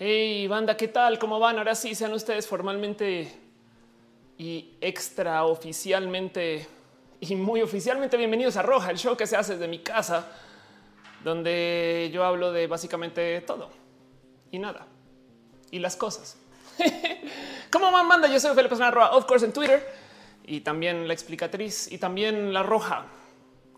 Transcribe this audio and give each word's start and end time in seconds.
Hey, 0.00 0.46
banda, 0.46 0.76
¿qué 0.76 0.86
tal? 0.86 1.18
¿Cómo 1.18 1.40
van? 1.40 1.58
Ahora 1.58 1.74
sí, 1.74 1.92
sean 1.92 2.12
ustedes 2.12 2.46
formalmente 2.46 3.36
y 4.38 4.76
extraoficialmente 4.80 6.68
y 7.18 7.34
muy 7.34 7.62
oficialmente 7.62 8.16
bienvenidos 8.16 8.56
a 8.56 8.62
Roja, 8.62 8.92
el 8.92 8.96
show 8.96 9.16
que 9.16 9.26
se 9.26 9.34
hace 9.34 9.54
desde 9.54 9.66
mi 9.66 9.80
casa, 9.80 10.24
donde 11.24 12.10
yo 12.12 12.22
hablo 12.22 12.52
de 12.52 12.68
básicamente 12.68 13.40
todo 13.40 13.70
y 14.52 14.60
nada 14.60 14.86
y 15.72 15.80
las 15.80 15.96
cosas. 15.96 16.36
¿Cómo 17.72 17.90
van, 17.90 18.06
banda? 18.06 18.28
Yo 18.28 18.38
soy 18.38 18.54
Felipe 18.54 18.76
Roja, 18.76 19.16
of 19.16 19.24
course, 19.24 19.46
en 19.46 19.52
Twitter 19.52 19.84
y 20.46 20.60
también 20.60 21.08
la 21.08 21.12
explicatriz 21.12 21.90
y 21.90 21.98
también 21.98 22.52
la 22.52 22.62
Roja. 22.62 23.04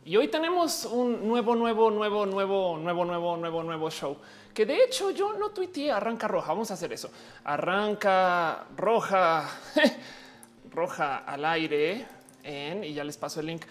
Y 0.04 0.16
hoy 0.16 0.28
tenemos 0.28 0.86
un 0.86 1.28
nuevo, 1.28 1.54
nuevo, 1.54 1.90
nuevo, 1.90 2.26
nuevo, 2.26 2.78
nuevo, 2.78 3.04
nuevo, 3.04 3.36
nuevo, 3.36 3.62
nuevo 3.62 3.90
show 3.90 4.16
que 4.54 4.66
de 4.66 4.84
hecho 4.84 5.10
yo 5.10 5.34
no 5.34 5.50
tuiteé 5.50 5.92
arranca 5.92 6.28
roja. 6.28 6.48
Vamos 6.48 6.70
a 6.70 6.74
hacer 6.74 6.92
eso. 6.92 7.10
Arranca 7.44 8.66
roja, 8.76 9.48
roja 10.70 11.18
al 11.18 11.44
aire 11.44 12.06
y 12.82 12.92
ya 12.92 13.04
les 13.04 13.16
paso 13.16 13.40
el 13.40 13.46
link. 13.46 13.62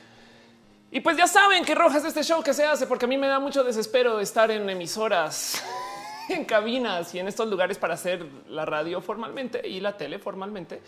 Y 0.91 1.01
pues 1.01 1.17
ya 1.17 1.27
saben 1.27 1.63
que 1.63 1.75
roja 1.75 1.97
es 1.97 2.05
este 2.05 2.23
show 2.23 2.41
que 2.41 2.53
se 2.53 2.65
hace 2.65 2.87
porque 2.87 3.05
a 3.05 3.07
mí 3.07 3.17
me 3.17 3.27
da 3.27 3.39
mucho 3.39 3.63
desespero 3.63 4.19
estar 4.19 4.49
en 4.49 4.67
emisoras, 4.69 5.63
en 6.29 6.45
cabinas 6.45 7.13
y 7.13 7.19
en 7.19 7.27
estos 7.27 7.47
lugares 7.47 7.77
para 7.77 7.93
hacer 7.93 8.25
la 8.47 8.65
radio 8.65 9.01
formalmente 9.01 9.67
y 9.67 9.79
la 9.81 9.95
tele 9.97 10.17
formalmente. 10.17 10.81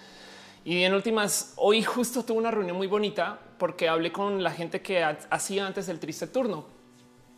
Y 0.64 0.84
en 0.84 0.94
últimas, 0.94 1.54
hoy 1.58 1.84
justo 1.84 2.24
tuve 2.24 2.38
una 2.38 2.52
reunión 2.52 2.78
muy 2.78 2.88
bonita 2.88 3.40
porque 3.62 3.88
hablé 3.88 4.12
con 4.12 4.42
la 4.42 4.50
gente 4.50 4.82
que 4.82 5.04
hacía 5.04 5.68
antes 5.68 5.88
el 5.88 6.00
triste 6.00 6.26
turno. 6.26 6.66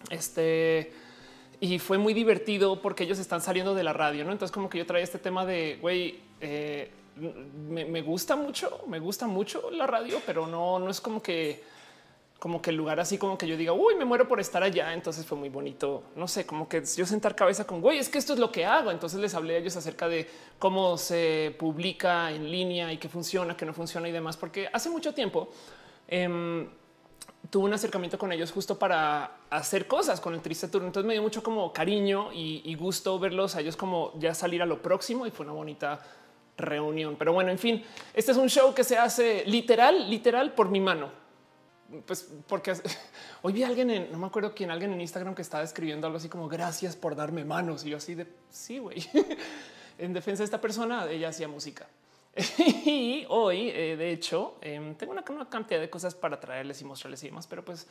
Este 0.09 0.93
y 1.59 1.80
fue 1.80 1.97
muy 1.97 2.13
divertido 2.13 2.81
porque 2.81 3.03
ellos 3.03 3.19
están 3.19 3.41
saliendo 3.41 3.75
de 3.75 3.83
la 3.83 3.91
radio. 3.91 4.23
¿no? 4.23 4.31
Entonces, 4.31 4.53
como 4.53 4.69
que 4.69 4.77
yo 4.77 4.85
traía 4.85 5.03
este 5.03 5.19
tema 5.19 5.45
de 5.45 5.80
güey, 5.81 6.21
eh, 6.39 6.89
me, 7.67 8.02
gusta 8.02 8.38
mucho, 8.38 8.85
me 8.88 8.99
gusta 8.99 9.27
mucho 9.27 9.69
la 9.69 9.85
radio, 9.85 10.21
pero 10.25 10.47
no, 10.47 10.80
no 10.80 10.89
es 10.89 11.02
como 11.02 11.21
que 11.21 11.61
como 12.39 12.61
que 12.61 12.69
el 12.69 12.77
lugar 12.77 13.02
así 13.02 13.17
como 13.17 13.37
que 13.37 13.45
yo 13.45 13.58
diga, 13.58 13.73
uy, 13.73 13.95
me 13.95 14.05
muero 14.05 14.25
por 14.25 14.39
estar 14.39 14.63
allá. 14.63 14.93
Entonces 14.93 15.25
fue 15.25 15.37
muy 15.37 15.49
bonito. 15.49 16.03
No 16.15 16.30
sé, 16.30 16.45
como 16.45 16.69
que 16.69 16.83
yo 16.95 17.05
sentar 17.05 17.35
cabeza 17.35 17.67
con 17.67 17.81
güey, 17.81 17.97
es 17.97 18.08
que 18.08 18.17
esto 18.17 18.31
es 18.31 18.39
lo 18.39 18.49
que 18.49 18.65
hago. 18.65 18.91
Entonces 18.91 19.19
les 19.19 19.33
hablé 19.33 19.55
a 19.55 19.58
ellos 19.58 19.75
acerca 19.75 20.08
de 20.08 20.30
cómo 20.58 20.97
se 20.97 21.53
publica 21.59 22.31
en 22.31 22.49
línea 22.49 22.93
y 22.93 22.97
qué 22.97 23.09
funciona, 23.09 23.58
qué 23.58 23.65
no 23.65 23.73
funciona 23.73 24.08
y 24.08 24.13
demás, 24.13 24.37
porque 24.37 24.69
hace 24.71 24.89
mucho 24.89 25.13
tiempo 25.13 25.49
em, 26.07 26.67
tuve 27.49 27.65
un 27.65 27.73
acercamiento 27.73 28.17
con 28.17 28.31
ellos 28.31 28.51
justo 28.51 28.79
para 28.79 29.37
hacer 29.49 29.87
cosas 29.87 30.19
con 30.19 30.33
el 30.33 30.41
triste 30.41 30.67
turno. 30.67 30.87
Entonces 30.87 31.07
me 31.07 31.13
dio 31.13 31.21
mucho 31.21 31.43
como 31.43 31.71
cariño 31.71 32.31
y, 32.33 32.73
gusto 32.75 33.19
verlos 33.19 33.55
a 33.55 33.61
ellos 33.61 33.77
como 33.77 34.11
ya 34.17 34.33
salir 34.33 34.61
a 34.61 34.65
lo 34.65 34.81
próximo 34.81 35.27
y 35.27 35.31
fue 35.31 35.45
una 35.45 35.53
bonita 35.53 35.99
reunión. 36.57 37.15
Pero 37.17 37.33
bueno, 37.33 37.51
en 37.51 37.59
fin, 37.59 37.83
este 38.13 38.31
es 38.31 38.37
un 38.37 38.49
show 38.49 38.73
que 38.73 38.83
se 38.83 38.97
hace 38.97 39.43
literal, 39.45 40.09
literal 40.09 40.53
por 40.53 40.69
mi 40.69 40.79
mano. 40.79 41.11
Pues 42.07 42.33
porque 42.47 42.73
hoy 43.43 43.53
vi 43.53 43.63
a 43.63 43.67
alguien 43.67 43.91
en, 43.91 44.11
no 44.11 44.17
me 44.17 44.25
acuerdo 44.25 44.55
quién, 44.55 44.71
alguien 44.71 44.91
en 44.93 45.01
Instagram 45.01 45.35
que 45.35 45.43
estaba 45.43 45.63
escribiendo 45.63 46.07
algo 46.07 46.17
así 46.17 46.29
como 46.29 46.47
gracias 46.47 46.95
por 46.95 47.15
darme 47.15 47.45
manos. 47.45 47.85
Y 47.85 47.91
yo 47.91 47.97
así 47.97 48.15
de 48.15 48.25
sí, 48.49 48.79
güey. 48.79 49.05
en 49.97 50.13
defensa 50.13 50.41
de 50.41 50.45
esta 50.45 50.59
persona, 50.59 51.09
ella 51.09 51.29
hacía 51.29 51.47
música. 51.47 51.87
y 52.58 53.26
hoy, 53.30 53.70
eh, 53.70 53.95
de 53.95 54.12
hecho, 54.12 54.58
em, 54.62 54.95
tengo 54.95 55.12
una, 55.12 55.23
cantidad 55.50 55.80
de 55.80 55.89
cosas 55.89 56.16
para 56.16 56.39
traerles 56.39 56.82
y 56.82 56.86
mostrarles 56.86 57.23
y 57.23 57.27
demás, 57.27 57.45
pero 57.48 57.64
pues 57.64 57.88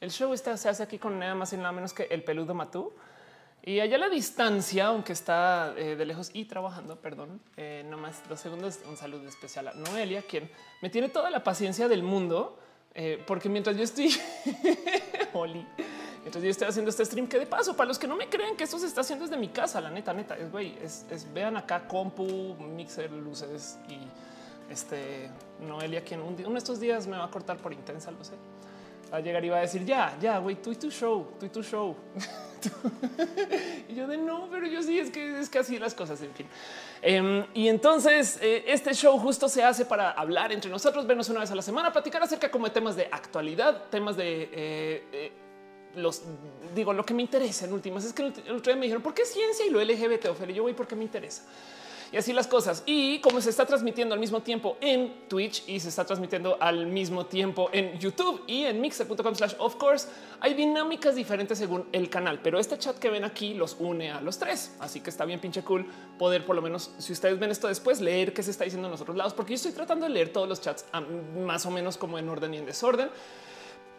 el 0.00 0.10
show 0.10 0.32
está, 0.32 0.56
se 0.56 0.68
hace 0.68 0.82
aquí 0.82 0.98
con 0.98 1.18
nada 1.18 1.34
más 1.34 1.52
y 1.52 1.56
nada 1.56 1.72
menos 1.72 1.92
que 1.92 2.04
el 2.04 2.24
peludo 2.24 2.54
Matú. 2.54 2.92
Y 3.62 3.80
allá 3.80 3.96
la 3.96 4.08
distancia, 4.10 4.86
aunque 4.86 5.12
está 5.12 5.74
eh, 5.76 5.96
de 5.96 6.04
lejos 6.04 6.30
y 6.34 6.44
trabajando, 6.44 6.96
perdón, 6.96 7.40
eh, 7.56 7.84
nomás 7.88 8.22
dos 8.28 8.40
segundos, 8.40 8.80
un 8.86 8.96
saludo 8.96 9.26
especial 9.28 9.68
a 9.68 9.72
Noelia, 9.72 10.22
quien 10.22 10.50
me 10.82 10.90
tiene 10.90 11.08
toda 11.08 11.30
la 11.30 11.42
paciencia 11.42 11.88
del 11.88 12.02
mundo, 12.02 12.58
porque 13.26 13.48
mientras 13.48 13.76
yo 13.76 13.82
estoy, 13.82 14.14
Oli, 15.32 15.66
entonces 16.24 16.44
yo 16.44 16.50
estoy 16.50 16.68
haciendo 16.68 16.90
este 16.90 17.04
stream 17.04 17.26
que 17.26 17.38
de 17.38 17.46
paso, 17.46 17.76
para 17.76 17.88
los 17.88 17.98
que 17.98 18.06
no 18.06 18.16
me 18.16 18.28
creen 18.28 18.56
que 18.56 18.64
esto 18.64 18.78
se 18.78 18.86
está 18.86 19.02
haciendo 19.02 19.26
desde 19.26 19.36
mi 19.36 19.48
casa, 19.48 19.80
la 19.80 19.90
neta, 19.90 20.14
neta, 20.14 20.36
es 20.36 20.50
güey, 20.50 20.74
es, 20.82 21.04
vean 21.34 21.56
acá 21.56 21.86
compu, 21.86 22.56
mixer, 22.56 23.10
luces 23.12 23.78
y 23.88 23.98
este 24.72 25.30
Noelia, 25.60 26.02
quien 26.02 26.20
un 26.20 26.34
uno 26.34 26.52
de 26.52 26.58
estos 26.58 26.80
días 26.80 27.06
me 27.06 27.16
va 27.16 27.24
a 27.24 27.30
cortar 27.30 27.58
por 27.58 27.72
intensa, 27.72 28.10
lo 28.10 28.24
sé. 28.24 28.34
Va 29.12 29.18
a 29.18 29.20
llegar 29.20 29.44
y 29.44 29.50
va 29.50 29.58
a 29.58 29.60
decir 29.60 29.84
ya, 29.84 30.16
ya, 30.20 30.38
güey, 30.38 30.56
tú 30.56 30.72
y 30.72 30.76
tu 30.76 30.90
show, 30.90 31.28
tú 31.38 31.46
y 31.46 31.48
tu 31.50 31.62
show. 31.62 31.94
y 33.88 33.94
yo 33.94 34.06
de 34.06 34.16
no, 34.16 34.48
pero 34.50 34.66
yo 34.66 34.82
sí, 34.82 34.98
es 34.98 35.10
que 35.10 35.38
es 35.38 35.50
que 35.50 35.58
así 35.58 35.78
las 35.78 35.94
cosas, 35.94 36.22
en 36.22 36.32
fin. 36.32 36.46
Em, 37.02 37.44
y 37.52 37.68
entonces 37.68 38.38
eh, 38.40 38.64
este 38.66 38.94
show 38.94 39.18
justo 39.18 39.46
se 39.48 39.62
hace 39.62 39.84
para 39.84 40.12
hablar 40.12 40.52
entre 40.52 40.70
nosotros, 40.70 41.06
vernos 41.06 41.28
una 41.28 41.40
vez 41.40 41.50
a 41.50 41.54
la 41.54 41.62
semana, 41.62 41.92
platicar 41.92 42.22
acerca 42.22 42.50
como 42.50 42.66
de 42.66 42.72
temas 42.72 42.96
de 42.96 43.08
actualidad, 43.12 43.84
temas 43.90 44.16
de 44.16 44.48
eh, 44.50 45.04
eh, 45.12 45.32
los 45.96 46.22
digo, 46.74 46.92
lo 46.92 47.04
que 47.04 47.14
me 47.14 47.22
interesa 47.22 47.66
en 47.66 47.72
últimas 47.72 48.04
es 48.04 48.12
que 48.12 48.22
el 48.22 48.76
me 48.76 48.86
dijeron 48.86 49.02
por 49.02 49.14
qué 49.14 49.24
ciencia 49.24 49.66
y 49.66 49.70
lo 49.70 49.82
LGBT, 49.82 50.26
Ophelia. 50.26 50.56
Yo 50.56 50.62
voy 50.62 50.74
porque 50.74 50.96
me 50.96 51.04
interesa 51.04 51.42
y 52.14 52.16
así 52.16 52.32
las 52.32 52.46
cosas. 52.46 52.84
Y 52.86 53.18
como 53.18 53.40
se 53.40 53.50
está 53.50 53.66
transmitiendo 53.66 54.14
al 54.14 54.20
mismo 54.20 54.40
tiempo 54.40 54.76
en 54.80 55.26
Twitch 55.28 55.64
y 55.66 55.80
se 55.80 55.88
está 55.88 56.04
transmitiendo 56.04 56.56
al 56.60 56.86
mismo 56.86 57.26
tiempo 57.26 57.70
en 57.72 57.98
YouTube 57.98 58.44
y 58.46 58.66
en 58.66 58.80
mixer.com 58.80 59.34
slash 59.34 59.54
of 59.58 59.74
course, 59.74 60.06
hay 60.38 60.54
dinámicas 60.54 61.16
diferentes 61.16 61.58
según 61.58 61.88
el 61.90 62.08
canal, 62.08 62.38
pero 62.40 62.60
este 62.60 62.78
chat 62.78 62.96
que 63.00 63.10
ven 63.10 63.24
aquí 63.24 63.54
los 63.54 63.76
une 63.80 64.12
a 64.12 64.20
los 64.20 64.38
tres. 64.38 64.76
Así 64.78 65.00
que 65.00 65.10
está 65.10 65.24
bien 65.24 65.40
pinche 65.40 65.62
cool 65.62 65.86
poder 66.16 66.46
por 66.46 66.54
lo 66.54 66.62
menos, 66.62 66.92
si 66.98 67.12
ustedes 67.12 67.36
ven 67.36 67.50
esto 67.50 67.66
después, 67.66 68.00
leer 68.00 68.32
qué 68.32 68.44
se 68.44 68.52
está 68.52 68.62
diciendo 68.62 68.86
en 68.86 68.92
los 68.92 69.00
otros 69.00 69.16
lados, 69.16 69.34
porque 69.34 69.50
yo 69.50 69.56
estoy 69.56 69.72
tratando 69.72 70.06
de 70.06 70.12
leer 70.12 70.32
todos 70.32 70.48
los 70.48 70.60
chats 70.60 70.84
más 71.44 71.66
o 71.66 71.72
menos 71.72 71.96
como 71.96 72.16
en 72.16 72.28
orden 72.28 72.54
y 72.54 72.58
en 72.58 72.66
desorden. 72.66 73.10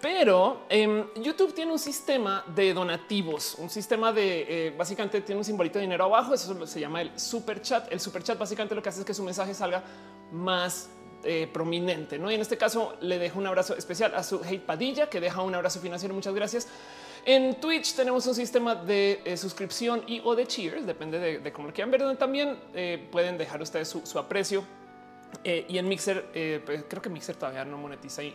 Pero 0.01 0.65
em, 0.69 1.05
YouTube 1.15 1.53
tiene 1.53 1.71
un 1.71 1.79
sistema 1.79 2.43
de 2.47 2.73
donativos, 2.73 3.55
un 3.55 3.69
sistema 3.69 4.11
de 4.11 4.67
eh, 4.67 4.73
básicamente 4.77 5.21
tiene 5.21 5.39
un 5.39 5.45
simbolito 5.45 5.79
de 5.79 5.83
dinero 5.83 6.05
abajo. 6.05 6.33
Eso 6.33 6.67
se 6.67 6.79
llama 6.79 7.01
el 7.01 7.19
super 7.19 7.61
chat. 7.61 7.91
El 7.91 7.99
super 7.99 8.21
chat 8.21 8.37
básicamente 8.37 8.75
lo 8.75 8.83
que 8.83 8.89
hace 8.89 8.99
es 8.99 9.05
que 9.05 9.13
su 9.13 9.23
mensaje 9.23 9.53
salga 9.53 9.83
más 10.31 10.89
eh, 11.23 11.49
prominente. 11.51 12.19
¿no? 12.19 12.29
Y 12.29 12.35
en 12.35 12.41
este 12.41 12.57
caso 12.57 12.95
le 13.01 13.17
dejo 13.17 13.39
un 13.39 13.47
abrazo 13.47 13.75
especial 13.75 14.13
a 14.15 14.23
su 14.23 14.41
hate 14.43 14.61
Padilla, 14.61 15.09
que 15.09 15.19
deja 15.19 15.41
un 15.41 15.55
abrazo 15.55 15.79
financiero. 15.79 16.13
Muchas 16.13 16.35
gracias. 16.35 16.67
En 17.25 17.59
Twitch 17.59 17.95
tenemos 17.95 18.27
un 18.27 18.35
sistema 18.35 18.75
de 18.75 19.21
eh, 19.25 19.37
suscripción 19.37 20.03
y 20.05 20.21
o 20.23 20.35
de 20.35 20.45
cheers, 20.45 20.85
depende 20.85 21.19
de, 21.19 21.51
cómo 21.51 21.69
lo 21.69 21.73
quieran 21.73 21.89
ver, 21.89 22.01
donde 22.01 22.17
también 22.17 22.59
pueden 23.11 23.39
dejar 23.39 23.59
ustedes 23.63 23.87
su 23.87 24.19
aprecio 24.19 24.63
eh, 25.43 25.65
y 25.67 25.77
en 25.77 25.87
Mixer, 25.87 26.29
eh, 26.33 26.61
pues, 26.65 26.85
creo 26.87 27.01
que 27.01 27.09
Mixer 27.09 27.35
todavía 27.35 27.65
no 27.65 27.77
monetiza 27.77 28.23
y, 28.23 28.33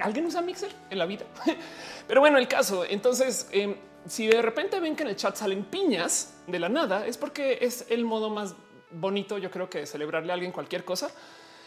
alguien 0.00 0.26
usa 0.26 0.40
Mixer 0.40 0.70
en 0.88 0.98
la 0.98 1.06
vida. 1.06 1.26
Pero 2.08 2.20
bueno, 2.20 2.38
el 2.38 2.48
caso. 2.48 2.84
Entonces, 2.84 3.48
em, 3.52 3.74
si 4.06 4.26
de 4.26 4.40
repente 4.40 4.80
ven 4.80 4.96
que 4.96 5.02
en 5.02 5.10
el 5.10 5.16
chat 5.16 5.36
salen 5.36 5.64
piñas 5.64 6.34
de 6.46 6.58
la 6.58 6.68
nada, 6.68 7.06
es 7.06 7.18
porque 7.18 7.58
es 7.60 7.86
el 7.90 8.04
modo 8.04 8.30
más 8.30 8.54
bonito, 8.90 9.38
yo 9.38 9.50
creo 9.50 9.68
que 9.68 9.80
de 9.80 9.86
celebrarle 9.86 10.32
a 10.32 10.34
alguien 10.34 10.52
cualquier 10.52 10.84
cosa. 10.84 11.10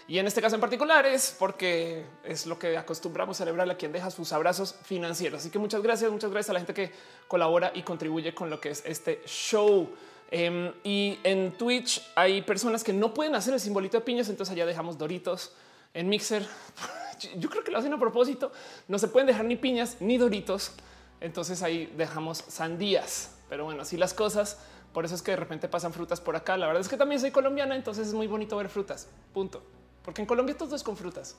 Y 0.07 0.19
en 0.19 0.27
este 0.27 0.41
caso 0.41 0.55
en 0.55 0.61
particular 0.61 1.05
es 1.05 1.35
porque 1.39 2.05
es 2.23 2.45
lo 2.45 2.59
que 2.59 2.77
acostumbramos 2.77 3.37
a 3.37 3.39
celebrarle 3.39 3.73
a 3.73 3.77
quien 3.77 3.91
deja 3.91 4.11
sus 4.11 4.33
abrazos 4.33 4.75
financieros. 4.83 5.39
Así 5.39 5.49
que 5.49 5.59
muchas 5.59 5.81
gracias, 5.81 6.11
muchas 6.11 6.29
gracias 6.29 6.49
a 6.49 6.53
la 6.53 6.59
gente 6.59 6.73
que 6.73 6.91
colabora 7.27 7.71
y 7.73 7.83
contribuye 7.83 8.33
con 8.33 8.49
lo 8.49 8.59
que 8.59 8.71
es 8.71 8.83
este 8.85 9.21
show. 9.25 9.89
Em, 10.35 10.73
y 10.83 11.19
en 11.23 11.51
Twitch 11.51 12.01
hay 12.15 12.41
personas 12.41 12.83
que 12.83 12.91
no 12.91 13.13
pueden 13.13 13.35
hacer 13.35 13.53
el 13.53 13.59
simbolito 13.59 13.99
de 13.99 14.03
piñas, 14.03 14.29
entonces 14.29 14.51
allá 14.51 14.65
dejamos 14.65 14.97
doritos 14.97 15.53
en 15.93 16.09
Mixer. 16.09 16.43
Yo 17.37 17.51
creo 17.51 17.63
que 17.63 17.69
lo 17.69 17.77
hacen 17.77 17.93
a 17.93 17.99
propósito. 17.99 18.51
No 18.87 18.97
se 18.97 19.09
pueden 19.09 19.27
dejar 19.27 19.45
ni 19.45 19.57
piñas 19.57 19.97
ni 19.99 20.17
doritos. 20.17 20.71
Entonces 21.21 21.61
ahí 21.61 21.85
dejamos 21.95 22.39
sandías. 22.47 23.29
Pero 23.47 23.65
bueno, 23.65 23.83
así 23.83 23.95
las 23.95 24.15
cosas. 24.15 24.57
Por 24.91 25.05
eso 25.05 25.13
es 25.13 25.21
que 25.21 25.29
de 25.29 25.37
repente 25.37 25.67
pasan 25.67 25.93
frutas 25.93 26.19
por 26.19 26.35
acá. 26.35 26.57
La 26.57 26.65
verdad 26.65 26.81
es 26.81 26.89
que 26.89 26.97
también 26.97 27.21
soy 27.21 27.29
colombiana, 27.29 27.75
entonces 27.75 28.07
es 28.07 28.15
muy 28.15 28.25
bonito 28.25 28.57
ver 28.57 28.69
frutas. 28.69 29.07
Punto. 29.35 29.61
Porque 30.03 30.21
en 30.23 30.25
Colombia 30.25 30.57
todo 30.57 30.75
es 30.75 30.81
con 30.81 30.97
frutas. 30.97 31.35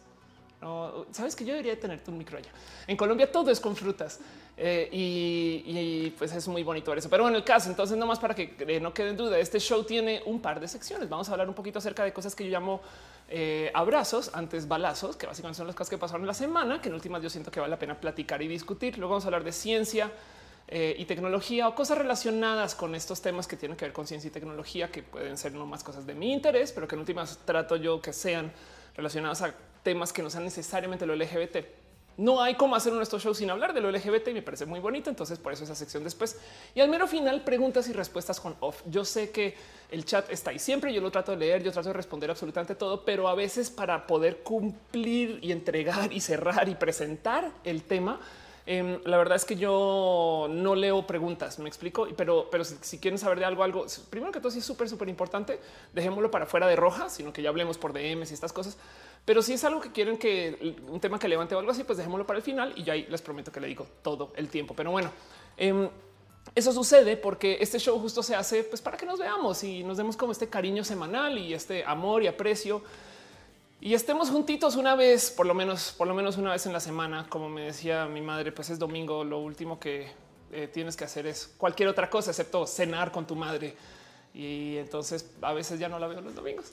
No, 0.64 1.04
sabes 1.10 1.36
que 1.36 1.44
yo 1.44 1.52
debería 1.52 1.78
tenerte 1.78 2.10
un 2.10 2.16
micro 2.16 2.38
allá. 2.38 2.48
En 2.86 2.96
Colombia 2.96 3.30
todo 3.30 3.50
es 3.50 3.60
con 3.60 3.76
frutas 3.76 4.18
eh, 4.56 4.88
y, 4.90 6.08
pues 6.16 6.32
es 6.32 6.48
muy 6.48 6.62
bonito 6.62 6.90
ver 6.90 7.00
eso. 7.00 7.10
Pero 7.10 7.24
bueno, 7.24 7.36
el 7.36 7.44
caso, 7.44 7.68
entonces, 7.68 7.98
nomás 7.98 8.18
para 8.18 8.34
que 8.34 8.56
eh, 8.60 8.80
no 8.80 8.94
quede 8.94 9.10
en 9.10 9.16
duda, 9.18 9.38
este 9.38 9.60
show 9.60 9.84
tiene 9.84 10.22
un 10.24 10.40
par 10.40 10.60
de 10.60 10.66
secciones. 10.66 11.06
Vamos 11.06 11.28
a 11.28 11.32
hablar 11.32 11.50
un 11.50 11.54
poquito 11.54 11.80
acerca 11.80 12.02
de 12.02 12.14
cosas 12.14 12.34
que 12.34 12.44
yo 12.44 12.50
llamo 12.50 12.80
eh, 13.28 13.70
abrazos, 13.74 14.30
antes 14.32 14.66
balazos, 14.66 15.16
que 15.16 15.26
básicamente 15.26 15.58
son 15.58 15.66
las 15.66 15.76
cosas 15.76 15.90
que 15.90 15.98
pasaron 15.98 16.26
la 16.26 16.32
semana, 16.32 16.80
que 16.80 16.88
en 16.88 16.94
últimas 16.94 17.22
yo 17.22 17.28
siento 17.28 17.50
que 17.50 17.60
vale 17.60 17.70
la 17.70 17.78
pena 17.78 18.00
platicar 18.00 18.40
y 18.40 18.48
discutir. 18.48 18.96
Luego 18.96 19.10
vamos 19.10 19.24
a 19.24 19.28
hablar 19.28 19.44
de 19.44 19.52
ciencia. 19.52 20.10
y 20.66 21.04
tecnología 21.04 21.68
o 21.68 21.74
cosas 21.74 21.98
relacionadas 21.98 22.74
con 22.74 22.94
estos 22.94 23.20
temas 23.20 23.46
que 23.46 23.54
tienen 23.54 23.76
que 23.76 23.84
ver 23.84 23.92
con 23.92 24.06
ciencia 24.06 24.28
y 24.28 24.30
tecnología, 24.30 24.90
que 24.90 25.02
pueden 25.02 25.36
ser 25.36 25.52
no 25.52 25.66
más 25.66 25.84
cosas 25.84 26.06
de 26.06 26.14
mi 26.14 26.32
interés, 26.32 26.72
pero 26.72 26.88
que 26.88 26.94
en 26.94 27.00
últimas 27.00 27.38
trato 27.44 27.76
yo 27.76 28.00
que 28.00 28.14
sean 28.14 28.50
relacionadas 28.94 29.42
a 29.42 29.54
temas 29.82 30.12
que 30.12 30.22
no 30.22 30.30
sean 30.30 30.44
necesariamente 30.44 31.06
lo 31.06 31.14
LGBT. 31.14 31.58
no 32.16 32.40
hay 32.40 32.54
cómo 32.54 32.76
hacer 32.76 32.92
uno 32.92 33.00
de 33.00 33.04
estos 33.04 33.22
shows 33.24 33.38
sin 33.38 33.50
hablar 33.50 33.74
de 33.74 33.80
lo 33.80 33.90
LGBT 33.90 34.28
y 34.28 34.34
me 34.34 34.42
parece 34.42 34.66
muy 34.66 34.78
bonito. 34.78 35.10
Entonces, 35.10 35.38
por 35.38 35.52
eso 35.52 35.64
esa 35.64 35.74
sección 35.74 36.04
después. 36.04 36.38
Y 36.74 36.80
al 36.80 36.88
mero 36.88 37.08
final, 37.08 37.42
preguntas 37.42 37.88
y 37.88 37.92
respuestas 37.92 38.38
con 38.38 38.56
off. 38.60 38.82
Yo 38.86 39.04
sé 39.04 39.30
que 39.30 39.56
el 39.90 40.04
chat 40.04 40.30
está 40.30 40.50
ahí 40.50 40.60
siempre. 40.60 40.94
Yo 40.94 41.00
lo 41.00 41.10
trato 41.10 41.32
de 41.32 41.38
leer, 41.38 41.62
yo 41.62 41.72
trato 41.72 41.88
de 41.88 41.94
responder 41.94 42.30
absolutamente 42.30 42.76
todo, 42.76 43.04
pero 43.04 43.26
a 43.28 43.34
veces 43.34 43.68
para 43.68 44.06
poder 44.06 44.44
cumplir 44.44 45.40
y 45.42 45.50
entregar 45.50 46.12
y 46.12 46.20
cerrar 46.20 46.68
y 46.68 46.76
presentar 46.76 47.50
el 47.64 47.82
tema, 47.82 48.20
em, 48.66 49.00
la 49.04 49.16
verdad 49.16 49.36
es 49.36 49.44
que 49.44 49.56
yo 49.56 50.46
no 50.50 50.74
leo 50.74 51.06
preguntas, 51.06 51.58
me 51.58 51.68
explico, 51.68 52.08
pero, 52.16 52.48
pero 52.50 52.64
si, 52.64 52.98
quieren 52.98 53.18
saber 53.18 53.38
de 53.38 53.44
algo, 53.44 53.62
algo, 53.62 53.86
primero 54.10 54.32
que 54.32 54.40
todo, 54.40 54.50
sí 54.50 54.58
es 54.58 54.64
súper, 54.64 54.88
súper 54.88 55.08
importante, 55.08 55.60
dejémoslo 55.92 56.30
para 56.30 56.46
fuera 56.46 56.66
de 56.66 56.76
roja, 56.76 57.08
sino 57.08 57.32
que 57.32 57.42
ya 57.42 57.48
hablemos 57.48 57.78
por 57.78 57.92
DMs 57.92 58.30
y 58.30 58.34
estas 58.34 58.52
cosas. 58.52 58.76
Pero 59.24 59.42
si 59.42 59.54
es 59.54 59.64
algo 59.64 59.80
que 59.80 59.90
quieren 59.92 60.18
que 60.18 60.76
un 60.88 61.00
tema 61.00 61.18
que 61.18 61.28
levante 61.28 61.54
o 61.54 61.58
algo 61.58 61.70
así, 61.70 61.84
pues 61.84 61.98
dejémoslo 61.98 62.26
para 62.26 62.38
el 62.38 62.42
final 62.42 62.72
y 62.76 62.84
ya 62.84 62.92
ahí 62.92 63.06
les 63.08 63.22
prometo 63.22 63.50
que 63.50 63.60
le 63.60 63.68
digo 63.68 63.86
todo 64.02 64.32
el 64.36 64.48
tiempo. 64.48 64.74
Pero 64.74 64.90
bueno, 64.90 65.10
em, 65.56 65.88
eso 66.54 66.72
sucede 66.72 67.16
porque 67.16 67.58
este 67.60 67.78
show 67.78 67.98
justo 67.98 68.22
se 68.22 68.34
hace 68.34 68.64
pues 68.64 68.82
para 68.82 68.96
que 68.96 69.06
nos 69.06 69.18
veamos 69.18 69.64
y 69.64 69.82
nos 69.82 69.96
demos 69.96 70.16
como 70.16 70.32
este 70.32 70.48
cariño 70.48 70.84
semanal 70.84 71.38
y 71.38 71.54
este 71.54 71.84
amor 71.84 72.22
y 72.22 72.26
aprecio 72.26 72.82
y 73.80 73.94
estemos 73.94 74.30
juntitos 74.30 74.76
una 74.76 74.94
vez, 74.94 75.30
por 75.30 75.46
lo 75.46 75.54
menos, 75.54 75.92
por 75.92 76.06
lo 76.06 76.14
menos 76.14 76.36
una 76.38 76.52
vez 76.52 76.64
en 76.66 76.72
la 76.72 76.80
semana. 76.80 77.26
Como 77.28 77.48
me 77.48 77.62
decía 77.62 78.06
mi 78.06 78.20
madre, 78.20 78.52
pues 78.52 78.70
es 78.70 78.78
domingo. 78.78 79.24
Lo 79.24 79.38
último 79.40 79.78
que 79.78 80.10
eh, 80.52 80.68
tienes 80.72 80.96
que 80.96 81.04
hacer 81.04 81.26
es 81.26 81.52
cualquier 81.58 81.88
otra 81.88 82.08
cosa 82.08 82.30
excepto 82.30 82.66
cenar 82.66 83.12
con 83.12 83.26
tu 83.26 83.36
madre 83.36 83.76
y 84.34 84.78
entonces 84.78 85.30
a 85.42 85.52
veces 85.52 85.78
ya 85.78 85.88
no 85.88 86.00
la 86.00 86.08
veo 86.08 86.20
los 86.20 86.34
domingos 86.34 86.72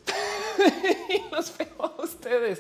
y 1.10 1.30
los 1.32 1.56
veo 1.56 1.68
a 1.80 2.02
ustedes, 2.02 2.60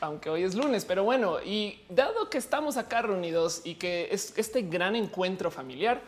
aunque 0.00 0.28
hoy 0.28 0.42
es 0.42 0.56
lunes. 0.56 0.84
Pero 0.84 1.04
bueno, 1.04 1.40
y 1.40 1.80
dado 1.88 2.28
que 2.28 2.38
estamos 2.38 2.76
acá 2.76 3.02
reunidos 3.02 3.62
y 3.64 3.76
que 3.76 4.08
es 4.10 4.36
este 4.36 4.62
gran 4.62 4.96
encuentro 4.96 5.52
familiar, 5.52 6.02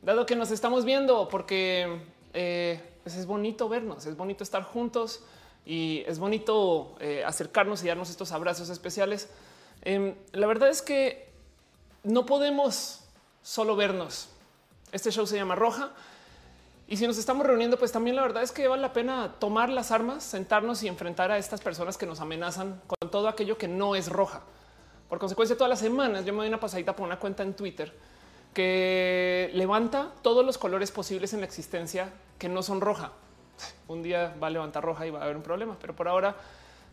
dado 0.00 0.24
que 0.24 0.36
nos 0.36 0.50
estamos 0.50 0.86
viendo, 0.86 1.28
porque 1.28 2.00
eh, 2.32 2.80
pues 3.02 3.14
es 3.14 3.26
bonito 3.26 3.68
vernos, 3.68 4.06
es 4.06 4.16
bonito 4.16 4.42
estar 4.42 4.62
juntos 4.62 5.22
y 5.66 6.04
es 6.06 6.20
bonito 6.20 6.94
eh, 7.00 7.24
acercarnos 7.26 7.82
y 7.82 7.88
darnos 7.88 8.08
estos 8.08 8.30
abrazos 8.30 8.70
especiales. 8.70 9.28
Em, 9.82 10.14
la 10.32 10.46
verdad 10.46 10.68
es 10.68 10.80
que 10.80 11.28
no 12.04 12.24
podemos 12.24 13.00
solo 13.42 13.74
vernos. 13.74 14.28
Este 14.92 15.10
show 15.10 15.26
se 15.26 15.36
llama 15.36 15.56
Roja 15.56 15.90
y 16.88 16.96
si 16.96 17.06
nos 17.06 17.18
estamos 17.18 17.44
reuniendo, 17.44 17.78
pues 17.78 17.90
también 17.90 18.14
la 18.14 18.22
verdad 18.22 18.44
es 18.44 18.52
que 18.52 18.68
vale 18.68 18.80
la 18.80 18.92
pena 18.92 19.34
tomar 19.40 19.68
las 19.68 19.90
armas, 19.90 20.22
sentarnos 20.22 20.84
y 20.84 20.88
enfrentar 20.88 21.32
a 21.32 21.38
estas 21.38 21.60
personas 21.60 21.98
que 21.98 22.06
nos 22.06 22.20
amenazan 22.20 22.80
con 22.86 23.10
todo 23.10 23.26
aquello 23.26 23.58
que 23.58 23.66
no 23.66 23.96
es 23.96 24.08
roja. 24.08 24.42
Por 25.08 25.18
consecuencia, 25.18 25.56
todas 25.56 25.68
las 25.68 25.80
semanas 25.80 26.24
yo 26.24 26.32
me 26.32 26.38
doy 26.38 26.48
una 26.48 26.60
pasadita 26.60 26.94
por 26.94 27.06
una 27.06 27.18
cuenta 27.18 27.42
en 27.42 27.54
Twitter 27.54 27.92
que 28.54 29.50
levanta 29.52 30.12
todos 30.22 30.46
los 30.46 30.58
colores 30.58 30.92
posibles 30.92 31.34
en 31.34 31.40
la 31.40 31.46
existencia 31.46 32.12
que 32.38 32.48
no 32.48 32.62
son 32.62 32.80
roja. 32.80 33.12
Un 33.88 34.02
día 34.02 34.34
va 34.42 34.48
a 34.48 34.50
levantar 34.50 34.82
roja 34.82 35.06
y 35.06 35.10
va 35.10 35.20
a 35.20 35.24
haber 35.24 35.36
un 35.36 35.42
problema, 35.42 35.76
pero 35.80 35.94
por 35.94 36.08
ahora 36.08 36.36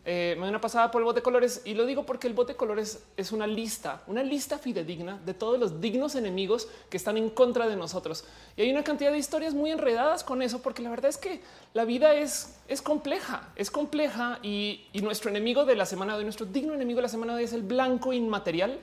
eh, 0.06 0.34
me 0.36 0.42
doy 0.42 0.50
una 0.50 0.60
pasada 0.60 0.92
por 0.92 1.00
el 1.00 1.06
bote 1.06 1.22
de 1.22 1.24
colores 1.24 1.62
y 1.64 1.76
lo 1.76 1.86
digo 1.86 2.06
porque 2.06 2.28
el 2.28 2.34
bote 2.34 2.54
de 2.54 2.58
colores 2.58 3.06
es 3.16 3.32
una 3.32 3.48
lista, 3.48 4.04
una 4.08 4.22
lista 4.22 4.58
fidedigna 4.58 5.18
de 5.26 5.34
todos 5.34 5.58
los 5.58 5.80
dignos 5.80 6.16
enemigos 6.16 6.68
que 6.90 6.98
están 6.98 7.16
en 7.16 7.30
contra 7.30 7.70
de 7.70 7.78
nosotros. 7.78 8.26
Y 8.58 8.64
hay 8.64 8.72
una 8.72 8.84
cantidad 8.84 9.12
de 9.12 9.18
historias 9.18 9.54
muy 9.54 9.72
enredadas 9.72 10.26
con 10.26 10.42
eso, 10.42 10.62
porque 10.62 10.82
la 10.82 10.90
verdad 10.90 11.10
es 11.10 11.18
que 11.18 11.42
la 11.74 11.86
vida 11.86 12.16
es, 12.16 12.60
es 12.68 12.82
compleja, 12.82 13.50
es 13.56 13.72
compleja 13.72 14.40
y, 14.44 14.86
y 14.92 15.02
nuestro 15.02 15.30
enemigo 15.30 15.64
de 15.64 15.78
la 15.78 15.86
semana 15.86 16.14
de 16.14 16.20
hoy, 16.20 16.26
nuestro 16.26 16.46
digno 16.46 16.74
enemigo 16.74 16.98
de 16.98 17.04
la 17.04 17.08
semana 17.08 17.34
de 17.34 17.40
hoy 17.40 17.46
es 17.46 17.54
el 17.54 17.64
blanco 17.64 18.12
inmaterial. 18.12 18.80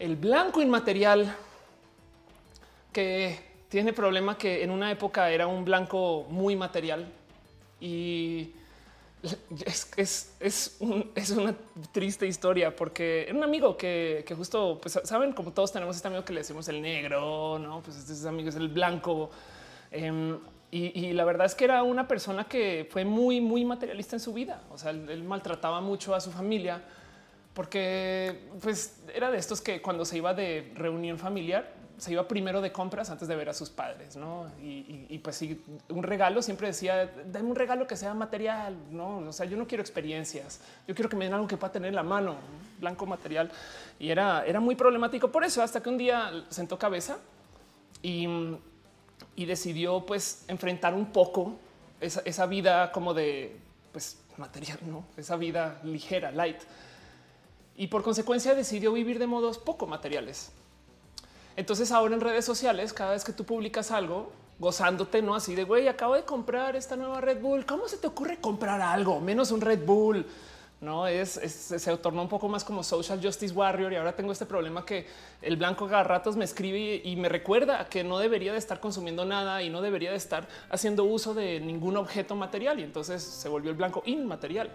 El 0.00 0.16
blanco 0.16 0.60
inmaterial 0.60 1.36
que 2.92 3.49
tiene 3.70 3.92
problema 3.92 4.36
que 4.36 4.62
en 4.64 4.70
una 4.70 4.90
época 4.90 5.30
era 5.30 5.46
un 5.46 5.64
blanco 5.64 6.26
muy 6.28 6.56
material 6.56 7.06
y 7.80 8.52
es, 9.96 10.36
es, 10.40 10.76
una 10.80 11.54
triste 11.92 12.26
historia 12.26 12.74
porque 12.74 13.22
era 13.28 13.34
un 13.34 13.44
amigo 13.44 13.76
que, 13.76 14.24
justo, 14.36 14.78
pues 14.82 14.98
saben, 15.04 15.32
como 15.32 15.52
todos 15.52 15.72
tenemos 15.72 15.94
este 15.94 16.08
amigo 16.08 16.24
que 16.24 16.32
le 16.32 16.40
decimos 16.40 16.68
el 16.68 16.82
negro, 16.82 17.58
no? 17.60 17.80
Pues 17.80 17.96
este 17.96 18.28
amigo 18.28 18.48
es 18.48 18.56
el 18.56 18.68
blanco. 18.68 19.30
Em, 19.92 20.38
y, 20.72 21.12
la 21.12 21.24
verdad 21.24 21.46
es 21.46 21.54
que 21.54 21.64
era 21.64 21.82
una 21.84 22.08
persona 22.08 22.44
que 22.44 22.88
fue 22.90 23.04
muy, 23.04 23.40
muy 23.40 23.64
materialista 23.64 24.16
en 24.16 24.20
su 24.20 24.32
vida. 24.32 24.62
O 24.70 24.78
sea, 24.78 24.90
él, 24.90 25.08
él 25.08 25.22
maltrataba 25.22 25.80
mucho 25.80 26.14
a 26.14 26.20
su 26.20 26.32
familia 26.32 26.82
porque 27.54 28.48
pues 28.60 29.00
era 29.14 29.30
de 29.30 29.38
estos 29.38 29.60
que 29.60 29.82
cuando 29.82 30.04
se 30.04 30.16
iba 30.16 30.32
de 30.34 30.72
reunión 30.74 31.18
familiar 31.18 31.79
se 32.00 32.12
iba 32.12 32.26
primero 32.26 32.62
de 32.62 32.72
compras 32.72 33.10
antes 33.10 33.28
de 33.28 33.36
ver 33.36 33.50
a 33.50 33.54
sus 33.54 33.68
padres, 33.68 34.16
¿no? 34.16 34.50
Y, 34.62 35.18
pues 35.18 35.36
sí, 35.36 35.62
un 35.90 36.02
regalo 36.02 36.40
siempre 36.40 36.68
decía, 36.68 37.12
dame 37.26 37.50
un 37.50 37.56
regalo 37.56 37.86
que 37.86 37.94
sea 37.94 38.14
material, 38.14 38.74
¿no? 38.90 39.18
O 39.18 39.32
sea, 39.32 39.44
yo 39.44 39.56
no 39.58 39.66
quiero 39.66 39.82
experiencias, 39.82 40.60
yo 40.88 40.94
quiero 40.94 41.10
que 41.10 41.16
me 41.16 41.26
den 41.26 41.34
algo 41.34 41.46
que 41.46 41.58
pueda 41.58 41.72
tener 41.72 41.90
en 41.90 41.94
la 41.94 42.02
mano, 42.02 42.36
blanco 42.80 43.04
material. 43.04 43.50
Y 43.98 44.10
era, 44.10 44.44
era 44.46 44.60
muy 44.60 44.76
problemático 44.76 45.30
por 45.30 45.44
eso, 45.44 45.62
hasta 45.62 45.82
que 45.82 45.90
un 45.90 45.98
día 45.98 46.44
sentó 46.48 46.78
cabeza 46.78 47.18
y, 48.02 48.26
decidió 49.36 50.04
pues 50.04 50.44
enfrentar 50.48 50.94
un 50.94 51.06
poco 51.12 51.56
esa, 52.00 52.20
esa 52.26 52.46
vida 52.46 52.92
como 52.92 53.14
de 53.14 53.56
pues 53.90 54.18
material, 54.36 54.78
¿no? 54.86 55.04
Esa 55.16 55.36
vida 55.36 55.80
ligera, 55.82 56.30
light. 56.30 56.60
Y 57.76 57.88
por 57.88 58.02
consecuencia 58.02 58.54
decidió 58.54 58.92
vivir 58.92 59.18
de 59.18 59.26
modos 59.26 59.58
poco 59.58 59.86
materiales 59.86 60.52
entonces 61.60 61.92
ahora 61.92 62.14
en 62.14 62.20
redes 62.20 62.44
sociales, 62.44 62.92
cada 62.92 63.12
vez 63.12 63.22
que 63.22 63.32
tú 63.32 63.44
publicas 63.44 63.90
algo, 63.90 64.32
gozándote, 64.58 65.22
no 65.22 65.34
así 65.34 65.54
de 65.54 65.64
güey, 65.64 65.88
acabo 65.88 66.14
de 66.14 66.22
comprar 66.22 66.74
esta 66.74 66.96
nueva 66.96 67.20
Red 67.20 67.40
Bull. 67.40 67.66
¿Cómo 67.66 67.86
se 67.86 67.98
te 67.98 68.06
ocurre 68.06 68.38
comprar 68.40 68.80
algo 68.80 69.20
menos 69.20 69.50
un 69.50 69.60
Red 69.60 69.84
Bull? 69.84 70.26
No 70.80 71.06
es, 71.06 71.32
se 71.32 71.96
tornó 71.98 72.22
un 72.22 72.28
poco 72.28 72.48
más 72.48 72.64
como 72.64 72.82
social 72.82 73.20
justice 73.22 73.52
warrior 73.52 73.92
y 73.92 73.96
ahora 73.96 74.16
tengo 74.16 74.32
este 74.32 74.46
problema 74.46 74.86
que 74.86 75.06
el 75.42 75.58
blanco 75.58 75.86
cada 75.86 76.04
ratos 76.04 76.36
me 76.36 76.46
escribe 76.46 77.02
y 77.04 77.16
me 77.16 77.28
recuerda 77.28 77.86
que 77.90 78.02
no 78.02 78.18
debería 78.18 78.52
de 78.52 78.58
estar 78.58 78.80
consumiendo 78.80 79.26
nada 79.26 79.62
y 79.62 79.68
no 79.68 79.82
debería 79.82 80.10
de 80.10 80.16
estar 80.16 80.48
haciendo 80.70 81.04
uso 81.04 81.34
de 81.34 81.60
ningún 81.60 81.98
objeto 81.98 82.34
material 82.34 82.80
y 82.80 82.84
entonces 82.84 83.22
se 83.22 83.50
volvió 83.50 83.70
el 83.70 83.76
blanco 83.76 84.02
inmaterial. 84.06 84.70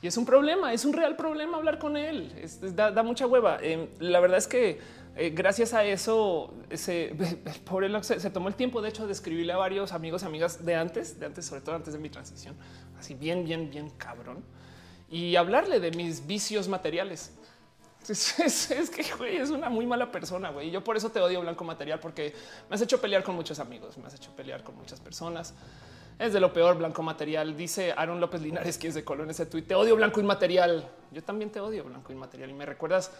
Y 0.00 0.08
es 0.08 0.16
un 0.16 0.26
problema, 0.26 0.72
es 0.72 0.84
un 0.84 0.92
real 0.92 1.16
problema 1.16 1.56
hablar 1.56 1.78
con 1.78 1.96
él. 1.96 2.32
da, 2.74 3.02
mucha 3.02 3.26
hueva. 3.26 3.58
Em, 3.62 3.88
la 4.00 4.18
verdad 4.18 4.38
es 4.38 4.48
que 4.48 4.80
eh, 5.14 5.30
gracias 5.30 5.74
a 5.74 5.84
eso, 5.84 6.54
se, 6.74 7.14
por 7.64 8.04
se, 8.04 8.20
se, 8.20 8.30
tomó 8.30 8.48
el 8.48 8.54
tiempo, 8.54 8.80
de 8.80 8.88
hecho, 8.88 9.06
de 9.06 9.12
escribirle 9.12 9.52
a 9.52 9.56
varios 9.56 9.92
amigos 9.92 10.22
y 10.22 10.26
amigas 10.26 10.64
de 10.64 10.74
antes, 10.74 11.20
de 11.20 11.26
antes, 11.26 11.44
sobre 11.44 11.60
todo 11.60 11.74
antes 11.74 11.92
de 11.92 12.00
mi 12.00 12.08
transición, 12.08 12.56
así 12.98 13.14
bien, 13.14 13.44
bien, 13.44 13.70
bien 13.70 13.90
cabrón, 13.90 14.42
y 15.10 15.36
hablarle 15.36 15.80
de 15.80 15.90
mis 15.90 16.26
vicios 16.26 16.68
materiales. 16.68 17.32
Es, 18.08 18.90
que 18.90 19.04
güey, 19.16 19.36
es 19.36 19.50
una 19.50 19.70
muy 19.70 19.86
mala 19.86 20.10
persona. 20.10 20.50
Güey. 20.50 20.72
Yo 20.72 20.82
por 20.82 20.96
eso 20.96 21.10
te 21.10 21.20
odio 21.20 21.40
blanco 21.40 21.62
material, 21.62 22.00
porque 22.00 22.34
me 22.68 22.74
has 22.74 22.82
hecho 22.82 23.00
pelear 23.00 23.22
con 23.22 23.36
muchos 23.36 23.60
amigos, 23.60 23.96
me 23.96 24.06
has 24.06 24.14
hecho 24.14 24.34
pelear 24.34 24.64
con 24.64 24.76
muchas 24.76 24.98
personas. 24.98 25.54
Es 26.18 26.32
de 26.32 26.40
lo 26.40 26.52
peor 26.52 26.76
blanco 26.76 27.02
material. 27.02 27.56
Dice 27.56 27.92
Aaron 27.92 28.20
López 28.20 28.42
Linares, 28.42 28.76
que 28.76 28.88
es 28.88 28.94
de 28.94 29.04
color 29.04 29.24
en 29.24 29.30
ese 29.30 29.46
tuit. 29.46 29.66
Te 29.66 29.74
odio 29.74 29.96
blanco 29.96 30.20
inmaterial. 30.20 30.88
Yo 31.10 31.22
también 31.22 31.50
te 31.50 31.60
odio 31.60 31.84
blanco 31.84 32.12
inmaterial 32.12 32.50
y 32.50 32.54
me 32.54 32.66
recuerdas 32.66 33.12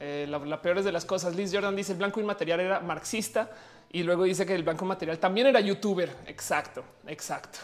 eh, 0.00 0.26
la, 0.28 0.60
peor 0.60 0.78
es 0.78 0.84
de 0.84 0.92
las 0.92 1.04
cosas. 1.04 1.34
Liz 1.34 1.52
Jordan 1.52 1.74
dice 1.74 1.92
el 1.92 1.98
blanco 1.98 2.20
inmaterial 2.20 2.60
era 2.60 2.80
marxista 2.80 3.50
y 3.90 4.02
luego 4.02 4.24
dice 4.24 4.44
que 4.44 4.54
el 4.54 4.62
blanco 4.62 4.84
material 4.84 5.18
también 5.18 5.46
era 5.46 5.60
youtuber. 5.60 6.10
Exacto, 6.26 6.84
exacto. 7.06 7.58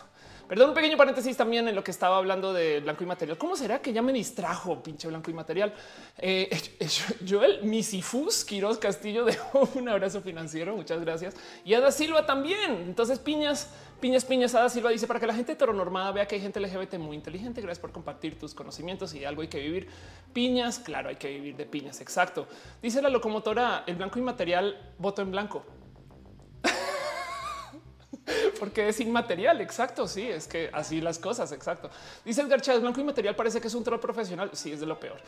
Perdón, 0.49 0.71
un 0.71 0.75
pequeño 0.75 0.99
paréntesis 0.99 1.35
también 1.35 1.67
en 1.69 1.75
lo 1.75 1.83
que 1.83 1.91
estaba 1.91 2.19
hablando 2.19 2.53
de 2.53 2.81
blanco 2.81 3.03
y 3.05 3.07
material. 3.07 3.39
¿Cómo 3.39 3.57
será 3.57 3.81
que 3.81 3.93
ya 3.93 4.03
me 4.03 4.13
distrajo, 4.13 4.83
pinche 4.83 5.09
blanco 5.09 5.31
y 5.31 5.35
material? 5.35 5.73
Eh, 6.19 6.51
Joel 7.29 7.63
Misifus 7.63 8.45
Quiroz 8.45 8.77
Castillo 8.77 9.25
dejó 9.27 9.67
un 9.75 9.89
abrazo 9.89 10.21
financiero. 10.21 10.77
Muchas 10.77 11.01
gracias. 11.01 11.35
Y 11.65 11.73
Ada 11.73 11.91
Silva 11.91 12.27
también. 12.27 12.83
Entonces, 12.87 13.19
piñas, 13.19 13.71
piñas, 14.03 14.25
piñas. 14.25 14.55
Ada 14.55 14.69
Silva 14.69 14.91
dice 14.91 15.07
para 15.07 15.21
que 15.21 15.27
la 15.29 15.33
gente 15.33 15.53
heteronormada 15.53 16.11
vea 16.11 16.27
que 16.27 16.35
hay 16.35 16.41
gente 16.41 16.59
LGBT 16.61 16.99
muy 16.99 17.17
inteligente. 17.17 17.63
Gracias 17.63 17.79
por 17.79 17.93
compartir 17.93 18.37
tus 18.39 18.53
conocimientos 18.53 19.15
y 19.15 19.25
algo 19.25 19.43
hay 19.43 19.49
que 19.49 19.61
vivir. 19.61 19.87
Piñas, 20.33 20.81
claro, 20.81 21.09
hay 21.09 21.17
que 21.17 21.29
vivir 21.29 21.57
de 21.57 21.65
piñas. 21.65 22.01
Exacto. 22.01 22.49
Dice 22.83 23.01
la 23.01 23.09
locomotora: 23.09 23.85
el 23.87 23.95
blanco 23.95 24.19
y 24.19 24.23
material 24.23 24.93
voto 24.99 25.23
en 25.23 25.31
blanco. 25.31 25.65
porque 28.59 28.89
es 28.89 29.01
inmaterial. 29.01 29.61
Exacto. 29.61 30.07
Sí, 30.07 30.29
es 30.29 30.47
que 30.47 30.71
así 30.73 31.01
las 31.01 31.19
cosas. 31.19 31.53
Exacto. 31.53 31.91
Dice 32.25 32.43
Edgar 32.43 32.61
Chávez, 32.61 32.83
blanco 32.83 33.01
y 33.01 33.05
material 33.05 33.35
parece 33.35 33.61
que 33.61 33.69
es 33.69 33.75
un 33.75 33.85
troll 33.85 34.01
profesional. 34.01 34.51
Sí, 34.53 34.73
es 34.73 34.81
de 34.81 34.87
lo 34.87 34.99
peor. 34.99 35.19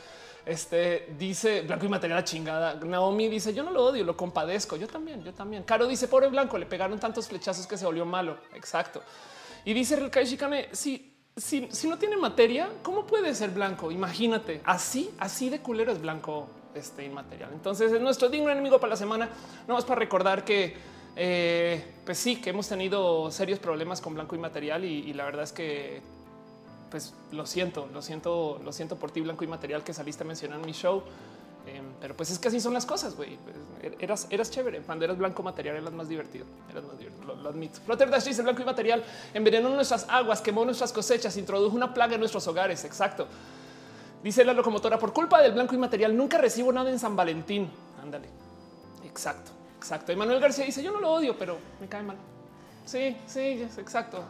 Este 0.46 1.08
dice 1.18 1.62
blanco 1.62 1.86
y 1.86 1.88
material 1.88 2.18
a 2.18 2.24
chingada. 2.24 2.74
Naomi 2.74 3.28
dice 3.28 3.54
yo 3.54 3.62
no 3.62 3.70
lo 3.70 3.84
odio, 3.84 4.04
lo 4.04 4.16
compadezco. 4.16 4.76
Yo 4.76 4.86
también, 4.86 5.22
yo 5.24 5.32
también. 5.32 5.62
Caro 5.62 5.86
dice 5.86 6.08
pobre 6.08 6.28
blanco, 6.28 6.58
le 6.58 6.66
pegaron 6.66 6.98
tantos 6.98 7.28
flechazos 7.28 7.66
que 7.66 7.76
se 7.76 7.86
volvió 7.86 8.04
malo. 8.04 8.38
Exacto. 8.54 9.02
Y 9.64 9.72
dice 9.72 9.94
el 9.94 10.10
Shikane, 10.10 10.68
si, 10.72 11.14
si, 11.36 11.68
si 11.70 11.88
no 11.88 11.96
tiene 11.98 12.18
materia, 12.18 12.68
¿cómo 12.82 13.06
puede 13.06 13.34
ser 13.34 13.50
blanco? 13.50 13.90
Imagínate 13.90 14.60
así, 14.64 15.14
así 15.18 15.48
de 15.48 15.60
culero 15.60 15.90
es 15.90 16.00
blanco 16.00 16.48
este 16.74 17.04
inmaterial. 17.04 17.50
Entonces 17.52 17.92
es 17.92 18.00
nuestro 18.00 18.28
digno 18.28 18.50
enemigo 18.50 18.78
para 18.78 18.90
la 18.90 18.96
semana. 18.96 19.30
No 19.66 19.74
más 19.74 19.84
para 19.84 19.98
recordar 20.00 20.44
que, 20.44 20.76
eh, 21.16 21.85
pues 22.04 22.18
sí, 22.18 22.40
que 22.40 22.50
hemos 22.50 22.68
tenido 22.68 23.30
serios 23.30 23.59
problemas 23.59 24.00
con 24.00 24.14
blanco 24.14 24.37
y, 24.37 24.87
y 24.87 25.12
la 25.12 25.25
verdad 25.25 25.44
es 25.44 25.52
que 25.52 26.02
pues 26.90 27.12
lo 27.33 27.44
siento, 27.44 27.88
lo 27.92 28.02
siento, 28.02 28.61
lo 28.64 28.73
siento 28.73 28.97
por 28.97 29.11
ti, 29.11 29.21
blanco 29.21 29.42
inmaterial 29.42 29.83
que 29.83 29.92
saliste 29.92 30.23
a 30.23 30.26
mencionar 30.26 30.61
en 30.61 30.66
mi 30.66 30.73
show. 30.73 31.02
Em, 31.66 31.85
pero 31.99 32.14
pues 32.14 32.30
es 32.30 32.38
que 32.38 32.49
así 32.49 32.61
son 32.61 32.75
las 32.75 32.85
cosas, 32.85 33.16
güey. 33.16 33.37
Pues, 33.38 33.56
er, 33.83 33.97
eras, 33.99 34.26
eras 34.30 34.50
chévere. 34.50 34.80
Cuando 34.83 35.04
eras 35.04 35.16
blanco 35.16 35.42
material 35.42 35.76
eras 35.76 35.92
más 35.92 36.09
divertido. 36.09 36.47
Eras 36.71 36.85
más 36.85 36.99
divertido, 36.99 37.35
lo, 37.35 37.49
admito. 37.49 37.80
Flutter 37.80 38.11
Dash 38.11 38.25
dice 38.25 38.42
blanco 38.42 38.62
y 38.62 38.64
material 38.64 39.02
envenenó 39.33 39.71
nuestras 39.71 40.06
aguas, 40.09 40.40
quemó 40.40 40.64
nuestras 40.64 40.92
cosechas, 40.92 41.37
introdujo 41.37 41.75
una 41.75 41.92
plaga 41.94 42.14
en 42.14 42.21
nuestros 42.21 42.47
hogares. 42.47 42.85
Exacto. 42.85 43.26
Dice 44.23 44.44
la 44.44 44.52
locomotora, 44.52 44.99
por 44.99 45.12
culpa 45.12 45.42
del 45.42 45.52
blanco 45.52 45.75
y 45.75 45.78
material 45.78 46.16
nunca 46.16 46.38
recibo 46.38 46.73
nada 46.73 46.90
en 46.90 46.99
San 46.99 47.16
Valentín. 47.16 47.68
Ándale. 48.02 48.28
Exacto, 49.04 49.52
exacto. 49.85 50.12
Y 50.12 50.17
Manuel 50.17 50.41
García 50.41 50.64
dice, 50.64 50.83
yo 50.83 50.93
no 50.93 50.99
lo 50.99 51.12
odio, 51.12 51.37
pero 51.38 51.59
me 51.79 51.87
cae 51.87 52.03
mal. 52.03 52.17
Sí, 52.87 53.14
sí, 53.26 53.69
exacto. 53.79 54.25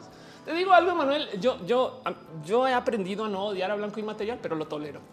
Te 0.45 0.53
digo 0.53 0.73
algo, 0.73 0.97
Manuel. 0.97 1.29
Yo, 1.41 1.65
yo, 1.65 2.03
yo 2.45 2.67
he 2.67 2.75
aprendido 2.75 3.25
a 3.25 3.29
no 3.29 3.47
odiar 3.47 3.71
a 3.71 3.77
blanco 3.77 4.01
y 4.01 4.03
material, 4.03 4.41
pero 4.43 4.57
lo 4.57 4.67
tolero. 4.67 5.01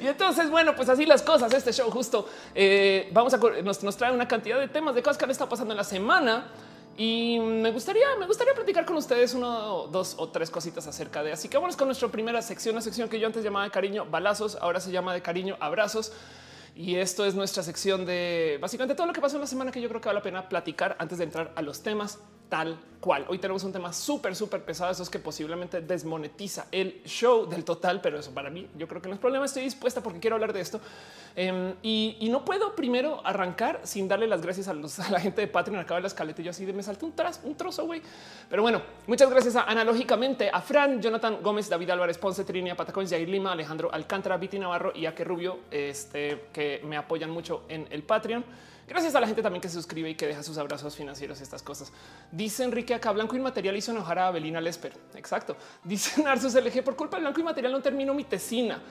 Y 0.00 0.06
entonces, 0.06 0.50
bueno, 0.50 0.74
pues 0.74 0.88
así 0.88 1.04
las 1.04 1.20
cosas. 1.20 1.52
Este 1.52 1.70
show 1.70 1.90
justo 1.90 2.26
eh, 2.54 3.10
vamos 3.12 3.34
a 3.34 3.36
nos, 3.62 3.82
nos, 3.82 3.96
trae 3.98 4.10
una 4.10 4.26
cantidad 4.26 4.58
de 4.58 4.68
temas 4.68 4.94
de 4.94 5.02
cosas 5.02 5.18
que 5.18 5.26
han 5.26 5.30
estado 5.30 5.50
pasando 5.50 5.74
en 5.74 5.76
la 5.76 5.84
semana. 5.84 6.50
Y 6.96 7.38
me 7.38 7.70
gustaría, 7.70 8.06
me 8.18 8.26
gustaría 8.26 8.54
platicar 8.54 8.86
con 8.86 8.96
ustedes 8.96 9.34
uno, 9.34 9.86
dos 9.88 10.14
o 10.16 10.30
tres 10.30 10.48
cositas 10.48 10.86
acerca 10.86 11.22
de. 11.22 11.32
Así 11.32 11.50
que 11.50 11.58
vamos 11.58 11.76
con 11.76 11.88
nuestra 11.88 12.08
primera 12.08 12.40
sección, 12.40 12.74
una 12.74 12.82
sección 12.82 13.10
que 13.10 13.20
yo 13.20 13.26
antes 13.26 13.44
llamaba 13.44 13.66
de 13.66 13.70
cariño 13.70 14.06
balazos, 14.06 14.56
ahora 14.60 14.80
se 14.80 14.90
llama 14.90 15.12
de 15.12 15.20
cariño 15.20 15.58
abrazos. 15.60 16.12
Y 16.74 16.96
esto 16.96 17.24
es 17.24 17.34
nuestra 17.34 17.62
sección 17.62 18.06
de 18.06 18.58
básicamente 18.60 18.94
todo 18.94 19.06
lo 19.06 19.12
que 19.12 19.20
pasó 19.20 19.36
en 19.36 19.42
la 19.42 19.46
semana 19.46 19.70
que 19.70 19.80
yo 19.80 19.88
creo 19.88 20.00
que 20.00 20.08
vale 20.08 20.20
la 20.20 20.22
pena 20.22 20.48
platicar 20.48 20.96
antes 20.98 21.18
de 21.18 21.24
entrar 21.24 21.52
a 21.54 21.62
los 21.62 21.82
temas 21.82 22.18
tal 22.50 22.76
cual. 23.00 23.24
Hoy 23.28 23.38
tenemos 23.38 23.64
un 23.64 23.72
tema 23.72 23.92
súper, 23.92 24.36
súper 24.36 24.62
pesado. 24.62 24.90
Eso 24.90 25.02
es 25.02 25.08
que 25.08 25.18
posiblemente 25.18 25.80
desmonetiza 25.80 26.66
el 26.70 27.02
show 27.04 27.48
del 27.48 27.64
total, 27.64 28.02
pero 28.02 28.18
eso 28.18 28.32
para 28.32 28.50
mí 28.50 28.68
yo 28.76 28.86
creo 28.86 29.00
que 29.00 29.08
no 29.08 29.14
es 29.14 29.20
problema. 29.20 29.46
Estoy 29.46 29.62
dispuesta 29.62 30.02
porque 30.02 30.20
quiero 30.20 30.36
hablar 30.36 30.52
de 30.52 30.60
esto 30.60 30.80
em, 31.34 31.74
y, 31.82 32.28
no 32.30 32.44
puedo 32.44 32.76
primero 32.76 33.22
arrancar 33.24 33.80
sin 33.84 34.06
darle 34.06 34.26
las 34.26 34.42
gracias 34.42 34.68
a, 34.68 34.74
la 35.10 35.20
gente 35.20 35.40
de 35.40 35.46
Patreon. 35.46 35.80
Acaba 35.80 35.96
de 35.96 36.02
la 36.02 36.08
escaleta 36.08 36.42
y 36.42 36.44
yo 36.44 36.50
así 36.50 36.66
de 36.66 36.74
me 36.74 36.82
salté 36.82 37.06
un, 37.06 37.12
tras, 37.12 37.40
un 37.44 37.54
trozo, 37.54 37.86
güey. 37.86 38.02
Pero 38.50 38.62
bueno, 38.62 38.82
muchas 39.06 39.30
gracias 39.30 39.56
a 39.56 39.62
analógicamente 39.62 40.50
a 40.52 40.60
Fran, 40.60 41.00
Jonathan 41.00 41.38
Gómez, 41.42 41.70
David 41.70 41.90
Álvarez, 41.90 42.18
Ponce, 42.18 42.44
Trinia, 42.44 42.76
Patacón, 42.76 43.08
Jair 43.08 43.28
Lima, 43.28 43.52
Alejandro 43.52 43.90
Alcántara, 43.92 44.36
Viti 44.36 44.58
Navarro 44.58 44.92
y 44.94 45.06
a 45.06 45.14
que 45.14 45.24
Rubio, 45.24 45.60
este, 45.70 46.48
que 46.52 46.82
me 46.84 46.96
apoyan 46.98 47.30
mucho 47.30 47.62
en 47.68 47.86
el 47.90 48.02
Patreon. 48.02 48.44
Gracias 48.90 49.14
a 49.14 49.20
la 49.20 49.28
gente 49.28 49.40
también 49.40 49.62
que 49.62 49.68
se 49.68 49.74
suscribe 49.74 50.10
y 50.10 50.16
que 50.16 50.26
deja 50.26 50.42
sus 50.42 50.58
abrazos 50.58 50.96
financieros 50.96 51.40
estas 51.40 51.62
cosas. 51.62 51.92
Dice 52.32 52.64
Enrique 52.64 52.92
acá, 52.92 53.12
Blanco 53.12 53.36
Inmaterial 53.36 53.76
hizo 53.76 53.92
enojar 53.92 54.18
a 54.18 54.26
Abelina 54.26 54.60
Lesper. 54.60 54.92
Exacto. 55.14 55.56
Dice 55.84 56.20
Narsus 56.24 56.56
LG, 56.56 56.82
por 56.82 56.96
culpa 56.96 57.16
del 57.16 57.22
Blanco 57.22 57.38
Inmaterial 57.38 57.70
no 57.70 57.80
termino 57.80 58.12
mi 58.14 58.24
tesina. 58.24 58.82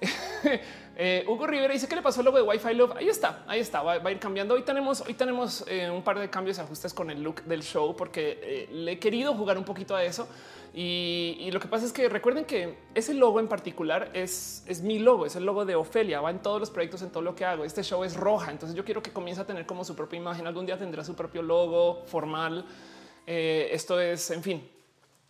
Eh, 0.98 1.26
Hugo 1.28 1.46
Rivera 1.46 1.74
dice 1.74 1.86
que 1.86 1.94
le 1.94 2.00
pasó 2.00 2.22
lo 2.22 2.32
de 2.32 2.40
Wi-Fi 2.40 2.72
Love. 2.72 2.96
Ahí 2.96 3.08
está, 3.10 3.44
ahí 3.46 3.60
está, 3.60 3.82
va, 3.82 4.00
a 4.02 4.10
ir 4.10 4.18
cambiando. 4.18 4.54
Hoy 4.54 4.62
tenemos, 4.62 5.02
hoy 5.02 5.12
tenemos 5.12 5.62
eh, 5.68 5.90
un 5.90 6.02
par 6.02 6.18
de 6.18 6.30
cambios 6.30 6.56
y 6.56 6.62
ajustes 6.62 6.94
con 6.94 7.10
el 7.10 7.22
look 7.22 7.42
del 7.42 7.62
show 7.62 7.94
porque 7.94 8.40
eh, 8.42 8.68
le 8.72 8.92
he 8.92 8.98
querido 8.98 9.34
jugar 9.34 9.58
un 9.58 9.64
poquito 9.64 9.94
a 9.94 10.02
eso. 10.02 10.26
Y, 10.72 11.50
lo 11.52 11.60
que 11.60 11.68
pasa 11.68 11.84
es 11.84 11.92
que 11.92 12.08
recuerden 12.08 12.46
que 12.46 12.78
ese 12.94 13.12
logo 13.12 13.40
en 13.40 13.48
particular 13.48 14.10
es, 14.14 14.64
es 14.66 14.80
mi 14.80 14.98
logo, 14.98 15.26
es 15.26 15.36
el 15.36 15.44
logo 15.44 15.66
de 15.66 15.74
Ofelia, 15.74 16.22
va 16.22 16.30
en 16.30 16.40
todos 16.40 16.60
los 16.60 16.70
proyectos, 16.70 17.02
en 17.02 17.10
todo 17.10 17.22
lo 17.22 17.34
que 17.34 17.44
hago. 17.44 17.66
Este 17.66 17.82
show 17.82 18.02
es 18.02 18.16
roja, 18.16 18.50
entonces 18.50 18.74
yo 18.74 18.82
quiero 18.82 19.02
que 19.02 19.10
comience 19.10 19.42
a 19.42 19.46
tener 19.46 19.66
como 19.66 19.84
su 19.84 19.94
propia 19.94 20.18
imagen. 20.18 20.46
Algún 20.46 20.64
día 20.64 20.78
tendrá 20.78 21.04
su 21.04 21.14
propio 21.14 21.42
logo 21.42 22.04
formal. 22.06 22.64
esto 23.26 24.00
es, 24.00 24.30
en 24.30 24.42
fin, 24.42 24.66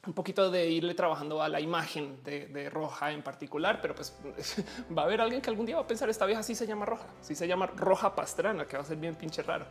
un 0.07 0.13
poquito 0.13 0.51
de 0.51 0.69
irle 0.69 0.95
trabajando 0.95 1.43
a 1.43 1.49
la 1.49 1.61
imagen 1.61 2.23
de, 2.23 2.71
roja 2.71 3.13
en 3.13 3.23
particular, 3.23 3.81
pero 3.81 3.95
pues 3.95 4.17
va 4.97 5.03
a 5.03 5.05
haber 5.05 5.21
alguien 5.21 5.41
que 5.41 5.51
algún 5.51 5.67
día 5.67 5.77
va 5.77 5.83
a 5.83 5.87
pensar 5.87 6.09
esta 6.09 6.27
vieja 6.27 6.43
sí 6.43 6.55
se 6.55 6.67
llama 6.67 6.87
roja, 6.87 7.07
sí 7.21 7.35
se 7.35 7.47
llama 7.47 7.67
roja 7.67 8.15
pastrana, 8.15 8.67
que 8.67 8.77
va 8.77 8.83
a 8.83 8.87
ser 8.87 8.97
bien 8.97 9.15
pinche 9.15 9.43
raro. 9.43 9.67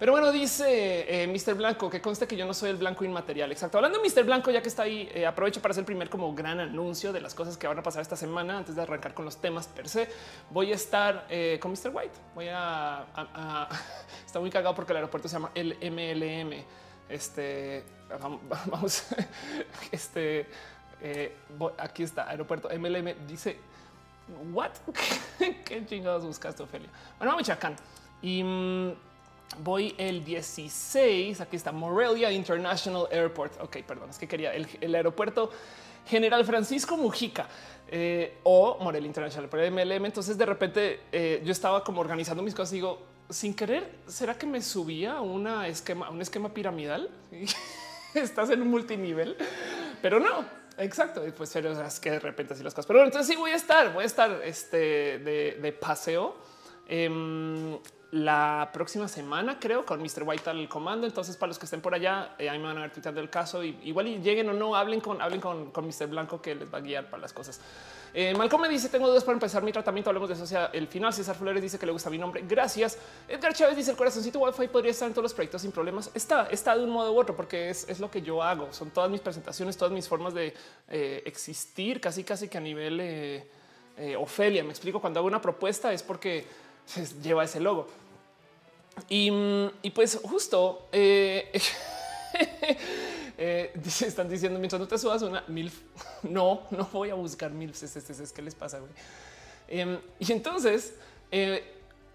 Pero 0.00 0.12
bueno, 0.12 0.32
dice 0.32 1.22
eh, 1.22 1.26
Mr. 1.26 1.54
Blanco 1.54 1.90
que 1.90 2.00
conste 2.00 2.26
que 2.26 2.34
yo 2.34 2.46
no 2.46 2.54
soy 2.54 2.70
el 2.70 2.76
blanco 2.76 3.04
inmaterial. 3.04 3.52
Exacto. 3.52 3.76
Hablando 3.76 4.00
de 4.00 4.08
Mr. 4.08 4.24
Blanco, 4.24 4.50
ya 4.50 4.62
que 4.62 4.70
está 4.70 4.84
ahí, 4.84 5.06
eh, 5.12 5.26
aprovecho 5.26 5.60
para 5.60 5.72
hacer 5.72 5.82
el 5.82 5.86
primer 5.86 6.08
como 6.08 6.34
gran 6.34 6.58
anuncio 6.58 7.12
de 7.12 7.20
las 7.20 7.34
cosas 7.34 7.58
que 7.58 7.66
van 7.66 7.78
a 7.78 7.82
pasar 7.82 8.00
esta 8.00 8.16
semana 8.16 8.56
antes 8.56 8.74
de 8.74 8.80
arrancar 8.80 9.12
con 9.12 9.26
los 9.26 9.36
temas 9.42 9.68
per 9.68 9.90
se. 9.90 10.08
Voy 10.48 10.72
a 10.72 10.74
estar 10.74 11.26
eh, 11.28 11.58
con 11.60 11.72
Mr. 11.72 11.90
White. 11.92 12.14
Voy 12.34 12.48
a, 12.48 13.00
a 13.14 13.68
está 14.24 14.40
muy 14.40 14.48
cagado 14.48 14.74
porque 14.74 14.94
el 14.94 14.96
aeropuerto 14.96 15.28
se 15.28 15.34
llama 15.34 15.50
el 15.54 15.76
MLM. 15.82 16.64
Este 17.10 17.84
vamos, 18.66 19.04
este 19.92 20.46
eh, 21.00 21.36
aquí 21.78 22.02
está 22.02 22.28
aeropuerto 22.28 22.68
MLM 22.68 23.26
dice 23.26 23.56
what 24.52 24.72
qué 25.64 25.86
chingados 25.86 26.24
buscaste 26.24 26.62
Ophelia 26.62 26.88
bueno 27.18 27.32
vamos 27.32 27.46
Chacán 27.46 27.76
y 28.20 28.42
mm, 28.42 28.92
voy 29.58 29.94
el 29.96 30.24
16 30.24 31.40
aquí 31.40 31.56
está 31.56 31.72
Morelia 31.72 32.30
International 32.30 33.06
Airport. 33.10 33.60
Ok 33.60 33.78
perdón 33.86 34.10
es 34.10 34.18
que 34.18 34.28
quería 34.28 34.52
el, 34.52 34.94
aeropuerto 34.94 35.50
General 36.06 36.44
Francisco 36.44 36.96
Mujica 36.96 37.48
eh, 37.88 38.38
o 38.42 38.78
Morelia 38.80 39.06
International 39.06 39.48
MLM 39.72 40.04
entonces 40.04 40.36
de 40.36 40.46
repente 40.46 41.00
eh, 41.12 41.42
yo 41.44 41.52
estaba 41.52 41.82
como 41.82 42.00
organizando 42.00 42.42
mis 42.42 42.54
cosas 42.54 42.72
y 42.72 42.76
digo 42.76 43.09
sin 43.30 43.54
querer, 43.54 43.90
¿será 44.06 44.36
que 44.36 44.46
me 44.46 44.60
subía 44.60 45.20
una 45.20 45.68
esquema, 45.68 46.10
un 46.10 46.20
esquema 46.20 46.52
piramidal? 46.52 47.08
Estás 48.14 48.50
en 48.50 48.62
un 48.62 48.68
multinivel, 48.68 49.36
pero 50.02 50.18
no, 50.18 50.44
exacto. 50.78 51.22
Pues 51.36 51.50
pero 51.52 51.80
es 51.80 52.00
que 52.00 52.10
de 52.10 52.18
repente 52.18 52.54
así 52.54 52.62
las 52.62 52.74
cosas. 52.74 52.86
Pero 52.86 53.04
entonces 53.04 53.28
sí 53.28 53.36
voy 53.36 53.52
a 53.52 53.56
estar, 53.56 53.92
voy 53.92 54.02
a 54.02 54.06
estar 54.06 54.40
este, 54.44 55.18
de, 55.18 55.78
paseo. 55.80 56.36
Em, 56.88 57.78
la 58.10 58.70
próxima 58.72 59.06
semana, 59.06 59.60
creo, 59.60 59.86
con 59.86 60.00
Mr. 60.02 60.24
White 60.24 60.50
al 60.50 60.68
comando. 60.68 61.06
Entonces, 61.06 61.36
para 61.36 61.48
los 61.48 61.58
que 61.60 61.66
estén 61.66 61.80
por 61.80 61.94
allá, 61.94 62.34
eh, 62.38 62.50
ahí 62.50 62.58
me 62.58 62.64
van 62.64 62.78
a 62.78 62.80
ver 62.80 62.92
tuiteando 62.92 63.20
el 63.20 63.30
caso. 63.30 63.62
Y, 63.62 63.78
igual 63.84 64.08
y 64.08 64.18
lleguen 64.18 64.48
o 64.48 64.52
no, 64.52 64.74
hablen 64.74 65.00
con, 65.00 65.22
hablen 65.22 65.40
con, 65.40 65.70
con 65.70 65.86
Mr. 65.86 66.08
Blanco 66.08 66.42
que 66.42 66.56
les 66.56 66.72
va 66.72 66.78
a 66.78 66.80
guiar 66.80 67.08
para 67.08 67.20
las 67.20 67.32
cosas. 67.32 67.60
Eh, 68.12 68.34
Malcolm 68.34 68.62
me 68.62 68.68
dice: 68.68 68.88
Tengo 68.88 69.08
dudas 69.08 69.24
para 69.24 69.34
empezar 69.34 69.62
mi 69.62 69.72
tratamiento. 69.72 70.10
Hablemos 70.10 70.28
de 70.28 70.34
eso 70.34 70.44
hacia 70.44 70.66
el 70.66 70.88
final. 70.88 71.12
César 71.12 71.36
Flores 71.36 71.62
dice 71.62 71.78
que 71.78 71.86
le 71.86 71.92
gusta 71.92 72.10
mi 72.10 72.18
nombre. 72.18 72.44
Gracias. 72.46 72.98
Edgar 73.28 73.54
Chávez 73.54 73.76
dice: 73.76 73.92
El 73.92 73.96
corazoncito 73.96 74.40
Wi-Fi 74.40 74.68
podría 74.68 74.90
estar 74.90 75.08
en 75.08 75.14
todos 75.14 75.24
los 75.24 75.34
proyectos 75.34 75.62
sin 75.62 75.72
problemas. 75.72 76.10
Está, 76.14 76.48
está 76.50 76.76
de 76.76 76.84
un 76.84 76.90
modo 76.90 77.12
u 77.12 77.18
otro, 77.18 77.36
porque 77.36 77.70
es, 77.70 77.88
es 77.88 78.00
lo 78.00 78.10
que 78.10 78.22
yo 78.22 78.42
hago. 78.42 78.72
Son 78.72 78.90
todas 78.90 79.10
mis 79.10 79.20
presentaciones, 79.20 79.76
todas 79.76 79.92
mis 79.92 80.08
formas 80.08 80.34
de 80.34 80.54
eh, 80.88 81.22
existir, 81.24 82.00
casi, 82.00 82.24
casi 82.24 82.48
que 82.48 82.58
a 82.58 82.60
nivel 82.60 82.98
eh, 83.00 83.46
Ofelia. 84.18 84.64
Me 84.64 84.70
explico. 84.70 85.00
Cuando 85.00 85.20
hago 85.20 85.28
una 85.28 85.40
propuesta 85.40 85.92
es 85.92 86.02
porque 86.02 86.44
lleva 87.22 87.44
ese 87.44 87.60
logo. 87.60 87.86
Y 89.08 89.30
pues, 89.94 90.18
justo. 90.22 90.88
Eh, 93.42 93.72
están 94.06 94.28
diciendo 94.28 94.58
mientras 94.58 94.78
no 94.78 94.86
te 94.86 94.98
subas 94.98 95.22
una 95.22 95.42
mil, 95.48 95.72
no, 96.22 96.64
no 96.70 96.84
voy 96.92 97.08
a 97.08 97.14
buscar 97.14 97.50
mil. 97.50 97.70
Es, 97.70 97.82
es, 97.82 98.32
¿Qué 98.32 98.42
les 98.42 98.54
pasa? 98.54 98.78
Güey? 98.78 98.92
Em, 99.66 99.98
y 100.18 100.30
entonces, 100.30 100.94
eh, 101.32 101.64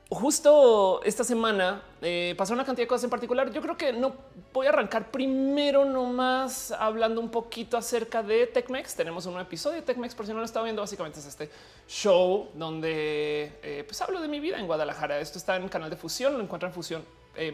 justo 0.08 1.02
esta 1.04 1.24
semana 1.24 1.82
eh, 2.00 2.36
pasó 2.38 2.54
una 2.54 2.64
cantidad 2.64 2.84
de 2.84 2.88
cosas 2.88 3.06
en 3.06 3.10
particular. 3.10 3.52
Yo 3.52 3.60
creo 3.60 3.76
que 3.76 3.92
no 3.92 4.14
voy 4.54 4.68
a 4.68 4.70
arrancar 4.70 5.10
primero 5.10 5.84
nomás 5.84 6.70
hablando 6.70 7.22
un 7.22 7.32
poquito 7.32 7.76
acerca 7.76 8.22
de 8.22 8.46
TechMex. 8.46 8.94
Tenemos 8.94 9.26
un 9.26 9.40
episodio 9.40 9.78
de 9.78 9.82
TechMex, 9.82 10.14
por 10.14 10.28
si 10.28 10.32
no 10.32 10.38
lo 10.38 10.46
estaba 10.46 10.66
viendo, 10.66 10.84
básicamente 10.84 11.20
es 11.20 11.26
este 11.26 11.50
show 11.88 12.50
donde 12.54 13.84
pues 13.88 14.00
hablo 14.00 14.22
de 14.22 14.28
mi 14.28 14.40
vida 14.40 14.60
en 14.60 14.68
Guadalajara. 14.68 15.20
Esto 15.20 15.40
está 15.40 15.56
en 15.56 15.64
el 15.64 15.72
canal 15.72 15.90
de 15.90 15.96
Fusión, 15.96 16.34
lo 16.34 16.44
encuentran 16.44 16.70
en 16.70 16.76
Fusión 16.76 17.04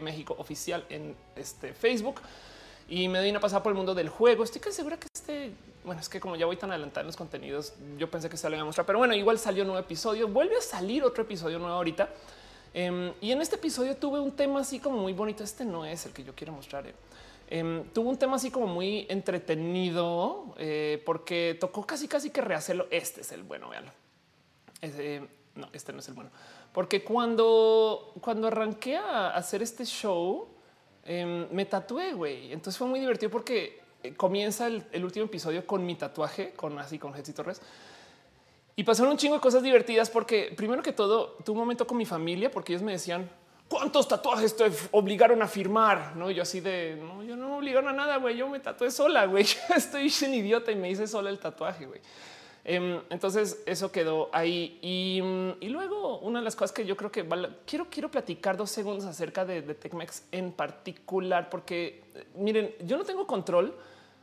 México 0.02 0.36
oficial 0.38 0.84
en 0.90 1.16
este 1.36 1.72
Facebook 1.72 2.20
y 2.88 3.08
me 3.08 3.18
doy 3.18 3.30
una 3.30 3.40
pasada 3.40 3.62
por 3.62 3.72
el 3.72 3.76
mundo 3.76 3.94
del 3.94 4.08
juego. 4.08 4.44
Estoy 4.44 4.60
casi 4.60 4.76
segura 4.76 4.96
que 4.96 5.06
este, 5.14 5.52
bueno, 5.84 6.00
es 6.00 6.08
que 6.08 6.20
como 6.20 6.36
ya 6.36 6.46
voy 6.46 6.56
tan 6.56 6.70
adelantado 6.70 7.00
en 7.00 7.06
los 7.06 7.16
contenidos, 7.16 7.74
yo 7.98 8.10
pensé 8.10 8.28
que 8.28 8.36
se 8.36 8.48
lo 8.48 8.54
iba 8.54 8.62
a 8.62 8.66
mostrar, 8.66 8.86
pero 8.86 8.98
bueno, 8.98 9.14
igual 9.14 9.38
salió 9.38 9.62
un 9.62 9.68
nuevo 9.68 9.84
episodio, 9.84 10.28
vuelve 10.28 10.56
a 10.56 10.60
salir 10.60 11.02
otro 11.04 11.24
episodio 11.24 11.58
nuevo 11.58 11.74
ahorita. 11.74 12.08
Em, 12.74 13.12
y 13.20 13.32
en 13.32 13.42
este 13.42 13.56
episodio 13.56 13.96
tuve 13.96 14.20
un 14.20 14.32
tema 14.32 14.60
así 14.60 14.78
como 14.78 14.98
muy 14.98 15.12
bonito. 15.12 15.44
Este 15.44 15.64
no 15.64 15.84
es 15.84 16.06
el 16.06 16.12
que 16.12 16.24
yo 16.24 16.34
quiero 16.34 16.52
mostrar. 16.52 16.86
Eh. 16.86 16.94
Em, 17.50 17.84
tuvo 17.90 18.08
un 18.08 18.16
tema 18.16 18.36
así 18.36 18.50
como 18.50 18.66
muy 18.66 19.06
entretenido 19.10 20.54
eh, 20.56 21.02
porque 21.04 21.56
tocó 21.60 21.86
casi, 21.86 22.08
casi 22.08 22.30
que 22.30 22.40
rehacerlo. 22.40 22.86
Este 22.90 23.20
es 23.20 23.32
el 23.32 23.42
bueno, 23.42 23.68
véanlo. 23.68 23.92
no, 25.54 25.68
este 25.72 25.92
no 25.92 25.98
es 25.98 26.08
el 26.08 26.14
bueno, 26.14 26.30
porque 26.72 27.04
cuando, 27.04 28.14
cuando 28.22 28.46
arranqué 28.46 28.96
a 28.96 29.28
hacer 29.30 29.62
este 29.62 29.84
show, 29.84 30.48
Em, 31.04 31.48
me 31.50 31.64
tatué, 31.64 32.12
güey. 32.12 32.52
Entonces 32.52 32.78
fue 32.78 32.86
muy 32.86 33.00
divertido 33.00 33.30
porque 33.30 33.80
eh, 34.02 34.14
comienza 34.14 34.66
el, 34.66 35.04
último 35.04 35.26
episodio 35.26 35.66
con 35.66 35.84
mi 35.84 35.94
tatuaje, 35.96 36.52
con 36.54 36.78
así 36.78 36.98
con 36.98 37.12
Jesús 37.14 37.34
Torres. 37.34 37.60
Y 38.76 38.84
pasaron 38.84 39.12
un 39.12 39.18
chingo 39.18 39.34
de 39.34 39.40
cosas 39.40 39.62
divertidas 39.62 40.10
porque 40.10 40.52
primero 40.56 40.82
que 40.82 40.92
todo 40.92 41.36
tuve 41.44 41.54
un 41.54 41.60
momento 41.60 41.86
con 41.86 41.98
mi 41.98 42.06
familia 42.06 42.50
porque 42.50 42.72
ellos 42.72 42.82
me 42.82 42.92
decían 42.92 43.28
cuántos 43.68 44.08
tatuajes 44.08 44.56
te 44.56 44.70
obligaron 44.92 45.42
a 45.42 45.48
firmar. 45.48 46.16
No, 46.16 46.30
yo 46.30 46.42
así 46.42 46.60
de 46.60 46.96
no, 46.96 47.22
yo 47.22 47.36
no 47.36 47.48
me 47.48 47.56
obligaron 47.56 47.90
a 47.90 47.92
nada, 47.92 48.16
güey. 48.16 48.36
Yo 48.36 48.48
me 48.48 48.60
tatué 48.60 48.90
sola, 48.90 49.26
güey. 49.26 49.44
estoy 49.76 50.12
un 50.26 50.34
idiota 50.34 50.72
y 50.72 50.76
me 50.76 50.90
hice 50.90 51.06
sola 51.06 51.30
el 51.30 51.38
tatuaje, 51.38 51.86
güey. 51.86 52.00
Em, 52.64 53.00
entonces 53.10 53.62
eso 53.66 53.90
quedó 53.90 54.30
ahí. 54.32 54.78
Y, 54.82 55.68
luego 55.68 56.18
una 56.20 56.38
de 56.38 56.44
las 56.44 56.54
cosas 56.54 56.72
que 56.72 56.84
yo 56.84 56.96
creo 56.96 57.10
que 57.10 57.26
quiero, 57.66 57.88
quiero 57.90 58.10
platicar 58.10 58.56
dos 58.56 58.70
segundos 58.70 59.04
acerca 59.04 59.44
de, 59.44 59.62
de 59.62 59.74
TechMex 59.74 60.24
en 60.30 60.52
particular, 60.52 61.50
porque 61.50 62.02
miren, 62.36 62.74
yo 62.84 62.96
no 62.96 63.04
tengo 63.04 63.26
control 63.26 63.74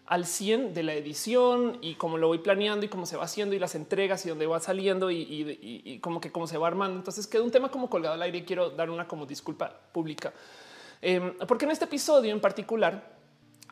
al 0.09 0.25
100 0.25 0.73
de 0.73 0.81
la 0.81 0.93
edición 0.95 1.77
y 1.81 1.93
cómo 1.93 2.17
lo 2.17 2.27
voy 2.27 2.39
planeando 2.39 2.83
y 2.83 2.89
cómo 2.89 3.05
se 3.05 3.15
va 3.15 3.25
haciendo 3.25 3.55
y 3.55 3.59
las 3.59 3.75
entregas 3.75 4.25
y 4.25 4.29
dónde 4.29 4.47
va 4.47 4.59
saliendo 4.59 5.11
y, 5.11 5.99
como 6.01 6.19
que 6.19 6.31
cómo 6.31 6.47
se 6.47 6.57
va 6.57 6.67
armando. 6.67 6.97
Entonces 6.97 7.27
queda 7.27 7.43
un 7.43 7.51
tema 7.51 7.69
como 7.69 7.91
colgado 7.91 8.15
al 8.15 8.21
aire 8.23 8.39
y 8.39 8.41
quiero 8.43 8.71
dar 8.71 8.89
una 8.89 9.07
como 9.07 9.27
disculpa 9.27 9.71
pública. 9.91 10.33
Em, 10.99 11.37
porque 11.47 11.65
en 11.65 11.71
este 11.71 11.85
episodio 11.85 12.33
en 12.33 12.41
particular 12.41 13.18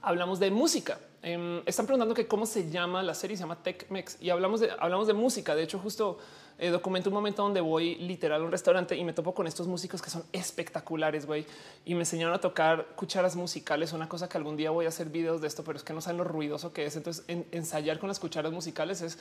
hablamos 0.01 0.39
de 0.39 0.51
música. 0.51 0.99
Em, 1.21 1.61
están 1.65 1.85
preguntando 1.85 2.13
que 2.13 2.27
cómo 2.27 2.45
se 2.45 2.69
llama 2.69 3.01
la 3.03 3.13
serie, 3.13 3.35
se 3.35 3.41
llama 3.41 3.61
TechMex 3.61 4.21
y 4.21 4.29
hablamos 4.29 4.59
de, 4.59 4.71
hablamos 4.79 5.07
de 5.07 5.13
música. 5.13 5.55
De 5.55 5.63
hecho, 5.63 5.79
justo 5.79 6.19
eh, 6.59 6.69
documento 6.69 7.09
un 7.09 7.13
momento 7.13 7.43
donde 7.43 7.61
voy 7.61 7.95
literal 7.95 8.41
a 8.41 8.43
un 8.43 8.51
restaurante 8.51 8.95
y 8.95 9.03
me 9.03 9.13
topo 9.13 9.33
con 9.33 9.45
estos 9.45 9.67
músicos 9.67 10.01
que 10.01 10.09
son 10.09 10.23
espectaculares, 10.31 11.25
güey, 11.25 11.45
y 11.85 11.93
me 11.93 12.01
enseñaron 12.01 12.33
a 12.33 12.39
tocar 12.39 12.87
cucharas 12.95 13.35
musicales, 13.35 13.93
una 13.93 14.09
cosa 14.09 14.27
que 14.27 14.37
algún 14.37 14.57
día 14.57 14.71
voy 14.71 14.85
a 14.85 14.89
hacer 14.89 15.09
videos 15.09 15.39
de 15.41 15.47
esto, 15.47 15.63
pero 15.63 15.77
es 15.77 15.83
que 15.83 15.93
no 15.93 16.01
saben 16.01 16.17
lo 16.17 16.23
ruidoso 16.23 16.73
que 16.73 16.85
es. 16.85 16.95
Entonces, 16.95 17.25
ensayar 17.27 17.99
con 17.99 18.07
las 18.07 18.19
cucharas 18.19 18.51
musicales 18.51 19.01
es 19.01 19.19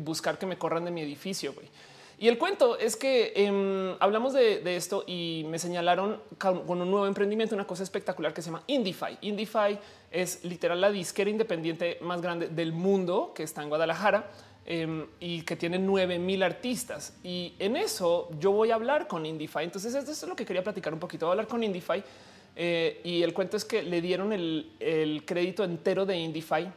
buscar 0.00 0.36
que 0.38 0.46
me 0.46 0.58
corran 0.58 0.84
de 0.84 0.90
mi 0.90 1.02
edificio, 1.02 1.52
güey. 1.54 1.68
Y 2.18 2.28
el 2.28 2.38
cuento 2.38 2.78
es 2.78 2.96
que 2.96 3.32
em, 3.34 3.96
hablamos 3.98 4.32
de, 4.32 4.76
esto 4.76 5.04
y 5.06 5.44
me 5.48 5.58
señalaron 5.58 6.20
con 6.38 6.68
un 6.68 6.90
nuevo 6.90 7.06
emprendimiento, 7.06 7.54
una 7.54 7.66
cosa 7.66 7.82
espectacular 7.82 8.32
que 8.32 8.40
se 8.40 8.50
llama 8.50 8.62
Indify. 8.66 9.18
Indify 9.20 9.78
es 10.14 10.44
literal 10.44 10.80
la 10.80 10.90
disquera 10.90 11.28
independiente 11.28 11.98
más 12.00 12.22
grande 12.22 12.48
del 12.48 12.72
mundo 12.72 13.32
que 13.34 13.42
está 13.42 13.62
en 13.62 13.68
Guadalajara 13.68 14.30
Em, 14.66 15.06
y 15.20 15.42
que 15.42 15.56
tiene 15.56 15.78
9000 15.78 16.42
artistas. 16.42 17.12
Y 17.22 17.54
en 17.58 17.76
eso 17.76 18.30
yo 18.38 18.50
voy 18.50 18.70
a 18.70 18.76
hablar 18.76 19.06
con 19.06 19.26
Indify. 19.26 19.62
Entonces, 19.62 19.94
eso 19.94 20.10
es 20.10 20.22
lo 20.26 20.34
que 20.34 20.46
quería 20.46 20.64
platicar 20.64 20.94
un 20.94 21.00
poquito. 21.00 21.26
Voy 21.26 21.32
a 21.32 21.34
hablar 21.34 21.48
con 21.48 21.62
Indify. 21.62 22.02
Eh, 22.56 23.00
y 23.04 23.22
el 23.22 23.34
cuento 23.34 23.58
es 23.58 23.64
que 23.66 23.82
le 23.82 24.00
dieron 24.00 24.32
el, 24.32 25.22
crédito 25.26 25.64
entero 25.64 26.06
de 26.06 26.16
Indify 26.16 26.72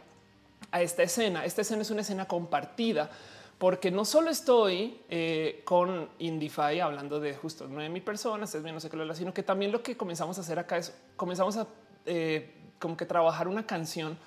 a 0.69 0.81
esta 0.81 1.03
escena. 1.03 1.45
Esta 1.45 1.61
escena 1.61 1.81
es 1.81 1.89
una 1.89 2.01
escena 2.01 2.27
compartida 2.27 3.09
porque 3.57 3.89
no 3.89 4.03
solo 4.03 4.31
estoy 4.31 4.99
eh, 5.09 5.61
con 5.63 6.09
Indify 6.19 6.81
hablando 6.81 7.21
de 7.21 7.33
justo 7.35 7.67
9000 7.67 8.03
personas, 8.03 8.53
es 8.53 8.61
bien, 8.61 8.75
no 8.75 8.81
sé 8.81 8.89
qué, 8.89 8.97
sino 9.15 9.33
que 9.33 9.41
también 9.41 9.71
lo 9.71 9.81
que 9.81 9.97
comenzamos 9.97 10.37
a 10.37 10.41
hacer 10.41 10.59
acá 10.59 10.77
es 10.77 10.93
comenzamos 11.15 11.57
a 11.57 11.67
eh, 12.05 12.53
como 12.79 12.97
que 12.97 13.05
trabajar 13.05 13.47
una 13.47 13.65
canción 13.65 14.17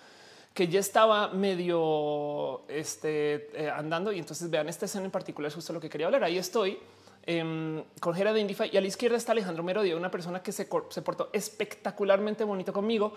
que 0.54 0.68
ya 0.68 0.80
estaba 0.80 1.28
medio 1.28 2.62
este, 2.68 3.50
eh, 3.54 3.70
andando. 3.70 4.12
Y 4.12 4.18
entonces 4.18 4.50
vean 4.50 4.68
esta 4.68 4.86
escena 4.86 5.04
en 5.04 5.10
particular, 5.10 5.48
es 5.48 5.54
justo 5.54 5.72
lo 5.72 5.80
que 5.80 5.88
quería 5.88 6.06
hablar. 6.06 6.24
Ahí 6.24 6.38
estoy 6.38 6.78
em, 7.24 7.82
con 8.00 8.14
de 8.14 8.40
Indify 8.40 8.70
y 8.72 8.76
a 8.76 8.80
la 8.80 8.86
izquierda 8.86 9.16
está 9.16 9.32
Alejandro 9.32 9.62
Merodio, 9.62 9.96
una 9.96 10.10
persona 10.10 10.42
que 10.42 10.52
se, 10.52 10.64
portó 10.66 11.30
espectacularmente 11.32 12.44
bonito 12.44 12.72
conmigo 12.72 13.12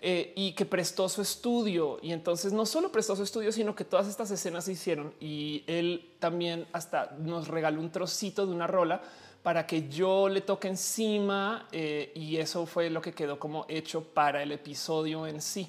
eh, 0.00 0.32
y 0.34 0.52
que 0.52 0.64
prestó 0.64 1.08
su 1.08 1.20
estudio. 1.20 1.98
Y 2.00 2.12
entonces 2.12 2.52
no 2.52 2.64
solo 2.64 2.90
prestó 2.90 3.14
su 3.16 3.22
estudio, 3.22 3.52
sino 3.52 3.74
que 3.74 3.84
todas 3.84 4.08
estas 4.08 4.30
escenas 4.30 4.64
se 4.64 4.72
hicieron 4.72 5.12
y 5.20 5.64
él 5.66 6.14
también 6.18 6.66
hasta 6.72 7.16
nos 7.18 7.48
regaló 7.48 7.80
un 7.80 7.90
trocito 7.90 8.46
de 8.46 8.52
una 8.54 8.66
rola 8.66 9.02
para 9.42 9.66
que 9.66 9.88
yo 9.88 10.28
le 10.28 10.40
toque 10.40 10.68
encima 10.68 11.68
eh, 11.72 12.12
y 12.14 12.36
eso 12.36 12.66
fue 12.66 12.90
lo 12.90 13.00
que 13.00 13.12
quedó 13.12 13.38
como 13.38 13.66
hecho 13.68 14.02
para 14.02 14.42
el 14.42 14.52
episodio 14.52 15.26
en 15.26 15.40
sí. 15.40 15.68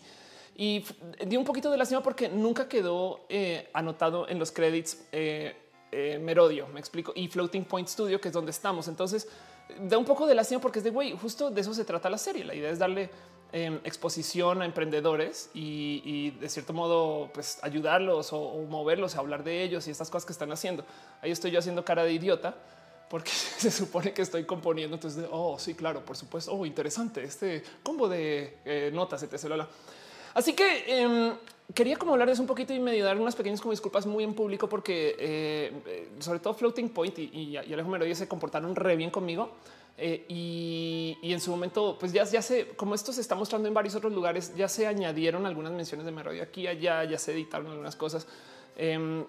Y 0.55 0.83
di 1.25 1.37
un 1.37 1.45
poquito 1.45 1.71
de 1.71 1.77
lástima 1.77 2.03
porque 2.03 2.27
nunca 2.27 2.67
quedó 2.67 3.21
eh, 3.29 3.69
anotado 3.73 4.27
en 4.27 4.39
los 4.39 4.51
créditos 4.51 4.97
eh, 5.11 5.55
Merodio, 6.21 6.67
me 6.67 6.79
explico, 6.79 7.13
y 7.15 7.27
Floating 7.27 7.65
Point 7.65 7.87
Studio, 7.87 8.21
que 8.21 8.27
es 8.27 8.33
donde 8.33 8.51
estamos. 8.51 8.87
Entonces 8.87 9.27
da 9.79 9.97
un 9.97 10.05
poco 10.05 10.25
de 10.25 10.35
lástima 10.35 10.59
porque 10.59 10.79
es 10.79 10.83
de 10.83 10.91
güey, 10.91 11.15
justo 11.17 11.49
de 11.49 11.61
eso 11.61 11.73
se 11.73 11.85
trata 11.85 12.09
la 12.09 12.17
serie. 12.17 12.43
La 12.43 12.55
idea 12.55 12.69
es 12.69 12.79
darle 12.79 13.09
em, 13.51 13.79
exposición 13.83 14.61
a 14.61 14.65
emprendedores 14.65 15.49
y, 15.53 16.31
de 16.31 16.49
cierto 16.49 16.73
modo 16.73 17.29
pues 17.33 17.59
ayudarlos 17.61 18.33
o, 18.33 18.65
moverlos 18.67 19.15
a 19.15 19.19
hablar 19.19 19.43
de 19.43 19.63
ellos 19.63 19.87
y 19.87 19.91
estas 19.91 20.09
cosas 20.09 20.25
que 20.25 20.33
están 20.33 20.51
haciendo. 20.51 20.85
Ahí 21.21 21.31
estoy 21.31 21.51
yo 21.51 21.59
haciendo 21.59 21.85
cara 21.85 22.03
de 22.03 22.13
idiota 22.13 22.55
porque 23.09 23.31
se 23.57 23.71
supone 23.71 24.13
que 24.13 24.21
estoy 24.21 24.45
componiendo. 24.45 24.95
Entonces, 24.95 25.25
oh, 25.31 25.57
sí, 25.59 25.75
claro, 25.75 26.05
por 26.05 26.15
supuesto. 26.17 26.53
Oh, 26.53 26.65
interesante 26.65 27.23
este 27.23 27.63
combo 27.83 28.07
de 28.07 28.91
notas, 28.93 29.23
etc. 29.23 29.63
Así 30.33 30.53
que 30.53 30.85
em, 30.87 31.33
quería 31.73 31.97
como 31.97 32.13
hablarles 32.13 32.39
un 32.39 32.47
poquito 32.47 32.73
y 32.73 32.79
medio 32.79 33.05
dar 33.05 33.19
unas 33.19 33.35
pequeñas 33.35 33.61
disculpas 33.61 34.05
muy 34.05 34.23
en 34.23 34.33
público 34.33 34.67
porque 34.67 35.15
eh, 35.19 35.71
eh, 35.85 36.09
sobre 36.19 36.39
todo 36.39 36.53
Floating 36.53 36.89
Point 36.89 37.19
y, 37.19 37.31
y, 37.33 37.57
Alejo 37.57 37.89
Merodio 37.89 38.15
se 38.15 38.27
comportaron 38.27 38.75
re 38.75 38.95
bien 38.95 39.09
conmigo. 39.09 39.51
Eh, 40.01 40.25
y, 40.29 41.17
en 41.23 41.41
su 41.41 41.51
momento, 41.51 41.97
pues 41.99 42.13
ya, 42.13 42.23
ya 42.23 42.41
se, 42.41 42.69
como 42.69 42.95
esto 42.95 43.11
se 43.11 43.19
está 43.19 43.35
mostrando 43.35 43.67
en 43.67 43.73
varios 43.73 43.95
otros 43.95 44.13
lugares, 44.13 44.55
ya 44.55 44.69
se 44.69 44.87
añadieron 44.87 45.45
algunas 45.45 45.73
menciones 45.73 46.05
de 46.05 46.13
Merodio 46.13 46.41
aquí, 46.41 46.67
allá, 46.67 47.03
ya 47.03 47.19
se 47.19 47.33
editaron 47.33 47.67
algunas 47.67 47.97
cosas. 47.97 48.25
Em, 48.77 49.25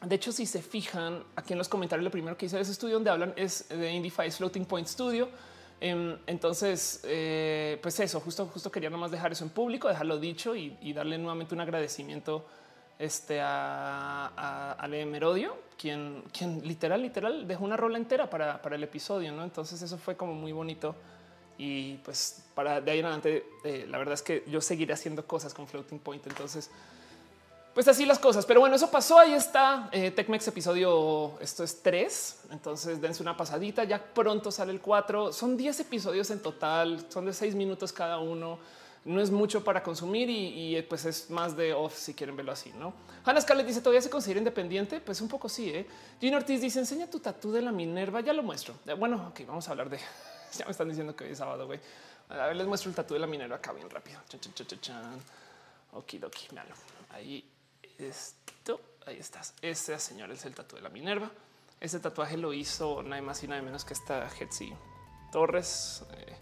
de 0.00 0.14
hecho, 0.14 0.30
si 0.30 0.46
se 0.46 0.62
fijan 0.62 1.24
aquí 1.34 1.54
en 1.54 1.58
los 1.58 1.68
comentarios, 1.68 2.04
lo 2.04 2.10
primero 2.10 2.36
que 2.36 2.46
hice 2.46 2.56
de 2.56 2.62
ese 2.62 2.72
estudio 2.72 2.94
donde 2.94 3.10
hablan 3.10 3.32
es 3.36 3.68
de 3.68 3.92
Indify 3.92 4.30
Floating 4.30 4.64
Point 4.64 4.86
Studio. 4.86 5.28
Em, 5.80 6.16
entonces, 6.26 7.00
eh, 7.04 7.78
pues 7.82 7.98
eso, 8.00 8.20
justo, 8.20 8.46
justo 8.46 8.70
quería 8.70 8.90
nomás 8.90 9.10
dejar 9.10 9.32
eso 9.32 9.44
en 9.44 9.50
público, 9.50 9.88
dejarlo 9.88 10.18
dicho 10.18 10.54
y, 10.54 10.92
darle 10.92 11.18
nuevamente 11.18 11.54
un 11.54 11.60
agradecimiento 11.60 12.46
este, 12.98 13.40
a, 13.40 14.32
a, 14.36 14.84
a 14.84 14.88
Merodio, 14.88 15.56
quien, 15.76 16.24
quien 16.36 16.66
literal, 16.66 17.02
literal 17.02 17.46
dejó 17.46 17.64
una 17.64 17.76
rola 17.76 17.98
entera 17.98 18.30
para, 18.30 18.62
para 18.62 18.76
el 18.76 18.84
episodio. 18.84 19.32
¿no? 19.32 19.42
Entonces, 19.42 19.82
eso 19.82 19.98
fue 19.98 20.16
como 20.16 20.34
muy 20.34 20.52
bonito. 20.52 20.94
Y 21.58 21.94
pues 21.98 22.44
para 22.54 22.80
de 22.80 22.92
ahí 22.92 23.00
en 23.00 23.06
adelante, 23.06 23.44
eh, 23.64 23.84
la 23.88 23.98
verdad 23.98 24.14
es 24.14 24.22
que 24.22 24.44
yo 24.46 24.60
seguiré 24.60 24.94
haciendo 24.94 25.26
cosas 25.26 25.52
con 25.52 25.66
Floating 25.66 25.98
Point. 25.98 26.24
Entonces, 26.28 26.70
pues 27.78 27.86
así 27.86 28.04
las 28.04 28.18
cosas. 28.18 28.44
Pero 28.44 28.58
bueno, 28.58 28.74
eso 28.74 28.90
pasó. 28.90 29.20
Ahí 29.20 29.34
está 29.34 29.88
eh, 29.92 30.10
TechMex 30.10 30.48
episodio. 30.48 31.38
Esto 31.40 31.62
es 31.62 31.80
tres. 31.80 32.40
Entonces 32.50 33.00
dense 33.00 33.22
una 33.22 33.36
pasadita. 33.36 33.84
Ya 33.84 34.02
pronto 34.02 34.50
sale 34.50 34.72
el 34.72 34.80
cuatro. 34.80 35.32
Son 35.32 35.56
10 35.56 35.78
episodios 35.78 36.28
en 36.32 36.40
total. 36.40 37.06
Son 37.08 37.24
de 37.24 37.32
seis 37.32 37.54
minutos 37.54 37.92
cada 37.92 38.18
uno. 38.18 38.58
No 39.04 39.20
es 39.20 39.30
mucho 39.30 39.62
para 39.62 39.80
consumir 39.80 40.28
y, 40.28 40.76
y 40.76 40.82
pues 40.82 41.04
es 41.04 41.30
más 41.30 41.56
de 41.56 41.72
off 41.72 41.96
si 41.96 42.14
quieren 42.14 42.34
verlo 42.34 42.50
así, 42.50 42.72
no? 42.76 42.94
Hannah 43.24 43.40
Scarlett 43.40 43.68
dice 43.68 43.80
todavía 43.80 44.02
se 44.02 44.10
considera 44.10 44.38
independiente. 44.38 44.98
Pues 44.98 45.20
un 45.20 45.28
poco 45.28 45.48
sí. 45.48 45.70
¿eh? 45.70 45.86
Gino 46.20 46.36
Ortiz 46.36 46.60
dice 46.60 46.80
enseña 46.80 47.08
tu 47.08 47.20
tatú 47.20 47.52
de 47.52 47.62
la 47.62 47.70
Minerva. 47.70 48.20
Ya 48.22 48.32
lo 48.32 48.42
muestro. 48.42 48.74
Eh, 48.86 48.94
bueno, 48.94 49.28
ok, 49.28 49.46
vamos 49.46 49.68
a 49.68 49.70
hablar 49.70 49.88
de 49.88 50.00
ya 50.58 50.64
me 50.64 50.72
están 50.72 50.88
diciendo 50.88 51.14
que 51.14 51.22
hoy 51.22 51.30
es 51.30 51.38
sábado. 51.38 51.66
Güey, 51.66 51.78
a 52.30 52.46
ver, 52.48 52.56
les 52.56 52.66
muestro 52.66 52.90
el 52.90 52.96
tatú 52.96 53.14
de 53.14 53.20
la 53.20 53.28
Minerva 53.28 53.54
acá 53.54 53.72
bien 53.72 53.88
rápido. 53.88 54.18
Chan, 54.28 54.40
chan, 54.40 54.66
chan, 54.66 54.80
chan. 54.80 55.20
Okidoki, 55.92 56.48
ahí 57.10 57.44
esto. 57.98 58.80
Ahí 59.06 59.16
estás. 59.18 59.54
Ese 59.62 59.98
señor 59.98 60.30
es 60.30 60.44
el 60.44 60.54
tatuaje 60.54 60.82
de 60.82 60.88
la 60.88 60.92
Minerva. 60.92 61.30
Ese 61.80 62.00
tatuaje 62.00 62.36
lo 62.36 62.52
hizo 62.52 63.02
nada 63.02 63.22
más 63.22 63.42
y 63.42 63.48
nada 63.48 63.62
menos 63.62 63.84
que 63.84 63.94
esta 63.94 64.28
Hetzi 64.28 64.72
Torres. 65.32 66.04
Eh, 66.12 66.36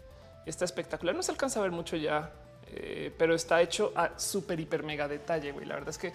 está 0.45 0.65
espectacular. 0.65 1.15
No 1.15 1.23
se 1.23 1.31
alcanza 1.31 1.59
a 1.59 1.63
ver 1.63 1.71
mucho 1.71 1.95
ya, 1.95 2.31
eh, 2.67 3.13
pero 3.17 3.35
está 3.35 3.61
hecho 3.61 3.93
a 3.95 4.17
súper, 4.19 4.59
hiper, 4.59 4.83
mega 4.83 5.07
detalle. 5.07 5.51
Güey. 5.51 5.65
La 5.65 5.75
verdad 5.75 5.89
es 5.89 5.97
que 5.97 6.13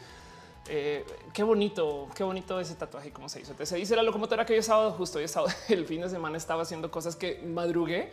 eh, 0.69 1.05
qué 1.33 1.43
bonito, 1.43 2.09
qué 2.15 2.23
bonito 2.23 2.61
ese 2.61 2.75
tatuaje 2.75 3.11
cómo 3.11 3.29
se 3.29 3.41
hizo. 3.41 3.55
Se 3.65 3.77
dice 3.77 3.97
la 3.97 4.03
locomotora 4.03 4.47
que 4.47 4.57
es 4.57 4.67
sábado, 4.67 4.93
justo 4.93 5.19
es 5.19 5.31
sábado, 5.31 5.53
el 5.69 5.87
fin 5.87 6.01
de 6.03 6.09
semana 6.09 6.37
estaba 6.37 6.63
haciendo 6.63 6.91
cosas 6.91 7.17
que 7.17 7.41
madrugué. 7.45 8.11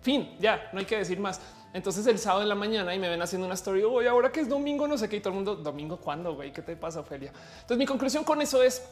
Fin, 0.00 0.36
ya 0.40 0.68
no 0.72 0.80
hay 0.80 0.84
que 0.84 0.98
decir 0.98 1.20
más. 1.20 1.40
Entonces 1.72 2.06
el 2.06 2.18
sábado 2.18 2.42
en 2.42 2.48
la 2.48 2.54
mañana 2.54 2.94
y 2.94 2.98
me 2.98 3.08
ven 3.08 3.22
haciendo 3.22 3.46
una 3.46 3.54
story. 3.54 3.82
Hoy 3.82 4.06
ahora 4.06 4.30
que 4.30 4.40
es 4.40 4.48
domingo, 4.48 4.86
no 4.86 4.98
sé 4.98 5.08
qué. 5.08 5.16
Y 5.16 5.20
todo 5.20 5.30
el 5.30 5.36
mundo 5.36 5.56
domingo 5.56 5.96
cuándo, 5.96 6.34
güey, 6.34 6.52
¿qué 6.52 6.62
te 6.62 6.76
pasa, 6.76 7.00
Ophelia? 7.00 7.32
Entonces 7.54 7.78
mi 7.78 7.86
conclusión 7.86 8.24
con 8.24 8.42
eso 8.42 8.62
es 8.62 8.82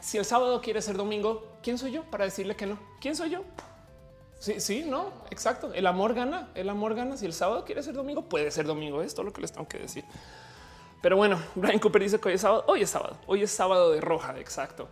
si 0.00 0.18
el 0.18 0.24
sábado 0.24 0.60
quiere 0.60 0.82
ser 0.82 0.96
domingo, 0.96 1.56
¿quién 1.62 1.78
soy 1.78 1.92
yo 1.92 2.04
para 2.04 2.24
decirle 2.24 2.56
que 2.56 2.66
no? 2.66 2.78
¿Quién 3.00 3.16
soy 3.16 3.30
yo? 3.30 3.42
Sí, 4.38 4.60
sí, 4.60 4.84
no, 4.86 5.10
exacto. 5.30 5.72
El 5.72 5.86
amor 5.86 6.12
gana, 6.12 6.50
el 6.54 6.68
amor 6.68 6.94
gana. 6.94 7.16
Si 7.16 7.24
el 7.24 7.32
sábado 7.32 7.64
quiere 7.64 7.82
ser 7.82 7.94
domingo, 7.94 8.22
puede 8.22 8.50
ser 8.50 8.66
domingo. 8.66 9.02
Es 9.02 9.14
todo 9.14 9.24
lo 9.24 9.32
que 9.32 9.40
les 9.40 9.52
tengo 9.52 9.66
que 9.66 9.78
decir. 9.78 10.04
Pero 11.00 11.16
bueno, 11.16 11.38
Brian 11.54 11.78
Cooper 11.78 12.02
dice 12.02 12.20
que 12.20 12.28
hoy 12.28 12.34
es 12.34 12.42
sábado. 12.42 12.64
Hoy 12.66 12.82
es 12.82 12.90
sábado. 12.90 13.16
Hoy 13.26 13.42
es 13.42 13.50
sábado 13.50 13.92
de 13.92 14.00
roja. 14.02 14.38
Exacto. 14.38 14.88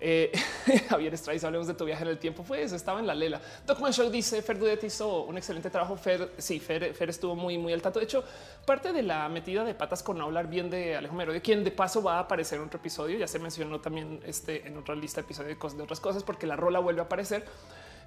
Eh, 0.00 0.30
Javier 0.88 1.12
Estraiz, 1.12 1.42
hablemos 1.42 1.66
de 1.66 1.74
tu 1.74 1.84
viaje 1.84 2.02
en 2.02 2.10
el 2.10 2.18
tiempo. 2.18 2.42
Fue 2.44 2.62
eso, 2.62 2.76
estaba 2.76 3.00
en 3.00 3.06
la 3.06 3.14
lela. 3.14 3.40
Docman 3.66 3.92
Show 3.92 4.10
dice 4.10 4.42
Fer 4.42 4.58
Dudet 4.58 4.84
hizo 4.84 5.24
un 5.24 5.36
excelente 5.36 5.70
trabajo. 5.70 5.96
Fer, 5.96 6.32
sí, 6.38 6.60
Fer, 6.60 6.94
Fer, 6.94 7.10
estuvo 7.10 7.34
muy, 7.34 7.58
muy 7.58 7.72
al 7.72 7.82
tanto. 7.82 7.98
De 7.98 8.04
hecho, 8.04 8.22
parte 8.64 8.92
de 8.92 9.02
la 9.02 9.28
metida 9.28 9.64
de 9.64 9.74
patas 9.74 10.02
con 10.02 10.18
no 10.18 10.24
hablar 10.24 10.48
bien 10.48 10.70
de 10.70 10.96
Alejo 10.96 11.14
Mero, 11.14 11.32
de 11.32 11.42
quien 11.42 11.64
de 11.64 11.70
paso 11.70 12.02
va 12.02 12.16
a 12.16 12.20
aparecer 12.20 12.58
en 12.58 12.66
otro 12.66 12.78
episodio. 12.78 13.18
Ya 13.18 13.26
se 13.26 13.38
mencionó 13.38 13.80
también 13.80 14.20
este 14.24 14.66
en 14.66 14.76
otra 14.76 14.94
lista 14.94 15.20
de 15.20 15.24
episodios 15.26 15.76
de, 15.76 15.82
otras 15.82 16.00
cosas, 16.00 16.22
porque 16.22 16.46
la 16.46 16.56
rola 16.56 16.78
vuelve 16.78 17.00
a 17.00 17.04
aparecer. 17.04 17.44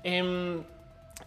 Eh, 0.03 0.61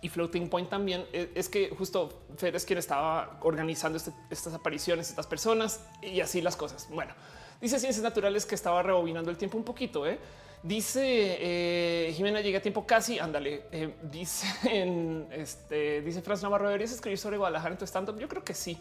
y 0.00 0.08
Floating 0.08 0.48
Point 0.48 0.68
también 0.68 1.04
eh, 1.12 1.30
es 1.34 1.48
que 1.48 1.70
justo 1.70 2.24
Fer 2.36 2.56
es 2.56 2.64
quien 2.64 2.78
estaba 2.78 3.38
organizando 3.42 3.96
este, 3.96 4.12
estas 4.30 4.54
apariciones, 4.54 5.08
estas 5.08 5.26
personas 5.26 5.80
y 6.02 6.20
así 6.20 6.40
las 6.40 6.56
cosas. 6.56 6.88
Bueno, 6.90 7.14
dice 7.60 7.78
Ciencias 7.78 8.02
Naturales 8.02 8.44
que 8.44 8.54
estaba 8.54 8.82
rebobinando 8.82 9.30
el 9.30 9.36
tiempo 9.36 9.56
un 9.56 9.64
poquito. 9.64 10.06
¿eh? 10.06 10.18
Dice 10.64 11.02
eh, 11.04 12.12
Jimena 12.14 12.40
llega 12.40 12.58
a 12.58 12.62
tiempo 12.62 12.86
casi. 12.86 13.18
Ándale. 13.18 13.66
Eh, 13.70 13.96
dice 14.10 14.46
en 14.70 15.28
este, 15.30 16.00
dice 16.00 16.22
Franz 16.22 16.42
Navarro. 16.42 16.68
¿Deberías 16.68 16.90
escribir 16.90 17.18
sobre 17.18 17.36
Guadalajara 17.36 17.72
en 17.72 17.78
tu 17.78 17.84
stand 17.84 18.08
up? 18.08 18.18
Yo 18.18 18.28
creo 18.28 18.42
que 18.42 18.54
sí. 18.54 18.78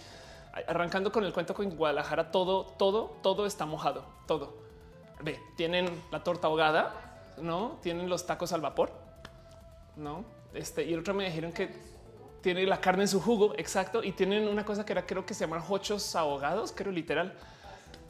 Arrancando 0.65 1.11
con 1.11 1.25
el 1.25 1.33
cuento 1.33 1.53
con 1.53 1.69
Guadalajara, 1.75 2.31
todo, 2.31 2.67
todo, 2.77 3.17
todo 3.21 3.45
está 3.45 3.65
mojado. 3.65 4.05
Todo. 4.27 4.55
Ve, 5.21 5.41
tienen 5.57 5.89
la 6.09 6.23
torta 6.23 6.47
ahogada, 6.47 7.33
no 7.41 7.79
tienen 7.81 8.07
los 8.07 8.25
tacos 8.25 8.53
al 8.53 8.61
vapor, 8.61 8.91
no. 9.97 10.23
Este 10.53 10.85
y 10.85 10.93
el 10.93 10.99
otro 10.99 11.13
me 11.13 11.25
dijeron 11.25 11.51
que 11.51 11.69
tiene 12.41 12.65
la 12.65 12.79
carne 12.79 13.03
en 13.03 13.07
su 13.09 13.19
jugo. 13.19 13.55
Exacto. 13.57 14.03
Y 14.05 14.13
tienen 14.13 14.47
una 14.47 14.63
cosa 14.63 14.85
que 14.85 14.93
era, 14.93 15.05
creo 15.05 15.25
que 15.25 15.33
se 15.33 15.41
llaman 15.41 15.63
hochos 15.67 16.15
ahogados, 16.15 16.71
creo 16.71 16.93
literal. 16.93 17.33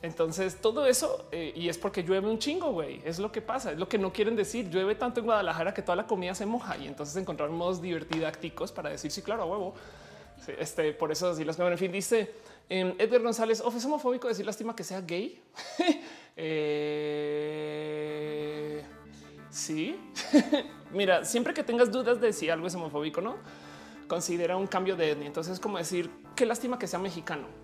Entonces 0.03 0.57
todo 0.57 0.85
eso 0.85 1.25
eh, 1.31 1.53
y 1.55 1.69
es 1.69 1.77
porque 1.77 2.03
llueve 2.03 2.29
un 2.29 2.37
chingo, 2.37 2.73
güey. 2.73 3.01
Es 3.05 3.19
lo 3.19 3.31
que 3.31 3.41
pasa, 3.41 3.71
es 3.71 3.79
lo 3.79 3.87
que 3.87 3.97
no 3.97 4.11
quieren 4.11 4.35
decir. 4.35 4.69
Llueve 4.69 4.95
tanto 4.95 5.21
en 5.21 5.25
Guadalajara 5.25 5.73
que 5.73 5.81
toda 5.81 5.95
la 5.95 6.05
comida 6.05 6.35
se 6.35 6.45
moja 6.45 6.75
y 6.77 6.87
entonces 6.87 7.15
encontraron 7.15 7.55
modos 7.55 7.81
divertidácticos 7.81 8.73
para 8.73 8.89
decir 8.89 9.09
sí, 9.11 9.21
claro, 9.21 9.43
a 9.43 9.45
huevo. 9.45 9.73
Este 10.59 10.91
por 10.91 11.09
eso 11.13 11.29
así 11.29 11.45
las 11.45 11.57
en 11.57 11.77
fin, 11.77 11.89
dice 11.89 12.33
eh, 12.69 12.93
Edgar 12.99 13.21
González, 13.21 13.61
of 13.61 13.73
es 13.73 13.85
homofóbico 13.85 14.27
decir 14.27 14.45
lástima 14.45 14.75
que 14.75 14.83
sea 14.83 14.99
gay. 14.99 15.41
eh, 16.35 17.63
sí, 19.49 19.97
mira, 20.91 21.23
siempre 21.23 21.53
que 21.53 21.63
tengas 21.63 21.89
dudas 21.89 22.19
de 22.19 22.33
si 22.33 22.49
algo 22.49 22.67
es 22.67 22.75
homofóbico, 22.75 23.21
no 23.21 23.37
considera 24.09 24.57
un 24.57 24.67
cambio 24.67 24.97
de 24.97 25.11
etnia. 25.11 25.27
Entonces, 25.27 25.53
es 25.53 25.61
como 25.61 25.77
decir 25.77 26.11
qué 26.35 26.45
lástima 26.45 26.77
que 26.77 26.87
sea 26.87 26.99
mexicano 26.99 27.63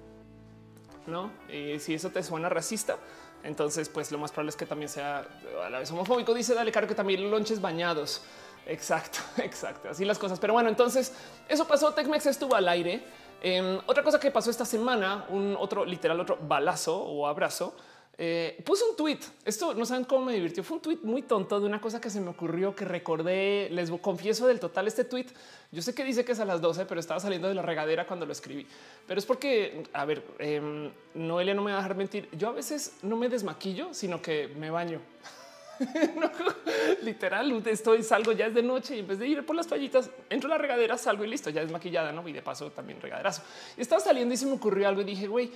no? 1.09 1.31
Y 1.51 1.79
si 1.79 1.93
eso 1.93 2.09
te 2.09 2.23
suena 2.23 2.49
racista, 2.49 2.97
entonces, 3.43 3.89
pues 3.89 4.11
lo 4.11 4.17
más 4.17 4.31
probable 4.31 4.49
es 4.49 4.55
que 4.55 4.65
también 4.65 4.89
sea 4.89 5.25
a 5.63 5.69
la 5.69 5.79
vez 5.79 5.91
homofóbico. 5.91 6.33
Dice 6.33 6.53
Dale 6.53 6.71
Caro 6.71 6.87
que 6.87 6.95
también 6.95 7.29
lonches 7.31 7.61
bañados. 7.61 8.21
Exacto, 8.65 9.19
exacto. 9.37 9.89
Así 9.89 10.05
las 10.05 10.19
cosas. 10.19 10.39
Pero 10.39 10.53
bueno, 10.53 10.69
entonces 10.69 11.13
eso 11.47 11.67
pasó. 11.67 11.93
Tecmex 11.93 12.25
estuvo 12.25 12.55
al 12.55 12.67
aire. 12.67 13.03
Eh, 13.41 13.79
otra 13.85 14.03
cosa 14.03 14.19
que 14.19 14.31
pasó 14.31 14.51
esta 14.51 14.65
semana, 14.65 15.25
un 15.29 15.55
otro 15.57 15.85
literal, 15.85 16.19
otro 16.19 16.37
balazo 16.41 16.97
o 16.97 17.25
abrazo 17.25 17.73
eh, 18.21 18.61
puse 18.65 18.83
un 18.83 18.97
tweet. 18.97 19.19
Esto 19.45 19.73
no 19.73 19.85
saben 19.85 20.03
cómo 20.03 20.25
me 20.25 20.33
divirtió. 20.33 20.61
Fue 20.61 20.75
un 20.75 20.83
tweet 20.83 20.99
muy 21.03 21.21
tonto 21.21 21.57
de 21.57 21.65
una 21.65 21.79
cosa 21.79 22.01
que 22.01 22.09
se 22.09 22.19
me 22.19 22.29
ocurrió 22.29 22.75
que 22.75 22.83
recordé. 22.83 23.69
Les 23.71 23.89
confieso 23.89 24.45
del 24.45 24.59
total 24.59 24.89
este 24.89 25.05
tweet. 25.05 25.27
Yo 25.71 25.81
sé 25.81 25.95
que 25.95 26.03
dice 26.03 26.25
que 26.25 26.33
es 26.33 26.39
a 26.41 26.45
las 26.45 26.59
12, 26.59 26.85
pero 26.85 26.99
estaba 26.99 27.21
saliendo 27.21 27.47
de 27.47 27.53
la 27.53 27.61
regadera 27.61 28.05
cuando 28.05 28.25
lo 28.25 28.33
escribí. 28.33 28.67
Pero 29.07 29.19
es 29.19 29.25
porque, 29.25 29.83
a 29.93 30.03
ver, 30.03 30.21
eh, 30.37 30.91
Noelia 31.13 31.53
no 31.53 31.63
me 31.63 31.71
va 31.71 31.77
a 31.77 31.81
dejar 31.81 31.95
mentir. 31.95 32.27
Yo 32.33 32.49
a 32.49 32.51
veces 32.51 32.97
no 33.03 33.15
me 33.15 33.29
desmaquillo, 33.29 33.93
sino 33.93 34.21
que 34.21 34.49
me 34.49 34.69
baño. 34.69 34.99
literal, 37.03 37.65
estoy, 37.67 38.03
salgo 38.03 38.33
ya 38.33 38.47
es 38.47 38.53
de 38.53 38.61
noche 38.61 38.97
y 38.97 38.99
en 38.99 39.07
vez 39.07 39.17
de 39.17 39.29
ir 39.29 39.45
por 39.45 39.55
las 39.55 39.65
toallitas, 39.65 40.09
entro 40.29 40.49
a 40.49 40.55
la 40.55 40.57
regadera, 40.57 40.97
salgo 40.97 41.23
y 41.23 41.29
listo, 41.29 41.49
ya 41.51 41.61
es 41.61 41.71
maquillada, 41.71 42.11
no? 42.11 42.27
Y 42.27 42.33
de 42.33 42.41
paso 42.41 42.69
también 42.71 42.99
regaderazo. 42.99 43.43
Y 43.77 43.81
estaba 43.81 44.01
saliendo 44.01 44.33
y 44.33 44.37
se 44.37 44.45
me 44.45 44.51
ocurrió 44.51 44.89
algo 44.89 44.99
y 44.99 45.05
dije, 45.05 45.27
güey, 45.27 45.51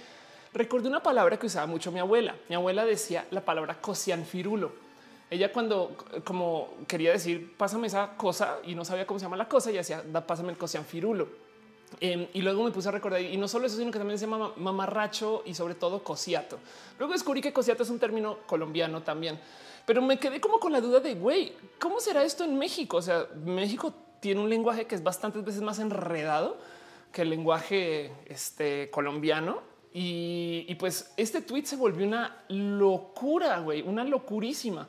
recordé 0.53 0.87
una 0.87 1.01
palabra 1.01 1.37
que 1.37 1.47
usaba 1.47 1.65
mucho 1.65 1.91
mi 1.91 1.99
abuela. 1.99 2.35
Mi 2.49 2.55
abuela 2.55 2.85
decía 2.85 3.25
la 3.31 3.41
palabra 3.41 3.79
cocianfirulo. 3.79 4.71
Ella 5.29 5.51
cuando 5.51 5.95
como 6.23 6.75
quería 6.87 7.11
decir 7.11 7.55
pásame 7.57 7.87
esa 7.87 8.15
cosa 8.17 8.59
y 8.65 8.75
no 8.75 8.85
sabía 8.85 9.07
cómo 9.07 9.19
se 9.19 9.25
llama 9.25 9.37
la 9.37 9.47
cosa 9.47 9.71
y 9.71 9.75
decía 9.75 10.03
pásame 10.25 10.51
el 10.51 10.57
cocianfirulo. 10.57 11.27
Eh, 11.99 12.29
y 12.33 12.41
luego 12.41 12.63
me 12.63 12.71
puse 12.71 12.89
a 12.89 12.91
recordar 12.91 13.21
y 13.21 13.37
no 13.37 13.47
solo 13.47 13.67
eso, 13.67 13.77
sino 13.77 13.91
que 13.91 13.99
también 13.99 14.17
se 14.17 14.25
llama 14.25 14.51
mamarracho 14.57 15.43
y 15.45 15.53
sobre 15.53 15.75
todo 15.75 16.03
cosiato. 16.03 16.59
Luego 16.97 17.13
descubrí 17.13 17.41
que 17.41 17.53
cosiato 17.53 17.83
es 17.83 17.89
un 17.89 17.99
término 17.99 18.39
colombiano 18.47 19.01
también, 19.01 19.39
pero 19.85 20.01
me 20.01 20.17
quedé 20.17 20.39
como 20.39 20.59
con 20.59 20.71
la 20.71 20.81
duda 20.81 20.99
de 20.99 21.15
güey, 21.15 21.53
¿cómo 21.79 21.99
será 21.99 22.23
esto 22.23 22.43
en 22.43 22.57
México? 22.57 22.97
O 22.97 23.01
sea, 23.01 23.27
México 23.45 23.93
tiene 24.19 24.41
un 24.41 24.49
lenguaje 24.49 24.85
que 24.85 24.95
es 24.95 25.03
bastantes 25.03 25.43
veces 25.43 25.61
más 25.61 25.79
enredado 25.79 26.57
que 27.11 27.23
el 27.23 27.29
lenguaje 27.29 28.11
este, 28.25 28.89
colombiano 28.89 29.61
y, 29.95 30.73
pues 30.75 31.13
este 31.17 31.41
tweet 31.41 31.65
se 31.65 31.75
volvió 31.75 32.07
una 32.07 32.43
locura, 32.47 33.59
güey, 33.59 33.81
una 33.83 34.03
locurísima. 34.03 34.87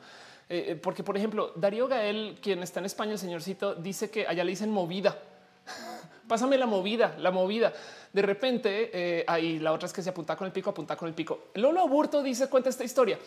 Eh, 0.49 0.65
eh, 0.69 0.75
porque, 0.75 1.03
por 1.03 1.15
ejemplo, 1.15 1.53
Darío 1.55 1.87
Gael, 1.87 2.39
quien 2.41 2.63
está 2.63 2.79
en 2.79 2.87
España, 2.87 3.11
el 3.11 3.19
señorcito, 3.19 3.75
dice 3.75 4.09
que 4.09 4.25
allá 4.25 4.43
le 4.43 4.49
dicen 4.51 4.71
movida. 4.71 5.17
Pásame 6.27 6.57
la 6.57 6.65
movida, 6.65 7.15
la 7.19 7.29
movida. 7.29 7.71
De 8.11 8.21
repente, 8.23 8.89
eh, 8.93 9.23
ahí 9.27 9.59
la 9.59 9.73
otra 9.73 9.85
es 9.85 9.93
que 9.93 10.01
se 10.01 10.09
apunta 10.09 10.35
con 10.35 10.47
el 10.47 10.53
pico, 10.53 10.71
apunta 10.71 10.95
con 10.95 11.07
el 11.07 11.13
pico. 11.13 11.49
Lolo 11.53 11.81
Aburto 11.81 12.23
dice, 12.23 12.49
cuenta 12.49 12.69
esta 12.69 12.83
historia, 12.83 13.19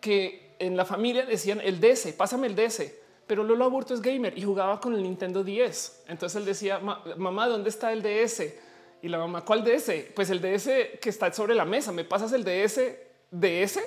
que 0.00 0.54
en 0.60 0.76
la 0.76 0.84
familia 0.84 1.26
decían 1.26 1.60
el 1.60 1.80
DS, 1.80 2.12
pásame 2.16 2.46
el 2.46 2.54
DS. 2.54 2.92
Pero 3.26 3.42
Lolo 3.42 3.64
Aburto 3.64 3.92
es 3.92 4.00
gamer 4.00 4.38
y 4.38 4.42
jugaba 4.42 4.80
con 4.80 4.94
el 4.94 5.02
Nintendo 5.02 5.42
10. 5.42 6.04
Entonces 6.08 6.36
él 6.36 6.46
decía, 6.46 6.78
mamá, 6.78 7.48
¿dónde 7.48 7.70
está 7.70 7.92
el 7.92 8.02
DS? 8.02 8.54
Y 9.02 9.08
la 9.08 9.18
mamá, 9.18 9.44
¿cuál 9.44 9.62
DS? 9.62 9.90
Pues 10.14 10.30
el 10.30 10.40
DS 10.40 10.98
que 11.00 11.08
está 11.08 11.32
sobre 11.32 11.54
la 11.54 11.64
mesa. 11.64 11.92
¿Me 11.92 12.04
pasas 12.04 12.32
el 12.32 12.44
DS 12.44 12.80
DS? 13.30 13.78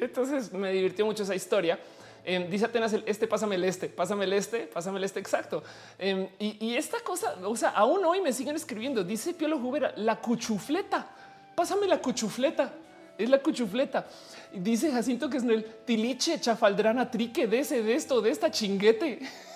Entonces 0.00 0.52
me 0.52 0.72
divirtió 0.72 1.04
mucho 1.04 1.22
esa 1.22 1.34
historia. 1.34 1.78
Eh, 2.24 2.46
dice 2.50 2.66
Atenas, 2.66 2.92
el 2.92 3.02
este, 3.06 3.26
pásame 3.26 3.54
el 3.54 3.64
este, 3.64 3.88
pásame 3.88 4.24
el 4.24 4.32
este, 4.32 4.60
pásame 4.66 4.98
el 4.98 5.04
este, 5.04 5.20
exacto. 5.20 5.62
Em, 5.98 6.28
y, 6.38 6.74
esta 6.76 7.00
cosa, 7.00 7.36
o 7.44 7.56
sea, 7.56 7.70
aún 7.70 8.04
hoy 8.04 8.20
me 8.20 8.32
siguen 8.32 8.56
escribiendo. 8.56 9.02
Dice 9.04 9.34
Piolo 9.34 9.58
Jubera, 9.58 9.92
la 9.96 10.20
cuchufleta, 10.20 11.08
pásame 11.54 11.86
la 11.86 12.00
cuchufleta, 12.00 12.72
es 13.16 13.28
la 13.28 13.38
cuchufleta. 13.38 14.06
Y 14.52 14.60
dice 14.60 14.92
Jacinto 14.92 15.30
que 15.30 15.38
es 15.38 15.44
el 15.44 15.64
tiliche, 15.84 16.40
chafaldrana, 16.40 17.10
trique, 17.10 17.46
de 17.46 17.60
ese, 17.60 17.82
de 17.82 17.94
esto, 17.94 18.20
de 18.20 18.30
esta 18.30 18.50
chinguete. 18.50 19.20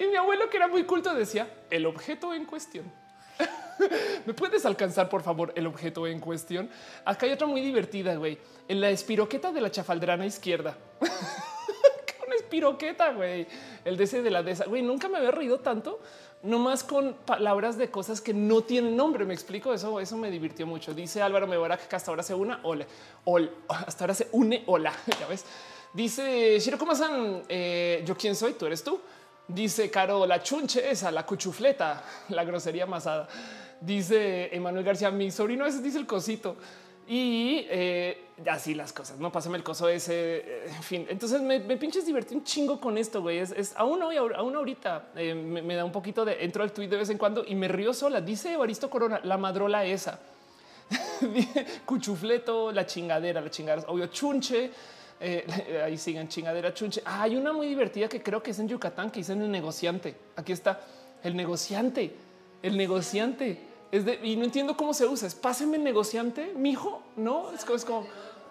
y 0.00 0.06
mi 0.06 0.16
abuelo, 0.16 0.50
que 0.50 0.56
era 0.56 0.68
muy 0.68 0.84
culto, 0.84 1.14
decía 1.14 1.48
el 1.70 1.86
objeto 1.86 2.34
en 2.34 2.44
cuestión. 2.44 2.90
¿Me 4.26 4.34
puedes 4.34 4.64
alcanzar, 4.66 5.08
por 5.08 5.22
favor, 5.22 5.52
el 5.56 5.66
objeto 5.66 6.06
en 6.06 6.20
cuestión? 6.20 6.68
Acá 7.04 7.26
hay 7.26 7.32
otra 7.32 7.46
muy 7.46 7.60
divertida, 7.60 8.14
güey. 8.16 8.38
En 8.68 8.80
la 8.80 8.90
espiroqueta 8.90 9.52
de 9.52 9.60
la 9.60 9.70
chafaldrana 9.70 10.26
izquierda. 10.26 10.76
Una 12.26 12.36
espiroqueta, 12.36 13.12
güey. 13.12 13.46
El 13.84 13.96
DC 13.96 14.22
de 14.22 14.30
la 14.30 14.42
de 14.42 14.52
esa. 14.52 14.64
Güey, 14.66 14.82
nunca 14.82 15.08
me 15.08 15.18
había 15.18 15.30
reído 15.30 15.60
tanto, 15.60 16.00
nomás 16.42 16.84
con 16.84 17.14
palabras 17.24 17.76
de 17.76 17.90
cosas 17.90 18.20
que 18.20 18.34
no 18.34 18.62
tienen 18.62 18.96
nombre. 18.96 19.24
Me 19.24 19.34
explico 19.34 19.72
eso. 19.72 20.00
Eso 20.00 20.16
me 20.16 20.30
divirtió 20.30 20.66
mucho. 20.66 20.94
Dice 20.94 21.22
Álvaro 21.22 21.46
Mebora 21.46 21.76
que 21.76 21.96
hasta 21.96 22.10
ahora 22.10 22.22
se 22.22 22.34
una 22.34 22.60
ole, 22.62 22.86
ol, 23.24 23.50
hasta 23.68 24.04
ahora 24.04 24.14
se 24.14 24.28
une 24.32 24.62
hola. 24.66 24.92
Ya 25.20 25.26
ves. 25.26 25.44
Dice 25.92 26.58
Shiro 26.58 26.78
Kumasan, 26.78 27.42
eh, 27.48 28.02
yo 28.06 28.16
quién 28.16 28.34
soy, 28.34 28.54
tú 28.54 28.64
eres 28.64 28.82
tú. 28.82 28.98
Dice 29.54 29.90
Caro, 29.90 30.26
la 30.26 30.42
chunche 30.42 30.90
esa, 30.90 31.10
la 31.10 31.26
cuchufleta, 31.26 32.02
la 32.30 32.44
grosería 32.44 32.86
masada. 32.86 33.28
Dice 33.80 34.54
Emanuel 34.54 34.84
García, 34.84 35.10
mi 35.10 35.30
sobrino 35.30 35.66
ese 35.66 35.82
dice 35.82 35.98
el 35.98 36.06
cosito. 36.06 36.56
Y 37.06 37.66
eh, 37.68 38.28
así 38.46 38.74
las 38.74 38.92
cosas, 38.92 39.18
no 39.18 39.30
pásame 39.30 39.58
el 39.58 39.64
coso 39.64 39.88
ese. 39.88 40.14
Eh, 40.14 40.64
en 40.68 40.82
fin, 40.82 41.06
entonces 41.10 41.42
me, 41.42 41.60
pinches 41.60 42.06
divertí 42.06 42.34
un 42.34 42.44
chingo 42.44 42.80
con 42.80 42.96
esto. 42.96 43.20
Güey, 43.20 43.38
es, 43.38 43.74
aún 43.76 44.02
hoy, 44.02 44.16
aún 44.16 44.56
ahorita 44.56 45.08
eh, 45.16 45.34
me, 45.34 45.74
da 45.74 45.84
un 45.84 45.92
poquito 45.92 46.24
de 46.24 46.44
entro 46.44 46.62
al 46.62 46.72
tweet 46.72 46.88
de 46.88 46.96
vez 46.96 47.10
en 47.10 47.18
cuando 47.18 47.44
y 47.46 47.54
me 47.54 47.68
río 47.68 47.92
sola. 47.92 48.20
Dice 48.20 48.52
Evaristo 48.52 48.88
Corona, 48.88 49.20
la 49.24 49.36
madrola 49.36 49.84
esa, 49.84 50.20
cuchufleto, 51.84 52.72
la 52.72 52.86
chingadera, 52.86 53.40
la 53.40 53.50
chingadera, 53.50 53.86
obvio, 53.88 54.06
chunche. 54.06 54.70
Eh, 55.24 55.82
ahí 55.84 55.96
sigan 55.96 56.28
chingadera 56.28 56.74
chunche. 56.74 57.00
Ah, 57.04 57.22
hay 57.22 57.36
una 57.36 57.52
muy 57.52 57.68
divertida 57.68 58.08
que 58.08 58.20
creo 58.20 58.42
que 58.42 58.50
es 58.50 58.58
en 58.58 58.68
Yucatán, 58.68 59.10
que 59.10 59.20
dicen 59.20 59.40
el 59.40 59.50
negociante. 59.50 60.16
Aquí 60.34 60.52
está 60.52 60.80
el 61.22 61.36
negociante, 61.36 62.12
el 62.60 62.76
negociante. 62.76 63.60
Es 63.92 64.04
de, 64.04 64.18
y 64.22 64.36
no 64.36 64.44
entiendo 64.44 64.76
cómo 64.76 64.92
se 64.92 65.06
usa. 65.06 65.28
Es 65.28 65.34
páseme 65.34 65.76
el 65.76 65.84
negociante, 65.84 66.52
mijo. 66.56 67.02
No 67.16 67.52
es 67.52 67.64
como, 67.84 68.06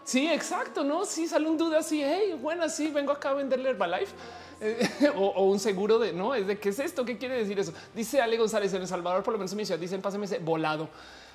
sí, 0.05 0.27
exacto. 0.27 0.83
No, 0.83 1.03
sí 1.03 1.27
sale 1.27 1.49
un 1.49 1.57
duda 1.57 1.79
así. 1.79 2.01
Hey, 2.01 2.39
bueno, 2.41 2.69
sí, 2.69 2.89
vengo 2.89 3.11
acá 3.11 3.31
a 3.31 3.33
venderle 3.33 3.71
Herbalife 3.71 4.13
eh, 4.61 4.87
o, 5.15 5.43
un 5.43 5.59
seguro 5.59 5.99
de 5.99 6.13
no 6.13 6.33
es 6.35 6.47
de 6.47 6.57
qué 6.57 6.69
es 6.69 6.79
esto. 6.79 7.03
¿Qué 7.03 7.17
quiere 7.17 7.35
decir 7.35 7.59
eso? 7.59 7.73
Dice 7.93 8.21
Ale 8.21 8.37
González 8.37 8.73
en 8.73 8.83
El 8.83 8.87
Salvador, 8.87 9.23
por 9.23 9.33
lo 9.33 9.39
menos 9.39 9.51
en 9.51 9.57
mi 9.57 9.65
ciudad, 9.65 9.79
dicen 9.79 10.01
pásame 10.01 10.25
ese 10.25 10.39
volado. 10.39 10.87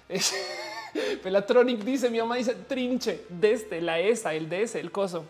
Pelatronic 1.22 1.82
dice: 1.82 2.10
Mi 2.10 2.18
mamá 2.18 2.36
dice 2.36 2.54
trinche, 2.54 3.24
desde 3.28 3.80
la 3.80 3.98
ESA, 4.00 4.34
el 4.34 4.48
DS, 4.48 4.76
el 4.76 4.90
coso. 4.90 5.24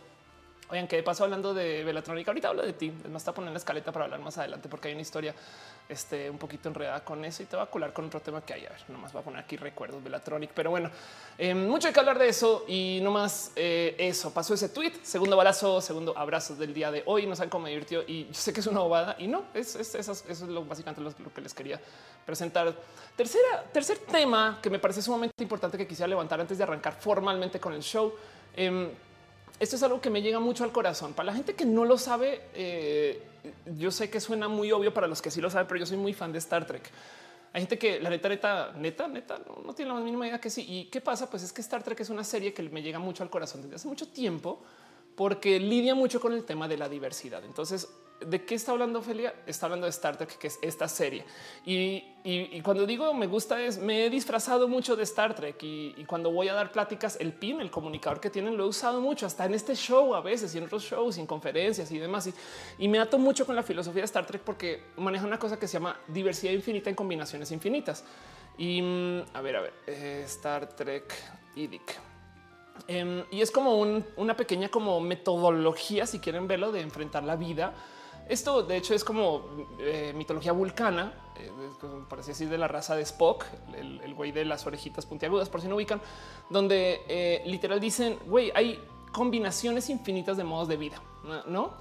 Oigan, 0.69 0.89
que 0.89 0.97
de 0.97 1.05
paso 1.05 1.23
hablando 1.23 1.55
de 1.55 1.85
Velatronic, 1.85 2.27
ahorita 2.27 2.49
hablo 2.49 2.63
de 2.63 2.73
ti. 2.73 2.93
Me 3.09 3.19
está 3.19 3.33
poniendo 3.33 3.53
la 3.53 3.59
escaleta 3.59 3.93
para 3.93 4.07
hablar 4.07 4.19
más 4.19 4.37
adelante 4.37 4.69
porque 4.69 4.89
hay 4.89 4.95
una 4.95 5.03
historia 5.03 5.33
este, 5.89 6.29
un 6.29 6.39
poquito 6.39 6.69
enredada 6.69 7.05
con 7.05 7.25
eso 7.25 7.45
y 7.45 7.47
te 7.47 7.57
va 7.57 7.63
a 7.63 7.67
colar 7.67 7.93
con 7.93 8.07
otro 8.07 8.19
tema 8.19 8.41
que 8.41 8.55
hay. 8.55 8.67
A 8.67 8.71
ver, 8.71 8.81
nomás 8.89 9.13
voy 9.13 9.23
a 9.23 9.25
poner 9.25 9.41
aquí 9.41 9.57
recuerdos 9.57 10.03
Velatronic, 10.03 10.51
pero 10.53 10.71
bueno, 10.71 10.91
eh, 11.39 11.55
mucho 11.55 11.87
hay 11.87 11.95
que 11.95 12.01
hablar 12.01 12.19
de 12.19 12.29
eso 12.29 12.65
y 12.67 12.99
nomás 13.01 13.53
eh, 13.55 13.95
eso. 13.97 14.35
Pasó 14.35 14.55
ese 14.55 14.69
tweet, 14.69 14.95
segundo 15.03 15.37
balazo, 15.37 15.81
segundo 15.81 16.19
abrazo 16.19 16.57
del 16.57 16.75
día 16.75 16.91
de 16.91 17.05
hoy. 17.07 17.27
No 17.29 17.37
saben 17.37 17.51
cómo 17.51 17.65
me 17.65 17.71
divirtió 17.71 18.03
y 18.03 18.27
sé 18.33 18.53
que 18.53 18.59
es 18.59 18.67
una 18.67 18.81
bobada 18.81 19.15
y 19.21 19.29
no, 19.29 19.45
es, 19.55 19.77
eso 19.77 20.13
es 20.29 20.41
lo, 20.43 20.65
básicamente 20.65 21.01
lo, 21.01 21.33
que 21.33 21.41
les 21.41 21.55
quería 21.55 21.81
presentar. 22.25 22.75
Tercera, 23.15 23.63
tercer 23.73 23.99
tema 23.99 24.59
que 24.61 24.69
me 24.69 24.81
parece 24.81 25.01
sumamente 25.01 25.45
importante 25.45 25.79
que 25.79 25.87
quisiera 25.87 26.09
levantar 26.09 26.41
antes 26.41 26.59
de 26.59 26.65
arrancar 26.65 26.95
formalmente 26.95 27.61
con 27.61 27.73
el 27.73 27.83
show. 27.83 28.13
Em, 28.57 28.91
esto 29.59 29.77
es 29.77 29.83
algo 29.83 30.01
que 30.01 30.11
me 30.11 30.23
llega 30.23 30.41
mucho 30.41 30.65
al 30.65 30.73
corazón. 30.73 31.15
Para 31.15 31.27
la 31.27 31.35
gente 31.35 31.55
que 31.55 31.65
no 31.65 31.85
lo 31.85 31.99
sabe, 31.99 32.43
eh, 32.55 33.23
yo 33.77 33.91
sé 33.91 34.11
que 34.11 34.21
suena 34.21 34.49
muy 34.49 34.73
obvio 34.73 34.93
para 34.93 35.07
los 35.07 35.23
que 35.23 35.31
sí 35.31 35.41
lo 35.41 35.51
saben, 35.51 35.67
pero 35.67 35.81
yo 35.81 35.87
soy 35.87 35.97
muy 35.97 36.13
fan 36.13 36.33
de 36.33 36.39
Star 36.39 36.67
Trek. 36.67 36.91
Hay 37.53 37.63
gente 37.63 37.79
que 37.79 38.01
la 38.01 38.11
neta, 38.11 38.29
neta, 38.29 38.73
neta, 38.77 39.09
neta, 39.09 39.41
no, 39.65 39.75
tiene 39.75 39.89
la 39.89 39.95
más 39.95 40.05
mínima 40.05 40.27
idea 40.27 40.39
que 40.39 40.51
sí. 40.51 40.67
¿Y 40.69 40.85
qué 40.87 41.01
pasa? 41.01 41.31
Pues 41.31 41.43
es 41.43 41.53
que 41.53 41.63
Star 41.63 41.83
Trek 41.83 41.99
es 42.01 42.11
una 42.11 42.23
serie 42.23 42.53
que 42.53 42.63
me 42.65 42.83
llega 42.83 42.99
mucho 42.99 43.23
al 43.23 43.31
corazón 43.31 43.63
desde 43.63 43.77
hace 43.77 43.89
mucho 43.89 44.09
tiempo 44.09 44.63
porque 45.15 45.59
lidia 45.59 45.95
mucho 45.95 46.21
con 46.21 46.35
el 46.35 46.45
tema 46.45 46.69
de 46.69 46.77
la 46.77 46.89
diversidad. 46.89 47.43
Entonces, 47.45 47.89
¿De 48.21 48.45
qué 48.47 48.55
está 48.55 48.73
hablando 48.73 49.01
Ophelia? 49.01 49.35
Está 49.47 49.67
hablando 49.67 49.85
de 49.85 49.91
Star 49.91 50.17
Trek, 50.17 50.39
que 50.39 50.47
es 50.47 50.59
esta 50.63 50.89
serie. 50.89 51.25
Y, 51.67 52.03
cuando 52.63 52.87
digo 52.87 53.13
me 53.15 53.27
gusta 53.27 53.61
es, 53.61 53.79
me 53.79 54.07
he 54.07 54.11
disfrazado 54.11 54.69
mucho 54.69 54.97
de 54.97 55.03
Star 55.03 55.35
Trek 55.35 55.57
y, 55.63 56.05
cuando 56.07 56.31
voy 56.31 56.49
a 56.49 56.55
dar 56.55 56.73
pláticas, 56.73 57.19
el 57.21 57.35
PIN, 57.35 57.61
el 57.61 57.71
comunicador 57.71 58.19
que 58.19 58.31
tienen, 58.31 58.57
lo 58.57 58.65
he 58.65 58.69
usado 58.69 59.01
mucho, 59.01 59.27
hasta 59.27 59.45
en 59.45 59.55
este 59.55 59.75
show 59.75 60.15
a 60.15 60.23
veces 60.23 60.55
y 60.55 60.59
en 60.59 60.65
otros 60.65 60.83
shows, 60.83 61.19
y 61.19 61.21
en 61.21 61.27
conferencias 61.27 61.91
y 61.93 61.99
demás. 61.99 62.31
Y, 62.79 62.89
me 62.89 62.99
ato 62.99 63.19
mucho 63.19 63.45
con 63.45 63.55
la 63.55 63.63
filosofía 63.63 64.01
de 64.01 64.07
Star 64.07 64.25
Trek 64.25 64.41
porque 64.43 64.85
maneja 64.97 65.27
una 65.27 65.39
cosa 65.39 65.59
que 65.59 65.69
se 65.69 65.75
llama 65.75 66.01
diversidad 66.09 66.53
infinita 66.53 66.89
en 66.89 66.97
combinaciones 66.97 67.51
infinitas. 67.53 68.03
Y 68.57 68.81
mm, 68.81 69.25
a 69.35 69.41
ver, 69.43 69.57
a 69.57 69.61
ver, 69.61 69.75
eh, 69.87 70.23
Star 70.25 70.69
Trek 70.75 71.13
IDIC. 71.55 72.01
Em, 72.89 73.25
y 73.31 73.43
es 73.43 73.51
como 73.51 73.79
una 74.17 74.37
pequeña 74.37 74.69
como 74.69 75.01
metodología, 75.01 76.07
si 76.07 76.19
quieren 76.19 76.49
verlo, 76.49 76.73
de 76.73 76.81
enfrentar 76.81 77.23
la 77.25 77.37
vida 77.37 77.75
esto, 78.29 78.63
de 78.63 78.77
hecho, 78.77 78.95
es 78.95 79.05
como 79.05 79.45
eh, 79.79 80.13
mitología 80.17 80.53
vulcana, 80.53 81.13
eh, 81.39 81.51
así 82.19 82.29
decir, 82.29 82.49
de 82.49 82.59
la 82.59 82.67
raza 82.67 82.97
de 82.97 83.03
Spock, 83.03 83.45
el, 83.77 84.15
güey 84.15 84.33
de 84.33 84.45
las 84.45 84.67
orejitas 84.67 85.07
puntiagudas, 85.07 85.49
por 85.49 85.61
si 85.61 85.69
no 85.69 85.77
ubican, 85.77 86.01
donde 86.51 87.03
eh, 87.09 87.43
literal 87.47 87.79
dicen, 87.79 88.19
güey, 88.27 88.51
hay 88.55 88.83
combinaciones 89.13 89.89
infinitas 89.91 90.37
de 90.37 90.45
modos 90.45 90.69
de 90.69 90.77
vida, 90.77 91.01
¿no? 91.47 91.75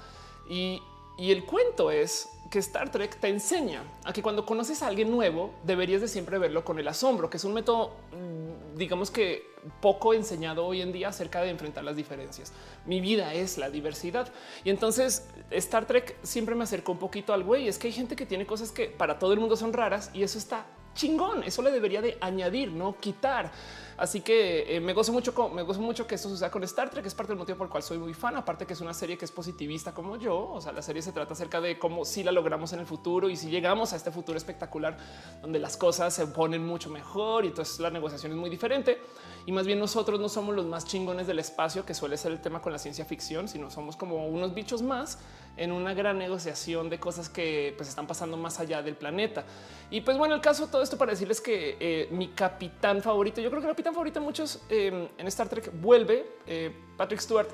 Y, 0.48 0.82
y 1.18 1.32
el 1.32 1.46
cuento 1.46 1.92
es 1.92 2.30
que 2.50 2.60
Star 2.60 2.92
Trek 2.92 3.20
te 3.20 3.28
enseña 3.28 3.84
a 4.04 4.14
que 4.14 4.22
cuando 4.22 4.46
conoces 4.46 4.84
a 4.84 4.88
alguien 4.88 5.12
nuevo, 5.12 5.54
deberías 5.64 6.02
de 6.02 6.08
siempre 6.08 6.38
verlo 6.38 6.64
con 6.64 6.80
el 6.80 6.88
asombro, 6.88 7.30
que 7.30 7.38
es 7.38 7.44
un 7.44 7.54
método, 7.54 7.94
mm, 8.12 8.78
digamos 8.78 9.12
que 9.12 9.44
poco 9.82 10.14
enseñado 10.14 10.66
hoy 10.66 10.82
en 10.82 10.92
día 10.92 11.10
acerca 11.10 11.42
de 11.42 11.50
enfrentar 11.50 11.84
las 11.84 11.96
diferencias. 11.96 12.54
Mi 12.86 13.02
vida 13.02 13.34
es 13.34 13.58
la 13.58 13.70
diversidad. 13.70 14.32
Y 14.64 14.70
entonces 14.70 15.28
Star 15.52 15.86
Trek 15.86 16.16
siempre 16.24 16.56
me 16.56 16.64
acercó 16.64 16.92
un 16.92 17.00
poquito 17.00 17.34
al 17.34 17.44
güey. 17.44 17.68
Es 17.68 17.78
que 17.78 17.88
hay 17.88 17.94
gente 17.94 18.16
que 18.16 18.26
tiene 18.26 18.46
cosas 18.46 18.72
que 18.72 18.86
para 18.86 19.18
todo 19.18 19.34
el 19.34 19.40
mundo 19.40 19.56
son 19.56 19.74
raras 19.74 20.12
y 20.14 20.24
eso 20.24 20.38
está 20.38 20.66
chingón. 20.96 21.44
Eso 21.44 21.62
le 21.62 21.70
debería 21.70 22.02
de 22.02 22.18
añadir, 22.22 22.72
no 22.72 22.98
quitar. 23.00 23.52
Así 23.98 24.22
que 24.22 24.76
eh, 24.76 24.82
me 24.82 24.94
gozo 24.94 25.14
mucho, 25.14 25.50
me 25.50 25.62
gozo 25.62 25.80
mucho 25.80 26.06
que 26.06 26.16
esto 26.16 26.28
suceda 26.28 26.52
con 26.52 26.64
Star 26.64 26.90
Trek, 26.90 27.06
es 27.06 27.16
parte 27.16 27.32
del 27.32 27.38
motivo 27.38 27.58
por 27.60 27.68
el 27.68 27.72
cual 27.72 27.84
soy 27.84 27.98
muy 27.98 28.14
fan. 28.14 28.36
Aparte 28.36 28.66
que 28.66 28.74
es 28.74 28.82
una 28.82 28.94
serie 28.94 29.18
que 29.18 29.26
es 29.26 29.32
positivista 29.32 29.94
como 29.94 30.18
yo. 30.18 30.50
O 30.52 30.60
sea, 30.60 30.72
la 30.72 30.82
serie 30.82 31.02
se 31.02 31.12
trata 31.12 31.34
acerca 31.34 31.62
de 31.62 31.78
cómo 31.78 32.04
si 32.04 32.24
la 32.24 32.32
logramos 32.32 32.74
en 32.74 32.80
el 32.80 32.86
futuro 32.86 33.30
y 33.30 33.38
si 33.38 33.50
llegamos 33.50 33.94
a 33.94 33.96
este 33.96 34.12
futuro 34.12 34.38
espectacular 34.38 34.98
donde 35.42 35.60
las 35.60 35.78
cosas 35.78 36.14
se 36.14 36.28
ponen 36.28 36.66
mucho 36.66 36.90
mejor 36.90 37.46
y 37.46 37.50
entonces 37.50 37.80
la 37.80 37.90
negociación 37.90 38.32
es 38.32 38.38
muy 38.38 38.50
diferente. 38.50 39.00
Y 39.46 39.52
más 39.52 39.68
bien 39.68 39.80
nosotros 39.80 40.20
no 40.20 40.28
somos 40.28 40.56
los 40.56 40.66
más 40.66 40.86
chingones 40.86 41.28
del 41.28 41.40
espacio, 41.40 41.86
que 41.86 41.94
suele 41.94 42.18
ser 42.18 42.32
el 42.32 42.42
tema 42.42 42.62
con 42.62 42.74
la 42.74 42.80
ciencia 42.80 43.06
ficción, 43.06 43.48
sino 43.48 43.70
somos 43.70 43.96
como 43.96 44.28
unos 44.28 44.56
bichos 44.56 44.82
más 44.82 45.20
en 45.56 45.72
una 45.72 45.94
gran 45.94 46.18
negociación 46.18 46.90
de 46.90 47.00
cosas 47.00 47.30
que 47.30 47.74
pues, 47.78 47.88
están 47.88 48.08
pasando 48.08 48.38
más 48.38 48.60
allá 48.60 48.82
del 48.82 48.96
planeta. 48.96 49.46
Y 49.92 50.02
pues 50.02 50.18
bueno, 50.18 50.34
el 50.36 50.42
caso 50.42 50.68
todo 50.68 50.82
esto 50.82 50.98
para 50.98 51.12
decirles 51.12 51.42
que 51.42 51.78
eh, 51.80 52.08
mi 52.12 52.30
capitán 52.30 53.02
favorito, 53.02 53.40
yo 53.40 53.50
creo 53.50 53.62
que 53.62 53.68
el 53.68 53.74
capitán 53.74 53.94
favorito 53.94 54.20
de 54.20 54.26
muchos 54.26 54.64
eh, 54.70 55.10
en 55.18 55.28
Star 55.28 55.48
Trek 55.48 55.72
vuelve, 55.80 56.26
eh, 56.48 56.76
Patrick 56.98 57.22
Stewart 57.22 57.50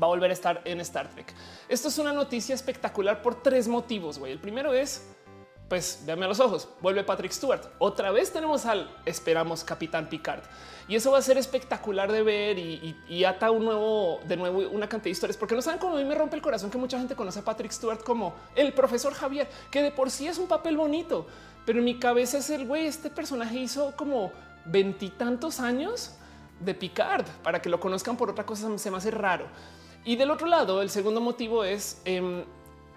va 0.00 0.06
a 0.06 0.10
volver 0.10 0.30
a 0.30 0.34
estar 0.34 0.62
en 0.64 0.80
Star 0.80 1.10
Trek. 1.10 1.34
Esto 1.68 1.88
es 1.88 1.98
una 1.98 2.12
noticia 2.12 2.54
espectacular 2.54 3.22
por 3.22 3.42
tres 3.42 3.66
motivos. 3.66 4.18
güey. 4.18 4.32
El 4.32 4.38
primero 4.38 4.72
es 4.72 5.16
pues 5.68 6.02
véanme 6.06 6.24
a 6.24 6.28
los 6.28 6.40
ojos, 6.40 6.68
vuelve 6.80 7.04
Patrick 7.04 7.30
Stewart. 7.30 7.62
Otra 7.78 8.10
vez 8.10 8.32
tenemos 8.32 8.64
al 8.64 8.90
esperamos 9.04 9.64
Capitán 9.64 10.08
Picard. 10.08 10.42
Y 10.88 10.96
eso 10.96 11.12
va 11.12 11.18
a 11.18 11.22
ser 11.22 11.36
espectacular 11.36 12.10
de 12.10 12.22
ver 12.22 12.58
y, 12.58 13.24
ata 13.24 13.50
un 13.50 13.66
nuevo, 13.66 14.20
de 14.26 14.38
nuevo, 14.38 14.60
una 14.70 14.88
cantidad 14.88 15.04
de 15.04 15.10
historias, 15.10 15.36
porque 15.36 15.54
no 15.54 15.60
saben 15.60 15.78
cómo 15.78 15.96
a 15.96 15.98
mí 15.98 16.04
me 16.06 16.14
rompe 16.14 16.36
el 16.36 16.42
corazón 16.42 16.70
que 16.70 16.78
mucha 16.78 16.98
gente 16.98 17.14
conoce 17.14 17.40
a 17.40 17.44
Patrick 17.44 17.70
Stewart 17.70 18.02
como 18.02 18.34
el 18.56 18.72
profesor 18.72 19.12
Javier, 19.12 19.48
que 19.70 19.82
de 19.82 19.90
por 19.90 20.10
sí 20.10 20.26
es 20.26 20.38
un 20.38 20.48
papel 20.48 20.78
bonito, 20.78 21.26
pero 21.66 21.80
en 21.80 21.84
mi 21.84 21.98
cabeza 21.98 22.38
es 22.38 22.48
el 22.48 22.66
güey. 22.66 22.86
Este 22.86 23.10
personaje 23.10 23.58
hizo 23.58 23.94
como 23.96 24.32
veintitantos 24.64 25.60
años 25.60 26.14
de 26.60 26.72
Picard 26.74 27.26
para 27.42 27.60
que 27.60 27.68
lo 27.68 27.78
conozcan 27.78 28.16
por 28.16 28.30
otra 28.30 28.46
cosa. 28.46 28.78
Se 28.78 28.90
me 28.90 28.96
hace 28.96 29.10
raro. 29.10 29.46
Y 30.04 30.16
del 30.16 30.30
otro 30.30 30.46
lado, 30.46 30.80
el 30.80 30.88
segundo 30.88 31.20
motivo 31.20 31.64
es 31.64 32.00
em, 32.06 32.44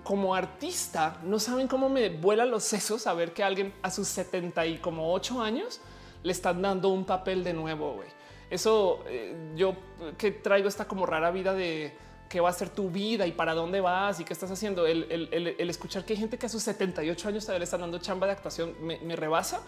como 0.04 0.34
artista, 0.34 1.20
no 1.24 1.40
saben 1.40 1.68
cómo 1.68 1.90
me 1.90 2.10
vuela 2.10 2.46
los 2.46 2.64
sesos 2.64 3.04
saber 3.04 3.34
que 3.34 3.44
alguien 3.44 3.74
a 3.82 3.92
sus 3.92 4.08
70 4.08 4.66
y 4.66 4.78
como 4.78 5.14
8 5.14 5.42
años 5.42 5.80
le 6.24 6.32
están 6.32 6.62
dando 6.62 6.90
un 6.90 7.06
papel 7.06 7.44
de 7.44 7.54
nuevo. 7.54 8.02
Eso 8.50 9.04
eh, 9.08 9.54
yo 9.56 9.76
que 10.18 10.32
traigo 10.32 10.68
esta 10.68 10.86
como 10.86 11.06
rara 11.06 11.32
vida 11.32 11.54
de 11.54 11.96
qué 12.28 12.40
va 12.40 12.50
a 12.50 12.54
ser 12.54 12.70
tu 12.70 12.90
vida 12.90 13.28
y 13.28 13.32
para 13.32 13.54
dónde 13.54 13.82
vas 13.82 14.20
y 14.20 14.26
qué 14.26 14.34
estás 14.34 14.52
haciendo. 14.52 14.88
El, 14.88 15.56
escuchar 15.60 16.06
que 16.06 16.14
hay 16.14 16.20
gente 16.20 16.38
que 16.38 16.46
a 16.46 16.50
sus 16.50 16.64
78 16.64 17.28
años 17.28 17.44
todavía 17.46 17.60
le 17.60 17.66
están 17.66 17.82
dando 17.82 18.00
chamba 18.00 18.28
de 18.28 18.34
actuación 18.34 18.74
me 18.82 19.16
rebasa 19.16 19.62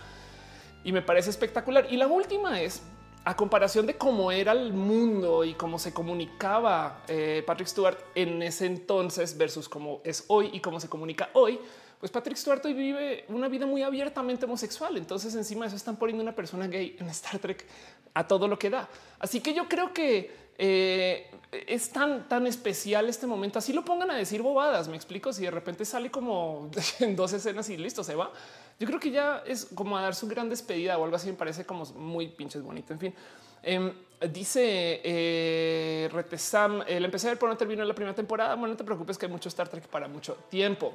y 0.84 0.92
me 0.92 1.02
parece 1.02 1.30
espectacular. 1.30 1.88
Y 1.90 1.98
la 1.98 2.08
última 2.08 2.62
es 2.62 2.82
a 3.26 3.36
comparación 3.36 3.86
de 3.86 3.98
cómo 3.98 4.32
era 4.32 4.52
el 4.52 4.74
mundo 4.74 5.44
y 5.44 5.54
cómo 5.54 5.80
se 5.80 5.94
comunicaba 5.94 7.04
eh, 7.08 7.44
Patrick 7.46 7.68
Stewart 7.68 7.98
en 8.16 8.42
ese 8.44 8.66
entonces 8.66 9.38
versus 9.38 9.70
cómo 9.70 10.02
es 10.04 10.26
hoy 10.28 10.50
y 10.52 10.60
cómo 10.60 10.80
se 10.80 10.90
comunica 10.90 11.30
hoy, 11.34 11.60
pues 12.04 12.12
Patrick 12.12 12.36
Stewart 12.36 12.66
hoy 12.66 12.74
vive 12.74 13.24
una 13.30 13.48
vida 13.48 13.66
muy 13.66 13.82
abiertamente 13.82 14.44
homosexual. 14.44 14.98
Entonces 14.98 15.34
encima 15.36 15.62
de 15.64 15.68
eso 15.68 15.78
están 15.78 15.96
poniendo 15.96 16.22
una 16.22 16.36
persona 16.36 16.68
gay 16.68 16.98
en 17.00 17.08
Star 17.08 17.40
Trek 17.40 17.66
a 18.14 18.28
todo 18.28 18.50
lo 18.50 18.60
que 18.60 18.70
da. 18.70 18.90
Así 19.20 19.40
que 19.40 19.54
yo 19.54 19.70
creo 19.70 19.94
que 19.94 20.30
eh, 20.58 21.32
es 21.66 21.90
tan, 21.92 22.28
tan 22.28 22.46
especial 22.46 23.08
este 23.08 23.26
momento. 23.26 23.60
Así 23.60 23.72
lo 23.72 23.86
pongan 23.86 24.12
a 24.12 24.16
decir 24.16 24.42
bobadas. 24.42 24.90
Me 24.90 24.98
explico. 24.98 25.32
Si 25.32 25.44
de 25.44 25.52
repente 25.52 25.86
sale 25.86 26.12
como 26.12 26.70
en 27.00 27.16
dos 27.16 27.32
escenas 27.32 27.70
y 27.70 27.78
listo, 27.78 28.04
se 28.04 28.16
va. 28.16 28.34
Yo 28.80 28.88
creo 28.88 29.00
que 29.00 29.12
ya 29.12 29.44
es 29.46 29.66
como 29.66 29.98
a 29.98 30.02
dar 30.02 30.16
su 30.16 30.28
gran 30.28 30.50
despedida 30.50 30.98
o 30.98 31.04
algo 31.04 31.16
así. 31.16 31.28
Me 31.28 31.34
parece 31.34 31.66
como 31.66 31.86
muy 31.96 32.28
pinches 32.28 32.62
bonito. 32.62 32.94
En 32.94 33.00
fin, 33.00 33.14
em, 33.62 33.94
dice 34.32 35.02
eh, 35.04 36.10
Retesam, 36.12 36.84
el 36.88 37.06
empecé 37.06 37.28
a 37.28 37.32
ver 37.32 37.40
por 37.40 37.50
no 37.50 37.58
terminó 37.58 37.84
la 37.86 37.94
primera 37.94 38.16
temporada. 38.16 38.56
Bueno, 38.56 38.70
no 38.70 38.78
te 38.78 38.84
preocupes 38.84 39.18
que 39.18 39.26
hay 39.26 39.32
mucho 39.32 39.50
Star 39.50 39.68
Trek 39.68 39.88
para 39.88 40.08
mucho 40.08 40.36
tiempo. 40.50 40.94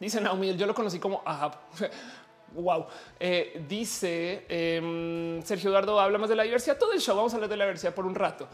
Dice 0.00 0.20
Naomi, 0.20 0.56
yo 0.56 0.66
lo 0.66 0.74
conocí 0.74 0.98
como 0.98 1.22
Ahab. 1.24 1.56
Wow. 2.54 2.86
Eh, 3.18 3.64
dice 3.68 4.46
em, 4.48 5.42
Sergio 5.42 5.70
Eduardo, 5.70 5.98
habla 5.98 6.18
más 6.18 6.28
de 6.28 6.36
la 6.36 6.44
diversidad. 6.44 6.78
Todo 6.78 6.92
el 6.92 7.00
show 7.00 7.16
vamos 7.16 7.32
a 7.32 7.36
hablar 7.36 7.50
de 7.50 7.56
la 7.56 7.64
diversidad 7.64 7.92
por 7.92 8.06
un 8.06 8.14
rato. 8.14 8.46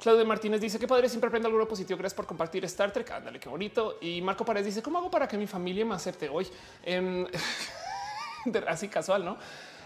Claudio 0.00 0.26
Martínez 0.26 0.60
dice 0.60 0.78
que 0.78 0.88
padre 0.88 1.08
siempre 1.08 1.28
aprende 1.28 1.48
algo 1.48 1.66
positivo. 1.68 1.98
Gracias 1.98 2.16
por 2.16 2.26
compartir 2.26 2.64
Star 2.64 2.92
Trek. 2.92 3.10
Ándale, 3.10 3.38
qué 3.38 3.48
bonito. 3.48 3.98
Y 4.00 4.20
Marco 4.22 4.44
Párez 4.44 4.64
dice 4.64 4.82
cómo 4.82 4.98
hago 4.98 5.10
para 5.10 5.28
que 5.28 5.38
mi 5.38 5.46
familia 5.46 5.84
me 5.84 5.94
acepte 5.94 6.28
hoy. 6.28 6.46
Em, 6.82 7.26
así 8.66 8.88
casual, 8.88 9.24
no? 9.24 9.36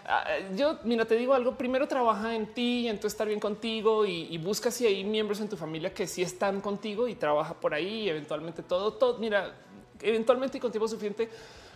Ah, 0.06 0.24
yo, 0.56 0.78
mira, 0.84 1.04
te 1.04 1.14
digo 1.14 1.34
algo. 1.34 1.56
Primero 1.56 1.86
trabaja 1.86 2.34
en 2.34 2.46
ti, 2.54 2.88
en 2.88 2.98
estar 3.04 3.28
bien 3.28 3.38
contigo 3.38 4.06
y, 4.06 4.36
busca 4.38 4.70
si 4.70 4.86
hay 4.86 5.04
miembros 5.04 5.40
en 5.40 5.48
tu 5.50 5.56
familia 5.56 5.92
que 5.92 6.06
sí 6.06 6.22
están 6.22 6.62
contigo 6.62 7.06
y 7.06 7.14
trabaja 7.14 7.54
por 7.54 7.74
ahí. 7.74 8.04
Y 8.04 8.08
eventualmente 8.08 8.62
todo, 8.62 8.94
todo. 8.94 9.18
Mira, 9.18 9.52
eventualmente 10.00 10.56
y 10.56 10.60
con 10.60 10.72
tiempo 10.72 10.88
suficiente, 10.88 11.28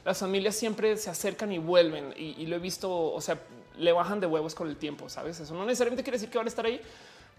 las 0.04 0.18
familias 0.18 0.56
siempre 0.56 0.96
se 0.96 1.10
acercan 1.10 1.52
y 1.52 1.58
vuelven. 1.58 2.14
Y, 2.16 2.42
y 2.42 2.46
lo 2.46 2.56
he 2.56 2.58
visto. 2.58 2.90
O 2.90 3.20
sea, 3.20 3.38
le 3.76 3.92
bajan 3.92 4.20
de 4.20 4.26
huevos 4.26 4.54
con 4.54 4.68
el 4.68 4.76
tiempo. 4.76 5.08
Sabes? 5.08 5.38
Eso 5.38 5.54
no 5.54 5.64
necesariamente 5.64 6.02
quiere 6.02 6.16
decir 6.16 6.30
que 6.30 6.38
van 6.38 6.46
a 6.46 6.50
estar 6.50 6.64
ahí, 6.64 6.80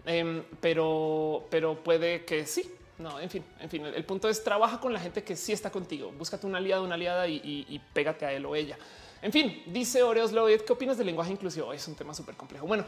Em, 0.06 0.42
pero, 0.60 1.46
pero 1.50 1.82
puede 1.82 2.24
que 2.24 2.46
sí. 2.46 2.70
No, 2.98 3.18
en 3.18 3.28
fin, 3.28 3.44
en 3.58 3.68
fin, 3.68 3.84
el, 3.86 4.04
punto 4.04 4.28
es 4.28 4.44
trabaja 4.44 4.78
con 4.78 4.92
la 4.92 5.00
gente 5.00 5.24
que 5.24 5.34
sí 5.34 5.52
está 5.52 5.70
contigo. 5.70 6.12
Búscate 6.16 6.46
un 6.46 6.54
aliado, 6.54 6.84
una 6.84 6.94
aliada 6.94 7.26
y, 7.26 7.80
pégate 7.92 8.24
a 8.24 8.32
él 8.32 8.46
o 8.46 8.54
ella. 8.54 8.78
En 9.20 9.32
fin, 9.32 9.62
dice 9.66 10.02
Oreos 10.02 10.32
Lloyd, 10.32 10.60
¿qué 10.60 10.72
opinas 10.72 10.96
del 10.96 11.06
lenguaje 11.06 11.32
inclusivo? 11.32 11.72
Es 11.72 11.88
un 11.88 11.96
tema 11.96 12.14
súper 12.14 12.36
complejo. 12.36 12.66
Bueno, 12.66 12.84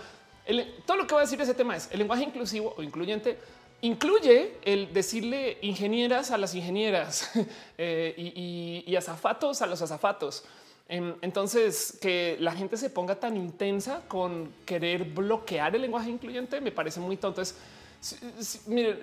todo 0.85 0.96
lo 0.96 1.07
que 1.07 1.14
voy 1.14 1.22
a 1.22 1.24
decir 1.24 1.38
de 1.38 1.44
ese 1.44 1.55
tema 1.55 1.76
es 1.76 1.88
el 1.90 1.98
lenguaje 1.98 2.22
inclusivo 2.22 2.74
o 2.76 2.83
incluyente 2.83 3.38
incluye 3.81 4.59
el 4.62 4.92
decirle 4.92 5.59
ingenieras 5.62 6.31
a 6.31 6.38
las 6.38 6.55
ingenieras 6.55 7.31
eh, 7.79 8.14
y, 8.16 8.85
y, 8.87 8.96
azafatos 8.96 9.61
a 9.62 9.66
los 9.66 9.83
azafatos. 9.83 10.44
Entonces, 10.88 11.99
que 12.01 12.37
la 12.38 12.53
gente 12.53 12.77
se 12.77 12.90
ponga 12.90 13.16
tan 13.16 13.37
intensa 13.37 14.03
con 14.07 14.53
querer 14.64 15.05
bloquear 15.05 15.75
el 15.75 15.83
lenguaje 15.83 16.11
incluyente 16.11 16.61
me 16.61 16.70
parece 16.70 17.01
muy 17.01 17.16
tonto. 17.16 17.42
Es, 17.42 17.57
si, 18.01 18.16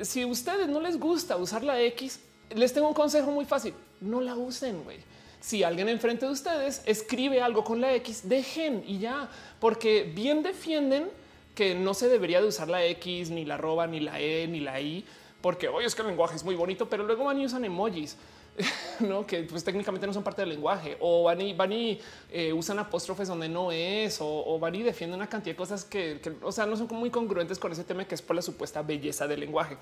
si 0.02 0.22
a 0.22 0.28
ustedes 0.28 0.68
no 0.70 0.80
les 0.80 0.98
gusta 0.98 1.36
usar 1.36 1.64
la 1.64 1.82
X, 1.82 2.22
les 2.56 2.74
tengo 2.74 2.88
un 2.88 2.94
consejo 2.94 3.32
muy 3.32 3.46
fácil. 3.46 3.74
No 4.00 4.22
la 4.22 4.36
usen, 4.36 4.84
güey. 4.84 5.00
Si 5.42 5.62
alguien 5.62 5.90
enfrente 5.90 6.26
de 6.26 6.32
ustedes 6.32 6.82
escribe 6.86 7.42
algo 7.42 7.66
con 7.66 7.82
la 7.82 7.94
X, 7.96 8.30
dejen 8.30 8.82
y 8.88 9.00
ya, 9.00 9.30
porque 9.60 10.10
bien 10.16 10.42
defienden 10.42 11.10
que 11.54 11.76
no 11.76 11.94
se 11.94 12.08
debería 12.08 12.42
de 12.42 12.48
usar 12.48 12.70
la 12.70 12.86
X, 12.86 13.30
ni 13.30 13.44
la 13.44 13.56
arroba, 13.56 13.86
ni 13.88 14.00
la 14.00 14.22
E, 14.22 14.48
ni 14.48 14.62
la 14.62 14.80
I, 14.80 15.06
porque 15.42 15.68
hoy 15.68 15.84
es 15.84 15.96
que 15.96 16.02
el 16.02 16.08
lenguaje 16.08 16.38
es 16.38 16.46
muy 16.46 16.56
bonito, 16.56 16.88
pero 16.88 17.04
luego 17.04 17.26
van 17.26 17.42
y 17.42 17.46
usan 17.46 17.66
emojis. 17.66 18.16
no 19.00 19.26
que 19.26 19.44
pues 19.44 19.64
técnicamente 19.64 20.06
no 20.06 20.14
son 20.14 20.24
parte 20.24 20.42
del 20.42 20.50
lenguaje 20.50 20.98
o 21.00 21.24
van 21.24 21.42
y 21.42 21.54
van 21.54 21.72
y 21.72 22.00
eh, 22.32 22.54
usan 22.54 22.80
apóstrofes 22.80 23.28
donde 23.28 23.50
no 23.50 23.72
es 23.72 24.18
o, 24.22 24.60
van 24.60 24.76
y 24.76 24.84
defienden 24.84 25.20
una 25.20 25.28
cantidad 25.28 25.54
de 25.54 25.58
cosas 25.58 25.84
que, 25.84 26.20
o 26.42 26.52
sea, 26.52 26.66
no 26.66 26.76
son 26.76 26.88
muy 26.92 27.10
congruentes 27.10 27.58
con 27.58 27.72
ese 27.72 27.84
tema 27.84 28.06
que 28.06 28.16
es 28.16 28.22
por 28.22 28.36
la 28.36 28.42
supuesta 28.42 28.82
belleza 28.82 29.28
del 29.28 29.40
lenguaje. 29.40 29.78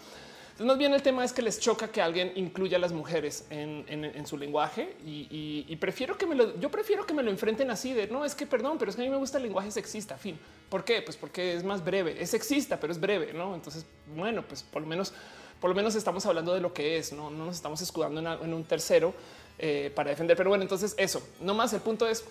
Entonces, 0.52 0.68
más 0.68 0.78
bien 0.78 0.94
el 0.94 1.02
tema 1.02 1.24
es 1.24 1.32
que 1.32 1.42
les 1.42 1.60
choca 1.60 1.88
que 1.90 2.02
alguien 2.02 2.34
incluya 2.36 2.78
a 2.78 2.80
las 2.80 2.92
mujeres 2.92 3.46
en, 3.50 4.28
su 4.28 4.38
lenguaje 4.38 4.96
y, 5.06 5.76
prefiero 5.78 6.18
que 6.18 6.26
me 6.26 6.36
lo, 6.36 6.60
yo 6.60 6.70
prefiero 6.70 7.06
que 7.06 7.14
me 7.14 7.24
lo 7.24 7.32
enfrenten 7.32 7.72
así 7.72 7.94
de 7.94 8.08
no 8.08 8.26
es 8.26 8.36
que 8.36 8.46
perdón, 8.46 8.78
pero 8.78 8.92
es 8.92 8.96
que 8.96 9.02
a 9.02 9.06
mí 9.06 9.12
me 9.12 9.18
gusta 9.18 9.38
el 9.38 9.44
lenguaje 9.44 9.72
sexista. 9.72 10.18
Fin. 10.18 10.38
¿Por 10.70 10.84
qué? 10.84 11.02
Pues 11.02 11.18
porque 11.18 11.56
es 11.56 11.64
más 11.64 11.84
breve, 11.84 12.22
es 12.22 12.30
sexista, 12.30 12.80
pero 12.80 12.94
es 12.94 13.00
breve. 13.00 13.34
No, 13.34 13.56
entonces, 13.56 13.86
bueno, 14.16 14.44
pues 14.48 14.64
por 14.64 14.82
lo 14.82 14.88
menos, 14.88 15.14
por 15.62 15.69
lo 15.69 15.76
menos 15.76 15.95
estamos 15.95 16.26
hablando 16.26 16.54
de 16.54 16.60
lo 16.60 16.74
que 16.74 16.97
es. 16.97 17.13
No, 17.13 17.30
no 17.30 17.45
nos 17.45 17.56
estamos 17.56 17.80
escudando 17.82 18.19
en, 18.19 18.54
un 18.54 18.63
tercero 18.63 19.13
eh, 19.60 19.91
para 19.95 20.10
defender. 20.10 20.36
Pero 20.36 20.50
bueno, 20.50 20.63
entonces 20.63 20.95
eso 20.97 21.21
no 21.39 21.54
más. 21.54 21.71
El 21.71 21.82
punto 21.82 22.08
es 22.08 22.26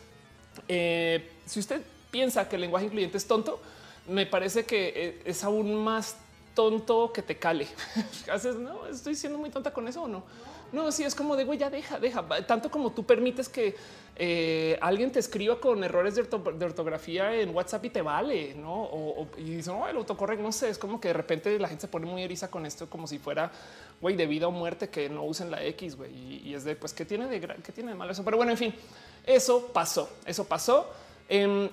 eh, 0.66 1.30
si 1.46 1.60
usted 1.60 1.80
piensa 2.10 2.48
que 2.48 2.56
el 2.56 2.62
lenguaje 2.62 2.86
incluyente 2.86 3.16
es 3.16 3.26
tonto, 3.26 3.60
me 4.08 4.26
parece 4.26 4.64
que 4.64 4.92
eh, 4.96 5.22
es 5.24 5.44
aún 5.44 5.76
más 5.76 6.16
tonto 6.54 7.12
que 7.12 7.22
te 7.22 7.38
cale. 7.38 7.68
Haces, 8.30 8.56
no, 8.56 8.86
estoy 8.88 9.14
siendo 9.14 9.38
muy 9.38 9.50
tonta 9.50 9.72
con 9.72 9.86
eso 9.86 10.02
o 10.02 10.08
no. 10.08 10.24
No, 10.72 10.92
sí, 10.92 11.04
es 11.04 11.14
como 11.14 11.37
de 11.37 11.44
güey, 11.44 11.59
ya 11.59 11.70
deja, 11.70 11.98
deja. 11.98 12.26
Tanto 12.46 12.70
como 12.70 12.92
tú 12.92 13.04
permites 13.04 13.48
que 13.48 13.74
eh, 14.16 14.78
alguien 14.80 15.11
te 15.11 15.18
escriba 15.18 15.59
con 15.59 15.83
errores 15.83 16.14
de, 16.14 16.22
ortografía 16.22 17.35
en 17.35 17.54
WhatsApp 17.54 17.85
y 17.87 17.90
te 17.90 18.02
vale, 18.02 18.54
no? 18.54 18.83
O, 18.83 19.28
y 19.37 19.56
dice, 19.56 19.70
no, 19.70 19.88
el 19.88 19.96
autocorrecto, 19.96 20.42
no 20.42 20.52
sé, 20.52 20.68
es 20.68 20.78
como 20.78 21.00
que 21.00 21.09
de 21.09 21.14
repente 21.14 21.59
la 21.59 21.68
gente 21.68 21.83
se 21.83 21.88
pone 21.88 22.06
muy 22.06 22.22
eriza 22.22 22.50
con 22.50 22.66
esto, 22.66 22.88
como 22.88 23.06
si 23.06 23.18
fuera 23.18 23.50
güey 24.00 24.16
de 24.16 24.26
vida 24.26 24.46
o 24.46 24.50
muerte 24.50 24.88
que 24.88 25.09
no 25.09 25.24
usen 25.24 25.50
la 25.50 25.64
X, 25.64 25.96
güey. 25.96 26.11
Y, 26.44 26.54
es 26.54 26.64
de 26.64 26.76
pues 26.76 26.92
que 26.92 27.04
tiene 27.04 27.26
de 27.26 27.40
qué 27.40 27.72
tiene 27.72 27.90
de 27.92 27.96
malo 27.96 28.12
eso. 28.12 28.24
Pero 28.24 28.37
bueno, 28.37 28.52
en 28.52 28.59
fin, 28.59 28.74
eso 29.26 29.70
pasó, 29.72 30.11
eso 30.24 30.44
pasó. 30.44 30.88
Em, 31.28 31.68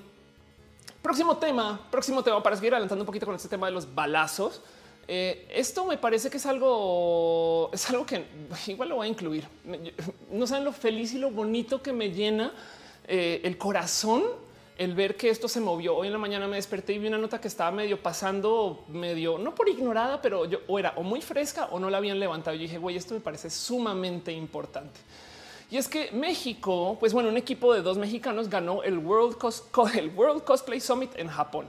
próximo 1.01 1.37
tema, 1.37 1.79
próximo 1.91 2.23
tema 2.23 2.41
para 2.41 2.55
seguir 2.55 2.73
adelantando 2.73 3.03
un 3.03 3.07
poquito 3.07 3.25
con 3.25 3.35
este 3.35 3.49
tema 3.49 3.67
de 3.67 3.73
los 3.73 3.93
balazos. 3.93 4.61
Eh, 5.07 5.47
esto 5.53 5.85
me 5.85 5.97
parece 5.97 6.29
que 6.29 6.37
es 6.37 6.45
algo, 6.45 7.69
es 7.73 7.89
algo 7.89 8.05
que 8.05 8.25
igual 8.67 8.89
lo 8.89 8.95
voy 8.95 9.07
a 9.07 9.09
incluir. 9.09 9.47
No 10.31 10.47
saben 10.47 10.65
lo 10.65 10.73
feliz 10.73 11.13
y 11.13 11.17
lo 11.17 11.31
bonito 11.31 11.81
que 11.81 11.93
me 11.93 12.11
llena 12.11 12.53
eh, 13.07 13.41
el 13.43 13.57
corazón 13.57 14.23
el 14.77 14.93
ver 14.93 15.17
que 15.17 15.29
esto 15.29 15.47
se 15.47 15.59
movió. 15.59 15.95
Hoy 15.95 16.07
en 16.07 16.13
la 16.13 16.19
mañana 16.19 16.47
me 16.47 16.57
desperté 16.57 16.93
y 16.93 16.99
vi 16.99 17.07
una 17.07 17.17
nota 17.17 17.41
que 17.41 17.47
estaba 17.47 17.71
medio 17.71 18.01
pasando, 18.01 18.85
medio 18.89 19.37
no 19.37 19.55
por 19.55 19.67
ignorada, 19.67 20.21
pero 20.21 20.45
yo 20.45 20.59
o 20.67 20.77
era 20.77 20.93
o 20.97 21.03
muy 21.03 21.21
fresca 21.21 21.65
o 21.71 21.79
no 21.79 21.89
la 21.89 21.97
habían 21.97 22.19
levantado. 22.19 22.55
Y 22.55 22.59
dije, 22.59 22.77
güey, 22.77 22.95
esto 22.95 23.13
me 23.13 23.19
parece 23.19 23.49
sumamente 23.49 24.31
importante. 24.31 24.99
Y 25.69 25.77
es 25.77 25.87
que 25.87 26.11
México, 26.11 26.95
pues 26.99 27.11
bueno, 27.11 27.29
un 27.29 27.37
equipo 27.37 27.73
de 27.73 27.81
dos 27.81 27.97
mexicanos 27.97 28.49
ganó 28.49 28.83
el 28.83 28.99
World, 28.99 29.37
el 29.95 30.09
World 30.09 30.43
Cosplay 30.43 30.79
Summit 30.79 31.11
en 31.17 31.27
Japón. 31.27 31.67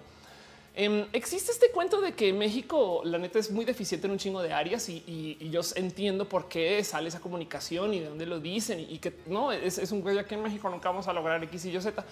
Em, 0.80 1.06
existe 1.12 1.50
este 1.50 1.72
cuento 1.72 2.00
de 2.00 2.12
que 2.12 2.32
México, 2.32 3.00
la 3.02 3.18
neta, 3.18 3.40
es 3.40 3.50
muy 3.50 3.64
deficiente 3.64 4.06
en 4.06 4.12
un 4.12 4.18
chingo 4.18 4.40
de 4.40 4.52
áreas 4.52 4.88
y, 4.88 5.36
yo 5.50 5.60
entiendo 5.74 6.28
por 6.28 6.48
qué 6.48 6.84
sale 6.84 7.08
esa 7.08 7.18
comunicación 7.18 7.94
y 7.94 7.98
de 7.98 8.06
dónde 8.06 8.26
lo 8.26 8.38
dicen 8.38 8.86
y, 8.88 8.98
que 8.98 9.12
no 9.26 9.50
es, 9.50 9.76
un 9.90 10.02
güey 10.02 10.16
aquí 10.18 10.36
en 10.36 10.42
México 10.44 10.70
nunca 10.70 10.88
vamos 10.90 11.08
a 11.08 11.12
lograr 11.12 11.42
X 11.42 11.64
y 11.64 11.76
Y 11.76 11.80
Z. 11.80 12.04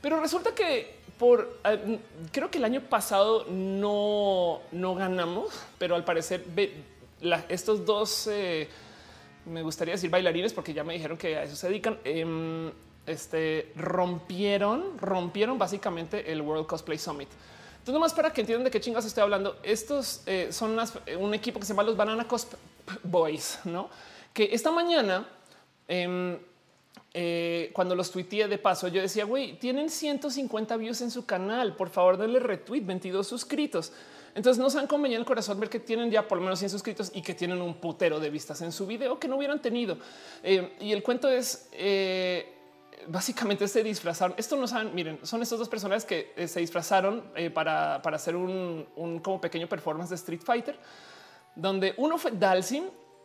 Pero 0.00 0.22
resulta 0.22 0.54
que 0.54 0.94
por 1.18 1.60
creo 2.32 2.50
que 2.50 2.56
el 2.56 2.64
año 2.64 2.80
pasado 2.80 3.44
no, 3.50 4.60
no 4.72 4.94
ganamos, 4.94 5.52
pero 5.76 5.94
al 5.94 6.04
parecer 6.06 6.46
estos 7.50 7.84
dos 7.84 8.26
eh, 8.32 8.70
me 9.44 9.60
gustaría 9.60 9.92
decir 9.92 10.08
bailarines 10.08 10.54
porque 10.54 10.72
ya 10.72 10.82
me 10.82 10.94
dijeron 10.94 11.18
que 11.18 11.36
a 11.36 11.42
eso 11.42 11.56
se 11.56 11.68
dedican. 11.68 11.98
Em, 12.04 12.72
este 13.06 13.70
rompieron, 13.76 14.98
rompieron 14.98 15.58
básicamente 15.58 16.32
el 16.32 16.40
World 16.40 16.64
Cosplay 16.64 16.96
Summit. 16.96 17.28
Entonces, 17.84 18.00
nomás 18.00 18.14
para 18.14 18.32
que 18.32 18.40
entiendan 18.40 18.64
de 18.64 18.70
qué 18.70 18.80
chingas 18.80 19.04
estoy 19.04 19.24
hablando, 19.24 19.58
estos 19.62 20.22
eh, 20.24 20.48
son 20.50 20.74
eh, 21.04 21.16
un 21.16 21.34
equipo 21.34 21.60
que 21.60 21.66
se 21.66 21.74
llama 21.74 21.82
los 21.82 21.94
Banana 21.94 22.26
Boys, 23.02 23.58
no? 23.64 23.90
Que 24.32 24.48
esta 24.54 24.70
mañana, 24.70 25.28
em, 25.86 26.38
eh, 27.12 27.70
cuando 27.74 27.94
los 27.94 28.10
tuiteé 28.10 28.48
de 28.48 28.56
paso, 28.56 28.88
yo 28.88 29.02
decía, 29.02 29.26
güey, 29.26 29.58
tienen 29.58 29.90
150 29.90 30.78
views 30.78 31.02
en 31.02 31.10
su 31.10 31.26
canal. 31.26 31.76
Por 31.76 31.90
favor, 31.90 32.16
denle 32.16 32.40
retweet, 32.40 32.86
22 32.86 33.26
suscritos. 33.26 33.92
Entonces 34.34 34.58
no 34.58 34.70
saben 34.70 34.88
cómo 34.88 35.02
me 35.02 35.10
llena 35.10 35.20
el 35.20 35.26
corazón 35.26 35.60
ver 35.60 35.68
que 35.68 35.78
tienen 35.78 36.10
ya 36.10 36.26
por 36.26 36.38
lo 36.38 36.44
menos 36.44 36.60
100 36.60 36.70
suscritos 36.70 37.12
y 37.14 37.20
que 37.20 37.34
tienen 37.34 37.60
un 37.60 37.74
putero 37.74 38.18
de 38.18 38.30
vistas 38.30 38.62
en 38.62 38.72
su 38.72 38.86
video 38.86 39.18
que 39.18 39.28
no 39.28 39.36
hubieran 39.36 39.60
tenido. 39.60 39.98
y 40.42 40.90
el 40.90 41.02
cuento 41.02 41.28
es 41.28 41.68
básicamente 43.08 43.68
se 43.68 43.82
disfrazaron. 43.82 44.34
Esto 44.38 44.56
no 44.56 44.66
saben, 44.66 44.94
miren, 44.94 45.18
son 45.22 45.42
estos 45.42 45.58
dos 45.58 45.68
personas 45.68 46.04
que 46.04 46.32
eh, 46.36 46.48
se 46.48 46.60
disfrazaron 46.60 47.24
eh, 47.34 47.50
para, 47.50 47.96
hacer 47.96 48.36
un, 48.36 48.86
como 49.22 49.40
pequeño 49.40 49.68
performance 49.68 50.10
de 50.10 50.16
Street 50.16 50.40
Fighter, 50.44 50.78
donde 51.54 51.94
uno 51.96 52.18
fue 52.18 52.32
Dalsim 52.32 52.84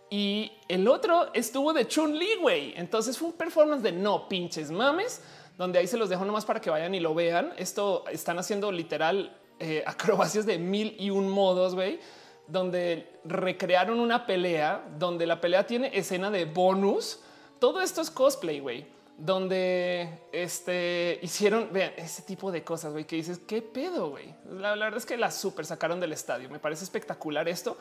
y 0.09 0.51
el 0.67 0.87
otro 0.87 1.33
estuvo 1.33 1.73
de 1.73 1.87
Chun 1.87 2.17
Li, 2.17 2.35
güey. 2.41 2.73
Entonces 2.75 3.17
fue 3.17 3.29
un 3.29 3.33
performance 3.33 3.83
de 3.83 3.91
no 3.91 4.27
pinches 4.27 4.71
mames, 4.71 5.21
donde 5.57 5.79
ahí 5.79 5.87
se 5.87 5.97
los 5.97 6.09
dejo 6.09 6.25
nomás 6.25 6.45
para 6.45 6.61
que 6.61 6.69
vayan 6.69 6.95
y 6.95 6.99
lo 6.99 7.13
vean. 7.13 7.53
Esto 7.57 8.05
están 8.11 8.39
haciendo 8.39 8.71
literal 8.71 9.37
eh, 9.59 9.83
acrobacias 9.87 10.45
de 10.45 10.57
mil 10.57 10.95
y 10.99 11.09
un 11.09 11.29
modos, 11.29 11.75
güey 11.75 11.99
donde 12.47 13.19
recrearon 13.25 13.99
una 13.99 14.25
pelea, 14.25 14.83
donde 14.97 15.27
la 15.27 15.39
pelea 15.39 15.67
tiene 15.67 15.91
escena 15.95 16.31
de 16.31 16.45
bonus. 16.45 17.19
Todo 17.59 17.79
esto 17.79 18.01
es 18.01 18.09
cosplay, 18.09 18.59
güey 18.59 18.87
donde 19.19 20.09
este 20.31 21.19
hicieron 21.21 21.69
vean, 21.73 21.91
ese 21.97 22.21
tipo 22.21 22.51
de 22.51 22.63
cosas 22.63 22.93
güey, 22.93 23.05
que 23.05 23.17
dices 23.17 23.39
qué 23.45 23.61
pedo. 23.61 24.11
güey. 24.11 24.33
La, 24.49 24.75
verdad 24.75 24.97
es 24.97 25.05
que 25.05 25.17
la 25.17 25.29
super 25.29 25.65
sacaron 25.65 25.99
del 25.99 26.13
estadio. 26.13 26.49
Me 26.49 26.59
parece 26.59 26.83
espectacular 26.83 27.47
esto. 27.47 27.77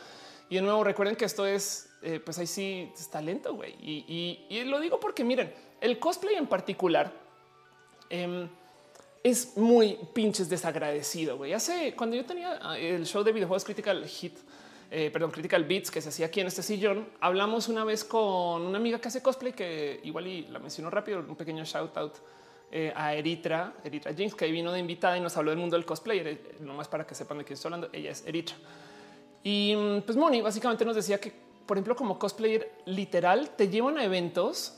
Y 0.50 0.56
de 0.56 0.62
nuevo, 0.62 0.82
recuerden 0.82 1.14
que 1.14 1.24
esto 1.24 1.46
es, 1.46 1.90
eh, 2.02 2.20
pues 2.20 2.38
ahí 2.38 2.46
sí 2.46 2.92
es 2.94 3.08
talento. 3.08 3.54
güey. 3.54 3.74
Y, 3.80 4.64
lo 4.64 4.80
digo 4.80 4.98
porque 4.98 5.24
miren, 5.24 5.52
el 5.80 5.98
cosplay 5.98 6.34
en 6.34 6.46
particular 6.46 7.12
em, 8.10 8.48
es 9.22 9.56
muy 9.56 9.98
pinches 10.12 10.48
desagradecido. 10.48 11.36
güey. 11.36 11.52
Hace 11.52 11.94
cuando 11.94 12.16
yo 12.16 12.24
tenía 12.24 12.58
ah, 12.60 12.76
el 12.76 13.06
show 13.06 13.22
de 13.22 13.32
videojuegos 13.32 13.64
Critical 13.64 14.04
Hit, 14.06 14.38
eh, 14.90 15.10
perdón, 15.10 15.30
Critical 15.30 15.64
Beats 15.64 15.90
que 15.90 16.00
se 16.00 16.08
hacía 16.08 16.26
aquí 16.26 16.40
en 16.40 16.46
este 16.46 16.62
sillón. 16.62 17.08
Hablamos 17.20 17.68
una 17.68 17.84
vez 17.84 18.04
con 18.04 18.62
una 18.62 18.78
amiga 18.78 18.98
que 19.00 19.08
hace 19.08 19.22
cosplay 19.22 19.52
que 19.52 20.00
igual 20.04 20.26
y 20.26 20.42
la 20.46 20.58
mencionó 20.58 20.88
rápido, 20.90 21.20
un 21.20 21.36
pequeño 21.36 21.64
shout 21.64 21.96
out 21.96 22.14
eh, 22.70 22.92
a 22.94 23.14
Eritra, 23.14 23.74
Eritra 23.84 24.12
James, 24.12 24.34
que 24.34 24.50
vino 24.50 24.72
de 24.72 24.78
invitada 24.78 25.16
y 25.16 25.20
nos 25.20 25.36
habló 25.36 25.50
del 25.50 25.58
mundo 25.58 25.76
del 25.76 25.84
cosplay. 25.84 26.20
Eh, 26.20 26.56
nomás 26.60 26.88
para 26.88 27.06
que 27.06 27.14
sepan 27.14 27.38
de 27.38 27.44
quién 27.44 27.54
estoy 27.54 27.68
hablando, 27.68 27.90
ella 27.92 28.10
es 28.10 28.26
Eritra. 28.26 28.56
Y 29.42 29.74
mm, 29.76 30.02
pues 30.02 30.16
Moni 30.16 30.40
básicamente 30.40 30.84
nos 30.84 30.96
decía 30.96 31.20
que, 31.20 31.32
por 31.66 31.76
ejemplo, 31.76 31.94
como 31.94 32.18
cosplayer 32.18 32.72
literal, 32.86 33.50
te 33.56 33.68
llevan 33.68 33.98
a 33.98 34.04
eventos 34.04 34.74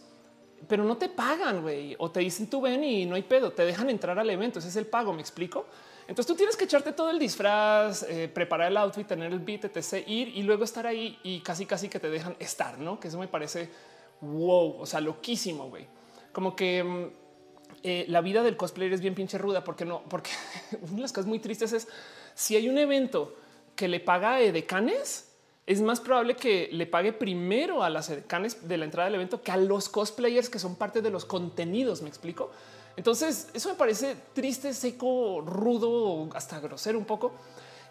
pero 0.68 0.84
no 0.84 0.96
te 0.96 1.08
pagan, 1.08 1.62
güey, 1.62 1.96
o 1.98 2.10
te 2.10 2.20
dicen 2.20 2.48
tú 2.48 2.60
ven 2.60 2.84
y 2.84 3.06
no 3.06 3.14
hay 3.14 3.22
pedo, 3.22 3.50
te 3.52 3.64
dejan 3.64 3.88
entrar 3.88 4.18
al 4.18 4.28
evento, 4.28 4.58
ese 4.58 4.68
es 4.68 4.76
el 4.76 4.86
pago, 4.86 5.12
me 5.12 5.22
explico. 5.22 5.66
Entonces 6.10 6.26
tú 6.26 6.34
tienes 6.34 6.56
que 6.56 6.64
echarte 6.64 6.92
todo 6.92 7.08
el 7.08 7.20
disfraz, 7.20 8.02
eh, 8.02 8.26
preparar 8.26 8.72
el 8.72 8.76
outfit, 8.78 9.06
tener 9.06 9.32
el 9.32 9.38
beat, 9.38 9.66
etc, 9.66 10.04
ir 10.08 10.36
y 10.36 10.42
luego 10.42 10.64
estar 10.64 10.84
ahí 10.84 11.16
y 11.22 11.38
casi 11.38 11.66
casi 11.66 11.88
que 11.88 12.00
te 12.00 12.10
dejan 12.10 12.34
estar, 12.40 12.80
¿no? 12.80 12.98
Que 12.98 13.06
eso 13.06 13.16
me 13.16 13.28
parece 13.28 13.70
wow, 14.20 14.80
o 14.80 14.86
sea, 14.86 15.00
loquísimo, 15.00 15.68
güey. 15.68 15.86
Como 16.32 16.56
que 16.56 16.82
mm, 16.82 17.06
eh, 17.84 18.06
la 18.08 18.22
vida 18.22 18.42
del 18.42 18.56
cosplayer 18.56 18.92
es 18.92 19.00
bien 19.00 19.14
pinche 19.14 19.38
ruda, 19.38 19.62
porque 19.62 19.84
no, 19.84 20.02
porque 20.08 20.30
una 20.82 20.96
de 20.96 21.02
las 21.02 21.12
cosas 21.12 21.26
muy 21.26 21.38
tristes 21.38 21.72
es 21.72 21.86
si 22.34 22.56
hay 22.56 22.68
un 22.68 22.78
evento 22.78 23.36
que 23.76 23.86
le 23.86 24.00
paga 24.00 24.34
a 24.34 24.40
decanes, 24.40 25.30
es 25.64 25.80
más 25.80 26.00
probable 26.00 26.34
que 26.34 26.70
le 26.72 26.86
pague 26.86 27.12
primero 27.12 27.84
a 27.84 27.88
las 27.88 28.08
decanes 28.08 28.66
de 28.66 28.78
la 28.78 28.84
entrada 28.84 29.06
del 29.06 29.14
evento 29.14 29.42
que 29.42 29.52
a 29.52 29.56
los 29.56 29.88
cosplayers 29.88 30.50
que 30.50 30.58
son 30.58 30.74
parte 30.74 31.02
de 31.02 31.10
los 31.10 31.24
contenidos. 31.24 32.02
Me 32.02 32.08
explico. 32.08 32.50
Entonces, 33.00 33.48
eso 33.54 33.70
me 33.70 33.76
parece 33.76 34.14
triste, 34.34 34.74
seco, 34.74 35.40
rudo, 35.40 36.28
hasta 36.34 36.60
grosero 36.60 36.98
un 36.98 37.06
poco. 37.06 37.32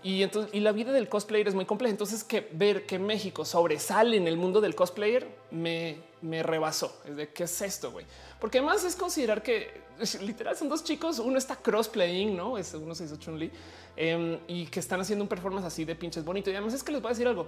Y 0.03 0.21
entonces, 0.21 0.53
y 0.53 0.59
la 0.59 0.71
vida 0.71 0.91
del 0.91 1.09
cosplayer 1.09 1.47
es 1.47 1.55
muy 1.55 1.65
compleja. 1.65 1.89
Entonces, 1.89 2.23
que 2.23 2.47
ver 2.51 2.85
que 2.85 2.99
México 2.99 3.43
sobresale 3.43 4.17
en 4.17 4.27
el 4.27 4.37
mundo 4.37 4.61
del 4.61 4.75
cosplayer 4.75 5.27
me, 5.49 5.97
me 6.21 6.43
rebasó. 6.43 6.95
Es 7.07 7.15
de 7.15 7.29
qué 7.29 7.45
es 7.45 7.61
esto, 7.63 7.91
güey. 7.91 8.05
Porque 8.39 8.59
además 8.59 8.83
es 8.83 8.95
considerar 8.95 9.41
que 9.41 9.81
literal 10.21 10.55
son 10.55 10.69
dos 10.69 10.83
chicos. 10.83 11.17
Uno 11.17 11.39
está 11.39 11.55
crossplaying, 11.55 12.37
no 12.37 12.55
es 12.59 12.71
uno 12.75 12.93
se 12.93 13.05
hizo 13.05 13.15
Chun 13.15 13.39
Li 13.39 13.51
em, 13.97 14.37
y 14.47 14.67
que 14.67 14.79
están 14.79 15.01
haciendo 15.01 15.23
un 15.23 15.27
performance 15.27 15.65
así 15.65 15.85
de 15.85 15.95
pinches 15.95 16.23
bonito. 16.23 16.51
Y 16.51 16.53
además 16.53 16.75
es 16.75 16.83
que 16.83 16.91
les 16.91 17.01
voy 17.01 17.09
a 17.09 17.13
decir 17.13 17.27
algo. 17.27 17.47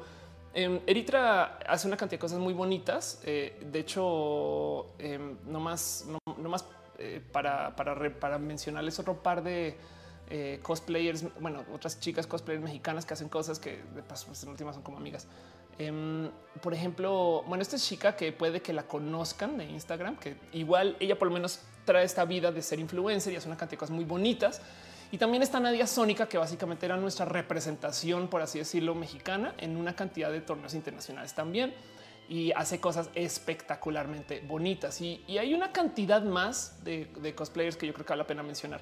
Eh, 0.56 0.82
Eritra 0.88 1.60
hace 1.68 1.88
una 1.88 1.96
cantidad 1.96 2.18
de 2.18 2.22
cosas 2.22 2.40
muy 2.40 2.56
bonitas. 2.56 3.22
Eh, 3.24 3.56
de 3.72 3.80
hecho, 3.82 4.88
em, 4.98 5.38
no 5.46 5.60
más, 5.60 6.08
no, 6.08 6.50
más 6.50 6.66
eh, 7.04 7.22
para, 7.32 7.76
para, 7.76 8.38
mencionarles 8.38 9.00
otro 9.00 9.24
par 9.24 9.42
de 9.42 9.76
eh, 10.30 10.60
cosplayers, 10.62 11.26
bueno, 11.40 11.64
otras 11.74 12.00
chicas 12.00 12.28
cosplayers 12.28 12.64
mexicanas 12.64 13.06
que 13.06 13.16
hacen 13.16 13.28
cosas 13.28 13.58
que 13.60 13.82
de 13.96 14.04
paso 14.04 14.28
pues, 14.28 14.44
en 14.44 14.50
últimas 14.50 14.76
son 14.76 14.84
como 14.84 14.98
amigas. 14.98 15.28
Em, 15.80 16.30
por 16.62 16.74
ejemplo, 16.74 17.44
bueno, 17.48 17.64
esta 17.64 17.76
es 17.76 17.84
chica 17.88 18.16
que 18.16 18.32
puede 18.32 18.62
que 18.62 18.72
la 18.72 18.84
conozcan 18.84 19.58
de 19.58 19.66
Instagram, 19.66 20.18
que 20.18 20.36
igual 20.54 20.96
ella 21.00 21.18
por 21.18 21.28
lo 21.28 21.34
menos 21.34 21.62
trae 21.86 22.06
esta 22.06 22.24
vida 22.26 22.52
de 22.52 22.62
ser 22.62 22.80
influencer 22.80 23.34
y 23.34 23.38
hace 23.38 23.48
una 23.48 23.58
cantidad 23.58 23.78
de 23.78 23.80
cosas 23.80 23.96
muy 23.96 24.06
bonitas. 24.06 24.62
Y 25.12 25.18
también 25.18 25.42
está 25.42 25.60
Nadia 25.60 25.88
Sónica, 25.88 26.30
que 26.30 26.38
básicamente 26.38 26.86
era 26.86 26.98
nuestra 26.98 27.26
representación, 27.26 28.28
por 28.28 28.42
así 28.42 28.60
decirlo, 28.60 28.94
mexicana 28.94 29.56
en 29.58 29.76
una 29.76 29.96
cantidad 29.96 30.32
de 30.32 30.42
torneos 30.42 30.76
internacionales 30.76 31.34
también 31.34 31.74
y 32.32 32.54
hace 32.54 32.80
cosas 32.80 33.10
espectacularmente 33.14 34.42
bonitas. 34.48 35.02
Y, 35.02 35.22
hay 35.38 35.54
una 35.54 35.74
cantidad 35.74 36.24
más 36.24 36.82
de, 36.82 37.34
cosplayers 37.36 37.76
que 37.76 37.86
yo 37.86 37.94
creo 37.94 38.06
que 38.06 38.14
vale 38.14 38.24
la 38.24 38.28
pena 38.28 38.42
mencionar 38.42 38.80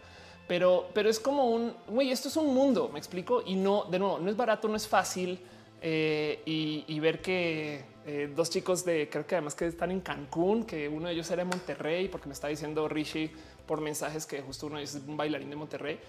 pero, 0.48 0.90
pero 0.94 1.10
es 1.10 1.20
como 1.20 1.46
un 1.46 1.74
güey. 1.88 2.12
Esto 2.12 2.28
es 2.28 2.36
un 2.36 2.54
mundo, 2.54 2.90
me 2.92 2.98
explico. 2.98 3.44
Y 3.46 3.56
no, 3.56 3.86
de 3.86 4.00
nuevo, 4.00 4.18
no 4.18 4.32
es 4.32 4.36
barato, 4.36 4.68
no 4.68 4.76
es 4.76 4.88
fácil. 4.88 5.40
Eh, 5.82 6.42
y, 6.46 7.00
ver 7.00 7.22
que 7.22 7.86
eh, 8.06 8.32
dos 8.36 8.50
chicos 8.50 8.84
de 8.84 9.10
creo 9.10 9.28
que 9.28 9.36
además 9.36 9.54
que 9.54 9.68
están 9.68 9.92
en 9.92 10.02
Cancún, 10.02 10.66
que 10.66 10.90
uno 10.90 11.08
de 11.08 11.14
ellos 11.14 11.30
era 11.30 11.44
de 11.44 11.50
Monterrey, 11.50 12.08
porque 12.08 12.28
me 12.28 12.34
está 12.34 12.48
diciendo 12.48 12.88
Rishi 12.88 13.32
por 13.68 13.80
mensajes 13.80 14.26
que 14.26 14.42
justo 14.42 14.68
uno 14.68 14.80
es 14.80 14.96
un 15.08 15.16
bailarín 15.16 15.52
de 15.52 15.56
Monterrey. 15.56 16.00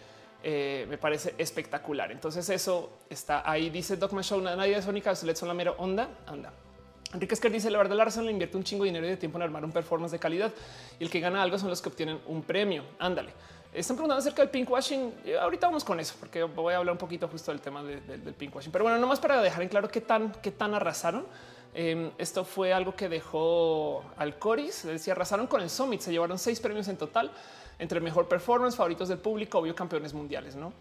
Eh, 0.43 0.87
me 0.89 0.97
parece 0.97 1.35
espectacular. 1.37 2.11
Entonces, 2.11 2.49
eso 2.49 3.01
está 3.11 3.49
ahí. 3.51 3.69
Dice 3.69 3.99
Dogma 3.99 4.23
Show, 4.23 4.41
nadie 4.41 4.75
le 4.77 5.37
son 5.37 5.49
la 5.49 5.55
mera 5.55 5.73
onda. 5.73 6.09
Anda. 6.27 6.51
Enrique 7.13 7.35
Esquer 7.35 7.51
dice 7.51 7.71
la 7.71 7.79
verdad, 7.79 7.97
Larson 7.97 8.25
le 8.25 8.31
invierte 8.31 8.57
un 8.57 8.63
chingo 8.63 8.85
de 8.85 8.91
dinero 8.91 9.07
y 9.07 9.11
de 9.11 9.17
tiempo 9.17 9.39
en 9.39 9.43
armar 9.43 9.65
un 9.65 9.73
performance 9.73 10.13
de 10.13 10.19
calidad 10.19 10.53
y 10.99 11.05
el 11.05 11.11
que 11.11 11.21
gana 11.21 11.43
algo 11.43 11.59
son 11.59 11.69
los 11.69 11.83
que 11.83 11.89
obtienen 11.89 12.21
un 12.27 12.43
premio. 12.43 12.85
Ándale. 12.99 13.33
Están 13.73 13.97
preguntando 13.97 14.21
acerca 14.21 14.43
del 14.43 14.51
pinkwashing. 14.51 15.15
Eh, 15.25 15.39
ahorita 15.39 15.69
vamos 15.69 15.85
con 15.85 16.01
eso, 16.01 16.15
porque 16.19 16.43
voy 16.43 16.75
a 16.75 16.79
hablar 16.79 16.93
un 16.93 16.99
poquito 16.99 17.29
justo 17.29 17.53
del 17.53 17.61
tema 17.61 17.83
del 17.85 18.35
pinkwashing. 18.35 18.73
Pero 18.73 18.85
bueno, 18.85 18.99
nomás 18.99 19.21
para 19.21 19.41
dejar 19.43 19.63
en 19.63 19.69
claro 19.69 19.89
qué 19.89 20.01
tan, 20.01 20.33
qué 20.43 20.51
tan 20.51 20.75
arrasaron. 20.75 21.25
Em, 21.73 22.11
esto 22.19 22.45
fue 22.45 22.73
algo 22.73 22.97
que 22.97 23.09
dejó 23.09 24.05
al 24.17 24.39
Coris. 24.39 24.85
Decía 24.85 25.13
arrasaron 25.13 25.47
con 25.47 25.61
el 25.63 25.71
Summit. 25.71 26.01
Se 26.01 26.11
llevaron 26.11 26.39
seis 26.39 26.59
premios 26.59 26.89
en 26.89 26.97
total 26.97 27.31
entre 27.79 28.01
mejor 28.01 28.29
performance, 28.29 28.77
favoritos 28.77 29.09
del 29.09 29.19
público, 29.19 29.59
obvio 29.59 29.75
campeones 29.75 30.13
mundiales, 30.15 30.55
no? 30.55 30.73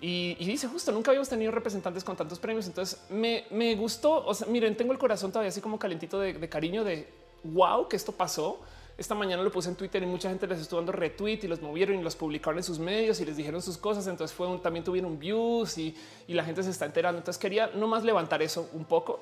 Y, 0.00 0.34
dice 0.44 0.68
justo 0.68 0.92
nunca 0.92 1.10
habíamos 1.10 1.28
tenido 1.28 1.50
representantes 1.50 2.04
con 2.04 2.16
tantos 2.16 2.38
premios. 2.38 2.66
Entonces 2.66 3.00
me, 3.08 3.46
me 3.50 3.74
gustó. 3.74 4.24
O 4.26 4.34
sea, 4.34 4.46
miren, 4.48 4.76
tengo 4.76 4.92
el 4.92 4.98
corazón 4.98 5.30
todavía 5.32 5.48
así 5.48 5.60
como 5.60 5.78
calentito 5.78 6.18
de, 6.18 6.48
cariño 6.48 6.84
de 6.84 7.08
wow, 7.44 7.88
que 7.88 7.96
esto 7.96 8.12
pasó 8.12 8.60
esta 8.96 9.14
mañana 9.14 9.42
lo 9.42 9.50
puse 9.50 9.68
en 9.68 9.74
Twitter 9.74 10.02
y 10.02 10.06
mucha 10.06 10.28
gente 10.28 10.46
les 10.46 10.60
estuvo 10.60 10.78
dando 10.78 10.92
retweet 10.92 11.40
y 11.42 11.48
los 11.48 11.60
movieron 11.60 11.98
y 11.98 12.02
los 12.02 12.14
publicaron 12.14 12.58
en 12.58 12.62
sus 12.62 12.78
medios 12.78 13.20
y 13.20 13.24
les 13.24 13.36
dijeron 13.36 13.60
sus 13.60 13.76
cosas. 13.76 14.06
Entonces 14.06 14.34
fue 14.36 14.46
un, 14.46 14.62
también 14.62 14.84
tuvieron 14.84 15.18
views 15.18 15.78
y, 15.78 15.96
la 16.28 16.44
gente 16.44 16.62
se 16.62 16.70
está 16.70 16.86
enterando. 16.86 17.18
Entonces 17.18 17.40
quería 17.40 17.68
nomás 17.74 18.04
levantar 18.04 18.40
eso 18.42 18.68
un 18.72 18.84
poco 18.84 19.20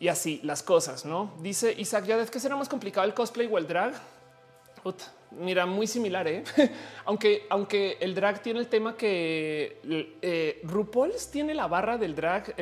y 0.00 0.08
así 0.08 0.40
las 0.42 0.62
cosas. 0.62 1.04
No 1.04 1.32
dice 1.40 1.74
Isaac 1.76 2.06
ya 2.06 2.18
es 2.18 2.30
que 2.30 2.40
será 2.40 2.56
más 2.56 2.68
complicado 2.68 3.06
el 3.06 3.12
cosplay 3.12 3.46
o 3.50 3.58
el 3.58 3.66
drag. 3.66 3.92
Mira, 5.30 5.66
muy 5.66 5.86
similar, 5.86 6.26
¿eh? 6.28 6.44
aunque, 7.04 7.46
aunque 7.50 7.96
el 8.00 8.14
drag 8.14 8.42
tiene 8.42 8.60
el 8.60 8.68
tema 8.68 8.96
que 8.96 9.80
eh, 10.22 10.60
RuPaul's 10.64 11.30
tiene 11.30 11.54
la 11.54 11.66
barra 11.66 11.96
del 11.98 12.14
drag 12.14 12.54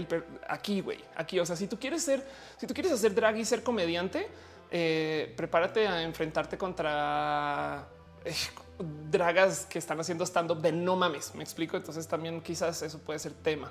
aquí, 0.48 0.80
güey, 0.80 0.98
aquí. 1.16 1.38
O 1.38 1.46
sea, 1.46 1.56
si 1.56 1.66
tú 1.66 1.78
quieres 1.78 2.02
ser, 2.02 2.26
si 2.56 2.66
tú 2.66 2.74
quieres 2.74 2.92
hacer 2.92 3.14
drag 3.14 3.36
y 3.38 3.44
ser 3.44 3.62
comediante, 3.62 4.26
eh, 4.70 5.32
prepárate 5.36 5.86
a 5.86 6.02
enfrentarte 6.02 6.58
contra 6.58 7.86
eh, 8.24 8.34
dragas 9.10 9.66
que 9.66 9.78
están 9.78 10.00
haciendo 10.00 10.24
stand 10.24 10.50
up 10.50 10.60
de 10.60 10.72
no 10.72 10.96
mames. 10.96 11.34
Me 11.34 11.44
explico. 11.44 11.76
Entonces 11.76 12.06
también 12.06 12.40
quizás 12.40 12.82
eso 12.82 12.98
puede 12.98 13.18
ser 13.18 13.32
tema. 13.32 13.70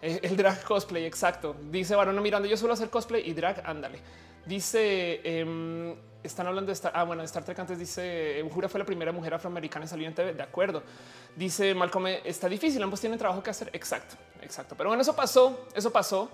Eh, 0.00 0.20
el 0.22 0.36
drag 0.36 0.62
cosplay, 0.64 1.04
exacto. 1.04 1.54
Dice 1.70 1.94
Barona 1.94 2.20
Miranda, 2.20 2.48
yo 2.48 2.56
suelo 2.56 2.74
hacer 2.74 2.90
cosplay 2.90 3.28
y 3.28 3.34
drag, 3.34 3.62
ándale. 3.64 4.00
Dice, 4.46 5.20
em, 5.24 5.94
están 6.22 6.46
hablando 6.46 6.68
de 6.68 6.74
Star, 6.74 6.92
ah, 6.94 7.04
bueno, 7.04 7.22
Star 7.22 7.44
Trek 7.44 7.58
antes 7.58 7.78
dice, 7.78 8.44
Jura 8.52 8.68
fue 8.68 8.80
la 8.80 8.86
primera 8.86 9.12
mujer 9.12 9.34
afroamericana 9.34 9.84
en 9.84 9.88
salir 9.88 10.06
en 10.06 10.14
TV, 10.14 10.34
de 10.34 10.42
acuerdo. 10.42 10.82
Dice 11.36 11.74
Malcolm, 11.74 12.06
está 12.24 12.48
difícil, 12.48 12.82
ambos 12.82 13.00
tienen 13.00 13.18
trabajo 13.18 13.42
que 13.42 13.50
hacer, 13.50 13.70
exacto, 13.72 14.16
exacto. 14.40 14.74
Pero 14.76 14.90
bueno, 14.90 15.02
eso 15.02 15.14
pasó, 15.14 15.66
eso 15.74 15.92
pasó. 15.92 16.30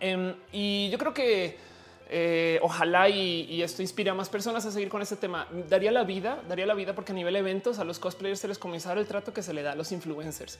Em, 0.00 0.34
y 0.52 0.90
yo 0.90 0.98
creo 0.98 1.14
que 1.14 1.58
eh, 2.08 2.60
ojalá 2.62 3.08
y, 3.08 3.62
esto 3.62 3.82
inspire 3.82 4.10
a 4.10 4.14
más 4.14 4.28
personas 4.28 4.64
a 4.64 4.70
seguir 4.70 4.88
con 4.88 5.02
este 5.02 5.16
tema. 5.16 5.48
Daría 5.68 5.90
la 5.90 6.04
vida, 6.04 6.40
daría 6.48 6.66
la 6.66 6.74
vida 6.74 6.94
porque 6.94 7.12
a 7.12 7.14
nivel 7.14 7.34
eventos 7.36 7.78
a 7.78 7.84
los 7.84 7.98
cosplayers 7.98 8.40
se 8.40 8.48
les 8.48 8.58
comenzara 8.58 9.00
el 9.00 9.06
trato 9.06 9.32
que 9.32 9.42
se 9.42 9.52
le 9.52 9.62
da 9.62 9.72
a 9.72 9.74
los 9.74 9.90
influencers. 9.92 10.58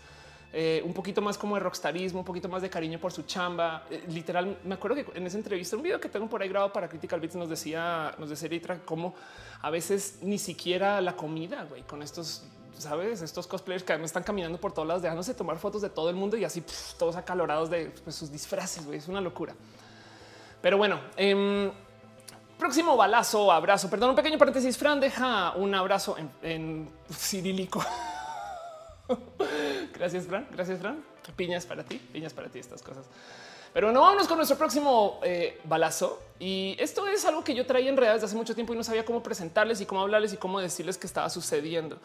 Eh, 0.53 0.83
un 0.85 0.95
poquito 0.95 1.21
más 1.21 1.37
como 1.37 1.57
de 1.57 1.61
rockstarismo, 1.61 2.21
un 2.21 2.25
poquito 2.25 2.49
más 2.49 2.63
de 2.63 2.71
cariño 2.71 2.99
por 2.99 3.13
su 3.13 3.23
chamba. 3.23 3.85
Eh, 3.91 4.05
literal, 4.09 4.59
me 4.65 4.75
acuerdo 4.75 4.97
que 4.97 5.19
en 5.19 5.27
esa 5.27 5.37
entrevista, 5.37 5.77
un 5.77 5.83
video 5.83 6.01
que 6.01 6.09
tengo 6.09 6.29
por 6.29 6.43
ahí 6.43 6.49
grabado 6.49 6.73
para 6.73 6.89
Critical 6.89 7.21
Beats 7.21 7.37
nos 7.37 7.49
decía, 7.49 8.15
nos 8.19 8.31
decía 8.31 8.49
Litra 8.49 8.81
cómo 8.85 9.15
a 9.61 9.71
veces 9.71 10.19
ni 10.23 10.39
siquiera 10.39 11.01
la 11.01 11.15
comida, 11.15 11.65
güey, 11.65 11.83
con 11.83 12.03
estos 12.03 12.45
sabes, 12.79 13.23
estos 13.23 13.47
cosplayers 13.47 13.85
que 13.85 13.97
me 13.97 14.05
están 14.05 14.23
caminando 14.23 14.59
por 14.59 14.73
todos 14.73 14.87
lados, 14.87 15.03
dejándose 15.03 15.33
tomar 15.35 15.59
fotos 15.59 15.83
de 15.83 15.89
todo 15.89 16.11
el 16.11 16.17
mundo 16.17 16.37
y 16.37 16.45
así 16.45 16.63
todos 16.99 17.17
acalorados 17.17 17.71
de 17.71 17.93
pues, 18.05 18.17
sus 18.17 18.31
disfraces. 18.31 18.85
Güey, 18.85 18.99
es 18.99 19.09
una 19.09 19.21
locura. 19.21 19.55
Pero 20.67 20.79
bueno, 20.79 20.99
em, 21.17 21.71
próximo 22.59 22.97
balazo, 22.97 23.53
abrazo. 23.53 23.89
Perdón, 23.89 24.11
un 24.11 24.17
pequeño 24.17 24.37
paréntesis. 24.37 24.77
Fran 24.77 24.99
deja 24.99 25.53
un 25.53 25.73
abrazo 25.73 26.17
en, 26.43 26.91
cirílico. 27.09 27.85
gracias, 29.95 30.27
Fran. 30.27 30.49
Gracias, 30.51 30.81
Fran. 30.81 31.05
Piñas 31.37 31.65
para 31.67 31.85
ti, 31.85 31.99
piñas 32.13 32.35
para 32.35 32.49
ti, 32.49 32.59
estas 32.59 32.83
cosas. 32.83 33.05
Pero 33.73 33.87
bueno, 33.87 34.01
vámonos 34.01 34.27
con 34.27 34.39
nuestro 34.39 34.59
próximo 34.59 35.21
eh, 35.23 35.61
balazo. 35.63 36.21
Y 36.41 36.75
esto 36.81 37.07
es 37.07 37.25
algo 37.27 37.45
que 37.45 37.55
yo 37.55 37.65
traía 37.65 37.89
en 37.89 37.97
realidad 37.97 38.15
desde 38.15 38.27
hace 38.27 38.37
mucho 38.37 38.57
tiempo 38.57 38.75
y 38.75 38.77
no 38.77 38.83
sabía 38.83 39.05
cómo 39.05 39.23
presentarles 39.23 39.81
y 39.81 39.87
cómo 39.87 40.01
hablarles 40.01 40.33
y 40.33 40.37
cómo 40.37 40.59
decirles 40.59 40.99
que 40.99 41.07
estaba 41.07 41.31
sucediendo. 41.31 41.97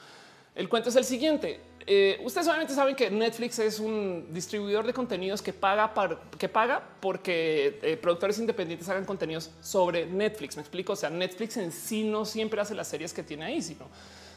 El 0.56 0.68
cuento 0.68 0.90
es 0.90 0.96
el 0.96 1.06
siguiente. 1.06 1.62
Eh, 1.88 2.22
ustedes 2.24 2.48
obviamente 2.48 2.74
saben 2.74 2.96
que 2.96 3.10
Netflix 3.10 3.58
es 3.60 3.80
un 3.80 4.28
distribuidor 4.32 4.86
de 4.86 4.94
contenidos 4.94 5.42
que 5.42 5.54
paga, 5.54 5.92
que 6.38 6.48
paga 6.48 6.84
porque 7.00 7.80
eh, 7.82 7.98
productores 7.98 8.38
independientes 8.38 8.88
hagan 8.90 9.06
contenidos 9.06 9.50
sobre 9.62 10.06
Netflix. 10.06 10.56
Me 10.58 10.62
explico. 10.62 10.94
O 10.94 10.96
sea, 10.96 11.10
Netflix 11.10 11.58
en 11.58 11.72
sí 11.72 12.04
no 12.04 12.26
siempre 12.26 12.62
hace 12.62 12.76
las 12.76 12.88
series 12.88 13.14
que 13.14 13.24
tiene 13.24 13.46
ahí, 13.46 13.62
sino, 13.62 13.88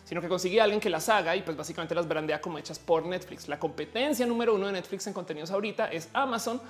sino 0.04 0.20
que 0.20 0.28
consigue 0.28 0.60
a 0.60 0.64
alguien 0.64 0.80
que 0.80 0.90
las 0.90 1.08
haga 1.08 1.36
y 1.36 1.42
pues 1.42 1.56
básicamente 1.56 1.94
las 1.94 2.08
brandea 2.08 2.40
como 2.40 2.58
hechas 2.58 2.78
por 2.78 3.04
Netflix. 3.04 3.48
La 3.48 3.58
competencia 3.58 4.24
número 4.24 4.54
uno 4.54 4.66
de 4.66 4.72
Netflix 4.72 5.06
en 5.06 5.12
contenidos 5.12 5.50
ahorita 5.50 5.88
es 5.88 6.08
Amazon, 6.12 6.60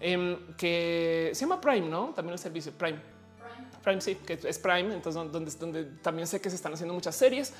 em, 0.00 0.38
que 0.56 1.30
se 1.34 1.40
llama 1.40 1.60
Prime, 1.60 1.88
no? 1.88 2.12
También 2.14 2.32
el 2.32 2.38
servicio 2.38 2.72
Prime. 2.72 2.98
Prime, 3.82 4.00
sí, 4.00 4.14
que 4.14 4.38
es 4.42 4.58
Prime. 4.58 4.94
Entonces, 4.94 5.30
donde, 5.30 5.50
donde 5.50 5.84
también 6.00 6.26
sé 6.26 6.40
que 6.40 6.48
se 6.48 6.56
están 6.56 6.72
haciendo 6.72 6.94
muchas 6.94 7.14
series. 7.14 7.52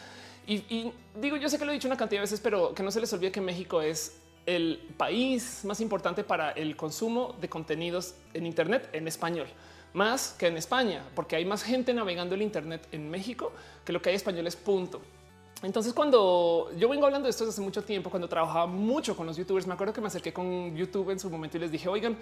Y, 0.47 0.93
digo, 1.21 1.37
yo 1.37 1.49
sé 1.49 1.59
que 1.59 1.65
lo 1.65 1.71
he 1.71 1.75
dicho 1.75 1.89
una 1.89 1.97
cantidad 1.97 2.21
de 2.21 2.25
veces, 2.25 2.41
pero 2.41 2.75
que 2.75 2.83
no 2.83 2.91
se 2.91 3.01
les 3.01 3.13
olvide 3.13 3.33
que 3.33 3.41
México 3.41 3.81
es 3.81 4.19
el 4.47 4.79
país 4.97 5.65
más 5.65 5.81
importante 5.81 6.23
para 6.23 6.51
el 6.51 6.77
consumo 6.77 7.35
de 7.41 7.49
contenidos 7.49 8.15
en 8.35 8.47
Internet 8.47 8.91
en 8.93 9.09
español, 9.09 9.47
más 9.95 10.35
que 10.39 10.49
en 10.49 10.59
España, 10.59 11.03
porque 11.15 11.37
hay 11.37 11.47
más 11.47 11.63
gente 11.63 11.95
navegando 11.95 12.35
el 12.35 12.43
Internet 12.43 12.87
en 12.93 13.11
México 13.11 13.53
que 13.85 13.93
lo 13.93 14.03
que 14.03 14.11
hay 14.11 14.17
español 14.17 14.47
es 14.47 14.57
punto. 14.57 15.01
Entonces, 15.63 15.95
cuando 15.95 16.71
yo 16.77 16.91
vengo 16.91 17.07
hablando 17.07 17.25
de 17.25 17.31
esto 17.31 17.45
desde 17.45 17.55
hace 17.55 17.63
mucho 17.63 17.83
tiempo, 17.83 18.11
cuando 18.11 18.29
trabajaba 18.29 18.67
mucho 18.67 19.17
con 19.17 19.27
los 19.27 19.37
youtubers, 19.39 19.67
me 19.67 19.73
acuerdo 19.73 19.95
que 19.95 20.01
me 20.03 20.09
acerqué 20.09 20.31
con 20.31 20.77
YouTube 20.77 21.09
en 21.11 21.19
su 21.19 21.31
momento 21.31 21.57
y 21.57 21.61
les 21.61 21.71
dije, 21.71 21.89
oigan, 21.89 22.19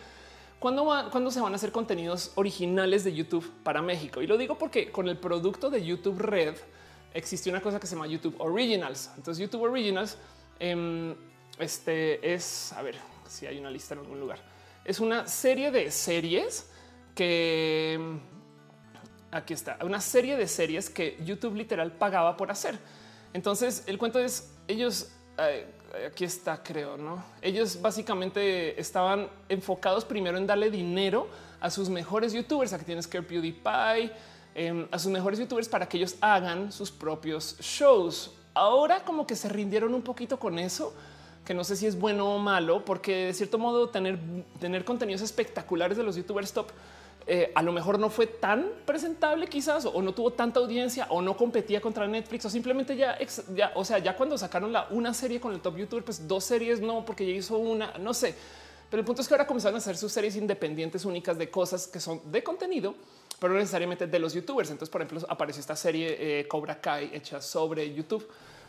¿cuándo, 0.61 0.85
¿cuándo 1.11 1.29
se 1.29 1.41
van 1.41 1.53
a 1.53 1.57
hacer 1.57 1.73
contenidos 1.73 2.31
originales 2.37 3.03
de 3.03 3.13
YouTube 3.13 3.51
para 3.65 3.83
México? 3.83 4.23
Y 4.23 4.29
lo 4.29 4.39
digo 4.39 4.57
porque 4.59 4.93
con 4.93 5.09
el 5.09 5.17
producto 5.17 5.71
de 5.71 5.85
YouTube 5.85 6.21
Red, 6.21 6.55
existió 7.15 7.53
una 7.53 7.61
cosa 7.61 7.79
que 7.79 7.87
se 7.87 7.95
llama 7.95 8.07
YouTube 8.07 8.37
Originals. 8.39 9.11
Entonces 9.17 9.41
YouTube 9.43 9.63
Originals 9.63 10.17
em, 10.59 11.15
este 11.59 12.35
es, 12.35 12.73
a 12.73 12.83
ver 12.83 12.97
si 13.29 13.47
hay 13.47 13.59
una 13.59 13.71
lista 13.71 13.95
en 13.95 14.01
algún 14.01 14.21
lugar. 14.21 14.39
Es 14.85 15.01
una 15.01 15.27
serie 15.27 15.71
de 15.71 15.91
series 15.91 16.71
que 17.15 17.95
em, 17.95 18.21
aquí 19.31 19.55
está, 19.55 19.79
una 19.83 20.01
serie 20.01 20.37
de 20.37 20.47
series 20.47 20.91
que 20.91 21.19
YouTube 21.25 21.55
literal 21.55 21.93
pagaba 21.93 22.37
por 22.37 22.51
hacer. 22.51 22.79
Entonces 23.33 23.85
el 23.87 23.99
cuento 23.99 24.19
es 24.19 24.55
ellos 24.69 25.11
aquí 26.07 26.25
está, 26.25 26.63
creo, 26.63 26.97
¿no? 26.97 27.25
Ellos 27.41 27.81
básicamente 27.81 28.81
estaban 28.81 29.29
enfocados 29.49 30.05
primero 30.05 30.39
en 30.39 30.47
darle 30.47 30.71
dinero 30.71 31.29
a 31.61 31.71
sus 31.71 31.89
mejores 31.89 32.33
youtubers, 32.33 32.73
a 32.73 32.79
que 32.79 32.85
tienes 32.85 33.07
que 33.07 33.23
PewDiePie, 33.23 34.13
em, 34.55 34.87
a 34.91 34.99
sus 34.99 35.11
mejores 35.11 35.39
youtubers 35.39 35.69
para 35.69 35.89
que 35.89 35.97
ellos 35.97 36.17
hagan 36.21 36.73
sus 36.73 36.91
propios 36.91 37.57
shows. 37.61 38.31
Ahora 38.55 39.05
como 39.05 39.27
que 39.27 39.37
se 39.37 39.49
rindieron 39.49 39.95
un 39.95 40.03
poquito 40.03 40.39
con 40.39 40.59
eso, 40.59 40.93
que 41.45 41.55
no 41.55 41.65
sé 41.65 41.77
si 41.77 41.87
es 41.87 41.99
bueno 41.99 42.35
o 42.35 42.39
malo, 42.39 42.85
porque 42.85 43.27
de 43.27 43.35
cierto 43.35 43.59
modo 43.59 43.89
tener, 43.89 44.19
tener 44.61 44.85
contenidos 44.85 45.23
espectaculares 45.23 45.97
de 45.97 46.03
los 46.03 46.17
youtubers 46.17 46.53
top 46.53 46.71
eh, 47.27 47.53
a 47.55 47.63
lo 47.63 47.73
mejor 47.73 48.01
no 48.01 48.11
fue 48.11 48.27
tan 48.27 48.67
presentable 48.85 49.47
quizás 49.47 49.87
o 49.87 50.03
no 50.03 50.13
tuvo 50.13 50.33
tanta 50.33 50.59
audiencia 50.59 51.07
o 51.09 51.23
no 51.23 51.37
competía 51.37 51.81
contra 51.81 52.07
Netflix 52.09 52.47
o 52.47 52.51
simplemente 52.51 52.97
ya, 52.97 53.17
ya 53.55 53.73
o 53.77 53.85
sea, 53.85 53.99
ya 53.99 54.17
cuando 54.17 54.37
sacaron 54.37 54.73
la 54.73 54.89
una 54.91 55.15
serie 55.15 55.41
con 55.41 55.53
el 55.53 55.61
top 55.61 55.77
youtuber, 55.77 56.05
pues 56.05 56.27
dos 56.27 56.43
series 56.45 56.81
no, 56.81 57.05
porque 57.05 57.25
ya 57.27 57.33
hizo 57.33 57.59
una, 57.59 57.97
no 57.99 58.13
sé. 58.13 58.35
Pero 58.91 59.01
el 59.01 59.07
punto 59.07 59.23
es 59.23 59.29
que 59.29 59.35
ahora 59.35 59.47
comenzaron 59.47 59.77
a 59.77 59.79
hacer 59.79 59.97
sus 59.97 60.13
series 60.13 60.37
independientes 60.37 61.05
únicas 61.05 61.39
de 61.39 61.49
cosas 61.49 61.87
que 61.87 62.01
son 62.01 62.21
de 62.31 62.43
contenido, 62.43 62.95
pero 63.43 63.55
no 63.55 63.59
necesariamente 63.59 64.07
de 64.07 64.19
los 64.21 64.35
youtubers. 64.35 64.71
Entonces, 64.71 64.89
por 64.89 65.03
ejemplo, 65.03 65.27
apareció 65.29 65.59
esta 65.59 65.75
serie 65.75 66.17
eh, 66.17 66.47
Cobra 66.47 66.81
Kai 66.81 67.11
hecha 67.13 67.41
sobre 67.41 67.93
YouTube 67.93 68.25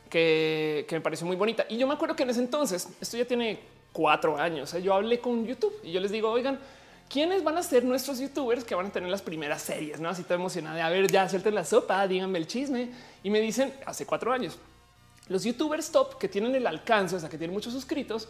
que, 0.10 0.88
me 0.90 1.00
pareció 1.00 1.28
muy 1.28 1.36
bonita. 1.36 1.68
Y 1.70 1.78
yo 1.78 1.86
me 1.86 1.94
acuerdo 1.94 2.16
que 2.16 2.24
en 2.24 2.32
ese 2.32 2.40
entonces, 2.40 2.90
esto 3.00 3.16
ya 3.16 3.26
tiene 3.26 3.60
cuatro 3.92 4.36
años, 4.36 4.74
¿eh? 4.74 4.82
yo 4.82 4.96
hablé 4.96 5.20
con 5.20 5.46
YouTube 5.46 5.76
y 5.84 5.92
yo 5.92 6.00
les 6.02 6.10
digo, 6.10 6.32
oigan, 6.32 6.60
quiénes 7.08 7.44
van 7.44 7.56
a 7.56 7.62
ser 7.62 7.84
nuestros 7.86 8.18
youtubers 8.18 8.64
que 8.64 8.74
van 8.74 8.88
a 8.88 8.90
tener 8.92 9.12
las 9.12 9.22
primeras 9.22 9.62
series, 9.62 10.00
no 10.00 10.10
así 10.10 10.24
te 10.24 10.34
emocionada 10.34 10.76
de 10.76 10.82
a 10.82 10.90
ver, 10.90 11.06
ya 11.12 11.30
suelten 11.30 11.54
la 11.54 11.66
sopa, 11.66 12.08
díganme 12.08 12.40
el 12.40 12.48
chisme 12.48 12.90
y 13.22 13.30
me 13.30 13.42
dicen 13.42 13.72
hace 13.86 14.08
cuatro 14.08 14.34
años. 14.34 14.58
Los 15.28 15.44
youtubers 15.44 15.92
top 15.92 16.18
que 16.18 16.28
tienen 16.28 16.56
el 16.56 16.66
alcance, 16.66 17.16
o 17.16 17.20
sea, 17.20 17.30
que 17.30 17.38
tienen 17.38 17.54
muchos 17.54 17.74
suscritos, 17.74 18.28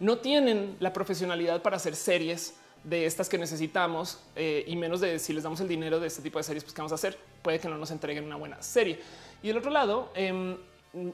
no 0.00 0.18
tienen 0.18 0.76
la 0.80 0.92
profesionalidad 0.92 1.62
para 1.62 1.76
hacer 1.76 1.96
series 1.96 2.56
de 2.84 3.06
estas 3.06 3.28
que 3.28 3.38
necesitamos 3.38 4.18
eh, 4.36 4.64
y 4.66 4.76
menos 4.76 5.00
de 5.00 5.18
si 5.18 5.32
les 5.32 5.42
damos 5.42 5.60
el 5.60 5.68
dinero 5.68 6.00
de 6.00 6.06
este 6.06 6.22
tipo 6.22 6.38
de 6.38 6.44
series, 6.44 6.64
pues 6.64 6.74
qué 6.74 6.80
vamos 6.80 6.92
a 6.92 6.96
hacer. 6.96 7.18
Puede 7.42 7.58
que 7.58 7.68
no 7.68 7.76
nos 7.76 7.90
entreguen 7.90 8.24
una 8.24 8.36
buena 8.36 8.62
serie. 8.62 9.00
Y 9.42 9.48
del 9.48 9.58
otro 9.58 9.70
lado, 9.70 10.10
em, 10.14 10.56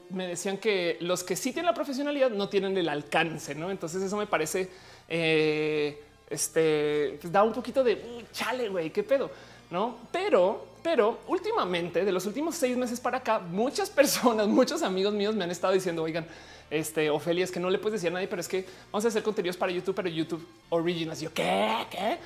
me 0.09 0.27
decían 0.27 0.57
que 0.57 0.97
los 1.01 1.23
que 1.23 1.35
sí 1.35 1.51
tienen 1.51 1.65
la 1.65 1.73
profesionalidad 1.73 2.29
no 2.29 2.49
tienen 2.49 2.77
el 2.77 2.89
alcance, 2.89 3.55
no? 3.55 3.69
Entonces, 3.69 4.01
eso 4.01 4.17
me 4.17 4.25
parece 4.25 4.69
eh, 5.07 6.01
este 6.29 7.17
pues, 7.21 7.31
da 7.31 7.43
un 7.43 7.53
poquito 7.53 7.83
de 7.83 8.25
chale, 8.31 8.69
güey, 8.69 8.89
qué 8.89 9.03
pedo, 9.03 9.29
no? 9.69 9.97
Pero, 10.11 10.65
pero 10.81 11.19
últimamente, 11.27 12.05
de 12.05 12.11
los 12.11 12.25
últimos 12.25 12.55
seis 12.55 12.77
meses 12.77 12.99
para 12.99 13.17
acá, 13.17 13.39
muchas 13.39 13.89
personas, 13.91 14.47
muchos 14.47 14.81
amigos 14.81 15.13
míos 15.13 15.35
me 15.35 15.43
han 15.43 15.51
estado 15.51 15.73
diciendo, 15.73 16.03
oigan, 16.03 16.25
este 16.69 17.09
Ofelia, 17.09 17.43
es 17.43 17.51
que 17.51 17.59
no 17.59 17.69
le 17.69 17.77
puedes 17.77 18.01
decir 18.01 18.09
a 18.09 18.13
nadie, 18.13 18.27
pero 18.27 18.41
es 18.41 18.47
que 18.47 18.65
vamos 18.91 19.05
a 19.05 19.07
hacer 19.09 19.23
contenidos 19.23 19.57
para 19.57 19.71
YouTube, 19.71 19.95
pero 19.95 20.09
YouTube 20.09 20.45
Originals. 20.69 21.21
Yo 21.21 21.33
qué, 21.33 21.85
qué? 21.89 22.17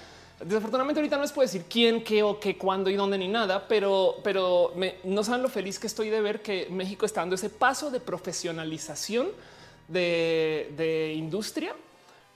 Desafortunadamente 0.43 1.01
ahorita 1.01 1.17
no 1.17 1.23
les 1.23 1.33
puedo 1.33 1.45
decir 1.45 1.65
quién, 1.69 2.01
qué 2.01 2.23
o 2.23 2.39
qué, 2.39 2.57
cuándo 2.57 2.89
y 2.89 2.95
dónde 2.95 3.17
ni 3.17 3.27
nada, 3.27 3.67
pero, 3.67 4.15
pero 4.23 4.73
no 5.03 5.23
saben 5.23 5.41
lo 5.41 5.49
feliz 5.49 5.77
que 5.77 5.87
estoy 5.87 6.09
de 6.09 6.21
ver 6.21 6.41
que 6.41 6.67
México 6.69 7.05
está 7.05 7.21
dando 7.21 7.35
ese 7.35 7.49
paso 7.49 7.91
de 7.91 7.99
profesionalización 7.99 9.27
de, 9.89 11.13
industria 11.17 11.75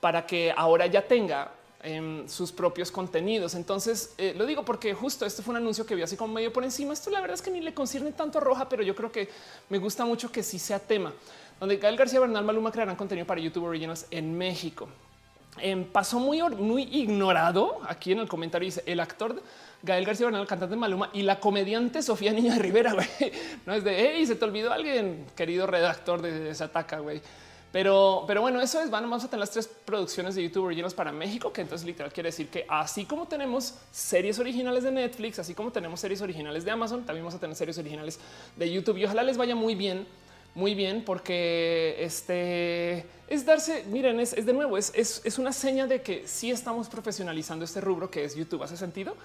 para 0.00 0.26
que 0.26 0.52
ahora 0.54 0.86
ya 0.86 1.00
tenga 1.06 1.52
em, 1.82 2.28
sus 2.28 2.52
propios 2.52 2.90
contenidos. 2.90 3.54
Entonces 3.54 4.12
eh, 4.18 4.34
lo 4.36 4.44
digo 4.44 4.66
porque 4.66 4.92
justo 4.92 5.24
este 5.24 5.42
fue 5.42 5.52
un 5.52 5.58
anuncio 5.58 5.86
que 5.86 5.94
vi 5.94 6.02
así 6.02 6.14
como 6.14 6.34
medio 6.34 6.52
por 6.52 6.62
encima. 6.62 6.92
Esto 6.92 7.08
la 7.08 7.22
verdad 7.22 7.36
es 7.36 7.42
que 7.42 7.50
ni 7.50 7.62
le 7.62 7.72
concierne 7.72 8.12
tanto 8.12 8.36
a 8.36 8.42
Roja, 8.42 8.68
pero 8.68 8.82
yo 8.82 8.94
creo 8.94 9.10
que 9.10 9.30
me 9.70 9.78
gusta 9.78 10.04
mucho 10.04 10.30
que 10.30 10.42
sí 10.42 10.58
sea 10.58 10.78
tema. 10.78 11.14
Donde 11.60 11.76
Gael 11.76 11.96
García 11.96 12.20
Bernal 12.20 12.44
Maluma 12.44 12.70
crearán 12.70 12.96
contenido 12.96 13.26
para 13.26 13.40
YouTube 13.40 13.64
Originals 13.64 14.06
en 14.10 14.36
México. 14.36 14.88
Em, 15.58 15.84
pasó 15.84 16.18
muy, 16.18 16.42
muy 16.42 16.82
ignorado 16.82 17.80
aquí 17.86 18.12
en 18.12 18.18
el 18.18 18.28
comentario. 18.28 18.66
Dice 18.66 18.82
el 18.86 18.98
actor 19.00 19.40
Gael 19.82 20.04
García 20.04 20.26
Bernal, 20.26 20.46
cantante 20.46 20.74
de 20.74 20.80
Maluma 20.80 21.10
y 21.12 21.22
la 21.22 21.38
comediante 21.38 22.02
Sofía 22.02 22.32
Niña 22.32 22.54
de 22.54 22.58
Rivera. 22.58 22.94
No 23.66 23.74
es 23.74 23.84
de 23.84 23.96
hey, 23.96 24.26
se 24.26 24.34
te 24.34 24.44
olvidó 24.44 24.72
alguien, 24.72 25.26
querido 25.36 25.66
redactor 25.66 26.22
de 26.22 26.54
Sataka. 26.54 26.98
Güey. 26.98 27.22
Pero, 27.74 28.22
pero 28.28 28.40
bueno, 28.40 28.60
eso 28.60 28.80
es. 28.80 28.88
Vamos 28.88 29.24
a 29.24 29.28
tener 29.28 29.40
las 29.40 29.50
tres 29.50 29.66
producciones 29.66 30.36
de 30.36 30.44
YouTube 30.44 30.66
originales 30.66 30.94
para 30.94 31.10
México, 31.10 31.52
que 31.52 31.60
entonces 31.60 31.84
literal 31.84 32.12
quiere 32.12 32.28
decir 32.28 32.48
que 32.48 32.64
así 32.68 33.04
como 33.04 33.26
tenemos 33.26 33.74
series 33.90 34.38
originales 34.38 34.84
de 34.84 34.92
Netflix, 34.92 35.40
así 35.40 35.54
como 35.54 35.72
tenemos 35.72 35.98
series 35.98 36.22
originales 36.22 36.64
de 36.64 36.70
Amazon, 36.70 37.04
también 37.04 37.24
vamos 37.24 37.34
a 37.34 37.40
tener 37.40 37.56
series 37.56 37.76
originales 37.76 38.20
de 38.56 38.72
YouTube 38.72 38.98
y 38.98 39.04
ojalá 39.06 39.24
les 39.24 39.36
vaya 39.36 39.56
muy 39.56 39.74
bien, 39.74 40.06
muy 40.54 40.74
bien, 40.74 41.04
porque 41.04 41.96
este 41.98 43.06
es 43.26 43.44
darse. 43.44 43.84
Miren, 43.88 44.20
es, 44.20 44.34
de 44.34 44.52
nuevo, 44.52 44.78
es, 44.78 44.92
es, 44.94 45.38
una 45.38 45.52
seña 45.52 45.86
de 45.86 46.00
que 46.00 46.28
sí 46.28 46.50
estamos 46.50 46.88
profesionalizando 46.88 47.64
este 47.64 47.80
rubro 47.80 48.10
que 48.10 48.24
es 48.24 48.36
YouTube. 48.36 48.62
¿Hace 48.62 48.76
sentido? 48.76 49.16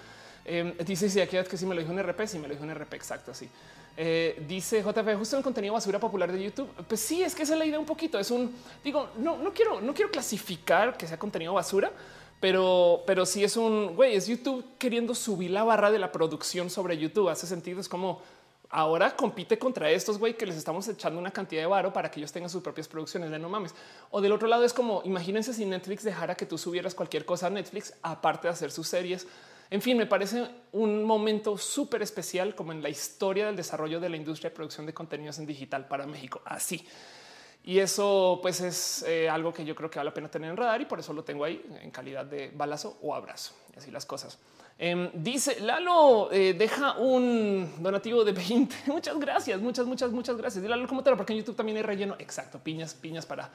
Eh, 0.44 0.74
dice 0.84 1.08
si 1.08 1.20
aquí 1.20 1.36
que 1.48 1.56
sí 1.56 1.66
me 1.66 1.74
lo 1.74 1.82
dijo 1.82 1.92
un 1.92 2.02
RP, 2.02 2.26
sí 2.26 2.38
me 2.38 2.48
lo 2.48 2.54
dijo 2.54 2.64
un 2.64 2.74
RP 2.74 2.94
exacto 2.94 3.30
así. 3.30 3.48
Eh, 3.96 4.42
dice 4.48 4.82
JF, 4.82 5.18
justo 5.18 5.36
el 5.36 5.44
contenido 5.44 5.74
basura 5.74 6.00
popular 6.00 6.32
de 6.32 6.42
YouTube. 6.42 6.68
Pues 6.88 7.00
sí, 7.00 7.22
es 7.22 7.34
que 7.34 7.44
esa 7.44 7.52
es 7.52 7.58
la 7.58 7.66
idea 7.66 7.78
un 7.78 7.86
poquito. 7.86 8.18
Es 8.18 8.32
un 8.32 8.52
digo, 8.82 9.10
no, 9.18 9.36
no 9.36 9.52
quiero, 9.52 9.80
no 9.80 9.94
quiero 9.94 10.10
clasificar 10.10 10.96
que 10.96 11.06
sea 11.06 11.18
contenido 11.18 11.54
basura, 11.54 11.92
pero, 12.40 13.04
pero 13.06 13.24
sí 13.24 13.44
es 13.44 13.56
un 13.56 13.94
güey, 13.94 14.16
es 14.16 14.26
YouTube 14.26 14.64
queriendo 14.78 15.14
subir 15.14 15.52
la 15.52 15.62
barra 15.62 15.92
de 15.92 15.98
la 16.00 16.10
producción 16.10 16.70
sobre 16.70 16.98
YouTube. 16.98 17.28
Hace 17.28 17.46
sentido. 17.46 17.80
Es 17.80 17.88
como 17.88 18.20
ahora 18.70 19.14
compite 19.16 19.58
contra 19.58 19.90
estos 19.90 20.18
güey 20.18 20.36
que 20.36 20.46
les 20.46 20.56
estamos 20.56 20.86
echando 20.88 21.18
una 21.18 21.30
cantidad 21.30 21.62
de 21.62 21.66
varo 21.66 21.92
para 21.92 22.10
que 22.10 22.20
ellos 22.20 22.32
tengan 22.32 22.48
sus 22.48 22.62
propias 22.62 22.88
producciones 22.88 23.30
de 23.30 23.38
no 23.38 23.48
mames. 23.48 23.74
O 24.10 24.20
del 24.20 24.32
otro 24.32 24.48
lado 24.48 24.64
es 24.64 24.72
como 24.72 25.02
imagínense 25.04 25.52
si 25.52 25.66
Netflix 25.66 26.02
dejara 26.02 26.34
que 26.34 26.46
tú 26.46 26.56
subieras 26.56 26.94
cualquier 26.94 27.24
cosa 27.24 27.48
a 27.48 27.50
Netflix, 27.50 27.94
aparte 28.02 28.48
de 28.48 28.52
hacer 28.52 28.70
sus 28.70 28.88
series 28.88 29.26
en 29.70 29.80
fin, 29.80 29.96
me 29.96 30.06
parece 30.06 30.48
un 30.72 31.04
momento 31.04 31.56
súper 31.56 32.02
especial 32.02 32.56
como 32.56 32.72
en 32.72 32.82
la 32.82 32.88
historia 32.88 33.46
del 33.46 33.54
desarrollo 33.54 34.00
de 34.00 34.08
la 34.08 34.16
industria 34.16 34.50
de 34.50 34.56
producción 34.56 34.84
de 34.84 34.92
contenidos 34.92 35.38
en 35.38 35.46
digital 35.46 35.86
para 35.86 36.06
México. 36.06 36.42
Así. 36.44 36.84
Y 37.62 37.78
eso 37.78 38.40
pues 38.42 38.60
es 38.60 39.04
eh, 39.06 39.28
algo 39.28 39.54
que 39.54 39.64
yo 39.64 39.76
creo 39.76 39.88
que 39.88 40.00
vale 40.00 40.10
la 40.10 40.14
pena 40.14 40.28
tener 40.28 40.50
en 40.50 40.56
radar 40.56 40.80
y 40.80 40.86
por 40.86 40.98
eso 40.98 41.12
lo 41.12 41.22
tengo 41.22 41.44
ahí 41.44 41.64
en 41.82 41.90
calidad 41.92 42.24
de 42.24 42.50
balazo 42.52 42.98
o 43.00 43.14
abrazo. 43.14 43.54
Así 43.76 43.92
las 43.92 44.04
cosas. 44.04 44.38
Em, 44.82 45.10
dice 45.12 45.60
Lalo, 45.60 46.32
eh, 46.32 46.54
deja 46.54 46.96
un 46.96 47.70
donativo 47.80 48.24
de 48.24 48.32
20. 48.32 48.74
muchas 48.86 49.20
gracias, 49.20 49.60
muchas, 49.60 49.84
muchas, 49.84 50.10
muchas 50.10 50.38
gracias. 50.38 50.62
Dile 50.62 50.74
Lalo 50.74 50.88
cómo 50.88 51.02
te 51.02 51.10
lo, 51.10 51.18
porque 51.18 51.34
en 51.34 51.40
YouTube 51.40 51.54
también 51.54 51.76
hay 51.76 51.82
relleno. 51.82 52.16
Exacto, 52.18 52.58
piñas, 52.58 52.94
piñas 52.94 53.26
para 53.26 53.50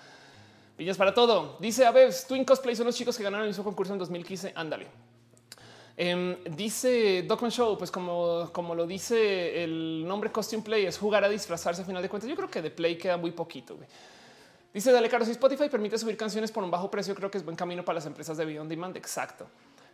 piñas 0.78 0.98
para 0.98 1.16
todo. 1.16 1.58
Dice 1.60 1.84
a 1.84 1.90
ver, 1.90 2.14
Twin 2.28 2.46
Cosplay 2.46 2.76
son 2.76 2.86
los 2.86 2.96
chicos 2.96 3.18
que 3.18 3.24
ganaron 3.24 3.46
el 3.46 3.50
mismo 3.50 3.64
concurso 3.64 3.92
en 3.94 3.98
2015. 3.98 4.54
Ándale. 4.56 4.86
Em, 5.98 6.38
dice 6.56 7.24
Document 7.24 7.56
Show, 7.56 7.76
pues 7.76 7.90
como, 7.90 8.52
como 8.52 8.76
lo 8.76 8.86
dice 8.86 9.64
el 9.64 10.06
nombre 10.08 10.32
Costume 10.32 10.62
Play, 10.62 10.86
es 10.86 11.00
jugar 11.00 11.24
a 11.24 11.30
disfrazarse 11.30 11.82
a 11.82 11.86
final 11.86 12.04
de 12.04 12.10
cuentas. 12.10 12.30
Yo 12.30 12.36
creo 12.36 12.52
que 12.52 12.62
de 12.62 12.70
Play 12.70 13.00
queda 13.00 13.18
muy 13.18 13.32
poquito. 13.32 13.76
Dice 14.72 14.92
Dale 14.92 15.10
Carlos, 15.10 15.26
si 15.26 15.32
Spotify 15.32 15.70
permite 15.70 15.98
subir 15.98 16.18
canciones 16.18 16.52
por 16.52 16.64
un 16.64 16.70
bajo 16.70 16.92
precio, 16.92 17.16
creo 17.16 17.32
que 17.32 17.40
es 17.40 17.44
buen 17.44 17.58
camino 17.58 17.84
para 17.84 17.96
las 17.96 18.06
empresas 18.06 18.38
de 18.38 18.46
video 18.46 18.62
on 18.62 18.70
demand. 18.70 18.96
Exacto. 18.96 19.48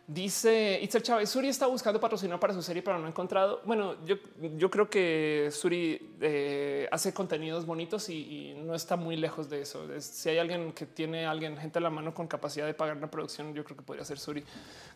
Dice 0.06 0.80
Itzel 0.82 1.02
Chávez, 1.02 1.30
Suri 1.30 1.46
está 1.48 1.68
buscando 1.68 2.00
patrocinar 2.00 2.40
para 2.40 2.52
su 2.52 2.60
serie, 2.60 2.82
pero 2.82 2.98
no 2.98 3.06
ha 3.06 3.08
encontrado. 3.08 3.62
Bueno, 3.64 4.04
yo, 4.04 4.16
yo 4.56 4.68
creo 4.68 4.90
que 4.90 5.48
Suri 5.52 6.16
eh, 6.20 6.88
hace 6.90 7.14
contenidos 7.14 7.64
bonitos 7.64 8.08
y, 8.08 8.54
no 8.64 8.74
está 8.74 8.96
muy 8.96 9.16
lejos 9.16 9.48
de 9.48 9.62
eso. 9.62 9.86
si 10.00 10.28
hay 10.28 10.38
alguien 10.38 10.72
que 10.72 10.86
tiene 10.86 11.24
alguien, 11.24 11.56
gente 11.56 11.78
a 11.78 11.82
la 11.82 11.90
mano 11.90 12.12
con 12.12 12.26
capacidad 12.26 12.66
de 12.66 12.74
pagar 12.74 12.96
una 12.96 13.10
producción, 13.10 13.54
yo 13.54 13.62
creo 13.62 13.76
que 13.76 13.84
podría 13.84 14.04
ser 14.04 14.18
Suri 14.18 14.42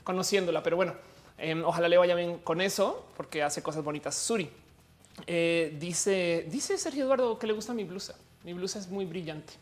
conociéndola. 0.03 0.61
Pero 0.65 0.75
bueno, 0.75 0.95
em, 1.39 1.65
ojalá 1.65 1.89
le 1.89 1.99
vaya 1.99 2.17
bien 2.17 2.39
con 2.39 2.61
eso 2.61 3.07
porque 3.17 3.45
hace 3.45 3.63
cosas 3.63 3.85
bonitas. 3.85 4.17
Suri 4.17 4.51
eh, 5.27 5.77
dice, 5.79 6.47
dice 6.51 6.77
Sergio 6.79 7.05
Eduardo 7.05 7.39
que 7.39 7.47
le 7.47 7.53
gusta 7.53 7.73
mi 7.73 7.85
blusa. 7.85 8.17
Mi 8.43 8.55
blusa 8.55 8.81
es 8.81 8.89
muy 8.89 9.05
brillante. 9.05 9.53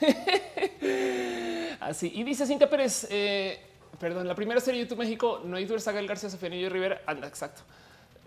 Así 1.80 2.10
y 2.14 2.24
dice 2.24 2.46
Cintia 2.46 2.70
Pérez. 2.70 3.06
Perdón, 3.98 4.28
la 4.28 4.34
primera 4.34 4.60
serie 4.60 4.80
de 4.80 4.86
YouTube 4.86 4.98
México, 4.98 5.40
no 5.44 5.56
hay 5.56 5.66
Saga 5.78 6.00
el 6.00 6.06
García, 6.06 6.28
Sofía 6.28 6.48
Niño 6.48 6.68
Rivera. 6.68 7.02
Anda, 7.06 7.26
exacto. 7.26 7.62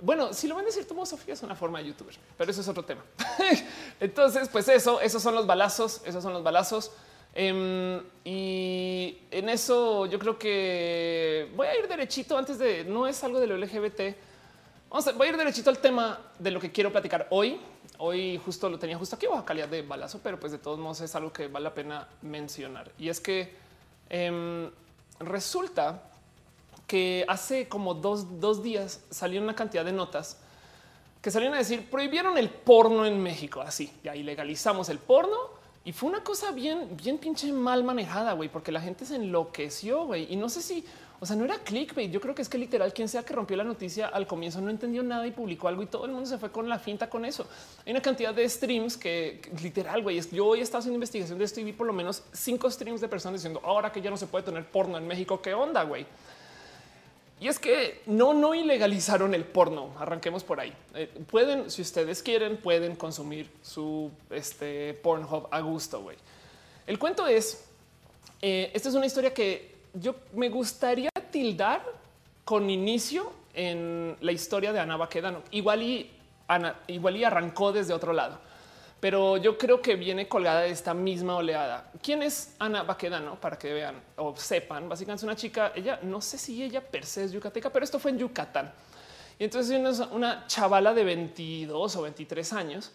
Bueno, 0.01 0.34
si 0.34 0.47
lo 0.47 0.55
van 0.55 0.63
a 0.63 0.67
decir 0.67 0.88
tú, 0.88 1.05
Sofía 1.05 1.34
es 1.34 1.43
una 1.43 1.55
forma 1.55 1.80
de 1.80 1.88
youtuber, 1.88 2.15
pero 2.38 2.49
eso 2.49 2.61
es 2.61 2.67
otro 2.67 2.84
tema. 2.84 3.03
Entonces, 3.99 4.47
pues 4.47 4.67
eso, 4.70 5.01
esos 5.01 5.22
son 5.22 5.36
los 5.36 5.45
balazos, 5.45 6.01
esos 6.05 6.24
son 6.24 6.34
los 6.34 6.43
balazos. 6.43 6.91
Em, 7.34 8.01
y 8.24 9.20
en 9.30 9.49
eso 9.49 10.05
yo 10.07 10.17
creo 10.17 10.39
que 10.39 11.51
voy 11.55 11.67
a 11.67 11.78
ir 11.78 11.88
derechito 11.88 12.38
antes 12.38 12.57
de 12.57 12.86
no 12.86 13.07
es 13.07 13.24
algo 13.24 13.39
de 13.39 13.47
lo 13.47 13.57
LGBT. 13.57 14.15
Vamos 14.89 15.07
a, 15.07 15.11
voy 15.11 15.28
a 15.28 15.32
ir 15.32 15.38
derechito 15.38 15.70
al 15.70 15.80
tema 15.80 16.20
de 16.39 16.51
lo 16.51 16.59
que 16.59 16.72
quiero 16.72 16.91
platicar 16.91 17.28
hoy. 17.30 17.59
Hoy 17.97 18.41
justo 18.43 18.70
lo 18.70 18.80
tenía 18.80 18.97
justo 18.97 19.17
aquí 19.17 19.28
bajo 19.28 19.43
calidad 19.43 19.67
de 19.67 19.82
balazo, 19.82 20.22
pero 20.24 20.39
pues 20.39 20.53
de 20.53 20.57
todos 20.57 20.80
modos 20.80 21.01
es 21.01 21.13
algo 21.13 21.34
que 21.34 21.47
vale 21.47 21.65
la 21.65 21.74
pena 21.74 22.07
mencionar. 22.22 22.89
Y 22.97 23.09
es 23.09 23.20
que 23.20 23.53
em, 24.09 24.72
resulta 25.20 26.03
que 26.88 27.24
hace 27.28 27.67
como 27.67 27.93
dos, 27.93 28.63
días 28.63 29.01
salió 29.09 29.41
una 29.41 29.55
cantidad 29.55 29.86
de 29.86 29.91
notas 29.91 30.38
que 31.22 31.30
salieron 31.30 31.55
a 31.55 31.59
decir 31.59 31.89
prohibieron 31.89 32.38
el 32.38 32.49
porno 32.49 33.05
en 33.05 33.22
México. 33.22 33.61
Así 33.61 33.91
ya 34.03 34.15
ilegalizamos 34.15 34.89
el 34.89 34.97
porno 34.97 35.38
Y 35.86 35.93
fue 35.93 36.09
una 36.09 36.24
cosa 36.24 36.51
bien, 36.51 36.97
bien 36.97 37.17
pinche 37.17 37.51
mal 37.51 37.84
manejada, 37.84 38.34
güey, 38.34 38.49
porque 38.49 38.72
la 38.72 38.82
gente 38.82 39.05
se 39.05 39.15
enloqueció, 39.15 40.05
güey. 40.05 40.32
Y 40.32 40.36
no 40.36 40.49
sé 40.49 40.61
si, 40.61 40.86
o 41.22 41.26
sea, 41.26 41.36
no 41.36 41.43
era 41.43 41.59
clickbait. 41.59 42.11
Yo 42.11 42.22
creo 42.22 42.34
que 42.34 42.41
es 42.41 42.47
que 42.47 42.57
literal 42.57 42.93
quien 42.93 43.09
sea 43.09 43.24
que 43.24 43.34
rompió 43.34 43.57
la 43.57 43.65
noticia 43.65 44.07
al 44.07 44.26
comienzo 44.26 44.61
no 44.61 44.70
entendió 44.70 45.03
nada 45.03 45.28
y 45.28 45.32
publicó 45.32 45.67
algo 45.67 45.84
y 45.84 45.86
todo 45.86 46.05
el 46.05 46.11
mundo 46.11 46.30
se 46.30 46.38
fue 46.38 46.49
con 46.49 46.70
la 46.70 46.80
finta 46.80 47.09
con 47.09 47.26
eso. 47.26 47.45
Hay 47.86 47.91
una 47.91 48.01
cantidad 48.01 48.34
de 48.34 48.47
streams 48.47 48.95
que, 48.95 49.41
literal, 49.61 50.01
güey, 50.01 50.22
yo 50.32 50.45
hoy 50.45 50.59
he 50.59 50.63
estado 50.63 50.80
haciendo 50.80 50.95
investigación 50.95 51.38
de 51.38 51.45
esto 51.45 51.59
y 51.59 51.65
vi 51.65 51.74
por 51.74 51.88
lo 51.88 51.93
menos 51.93 52.24
cinco 52.32 52.72
streams 52.72 53.01
de 53.01 53.09
personas 53.09 53.41
diciendo 53.41 53.59
ahora 53.63 53.91
que 53.91 54.01
ya 54.01 54.09
no 54.09 54.17
se 54.17 54.28
puede 54.28 54.45
tener 54.45 54.65
porno 54.65 54.97
en 54.97 55.07
México, 55.07 55.41
qué 55.41 55.53
onda, 55.53 55.84
güey. 55.84 56.05
Y 57.41 57.47
es 57.47 57.57
que 57.57 58.01
no, 58.05 58.34
no 58.34 58.53
ilegalizaron 58.53 59.34
el 59.34 59.45
porno. 59.45 59.93
Arranquemos 59.97 60.43
por 60.43 60.59
ahí. 60.59 60.74
Eh, 60.93 61.07
pueden, 61.30 61.72
si 61.72 61.82
ustedes 61.82 62.22
quieren, 62.22 62.57
pueden 62.57 62.97
consumir 62.97 63.49
su 63.61 64.11
este, 64.30 64.93
Pornhub 64.95 65.47
a 65.49 65.61
gusto. 65.61 66.01
güey. 66.01 66.17
El 66.86 66.99
cuento 66.99 67.28
es, 67.28 67.65
eh, 68.41 68.72
esta 68.74 68.89
es 68.89 68.95
una 68.95 69.05
historia 69.05 69.34
que 69.34 69.76
yo 69.93 70.15
me 70.34 70.49
gustaría 70.49 71.09
tildar 71.32 71.84
con 72.45 72.69
inicio 72.69 73.32
en 73.53 74.17
la 74.21 74.32
historia 74.32 74.73
de 74.73 74.80
Ana 74.80 74.97
Baquedano. 74.97 75.43
Igual 75.51 75.84
y, 75.84 76.11
Ana, 76.47 76.75
igual 76.88 77.17
y 77.17 77.23
arrancó 77.23 77.71
desde 77.71 77.93
otro 77.93 78.13
lado, 78.13 78.39
pero 78.99 79.38
yo 79.38 79.57
creo 79.57 79.82
que 79.82 79.95
viene 79.95 80.27
colgada 80.27 80.61
de 80.61 80.71
esta 80.71 80.93
misma 80.93 81.36
oleada. 81.36 81.91
¿Quién 82.01 82.23
es 82.23 82.55
Ana 82.59 82.84
Baquedano? 82.84 83.39
Para 83.39 83.57
que 83.57 83.73
vean 83.73 84.01
o 84.17 84.36
sepan, 84.36 84.89
básicamente 84.89 85.19
es 85.19 85.23
una 85.23 85.36
chica, 85.36 85.73
ella 85.75 85.99
no 86.03 86.21
sé 86.21 86.38
si 86.38 86.63
ella 86.63 86.82
per 86.82 87.05
se 87.05 87.23
es 87.23 87.32
yucateca, 87.32 87.69
pero 87.69 87.84
esto 87.84 87.99
fue 87.99 88.11
en 88.11 88.19
Yucatán. 88.19 88.71
Y 89.38 89.45
entonces 89.45 89.80
es 89.80 89.99
una 90.11 90.45
chavala 90.47 90.93
de 90.93 91.03
22 91.03 91.95
o 91.95 92.01
23 92.01 92.53
años 92.53 92.91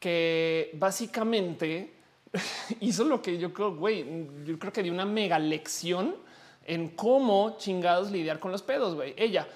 que 0.00 0.70
básicamente 0.74 1.92
hizo 2.80 3.04
lo 3.04 3.20
que 3.20 3.38
yo 3.38 3.52
creo, 3.52 3.76
güey, 3.76 4.04
yo 4.44 4.58
creo 4.58 4.72
que 4.72 4.82
dio 4.82 4.92
una 4.92 5.04
mega 5.04 5.38
lección 5.38 6.16
en 6.64 6.88
cómo 6.90 7.56
chingados 7.58 8.10
lidiar 8.10 8.38
con 8.40 8.52
los 8.52 8.62
pedos. 8.62 8.94
Güey. 8.94 9.14
Ella 9.16 9.46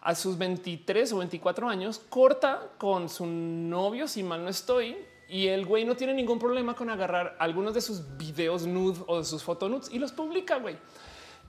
a 0.00 0.14
sus 0.14 0.36
23 0.36 1.12
o 1.14 1.18
24 1.18 1.68
años 1.68 1.98
corta 2.10 2.70
con 2.78 3.08
su 3.08 3.26
novio, 3.26 4.06
si 4.06 4.22
mal 4.22 4.44
no 4.44 4.50
estoy, 4.50 4.96
y 5.28 5.46
el 5.46 5.64
güey 5.64 5.86
no 5.86 5.96
tiene 5.96 6.12
ningún 6.12 6.38
problema 6.38 6.74
con 6.74 6.90
agarrar 6.90 7.36
algunos 7.38 7.72
de 7.72 7.80
sus 7.80 8.16
videos 8.18 8.66
nude 8.66 9.00
o 9.06 9.18
de 9.18 9.24
sus 9.24 9.42
fotonudes 9.42 9.90
y 9.90 9.98
los 9.98 10.12
publica. 10.12 10.58
Güey. 10.58 10.76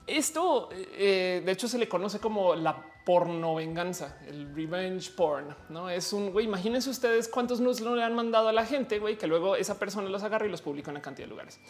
Esto, 0.06 0.70
eh, 0.72 1.42
de 1.44 1.52
hecho, 1.52 1.68
se 1.68 1.78
le 1.78 1.88
conoce 1.88 2.20
como 2.20 2.54
la 2.54 2.82
porno 3.04 3.54
venganza, 3.54 4.18
el 4.26 4.54
revenge 4.54 5.10
porn. 5.10 5.54
No 5.68 5.90
es 5.90 6.12
un 6.12 6.32
güey. 6.32 6.46
Imagínense 6.46 6.90
ustedes 6.90 7.28
cuántos 7.28 7.60
nudes 7.60 7.80
no 7.80 7.94
le 7.94 8.02
han 8.02 8.14
mandado 8.14 8.48
a 8.48 8.52
la 8.52 8.64
gente, 8.64 8.98
güey, 8.98 9.18
que 9.18 9.26
luego 9.26 9.56
esa 9.56 9.78
persona 9.78 10.08
los 10.08 10.22
agarra 10.22 10.46
y 10.46 10.50
los 10.50 10.62
publica 10.62 10.90
en 10.90 10.96
una 10.96 11.02
cantidad 11.02 11.26
de 11.26 11.30
lugares. 11.30 11.60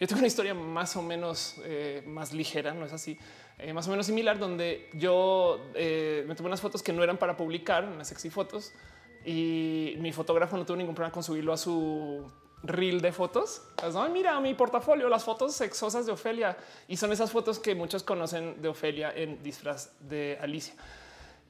Yo 0.00 0.06
tengo 0.06 0.18
una 0.18 0.26
historia 0.26 0.54
más 0.54 0.96
o 0.96 1.02
menos 1.02 1.56
eh, 1.64 2.02
más 2.06 2.32
ligera, 2.32 2.74
no 2.74 2.84
es 2.84 2.92
así, 2.92 3.16
eh, 3.58 3.72
más 3.72 3.86
o 3.86 3.90
menos 3.90 4.06
similar, 4.06 4.38
donde 4.38 4.90
yo 4.94 5.70
eh, 5.74 6.24
me 6.26 6.34
tomé 6.34 6.48
unas 6.48 6.60
fotos 6.60 6.82
que 6.82 6.92
no 6.92 7.02
eran 7.04 7.16
para 7.16 7.36
publicar, 7.36 7.84
unas 7.84 8.08
sexy 8.08 8.30
fotos, 8.30 8.72
y 9.24 9.94
mi 9.98 10.12
fotógrafo 10.12 10.56
no 10.56 10.66
tuvo 10.66 10.76
ningún 10.76 10.94
problema 10.94 11.12
con 11.12 11.22
subirlo 11.22 11.52
a 11.52 11.56
su 11.56 12.30
reel 12.64 13.00
de 13.00 13.12
fotos. 13.12 13.62
Pues, 13.76 13.94
mira 14.10 14.38
mi 14.40 14.54
portafolio, 14.54 15.08
las 15.08 15.24
fotos 15.24 15.54
sexosas 15.54 16.06
de 16.06 16.12
Ofelia. 16.12 16.56
Y 16.88 16.96
son 16.96 17.12
esas 17.12 17.30
fotos 17.30 17.58
que 17.58 17.74
muchos 17.74 18.02
conocen 18.02 18.60
de 18.60 18.68
Ofelia 18.68 19.12
en 19.14 19.42
disfraz 19.42 19.92
de 20.00 20.38
Alicia. 20.40 20.74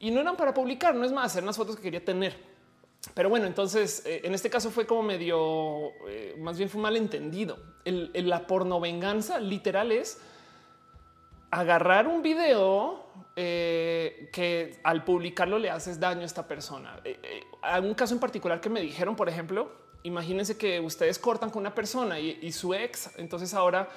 Y 0.01 0.11
no 0.11 0.21
eran 0.21 0.37
para 0.37 0.53
publicar, 0.53 0.95
no 0.95 1.05
es 1.05 1.13
más, 1.13 1.35
eran 1.35 1.47
las 1.47 1.57
fotos 1.57 1.77
que 1.77 1.83
quería 1.83 2.05
tener. 2.05 2.54
Pero 3.13 3.29
bueno, 3.29 3.47
entonces 3.47 4.03
eh, 4.07 4.23
en 4.25 4.35
este 4.35 4.49
caso 4.49 4.71
fue 4.71 4.87
como 4.87 5.03
medio, 5.03 5.91
eh, 6.09 6.35
más 6.39 6.57
bien 6.57 6.71
fue 6.71 6.81
malentendido. 6.81 7.59
El, 7.85 8.11
la 8.15 8.47
porno 8.47 8.81
venganza 8.81 9.39
literal 9.39 9.93
es 9.93 10.21
agarrar 11.51 12.07
un 12.07 12.23
video 12.23 13.07
eh, 13.37 14.31
que 14.33 14.79
al 14.83 15.05
publicarlo 15.05 15.59
le 15.59 15.71
haces 15.71 16.01
daño 16.01 16.23
a 16.23 16.25
esta 16.25 16.49
persona. 16.49 17.01
Hay 17.63 17.83
un 17.83 17.95
caso 17.95 18.15
en 18.15 18.21
particular 18.21 18.61
que 18.61 18.71
me 18.71 18.81
dijeron, 18.81 19.15
por 19.15 19.29
ejemplo, 19.29 19.71
imagínense 20.03 20.57
que 20.57 20.81
ustedes 20.81 21.19
cortan 21.19 21.51
con 21.51 21.61
una 21.61 21.75
persona 21.75 22.19
y, 22.19 22.51
su 22.53 22.75
ex, 22.75 23.11
entonces 23.19 23.55
ahora 23.55 23.89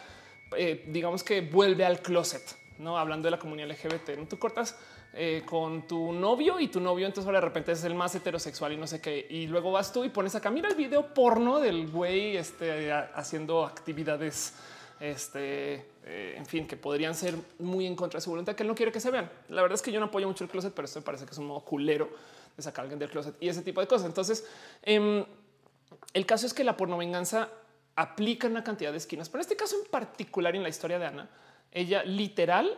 digamos 0.88 1.24
que 1.24 1.42
vuelve 1.42 1.86
al 1.86 2.02
closet, 2.02 2.44
no 2.78 2.98
hablando 2.98 3.26
de 3.26 3.32
la 3.32 3.40
comunidad 3.40 3.70
LGBT. 3.70 4.18
¿no? 4.18 4.28
Tú 4.28 4.38
cortas 4.38 4.78
eh, 5.14 5.44
con 5.46 5.88
tu 5.88 6.12
novio 6.12 6.60
y 6.60 6.68
tu 6.68 6.80
novio 6.80 7.08
entonces 7.08 7.32
de 7.32 7.42
repente 7.42 7.72
es 7.72 7.84
el 7.84 7.96
más 7.96 8.14
heterosexual 8.14 8.74
y 8.74 8.78
no 8.78 8.86
sé 8.86 9.02
qué. 9.02 9.26
Y 9.30 9.48
luego 9.48 9.72
vas 9.72 9.92
tú 9.92 10.04
y 10.04 10.10
pones 10.10 10.36
acá, 10.36 10.52
mira 10.52 10.70
el 10.70 10.76
video 10.76 11.14
porno 11.14 11.60
del 11.60 11.88
güey 11.88 12.38
este, 12.38 12.92
haciendo 12.92 13.66
actividades, 13.66 14.54
este, 15.00 15.86
eh, 16.06 16.36
en 16.38 16.46
fin, 16.46 16.68
que 16.68 16.78
podrían 16.78 17.16
ser 17.16 17.36
muy 17.60 17.86
en 17.86 17.96
contra 17.96 18.18
de 18.18 18.22
su 18.22 18.30
voluntad, 18.30 18.56
que 18.56 18.64
él 18.64 18.70
no 18.70 18.76
quiere 18.76 18.92
que 18.92 19.00
se 19.00 19.10
vean. 19.10 19.32
La 19.50 19.62
verdad 19.62 19.76
es 19.76 19.82
que 19.82 19.92
yo 19.92 20.00
no 20.00 20.08
apoyo 20.08 20.28
mucho 20.28 20.44
el 20.44 20.50
closet, 20.50 20.74
pero 20.74 20.86
esto 20.86 21.00
me 21.00 21.06
parece 21.06 21.26
que 21.26 21.32
es 21.32 21.38
un 21.38 21.48
modo 21.48 21.62
culero 21.62 22.10
de 22.56 22.64
sacar 22.64 22.82
a 22.82 22.84
alguien 22.84 23.00
del 23.00 23.10
closet 23.10 23.36
y 23.40 23.50
ese 23.50 23.62
tipo 23.62 23.82
de 23.82 23.88
cosas. 23.88 24.08
Entonces, 24.08 24.46
em, 24.84 25.26
el 26.14 26.26
caso 26.26 26.46
es 26.46 26.54
que 26.54 26.64
la 26.64 26.78
porno 26.78 26.98
venganza 26.98 27.50
aplica 27.96 28.48
una 28.48 28.64
cantidad 28.64 28.92
de 28.92 28.98
esquinas, 28.98 29.30
pero 29.30 29.42
en 29.42 29.46
este 29.46 29.56
caso 29.56 29.76
en 29.84 29.90
particular 29.90 30.56
en 30.56 30.64
la 30.64 30.70
historia 30.70 31.00
de 31.00 31.08
Ana, 31.08 31.30
ella 31.72 32.04
literal 32.04 32.78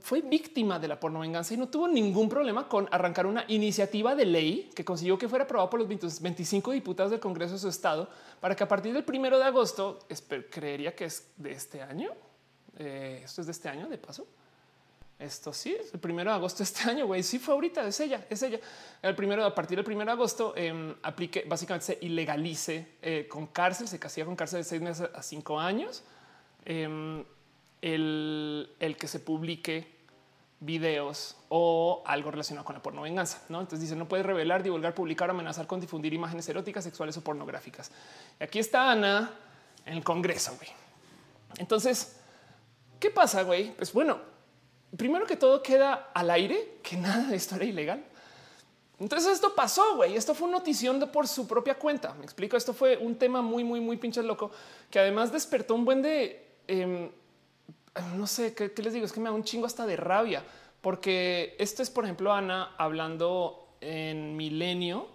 fue 0.00 0.20
víctima 0.20 0.78
de 0.78 0.86
la 0.86 1.00
porno 1.00 1.20
venganza 1.20 1.52
y 1.52 1.56
no 1.56 1.68
tuvo 1.68 1.88
ningún 1.88 2.28
problema 2.28 2.68
con 2.68 2.88
arrancar 2.92 3.26
una 3.26 3.44
iniciativa 3.48 4.14
de 4.14 4.24
ley 4.24 4.70
que 4.74 4.84
consiguió 4.84 5.18
que 5.18 5.28
fuera 5.28 5.44
aprobado 5.44 5.68
por 5.68 5.80
los 5.80 5.88
25 6.20 6.70
diputados 6.70 7.10
del 7.10 7.18
Congreso 7.18 7.54
de 7.54 7.58
su 7.58 7.68
estado 7.68 8.08
para 8.40 8.54
que 8.54 8.62
a 8.62 8.68
partir 8.68 8.92
del 8.92 9.02
primero 9.02 9.38
de 9.38 9.44
agosto, 9.44 9.98
creería 10.50 10.94
que 10.94 11.06
es 11.06 11.32
de 11.36 11.50
este 11.50 11.82
año. 11.82 12.12
Eh, 12.78 13.22
esto 13.24 13.40
es 13.40 13.48
de 13.48 13.52
este 13.52 13.68
año, 13.68 13.88
de 13.88 13.98
paso. 13.98 14.26
Esto 15.18 15.52
sí 15.52 15.74
es 15.74 15.92
el 15.94 15.98
primero 15.98 16.30
de 16.30 16.36
agosto 16.36 16.58
de 16.58 16.64
este 16.64 16.88
año. 16.88 17.06
Güey, 17.06 17.24
sí 17.24 17.40
fue 17.40 17.54
ahorita. 17.54 17.88
Es 17.88 17.98
ella, 17.98 18.24
es 18.30 18.40
ella. 18.42 18.60
El 19.02 19.16
primero, 19.16 19.44
a 19.44 19.54
partir 19.54 19.76
del 19.76 19.84
primero 19.84 20.10
de 20.10 20.12
agosto, 20.12 20.54
em, 20.56 20.94
aplique 21.02 21.44
básicamente 21.48 21.86
se 21.86 21.98
ilegalice 22.02 22.98
eh, 23.02 23.26
con 23.28 23.48
cárcel, 23.48 23.88
se 23.88 23.98
castiga 23.98 24.26
con 24.26 24.36
cárcel 24.36 24.60
de 24.60 24.64
seis 24.64 24.80
meses 24.80 25.08
a 25.12 25.22
cinco 25.22 25.58
años. 25.58 26.04
Em, 26.64 27.24
el, 27.94 28.96
que 28.98 29.06
se 29.06 29.20
publique 29.20 29.94
videos 30.58 31.36
o 31.48 32.02
algo 32.06 32.30
relacionado 32.30 32.64
con 32.64 32.74
la 32.74 32.82
porno 32.82 33.02
venganza. 33.02 33.42
¿no? 33.48 33.60
Entonces 33.60 33.80
dice 33.88 33.96
no 33.96 34.08
puede 34.08 34.22
revelar, 34.22 34.62
divulgar, 34.62 34.94
publicar, 34.94 35.30
amenazar 35.30 35.66
con 35.66 35.80
difundir 35.80 36.12
imágenes 36.12 36.48
eróticas, 36.48 36.84
sexuales 36.84 37.16
o 37.16 37.22
pornográficas. 37.22 37.90
Y 38.40 38.44
aquí 38.44 38.58
está 38.58 38.90
Ana 38.90 39.30
en 39.84 39.94
el 39.94 40.04
Congreso. 40.04 40.54
Güey. 40.56 40.70
Entonces, 41.58 42.16
¿qué 42.98 43.10
pasa? 43.10 43.42
Güey? 43.42 43.72
Pues 43.76 43.92
bueno, 43.92 44.18
primero 44.96 45.26
que 45.26 45.36
todo 45.36 45.62
queda 45.62 46.10
al 46.12 46.30
aire 46.30 46.78
que 46.82 46.96
nada 46.96 47.28
de 47.28 47.36
esto 47.36 47.54
era 47.56 47.64
ilegal. 47.64 48.04
Entonces 48.98 49.34
esto 49.34 49.54
pasó, 49.54 49.96
güey. 49.96 50.16
Esto 50.16 50.34
fue 50.34 50.50
notición 50.50 50.98
por 51.12 51.28
su 51.28 51.46
propia 51.46 51.74
cuenta. 51.74 52.14
Me 52.14 52.24
explico. 52.24 52.56
Esto 52.56 52.72
fue 52.72 52.96
un 52.96 53.16
tema 53.16 53.42
muy, 53.42 53.62
muy, 53.62 53.78
muy 53.78 53.98
pinche 53.98 54.22
loco 54.22 54.50
que 54.90 54.98
además 54.98 55.30
despertó 55.30 55.74
un 55.74 55.84
buen 55.84 56.00
de 56.00 56.46
em, 56.66 57.10
no 58.16 58.26
sé 58.26 58.54
qué, 58.54 58.72
les 58.82 58.92
digo, 58.92 59.06
es 59.06 59.12
que 59.12 59.20
me 59.20 59.28
da 59.28 59.34
un 59.34 59.44
chingo 59.44 59.66
hasta 59.66 59.86
de 59.86 59.96
rabia, 59.96 60.42
porque 60.80 61.56
esto 61.58 61.82
es, 61.82 61.90
por 61.90 62.04
ejemplo, 62.04 62.32
Ana 62.32 62.74
hablando 62.78 63.68
en 63.80 64.36
Milenio 64.36 65.08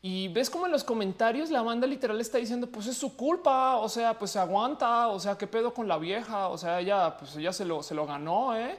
y 0.00 0.28
ves 0.28 0.48
como 0.48 0.66
en 0.66 0.72
los 0.72 0.84
comentarios 0.84 1.50
la 1.50 1.62
banda 1.62 1.86
literal 1.86 2.20
está 2.20 2.38
diciendo, 2.38 2.68
pues 2.68 2.86
es 2.86 2.96
su 2.96 3.16
culpa, 3.16 3.76
o 3.76 3.88
sea, 3.88 4.18
pues 4.18 4.30
se 4.30 4.38
aguanta, 4.38 5.08
o 5.08 5.18
sea, 5.18 5.36
qué 5.36 5.46
pedo 5.46 5.74
con 5.74 5.88
la 5.88 5.98
vieja, 5.98 6.48
o 6.48 6.56
sea, 6.56 6.80
ella, 6.80 7.16
pues 7.16 7.36
ella 7.36 7.52
se 7.52 7.64
lo, 7.64 7.82
se 7.82 7.94
lo 7.94 8.06
ganó, 8.06 8.56
¿eh? 8.56 8.78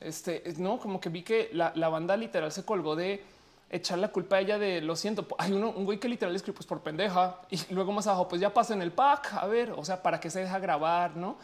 Este, 0.00 0.42
no, 0.58 0.78
como 0.78 0.98
que 1.00 1.10
vi 1.10 1.22
que 1.22 1.50
la, 1.52 1.88
banda 1.88 2.16
literal 2.16 2.50
se 2.50 2.64
colgó 2.64 2.96
de 2.96 3.22
echar 3.68 3.98
la 3.98 4.08
culpa 4.08 4.36
a 4.36 4.40
ella 4.40 4.58
de 4.58 4.80
lo 4.80 4.96
siento. 4.96 5.26
Hay 5.38 5.52
uno, 5.52 5.70
un 5.70 5.84
güey 5.84 6.00
que 6.00 6.08
literal 6.08 6.34
escribe 6.34 6.56
pues 6.56 6.66
por 6.66 6.80
pendeja 6.80 7.40
y 7.50 7.58
luego 7.74 7.92
más 7.92 8.06
abajo, 8.06 8.26
pues 8.26 8.40
ya 8.40 8.52
pasa 8.52 8.72
en 8.74 8.80
el 8.82 8.92
pack. 8.92 9.34
A 9.34 9.46
ver, 9.46 9.72
o 9.72 9.84
sea, 9.84 10.02
para 10.02 10.18
qué 10.18 10.30
se 10.30 10.40
deja 10.40 10.58
grabar, 10.58 11.16
no? 11.16 11.36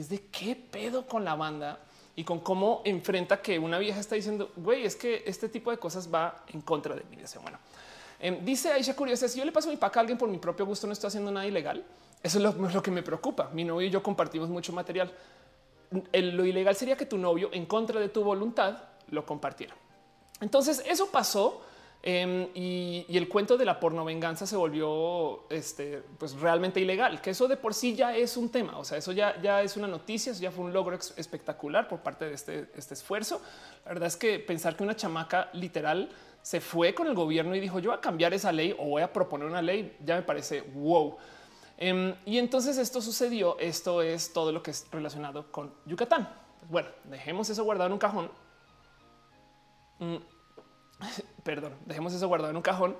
Es 0.00 0.08
de 0.08 0.26
qué 0.26 0.54
pedo 0.56 1.06
con 1.06 1.24
la 1.24 1.34
banda 1.34 1.80
y 2.14 2.24
con 2.24 2.40
cómo 2.40 2.82
enfrenta 2.84 3.40
que 3.40 3.58
una 3.58 3.78
vieja 3.78 4.00
está 4.00 4.14
diciendo, 4.14 4.50
güey, 4.56 4.84
es 4.84 4.96
que 4.96 5.22
este 5.26 5.48
tipo 5.48 5.70
de 5.70 5.78
cosas 5.78 6.12
va 6.12 6.44
en 6.48 6.60
contra 6.60 6.94
de 6.94 7.04
mi 7.10 7.16
deseo. 7.16 7.42
Bueno, 7.42 7.58
em, 8.18 8.44
dice 8.44 8.72
Aisha 8.72 8.94
Curiosa, 8.94 9.28
si 9.28 9.38
yo 9.38 9.44
le 9.44 9.52
paso 9.52 9.68
mi 9.68 9.76
pack 9.76 9.96
a 9.96 10.00
alguien 10.00 10.18
por 10.18 10.28
mi 10.28 10.38
propio 10.38 10.66
gusto, 10.66 10.86
no 10.86 10.92
estoy 10.92 11.08
haciendo 11.08 11.30
nada 11.30 11.46
ilegal. 11.46 11.84
Eso 12.22 12.38
es 12.38 12.44
lo, 12.44 12.82
que 12.82 12.90
me 12.90 13.02
preocupa. 13.02 13.50
Mi 13.52 13.64
novio 13.64 13.86
y 13.86 13.90
yo 13.90 14.02
compartimos 14.02 14.48
mucho 14.48 14.72
material. 14.72 15.12
lo 16.12 16.44
ilegal 16.44 16.74
sería 16.76 16.96
que 16.96 17.06
tu 17.06 17.18
novio, 17.18 17.50
en 17.52 17.66
contra 17.66 18.00
de 18.00 18.08
tu 18.08 18.22
voluntad, 18.22 18.78
lo 19.10 19.24
compartiera. 19.24 19.74
Entonces, 20.40 20.82
eso 20.86 21.10
pasó 21.10 21.62
Em, 22.00 22.48
y, 22.54 23.04
el 23.08 23.28
cuento 23.28 23.56
de 23.56 23.64
la 23.64 23.80
porno 23.80 24.04
venganza 24.04 24.46
se 24.46 24.56
volvió 24.56 25.48
este, 25.50 26.02
pues 26.18 26.34
realmente 26.40 26.80
ilegal, 26.80 27.20
que 27.20 27.30
eso 27.30 27.48
de 27.48 27.56
por 27.56 27.74
sí 27.74 27.96
ya 27.96 28.16
es 28.16 28.36
un 28.36 28.50
tema. 28.50 28.78
O 28.78 28.84
sea, 28.84 28.98
eso 28.98 29.12
ya, 29.12 29.40
ya 29.42 29.62
es 29.62 29.76
una 29.76 29.88
noticia, 29.88 30.32
eso 30.32 30.40
ya 30.40 30.50
fue 30.50 30.64
un 30.64 30.72
logro 30.72 30.96
espectacular 31.16 31.88
por 31.88 32.00
parte 32.00 32.26
de 32.26 32.34
este, 32.34 32.70
este 32.76 32.94
esfuerzo. 32.94 33.42
La 33.84 33.92
verdad 33.92 34.06
es 34.06 34.16
que 34.16 34.38
pensar 34.38 34.76
que 34.76 34.84
una 34.84 34.94
chamaca 34.94 35.50
literal 35.52 36.08
se 36.40 36.60
fue 36.60 36.94
con 36.94 37.08
el 37.08 37.14
gobierno 37.14 37.54
y 37.56 37.60
dijo 37.60 37.80
yo 37.80 37.90
voy 37.90 37.98
a 37.98 38.00
cambiar 38.00 38.32
esa 38.32 38.52
ley 38.52 38.74
o 38.78 38.86
voy 38.86 39.02
a 39.02 39.12
proponer 39.12 39.48
una 39.48 39.60
ley, 39.60 39.96
ya 40.04 40.16
me 40.16 40.22
parece 40.22 40.60
wow. 40.60 41.16
Em, 41.78 42.14
y 42.26 42.38
entonces 42.38 42.76
esto 42.78 43.00
sucedió. 43.00 43.58
Esto 43.58 44.02
es 44.02 44.32
todo 44.32 44.52
lo 44.52 44.62
que 44.62 44.72
es 44.72 44.86
relacionado 44.90 45.50
con 45.50 45.72
Yucatán. 45.86 46.28
Bueno, 46.68 46.88
dejemos 47.04 47.48
eso 47.50 47.64
guardado 47.64 47.86
en 47.86 47.92
un 47.92 47.98
cajón. 47.98 48.30
Mm, 50.00 50.16
perdón, 51.42 51.74
dejemos 51.86 52.12
eso 52.12 52.28
guardado 52.28 52.50
en 52.50 52.56
un 52.56 52.62
cajón. 52.62 52.96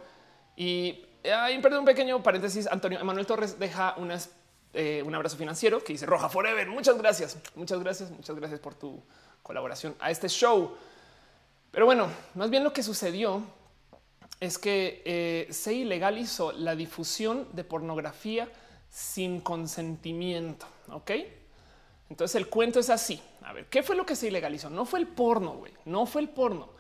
Y 0.56 1.04
hay 1.24 1.60
perdón, 1.60 1.80
un 1.80 1.84
pequeño 1.84 2.22
paréntesis. 2.22 2.66
Antonio 2.66 2.98
Emanuel 3.00 3.26
Torres 3.26 3.58
deja 3.58 3.94
unas, 3.96 4.30
eh, 4.72 5.02
un 5.04 5.14
abrazo 5.14 5.36
financiero 5.36 5.82
que 5.82 5.92
dice 5.92 6.06
Roja 6.06 6.28
Forever. 6.28 6.68
Muchas 6.68 6.98
gracias. 6.98 7.38
Muchas 7.54 7.80
gracias. 7.80 8.10
Muchas 8.10 8.36
gracias 8.36 8.60
por 8.60 8.74
tu 8.74 9.02
colaboración 9.42 9.94
a 10.00 10.10
este 10.10 10.28
show. 10.28 10.76
Pero 11.70 11.86
bueno, 11.86 12.08
más 12.34 12.50
bien 12.50 12.64
lo 12.64 12.72
que 12.72 12.82
sucedió 12.82 13.42
es 14.40 14.58
que 14.58 15.02
eh, 15.04 15.52
se 15.52 15.74
ilegalizó 15.74 16.52
la 16.52 16.74
difusión 16.76 17.48
de 17.52 17.64
pornografía 17.64 18.48
sin 18.88 19.40
consentimiento. 19.40 20.66
Ok. 20.90 21.10
Entonces 22.08 22.36
el 22.36 22.48
cuento 22.48 22.80
es 22.80 22.88
así. 22.88 23.20
A 23.42 23.52
ver, 23.52 23.66
¿qué 23.66 23.82
fue 23.82 23.96
lo 23.96 24.06
que 24.06 24.16
se 24.16 24.28
ilegalizó? 24.28 24.70
No 24.70 24.86
fue 24.86 25.00
el 25.00 25.06
porno, 25.06 25.54
güey. 25.54 25.72
No 25.84 26.06
fue 26.06 26.22
el 26.22 26.28
porno. 26.28 26.70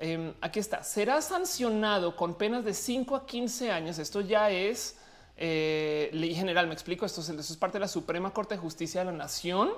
Em, 0.00 0.32
aquí 0.40 0.60
está. 0.60 0.82
Será 0.82 1.20
sancionado 1.20 2.14
con 2.14 2.34
penas 2.34 2.64
de 2.64 2.72
5 2.72 3.16
a 3.16 3.26
15 3.26 3.70
años. 3.70 3.98
Esto 3.98 4.20
ya 4.20 4.50
es 4.50 4.96
eh, 5.36 6.10
ley 6.12 6.34
general. 6.34 6.66
Me 6.68 6.74
explico. 6.74 7.04
Esto 7.04 7.20
es, 7.20 7.56
parte 7.56 7.78
de 7.78 7.80
la 7.80 7.88
Suprema 7.88 8.32
Corte 8.32 8.54
de 8.54 8.60
Justicia 8.60 9.00
de 9.00 9.06
la 9.06 9.12
Nación. 9.12 9.70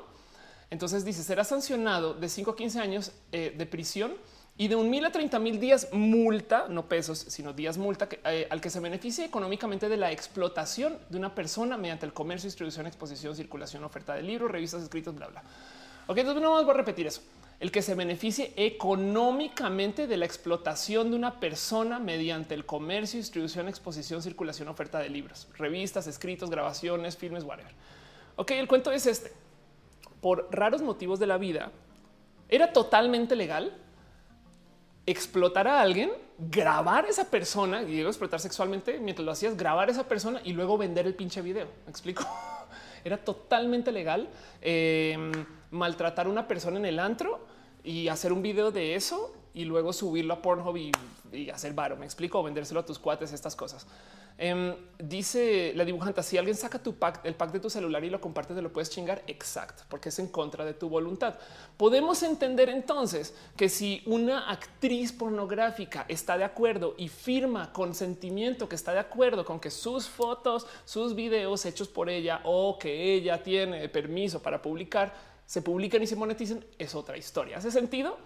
Entonces 0.69 1.05
dice 1.05 1.23
será 1.23 1.43
sancionado 1.43 2.15
de 2.15 2.29
5 2.29 2.53
a 2.53 2.57
15 2.57 2.81
años 2.81 3.13
eh, 3.33 3.55
de 3.57 3.67
prisión 3.67 4.13
y 4.57 4.69
de 4.69 4.77
un 4.77 4.91
mil 4.91 5.05
a 5.05 5.11
30 5.11 5.39
mil 5.39 5.59
días 5.59 5.89
multa, 5.91 6.67
no 6.69 6.87
pesos, 6.87 7.19
sino 7.19 7.53
días 7.53 7.79
multa 7.79 8.09
eh, 8.25 8.47
al 8.51 8.61
que 8.61 8.71
se 8.71 8.79
beneficie 8.79 9.25
económicamente 9.25 9.89
de 9.89 9.97
la 9.97 10.13
explotación 10.13 10.99
de 11.09 11.17
una 11.17 11.35
persona 11.35 11.77
mediante 11.77 12.07
el 12.07 12.13
comercio, 12.13 12.47
distribución, 12.47 12.87
exposición, 12.87 13.35
circulación, 13.35 13.83
oferta 13.85 14.15
de 14.15 14.23
libros, 14.23 14.51
revistas, 14.51 14.83
escritos, 14.83 15.15
bla, 15.15 15.29
bla. 15.29 15.43
Ok, 16.07 16.19
entonces 16.19 16.43
no 16.43 16.53
más 16.53 16.65
voy 16.65 16.75
a 16.75 16.77
repetir 16.77 17.07
eso. 17.07 17.23
El 17.61 17.71
que 17.71 17.83
se 17.83 17.95
beneficie 17.95 18.55
económicamente 18.57 20.07
de 20.07 20.17
la 20.17 20.25
explotación 20.25 21.11
de 21.11 21.17
una 21.17 21.41
persona 21.41 21.99
mediante 21.99 22.55
el 22.55 22.65
comercio, 22.65 23.19
distribución, 23.19 23.69
exposición, 23.69 24.23
circulación, 24.23 24.69
oferta 24.69 24.99
de 24.99 25.11
libros, 25.11 25.47
revistas, 25.59 26.07
escritos, 26.07 26.49
grabaciones, 26.49 27.19
filmes, 27.19 27.45
whatever. 27.45 27.73
Ok, 28.37 28.53
el 28.53 28.67
cuento 28.67 28.91
es 28.91 29.07
este. 29.07 29.33
Por 30.23 30.49
raros 30.51 30.81
motivos 30.81 31.21
de 31.21 31.27
la 31.27 31.37
vida, 31.37 31.71
era 32.49 32.73
totalmente 32.73 33.37
legal 33.37 33.77
explotar 35.07 35.69
a 35.69 35.81
alguien, 35.81 36.11
grabar 36.39 37.05
a 37.05 37.09
esa 37.09 37.31
persona 37.31 37.83
y 37.83 37.95
luego 37.95 38.09
explotar 38.11 38.41
sexualmente 38.41 38.99
mientras 39.01 39.25
lo 39.25 39.33
hacías, 39.33 39.57
grabar 39.57 39.89
a 39.89 39.93
esa 39.93 40.09
persona 40.09 40.41
y 40.45 40.53
luego 40.53 40.79
vender 40.79 41.07
el 41.07 41.15
pinche 41.15 41.43
video. 41.43 41.67
¿Me 41.85 41.91
explico? 41.91 42.25
Era 43.05 43.19
totalmente 43.19 43.93
legal 43.93 44.29
em, 44.61 45.33
maltratar 45.71 46.27
a 46.27 46.31
una 46.31 46.47
persona 46.47 46.79
en 46.79 46.87
el 46.87 46.99
antro 46.99 47.41
y 47.85 48.09
hacer 48.09 48.33
un 48.33 48.43
video 48.43 48.71
de 48.71 48.95
eso 48.95 49.35
y 49.55 49.65
luego 49.65 49.93
subirlo 49.93 50.35
a 50.35 50.43
Pornhub 50.43 50.77
y, 50.77 50.93
hacer 51.51 51.73
varo. 51.75 51.97
Me 51.97 52.05
explico, 52.05 52.43
vendérselo 52.43 52.81
a 52.81 52.85
tus 52.85 52.99
cuates, 52.99 53.33
estas 53.33 53.55
cosas. 53.55 53.87
Em, 54.43 54.75
dice 54.99 55.73
la 55.77 55.85
dibujante, 55.85 56.23
si 56.23 56.39
alguien 56.39 56.57
saca 56.57 56.79
tu 56.79 56.95
pack, 56.95 57.21
el 57.25 57.35
pack 57.35 57.53
de 57.53 57.61
tu 57.61 57.69
celular 57.69 58.03
y 58.03 58.11
lo 58.11 58.21
compartes, 58.21 58.57
te 58.57 58.63
lo 58.63 58.73
puedes 58.73 58.89
chingar. 58.89 59.23
Exacto, 59.27 59.83
porque 59.89 60.09
es 60.09 60.19
en 60.19 60.29
contra 60.29 60.65
de 60.65 60.73
tu 60.73 60.89
voluntad. 60.89 61.35
Podemos 61.77 62.23
entender 62.23 62.69
entonces 62.69 63.35
que 63.57 63.69
si 63.69 64.03
una 64.07 64.51
actriz 64.51 65.13
pornográfica 65.13 66.07
está 66.09 66.39
de 66.39 66.45
acuerdo 66.45 66.95
y 66.97 67.09
firma 67.09 67.73
consentimiento 67.73 68.69
que 68.69 68.77
está 68.77 68.93
de 68.93 69.01
acuerdo 69.01 69.45
con 69.45 69.61
que 69.61 69.71
sus 69.71 70.09
fotos, 70.09 70.67
sus 70.85 71.15
videos 71.15 71.67
hechos 71.67 71.89
por 71.89 72.09
ella 72.09 72.41
o 72.45 72.79
que 72.79 73.15
ella 73.15 73.43
tiene 73.43 73.89
permiso 73.89 74.41
para 74.41 74.63
publicar, 74.63 75.30
se 75.51 75.63
publican 75.63 76.01
y 76.01 76.07
se 76.07 76.15
monetizan, 76.15 76.65
es 76.79 76.95
otra 76.95 77.17
historia. 77.17 77.59
¿Hace 77.59 77.73
sentido? 77.73 78.17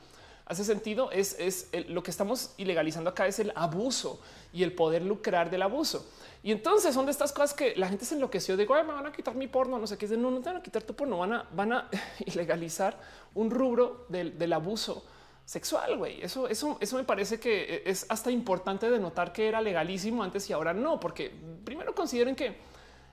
Hace 0.45 0.63
sentido, 0.63 1.11
es, 1.11 1.35
es 1.39 1.71
lo 1.89 2.03
que 2.03 2.11
estamos 2.11 2.53
ilegalizando 2.59 3.09
acá 3.09 3.27
es 3.27 3.39
el 3.39 3.51
abuso 3.57 4.21
y 4.53 4.63
el 4.63 4.75
poder 4.75 5.01
lucrar 5.01 5.49
del 5.49 5.63
abuso. 5.63 6.07
Y 6.43 6.53
entonces 6.53 6.93
son 6.93 7.07
de 7.07 7.13
estas 7.13 7.33
cosas 7.33 7.55
que 7.55 7.75
la 7.77 7.89
gente 7.89 8.05
se 8.05 8.17
enloqueció. 8.17 8.59
Digo, 8.59 8.75
me 8.75 8.93
van 8.93 9.07
a 9.07 9.11
quitar 9.11 9.35
mi 9.37 9.47
porno, 9.47 9.79
no 9.79 9.87
sé 9.87 9.97
qué. 9.97 10.07
No, 10.07 10.31
no 10.31 10.41
te 10.41 10.51
van 10.51 10.59
a 10.59 10.63
quitar 10.63 10.83
tu 10.83 10.95
porno, 10.95 11.17
van 11.17 11.33
a, 11.33 11.49
van 11.51 11.73
a 11.73 11.89
ilegalizar 12.27 13.01
un 13.33 13.51
rubro 13.51 14.05
del, 14.11 14.39
del 14.39 14.53
abuso 14.53 15.03
sexual. 15.47 15.97
Güey, 15.97 16.21
eso, 16.21 16.47
eso, 16.47 16.77
eso 16.79 16.97
me 16.99 17.05
parece 17.05 17.41
que 17.41 17.85
es 17.87 18.05
hasta 18.11 18.31
importante 18.31 18.91
de 18.91 18.99
notar 18.99 19.33
que 19.33 19.49
era 19.49 19.63
legalísimo 19.63 20.23
antes 20.23 20.51
y 20.51 20.53
ahora 20.53 20.75
no, 20.75 21.01
porque 21.01 21.33
primero 21.65 21.95
consideren 21.95 22.37
que 22.37 22.55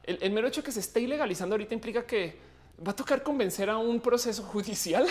el, 0.04 0.18
el 0.22 0.34
mero 0.34 0.50
hecho 0.50 0.62
que 0.62 0.74
se 0.74 0.82
esté 0.82 1.00
ilegalizando 1.00 1.54
ahorita 1.54 1.74
implica 1.74 2.06
que 2.06 2.51
va 2.86 2.92
a 2.92 2.96
tocar 2.96 3.24
convencer 3.24 3.70
a 3.70 3.78
un 3.78 4.00
proceso 4.00 4.44
judicial 4.52 5.06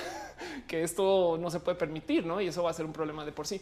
que 0.66 0.82
esto 0.82 1.38
no 1.38 1.50
se 1.50 1.60
puede 1.60 1.78
permitir, 1.78 2.26
¿no? 2.26 2.40
Y 2.40 2.48
eso 2.48 2.62
va 2.62 2.70
a 2.70 2.74
ser 2.74 2.86
un 2.86 2.92
problema 2.92 3.24
de 3.24 3.32
por 3.32 3.46
sí. 3.46 3.60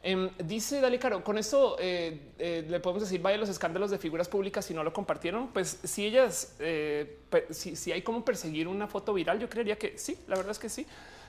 Em, 0.00 0.30
dice 0.38 0.80
Dale 0.80 0.98
Caro, 0.98 1.24
con 1.24 1.38
esto 1.38 1.76
eh, 1.80 2.30
eh, 2.38 2.64
le 2.68 2.78
podemos 2.78 3.02
decir, 3.02 3.20
vaya 3.20 3.36
los 3.36 3.48
escándalos 3.48 3.90
de 3.90 3.98
figuras 3.98 4.28
públicas 4.28 4.64
si 4.64 4.72
no 4.72 4.84
lo 4.84 4.92
compartieron, 4.92 5.48
pues 5.48 5.80
si 5.82 6.06
ellas, 6.06 6.54
eh, 6.60 7.18
si, 7.50 7.90
hay 7.90 8.02
como 8.02 8.24
perseguir 8.24 8.68
una 8.68 8.86
foto 8.86 9.12
viral, 9.12 9.40
yo 9.40 9.48
creería 9.48 9.76
que 9.76 9.98
sí, 9.98 10.16
la 10.28 10.36
verdad 10.36 10.52
es 10.52 10.58
que 10.60 10.68
sí. 10.68 10.86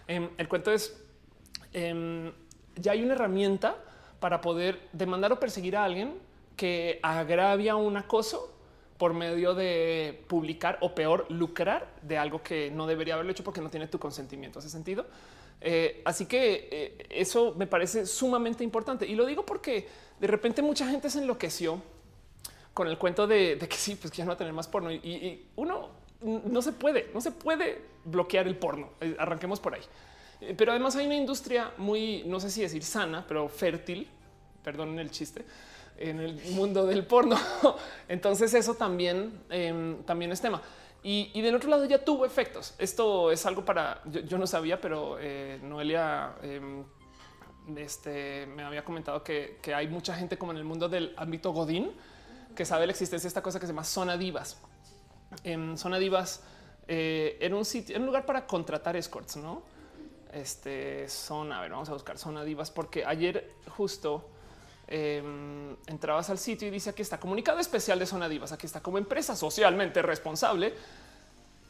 Em, 0.07 0.29
el 0.37 0.47
cuento 0.47 0.71
es, 0.71 0.95
em, 1.73 2.31
ya 2.75 2.91
hay 2.91 3.01
una 3.01 3.13
herramienta 3.15 3.75
para 4.19 4.39
poder 4.39 4.79
demandar 4.93 5.31
o 5.31 5.39
perseguir 5.39 5.75
a 5.75 5.83
alguien 5.83 6.13
que 6.55 6.99
agravia 7.01 7.75
un 7.75 7.97
acoso 7.97 8.53
por 8.99 9.13
medio 9.13 9.55
de 9.55 10.25
publicar 10.27 10.77
o 10.81 10.93
peor 10.93 11.25
lucrar 11.29 11.87
de 12.01 12.17
algo 12.17 12.43
que 12.43 12.69
no 12.69 12.85
debería 12.85 13.13
haberlo 13.13 13.31
hecho 13.31 13.45
porque 13.45 13.61
no 13.61 13.69
tiene 13.69 13.87
tu 13.87 13.97
consentimiento. 13.97 14.59
¿Hace 14.59 14.69
sentido? 14.69 15.07
Eh, 15.61 16.01
así 16.03 16.25
que 16.25 16.67
eh, 16.69 17.07
eso 17.09 17.55
me 17.57 17.65
parece 17.65 18.05
sumamente 18.05 18.61
importante 18.61 19.07
y 19.07 19.15
lo 19.15 19.25
digo 19.25 19.45
porque 19.45 19.87
de 20.19 20.27
repente 20.27 20.61
mucha 20.61 20.85
gente 20.85 21.09
se 21.09 21.19
enloqueció 21.19 21.81
con 22.73 22.89
el 22.89 22.97
cuento 22.97 23.25
de, 23.25 23.57
que 23.57 23.77
sí, 23.77 23.95
pues 23.95 24.11
que 24.11 24.17
ya 24.17 24.25
no 24.25 24.31
va 24.31 24.35
a 24.35 24.37
tener 24.37 24.51
más 24.51 24.67
porno 24.67 24.91
y, 24.91 25.47
uno 25.55 25.91
no 26.21 26.61
se 26.61 26.73
puede, 26.73 27.09
no 27.13 27.21
se 27.21 27.31
puede 27.31 27.81
bloquear 28.03 28.47
el 28.47 28.57
porno. 28.57 28.89
Eh, 28.99 29.15
arranquemos 29.17 29.61
por 29.61 29.75
ahí. 29.75 29.81
Pero 30.57 30.71
además 30.71 30.97
hay 30.97 31.05
una 31.05 31.15
industria 31.15 31.71
muy, 31.77 32.23
no 32.25 32.41
sé 32.41 32.49
si 32.51 32.61
decir 32.61 32.83
sana, 32.83 33.23
pero 33.25 33.47
fértil, 33.47 34.09
perdón 34.61 34.99
el 34.99 35.09
chiste, 35.09 35.45
en 35.99 36.19
el 36.19 36.35
mundo 36.51 36.85
del 36.85 37.05
porno. 37.05 37.37
Entonces 38.07 38.53
eso 38.53 38.73
también, 38.75 39.43
em, 39.49 40.01
también 40.03 40.31
es 40.31 40.41
tema. 40.41 40.61
Y, 41.03 41.41
del 41.41 41.55
otro 41.55 41.69
lado 41.69 41.85
ya 41.85 42.03
tuvo 42.03 42.25
efectos. 42.25 42.73
Esto 42.77 43.31
es 43.31 43.45
algo 43.45 43.63
para, 43.63 44.01
yo, 44.05 44.37
no 44.37 44.45
sabía, 44.47 44.81
pero 44.81 45.17
eh, 45.19 45.59
Noelia 45.63 46.35
em, 46.41 46.83
este, 47.77 48.45
me 48.47 48.63
había 48.63 48.83
comentado 48.83 49.23
que, 49.23 49.59
hay 49.73 49.87
mucha 49.87 50.13
gente 50.15 50.37
como 50.37 50.51
en 50.51 50.57
el 50.57 50.65
mundo 50.65 50.89
del 50.89 51.13
ámbito 51.15 51.51
Godín 51.53 51.91
que 52.55 52.65
sabe 52.65 52.85
la 52.85 52.91
existencia 52.91 53.27
de 53.27 53.29
esta 53.29 53.41
cosa 53.41 53.59
que 53.59 53.65
se 53.65 53.71
llama 53.71 53.85
zona 53.85 54.17
divas. 54.17 54.57
En 55.43 55.77
zona 55.77 55.99
divas 55.99 56.43
eh, 56.87 57.37
era 57.39 57.55
un 57.55 57.63
sitio, 57.63 57.97
un 57.97 58.05
lugar 58.05 58.25
para 58.25 58.45
contratar 58.45 58.97
escorts, 58.97 59.37
¿no? 59.37 59.61
Este 60.33 61.07
son, 61.07 61.53
a 61.53 61.61
ver, 61.61 61.71
vamos 61.71 61.87
a 61.89 61.93
buscar 61.93 62.17
zona 62.17 62.43
divas 62.43 62.71
porque 62.71 63.05
ayer 63.05 63.53
justo 63.69 64.29
Em, 64.91 65.75
entrabas 65.85 66.31
al 66.31 66.39
sitio 66.39 66.67
y 66.67 66.71
dice 66.71 66.89
aquí 66.89 67.03
está 67.03 67.19
comunicado 67.19 67.59
especial 67.59 67.99
de 67.99 68.07
Zona 68.07 68.27
Divas. 68.27 68.51
Aquí 68.51 68.65
está 68.65 68.81
como 68.81 68.97
empresa 68.97 69.35
socialmente 69.35 70.01
responsable. 70.01 70.73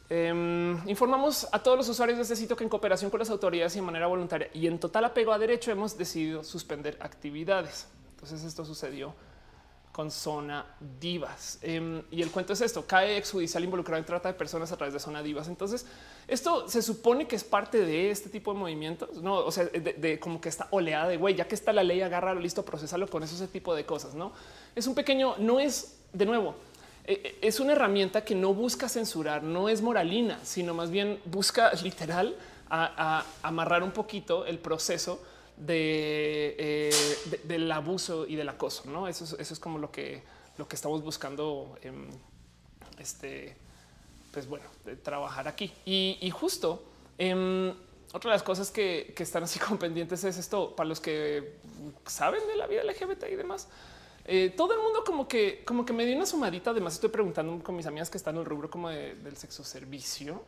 Em, 0.08 0.78
informamos 0.88 1.46
a 1.52 1.62
todos 1.62 1.76
los 1.76 1.88
usuarios 1.90 2.16
de 2.16 2.22
este 2.22 2.34
sitio 2.34 2.56
que 2.56 2.64
en 2.64 2.70
cooperación 2.70 3.10
con 3.10 3.20
las 3.20 3.28
autoridades 3.28 3.74
y 3.76 3.80
de 3.80 3.82
manera 3.82 4.06
voluntaria 4.06 4.48
y 4.54 4.66
en 4.66 4.80
total 4.80 5.04
apego 5.04 5.32
a 5.32 5.38
derecho 5.38 5.70
hemos 5.70 5.98
decidido 5.98 6.42
suspender 6.42 6.96
actividades. 7.00 7.88
Entonces 8.14 8.42
esto 8.42 8.64
sucedió 8.64 9.14
con 9.92 10.10
Zona 10.10 10.64
Divas. 11.00 11.58
Em, 11.62 12.02
y 12.10 12.22
el 12.22 12.30
cuento 12.30 12.52
es 12.52 12.60
esto, 12.60 12.86
cae 12.86 13.16
exjudicial 13.16 13.64
involucrado 13.64 13.98
en 13.98 14.04
trata 14.04 14.28
de 14.28 14.34
personas 14.34 14.70
a 14.72 14.76
través 14.76 14.94
de 14.94 15.00
Zona 15.00 15.22
Divas. 15.22 15.48
Entonces, 15.48 15.84
esto 16.28 16.68
se 16.68 16.80
supone 16.80 17.26
que 17.26 17.36
es 17.36 17.44
parte 17.44 17.78
de 17.78 18.10
este 18.10 18.28
tipo 18.28 18.52
de 18.52 18.58
movimientos, 18.60 19.16
no? 19.16 19.38
O 19.38 19.50
sea, 19.50 19.64
de, 19.64 20.20
como 20.20 20.40
que 20.40 20.48
esta 20.48 20.68
oleada 20.70 21.08
de 21.08 21.16
güey, 21.16 21.34
ya 21.34 21.48
que 21.48 21.54
está 21.54 21.72
la 21.72 21.82
ley, 21.82 22.02
agárralo, 22.02 22.40
listo, 22.40 22.64
procesarlo 22.64 23.08
con 23.08 23.22
eso, 23.22 23.34
ese 23.34 23.48
tipo 23.48 23.74
de 23.74 23.84
cosas, 23.84 24.14
¿no? 24.14 24.32
Es 24.76 24.86
un 24.86 24.94
pequeño, 24.94 25.34
no 25.38 25.58
es, 25.58 25.96
de 26.12 26.26
nuevo, 26.26 26.54
e, 27.04 27.38
e, 27.42 27.46
es 27.46 27.58
una 27.58 27.72
herramienta 27.72 28.24
que 28.24 28.36
no 28.36 28.54
busca 28.54 28.88
censurar, 28.88 29.42
no 29.42 29.68
es 29.68 29.82
moralina, 29.82 30.38
sino 30.44 30.72
más 30.72 30.90
bien 30.90 31.20
busca 31.24 31.72
literal 31.82 32.36
amarrar 32.70 33.82
un 33.82 33.90
poquito 33.90 34.46
el 34.46 34.60
proceso 34.60 35.20
eh, 35.68 36.94
de, 37.26 37.38
del 37.44 37.70
abuso 37.70 38.26
y 38.26 38.36
del 38.36 38.48
acoso. 38.48 38.84
No, 38.86 39.08
eso 39.08 39.24
es, 39.24 39.32
eso 39.34 39.54
es 39.54 39.60
como 39.60 39.78
lo 39.78 39.90
que, 39.90 40.22
lo 40.58 40.68
que 40.68 40.76
estamos 40.76 41.02
buscando. 41.02 41.78
este, 42.98 43.56
pues 44.32 44.46
bueno, 44.46 44.66
de 44.84 44.96
trabajar 44.96 45.48
aquí 45.48 45.72
y, 45.84 46.30
justo 46.30 46.82
em, 47.18 47.70
otra 48.12 48.30
de 48.30 48.36
las 48.36 48.42
cosas 48.42 48.70
que, 48.70 49.14
están 49.18 49.42
así 49.42 49.58
como 49.66 49.78
pendientes 49.78 50.22
es 50.24 50.38
esto 50.38 50.74
para 50.74 50.88
los 50.88 51.00
que 51.00 51.56
saben 52.06 52.46
de 52.46 52.56
la 52.56 52.66
vida 52.66 52.82
LGBT 52.84 53.24
y 53.30 53.36
demás. 53.36 53.68
eh, 54.24 54.52
todo 54.56 54.74
el 54.74 54.80
mundo 54.80 55.02
como 55.04 55.26
que, 55.26 55.62
como 55.64 55.84
que 55.84 55.92
me 55.92 56.04
dio 56.06 56.16
una 56.16 56.26
sumadita. 56.26 56.70
Además, 56.70 56.94
estoy 56.94 57.10
preguntando 57.10 57.62
con 57.62 57.76
mis 57.76 57.86
amigas 57.86 58.10
que 58.10 58.18
están 58.18 58.36
en 58.36 58.40
el 58.40 58.46
rubro 58.46 58.70
como 58.70 58.88
del 58.88 59.36
sexo 59.36 59.64
servicio 59.64 60.42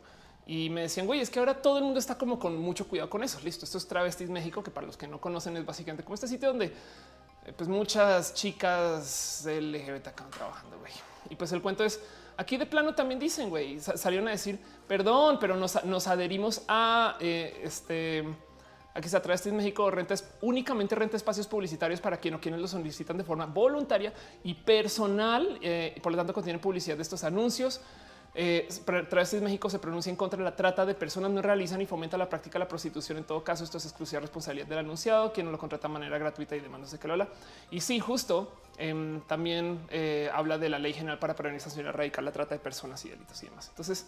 y 0.45 0.69
me 0.69 0.81
decían, 0.81 1.05
güey, 1.05 1.21
es 1.21 1.29
que 1.29 1.39
ahora 1.39 1.61
todo 1.61 1.77
el 1.77 1.83
mundo 1.83 1.99
está 1.99 2.17
como 2.17 2.37
con 2.37 2.57
mucho 2.57 2.87
cuidado 2.87 3.09
con 3.09 3.23
eso. 3.23 3.39
Listo, 3.43 3.65
esto 3.65 3.77
es 3.77 3.87
Travestis 3.87 4.29
México, 4.29 4.63
que 4.63 4.71
para 4.71 4.85
los 4.85 4.97
que 4.97 5.07
no 5.07 5.21
conocen 5.21 5.55
es 5.57 5.65
básicamente 5.65 6.03
como 6.03 6.15
este 6.15 6.27
sitio 6.27 6.49
donde 6.49 6.65
eh, 6.65 7.53
pues 7.55 7.69
muchas 7.69 8.33
chicas 8.33 9.45
LGBT 9.45 10.07
acaban 10.07 10.31
trabajando, 10.31 10.77
güey. 10.79 10.91
Y 11.29 11.35
pues 11.35 11.51
el 11.53 11.61
cuento 11.61 11.85
es, 11.85 12.01
aquí 12.35 12.57
de 12.57 12.65
plano 12.65 12.93
también 12.93 13.19
dicen, 13.19 13.49
güey, 13.49 13.79
salieron 13.79 14.27
a 14.27 14.31
decir, 14.31 14.59
perdón, 14.87 15.37
pero 15.39 15.55
nos, 15.55 16.07
adherimos 16.07 16.63
a 16.67 17.17
eh, 17.21 17.61
este 17.63 18.25
Aquí 18.95 19.07
está 19.07 19.21
Travestis 19.21 19.51
México, 19.51 19.89
rentas 19.89 20.29
únicamente 20.41 20.93
renta 20.93 21.17
espacios 21.17 21.47
publicitarios 21.47 21.99
para 21.99 22.17
quien 22.17 22.35
o 22.35 22.39
quienes 22.39 22.61
lo 22.61 22.67
solicitan 22.67 23.17
de 23.17 23.23
forma 23.23 23.47
voluntaria 23.47 24.13
y 24.43 24.53
personal. 24.53 25.57
Eh, 25.63 25.99
por 26.03 26.11
lo 26.11 26.17
tanto, 26.17 26.31
contiene 26.31 26.59
publicidad 26.59 26.95
de 26.95 27.01
estos 27.01 27.23
anuncios. 27.23 27.81
Eh, 28.35 28.67
México 29.41 29.69
se 29.69 29.77
pronuncia 29.77 30.09
en 30.09 30.15
contra 30.15 30.37
de 30.37 30.43
la 30.43 30.55
trata 30.55 30.85
de 30.85 30.95
personas, 30.95 31.29
no 31.29 31.41
realizan 31.41 31.81
y 31.81 31.85
fomenta 31.85 32.17
la 32.17 32.27
práctica 32.27 32.53
de 32.53 32.65
la 32.65 32.67
prostitución. 32.67 33.19
En 33.19 33.25
todo 33.25 33.43
caso, 33.43 33.63
esto 33.63 33.77
es 33.77 33.85
exclusiva 33.85 34.21
responsabilidad 34.21 34.67
del 34.67 34.79
anunciado, 34.79 35.31
quien 35.31 35.45
no 35.45 35.51
lo 35.51 35.57
contrata 35.57 35.87
de 35.87 35.93
manera 35.93 36.17
gratuita 36.17 36.55
y 36.55 36.59
de 36.59 36.99
que 36.99 37.07
lo 37.07 37.13
habla. 37.13 37.27
Y 37.69 37.81
sí, 37.81 37.99
justo 37.99 38.51
em, 38.77 39.21
también 39.21 39.85
eh, 39.89 40.29
habla 40.33 40.57
de 40.57 40.69
la 40.69 40.79
ley 40.79 40.93
general 40.93 41.19
para 41.19 41.35
prevenir, 41.35 41.61
sancionar, 41.61 41.93
erradicar 41.93 42.23
la 42.23 42.31
trata 42.31 42.55
de 42.55 42.59
personas 42.59 43.03
y 43.05 43.09
delitos 43.09 43.41
y 43.43 43.45
demás. 43.47 43.67
Entonces, 43.69 44.07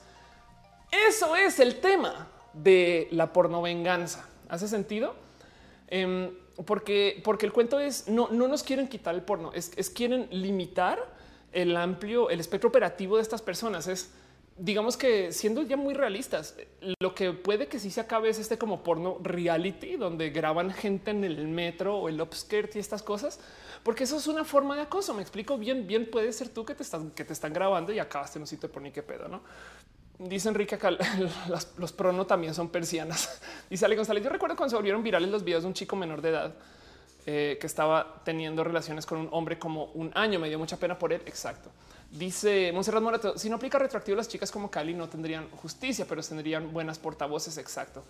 eso 1.08 1.36
es 1.36 1.60
el 1.60 1.80
tema 1.80 2.28
de 2.54 3.08
la 3.12 3.32
porno 3.32 3.62
venganza. 3.62 4.28
¿Hace 4.50 4.68
sentido? 4.68 5.16
Em, 5.88 6.32
porque, 6.66 7.22
porque 7.24 7.46
el 7.46 7.52
cuento 7.52 7.80
es 7.80 8.08
no, 8.08 8.30
no 8.30 8.48
nos 8.48 8.64
quieren 8.64 8.88
quitar 8.88 9.14
el 9.14 9.22
porno, 9.22 9.52
es, 9.54 9.72
es 9.76 9.90
quieren 9.90 10.28
limitar 10.32 11.15
el 11.56 11.76
amplio, 11.76 12.30
el 12.30 12.40
espectro 12.40 12.70
operativo 12.70 13.16
de 13.16 13.24
estas 13.24 13.42
personas. 13.42 13.88
Es 13.88 14.12
digamos 14.58 14.96
que 14.96 15.32
siendo 15.34 15.64
ya 15.64 15.76
muy 15.76 15.94
realistas, 15.94 16.56
lo 17.00 17.14
que 17.14 17.34
puede 17.34 17.68
que 17.68 17.80
sí 17.80 17.92
se 17.92 18.02
acabe 18.02 18.30
es 18.30 18.40
este 18.40 18.58
como 18.58 18.84
porno 18.84 19.18
reality 19.22 19.98
donde 19.98 20.30
graban 20.30 20.72
gente 20.72 21.12
en 21.12 21.24
el 21.24 21.48
metro 21.48 21.98
o 21.98 22.10
el 22.10 22.22
upskirt 22.22 22.76
y 22.76 22.80
estas 22.80 23.04
cosas, 23.04 23.40
porque 23.84 24.06
eso 24.06 24.18
es 24.18 24.28
una 24.28 24.46
forma 24.46 24.76
de 24.76 24.84
acoso. 24.84 25.14
Me 25.14 25.22
explico 25.22 25.58
bien, 25.58 25.88
bien 25.88 26.10
puede 26.10 26.32
ser 26.32 26.50
tú 26.50 26.66
que 26.66 26.76
te 26.76 26.84
están, 26.84 27.12
que 27.12 27.26
te 27.26 27.34
están 27.34 27.54
grabando 27.54 27.92
y 27.92 28.00
acabaste 28.00 28.38
en 28.40 28.44
un 28.44 28.48
sitio 28.48 28.72
por 28.72 28.82
ni 28.82 28.92
qué 28.92 29.04
pedo, 29.04 29.28
no? 29.28 29.42
Dice 30.18 30.48
Enrique 30.48 30.76
acá, 30.76 30.92
los 31.78 31.92
prono 31.92 32.26
también 32.26 32.54
son 32.54 32.70
persianas. 32.70 33.42
Dice 33.70 33.84
Ale 33.84 33.98
González, 33.98 34.24
yo 34.24 34.30
recuerdo 34.30 34.56
cuando 34.56 34.70
se 34.70 34.76
volvieron 34.78 35.04
virales 35.04 35.30
los 35.30 35.44
videos 35.44 35.64
de 35.64 35.68
un 35.68 35.74
chico 35.74 35.98
menor 35.98 36.22
de 36.22 36.30
edad 36.30 36.56
eh, 37.26 37.58
que 37.60 37.68
estaba 37.68 38.22
teniendo 38.24 38.64
relaciones 38.64 39.06
con 39.06 39.20
un 39.20 39.30
hombre 39.32 39.58
como 39.58 39.86
un 39.94 40.12
año. 40.16 40.40
Me 40.40 40.50
dio 40.50 40.60
mucha 40.60 40.78
pena 40.78 40.98
por 40.98 41.14
él. 41.14 41.22
Exacto. 41.26 41.72
Dice 42.12 42.72
Monserrat 42.72 43.02
Morato, 43.02 43.38
si 43.38 43.50
no 43.50 43.56
aplica 43.56 43.80
retroactivo, 43.80 44.16
las 44.16 44.28
chicas 44.28 44.52
como 44.52 44.70
Cali 44.70 44.94
no 44.94 45.10
tendrían 45.10 45.50
justicia, 45.50 46.06
pero 46.08 46.22
tendrían 46.22 46.72
buenas 46.72 47.00
portavoces. 47.00 47.58
Exacto. 47.58 48.04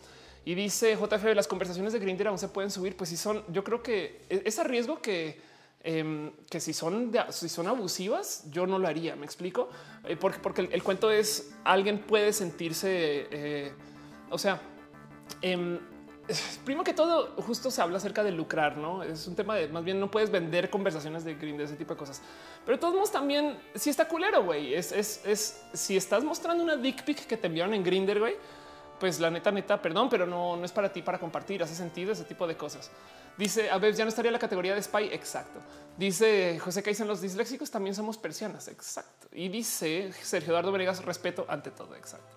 Y 0.44 0.54
dice 0.54 0.96
JF, 0.96 1.24
las 1.36 1.48
conversaciones 1.48 1.94
de 1.94 2.00
Grindr 2.00 2.28
aún 2.28 2.38
se 2.38 2.50
pueden 2.50 2.70
subir. 2.70 2.96
Pues 2.96 3.10
si 3.10 3.18
son, 3.18 3.44
yo 3.50 3.64
creo 3.64 3.82
que 3.82 4.22
e-, 4.30 4.44
es 4.46 4.60
a 4.60 4.64
riesgo 4.64 5.02
que 5.02 5.56
Em, 5.88 6.32
que 6.50 6.60
si 6.60 6.74
son, 6.74 7.12
si 7.30 7.48
son 7.48 7.68
abusivas, 7.68 8.46
yo 8.50 8.66
no 8.66 8.80
lo 8.80 8.88
haría. 8.88 9.16
Me 9.16 9.24
explico 9.24 9.70
eh, 10.04 10.18
porque, 10.20 10.40
porque 10.40 10.62
el, 10.72 10.82
cuento 10.82 11.12
es 11.12 11.52
alguien 11.64 12.00
puede 12.00 12.34
sentirse, 12.34 13.28
eh, 13.30 13.72
o 14.32 14.40
sea, 14.40 14.60
primero 16.66 16.84
que 16.84 16.94
todo, 16.94 17.34
justo 17.44 17.72
se 17.72 17.82
habla 17.82 17.98
acerca 17.98 18.24
de 18.24 18.32
lucrar, 18.32 18.78
no 18.78 19.04
es 19.04 19.28
un 19.28 19.36
tema 19.36 19.56
de 19.56 19.68
más 19.68 19.84
bien 19.84 20.00
no 20.00 20.10
puedes 20.10 20.32
vender 20.32 20.70
conversaciones 20.70 21.24
de 21.24 21.36
green, 21.36 21.60
ese 21.62 21.76
tipo 21.76 21.94
de 21.94 21.98
cosas. 21.98 22.22
Pero 22.66 22.78
de 22.78 22.82
todos 22.82 22.94
modos, 22.94 23.12
también 23.12 23.58
si 23.76 23.90
está 23.90 24.08
culero, 24.08 24.44
güey, 24.44 24.74
es, 24.74 24.92
es, 24.92 25.22
es, 25.26 25.64
si 25.74 25.98
estás 25.98 26.24
mostrando 26.24 26.64
una 26.64 26.76
dick 26.76 27.04
pic 27.04 27.26
que 27.26 27.38
te 27.38 27.48
enviaron 27.48 27.74
en 27.74 27.84
Grinder, 27.84 28.20
güey, 28.20 28.36
pues 29.00 29.20
la 29.20 29.30
neta, 29.30 29.52
neta, 29.52 29.82
perdón, 29.82 30.10
pero 30.10 30.26
no, 30.26 30.56
no 30.56 30.66
es 30.66 30.72
para 30.72 30.92
ti 30.92 31.02
para 31.02 31.20
compartir. 31.20 31.62
Hace 31.62 31.76
sentido 31.76 32.14
ese 32.14 32.24
tipo 32.24 32.48
de 32.48 32.56
cosas. 32.56 32.90
Dice 33.38 33.70
a 33.70 33.78
ver, 33.78 33.94
ya 33.94 34.06
no 34.06 34.10
estaría 34.10 34.32
la 34.32 34.40
categoría 34.40 34.74
de 34.74 34.82
spy. 34.82 35.10
Exacto. 35.12 35.60
Dice 35.98 36.58
José 36.60 36.84
en 36.86 37.08
los 37.08 37.22
disléxicos 37.22 37.70
también 37.70 37.94
somos 37.94 38.18
persianas. 38.18 38.68
Exacto. 38.68 39.28
Y 39.32 39.50
dice 39.50 40.12
Sergio 40.14 40.52
Eduardo 40.52 40.72
Venegas, 40.72 41.04
respeto 41.04 41.46
ante 41.50 41.72
todo. 41.72 41.96
Exacto. 41.96 42.35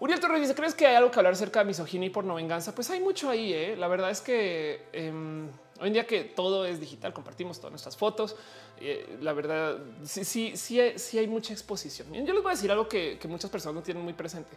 Uriel 0.00 0.18
Torres 0.18 0.40
dice: 0.40 0.54
¿Crees 0.54 0.74
que 0.74 0.86
hay 0.86 0.96
algo 0.96 1.10
que 1.10 1.18
hablar 1.18 1.34
acerca 1.34 1.60
de 1.60 1.66
misoginia 1.66 2.06
y 2.06 2.10
porno 2.10 2.34
venganza? 2.34 2.74
Pues 2.74 2.90
hay 2.90 3.00
mucho 3.00 3.30
ahí. 3.30 3.52
¿eh? 3.52 3.76
La 3.76 3.86
verdad 3.86 4.10
es 4.10 4.20
que 4.20 4.86
em, 4.92 5.48
hoy 5.78 5.88
en 5.88 5.92
día 5.92 6.06
que 6.06 6.24
todo 6.24 6.64
es 6.64 6.80
digital, 6.80 7.12
compartimos 7.12 7.58
todas 7.58 7.72
nuestras 7.72 7.96
fotos. 7.96 8.34
Eh, 8.80 9.18
la 9.20 9.34
verdad, 9.34 9.78
sí, 10.04 10.24
sí, 10.24 10.56
sí, 10.56 10.80
sí, 10.96 11.18
hay 11.18 11.28
mucha 11.28 11.52
exposición. 11.52 12.12
Yo 12.12 12.32
les 12.32 12.42
voy 12.42 12.50
a 12.50 12.54
decir 12.54 12.70
algo 12.70 12.88
que 12.88 13.18
muchas 13.28 13.50
personas 13.50 13.74
no 13.76 13.82
tienen 13.82 14.02
muy 14.02 14.14
presente. 14.14 14.56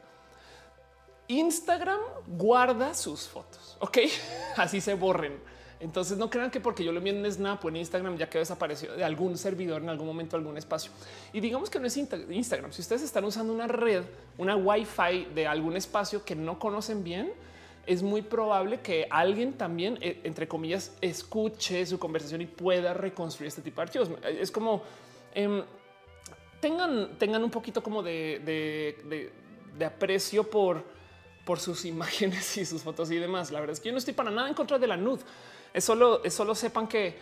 Instagram 1.27 1.99
guarda 2.27 2.93
sus 2.93 3.27
fotos, 3.27 3.77
ok? 3.79 3.99
Así 4.57 4.81
se 4.81 4.93
borren. 4.93 5.39
Entonces 5.83 6.17
no 6.17 6.29
crean 6.29 6.49
que 6.49 6.61
porque 6.61 6.83
yo 6.83 6.93
lo 6.93 6.99
envío 6.99 7.13
en 7.13 7.29
Snap 7.29 7.63
o 7.63 7.69
en 7.69 7.75
Instagram 7.75 8.17
ya 8.17 8.29
que 8.29 8.37
desapareció 8.37 8.93
de 8.93 9.03
algún 9.03 9.37
servidor 9.37 9.81
en 9.81 9.89
algún 9.89 10.07
momento, 10.07 10.37
algún 10.37 10.57
espacio. 10.57 10.91
Y 11.33 11.41
digamos 11.41 11.69
que 11.69 11.79
no 11.79 11.87
es 11.87 11.97
Instagram. 11.97 12.71
Si 12.71 12.81
ustedes 12.81 13.01
están 13.01 13.25
usando 13.25 13.53
una 13.53 13.67
red, 13.67 14.03
una 14.37 14.55
Wi-Fi 14.55 15.27
de 15.35 15.45
algún 15.45 15.75
espacio 15.75 16.23
que 16.23 16.35
no 16.35 16.57
conocen 16.57 17.03
bien, 17.03 17.33
es 17.85 18.01
muy 18.01 18.21
probable 18.21 18.79
que 18.79 19.07
alguien 19.09 19.53
también, 19.53 19.97
eh, 19.99 20.21
entre 20.23 20.47
comillas, 20.47 20.95
escuche 21.01 21.85
su 21.85 21.99
conversación 21.99 22.41
y 22.41 22.45
pueda 22.45 22.93
reconstruir 22.93 23.49
este 23.49 23.61
tipo 23.61 23.81
de 23.81 23.83
archivos. 23.83 24.09
Es 24.23 24.51
como 24.51 24.83
em, 25.35 25.61
tengan, 26.61 27.17
tengan 27.19 27.43
un 27.43 27.51
poquito 27.51 27.83
como 27.83 28.01
de 28.01 29.31
aprecio 29.85 30.49
por 30.49 30.93
por 31.45 31.59
sus 31.59 31.85
imágenes 31.93 32.57
y 32.57 32.65
sus 32.65 32.81
fotos 32.81 33.11
y 33.11 33.17
demás. 33.17 33.51
La 33.51 33.59
verdad 33.59 33.73
es 33.73 33.79
que 33.79 33.89
yo 33.89 33.91
no 33.91 33.97
estoy 33.97 34.13
para 34.13 34.31
nada 34.31 34.47
en 34.47 34.53
contra 34.53 34.79
de 34.79 34.87
la 34.87 34.97
nud. 34.97 35.19
Es 35.73 35.83
solo, 35.83 36.23
es 36.23 36.33
solo 36.33 36.55
sepan 36.55 36.87
que 36.87 37.17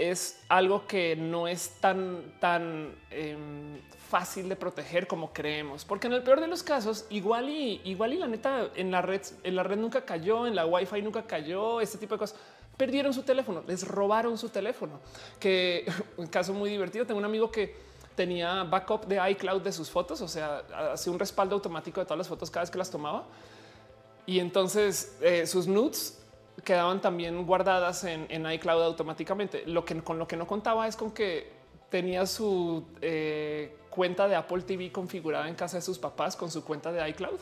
es 0.00 0.40
algo 0.48 0.86
que 0.86 1.14
no 1.16 1.46
es 1.46 1.76
tan, 1.80 2.34
tan 2.40 2.94
em, 3.10 3.78
fácil 4.08 4.48
de 4.48 4.56
proteger 4.56 5.06
como 5.06 5.32
creemos, 5.32 5.84
porque 5.84 6.06
en 6.06 6.14
el 6.14 6.22
peor 6.22 6.40
de 6.40 6.48
los 6.48 6.62
casos, 6.62 7.06
igual 7.10 7.48
y 7.48 7.80
igual 7.84 8.14
y 8.14 8.16
la 8.16 8.26
neta 8.26 8.70
en 8.74 8.90
la 8.90 9.02
red, 9.02 9.20
en 9.44 9.56
la 9.56 9.62
red 9.62 9.76
nunca 9.76 10.04
cayó, 10.04 10.46
en 10.46 10.54
la 10.54 10.66
wifi 10.66 11.02
nunca 11.02 11.26
cayó, 11.26 11.80
este 11.80 11.98
tipo 11.98 12.14
de 12.14 12.18
cosas. 12.18 12.38
Perdieron 12.76 13.12
su 13.12 13.22
teléfono, 13.22 13.62
les 13.66 13.86
robaron 13.86 14.38
su 14.38 14.48
teléfono. 14.48 15.00
Que 15.38 15.84
un 16.16 16.26
caso 16.28 16.54
muy 16.54 16.70
divertido. 16.70 17.04
Tengo 17.04 17.18
un 17.18 17.26
amigo 17.26 17.50
que 17.50 17.74
tenía 18.16 18.64
backup 18.64 19.06
de 19.06 19.30
iCloud 19.32 19.60
de 19.60 19.72
sus 19.72 19.90
fotos, 19.90 20.20
o 20.22 20.28
sea, 20.28 20.62
hacía 20.92 21.12
un 21.12 21.18
respaldo 21.18 21.54
automático 21.54 22.00
de 22.00 22.06
todas 22.06 22.18
las 22.18 22.28
fotos 22.28 22.50
cada 22.50 22.62
vez 22.62 22.70
que 22.70 22.78
las 22.78 22.90
tomaba. 22.90 23.26
Y 24.26 24.38
entonces 24.38 25.16
eh, 25.20 25.46
sus 25.46 25.66
nudes 25.66 26.19
quedaban 26.64 27.00
también 27.00 27.46
guardadas 27.46 28.04
en, 28.04 28.50
iCloud 28.50 28.82
automáticamente. 28.82 29.64
Lo 29.66 29.84
que 29.84 30.00
con 30.02 30.18
lo 30.18 30.26
que 30.26 30.36
no 30.36 30.46
contaba 30.46 30.86
es 30.86 30.96
con 30.96 31.10
que 31.10 31.50
tenía 31.90 32.26
su 32.26 32.84
eh, 33.00 33.76
cuenta 33.90 34.28
de 34.28 34.36
Apple 34.36 34.62
TV 34.62 34.92
configurada 34.92 35.48
en 35.48 35.54
casa 35.54 35.76
de 35.76 35.82
sus 35.82 35.98
papás 35.98 36.36
con 36.36 36.50
su 36.50 36.64
cuenta 36.64 36.92
de 36.92 37.08
iCloud. 37.10 37.38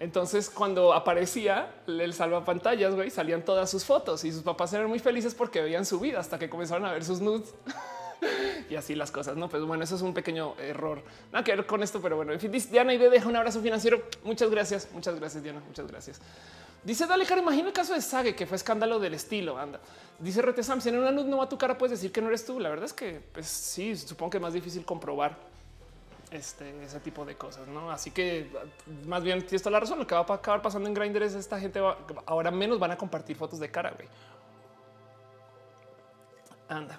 Entonces, 0.00 0.48
cuando 0.48 0.94
aparecía 0.94 1.74
el 1.86 2.14
salvapantallas, 2.14 2.94
güey, 2.94 3.10
salían 3.10 3.44
todas 3.44 3.70
sus 3.70 3.84
fotos 3.84 4.24
y 4.24 4.32
sus 4.32 4.42
papás 4.42 4.72
eran 4.72 4.88
muy 4.88 4.98
felices 4.98 5.34
porque 5.34 5.60
veían 5.60 5.84
su 5.84 6.00
vida 6.00 6.18
hasta 6.18 6.38
que 6.38 6.48
comenzaron 6.48 6.86
a 6.86 6.92
ver 6.92 7.04
sus 7.04 7.20
nudes. 7.20 7.54
y 8.70 8.76
así 8.76 8.94
las 8.94 9.10
cosas. 9.10 9.36
No, 9.36 9.50
pues 9.50 9.62
bueno, 9.62 9.84
eso 9.84 9.96
es 9.96 10.02
un 10.02 10.14
pequeño 10.14 10.54
error. 10.58 11.02
Nada 11.32 11.44
que 11.44 11.54
ver 11.54 11.66
con 11.66 11.82
esto, 11.82 12.00
pero 12.00 12.16
bueno, 12.16 12.32
en 12.32 12.40
fin, 12.40 12.50
Diana 12.70 12.94
y 12.94 12.98
deja 12.98 13.28
un 13.28 13.36
abrazo 13.36 13.60
financiero. 13.60 14.02
Muchas 14.24 14.50
gracias, 14.50 14.88
muchas 14.92 15.18
gracias, 15.20 15.42
Diana. 15.42 15.60
Muchas 15.68 15.86
gracias. 15.86 16.20
Dice 16.82 17.06
Dale, 17.06 17.26
cara, 17.26 17.42
imagina 17.42 17.68
el 17.68 17.74
caso 17.74 17.92
de 17.94 18.00
Sage, 18.00 18.34
que 18.34 18.46
fue 18.46 18.56
escándalo 18.56 18.98
del 18.98 19.14
estilo. 19.14 19.58
Anda, 19.58 19.80
dice 20.18 20.40
Rete 20.40 20.62
Sam, 20.62 20.80
si 20.80 20.88
en 20.88 20.98
una 20.98 21.10
luz 21.10 21.26
no 21.26 21.38
va 21.38 21.48
tu 21.48 21.58
cara, 21.58 21.76
puedes 21.76 21.98
decir 21.98 22.10
que 22.10 22.22
no 22.22 22.28
eres 22.28 22.44
tú. 22.46 22.58
La 22.58 22.70
verdad 22.70 22.86
es 22.86 22.92
que, 22.92 23.20
pues 23.32 23.46
sí, 23.46 23.96
supongo 23.96 24.30
que 24.30 24.36
es 24.38 24.42
más 24.42 24.54
difícil 24.54 24.84
comprobar 24.84 25.36
este, 26.30 26.82
ese 26.82 27.00
tipo 27.00 27.24
de 27.24 27.36
cosas, 27.36 27.68
no? 27.68 27.90
Así 27.90 28.10
que 28.10 28.50
más 29.06 29.22
bien 29.22 29.40
tienes 29.40 29.62
toda 29.62 29.72
la 29.72 29.80
razón. 29.80 29.98
Lo 29.98 30.06
que 30.06 30.14
va 30.14 30.24
a 30.26 30.34
acabar 30.34 30.62
pasando 30.62 30.88
en 30.88 30.94
Grindr 30.94 31.22
es 31.22 31.34
esta 31.34 31.60
gente 31.60 31.80
ahora 32.26 32.50
menos 32.50 32.78
van 32.78 32.92
a 32.92 32.96
compartir 32.96 33.36
fotos 33.36 33.58
de 33.58 33.70
cara. 33.70 33.90
Güey. 33.90 34.08
Anda. 36.68 36.98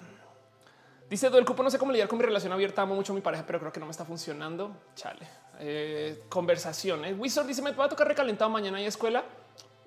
Dice 1.10 1.26
el 1.26 1.44
cupo, 1.44 1.62
no 1.62 1.70
sé 1.70 1.78
cómo 1.78 1.92
lidiar 1.92 2.08
con 2.08 2.18
mi 2.18 2.24
relación 2.24 2.52
abierta. 2.52 2.82
Amo 2.82 2.94
mucho 2.94 3.12
a 3.12 3.16
mi 3.16 3.20
pareja, 3.20 3.44
pero 3.46 3.58
creo 3.58 3.72
que 3.72 3.80
no 3.80 3.86
me 3.86 3.90
está 3.90 4.04
funcionando. 4.04 4.74
Chale. 4.94 5.26
Eh, 5.58 6.22
conversación. 6.28 7.04
Eh. 7.04 7.14
Wizard 7.14 7.46
dice: 7.46 7.62
Me 7.62 7.72
va 7.72 7.86
a 7.86 7.88
tocar 7.88 8.06
recalentado 8.06 8.50
mañana 8.50 8.80
y 8.80 8.86
escuela. 8.86 9.24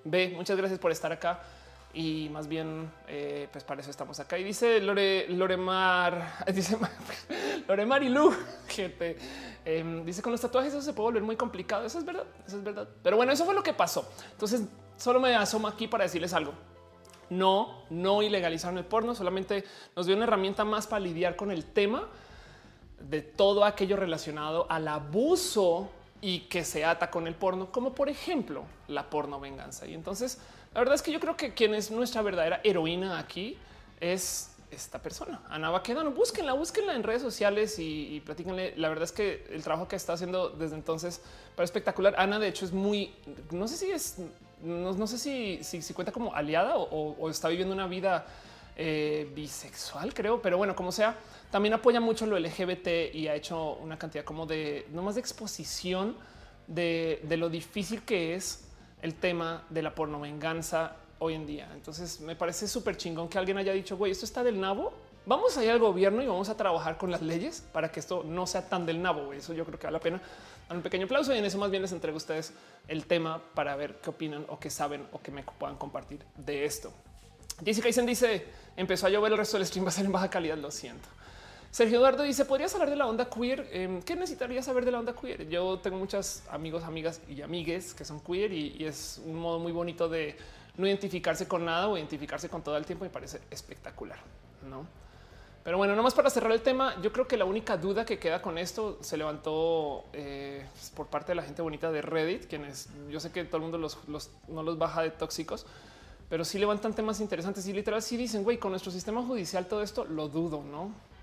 Ve, 0.08 0.32
muchas 0.36 0.56
gracias 0.56 0.78
por 0.78 0.92
estar 0.92 1.10
acá. 1.10 1.40
Y 1.92 2.28
más 2.30 2.46
bien, 2.46 2.92
eh, 3.08 3.48
pues 3.50 3.64
para 3.64 3.80
eso 3.80 3.90
estamos 3.90 4.20
acá. 4.20 4.38
Y 4.38 4.44
dice 4.44 4.80
Lore, 4.80 5.26
Loremar, 5.30 6.44
dice 6.54 6.76
Loremar 7.66 8.04
y 8.04 8.08
Lu, 8.08 8.32
gente, 8.68 9.16
em, 9.64 10.04
dice 10.04 10.22
con 10.22 10.30
los 10.30 10.40
tatuajes 10.40 10.72
eso 10.72 10.82
se 10.82 10.92
puede 10.92 11.06
volver 11.06 11.22
muy 11.24 11.34
complicado. 11.34 11.84
Eso 11.84 11.98
es 11.98 12.04
verdad, 12.04 12.24
eso 12.46 12.58
es 12.58 12.62
verdad. 12.62 12.88
Pero 13.02 13.16
bueno, 13.16 13.32
eso 13.32 13.44
fue 13.44 13.54
lo 13.54 13.64
que 13.64 13.72
pasó. 13.72 14.08
Entonces, 14.30 14.62
solo 14.96 15.18
me 15.18 15.34
asomo 15.34 15.66
aquí 15.66 15.88
para 15.88 16.04
decirles 16.04 16.32
algo. 16.34 16.52
No, 17.28 17.82
no 17.90 18.22
ilegalizaron 18.22 18.78
el 18.78 18.84
porno, 18.84 19.12
solamente 19.16 19.64
nos 19.96 20.06
dio 20.06 20.14
una 20.14 20.24
herramienta 20.24 20.64
más 20.64 20.86
para 20.86 21.00
lidiar 21.00 21.34
con 21.34 21.50
el 21.50 21.64
tema 21.64 22.06
de 23.00 23.22
todo 23.22 23.64
aquello 23.64 23.96
relacionado 23.96 24.66
al 24.70 24.86
abuso 24.86 25.90
y 26.20 26.40
que 26.40 26.64
se 26.64 26.84
ata 26.84 27.10
con 27.10 27.26
el 27.26 27.34
porno, 27.34 27.70
como 27.70 27.94
por 27.94 28.08
ejemplo 28.08 28.64
la 28.88 29.08
porno 29.10 29.40
venganza. 29.40 29.86
Y 29.86 29.94
entonces 29.94 30.38
la 30.74 30.80
verdad 30.80 30.94
es 30.94 31.02
que 31.02 31.12
yo 31.12 31.20
creo 31.20 31.36
que 31.36 31.54
quien 31.54 31.74
es 31.74 31.90
nuestra 31.90 32.22
verdadera 32.22 32.60
heroína 32.62 33.18
aquí 33.18 33.56
es 34.00 34.52
esta 34.70 35.00
persona, 35.00 35.42
Ana 35.48 35.70
Baquedano. 35.70 36.10
Búsquenla, 36.10 36.52
búsquenla 36.52 36.94
en 36.94 37.02
redes 37.02 37.22
sociales 37.22 37.78
y, 37.78 38.14
y 38.14 38.20
platíquenle. 38.20 38.74
La 38.76 38.88
verdad 38.88 39.04
es 39.04 39.12
que 39.12 39.46
el 39.50 39.62
trabajo 39.62 39.88
que 39.88 39.96
está 39.96 40.14
haciendo 40.14 40.50
desde 40.50 40.74
entonces 40.74 41.22
para 41.54 41.64
espectacular. 41.64 42.14
Ana, 42.18 42.38
de 42.38 42.48
hecho, 42.48 42.64
es 42.64 42.72
muy, 42.72 43.14
no 43.52 43.68
sé 43.68 43.76
si 43.76 43.90
es, 43.90 44.16
no, 44.62 45.06
sé 45.06 45.18
si, 45.18 45.62
si, 45.62 45.94
cuenta 45.94 46.12
como 46.12 46.34
aliada 46.34 46.76
o, 46.76 47.30
está 47.30 47.48
viviendo 47.48 47.74
una 47.74 47.86
vida 47.86 48.26
eh, 48.76 49.30
bisexual, 49.34 50.12
creo, 50.12 50.42
pero 50.42 50.58
bueno, 50.58 50.74
como 50.74 50.92
sea, 50.92 51.16
también 51.56 51.72
apoya 51.72 52.00
mucho 52.00 52.26
lo 52.26 52.38
LGBT 52.38 53.14
y 53.14 53.28
ha 53.28 53.34
hecho 53.34 53.76
una 53.76 53.98
cantidad 53.98 54.24
como 54.24 54.44
de 54.44 54.86
no 54.92 55.00
más 55.00 55.14
de 55.14 55.22
exposición 55.22 56.14
de, 56.66 57.22
de 57.22 57.38
lo 57.38 57.48
difícil 57.48 58.02
que 58.02 58.34
es 58.34 58.68
el 59.00 59.14
tema 59.14 59.64
de 59.70 59.80
la 59.80 59.94
porno 59.94 60.20
venganza 60.20 60.96
hoy 61.18 61.32
en 61.32 61.46
día. 61.46 61.66
Entonces 61.72 62.20
me 62.20 62.36
parece 62.36 62.68
súper 62.68 62.98
chingón 62.98 63.30
que 63.30 63.38
alguien 63.38 63.56
haya 63.56 63.72
dicho, 63.72 63.96
güey, 63.96 64.12
esto 64.12 64.26
está 64.26 64.44
del 64.44 64.60
nabo. 64.60 64.92
Vamos 65.24 65.56
a 65.56 65.64
ir 65.64 65.70
al 65.70 65.78
gobierno 65.78 66.22
y 66.22 66.26
vamos 66.26 66.50
a 66.50 66.58
trabajar 66.58 66.98
con 66.98 67.10
las 67.10 67.22
leyes 67.22 67.64
para 67.72 67.90
que 67.90 68.00
esto 68.00 68.22
no 68.22 68.46
sea 68.46 68.68
tan 68.68 68.84
del 68.84 69.00
nabo. 69.00 69.32
Eso 69.32 69.54
yo 69.54 69.64
creo 69.64 69.78
que 69.78 69.86
vale 69.86 69.96
la 69.96 70.02
pena. 70.02 70.20
un 70.68 70.82
pequeño 70.82 71.06
aplauso 71.06 71.34
y 71.34 71.38
en 71.38 71.44
eso 71.46 71.56
más 71.56 71.70
bien 71.70 71.80
les 71.80 71.92
entrego 71.92 72.16
a 72.16 72.18
ustedes 72.18 72.52
el 72.86 73.06
tema 73.06 73.40
para 73.54 73.74
ver 73.76 73.98
qué 74.02 74.10
opinan 74.10 74.44
o 74.50 74.58
qué 74.58 74.68
saben 74.68 75.06
o 75.10 75.22
que 75.22 75.30
me 75.30 75.42
puedan 75.42 75.76
compartir 75.78 76.20
de 76.36 76.66
esto. 76.66 76.92
Jessica 77.64 77.86
Eisen 77.86 78.04
dice 78.04 78.44
empezó 78.76 79.06
a 79.06 79.08
llover 79.08 79.32
el 79.32 79.38
resto 79.38 79.56
del 79.56 79.66
stream 79.66 79.86
va 79.86 79.88
a 79.88 79.92
ser 79.92 80.04
en 80.04 80.12
baja 80.12 80.28
calidad. 80.28 80.58
Lo 80.58 80.70
siento. 80.70 81.08
Sergio 81.76 81.98
Eduardo 81.98 82.22
dice 82.22 82.46
podrías 82.46 82.72
hablar 82.72 82.88
de 82.88 82.96
la 82.96 83.06
onda 83.06 83.28
queer. 83.28 83.68
Em, 83.70 84.00
¿Qué 84.00 84.16
necesitaría 84.16 84.62
saber 84.62 84.86
de 84.86 84.92
la 84.92 84.98
onda 84.98 85.12
queer? 85.14 85.46
Yo 85.46 85.78
tengo 85.80 85.98
muchos 85.98 86.42
amigos, 86.48 86.84
amigas 86.84 87.20
y 87.28 87.42
amigues 87.42 87.92
que 87.92 88.02
son 88.02 88.18
queer 88.20 88.50
y 88.50 88.82
es 88.82 89.20
un 89.26 89.36
modo 89.36 89.58
muy 89.58 89.72
bonito 89.72 90.08
de 90.08 90.38
no 90.78 90.86
identificarse 90.86 91.46
con 91.46 91.66
nada 91.66 91.86
o 91.88 91.98
identificarse 91.98 92.48
con 92.48 92.62
todo 92.62 92.78
el 92.78 92.86
tiempo 92.86 93.04
me 93.04 93.10
parece 93.10 93.42
espectacular, 93.50 94.16
¿no? 94.66 94.86
Pero 95.64 95.76
bueno, 95.76 95.94
nomás 95.94 96.14
para 96.14 96.30
cerrar 96.30 96.52
el 96.52 96.62
tema, 96.62 96.98
yo 97.02 97.12
creo 97.12 97.28
que 97.28 97.36
la 97.36 97.44
única 97.44 97.76
duda 97.76 98.06
que 98.06 98.18
queda 98.18 98.40
con 98.40 98.56
esto 98.56 98.96
se 99.02 99.18
levantó 99.18 100.06
eh, 100.14 100.64
por 100.94 101.08
parte 101.08 101.32
de 101.32 101.34
la 101.34 101.42
gente 101.42 101.60
bonita 101.60 101.92
de 101.92 102.00
Reddit, 102.00 102.46
quienes 102.46 102.88
yo 103.10 103.20
sé 103.20 103.32
que 103.32 103.44
todo 103.44 103.58
el 103.58 103.64
mundo 103.64 103.76
los, 103.76 103.98
no 104.48 104.62
los 104.62 104.78
baja 104.78 105.02
de 105.02 105.10
tóxicos, 105.10 105.66
pero 106.30 106.42
sí 106.42 106.58
levantan 106.58 106.94
temas 106.94 107.20
interesantes 107.20 107.68
y 107.68 107.74
literal 107.74 108.00
sí 108.00 108.16
dicen, 108.16 108.44
güey, 108.44 108.56
con 108.56 108.70
nuestro 108.70 108.90
sistema 108.90 109.22
judicial 109.22 109.66
todo 109.66 109.82
esto 109.82 110.06
lo 110.06 110.28
dudo, 110.28 110.62
¿no? 110.62 111.14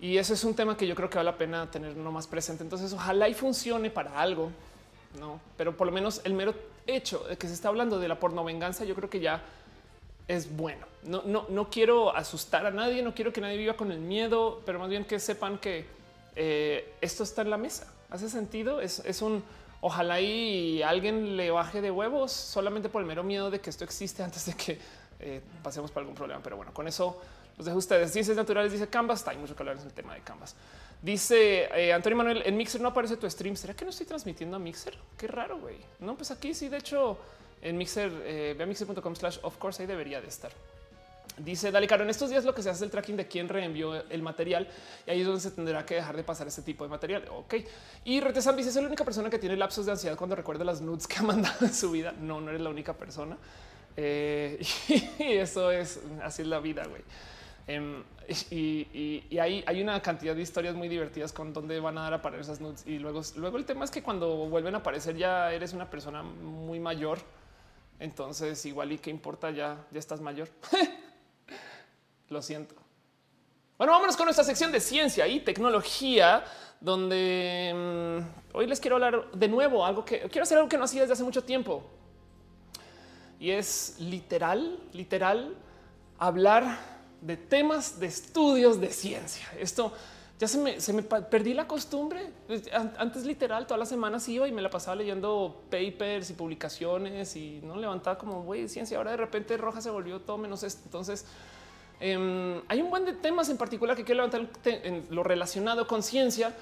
Y 0.00 0.18
eso 0.18 0.34
es 0.34 0.44
un 0.44 0.54
tema 0.54 0.76
que 0.76 0.86
yo 0.86 0.94
creo 0.94 1.08
que 1.08 1.16
vale 1.16 1.30
la 1.30 1.38
pena 1.38 1.70
tener 1.70 1.96
no 1.96 2.12
más 2.12 2.26
presente. 2.26 2.62
Entonces, 2.62 2.92
ojalá 2.92 3.28
y 3.28 3.34
funcione 3.34 3.90
para 3.90 4.20
algo, 4.20 4.50
no, 5.18 5.40
pero 5.56 5.76
por 5.76 5.86
lo 5.86 5.92
menos 5.92 6.20
el 6.24 6.34
mero 6.34 6.54
hecho 6.86 7.20
de 7.20 7.38
que 7.38 7.46
se 7.46 7.54
está 7.54 7.68
hablando 7.68 7.98
de 7.98 8.08
la 8.08 8.18
porno 8.18 8.44
venganza, 8.44 8.84
yo 8.84 8.94
creo 8.94 9.08
que 9.08 9.20
ya 9.20 9.42
es 10.28 10.54
bueno. 10.56 10.86
No, 11.04 11.22
no, 11.24 11.46
no 11.48 11.70
quiero 11.70 12.14
asustar 12.14 12.66
a 12.66 12.70
nadie, 12.70 13.02
no 13.02 13.14
quiero 13.14 13.32
que 13.32 13.40
nadie 13.40 13.56
viva 13.56 13.74
con 13.74 13.92
el 13.92 14.00
miedo, 14.00 14.62
pero 14.64 14.78
más 14.78 14.88
bien 14.88 15.04
que 15.04 15.18
sepan 15.20 15.58
que 15.58 15.86
eh, 16.36 16.94
esto 17.00 17.22
está 17.22 17.42
en 17.42 17.50
la 17.50 17.56
mesa. 17.56 17.92
Hace 18.10 18.28
sentido. 18.28 18.80
Es, 18.80 19.00
es, 19.00 19.22
un 19.22 19.42
ojalá 19.80 20.20
y 20.20 20.82
alguien 20.82 21.36
le 21.36 21.50
baje 21.50 21.80
de 21.80 21.90
huevos 21.90 22.32
solamente 22.32 22.88
por 22.88 23.02
el 23.02 23.08
mero 23.08 23.22
miedo 23.22 23.50
de 23.50 23.60
que 23.60 23.70
esto 23.70 23.84
existe 23.84 24.22
antes 24.22 24.46
de 24.46 24.54
que 24.54 24.78
eh, 25.20 25.40
pasemos 25.62 25.90
por 25.90 26.00
algún 26.00 26.14
problema. 26.14 26.40
Pero 26.42 26.56
bueno, 26.56 26.72
con 26.72 26.88
eso 26.88 27.20
los 27.56 27.66
dejo 27.66 27.78
ustedes. 27.78 28.12
Ciencias 28.12 28.36
naturales 28.36 28.72
dice 28.72 28.88
Canvas. 28.88 29.26
Hay 29.28 29.36
mucho 29.36 29.54
que 29.54 29.62
hablar 29.62 29.76
en 29.76 29.84
el 29.84 29.92
tema 29.92 30.14
de 30.14 30.20
Canvas. 30.20 30.54
Dice 31.02 31.68
eh, 31.74 31.92
Antonio 31.92 32.16
Manuel, 32.16 32.42
en 32.46 32.56
Mixer 32.56 32.80
no 32.80 32.88
aparece 32.88 33.16
tu 33.16 33.28
stream. 33.28 33.56
¿Será 33.56 33.74
que 33.74 33.84
no 33.84 33.90
estoy 33.90 34.06
transmitiendo 34.06 34.56
a 34.56 34.58
Mixer? 34.58 34.96
Qué 35.18 35.26
raro, 35.26 35.58
güey. 35.58 35.76
No, 36.00 36.16
pues 36.16 36.30
aquí 36.30 36.54
sí, 36.54 36.68
de 36.68 36.78
hecho, 36.78 37.18
en 37.60 37.76
Mixer, 37.76 38.10
eh, 38.24 38.54
ve 38.56 38.64
a 38.64 38.66
mixer.com 38.66 39.14
slash 39.14 39.38
of 39.42 39.56
course, 39.58 39.82
ahí 39.82 39.86
debería 39.86 40.20
de 40.20 40.28
estar. 40.28 40.50
Dice 41.36 41.72
Dale 41.72 41.88
Caro, 41.88 42.04
en 42.04 42.10
estos 42.10 42.30
días 42.30 42.44
lo 42.44 42.54
que 42.54 42.62
se 42.62 42.70
hace 42.70 42.78
es 42.78 42.82
el 42.82 42.90
tracking 42.90 43.16
de 43.16 43.26
quién 43.26 43.48
reenvió 43.48 44.08
el 44.08 44.22
material 44.22 44.68
y 45.04 45.10
ahí 45.10 45.20
es 45.20 45.26
donde 45.26 45.40
se 45.40 45.50
tendrá 45.50 45.84
que 45.84 45.96
dejar 45.96 46.16
de 46.16 46.22
pasar 46.22 46.46
este 46.46 46.62
tipo 46.62 46.84
de 46.84 46.90
material. 46.90 47.24
Ok. 47.30 47.54
Y 48.04 48.20
Retesan 48.20 48.56
dice, 48.56 48.68
es 48.68 48.76
la 48.76 48.86
única 48.86 49.04
persona 49.04 49.28
que 49.28 49.38
tiene 49.38 49.56
lapsos 49.56 49.84
de 49.84 49.92
ansiedad 49.92 50.16
cuando 50.16 50.36
recuerda 50.36 50.64
las 50.64 50.80
nudes 50.80 51.08
que 51.08 51.16
ha 51.18 51.22
mandado 51.24 51.66
en 51.66 51.74
su 51.74 51.90
vida. 51.90 52.14
No, 52.18 52.40
no 52.40 52.50
eres 52.50 52.62
la 52.62 52.70
única 52.70 52.92
persona. 52.92 53.36
Eh, 53.96 54.64
y 55.18 55.32
eso 55.32 55.72
es, 55.72 56.00
así 56.22 56.42
es 56.42 56.48
la 56.48 56.60
vida, 56.60 56.84
güey. 56.86 57.02
Em, 57.66 58.04
y, 58.50 59.38
hay, 59.38 59.82
una 59.82 60.00
cantidad 60.02 60.34
de 60.34 60.42
historias 60.42 60.74
muy 60.74 60.88
divertidas 60.88 61.32
con 61.32 61.52
dónde 61.52 61.80
van 61.80 61.96
a 61.98 62.02
dar 62.02 62.12
a 62.14 62.16
aparecer 62.16 62.42
esas 62.42 62.60
nudes. 62.60 62.84
Y 62.86 62.98
luego, 62.98 63.22
luego 63.36 63.56
el 63.56 63.64
tema 63.64 63.84
es 63.84 63.90
que 63.90 64.02
cuando 64.02 64.36
vuelven 64.48 64.74
a 64.74 64.78
aparecer 64.78 65.16
ya 65.16 65.52
eres 65.52 65.72
una 65.72 65.88
persona 65.88 66.22
muy 66.22 66.80
mayor. 66.80 67.18
Entonces 67.98 68.64
igual 68.66 68.92
y 68.92 68.98
qué 68.98 69.10
importa 69.10 69.50
ya, 69.50 69.86
ya 69.90 69.98
estás 69.98 70.20
mayor. 70.20 70.48
Lo 72.28 72.42
siento. 72.42 72.74
Bueno, 73.78 73.92
vámonos 73.92 74.16
con 74.16 74.26
nuestra 74.26 74.44
sección 74.44 74.70
de 74.70 74.80
ciencia 74.80 75.26
y 75.26 75.40
tecnología, 75.40 76.44
donde 76.80 77.72
mm, 77.74 78.56
hoy 78.56 78.66
les 78.66 78.78
quiero 78.78 78.96
hablar 78.96 79.30
de 79.32 79.48
nuevo 79.48 79.84
algo 79.84 80.04
que 80.04 80.20
quiero 80.20 80.42
hacer 80.42 80.58
algo 80.58 80.68
que 80.68 80.78
no 80.78 80.84
hacía 80.84 81.02
desde 81.02 81.14
hace 81.14 81.24
mucho 81.24 81.44
tiempo. 81.44 81.82
Y 83.40 83.50
es 83.50 83.96
literal, 83.98 84.78
literal, 84.92 85.56
hablar 86.18 86.93
de 87.24 87.38
temas 87.38 87.98
de 87.98 88.06
estudios 88.06 88.80
de 88.80 88.92
ciencia. 88.92 89.46
Esto 89.58 89.92
ya 90.38 90.46
se 90.46 90.58
me, 90.58 90.80
se 90.80 90.92
me 90.92 91.02
perdí 91.02 91.54
la 91.54 91.66
costumbre. 91.66 92.30
Pues, 92.46 92.64
antes 92.98 93.24
literal 93.24 93.66
todas 93.66 93.78
las 93.78 93.88
semanas 93.88 94.28
iba 94.28 94.46
y 94.46 94.52
me 94.52 94.60
la 94.60 94.68
pasaba 94.68 94.96
leyendo 94.96 95.62
papers 95.70 96.30
y 96.30 96.34
publicaciones 96.34 97.34
y 97.36 97.60
no 97.62 97.76
levantaba 97.76 98.18
como 98.18 98.42
güey 98.42 98.68
ciencia. 98.68 98.98
Ahora 98.98 99.12
de 99.12 99.16
repente 99.16 99.56
roja 99.56 99.80
se 99.80 99.90
volvió 99.90 100.20
todo 100.20 100.36
menos 100.36 100.62
esto. 100.62 100.82
Entonces 100.84 101.24
em, 101.98 102.60
hay 102.68 102.82
un 102.82 102.90
buen 102.90 103.06
de 103.06 103.14
temas 103.14 103.48
en 103.48 103.56
particular 103.56 103.96
que 103.96 104.04
quiero 104.04 104.26
levantar 104.26 104.46
en 104.64 105.06
lo 105.08 105.22
relacionado 105.22 105.86
con 105.86 106.02
ciencia. 106.02 106.54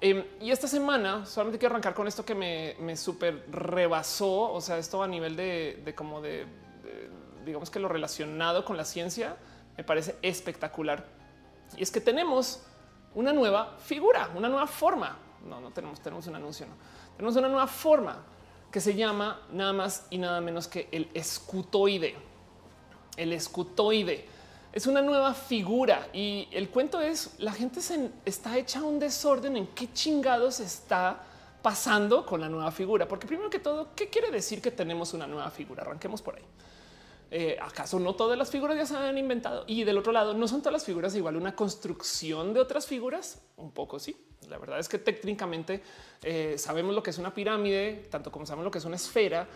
Em, 0.00 0.24
y 0.40 0.50
esta 0.50 0.66
semana 0.66 1.26
solamente 1.26 1.60
quiero 1.60 1.74
arrancar 1.74 1.94
con 1.94 2.08
esto 2.08 2.24
que 2.24 2.34
me, 2.34 2.74
me 2.80 2.96
súper 2.96 3.44
rebasó. 3.52 4.52
O 4.52 4.60
sea, 4.60 4.78
esto 4.78 5.00
a 5.00 5.06
nivel 5.06 5.36
de, 5.36 5.80
de 5.84 5.94
como 5.94 6.20
de, 6.20 6.44
digamos 7.46 7.70
que 7.70 7.78
lo 7.78 7.88
relacionado 7.88 8.64
con 8.64 8.76
la 8.76 8.84
ciencia 8.84 9.36
me 9.78 9.84
parece 9.84 10.16
espectacular. 10.20 11.06
Y 11.76 11.82
es 11.82 11.90
que 11.90 12.00
tenemos 12.00 12.60
una 13.14 13.32
nueva 13.32 13.76
figura, 13.78 14.28
una 14.34 14.48
nueva 14.48 14.66
forma. 14.66 15.16
No, 15.48 15.60
no 15.60 15.70
tenemos, 15.70 16.00
tenemos 16.00 16.26
un 16.26 16.34
anuncio, 16.34 16.66
no. 16.66 16.74
Tenemos 17.16 17.36
una 17.36 17.48
nueva 17.48 17.68
forma 17.68 18.24
que 18.72 18.80
se 18.80 18.94
llama 18.94 19.40
nada 19.52 19.72
más 19.72 20.06
y 20.10 20.18
nada 20.18 20.40
menos 20.40 20.66
que 20.66 20.88
el 20.90 21.08
escutoide. 21.14 22.16
El 23.16 23.32
escutoide 23.32 24.26
es 24.72 24.86
una 24.88 25.00
nueva 25.00 25.32
figura 25.32 26.08
y 26.12 26.48
el 26.50 26.70
cuento 26.70 27.00
es 27.00 27.38
la 27.38 27.52
gente 27.52 27.80
se 27.80 28.10
está 28.24 28.58
hecha 28.58 28.82
un 28.82 28.98
desorden 28.98 29.56
en 29.56 29.68
qué 29.68 29.92
chingados 29.92 30.58
está 30.58 31.22
pasando 31.62 32.26
con 32.26 32.40
la 32.40 32.48
nueva 32.48 32.72
figura. 32.72 33.06
Porque 33.06 33.28
primero 33.28 33.48
que 33.48 33.60
todo, 33.60 33.94
¿qué 33.94 34.08
quiere 34.08 34.32
decir 34.32 34.60
que 34.60 34.72
tenemos 34.72 35.14
una 35.14 35.28
nueva 35.28 35.50
figura? 35.50 35.82
Arranquemos 35.82 36.20
por 36.20 36.34
ahí. 36.34 36.44
Eh, 37.30 37.58
¿Acaso 37.60 38.00
no 38.00 38.14
todas 38.14 38.38
las 38.38 38.50
figuras 38.50 38.76
ya 38.76 38.86
se 38.86 38.96
han 38.96 39.18
inventado? 39.18 39.64
Y 39.66 39.84
del 39.84 39.98
otro 39.98 40.12
lado, 40.12 40.32
¿no 40.32 40.48
son 40.48 40.60
todas 40.60 40.72
las 40.72 40.84
figuras 40.84 41.14
igual 41.14 41.36
una 41.36 41.54
construcción 41.54 42.54
de 42.54 42.60
otras 42.60 42.86
figuras? 42.86 43.42
Un 43.56 43.70
poco 43.70 43.98
sí. 43.98 44.16
La 44.48 44.56
verdad 44.56 44.78
es 44.78 44.88
que 44.88 44.98
técnicamente 44.98 45.82
eh, 46.22 46.54
sabemos 46.56 46.94
lo 46.94 47.02
que 47.02 47.10
es 47.10 47.18
una 47.18 47.34
pirámide, 47.34 48.06
tanto 48.10 48.32
como 48.32 48.46
sabemos 48.46 48.64
lo 48.64 48.70
que 48.70 48.78
es 48.78 48.84
una 48.86 48.96
esfera, 48.96 49.46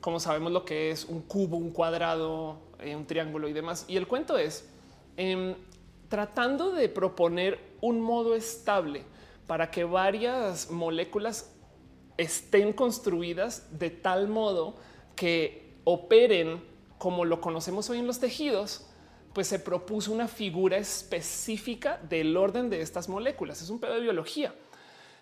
como 0.00 0.20
sabemos 0.20 0.52
lo 0.52 0.64
que 0.64 0.90
es 0.90 1.04
un 1.06 1.22
cubo, 1.22 1.56
un 1.56 1.70
cuadrado, 1.70 2.58
eh, 2.80 2.94
un 2.94 3.06
triángulo 3.06 3.48
y 3.48 3.54
demás. 3.54 3.86
Y 3.88 3.96
el 3.96 4.06
cuento 4.06 4.36
es 4.36 4.68
em, 5.16 5.54
tratando 6.10 6.72
de 6.72 6.90
proponer 6.90 7.58
un 7.80 8.00
modo 8.00 8.34
estable 8.34 9.04
para 9.46 9.70
que 9.70 9.84
varias 9.84 10.70
moléculas 10.70 11.50
estén 12.18 12.74
construidas 12.74 13.78
de 13.78 13.88
tal 13.88 14.28
modo 14.28 14.76
que 15.16 15.72
operen 15.84 16.71
como 17.02 17.24
lo 17.24 17.40
conocemos 17.40 17.90
hoy 17.90 17.98
en 17.98 18.06
los 18.06 18.20
tejidos, 18.20 18.86
pues 19.32 19.48
se 19.48 19.58
propuso 19.58 20.12
una 20.12 20.28
figura 20.28 20.76
específica 20.76 21.98
del 22.08 22.36
orden 22.36 22.70
de 22.70 22.80
estas 22.80 23.08
moléculas. 23.08 23.60
Es 23.60 23.70
un 23.70 23.80
pedo 23.80 23.94
de 23.94 24.02
biología. 24.02 24.54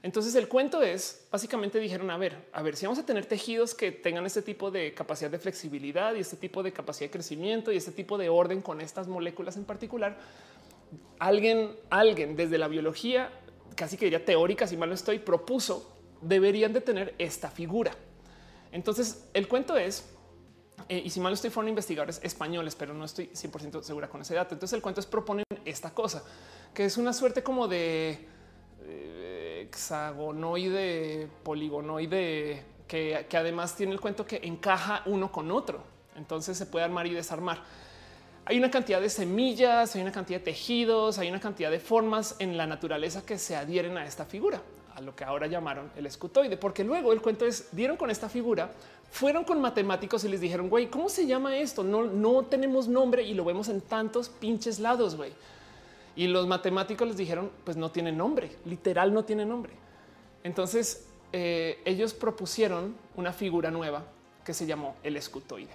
Entonces 0.02 0.34
el 0.34 0.46
cuento 0.46 0.82
es, 0.82 1.26
básicamente 1.32 1.78
dijeron, 1.80 2.10
a 2.10 2.18
ver, 2.18 2.36
a 2.52 2.60
ver, 2.60 2.76
si 2.76 2.84
vamos 2.84 2.98
a 2.98 3.06
tener 3.06 3.24
tejidos 3.24 3.74
que 3.74 3.92
tengan 3.92 4.26
este 4.26 4.42
tipo 4.42 4.70
de 4.70 4.92
capacidad 4.92 5.30
de 5.30 5.38
flexibilidad 5.38 6.14
y 6.14 6.20
este 6.20 6.36
tipo 6.36 6.62
de 6.62 6.70
capacidad 6.70 7.08
de 7.08 7.12
crecimiento 7.12 7.72
y 7.72 7.78
este 7.78 7.92
tipo 7.92 8.18
de 8.18 8.28
orden 8.28 8.60
con 8.60 8.82
estas 8.82 9.08
moléculas 9.08 9.56
en 9.56 9.64
particular, 9.64 10.18
alguien, 11.18 11.70
alguien 11.88 12.36
desde 12.36 12.58
la 12.58 12.68
biología, 12.68 13.32
casi 13.74 13.96
que 13.96 14.04
diría 14.04 14.22
teórica, 14.22 14.66
si 14.66 14.76
mal 14.76 14.90
no 14.90 14.94
estoy, 14.94 15.18
propuso, 15.18 15.90
deberían 16.20 16.74
de 16.74 16.82
tener 16.82 17.14
esta 17.16 17.50
figura. 17.50 17.92
Entonces 18.70 19.24
el 19.32 19.48
cuento 19.48 19.78
es 19.78 20.04
eh, 20.90 21.02
y 21.04 21.10
si 21.10 21.20
mal 21.20 21.32
estoy, 21.32 21.50
fueron 21.50 21.68
investigadores 21.68 22.18
españoles, 22.24 22.74
pero 22.74 22.92
no 22.92 23.04
estoy 23.04 23.28
100% 23.28 23.80
segura 23.84 24.08
con 24.08 24.22
ese 24.22 24.34
dato. 24.34 24.56
Entonces 24.56 24.74
el 24.74 24.82
cuento 24.82 25.00
es 25.00 25.06
proponen 25.06 25.44
esta 25.64 25.94
cosa, 25.94 26.24
que 26.74 26.84
es 26.84 26.96
una 26.96 27.12
suerte 27.12 27.44
como 27.44 27.68
de 27.68 28.26
eh, 28.82 29.66
hexagonoide, 29.68 31.28
poligonoide, 31.44 32.64
que, 32.88 33.24
que 33.28 33.36
además 33.36 33.76
tiene 33.76 33.92
el 33.92 34.00
cuento 34.00 34.26
que 34.26 34.40
encaja 34.42 35.04
uno 35.06 35.30
con 35.30 35.52
otro. 35.52 35.80
Entonces 36.16 36.58
se 36.58 36.66
puede 36.66 36.86
armar 36.86 37.06
y 37.06 37.14
desarmar. 37.14 37.62
Hay 38.44 38.58
una 38.58 38.72
cantidad 38.72 39.00
de 39.00 39.10
semillas, 39.10 39.94
hay 39.94 40.02
una 40.02 40.10
cantidad 40.10 40.40
de 40.40 40.44
tejidos, 40.46 41.20
hay 41.20 41.28
una 41.28 41.38
cantidad 41.38 41.70
de 41.70 41.78
formas 41.78 42.34
en 42.40 42.56
la 42.56 42.66
naturaleza 42.66 43.24
que 43.24 43.38
se 43.38 43.54
adhieren 43.54 43.96
a 43.96 44.04
esta 44.06 44.24
figura, 44.24 44.60
a 44.96 45.00
lo 45.00 45.14
que 45.14 45.22
ahora 45.22 45.46
llamaron 45.46 45.92
el 45.94 46.06
escutoide, 46.06 46.56
porque 46.56 46.82
luego 46.82 47.12
el 47.12 47.22
cuento 47.22 47.46
es 47.46 47.68
dieron 47.70 47.96
con 47.96 48.10
esta 48.10 48.28
figura, 48.28 48.72
fueron 49.10 49.44
con 49.44 49.60
matemáticos 49.60 50.24
y 50.24 50.28
les 50.28 50.40
dijeron, 50.40 50.68
güey, 50.68 50.88
¿cómo 50.88 51.08
se 51.08 51.26
llama 51.26 51.56
esto? 51.56 51.82
No, 51.82 52.04
no 52.04 52.44
tenemos 52.44 52.88
nombre 52.88 53.22
y 53.22 53.34
lo 53.34 53.44
vemos 53.44 53.68
en 53.68 53.80
tantos 53.80 54.28
pinches 54.28 54.78
lados, 54.78 55.16
güey. 55.16 55.32
Y 56.16 56.28
los 56.28 56.46
matemáticos 56.46 57.08
les 57.08 57.16
dijeron, 57.16 57.50
pues 57.64 57.76
no 57.76 57.90
tiene 57.90 58.12
nombre, 58.12 58.56
literal 58.64 59.12
no 59.12 59.24
tiene 59.24 59.44
nombre. 59.44 59.72
Entonces 60.44 61.06
eh, 61.32 61.80
ellos 61.84 62.14
propusieron 62.14 62.94
una 63.16 63.32
figura 63.32 63.70
nueva 63.70 64.04
que 64.44 64.54
se 64.54 64.66
llamó 64.66 64.96
el 65.02 65.16
escutoide. 65.16 65.70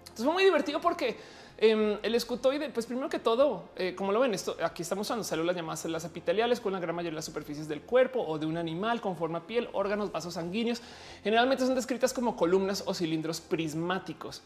Entonces 0.00 0.24
fue 0.24 0.34
muy 0.34 0.44
divertido 0.44 0.80
porque 0.80 1.16
Em, 1.60 1.98
el 2.04 2.14
escutoide, 2.14 2.70
pues 2.70 2.86
primero 2.86 3.08
que 3.08 3.18
todo, 3.18 3.64
eh, 3.74 3.96
como 3.96 4.12
lo 4.12 4.20
ven, 4.20 4.32
esto 4.32 4.56
aquí 4.62 4.82
estamos 4.82 5.08
usando 5.08 5.24
células 5.24 5.56
llamadas 5.56 5.80
células 5.80 6.04
epiteliales 6.04 6.60
con 6.60 6.72
la 6.72 6.78
gran 6.78 6.94
mayoría 6.94 7.10
de 7.10 7.16
las 7.16 7.24
superficies 7.24 7.66
del 7.66 7.80
cuerpo 7.82 8.24
o 8.24 8.38
de 8.38 8.46
un 8.46 8.56
animal 8.56 9.00
con 9.00 9.16
forma 9.16 9.44
piel, 9.44 9.68
órganos, 9.72 10.12
vasos 10.12 10.34
sanguíneos. 10.34 10.80
Generalmente 11.24 11.66
son 11.66 11.74
descritas 11.74 12.12
como 12.12 12.36
columnas 12.36 12.84
o 12.86 12.94
cilindros 12.94 13.40
prismáticos. 13.40 14.42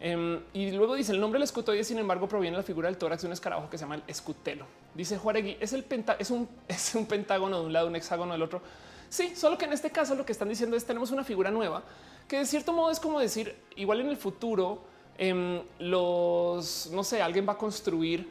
Em, 0.00 0.40
y 0.54 0.72
luego 0.72 0.96
dice 0.96 1.12
el 1.12 1.20
nombre 1.20 1.38
del 1.38 1.44
escutoide, 1.44 1.84
sin 1.84 1.98
embargo, 1.98 2.26
proviene 2.26 2.56
de 2.56 2.62
la 2.62 2.66
figura 2.66 2.88
del 2.88 2.98
tórax 2.98 3.22
de 3.22 3.28
un 3.28 3.32
escarabajo 3.32 3.70
que 3.70 3.78
se 3.78 3.84
llama 3.84 3.94
el 3.94 4.02
escutelo. 4.08 4.66
Dice 4.92 5.18
Juaregui, 5.18 5.58
es 5.60 5.72
un, 5.72 6.48
es 6.68 6.94
un 6.96 7.06
pentágono 7.06 7.60
de 7.60 7.66
un 7.66 7.72
lado, 7.72 7.86
un 7.86 7.94
hexágono 7.94 8.32
del 8.32 8.42
otro. 8.42 8.60
Sí, 9.08 9.36
solo 9.36 9.56
que 9.56 9.66
en 9.66 9.72
este 9.72 9.90
caso 9.90 10.16
lo 10.16 10.26
que 10.26 10.32
están 10.32 10.48
diciendo 10.48 10.76
es 10.76 10.84
tenemos 10.84 11.12
una 11.12 11.22
figura 11.22 11.52
nueva 11.52 11.84
que 12.26 12.38
de 12.38 12.44
cierto 12.44 12.72
modo 12.72 12.90
es 12.90 12.98
como 12.98 13.20
decir 13.20 13.54
igual 13.76 14.00
en 14.00 14.08
el 14.08 14.16
futuro 14.16 14.82
Em, 15.18 15.62
los, 15.78 16.90
no 16.92 17.02
sé, 17.02 17.22
alguien 17.22 17.46
va 17.48 17.52
a 17.52 17.58
construir 17.58 18.28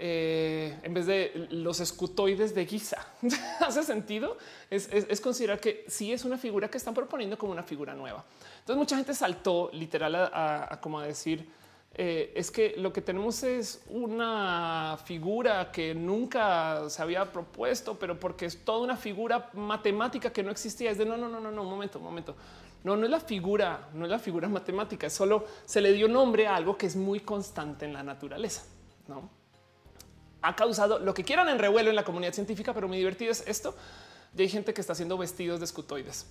eh, 0.00 0.78
en 0.84 0.94
vez 0.94 1.06
de 1.06 1.48
los 1.50 1.80
escutoides 1.80 2.54
de 2.54 2.66
Giza. 2.66 3.04
¿Hace 3.60 3.82
sentido? 3.82 4.38
Es, 4.70 5.20
considerar 5.20 5.58
que 5.58 5.84
sí 5.88 6.12
es 6.12 6.24
una 6.24 6.38
figura 6.38 6.68
que 6.68 6.78
están 6.78 6.94
proponiendo 6.94 7.36
como 7.36 7.50
una 7.50 7.64
figura 7.64 7.94
nueva. 7.94 8.24
Entonces 8.60 8.76
mucha 8.76 8.96
gente 8.96 9.12
saltó 9.12 9.70
literal 9.72 10.14
a, 10.14 10.78
como 10.80 11.00
a 11.00 11.06
decir, 11.06 11.48
eh, 11.94 12.32
es 12.36 12.52
que 12.52 12.74
lo 12.76 12.92
que 12.92 13.02
tenemos 13.02 13.42
es 13.42 13.82
una 13.88 14.96
figura 15.04 15.72
que 15.72 15.96
nunca 15.96 16.88
se 16.88 17.02
había 17.02 17.32
propuesto, 17.32 17.98
pero 17.98 18.20
porque 18.20 18.46
es 18.46 18.64
toda 18.64 18.78
una 18.78 18.96
figura 18.96 19.50
matemática 19.54 20.30
que 20.32 20.44
no 20.44 20.52
existía. 20.52 20.92
Es 20.92 20.98
de 20.98 21.06
no, 21.06 21.16
no, 21.16 21.28
no, 21.28 21.40
no, 21.40 21.50
no, 21.50 21.62
un 21.62 21.70
momento, 21.70 21.98
un 21.98 22.04
momento. 22.04 22.36
No, 22.84 22.96
no 22.96 23.04
es 23.04 23.10
la 23.10 23.20
figura, 23.20 23.88
no 23.92 24.04
es 24.04 24.10
la 24.10 24.18
figura 24.18 24.48
matemática, 24.48 25.10
solo 25.10 25.46
se 25.66 25.80
le 25.80 25.92
dio 25.92 26.08
nombre 26.08 26.46
a 26.46 26.56
algo 26.56 26.78
que 26.78 26.86
es 26.86 26.96
muy 26.96 27.20
constante 27.20 27.84
en 27.84 27.92
la 27.92 28.02
naturaleza. 28.02 28.62
No 29.08 29.38
ha 30.42 30.54
causado 30.54 30.98
lo 30.98 31.14
que 31.14 31.24
quieran 31.24 31.48
en 31.48 31.58
revuelo 31.58 31.90
en 31.90 31.96
la 31.96 32.04
comunidad 32.04 32.32
científica, 32.32 32.72
pero 32.72 32.88
muy 32.88 32.98
divertido 32.98 33.32
es 33.32 33.44
esto. 33.46 33.74
Ya 34.34 34.42
hay 34.42 34.48
gente 34.48 34.74
que 34.74 34.80
está 34.80 34.92
haciendo 34.92 35.18
vestidos 35.18 35.60
de 35.60 35.64
escutoides 35.64 36.26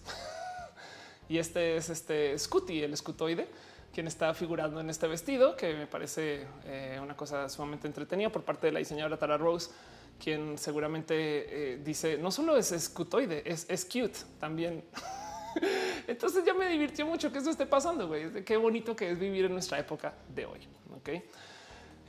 y 1.30 1.38
este 1.38 1.78
es 1.78 1.90
este 1.90 2.38
Scooty, 2.38 2.84
el 2.84 2.94
escutoide, 2.94 3.48
quien 3.94 4.08
está 4.08 4.34
figurando 4.34 4.80
en 4.80 4.90
este 4.90 5.08
vestido, 5.08 5.56
que 5.56 5.74
me 5.74 5.88
parece 5.88 6.46
eh, 6.66 7.00
una 7.02 7.16
cosa 7.16 7.50
sumamente 7.50 7.88
entretenida 7.88 8.30
por 8.30 8.44
parte 8.44 8.68
de 8.68 8.74
la 8.74 8.80
diseñadora 8.80 9.18
Tara 9.18 9.38
Rose, 9.38 9.72
quien 10.24 10.58
seguramente 10.58 11.16
eh, 11.74 11.78
dice 11.78 12.18
no 12.18 12.32
solo 12.32 12.56
es 12.56 12.72
escutoide, 12.72 13.44
es, 13.46 13.66
es 13.70 13.86
cute 13.86 14.18
también. 14.40 14.84
Entonces 16.08 16.44
ya 16.46 16.54
me 16.54 16.68
divirtió 16.68 17.06
mucho 17.06 17.32
que 17.32 17.40
eso 17.40 17.50
esté 17.50 17.66
pasando. 17.66 18.08
Güey. 18.08 18.44
Qué 18.44 18.58
bonito 18.58 18.96
que 18.96 19.12
es 19.12 19.20
vivir 19.20 19.46
en 19.46 19.54
nuestra 19.54 19.80
época 19.80 20.14
de 20.34 20.46
hoy. 20.46 20.60
Ok. 20.96 21.10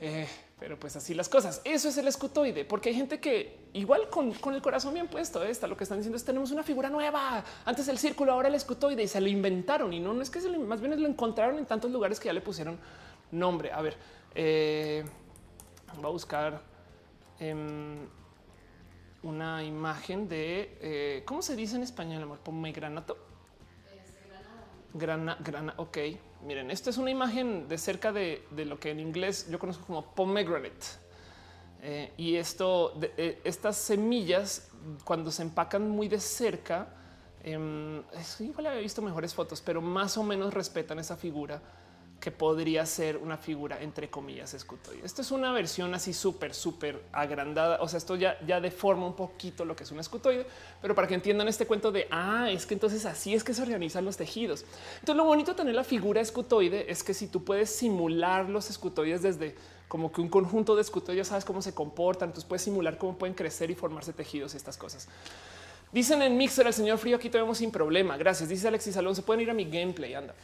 Eh, 0.01 0.27
pero 0.59 0.77
pues 0.77 0.95
así 0.95 1.13
las 1.13 1.29
cosas. 1.29 1.61
Eso 1.63 1.89
es 1.89 1.97
el 1.97 2.07
escutoide, 2.07 2.65
porque 2.65 2.89
hay 2.89 2.95
gente 2.95 3.19
que 3.19 3.57
igual 3.73 4.09
con, 4.09 4.33
el 4.53 4.61
corazón 4.61 4.93
bien 4.93 5.07
puesto 5.07 5.43
está. 5.43 5.67
Lo 5.67 5.77
que 5.77 5.83
están 5.83 5.99
diciendo 5.99 6.17
es 6.17 6.25
tenemos 6.25 6.51
una 6.51 6.63
figura 6.63 6.89
nueva. 6.89 7.43
Antes 7.65 7.87
el 7.87 7.97
círculo, 7.97 8.33
ahora 8.33 8.49
el 8.49 8.55
escutoide 8.55 9.03
y 9.03 9.07
se 9.07 9.21
lo 9.21 9.27
inventaron 9.27 9.93
y 9.93 9.99
no, 9.99 10.13
no 10.13 10.21
es 10.21 10.29
que 10.29 10.41
se 10.41 10.49
más 10.49 10.81
bien 10.81 11.01
lo 11.01 11.07
encontraron 11.07 11.57
en 11.57 11.65
tantos 11.65 11.91
lugares 11.91 12.19
que 12.19 12.27
ya 12.27 12.33
le 12.33 12.41
pusieron 12.41 12.77
nombre. 13.31 13.71
A 13.71 13.81
ver, 13.81 13.95
eh, 14.35 15.05
voy 15.95 16.05
a 16.05 16.09
buscar 16.09 16.61
em, 17.39 18.07
una 19.23 19.63
imagen 19.63 20.27
de 20.27 20.77
eh, 20.81 21.23
cómo 21.25 21.41
se 21.41 21.55
dice 21.55 21.77
en 21.77 21.83
español, 21.83 22.23
amor, 22.23 22.39
pomegranato. 22.39 23.28
Grana, 24.93 25.37
grana, 25.39 25.73
ok. 25.77 25.97
Miren, 26.45 26.71
esto 26.71 26.89
es 26.89 26.97
una 26.97 27.11
imagen 27.11 27.67
de 27.67 27.77
cerca 27.77 28.11
de, 28.11 28.43
lo 28.55 28.79
que 28.79 28.91
en 28.91 28.99
inglés 28.99 29.47
yo 29.49 29.59
conozco 29.59 29.85
como 29.85 30.13
pomegranate. 30.15 30.85
Eh, 31.81 32.11
y 32.17 32.35
esto, 32.35 32.99
eh, 33.17 33.39
estas 33.43 33.77
semillas, 33.77 34.69
cuando 35.03 35.31
se 35.31 35.43
empacan 35.43 35.89
muy 35.89 36.07
de 36.07 36.19
cerca, 36.19 36.87
eh, 37.43 38.01
igual 38.39 38.67
había 38.67 38.81
visto 38.81 39.01
mejores 39.01 39.33
fotos, 39.33 39.61
pero 39.61 39.81
más 39.81 40.17
o 40.17 40.23
menos 40.23 40.53
respetan 40.53 40.99
esa 40.99 41.15
figura 41.15 41.61
que 42.19 42.31
podría 42.31 42.85
ser 42.85 43.17
una 43.17 43.37
figura 43.37 43.81
entre 43.81 44.09
comillas 44.09 44.53
escutoide. 44.53 45.05
Esto 45.05 45.21
es 45.21 45.31
una 45.31 45.53
versión 45.53 45.93
así 45.93 46.13
súper, 46.13 46.53
súper 46.53 47.01
agrandada. 47.13 47.81
O 47.81 47.87
sea, 47.87 47.97
esto 47.97 48.15
ya, 48.15 48.37
ya 48.45 48.59
deforma 48.59 49.05
un 49.05 49.15
poquito 49.15 49.63
lo 49.63 49.75
que 49.75 49.83
es 49.83 49.91
un 49.91 49.99
escutoide, 49.99 50.45
pero 50.81 50.93
para 50.95 51.07
que 51.07 51.13
entiendan 51.13 51.47
este 51.47 51.65
cuento 51.65 51.91
de 51.91 52.07
ah, 52.11 52.49
es 52.49 52.65
que 52.65 52.73
entonces 52.73 53.05
así 53.05 53.33
es 53.33 53.43
que 53.43 53.53
se 53.53 53.61
organizan 53.61 54.03
los 54.03 54.17
tejidos. 54.17 54.65
Entonces, 54.95 55.15
lo 55.15 55.23
bonito 55.23 55.51
de 55.51 55.57
tener 55.57 55.75
la 55.75 55.83
figura 55.83 56.19
escutoide 56.19 56.91
es 56.91 57.03
que 57.03 57.13
si 57.13 57.27
tú 57.27 57.43
puedes 57.43 57.69
simular 57.69 58.49
los 58.49 58.69
escutoides 58.69 59.21
desde 59.21 59.55
como 59.87 60.11
que 60.11 60.21
un 60.21 60.29
conjunto 60.29 60.75
de 60.75 60.81
escutoides, 60.81 61.29
sabes 61.29 61.45
cómo 61.45 61.61
se 61.61 61.73
comportan, 61.73 62.29
entonces 62.29 62.47
puedes 62.47 62.61
simular 62.61 62.97
cómo 62.97 63.17
pueden 63.17 63.33
crecer 63.33 63.71
y 63.71 63.75
formarse 63.75 64.13
tejidos 64.13 64.53
y 64.53 64.57
estas 64.57 64.77
cosas. 64.77 65.07
Dicen 65.91 66.21
en 66.21 66.37
Mixer 66.37 66.67
el 66.67 66.73
señor 66.73 66.99
frío 66.99 67.15
aquí 67.15 67.29
tenemos 67.29 67.57
sin 67.57 67.71
problema. 67.71 68.15
Gracias. 68.15 68.47
Dice 68.49 68.67
Alexis 68.67 68.95
Alonso. 68.97 69.23
Pueden 69.23 69.41
ir 69.41 69.49
a 69.49 69.55
mi 69.55 69.65
gameplay. 69.65 70.13
Anda. 70.13 70.35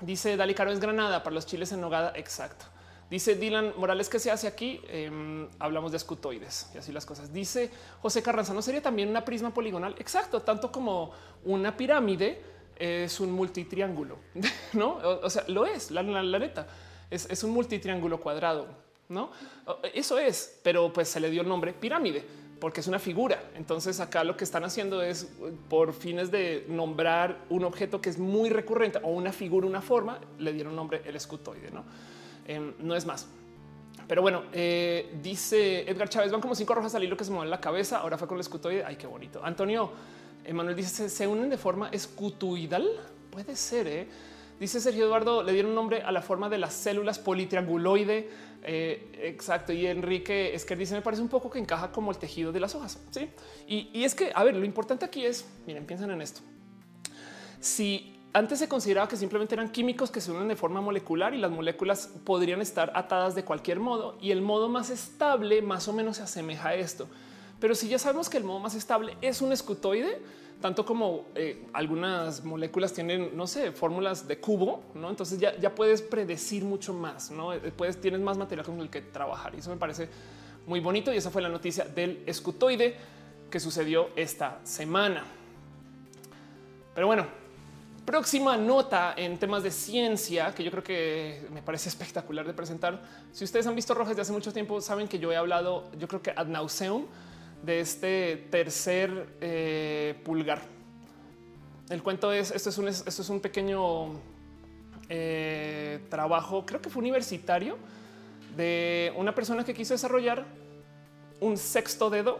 Dice 0.00 0.36
Dali 0.36 0.54
Caro 0.54 0.70
es 0.70 0.80
Granada 0.80 1.22
para 1.22 1.34
los 1.34 1.46
chiles 1.46 1.72
en 1.72 1.80
nogada. 1.80 2.12
Exacto. 2.16 2.66
Dice 3.08 3.36
Dylan 3.36 3.74
Morales 3.76 4.08
que 4.08 4.18
se 4.18 4.30
hace 4.30 4.46
aquí. 4.46 4.80
Em, 4.88 5.48
hablamos 5.58 5.92
de 5.92 5.96
escutoides 5.96 6.70
y 6.74 6.78
así 6.78 6.92
las 6.92 7.06
cosas. 7.06 7.32
Dice 7.32 7.70
José 8.02 8.22
Carranza, 8.22 8.52
no 8.52 8.62
sería 8.62 8.82
también 8.82 9.08
una 9.08 9.24
prisma 9.24 9.54
poligonal. 9.54 9.94
Exacto, 9.98 10.42
tanto 10.42 10.72
como 10.72 11.12
una 11.44 11.76
pirámide 11.76 12.42
es 12.76 13.20
un 13.20 13.30
multitriángulo, 13.30 14.18
no? 14.74 14.96
O, 14.96 15.30
sea, 15.30 15.44
lo 15.48 15.64
es 15.64 15.90
la, 15.90 16.02
neta 16.02 16.66
es, 17.10 17.26
es 17.30 17.42
un 17.42 17.52
multitriángulo 17.52 18.20
cuadrado, 18.20 18.66
no? 19.08 19.30
Eso 19.94 20.18
es, 20.18 20.60
pero 20.62 20.92
pues 20.92 21.08
se 21.08 21.20
le 21.20 21.30
dio 21.30 21.40
el 21.40 21.48
nombre 21.48 21.72
pirámide 21.72 22.22
porque 22.60 22.80
es 22.80 22.86
una 22.86 22.98
figura. 22.98 23.50
Entonces 23.54 24.00
acá 24.00 24.24
lo 24.24 24.36
que 24.36 24.44
están 24.44 24.64
haciendo 24.64 25.02
es 25.02 25.28
por 25.68 25.92
fines 25.92 26.30
de 26.30 26.64
nombrar 26.68 27.44
un 27.50 27.64
objeto 27.64 28.00
que 28.00 28.10
es 28.10 28.18
muy 28.18 28.50
recurrente 28.50 28.98
o 29.02 29.10
una 29.10 29.32
figura, 29.32 29.66
una 29.66 29.82
forma, 29.82 30.18
le 30.38 30.52
dieron 30.52 30.74
nombre 30.74 31.02
el 31.04 31.16
escutoide. 31.16 31.70
No, 31.70 31.84
em, 32.46 32.74
no 32.80 32.94
es 32.94 33.04
más. 33.06 33.28
Pero 34.08 34.22
bueno, 34.22 34.44
eh, 34.52 35.18
dice 35.22 35.88
Edgar 35.90 36.08
Chávez, 36.08 36.30
van 36.30 36.40
como 36.40 36.54
cinco 36.54 36.74
rojas 36.74 36.94
al 36.94 37.02
hilo 37.02 37.16
que 37.16 37.24
se 37.24 37.30
mueven 37.30 37.50
la 37.50 37.60
cabeza. 37.60 37.98
Ahora 37.98 38.16
fue 38.16 38.28
con 38.28 38.36
el 38.36 38.40
escutoide. 38.40 38.84
Ay, 38.84 38.96
qué 38.96 39.06
bonito. 39.06 39.40
Antonio 39.44 39.90
Emanuel 40.44 40.76
dice, 40.76 41.08
se 41.08 41.26
unen 41.26 41.50
de 41.50 41.58
forma 41.58 41.88
escutoidal. 41.88 42.88
Puede 43.30 43.56
ser, 43.56 43.86
¿eh? 43.88 44.08
Dice 44.60 44.80
Sergio 44.80 45.04
Eduardo, 45.04 45.42
le 45.42 45.52
dieron 45.52 45.74
nombre 45.74 46.00
a 46.00 46.10
la 46.10 46.22
forma 46.22 46.48
de 46.48 46.56
las 46.56 46.72
células 46.72 47.18
politrianguloide. 47.18 48.30
Eh, 48.68 49.12
exacto. 49.22 49.72
Y 49.72 49.86
Enrique 49.86 50.52
es 50.52 50.64
que 50.64 50.74
dice, 50.74 50.94
me 50.94 51.00
parece 51.00 51.22
un 51.22 51.28
poco 51.28 51.48
que 51.48 51.60
encaja 51.60 51.92
como 51.92 52.10
el 52.10 52.18
tejido 52.18 52.50
de 52.50 52.58
las 52.58 52.74
hojas. 52.74 52.98
Sí. 53.12 53.30
Y, 53.68 54.02
es 54.02 54.16
que, 54.16 54.32
a 54.34 54.42
ver, 54.42 54.56
lo 54.56 54.64
importante 54.64 55.04
aquí 55.04 55.24
es, 55.24 55.46
miren, 55.66 55.86
piensen 55.86 56.10
en 56.10 56.20
esto. 56.20 56.40
Si 57.60 58.12
antes 58.32 58.58
se 58.58 58.68
consideraba 58.68 59.08
que 59.08 59.16
simplemente 59.16 59.54
eran 59.54 59.70
químicos 59.70 60.10
que 60.10 60.20
se 60.20 60.32
unen 60.32 60.48
de 60.48 60.56
forma 60.56 60.80
molecular 60.80 61.32
y 61.32 61.38
las 61.38 61.50
moléculas 61.52 62.10
podrían 62.24 62.60
estar 62.60 62.90
atadas 62.94 63.36
de 63.36 63.44
cualquier 63.44 63.78
modo 63.78 64.18
y 64.20 64.32
el 64.32 64.42
modo 64.42 64.68
más 64.68 64.90
estable 64.90 65.62
más 65.62 65.86
o 65.86 65.92
menos 65.92 66.16
se 66.16 66.24
asemeja 66.24 66.70
a 66.70 66.74
esto. 66.74 67.06
Pero 67.60 67.76
si 67.76 67.88
ya 67.88 68.00
sabemos 68.00 68.28
que 68.28 68.36
el 68.36 68.44
modo 68.44 68.58
más 68.58 68.74
estable 68.74 69.16
es 69.22 69.40
un 69.40 69.52
escutoide, 69.52 70.20
tanto 70.60 70.84
como 70.84 71.26
eh, 71.34 71.66
algunas 71.72 72.44
moléculas 72.44 72.92
tienen, 72.92 73.36
no 73.36 73.46
sé, 73.46 73.72
fórmulas 73.72 74.26
de 74.26 74.38
cubo, 74.38 74.82
¿no? 74.94 75.10
Entonces 75.10 75.38
ya, 75.38 75.56
ya 75.58 75.74
puedes 75.74 76.02
predecir 76.02 76.64
mucho 76.64 76.94
más, 76.94 77.30
¿no? 77.30 77.52
Eh, 77.52 77.72
puedes, 77.76 78.00
tienes 78.00 78.20
más 78.20 78.36
material 78.36 78.66
con 78.66 78.80
el 78.80 78.90
que 78.90 79.02
trabajar 79.02 79.54
y 79.54 79.58
eso 79.58 79.70
me 79.70 79.76
parece 79.76 80.08
muy 80.66 80.80
bonito 80.80 81.12
y 81.12 81.16
esa 81.16 81.30
fue 81.30 81.42
la 81.42 81.48
noticia 81.48 81.84
del 81.84 82.22
escutoide 82.26 82.96
que 83.50 83.60
sucedió 83.60 84.10
esta 84.16 84.60
semana. 84.64 85.24
Pero 86.94 87.06
bueno, 87.06 87.26
Próxima 88.06 88.56
nota 88.56 89.14
en 89.16 89.36
temas 89.36 89.64
de 89.64 89.72
ciencia 89.72 90.54
que 90.54 90.62
yo 90.62 90.70
creo 90.70 90.84
que 90.84 91.44
me 91.52 91.60
parece 91.60 91.88
espectacular 91.88 92.46
de 92.46 92.54
presentar. 92.54 93.02
Si 93.32 93.42
ustedes 93.42 93.66
han 93.66 93.74
visto 93.74 93.94
Rojas 93.94 94.14
de 94.14 94.22
hace 94.22 94.30
mucho 94.30 94.52
tiempo, 94.52 94.80
saben 94.80 95.08
que 95.08 95.18
yo 95.18 95.32
he 95.32 95.36
hablado, 95.36 95.90
yo 95.98 96.06
creo 96.06 96.22
que 96.22 96.30
ad 96.30 96.46
nauseum 96.46 97.06
de 97.66 97.80
este 97.80 98.46
tercer 98.50 99.36
eh, 99.40 100.14
pulgar. 100.24 100.62
El 101.90 102.02
cuento 102.02 102.32
es 102.32 102.50
esto 102.52 102.70
es 102.70 102.78
un, 102.78 102.88
esto 102.88 103.22
es 103.22 103.28
un 103.28 103.40
pequeño 103.40 104.20
eh, 105.08 106.00
trabajo, 106.08 106.64
creo 106.64 106.80
que 106.80 106.88
fue 106.88 107.00
universitario 107.00 107.76
de 108.56 109.12
una 109.16 109.34
persona 109.34 109.64
que 109.64 109.74
quiso 109.74 109.94
desarrollar 109.94 110.44
un 111.40 111.56
sexto 111.58 112.08
dedo 112.08 112.38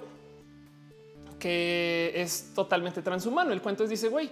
que 1.38 2.12
es 2.14 2.52
totalmente 2.54 3.02
transhumano. 3.02 3.52
El 3.52 3.60
cuento 3.60 3.84
es 3.84 3.90
dice, 3.90 4.08
güey, 4.08 4.30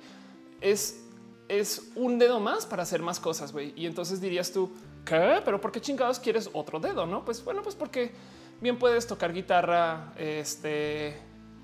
es 0.60 1.00
es 1.48 1.90
un 1.94 2.18
dedo 2.18 2.40
más 2.40 2.64
para 2.64 2.84
hacer 2.84 3.02
más 3.02 3.20
cosas, 3.20 3.52
güey. 3.52 3.72
Y 3.76 3.86
entonces 3.86 4.20
dirías 4.20 4.50
tú, 4.52 4.70
¿qué? 5.04 5.42
Pero 5.44 5.60
¿por 5.60 5.70
qué 5.72 5.80
chingados 5.80 6.18
quieres 6.18 6.48
otro 6.52 6.80
dedo? 6.80 7.06
No, 7.06 7.24
pues 7.24 7.44
bueno, 7.44 7.62
pues 7.62 7.74
porque 7.74 8.12
bien 8.60 8.78
puedes 8.78 9.06
tocar 9.06 9.32
guitarra 9.32 10.12
este, 10.16 11.16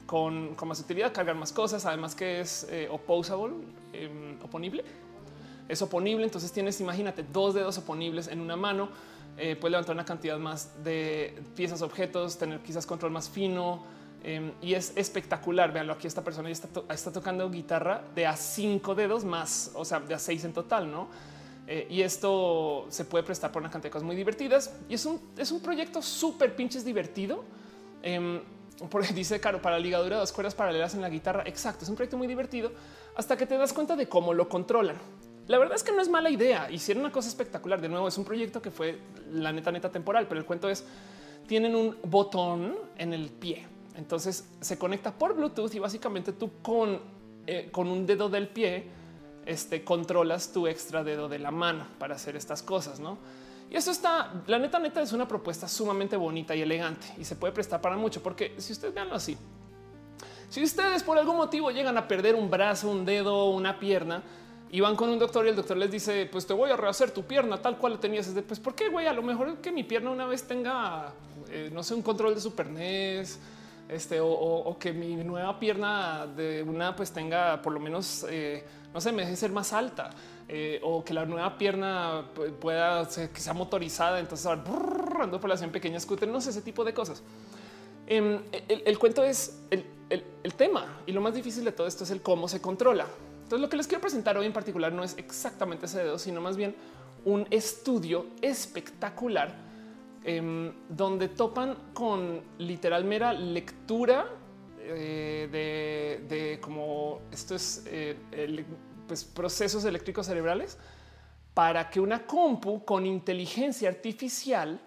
con, 0.07 0.57
más 0.67 0.81
utilidad, 0.81 1.13
cargar 1.13 1.37
más 1.37 1.53
cosas, 1.53 1.87
además 1.87 2.15
que 2.15 2.41
es 2.41 2.67
eh, 2.71 2.89
opposable, 2.91 3.55
em, 3.93 4.39
oponible. 4.43 4.85
Es 5.69 5.83
oponible, 5.83 6.25
entonces 6.25 6.51
tienes, 6.53 6.81
imagínate, 6.81 7.25
dos 7.33 7.55
dedos 7.55 7.79
oponibles 7.79 8.29
en 8.29 8.41
una 8.41 8.57
mano. 8.57 8.89
Eh, 9.37 9.57
puedes 9.57 9.73
levantar 9.73 9.95
una 9.95 10.05
cantidad 10.05 10.39
más 10.39 10.83
de 10.83 11.41
piezas, 11.55 11.83
objetos, 11.83 12.39
tener 12.39 12.61
quizás 12.61 12.87
control 12.87 13.13
más 13.13 13.29
fino, 13.29 13.85
Em, 14.23 14.53
y 14.61 14.75
es 14.75 14.93
espectacular. 14.97 15.73
Veanlo 15.73 15.93
aquí. 15.93 16.07
Esta 16.07 16.23
persona 16.23 16.51
ya 16.51 16.53
está, 16.91 17.13
tocando 17.13 17.51
guitarra 17.51 18.03
de 18.15 18.27
a 18.27 18.37
cinco 18.37 18.95
dedos 18.95 19.25
más, 19.25 19.71
o 19.75 19.85
sea, 19.85 20.01
de 20.01 20.15
a 20.15 20.19
seis 20.19 20.45
en 20.45 20.53
total, 20.53 20.91
no? 20.91 21.09
Eh, 21.73 21.87
y 21.89 22.03
esto 22.03 22.87
se 22.89 23.05
puede 23.05 23.23
prestar 23.23 23.53
por 23.53 23.63
una 23.63 23.71
cantidad 23.71 23.91
de 23.91 23.93
cosas 23.93 24.07
muy 24.07 24.17
divertidas 24.17 24.75
y 24.89 24.95
es 24.95 25.07
un, 25.07 25.21
es 25.37 25.53
un 25.53 25.61
proyecto 25.61 26.03
súper 26.03 26.57
pinches 26.57 26.85
divertido. 26.85 27.45
Eh, 28.03 28.43
porque 28.91 29.13
dice 29.13 29.39
Caro 29.41 29.61
para 29.61 29.79
ligadura 29.79 30.17
de 30.17 30.21
dos 30.21 30.33
cuerdas 30.33 30.55
paralelas 30.55 30.95
en 30.95 31.03
la 31.03 31.09
guitarra. 31.09 31.45
Exacto, 31.47 31.85
es 31.85 31.91
un 31.91 31.97
proyecto 31.97 32.17
muy 32.17 32.27
divertido 32.27 32.73
hasta 33.15 33.37
que 33.37 33.47
te 33.47 33.57
das 33.57 33.73
cuenta 33.73 33.95
de 33.95 34.09
cómo 34.09 34.35
lo 34.35 34.49
controlan. 34.49 34.97
La 35.47 35.59
verdad 35.59 35.77
es 35.77 35.83
que 35.83 35.93
no 35.93 36.01
es 36.01 36.09
mala 36.09 36.31
idea. 36.31 36.71
Hicieron 36.71 37.05
una 37.05 37.13
cosa 37.13 37.29
espectacular. 37.29 37.81
De 37.81 37.89
nuevo, 37.89 38.09
es 38.09 38.17
un 38.19 38.25
proyecto 38.25 38.63
que 38.63 38.71
fue 38.71 38.99
la 39.33 39.53
neta, 39.53 39.71
neta 39.71 39.91
temporal, 39.91 40.27
pero 40.29 40.41
el 40.41 40.47
cuento 40.47 40.69
es 40.69 40.85
tienen 41.47 41.75
un 41.75 41.97
botón 42.05 42.77
en 42.97 43.13
el 43.13 43.29
pie 43.31 43.67
entonces 44.01 44.49
se 44.61 44.79
conecta 44.79 45.13
por 45.13 45.35
Bluetooth 45.35 45.75
y 45.75 45.79
básicamente 45.79 46.33
tú 46.33 46.51
con, 46.63 47.01
eh, 47.47 47.69
con 47.71 47.89
un 47.89 48.07
dedo 48.07 48.29
del 48.29 48.49
pie 48.49 48.85
este, 49.51 49.83
controlas 49.83 50.53
tu 50.53 50.67
extra 50.67 51.03
dedo 51.03 51.29
de 51.29 51.39
la 51.39 51.51
mano 51.51 51.87
para 51.99 52.15
hacer 52.15 52.37
estas 52.37 52.63
cosas, 52.63 53.01
¿no? 53.01 53.19
Y 53.69 53.77
eso 53.77 53.91
está, 53.91 54.33
la 54.47 54.59
neta, 54.59 54.79
neta 54.79 55.01
es 55.01 55.13
una 55.13 55.27
propuesta 55.27 55.69
sumamente 55.69 56.17
bonita 56.17 56.55
y 56.55 56.63
elegante 56.63 57.07
y 57.19 57.25
se 57.25 57.37
puede 57.37 57.53
prestar 57.53 57.81
para 57.81 57.97
mucho, 57.97 58.23
porque 58.23 58.55
si 58.59 58.73
ustedes 58.73 58.95
veanlo 58.95 59.15
así, 59.15 59.37
si 60.49 60.63
ustedes 60.63 61.03
por 61.03 61.19
algún 61.19 61.37
motivo 61.37 61.71
llegan 61.71 61.97
a 61.97 62.07
perder 62.09 62.35
un 62.35 62.51
brazo, 62.51 62.91
un 62.91 63.05
dedo, 63.05 63.51
una 63.51 63.79
pierna, 63.79 64.23
y 64.73 64.81
van 64.81 64.95
con 64.95 65.09
un 65.11 65.19
doctor 65.19 65.47
y 65.47 65.49
el 65.49 65.57
doctor 65.57 65.77
les 65.77 65.91
dice, 65.91 66.29
pues 66.31 66.47
te 66.47 66.53
voy 66.53 66.71
a 66.71 66.77
rehacer 66.77 67.11
tu 67.11 67.25
pierna 67.25 67.61
tal 67.61 67.77
cual 67.77 67.95
la 67.95 68.01
tenías. 68.01 68.29
Es 68.29 68.37
de, 68.37 68.43
pues, 68.43 68.61
¿por 68.61 68.75
qué, 68.77 68.89
güey? 68.89 69.09
A 69.09 69.13
lo 69.13 69.23
mejor 69.23 69.57
que 69.57 69.73
mi 69.73 69.83
pierna 69.83 70.11
una 70.11 70.27
vez 70.27 70.45
tenga, 70.45 71.13
eh, 71.49 71.71
no 71.73 71.83
sé, 71.83 71.95
un 71.95 72.03
control 72.03 72.37
de 72.37 72.41
Super 72.41 72.71
NES, 72.71 73.41
este, 73.91 74.19
o, 74.21 74.77
que 74.79 74.93
mi 74.93 75.17
nueva 75.17 75.59
pierna 75.59 76.27
de 76.27 76.63
una 76.63 76.95
pues 76.95 77.13
tenga 77.13 77.61
por 77.61 77.73
lo 77.73 77.81
menos, 77.81 78.25
eh, 78.29 78.65
no 78.95 79.01
sé, 79.01 79.13
me 79.13 79.23
deje 79.23 79.37
ser 79.37 79.53
más 79.53 79.73
alta. 79.73 80.11
Eh, 80.53 80.81
o 80.83 81.05
que 81.05 81.15
la 81.15 81.25
nueva 81.27 81.57
pierna 81.57 82.25
pueda 82.61 83.05
ser 83.05 83.31
que 83.31 83.41
sea 83.41 83.53
motorizada, 83.53 84.19
entonces 84.19 84.47
ando 84.47 85.41
por 85.41 85.49
la 85.49 85.57
pequeña 85.69 86.01
scooter, 86.01 86.29
no 86.29 86.41
sé, 86.41 86.51
ese 86.51 86.63
tipo 86.63 86.85
de 86.85 86.93
cosas. 86.93 87.23
Em, 88.07 88.41
el, 88.69 88.99
cuento 88.99 89.23
es 89.23 89.63
el, 89.71 89.85
el, 90.09 90.55
tema 90.55 91.03
y 91.07 91.13
lo 91.13 91.21
más 91.21 91.35
difícil 91.35 91.65
de 91.65 91.71
todo 91.71 91.87
esto 91.87 92.03
es 92.03 92.11
el 92.11 92.21
cómo 92.21 92.49
se 92.49 92.61
controla. 92.61 93.07
Entonces 93.45 93.61
lo 93.61 93.69
que 93.69 93.77
les 93.77 93.87
quiero 93.87 94.01
presentar 94.01 94.37
hoy 94.37 94.47
en 94.47 94.53
particular 94.53 94.93
no 94.93 95.05
es 95.05 95.17
exactamente 95.19 95.87
ese 95.87 96.03
dedo, 96.03 96.19
sino 96.19 96.41
más 96.41 96.57
bien 96.57 96.75
un 97.25 97.47
estudio 97.51 98.27
espectacular 98.43 99.70
Em, 100.23 100.73
donde 100.89 101.29
topan 101.29 101.93
con 101.95 102.43
literal 102.59 103.05
mera 103.05 103.33
lectura 103.33 104.27
eh, 104.79 106.19
de, 106.29 106.59
como 106.61 107.23
esto 107.33 107.55
es 107.55 107.85
eh, 107.87 108.17
pues, 109.09 109.25
procesos 109.25 109.83
eléctricos 109.87 110.27
cerebrales 110.27 110.77
para 111.55 111.89
que 111.89 112.01
una 112.01 112.27
compu 112.27 112.85
con 112.85 113.07
inteligencia 113.07 113.89
artificial 113.89 114.79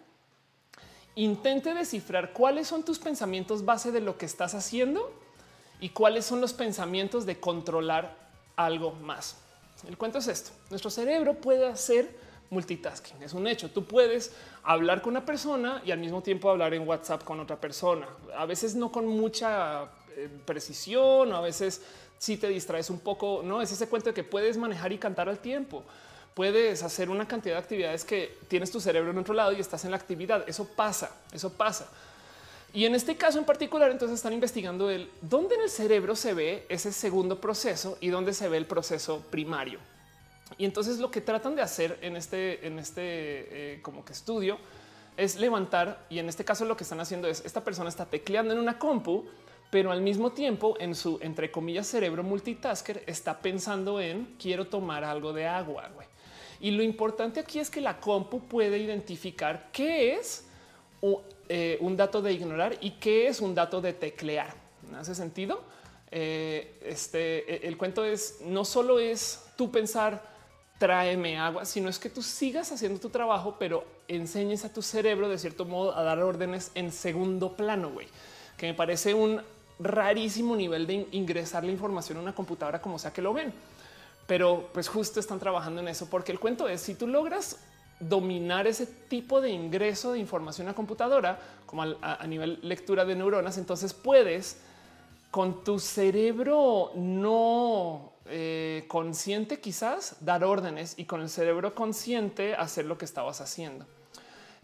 intente 1.15 1.73
descifrar 1.73 2.31
cuáles 2.31 2.68
son 2.68 2.84
tus 2.84 2.99
pensamientos 2.99 3.65
base 3.65 3.91
de 3.91 4.01
lo 4.01 4.19
que 4.19 4.27
estás 4.27 4.53
haciendo 4.53 5.19
y 5.80 5.89
cuáles 5.89 6.26
son 6.26 6.41
los 6.41 6.53
pensamientos 6.53 7.26
de 7.26 7.39
controlar 7.39 8.15
algo 8.55 8.91
más. 8.91 9.38
El 9.88 9.97
cuento 9.97 10.19
es 10.19 10.27
esto. 10.27 10.51
Nuestro 10.69 10.91
cerebro 10.91 11.41
puede 11.41 11.68
hacer 11.68 12.15
multitasking. 12.53 13.21
Es 13.21 13.34
un 13.34 13.47
hecho. 13.47 13.69
Tú 13.69 13.85
puedes 13.85 14.31
hablar 14.63 15.01
con 15.01 15.11
una 15.11 15.25
persona 15.25 15.81
y 15.85 15.91
al 15.91 15.99
mismo 15.99 16.21
tiempo 16.21 16.49
hablar 16.49 16.73
en 16.73 16.88
WhatsApp 16.88 17.23
con 17.23 17.39
otra 17.39 17.59
persona. 17.59 18.07
A 18.38 18.45
veces 18.45 18.75
no 18.75 18.91
con 18.91 19.07
mucha 19.07 19.84
eh, 20.15 20.30
precisión 20.45 21.34
o 21.34 21.35
a 21.35 21.41
veces 21.41 21.81
si 22.17 22.38
te 22.38 22.47
distraes 22.47 22.89
un 22.89 22.99
poco. 22.99 23.41
No 23.43 23.61
es 23.61 23.71
ese 23.71 23.88
cuento 23.88 24.09
de 24.09 24.13
que 24.13 24.23
puedes 24.23 24.57
manejar 24.57 24.91
y 24.91 24.97
cantar 24.97 25.27
al 25.27 25.39
tiempo. 25.39 25.84
Puedes 26.34 26.81
hacer 26.81 27.09
una 27.09 27.27
cantidad 27.27 27.55
de 27.55 27.59
actividades 27.59 28.05
que 28.05 28.38
tienes 28.47 28.71
tu 28.71 28.80
cerebro 28.80 29.11
en 29.11 29.17
otro 29.17 29.34
lado 29.34 29.51
y 29.51 29.59
estás 29.59 29.84
en 29.85 29.91
la 29.91 29.97
actividad. 29.97 30.43
Eso 30.47 30.67
pasa, 30.75 31.15
eso 31.31 31.51
pasa. 31.51 31.89
Y 32.73 32.85
en 32.85 32.95
este 32.95 33.15
caso 33.15 33.38
en 33.38 33.45
particular, 33.45 33.91
entonces 33.91 34.15
están 34.15 34.34
investigando 34.34 34.89
el 34.89 35.11
dónde 35.21 35.55
en 35.55 35.61
el 35.61 35.69
cerebro 35.69 36.15
se 36.15 36.34
ve 36.34 36.65
ese 36.69 36.91
segundo 36.91 37.39
proceso 37.39 37.97
y 38.01 38.07
dónde 38.07 38.34
se 38.34 38.49
ve 38.49 38.57
el 38.57 38.65
proceso 38.65 39.21
primario. 39.30 39.80
Y 40.57 40.65
entonces 40.65 40.99
lo 40.99 41.11
que 41.11 41.21
tratan 41.21 41.55
de 41.55 41.61
hacer 41.61 41.97
en 42.01 42.15
este, 42.15 42.65
en 42.65 42.80
este 42.80 43.01
eh, 43.01 43.81
como 43.81 44.05
que 44.05 44.13
estudio 44.13 44.57
es 45.17 45.35
levantar 45.35 46.05
y 46.09 46.19
en 46.19 46.30
este 46.30 46.43
caso 46.43 46.65
lo 46.65 46.75
que 46.75 46.84
están 46.84 46.99
haciendo 46.99 47.27
es 47.27 47.43
esta 47.45 47.63
persona 47.63 47.89
está 47.89 48.05
tecleando 48.05 48.53
en 48.53 48.59
una 48.59 48.80
compu, 48.80 49.25
pero 49.69 49.91
al 49.91 50.01
mismo 50.01 50.31
tiempo 50.31 50.75
en 50.80 50.95
su 50.95 51.19
entre 51.21 51.51
comillas 51.51 51.88
cerebro 51.88 52.23
multitasker 52.23 53.03
está 53.07 53.39
pensando 53.39 53.99
en 53.99 54.35
quiero 54.39 54.67
tomar 54.67 55.03
algo 55.03 55.34
de 55.34 55.47
agua. 55.47 55.89
Y 56.59 56.71
lo 56.71 56.84
importante 56.84 57.39
aquí 57.39 57.59
es 57.59 57.69
que 57.69 57.81
la 57.81 57.99
compu 57.99 58.39
puede 58.47 58.77
identificar 58.77 59.69
qué 59.71 60.15
es 60.15 60.45
eh, 61.49 61.77
un 61.81 61.97
dato 61.97 62.21
de 62.21 62.31
ignorar 62.31 62.77
y 62.80 62.91
qué 62.91 63.27
es 63.27 63.41
un 63.41 63.53
dato 63.53 63.81
de 63.81 63.93
teclear. 63.93 64.55
¿Hace 64.95 65.15
sentido? 65.15 65.61
Eh, 66.09 66.80
este, 66.84 67.67
el 67.67 67.77
cuento 67.77 68.05
es 68.05 68.39
no 68.45 68.63
solo 68.63 68.99
es 68.99 69.43
tú 69.57 69.71
pensar 69.71 70.32
tráeme 70.77 71.37
agua, 71.37 71.65
sino 71.65 71.89
es 71.89 71.99
que 71.99 72.09
tú 72.09 72.21
sigas 72.21 72.71
haciendo 72.71 72.99
tu 72.99 73.09
trabajo, 73.09 73.55
pero 73.59 73.85
enseñes 74.07 74.65
a 74.65 74.73
tu 74.73 74.81
cerebro 74.81 75.29
de 75.29 75.37
cierto 75.37 75.65
modo 75.65 75.95
a 75.95 76.03
dar 76.03 76.19
órdenes 76.19 76.71
en 76.75 76.91
segundo 76.91 77.55
plano, 77.55 77.89
güey, 77.89 78.07
que 78.57 78.67
me 78.67 78.73
parece 78.73 79.13
un 79.13 79.41
rarísimo 79.79 80.55
nivel 80.55 80.87
de 80.87 81.07
ingresar 81.11 81.63
la 81.63 81.71
información 81.71 82.17
a 82.17 82.21
una 82.21 82.35
computadora 82.35 82.81
como 82.81 82.99
sea 82.99 83.13
que 83.13 83.21
lo 83.21 83.33
ven. 83.33 83.53
Pero 84.27 84.69
pues 84.73 84.87
justo 84.87 85.19
están 85.19 85.39
trabajando 85.39 85.81
en 85.81 85.89
eso, 85.89 86.09
porque 86.09 86.31
el 86.31 86.39
cuento 86.39 86.67
es 86.67 86.81
si 86.81 86.95
tú 86.95 87.07
logras 87.07 87.57
dominar 87.99 88.67
ese 88.67 88.85
tipo 88.85 89.41
de 89.41 89.49
ingreso 89.49 90.13
de 90.13 90.19
información 90.19 90.67
a 90.67 90.73
computadora, 90.73 91.39
como 91.65 91.83
a 91.83 92.27
nivel 92.27 92.59
lectura 92.61 93.05
de 93.05 93.15
neuronas, 93.15 93.57
entonces 93.57 93.93
puedes 93.93 94.57
con 95.31 95.63
tu 95.63 95.79
cerebro 95.79 96.91
no 96.95 98.12
eh, 98.25 98.85
consciente 98.87 99.59
quizás 99.59 100.15
dar 100.21 100.43
órdenes 100.43 100.93
y 100.97 101.05
con 101.05 101.21
el 101.21 101.29
cerebro 101.29 101.75
consciente 101.75 102.55
hacer 102.55 102.85
lo 102.85 102.97
que 102.97 103.05
estabas 103.05 103.41
haciendo. 103.41 103.85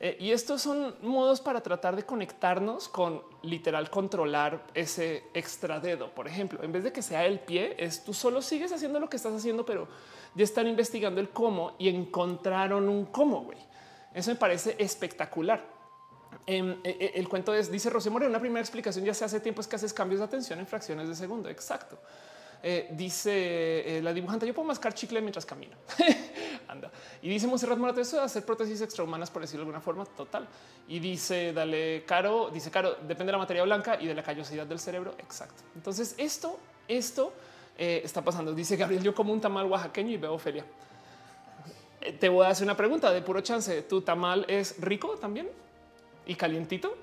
Eh, 0.02 0.15
y 0.18 0.31
estos 0.31 0.61
son 0.61 0.95
modos 1.02 1.41
para 1.41 1.61
tratar 1.61 1.95
de 1.98 2.03
conectarnos 2.03 2.88
con 2.88 3.22
literal 3.44 3.90
controlar 3.90 4.65
ese 4.73 5.26
extra 5.34 5.81
dedo. 5.81 6.14
Por 6.15 6.26
ejemplo, 6.26 6.64
en 6.64 6.72
vez 6.72 6.86
de 6.86 6.94
que 6.94 7.02
sea 7.02 7.26
el 7.26 7.40
pie, 7.40 7.76
es 7.77 8.06
tú 8.06 8.14
solo 8.14 8.41
sigues 8.41 8.72
haciendo 8.72 8.99
lo 8.99 9.10
que 9.10 9.18
estás 9.18 9.34
haciendo, 9.34 9.65
pero 9.65 9.90
ya 10.36 10.44
están 10.45 10.68
investigando 10.68 11.19
el 11.19 11.30
cómo 11.30 11.76
y 11.77 11.90
encontraron 11.90 12.88
un 12.88 13.07
cómo. 13.07 13.41
güey. 13.41 13.57
Eso 14.14 14.31
me 14.31 14.38
parece 14.38 14.76
espectacular. 14.80 15.65
Em, 16.45 16.80
eh, 16.84 17.11
el 17.15 17.27
cuento 17.27 17.53
es, 17.53 17.69
dice 17.69 17.90
Rosé 17.90 18.10
Moreno, 18.10 18.30
una 18.30 18.40
primera 18.40 18.61
explicación 18.61 19.03
ya 19.03 19.14
se 19.14 19.26
hace 19.26 19.41
tiempo 19.41 19.60
es 19.60 19.68
que 19.68 19.76
haces 19.76 19.94
cambios 19.94 20.19
de 20.19 20.26
atención 20.26 20.60
en 20.60 20.68
fracciones 20.68 21.10
de 21.10 21.15
segundo. 21.15 21.49
Exacto. 21.49 21.99
Eh, 22.61 22.90
dice 22.91 23.98
eh, 23.98 24.02
la 24.02 24.14
dibujante, 24.14 24.45
yo 24.45 24.53
puedo 24.53 24.68
mascar 24.68 24.94
chicle 24.94 25.22
mientras 25.22 25.45
camino. 25.45 25.77
Anda. 26.68 26.91
Y 27.22 27.30
dice 27.30 27.48
Monserrat 27.48 27.77
Morato, 27.77 28.02
eso 28.02 28.18
de 28.18 28.23
hacer 28.23 28.45
prótesis 28.45 28.81
extrahumanas, 28.81 29.31
por 29.31 29.41
decirlo 29.41 29.64
de 29.64 29.69
alguna 29.69 29.81
forma, 29.81 30.06
total. 30.06 30.48
Y 30.88 30.99
dice, 30.99 31.53
dale, 31.53 32.03
Caro, 32.06 32.49
dice, 32.52 32.69
Caro, 32.69 32.95
depende 32.95 33.26
de 33.26 33.31
la 33.31 33.38
materia 33.38 33.64
blanca 33.64 33.98
y 33.99 34.07
de 34.07 34.14
la 34.14 34.23
callosidad 34.23 34.68
del 34.68 34.80
cerebro. 34.80 35.15
Exacto. 35.18 35.64
Entonces, 35.76 36.15
esto, 36.18 36.60
esto 36.88 37.34
eh, 37.77 38.02
está 38.03 38.22
pasando. 38.22 38.53
Dice 38.53 38.76
Gabriel, 38.76 39.03
yo 39.03 39.15
como 39.15 39.31
un 39.31 39.40
tamal 39.40 39.65
oaxaqueño 39.65 40.11
y 40.11 40.18
veo 40.18 40.34
Ofelia. 40.34 40.65
Te 42.19 42.30
voy 42.30 42.45
a 42.45 42.49
hacer 42.49 42.65
una 42.65 42.77
pregunta 42.77 43.11
de 43.11 43.22
puro 43.22 43.41
chance. 43.41 43.81
¿Tu 43.84 44.02
tamal 44.02 44.45
es 44.48 44.80
rico 44.80 45.18
también? 45.18 45.49
¿Y 46.26 46.36
calientito? 46.36 46.95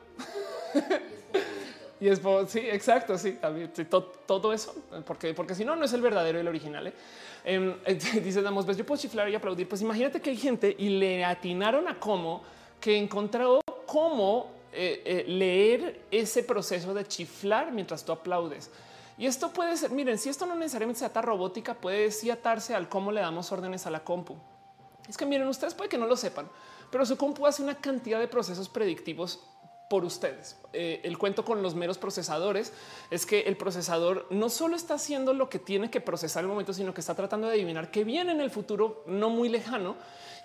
y 2.01 2.09
es 2.09 2.21
sí, 2.49 2.59
exacto, 2.61 3.17
sí, 3.17 3.39
todo, 4.27 4.53
eso, 4.53 4.75
porque, 5.07 5.33
porque 5.33 5.55
si 5.55 5.65
no, 5.65 5.77
no 5.77 5.85
es 5.85 5.93
el 5.93 6.03
verdadero, 6.03 6.39
el 6.39 6.49
original. 6.49 6.89
¿eh? 6.89 6.93
Em, 7.45 7.75
dice 8.23 8.43
Damos, 8.43 8.67
ves, 8.67 8.77
yo 8.77 8.85
puedo 8.85 9.01
chiflar 9.01 9.29
y 9.31 9.35
aplaudir. 9.35 9.69
Pues 9.69 9.81
imagínate 9.81 10.21
que 10.21 10.31
hay 10.31 10.37
gente 10.37 10.75
y 10.79 10.91
le 10.91 11.25
atinaron 11.25 11.89
a 11.89 11.99
cómo 11.99 12.43
que 12.81 12.97
encontró 12.97 13.61
cómo 13.87 14.51
eh, 14.73 15.03
eh, 15.05 15.25
leer 15.27 16.03
ese 16.11 16.43
proceso 16.43 16.93
de 16.93 17.07
chiflar 17.07 17.73
mientras 17.73 18.05
tú 18.05 18.13
aplaudes. 18.13 18.71
Y 19.17 19.25
esto 19.25 19.51
puede 19.51 19.75
ser, 19.79 19.91
miren, 19.91 20.19
si 20.19 20.29
esto 20.29 20.45
no 20.45 20.55
necesariamente 20.55 20.99
se 20.99 21.07
ata 21.07 21.23
robótica, 21.23 21.73
puede 21.73 22.11
sí 22.11 22.29
atarse 22.29 22.75
al 22.75 22.89
cómo 22.89 23.11
le 23.11 23.23
damos 23.23 23.51
órdenes 23.51 23.87
a 23.87 23.91
la 23.91 24.05
compu. 24.05 24.37
Es 25.09 25.17
que 25.17 25.25
miren, 25.25 25.49
ustedes 25.49 25.73
puede 25.73 25.89
que 25.89 25.97
no 25.97 26.07
lo 26.07 26.17
sepan, 26.17 26.49
pero 26.91 27.07
su 27.07 27.17
compu 27.17 27.47
hace 27.47 27.63
una 27.63 27.77
cantidad 27.77 28.19
de 28.19 28.29
procesos 28.29 28.69
predictivos 28.69 29.41
por 29.89 30.05
ustedes. 30.05 30.57
Eh, 30.73 31.01
el 31.05 31.17
cuento 31.17 31.45
con 31.45 31.63
los 31.63 31.75
meros 31.75 31.97
procesadores 31.97 32.73
es 33.11 33.25
que 33.25 33.43
el 33.43 33.57
procesador 33.57 34.27
no 34.31 34.49
solo 34.49 34.75
está 34.75 34.95
haciendo 34.95 35.33
lo 35.33 35.49
que 35.49 35.59
tiene 35.59 35.91
que 35.91 36.01
procesar 36.01 36.43
el 36.43 36.49
momento, 36.49 36.73
sino 36.73 36.93
que 36.93 37.01
está 37.01 37.15
tratando 37.15 37.47
de 37.47 37.55
adivinar 37.55 37.91
qué 37.91 38.03
viene 38.03 38.33
en 38.33 38.41
el 38.41 38.51
futuro 38.51 39.05
no 39.07 39.31
muy 39.31 39.49
lejano 39.49 39.97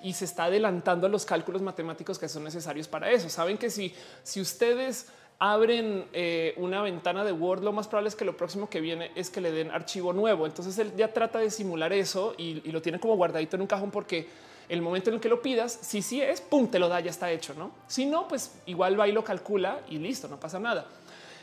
y 0.03 0.13
se 0.13 0.25
está 0.25 0.45
adelantando 0.45 1.07
a 1.07 1.09
los 1.09 1.25
cálculos 1.25 1.61
matemáticos 1.61 2.19
que 2.19 2.29
son 2.29 2.43
necesarios 2.43 2.87
para 2.87 3.11
eso. 3.11 3.29
Saben 3.29 3.57
que 3.57 3.69
si, 3.69 3.95
si 4.23 4.41
ustedes 4.41 5.07
abren 5.39 6.05
eh, 6.13 6.53
una 6.57 6.83
ventana 6.83 7.23
de 7.23 7.31
Word, 7.31 7.63
lo 7.63 7.71
más 7.71 7.87
probable 7.87 8.09
es 8.09 8.15
que 8.15 8.25
lo 8.25 8.37
próximo 8.37 8.69
que 8.69 8.79
viene 8.79 9.11
es 9.15 9.31
que 9.31 9.41
le 9.41 9.51
den 9.51 9.71
archivo 9.71 10.13
nuevo. 10.13 10.45
Entonces 10.45 10.77
él 10.77 10.93
ya 10.95 11.11
trata 11.13 11.39
de 11.39 11.49
simular 11.49 11.93
eso 11.93 12.35
y 12.37 12.71
lo 12.71 12.81
tiene 12.81 12.99
como 12.99 13.15
guardadito 13.15 13.55
en 13.55 13.63
un 13.63 13.67
cajón 13.67 13.89
porque 13.89 14.27
el 14.71 14.81
momento 14.81 15.09
en 15.09 15.15
el 15.15 15.21
que 15.21 15.29
lo 15.29 15.41
pidas, 15.41 15.77
si 15.81 16.01
sí 16.01 16.21
es, 16.21 16.39
pum, 16.39 16.67
te 16.67 16.79
lo 16.79 16.87
da, 16.87 16.99
ya 17.01 17.11
está 17.11 17.29
hecho, 17.29 17.53
¿no? 17.53 17.71
Si 17.87 18.05
no, 18.05 18.27
pues 18.27 18.53
igual 18.65 18.97
va 18.99 19.07
y 19.07 19.11
lo 19.11 19.23
calcula 19.23 19.81
y 19.89 19.97
listo, 19.97 20.27
no 20.29 20.39
pasa 20.39 20.59
nada. 20.59 20.85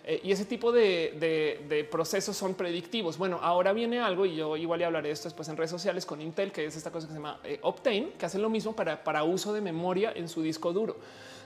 Eh, 0.03 0.23
y 0.25 0.33
ese 0.33 0.47
tipo 0.47 0.73
de, 0.73 1.87
procesos 1.91 2.35
son 2.35 2.55
predictivos. 2.55 3.19
Bueno, 3.19 3.39
ahora 3.43 3.75
viene 3.75 4.01
algo 4.01 4.25
y 4.25 4.37
yo 4.37 4.57
igual 4.57 4.81
ya 4.81 4.87
hablaré 4.87 5.09
de 5.09 5.13
esto 5.13 5.29
después 5.29 5.47
en 5.51 5.59
redes 5.59 5.71
sociales 5.71 6.07
con 6.07 6.23
Intel, 6.23 6.51
que 6.51 6.65
es 6.65 6.77
esta 6.77 6.91
cosa 6.91 7.07
que 7.07 7.13
se 7.13 7.19
llama 7.19 7.39
eh, 7.45 7.59
Optane, 7.63 8.13
que 8.19 8.25
hace 8.25 8.39
lo 8.39 8.49
mismo 8.49 8.75
para, 8.75 9.05
para 9.05 9.23
uso 9.25 9.53
de 9.53 9.61
memoria 9.61 10.11
en 10.17 10.27
su 10.27 10.41
disco 10.41 10.73
duro. 10.73 10.97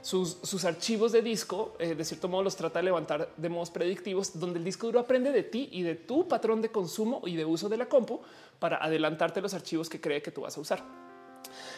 Sus, 0.03 0.65
archivos 0.65 1.11
de 1.11 1.23
disco, 1.23 1.75
eh, 1.81 1.97
de 1.97 2.05
cierto 2.05 2.29
modo, 2.29 2.45
los 2.45 2.55
trata 2.55 2.79
de 2.79 2.85
levantar 2.85 3.29
de 3.37 3.49
modos 3.49 3.71
predictivos, 3.71 4.39
donde 4.39 4.61
el 4.61 4.65
disco 4.65 4.87
duro 4.87 5.01
aprende 5.01 5.33
de 5.33 5.43
ti 5.43 5.69
y 5.73 5.83
de 5.83 5.97
tu 5.97 6.29
patrón 6.29 6.63
de 6.63 6.71
consumo 6.71 7.23
y 7.25 7.35
de 7.35 7.45
uso 7.45 7.69
de 7.69 7.77
la 7.77 7.87
compu 7.87 8.21
para 8.61 8.77
adelantarte 8.77 9.41
los 9.41 9.55
archivos 9.55 9.89
que 9.89 10.01
cree 10.01 10.23
que 10.23 10.31
tú 10.31 10.43
vas 10.43 10.57
a 10.57 10.61
usar. 10.61 11.12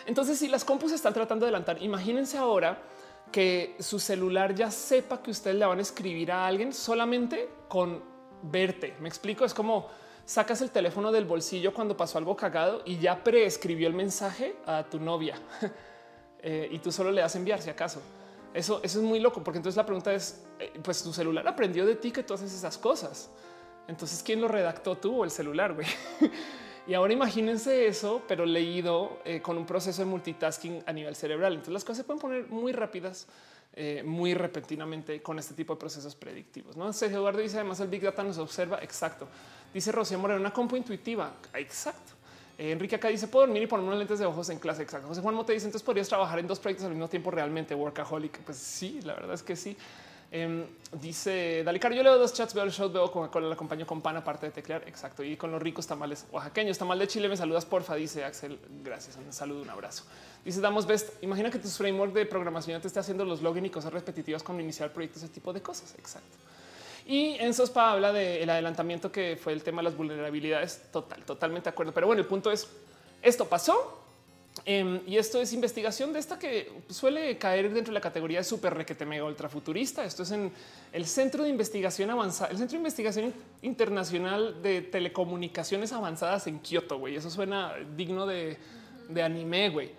Entonces, 0.06 0.38
si 0.38 0.48
las 0.48 0.64
compus 0.64 0.92
están 0.92 1.14
tratando 1.14 1.46
de 1.46 1.48
adelantar, 1.48 1.82
imagínense 1.82 2.36
ahora 2.36 2.82
que 3.32 3.76
su 3.80 3.98
celular 3.98 4.54
ya 4.54 4.70
sepa 4.70 5.22
que 5.22 5.30
ustedes 5.30 5.56
le 5.56 5.66
van 5.66 5.78
a 5.78 5.82
escribir 5.82 6.30
a 6.30 6.46
alguien 6.46 6.72
solamente 6.72 7.48
con 7.68 8.02
verte. 8.42 8.94
Me 9.00 9.08
explico, 9.08 9.44
es 9.44 9.54
como 9.54 9.88
sacas 10.24 10.60
el 10.62 10.70
teléfono 10.70 11.12
del 11.12 11.24
bolsillo 11.24 11.74
cuando 11.74 11.96
pasó 11.96 12.18
algo 12.18 12.36
cagado 12.36 12.82
y 12.84 12.98
ya 12.98 13.22
preescribió 13.22 13.88
el 13.88 13.94
mensaje 13.94 14.56
a 14.66 14.84
tu 14.84 14.98
novia 14.98 15.38
eh, 16.42 16.68
y 16.70 16.78
tú 16.78 16.90
solo 16.92 17.10
le 17.10 17.20
das 17.20 17.34
enviar 17.36 17.60
si 17.60 17.70
acaso. 17.70 18.00
Eso, 18.52 18.80
eso 18.84 19.00
es 19.00 19.04
muy 19.04 19.18
loco, 19.18 19.42
porque 19.42 19.58
entonces 19.58 19.76
la 19.76 19.84
pregunta 19.84 20.14
es, 20.14 20.44
eh, 20.60 20.72
pues 20.80 21.02
tu 21.02 21.12
celular 21.12 21.46
aprendió 21.48 21.84
de 21.84 21.96
ti 21.96 22.12
que 22.12 22.22
tú 22.22 22.34
haces 22.34 22.52
esas 22.54 22.78
cosas. 22.78 23.30
Entonces, 23.88 24.22
¿quién 24.22 24.40
lo 24.40 24.46
redactó 24.48 24.96
tú 24.96 25.22
o 25.22 25.24
el 25.24 25.30
celular? 25.30 25.74
güey? 25.74 25.86
Y 26.86 26.92
ahora 26.92 27.14
imagínense 27.14 27.86
eso, 27.86 28.22
pero 28.28 28.44
leído 28.44 29.20
eh, 29.24 29.40
con 29.40 29.56
un 29.56 29.64
proceso 29.64 30.02
de 30.02 30.06
multitasking 30.06 30.82
a 30.86 30.92
nivel 30.92 31.16
cerebral. 31.16 31.54
Entonces 31.54 31.72
las 31.72 31.84
cosas 31.84 31.98
se 31.98 32.04
pueden 32.04 32.20
poner 32.20 32.48
muy 32.48 32.72
rápidas, 32.72 33.26
eh, 33.72 34.02
muy 34.04 34.34
repentinamente 34.34 35.22
con 35.22 35.38
este 35.38 35.54
tipo 35.54 35.74
de 35.74 35.80
procesos 35.80 36.14
predictivos. 36.14 36.76
No 36.76 36.92
sé, 36.92 37.06
Eduardo 37.06 37.40
dice 37.40 37.56
además 37.56 37.80
el 37.80 37.88
Big 37.88 38.02
Data 38.02 38.22
nos 38.22 38.36
observa. 38.36 38.80
Exacto. 38.82 39.26
Dice 39.72 39.92
Rocío 39.92 40.18
Moreno, 40.18 40.40
una 40.40 40.52
compu 40.52 40.76
intuitiva. 40.76 41.32
Exacto. 41.54 42.12
Eh, 42.58 42.72
Enrique 42.72 42.96
acá 42.96 43.08
dice 43.08 43.28
puedo 43.28 43.46
dormir 43.46 43.62
y 43.62 43.66
ponerme 43.66 43.88
unos 43.88 43.98
lentes 43.98 44.18
de 44.18 44.26
ojos 44.26 44.50
en 44.50 44.58
clase. 44.58 44.82
Exacto. 44.82 45.08
José 45.08 45.22
Juan 45.22 45.34
Mote 45.34 45.54
dice 45.54 45.64
entonces 45.64 45.84
podrías 45.84 46.08
trabajar 46.08 46.38
en 46.38 46.46
dos 46.46 46.60
proyectos 46.60 46.84
al 46.84 46.92
mismo 46.92 47.08
tiempo 47.08 47.30
realmente 47.30 47.74
workaholic. 47.74 48.40
Pues 48.40 48.58
sí, 48.58 49.00
la 49.02 49.14
verdad 49.14 49.32
es 49.32 49.42
que 49.42 49.56
sí. 49.56 49.74
Em, 50.36 50.66
dice 51.00 51.62
Dalicar, 51.62 51.92
yo 51.92 52.02
leo 52.02 52.18
dos 52.18 52.34
chats, 52.34 52.54
veo 52.54 52.64
el 52.64 52.72
show, 52.72 52.90
veo 52.90 53.08
con 53.12 53.28
cola 53.28 53.46
la 53.46 53.54
acompaño 53.54 53.86
con 53.86 54.02
pan 54.02 54.16
aparte 54.16 54.46
de 54.46 54.52
teclear. 54.52 54.82
Exacto. 54.88 55.22
Y 55.22 55.36
con 55.36 55.52
los 55.52 55.62
ricos 55.62 55.86
tamales 55.86 56.26
oaxaqueños, 56.32 56.76
tamal 56.76 56.98
de 56.98 57.06
Chile, 57.06 57.28
me 57.28 57.36
saludas, 57.36 57.64
porfa, 57.64 57.94
dice 57.94 58.24
Axel. 58.24 58.58
Gracias. 58.82 59.16
Un 59.16 59.32
saludo, 59.32 59.62
un 59.62 59.70
abrazo. 59.70 60.02
Dice 60.44 60.60
Damos 60.60 60.86
Best. 60.88 61.22
Imagina 61.22 61.52
que 61.52 61.60
tu 61.60 61.68
framework 61.68 62.12
de 62.12 62.26
programación 62.26 62.82
te 62.82 62.88
esté 62.88 62.98
haciendo 62.98 63.24
los 63.24 63.42
login 63.42 63.66
y 63.66 63.70
cosas 63.70 63.92
repetitivas 63.92 64.42
con 64.42 64.60
iniciar 64.60 64.92
proyectos, 64.92 65.22
ese 65.22 65.32
tipo 65.32 65.52
de 65.52 65.62
cosas. 65.62 65.94
Exacto. 65.98 66.36
Y 67.06 67.36
en 67.38 67.54
Sospa 67.54 67.92
habla 67.92 68.12
del 68.12 68.50
adelantamiento 68.50 69.12
que 69.12 69.38
fue 69.40 69.52
el 69.52 69.62
tema 69.62 69.82
de 69.82 69.84
las 69.84 69.96
vulnerabilidades. 69.96 70.82
Total, 70.90 71.22
totalmente 71.22 71.66
de 71.66 71.70
acuerdo. 71.70 71.92
Pero 71.94 72.08
bueno, 72.08 72.20
el 72.20 72.26
punto 72.26 72.50
es 72.50 72.66
esto 73.22 73.44
pasó 73.44 74.03
Em, 74.66 75.02
y 75.06 75.18
esto 75.18 75.42
es 75.42 75.52
investigación 75.52 76.14
de 76.14 76.18
esta 76.18 76.38
que 76.38 76.72
suele 76.88 77.36
caer 77.36 77.70
dentro 77.70 77.90
de 77.90 77.94
la 77.94 78.00
categoría 78.00 78.38
de 78.38 78.44
super 78.44 78.72
requete 78.72 79.04
mega 79.04 79.24
ultra 79.24 79.50
futurista. 79.50 80.04
Esto 80.04 80.22
es 80.22 80.30
en 80.30 80.50
el 80.92 81.04
Centro 81.04 81.42
de 81.42 81.50
Investigación 81.50 82.08
Avanzada, 82.10 82.50
el 82.50 82.56
Centro 82.56 82.72
de 82.72 82.78
Investigación 82.78 83.34
Internacional 83.60 84.62
de 84.62 84.80
Telecomunicaciones 84.80 85.92
Avanzadas 85.92 86.46
en 86.46 86.60
Kioto. 86.60 86.98
Güey, 86.98 87.16
eso 87.16 87.28
suena 87.28 87.74
digno 87.94 88.24
de, 88.24 88.56
de 89.10 89.22
anime. 89.22 89.68
Güey. 89.68 89.90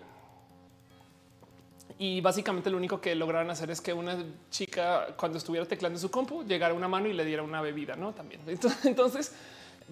Y 1.98 2.20
básicamente 2.20 2.68
lo 2.68 2.76
único 2.76 3.00
que 3.00 3.14
lograron 3.14 3.48
hacer 3.50 3.70
es 3.70 3.80
que 3.80 3.92
una 3.92 4.18
chica, 4.50 5.14
cuando 5.16 5.38
estuviera 5.38 5.64
teclando 5.64 5.98
su 5.98 6.10
compu, 6.10 6.42
llegara 6.42 6.74
una 6.74 6.88
mano 6.88 7.06
y 7.06 7.12
le 7.12 7.24
diera 7.24 7.44
una 7.44 7.60
bebida, 7.60 7.94
no 7.94 8.12
también. 8.12 8.40
Entonces, 8.84 9.32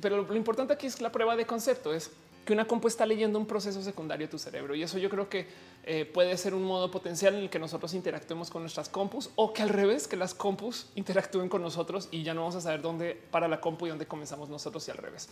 pero 0.00 0.22
lo 0.22 0.34
importante 0.34 0.72
aquí 0.72 0.88
es 0.88 1.00
la 1.00 1.12
prueba 1.12 1.36
de 1.36 1.46
concepto 1.46 1.94
es 1.94 2.10
que 2.44 2.52
una 2.52 2.66
compu 2.66 2.88
está 2.88 3.06
leyendo 3.06 3.38
un 3.38 3.46
proceso 3.46 3.82
secundario 3.82 4.26
de 4.26 4.30
tu 4.30 4.38
cerebro. 4.38 4.74
Y 4.74 4.82
eso 4.82 4.98
yo 4.98 5.08
creo 5.08 5.28
que 5.28 5.46
eh, 5.84 6.04
puede 6.04 6.36
ser 6.36 6.54
un 6.54 6.62
modo 6.62 6.90
potencial 6.90 7.34
en 7.34 7.40
el 7.40 7.50
que 7.50 7.58
nosotros 7.58 7.94
interactuemos 7.94 8.50
con 8.50 8.62
nuestras 8.62 8.88
compus 8.88 9.30
o 9.34 9.52
que 9.52 9.62
al 9.62 9.70
revés, 9.70 10.06
que 10.06 10.16
las 10.16 10.34
compus 10.34 10.88
interactúen 10.94 11.48
con 11.48 11.62
nosotros 11.62 12.08
y 12.10 12.22
ya 12.22 12.34
no 12.34 12.42
vamos 12.42 12.56
a 12.56 12.60
saber 12.60 12.82
dónde 12.82 13.20
para 13.30 13.48
la 13.48 13.60
compu 13.60 13.86
y 13.86 13.88
dónde 13.88 14.06
comenzamos 14.06 14.48
nosotros 14.48 14.86
y 14.88 14.90
al 14.90 14.98
revés. 14.98 15.28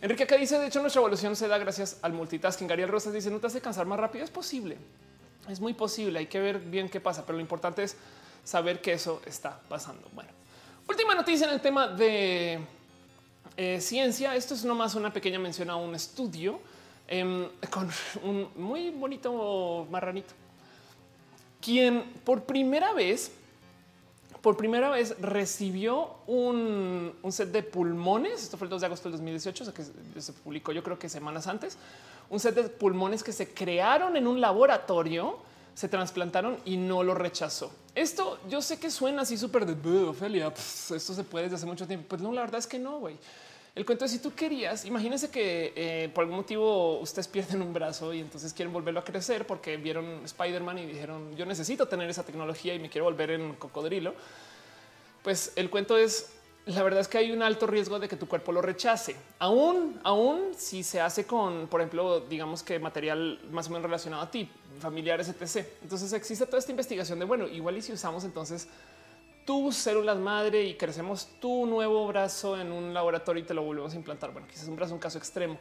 Enrique 0.00 0.24
acá 0.24 0.36
dice, 0.36 0.58
de 0.58 0.68
hecho 0.68 0.80
nuestra 0.80 1.00
evolución 1.00 1.34
se 1.34 1.48
da 1.48 1.58
gracias 1.58 1.98
al 2.02 2.12
multitasking. 2.12 2.70
Ariel 2.70 2.88
Rosas 2.88 3.12
dice, 3.12 3.30
no 3.30 3.40
te 3.40 3.48
hace 3.48 3.60
cansar 3.60 3.86
más 3.86 3.98
rápido. 3.98 4.24
Es 4.24 4.30
posible, 4.30 4.78
es 5.48 5.60
muy 5.60 5.74
posible. 5.74 6.20
Hay 6.20 6.26
que 6.26 6.40
ver 6.40 6.60
bien 6.60 6.88
qué 6.88 7.00
pasa, 7.00 7.26
pero 7.26 7.36
lo 7.36 7.42
importante 7.42 7.82
es 7.82 7.96
saber 8.44 8.80
que 8.80 8.92
eso 8.92 9.20
está 9.26 9.60
pasando. 9.68 10.08
Bueno, 10.12 10.30
última 10.88 11.14
noticia 11.14 11.46
en 11.46 11.52
el 11.52 11.60
tema 11.60 11.88
de 11.88 12.60
eh, 13.60 13.80
ciencia. 13.80 14.36
Esto 14.36 14.54
es 14.54 14.64
nomás 14.64 14.94
una 14.94 15.12
pequeña 15.12 15.40
mención 15.40 15.68
a 15.68 15.74
un 15.74 15.92
estudio 15.92 16.60
em, 17.08 17.48
con 17.70 17.90
un 18.22 18.48
muy 18.54 18.90
bonito 18.90 19.84
marranito, 19.90 20.32
quien 21.60 22.04
por 22.22 22.44
primera 22.44 22.92
vez, 22.92 23.32
por 24.42 24.56
primera 24.56 24.90
vez 24.90 25.20
recibió 25.20 26.18
un, 26.28 27.14
set 27.30 27.50
de 27.50 27.64
pulmones. 27.64 28.44
Esto 28.44 28.56
fue 28.56 28.66
el 28.66 28.70
2 28.70 28.80
de 28.80 28.86
agosto 28.86 29.08
del 29.08 29.18
2018, 29.18 29.64
o 29.64 29.66
sea 29.66 29.74
que 29.74 30.20
se 30.20 30.32
publicó 30.34 30.70
yo 30.70 30.84
creo 30.84 30.96
que 30.96 31.08
semanas 31.08 31.48
antes. 31.48 31.78
Un 32.30 32.38
set 32.38 32.54
de 32.54 32.62
pulmones 32.68 33.24
que 33.24 33.32
se 33.32 33.52
crearon 33.52 34.16
en 34.16 34.28
un 34.28 34.40
laboratorio, 34.40 35.36
se 35.74 35.88
trasplantaron 35.88 36.58
y 36.64 36.76
no 36.76 37.02
lo 37.02 37.12
rechazó. 37.12 37.72
Esto 37.96 38.38
yo 38.48 38.62
sé 38.62 38.78
que 38.78 38.88
suena 38.88 39.22
así 39.22 39.36
súper 39.36 39.66
de 39.66 40.04
Ophelia. 40.04 40.46
esto 40.46 40.98
se 40.98 41.24
puede 41.24 41.46
desde 41.46 41.56
hace 41.56 41.66
mucho 41.66 41.88
tiempo. 41.88 42.06
Pues 42.10 42.22
no, 42.22 42.30
la 42.30 42.42
verdad 42.42 42.60
es 42.60 42.68
que 42.68 42.78
no, 42.78 43.00
güey. 43.00 43.16
El 43.78 43.86
cuento 43.86 44.06
es 44.06 44.10
si 44.10 44.18
tú 44.18 44.34
querías, 44.34 44.84
imagínense 44.86 45.30
que 45.30 45.72
eh, 45.76 46.10
por 46.12 46.22
algún 46.22 46.38
motivo 46.38 46.98
ustedes 46.98 47.28
pierden 47.28 47.62
un 47.62 47.72
brazo 47.72 48.12
y 48.12 48.18
entonces 48.18 48.52
quieren 48.52 48.72
volverlo 48.72 48.98
a 48.98 49.04
crecer 49.04 49.46
porque 49.46 49.76
vieron 49.76 50.24
Spider-Man 50.24 50.78
y 50.80 50.86
dijeron 50.86 51.36
yo 51.36 51.46
necesito 51.46 51.86
tener 51.86 52.10
esa 52.10 52.24
tecnología 52.24 52.74
y 52.74 52.80
me 52.80 52.90
quiero 52.90 53.04
volver 53.04 53.30
en 53.30 53.54
cocodrilo. 53.54 54.14
Pues 55.22 55.52
el 55.54 55.70
cuento 55.70 55.96
es 55.96 56.28
la 56.66 56.82
verdad 56.82 57.02
es 57.02 57.06
que 57.06 57.18
hay 57.18 57.30
un 57.30 57.40
alto 57.40 57.68
riesgo 57.68 58.00
de 58.00 58.08
que 58.08 58.16
tu 58.16 58.26
cuerpo 58.26 58.50
lo 58.50 58.60
rechace, 58.60 59.14
aún, 59.38 60.00
aún 60.02 60.54
si 60.56 60.82
se 60.82 61.00
hace 61.00 61.24
con, 61.24 61.68
por 61.68 61.80
ejemplo, 61.80 62.18
digamos 62.18 62.64
que 62.64 62.80
material 62.80 63.38
más 63.52 63.68
o 63.68 63.70
menos 63.70 63.84
relacionado 63.84 64.24
a 64.24 64.28
ti, 64.28 64.50
familiares, 64.80 65.28
etc. 65.28 65.64
Entonces 65.84 66.12
existe 66.14 66.46
toda 66.46 66.58
esta 66.58 66.72
investigación 66.72 67.20
de 67.20 67.26
bueno, 67.26 67.46
igual 67.46 67.76
y 67.76 67.82
si 67.82 67.92
usamos 67.92 68.24
entonces 68.24 68.66
tus 69.48 69.76
células 69.76 70.18
madre 70.18 70.62
y 70.64 70.74
crecemos 70.74 71.26
tu 71.40 71.64
nuevo 71.64 72.06
brazo 72.06 72.60
en 72.60 72.70
un 72.70 72.92
laboratorio 72.92 73.42
y 73.42 73.46
te 73.46 73.54
lo 73.54 73.62
volvemos 73.62 73.94
a 73.94 73.96
implantar. 73.96 74.30
Bueno, 74.30 74.46
quizás 74.46 74.68
un 74.68 74.76
brazo, 74.76 74.92
un 74.92 75.00
caso 75.00 75.16
extremo. 75.16 75.58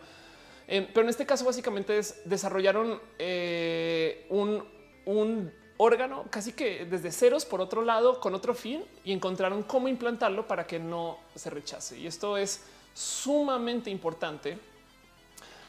Eh, 0.68 0.86
pero 0.94 1.06
en 1.06 1.10
este 1.10 1.26
caso 1.26 1.46
básicamente 1.46 1.98
es, 1.98 2.20
desarrollaron 2.26 3.00
eh, 3.18 4.26
un, 4.28 4.62
un 5.06 5.54
órgano 5.78 6.26
casi 6.30 6.52
que 6.52 6.84
desde 6.84 7.14
ceros 7.14 7.46
por 7.46 7.62
otro 7.62 7.82
lado 7.82 8.20
con 8.20 8.36
otro 8.36 8.54
fin 8.54 8.84
y 9.06 9.14
encontraron 9.14 9.64
cómo 9.64 9.88
implantarlo 9.88 10.46
para 10.46 10.68
que 10.68 10.80
no 10.80 11.20
se 11.34 11.50
rechace. 11.50 11.98
Y 11.98 12.08
esto 12.08 12.36
es 12.36 12.66
sumamente 12.94 13.90
importante 13.90 14.58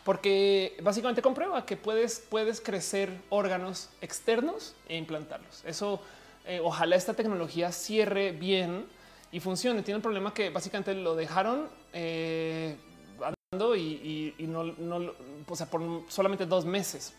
porque 0.02 0.76
básicamente 0.82 1.22
comprueba 1.22 1.64
que 1.64 1.76
puedes, 1.76 2.18
puedes 2.28 2.60
crecer 2.60 3.16
órganos 3.28 3.90
externos 4.00 4.74
e 4.88 4.96
implantarlos. 4.96 5.62
Eso 5.64 6.00
eh, 6.48 6.60
ojalá 6.60 6.96
esta 6.96 7.12
tecnología 7.12 7.70
cierre 7.72 8.32
bien 8.32 8.86
y 9.30 9.38
funcione. 9.38 9.82
Tiene 9.82 9.96
un 9.96 10.02
problema 10.02 10.32
que 10.32 10.48
básicamente 10.48 10.94
lo 10.94 11.14
dejaron 11.14 11.68
eh, 11.92 12.74
andando 13.20 13.76
y, 13.76 14.34
no, 14.38 14.64
no, 14.64 15.12
o 15.46 15.56
sea, 15.56 15.66
por 15.66 15.82
solamente 16.08 16.46
dos 16.46 16.64
meses. 16.64 17.12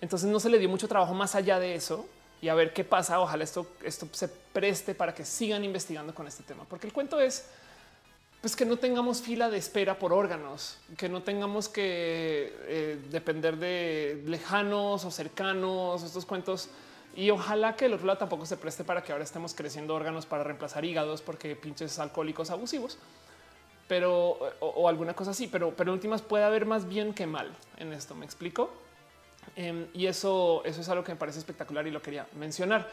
Entonces 0.00 0.28
no 0.28 0.40
se 0.40 0.50
le 0.50 0.58
dio 0.58 0.68
mucho 0.68 0.88
trabajo 0.88 1.14
más 1.14 1.36
allá 1.36 1.60
de 1.60 1.76
eso 1.76 2.04
y 2.42 2.48
a 2.48 2.54
ver 2.54 2.72
qué 2.72 2.82
pasa. 2.82 3.20
Ojalá 3.20 3.44
esto, 3.44 3.64
esto 3.84 4.08
se 4.10 4.26
preste 4.26 4.96
para 4.96 5.14
que 5.14 5.24
sigan 5.24 5.62
investigando 5.62 6.12
con 6.12 6.26
este 6.26 6.42
tema, 6.42 6.64
porque 6.68 6.88
el 6.88 6.92
cuento 6.92 7.20
es 7.20 7.46
pues 8.40 8.56
que 8.56 8.66
no 8.66 8.76
tengamos 8.76 9.22
fila 9.22 9.48
de 9.48 9.56
espera 9.56 9.98
por 9.98 10.12
órganos, 10.12 10.78
que 10.98 11.08
no 11.08 11.22
tengamos 11.22 11.68
que 11.68 12.54
eh, 12.66 13.00
depender 13.10 13.56
de 13.56 14.22
lejanos 14.26 15.04
o 15.04 15.10
cercanos, 15.12 16.02
estos 16.02 16.26
cuentos. 16.26 16.68
Y 17.16 17.30
ojalá 17.30 17.76
que 17.76 17.86
el 17.86 17.94
otro 17.94 18.06
lado 18.06 18.18
tampoco 18.18 18.46
se 18.46 18.56
preste 18.56 18.84
para 18.84 19.02
que 19.02 19.12
ahora 19.12 19.24
estemos 19.24 19.54
creciendo 19.54 19.94
órganos 19.94 20.26
para 20.26 20.42
reemplazar 20.42 20.84
hígados 20.84 21.22
porque 21.22 21.54
pinches 21.54 21.98
alcohólicos 21.98 22.50
abusivos, 22.50 22.98
pero 23.86 24.38
o, 24.60 24.88
alguna 24.88 25.14
cosa 25.14 25.30
así. 25.30 25.46
Pero, 25.46 25.74
pero 25.76 25.92
últimas 25.92 26.22
puede 26.22 26.44
haber 26.44 26.66
más 26.66 26.88
bien 26.88 27.14
que 27.14 27.26
mal 27.26 27.54
en 27.76 27.92
esto. 27.92 28.14
Me 28.14 28.24
explico. 28.24 28.70
Em, 29.56 29.86
y 29.92 30.06
eso, 30.06 30.62
eso 30.64 30.80
es 30.80 30.88
algo 30.88 31.04
que 31.04 31.12
me 31.12 31.18
parece 31.18 31.38
espectacular 31.38 31.86
y 31.86 31.90
lo 31.90 32.02
quería 32.02 32.26
mencionar. 32.38 32.88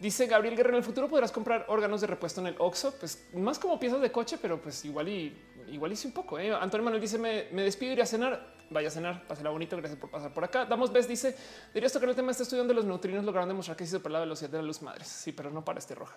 Dice 0.00 0.26
Gabriel 0.26 0.56
Guerrero, 0.56 0.76
en 0.76 0.78
el 0.78 0.84
futuro 0.84 1.08
podrás 1.08 1.30
comprar 1.30 1.66
órganos 1.68 2.00
de 2.00 2.06
repuesto 2.06 2.40
en 2.40 2.46
el 2.48 2.54
Oxxo, 2.56 2.94
pues 2.98 3.28
más 3.34 3.58
como 3.58 3.78
piezas 3.78 4.00
de 4.00 4.10
coche, 4.10 4.38
pero 4.40 4.58
pues 4.58 4.82
igual 4.86 5.08
y 5.08 5.36
igual 5.70 5.92
hice 5.92 6.06
un 6.06 6.14
poco. 6.14 6.38
¿eh? 6.38 6.52
Antonio 6.52 6.84
Manuel 6.84 7.02
dice, 7.02 7.18
me, 7.18 7.44
despido, 7.62 7.92
iré 7.92 8.02
a 8.02 8.06
cenar. 8.06 8.59
Vaya 8.70 8.86
a 8.86 8.90
cenar, 8.92 9.26
pásela 9.26 9.50
bonito, 9.50 9.76
gracias 9.76 9.98
por 9.98 10.10
pasar 10.10 10.32
por 10.32 10.44
acá. 10.44 10.64
Damos 10.64 10.92
ves, 10.92 11.08
dice, 11.08 11.36
dirías 11.74 11.90
que 11.90 12.04
el 12.04 12.14
tema 12.14 12.26
de 12.26 12.32
este 12.32 12.44
estudio 12.44 12.60
donde 12.60 12.74
los 12.74 12.84
neutrinos 12.84 13.24
lograron 13.24 13.48
demostrar 13.48 13.76
que 13.76 13.84
se 13.84 13.96
super 13.96 14.12
la 14.12 14.20
velocidad 14.20 14.50
de 14.50 14.58
la 14.58 14.62
luz 14.62 14.80
madres. 14.80 15.08
Sí, 15.08 15.32
pero 15.32 15.50
no 15.50 15.64
para 15.64 15.80
este 15.80 15.96
roja. 15.96 16.14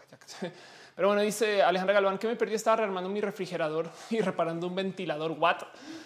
Pero 0.95 1.07
bueno, 1.07 1.23
dice 1.23 1.63
Alejandra 1.63 1.95
Galván, 1.95 2.19
que 2.19 2.27
me 2.27 2.35
perdí, 2.35 2.53
estaba 2.53 2.77
rearmando 2.77 3.09
mi 3.09 3.21
refrigerador 3.21 3.89
y 4.11 4.21
reparando 4.21 4.67
un 4.67 4.75
ventilador. 4.75 5.31
What? 5.31 5.63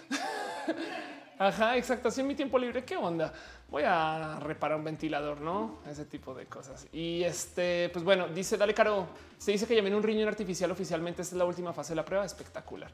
Ajá, 1.37 1.75
exacto. 1.75 2.07
Así 2.07 2.21
en 2.21 2.27
mi 2.27 2.35
tiempo 2.35 2.57
libre, 2.57 2.85
¿qué 2.85 2.95
onda? 2.95 3.33
Voy 3.69 3.83
a 3.85 4.39
reparar 4.39 4.77
un 4.77 4.85
ventilador, 4.85 5.41
¿no? 5.41 5.79
Ese 5.85 6.05
tipo 6.05 6.33
de 6.33 6.45
cosas. 6.45 6.87
Y 6.93 7.23
este, 7.23 7.89
pues 7.89 8.05
bueno, 8.05 8.29
dice, 8.29 8.55
dale 8.55 8.73
caro, 8.73 9.07
se 9.37 9.51
dice 9.51 9.67
que 9.67 9.79
viene 9.81 9.97
un 9.97 10.03
riñón 10.03 10.29
artificial 10.29 10.71
oficialmente, 10.71 11.23
esta 11.23 11.35
es 11.35 11.37
la 11.37 11.45
última 11.45 11.73
fase 11.73 11.91
de 11.91 11.97
la 11.97 12.05
prueba, 12.05 12.23
espectacular. 12.23 12.89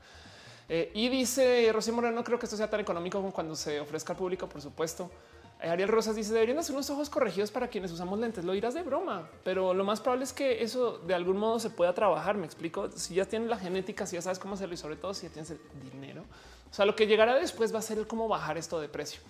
Eh, 0.69 0.91
y 0.94 1.10
dice 1.10 1.69
Rocío 1.73 1.94
Moreno, 1.94 2.15
no 2.15 2.23
creo 2.23 2.40
que 2.40 2.45
esto 2.45 2.57
sea 2.57 2.69
tan 2.69 2.80
económico 2.80 3.19
como 3.19 3.31
cuando 3.31 3.56
se 3.56 3.80
ofrezca 3.80 4.14
al 4.14 4.18
público, 4.18 4.48
por 4.48 4.61
supuesto. 4.61 5.10
Eh, 5.61 5.69
Ariel 5.69 5.90
Rosas 5.90 6.15
dice, 6.15 6.34
deberían 6.34 6.60
hacer 6.60 6.76
unos 6.76 6.90
ojos 6.90 7.10
corregidos 7.10 7.52
para 7.52 7.68
quienes 7.68 7.91
usamos 7.91 8.19
lentes. 8.19 8.44
Lo 8.44 8.53
dirás 8.53 8.73
de 8.73 8.84
broma, 8.84 9.30
pero 9.44 9.73
lo 9.73 9.84
más 9.84 10.02
probable 10.02 10.26
es 10.26 10.34
que 10.34 10.64
eso 10.64 10.98
de 10.99 11.14
algún 11.14 11.38
modo 11.38 11.60
se 11.60 11.69
pueda 11.69 11.94
trabajar. 11.94 12.35
Me 12.35 12.45
explico. 12.45 12.91
Si 12.91 13.15
ya 13.15 13.26
tienes 13.26 13.49
la 13.49 13.57
genética, 13.57 14.06
si 14.06 14.15
ya 14.15 14.22
sabes 14.22 14.40
cómo 14.40 14.56
hacerlo 14.56 14.73
y 14.73 14.77
sobre 14.77 14.95
todo 14.95 15.14
si 15.14 15.27
ya 15.27 15.34
tienes 15.34 15.52
el 15.52 15.60
dinero, 15.91 16.23
o 16.69 16.73
sea, 16.73 16.85
lo 16.85 16.95
que 16.95 17.07
llegará 17.07 17.35
después 17.35 17.73
va 17.73 17.80
a 17.80 17.84
ser 17.84 17.98
el 17.98 18.07
cómo 18.07 18.27
bajar 18.27 18.57
esto 18.57 18.81
de 18.81 18.90
precio. 18.90 19.22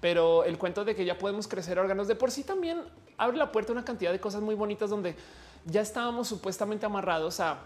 Pero 0.00 0.44
el 0.44 0.58
cuento 0.58 0.84
de 0.84 0.94
que 0.94 1.04
ya 1.04 1.18
podemos 1.18 1.48
crecer 1.48 1.78
órganos 1.78 2.06
de 2.06 2.14
por 2.14 2.30
sí 2.30 2.44
también 2.44 2.82
abre 3.16 3.36
la 3.36 3.50
puerta 3.50 3.72
a 3.72 3.74
una 3.74 3.84
cantidad 3.84 4.12
de 4.12 4.20
cosas 4.20 4.42
muy 4.42 4.54
bonitas 4.54 4.90
donde 4.90 5.16
ya 5.64 5.80
estábamos 5.80 6.28
supuestamente 6.28 6.86
amarrados 6.86 7.40
a 7.40 7.58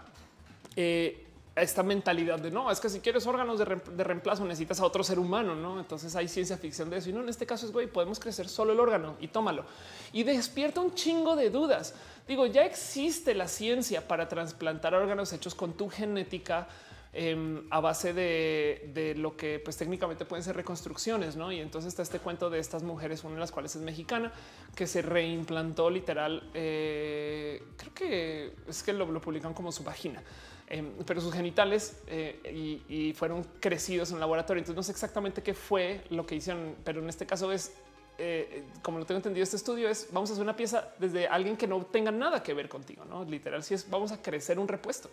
eh, 0.75 1.27
esta 1.55 1.83
mentalidad 1.83 2.39
de 2.39 2.49
no, 2.49 2.71
es 2.71 2.79
que 2.79 2.89
si 2.89 2.99
quieres 2.99 3.27
órganos 3.27 3.59
de, 3.59 3.65
reemplazo 4.03 4.43
necesitas 4.43 4.79
a 4.79 4.85
otro 4.85 5.03
ser 5.03 5.19
humano, 5.19 5.55
no? 5.55 5.79
Entonces 5.79 6.15
hay 6.15 6.27
ciencia 6.27 6.57
ficción 6.57 6.89
de 6.89 6.97
eso 6.97 7.09
y 7.09 7.13
no 7.13 7.21
en 7.21 7.29
este 7.29 7.45
caso 7.45 7.65
es 7.65 7.71
güey, 7.71 7.87
podemos 7.87 8.19
crecer 8.19 8.49
solo 8.49 8.73
el 8.73 8.79
órgano 8.79 9.15
y 9.19 9.27
tómalo 9.27 9.65
y 10.11 10.23
despierta 10.23 10.81
un 10.81 10.95
chingo 10.95 11.35
de 11.35 11.49
dudas. 11.49 11.93
Digo, 12.27 12.47
ya 12.47 12.65
existe 12.65 13.35
la 13.35 13.47
ciencia 13.47 14.07
para 14.07 14.27
trasplantar 14.27 14.93
órganos 14.95 15.31
hechos 15.33 15.53
con 15.53 15.73
tu 15.73 15.89
genética 15.89 16.67
Em, 17.15 17.67
a 17.69 17.79
base 17.79 18.11
de, 18.11 19.13
lo 19.15 19.37
que 19.37 19.59
pues 19.59 19.77
técnicamente 19.77 20.25
pueden 20.25 20.43
ser 20.43 20.55
reconstrucciones, 20.55 21.35
¿no? 21.35 21.51
Y 21.51 21.59
entonces 21.59 21.89
está 21.89 22.01
este 22.01 22.17
cuento 22.17 22.49
de 22.49 22.57
estas 22.57 22.81
mujeres, 22.81 23.23
una 23.23 23.35
de 23.35 23.39
las 23.39 23.51
cuales 23.51 23.75
es 23.75 23.83
mexicana, 23.83 24.33
que 24.75 24.87
se 24.87 25.03
reimplantó 25.03 25.91
literal, 25.91 26.49
eh, 26.55 27.61
creo 27.77 27.93
que 27.93 28.53
es 28.67 28.81
que 28.81 28.93
lo, 28.93 29.21
publican 29.21 29.53
como 29.53 29.71
su 29.71 29.83
vagina. 29.83 30.23
Em, 30.67 30.93
pero 31.05 31.19
sus 31.19 31.33
genitales 31.33 32.01
eh, 32.07 32.83
y, 32.89 33.13
fueron 33.13 33.43
crecidos 33.59 34.11
en 34.11 34.19
laboratorio. 34.19 34.59
Entonces 34.59 34.75
no 34.75 34.83
sé 34.83 34.91
exactamente 34.91 35.43
qué 35.43 35.53
fue 35.53 36.03
lo 36.09 36.25
que 36.25 36.35
hicieron, 36.35 36.75
pero 36.83 37.01
en 37.01 37.09
este 37.09 37.25
caso 37.25 37.51
es 37.51 37.73
eh, 38.17 38.63
como 38.81 38.99
lo 38.99 39.05
tengo 39.05 39.17
entendido, 39.17 39.43
este 39.43 39.55
estudio 39.55 39.89
es 39.89 40.07
vamos 40.11 40.29
a 40.29 40.33
hacer 40.33 40.43
una 40.43 40.55
pieza 40.55 40.89
desde 40.99 41.27
alguien 41.27 41.57
que 41.57 41.67
no 41.67 41.83
tenga 41.85 42.11
nada 42.11 42.43
que 42.43 42.53
ver 42.53 42.69
contigo, 42.69 43.03
no 43.05 43.25
literal. 43.25 43.63
Si 43.63 43.73
es 43.73 43.89
vamos 43.89 44.11
a 44.11 44.21
crecer 44.21 44.59
un 44.59 44.67
repuesto. 44.67 45.09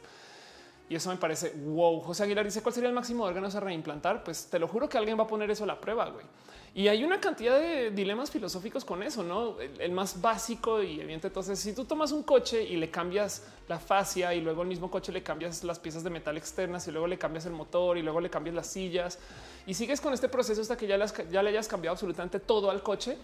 Y 0.88 0.96
eso 0.96 1.08
me 1.08 1.16
parece 1.16 1.52
wow. 1.56 2.00
José 2.00 2.24
Aguilar 2.24 2.44
dice 2.44 2.62
cuál 2.62 2.74
sería 2.74 2.88
el 2.88 2.94
máximo 2.94 3.24
de 3.24 3.30
órganos 3.30 3.54
a 3.54 3.60
reimplantar. 3.60 4.24
Pues 4.24 4.46
te 4.46 4.58
lo 4.58 4.66
juro 4.66 4.88
que 4.88 4.98
alguien 4.98 5.18
va 5.18 5.22
a 5.22 5.26
poner 5.26 5.50
eso 5.50 5.64
a 5.64 5.66
la 5.66 5.80
prueba. 5.80 6.10
güey. 6.10 6.26
Y 6.72 6.86
hay 6.86 7.02
una 7.02 7.20
cantidad 7.20 7.58
de 7.58 7.90
dilemas 7.90 8.30
filosóficos 8.30 8.84
con 8.84 9.02
eso, 9.02 9.24
no? 9.24 9.56
El, 9.60 9.90
más 9.90 10.20
básico 10.20 10.80
y 10.82 11.00
evidente. 11.00 11.26
Entonces, 11.26 11.58
si 11.58 11.72
tú 11.72 11.84
tomas 11.84 12.12
un 12.12 12.22
coche 12.22 12.62
y 12.62 12.76
le 12.76 12.90
cambias 12.90 13.42
la 13.68 13.80
fascia 13.80 14.32
y 14.34 14.40
luego 14.40 14.62
el 14.62 14.68
mismo 14.68 14.88
coche 14.88 15.10
le 15.10 15.22
cambias 15.22 15.64
las 15.64 15.80
piezas 15.80 16.04
de 16.04 16.10
metal 16.10 16.36
externas 16.36 16.86
y 16.86 16.92
luego 16.92 17.08
le 17.08 17.18
cambias 17.18 17.44
el 17.46 17.52
motor 17.52 17.98
y 17.98 18.02
luego 18.02 18.20
le 18.20 18.30
cambias 18.30 18.54
las 18.54 18.68
sillas 18.68 19.18
y 19.66 19.74
sigues 19.74 20.00
con 20.00 20.12
este 20.12 20.28
proceso 20.28 20.60
hasta 20.60 20.76
que 20.76 20.86
ya, 20.86 20.96
le 20.96 21.48
hayas 21.48 21.66
cambiado 21.66 21.94
absolutamente 21.94 22.38
todo 22.38 22.70
al 22.70 22.84
coche. 22.84 23.18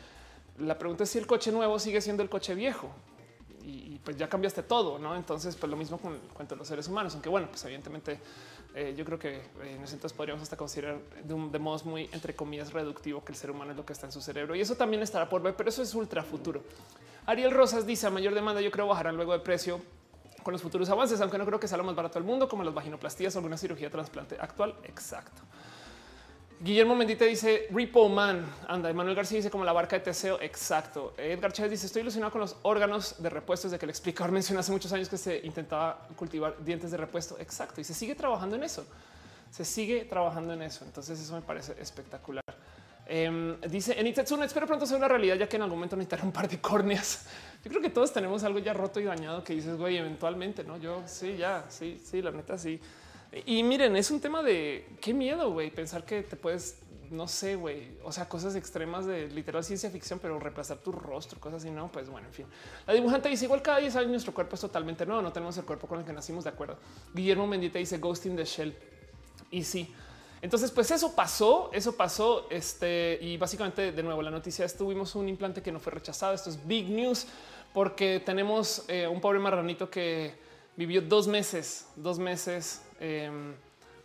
La 0.58 0.76
pregunta 0.76 1.04
es 1.04 1.10
si 1.10 1.18
el 1.18 1.26
coche 1.26 1.52
nuevo 1.52 1.78
sigue 1.78 2.00
siendo 2.00 2.24
el 2.24 2.28
coche 2.28 2.52
viejo 2.54 2.90
y, 3.64 4.00
pues 4.04 4.16
ya 4.16 4.28
cambiaste 4.28 4.62
todo, 4.62 4.98
¿no? 4.98 5.16
Entonces, 5.16 5.56
pues 5.56 5.68
lo 5.68 5.76
mismo 5.76 5.98
con 5.98 6.14
el 6.14 6.20
cuento 6.20 6.54
de 6.54 6.60
los 6.60 6.68
seres 6.68 6.86
humanos, 6.86 7.14
aunque 7.14 7.28
bueno, 7.28 7.48
pues 7.48 7.64
evidentemente 7.64 8.20
eh, 8.78 8.94
yo 8.94 9.06
creo 9.06 9.18
que 9.18 9.40
en 9.62 9.82
ese 9.82 9.94
entonces 9.94 10.12
podríamos 10.12 10.42
hasta 10.42 10.54
considerar 10.54 10.98
de, 11.24 11.32
un, 11.32 11.50
de 11.50 11.58
modos 11.58 11.86
muy, 11.86 12.10
entre 12.12 12.36
comillas, 12.36 12.74
reductivo 12.74 13.24
que 13.24 13.32
el 13.32 13.38
ser 13.38 13.50
humano 13.50 13.70
es 13.70 13.76
lo 13.78 13.86
que 13.86 13.94
está 13.94 14.04
en 14.04 14.12
su 14.12 14.20
cerebro 14.20 14.54
y 14.54 14.60
eso 14.60 14.76
también 14.76 15.02
estará 15.02 15.30
por 15.30 15.40
ver, 15.40 15.56
pero 15.56 15.70
eso 15.70 15.82
es 15.82 15.94
ultra 15.94 16.22
futuro. 16.22 16.62
Ariel 17.24 17.52
Rosas 17.52 17.86
dice 17.86 18.06
a 18.06 18.10
mayor 18.10 18.34
demanda 18.34 18.60
yo 18.60 18.70
creo 18.70 18.86
bajarán 18.86 19.16
luego 19.16 19.32
de 19.32 19.38
precio 19.38 19.80
con 20.42 20.52
los 20.52 20.60
futuros 20.60 20.90
avances, 20.90 21.18
aunque 21.22 21.38
no 21.38 21.46
creo 21.46 21.58
que 21.58 21.66
sea 21.66 21.78
lo 21.78 21.84
más 21.84 21.96
barato 21.96 22.18
del 22.18 22.28
mundo 22.28 22.50
como 22.50 22.64
las 22.64 22.74
vaginoplastías 22.74 23.34
o 23.34 23.38
alguna 23.38 23.56
cirugía 23.56 23.90
trasplante 23.90 24.36
actual. 24.38 24.74
Exacto. 24.84 25.40
Guillermo 26.58 26.94
Mendita 26.94 27.26
dice 27.26 27.66
Repo 27.70 28.08
Man. 28.08 28.46
Anda, 28.66 28.90
Manuel 28.92 29.14
García 29.14 29.36
dice 29.36 29.50
como 29.50 29.64
la 29.64 29.74
barca 29.74 29.96
de 29.96 30.00
Teseo. 30.00 30.40
Exacto. 30.40 31.12
Edgar 31.18 31.52
Chávez 31.52 31.72
dice 31.72 31.86
estoy 31.86 32.00
ilusionado 32.00 32.32
con 32.32 32.40
los 32.40 32.56
órganos 32.62 33.22
de 33.22 33.28
repuesto 33.28 33.68
desde 33.68 33.78
que 33.78 33.84
el 33.84 33.90
explicador 33.90 34.32
mencionó 34.32 34.60
hace 34.60 34.72
muchos 34.72 34.90
años 34.92 35.08
que 35.08 35.18
se 35.18 35.38
intentaba 35.44 36.08
cultivar 36.16 36.56
dientes 36.64 36.90
de 36.90 36.96
repuesto. 36.96 37.36
Exacto. 37.38 37.82
Y 37.82 37.84
se 37.84 37.92
sigue 37.92 38.14
trabajando 38.14 38.56
en 38.56 38.64
eso. 38.64 38.86
Se 39.50 39.66
sigue 39.66 40.06
trabajando 40.06 40.54
en 40.54 40.62
eso. 40.62 40.86
Entonces 40.86 41.20
eso 41.20 41.34
me 41.34 41.42
parece 41.42 41.76
espectacular. 41.78 42.42
Em, 43.08 43.60
dice 43.60 43.98
en 44.00 44.06
Itetsuna, 44.06 44.46
espero 44.46 44.66
pronto 44.66 44.86
sea 44.86 44.96
una 44.96 45.08
realidad, 45.08 45.36
ya 45.36 45.48
que 45.48 45.56
en 45.56 45.62
algún 45.62 45.78
momento 45.78 45.94
necesitaré 45.94 46.22
un 46.24 46.32
par 46.32 46.48
de 46.48 46.58
córneas. 46.58 47.26
Yo 47.62 47.70
creo 47.70 47.82
que 47.82 47.90
todos 47.90 48.12
tenemos 48.14 48.42
algo 48.44 48.60
ya 48.60 48.72
roto 48.72 48.98
y 48.98 49.04
dañado 49.04 49.44
que 49.44 49.54
dices, 49.54 49.76
güey, 49.76 49.98
eventualmente, 49.98 50.64
no? 50.64 50.78
Yo 50.78 51.02
sí, 51.06 51.36
ya, 51.36 51.66
sí, 51.68 52.00
sí, 52.02 52.22
la 52.22 52.30
neta, 52.30 52.56
sí. 52.56 52.80
Y 53.44 53.62
miren, 53.62 53.96
es 53.96 54.10
un 54.10 54.20
tema 54.20 54.42
de 54.42 54.86
qué 55.00 55.12
miedo, 55.12 55.50
güey, 55.50 55.70
pensar 55.70 56.04
que 56.04 56.22
te 56.22 56.36
puedes, 56.36 56.78
no 57.10 57.28
sé, 57.28 57.56
güey, 57.56 57.98
o 58.02 58.12
sea, 58.12 58.28
cosas 58.28 58.54
extremas 58.54 59.04
de 59.04 59.28
literal 59.28 59.62
ciencia 59.62 59.90
ficción, 59.90 60.18
pero 60.18 60.38
reemplazar 60.38 60.78
tu 60.78 60.92
rostro, 60.92 61.38
cosas 61.38 61.62
así, 61.62 61.70
no, 61.70 61.90
pues 61.92 62.08
bueno, 62.08 62.28
en 62.28 62.32
fin. 62.32 62.46
La 62.86 62.94
dibujante 62.94 63.28
dice 63.28 63.44
igual 63.44 63.62
cada 63.62 63.78
10 63.78 63.96
años 63.96 64.10
nuestro 64.10 64.32
cuerpo 64.32 64.54
es 64.54 64.60
totalmente 64.60 65.04
nuevo, 65.04 65.20
no 65.20 65.32
tenemos 65.32 65.56
el 65.58 65.64
cuerpo 65.64 65.86
con 65.86 65.98
el 65.98 66.06
que 66.06 66.12
nacimos, 66.12 66.44
de 66.44 66.50
acuerdo. 66.50 66.78
Guillermo 67.12 67.46
Mendita 67.46 67.78
dice 67.78 67.98
Ghost 67.98 68.26
in 68.26 68.36
the 68.36 68.44
Shell. 68.44 68.74
Y 69.50 69.62
sí, 69.62 69.92
entonces, 70.42 70.70
pues 70.70 70.90
eso 70.90 71.14
pasó, 71.14 71.70
eso 71.72 71.96
pasó. 71.96 72.46
Este 72.50 73.18
y 73.20 73.36
básicamente, 73.36 73.92
de 73.92 74.02
nuevo, 74.02 74.22
la 74.22 74.30
noticia 74.30 74.64
es 74.64 74.76
tuvimos 74.76 75.14
un 75.14 75.28
implante 75.28 75.62
que 75.62 75.72
no 75.72 75.80
fue 75.80 75.92
rechazado. 75.92 76.34
Esto 76.34 76.50
es 76.50 76.66
big 76.66 76.88
news 76.88 77.26
porque 77.72 78.22
tenemos 78.24 78.84
eh, 78.88 79.06
un 79.06 79.20
pobre 79.20 79.38
marranito 79.38 79.90
que 79.90 80.34
vivió 80.76 81.02
dos 81.02 81.26
meses, 81.26 81.88
dos 81.96 82.18
meses 82.18 82.82
Em, 83.00 83.54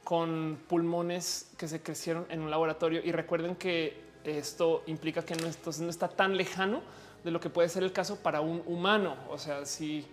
con 0.04 0.60
pulmones 0.68 1.52
que 1.58 1.68
se 1.68 1.82
crecieron 1.82 2.26
en 2.30 2.42
un 2.42 2.50
laboratorio. 2.50 3.02
Y 3.04 3.12
recuerden 3.12 3.56
que 3.56 4.02
esto 4.24 4.84
implica 4.88 5.24
que 5.24 5.36
no, 5.36 5.48
no 5.48 5.90
está 5.90 6.08
tan 6.08 6.36
lejano 6.36 6.82
de 7.24 7.32
lo 7.32 7.40
que 7.40 7.50
puede 7.50 7.70
ser 7.70 7.84
el 7.84 7.94
caso 7.94 8.18
para 8.18 8.42
un 8.42 8.64
humano. 8.66 9.16
O 9.30 9.38
sea, 9.38 9.66
si, 9.66 10.06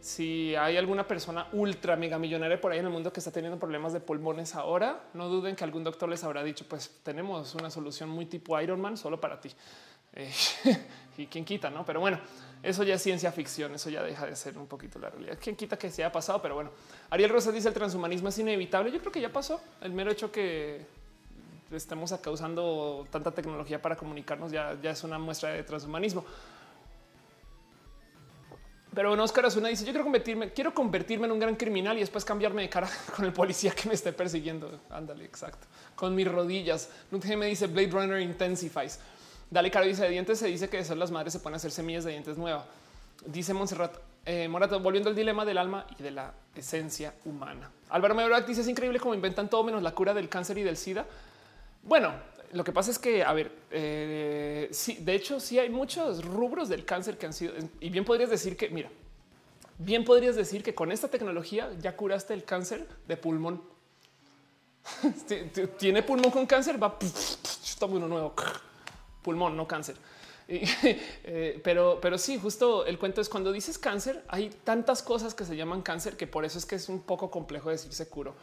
si 0.00 0.54
hay 0.54 0.76
alguna 0.76 1.08
persona 1.08 1.48
ultra 1.52 1.96
mega 1.96 2.18
millonaria 2.18 2.60
por 2.60 2.72
ahí 2.72 2.78
en 2.78 2.86
el 2.86 2.92
mundo 2.92 3.12
que 3.12 3.20
está 3.20 3.30
teniendo 3.30 3.58
problemas 3.58 3.92
de 3.92 4.00
pulmones 4.00 4.54
ahora, 4.54 5.04
no 5.14 5.28
duden 5.28 5.56
que 5.56 5.64
algún 5.64 5.84
doctor 5.84 6.08
les 6.08 6.22
habrá 6.22 6.44
dicho, 6.44 6.66
pues 6.68 7.00
tenemos 7.02 7.54
una 7.54 7.70
solución 7.70 8.10
muy 8.10 8.26
tipo 8.26 8.60
Iron 8.60 8.80
Man 8.80 8.96
solo 8.96 9.20
para 9.20 9.40
ti. 9.40 9.50
Eh, 10.12 10.30
y 11.18 11.26
quién 11.26 11.44
quita, 11.44 11.70
no? 11.70 11.84
Pero 11.84 12.00
bueno, 12.00 12.18
eso 12.64 12.82
ya 12.82 12.94
es 12.94 13.02
ciencia 13.02 13.30
ficción, 13.30 13.74
eso 13.74 13.90
ya 13.90 14.02
deja 14.02 14.26
de 14.26 14.34
ser 14.34 14.56
un 14.56 14.66
poquito 14.66 14.98
la 14.98 15.10
realidad. 15.10 15.38
Quién 15.40 15.54
quita 15.54 15.76
que 15.76 15.90
se 15.90 16.02
haya 16.02 16.10
pasado, 16.10 16.40
pero 16.40 16.54
bueno, 16.54 16.70
Ariel 17.10 17.28
Rosa 17.28 17.52
dice 17.52 17.68
el 17.68 17.74
transhumanismo 17.74 18.30
es 18.30 18.38
inevitable. 18.38 18.90
Yo 18.90 19.00
creo 19.00 19.12
que 19.12 19.20
ya 19.20 19.30
pasó. 19.30 19.60
El 19.82 19.92
mero 19.92 20.10
hecho 20.10 20.32
que 20.32 20.86
estemos 21.70 22.12
acá 22.12 22.30
usando 22.30 23.06
tanta 23.10 23.32
tecnología 23.32 23.82
para 23.82 23.96
comunicarnos 23.96 24.50
ya, 24.50 24.78
ya 24.82 24.92
es 24.92 25.04
una 25.04 25.18
muestra 25.18 25.50
de 25.50 25.62
transhumanismo. 25.62 26.24
Pero 28.94 29.08
bueno, 29.10 29.24
Oscar 29.24 29.44
Azuna 29.44 29.68
dice: 29.68 29.84
Yo 29.84 29.90
quiero 29.90 30.04
convertirme, 30.04 30.52
quiero 30.52 30.72
convertirme 30.72 31.26
en 31.26 31.32
un 31.32 31.40
gran 31.40 31.56
criminal 31.56 31.98
y 31.98 32.00
después 32.00 32.24
cambiarme 32.24 32.62
de 32.62 32.70
cara 32.70 32.88
con 33.14 33.26
el 33.26 33.32
policía 33.34 33.72
que 33.72 33.88
me 33.88 33.94
esté 33.94 34.12
persiguiendo. 34.14 34.80
Ándale, 34.88 35.26
exacto. 35.26 35.66
Con 35.94 36.14
mis 36.14 36.26
rodillas. 36.26 36.88
Nunca 37.10 37.28
me 37.36 37.44
dice 37.46 37.66
Blade 37.66 37.90
Runner 37.90 38.20
intensifies. 38.20 39.00
Dale 39.50 39.70
cara 39.70 39.86
dice 39.86 40.02
de 40.02 40.10
dientes. 40.10 40.38
Se 40.38 40.46
dice 40.46 40.68
que 40.68 40.78
de 40.78 40.84
ser 40.84 40.96
las 40.96 41.10
madres 41.10 41.32
se 41.32 41.40
pueden 41.40 41.56
hacer 41.56 41.70
semillas 41.70 42.04
de 42.04 42.12
dientes 42.12 42.36
nuevas. 42.36 42.64
Dice 43.26 43.54
Montserrat 43.54 43.96
eh, 44.26 44.48
Morato, 44.48 44.80
volviendo 44.80 45.10
al 45.10 45.16
dilema 45.16 45.44
del 45.44 45.58
alma 45.58 45.86
y 45.98 46.02
de 46.02 46.10
la 46.10 46.32
esencia 46.54 47.14
humana. 47.24 47.70
Álvaro 47.90 48.14
Mebrac 48.14 48.46
dice: 48.46 48.62
Es 48.62 48.68
increíble 48.68 48.98
cómo 48.98 49.14
inventan 49.14 49.48
todo 49.48 49.62
menos 49.64 49.82
la 49.82 49.92
cura 49.92 50.14
del 50.14 50.28
cáncer 50.28 50.58
y 50.58 50.62
del 50.62 50.76
SIDA. 50.76 51.06
Bueno, 51.82 52.12
lo 52.54 52.64
que 52.64 52.72
pasa 52.72 52.90
es 52.90 52.98
que, 52.98 53.24
a 53.24 53.32
ver, 53.32 53.50
eh, 53.70 54.68
sí, 54.70 54.98
de 55.00 55.14
hecho, 55.14 55.40
sí 55.40 55.58
hay 55.58 55.68
muchos 55.68 56.24
rubros 56.24 56.68
del 56.68 56.84
cáncer 56.84 57.18
que 57.18 57.26
han 57.26 57.32
sido, 57.32 57.52
y 57.80 57.90
bien 57.90 58.04
podrías 58.04 58.30
decir 58.30 58.56
que, 58.56 58.70
mira, 58.70 58.90
bien 59.78 60.04
podrías 60.04 60.36
decir 60.36 60.62
que 60.62 60.74
con 60.74 60.92
esta 60.92 61.08
tecnología 61.08 61.70
ya 61.80 61.96
curaste 61.96 62.32
el 62.32 62.44
cáncer 62.44 62.86
de 63.08 63.16
pulmón. 63.16 63.60
Tiene 65.78 66.02
pulmón 66.02 66.30
con 66.30 66.46
cáncer, 66.46 66.80
va, 66.80 66.96
toma 67.78 67.96
uno 67.96 68.06
nuevo, 68.06 68.34
pulmón, 69.24 69.56
no 69.56 69.66
cáncer. 69.66 69.96
Eh, 71.26 71.58
pero, 71.64 71.98
pero 72.02 72.18
sí, 72.18 72.38
justo 72.38 72.84
el 72.84 72.98
cuento 72.98 73.22
es 73.22 73.30
cuando 73.30 73.50
dices 73.50 73.78
cáncer, 73.78 74.22
hay 74.28 74.50
tantas 74.62 75.02
cosas 75.02 75.34
que 75.34 75.44
se 75.44 75.56
llaman 75.56 75.80
cáncer 75.80 76.18
que 76.18 76.26
por 76.26 76.44
eso 76.44 76.58
es 76.58 76.66
que 76.66 76.76
es 76.76 76.90
un 76.90 77.00
poco 77.00 77.30
complejo 77.30 77.70
decirse 77.70 78.06
curo. 78.08 78.34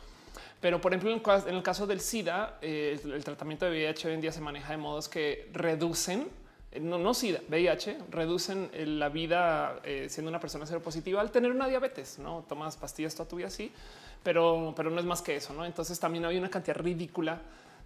Pero, 0.59 0.81
por 0.81 0.93
ejemplo, 0.93 1.11
en 1.47 1.55
el 1.55 1.63
caso 1.63 1.85
del 1.85 2.01
SIDA, 2.01 2.57
eh, 2.61 2.99
el, 3.03 3.23
tratamiento 3.23 3.65
de 3.65 3.71
VIH 3.71 4.07
hoy 4.07 4.13
en 4.15 4.21
día 4.21 4.31
se 4.31 4.41
maneja 4.41 4.71
de 4.71 4.77
modos 4.77 5.09
que 5.09 5.49
reducen, 5.53 6.27
eh, 6.71 6.79
no, 6.79 6.97
no 6.97 7.13
SIDA, 7.13 7.41
VIH, 7.47 7.97
reducen 8.09 8.71
la 8.99 9.09
vida 9.09 9.79
siendo 10.07 10.29
una 10.29 10.39
persona 10.39 10.65
seropositiva 10.65 11.21
al 11.21 11.31
tener 11.31 11.51
una 11.51 11.67
diabetes, 11.67 12.17
¿no? 12.17 12.43
Tomas 12.49 12.77
pastillas 12.77 13.13
toda 13.13 13.29
tu 13.29 13.35
vida 13.35 13.47
así, 13.47 13.71
pero, 14.23 14.73
pero 14.75 14.89
no 14.89 14.99
es 14.99 15.05
más 15.05 15.21
que 15.21 15.35
eso, 15.35 15.53
¿no? 15.53 15.65
Entonces 15.65 15.99
también 15.99 16.25
hay 16.25 16.37
una 16.37 16.49
cantidad 16.49 16.77
ridícula 16.77 17.41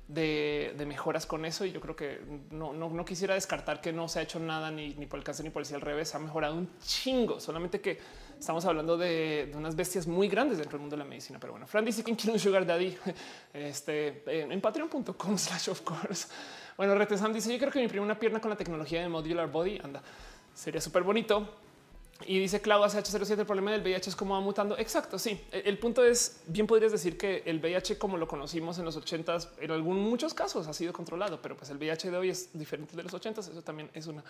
de, 0.08 0.86
mejoras 0.88 1.26
con 1.26 1.46
eso 1.46 1.66
y 1.66 1.72
yo 1.72 1.82
creo 1.82 1.96
que 1.96 2.22
no, 2.52 2.74
no, 2.74 3.06
quisiera 3.06 3.34
descartar 3.34 3.82
que 3.82 3.92
no 3.92 4.08
se 4.08 4.20
ha 4.20 4.22
hecho 4.22 4.40
nada 4.40 4.70
ni, 4.72 4.92
por 5.06 5.18
el 5.18 5.24
cáncer 5.24 5.46
ni 5.46 5.52
por 5.52 5.66
el 5.66 5.76
al 5.76 5.82
revés, 5.82 6.14
ha 6.14 6.20
mejorado 6.20 6.56
un 6.56 6.70
chingo, 6.80 7.40
solamente 7.40 7.82
que 7.82 7.98
estamos 8.38 8.66
hablando 8.66 8.98
de, 8.98 9.52
unas 9.56 9.76
bestias 9.76 10.06
muy 10.06 10.28
grandes 10.28 10.58
dentro 10.58 10.78
del 10.78 10.82
mundo 10.82 10.96
de 10.96 11.04
la 11.04 11.10
medicina. 11.10 11.40
Pero 11.40 11.54
bueno, 11.54 11.68
Fran 11.68 11.84
dice 11.84 12.04
que 12.04 12.16
quiere 12.16 12.34
un 12.34 12.40
sugar 12.40 12.66
daddy 12.66 12.96
este, 13.54 14.24
en, 14.28 14.62
patreon.com 14.62 15.38
slash 15.38 15.70
of 15.70 15.82
course. 15.82 16.28
Bueno, 16.78 16.94
Retesam 16.96 17.34
dice 17.34 17.52
yo 17.52 17.58
creo 17.58 17.72
que 17.72 17.80
me 17.80 17.86
imprime 17.86 18.06
una 18.06 18.20
pierna 18.20 18.40
con 18.40 18.50
la 18.50 18.58
tecnología 18.58 19.02
de 19.02 19.10
modular 19.10 19.50
body. 19.50 19.80
Anda, 19.84 20.04
sería 20.54 20.82
súper 20.82 21.04
bonito. 21.04 21.50
Y 22.28 22.40
dice 22.40 22.62
Clau 22.62 22.84
H07, 22.84 23.40
el 23.40 23.46
problema 23.46 23.72
del 23.72 23.82
VIH 23.82 24.10
es 24.10 24.16
cómo 24.16 24.34
va 24.34 24.42
mutando. 24.42 24.78
Exacto, 24.78 25.20
sí. 25.20 25.40
E, 25.52 25.64
el 25.66 25.78
punto 25.78 26.04
es, 26.04 26.42
bien 26.48 26.68
podrías 26.68 26.92
decir 26.92 27.18
que 27.18 27.44
el 27.46 27.60
VIH 27.60 27.98
como 27.98 28.18
lo 28.18 28.28
conocimos 28.28 28.80
en 28.80 28.86
los 28.86 28.96
80 28.96 29.38
en 29.60 29.72
algún 29.72 30.00
muchos 30.00 30.34
casos 30.34 30.68
ha 30.68 30.74
sido 30.74 30.94
controlado, 30.94 31.42
pero 31.42 31.56
pues 31.56 31.70
el 31.70 31.78
VIH 31.78 32.12
de 32.12 32.18
hoy 32.18 32.30
es 32.30 32.58
diferente 32.58 32.96
de 32.96 33.04
los 33.04 33.14
80 33.14 33.42
Eso 33.42 33.62
también 33.62 33.90
es 33.94 34.08
una 34.08 34.24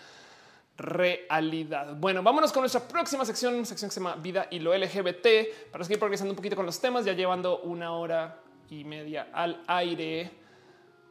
realidad. 0.78 1.96
Bueno, 1.96 2.22
vámonos 2.22 2.52
con 2.52 2.62
nuestra 2.62 2.82
próxima 2.86 3.24
sección, 3.24 3.66
sección 3.66 3.90
que 3.90 3.94
se 3.94 4.00
llama 4.00 4.16
vida 4.16 4.48
y 4.52 4.60
lo 4.60 4.76
LGBT 4.76 5.72
para 5.72 5.84
seguir 5.84 6.00
progresando 6.00 6.32
un 6.32 6.36
poquito 6.36 6.56
con 6.56 6.66
los 6.66 6.80
temas, 6.80 7.06
ya 7.06 7.14
llevando 7.14 7.62
una 7.62 7.94
hora 7.94 8.40
y 8.70 8.84
media 8.84 9.30
al 9.32 9.64
aire. 9.68 10.32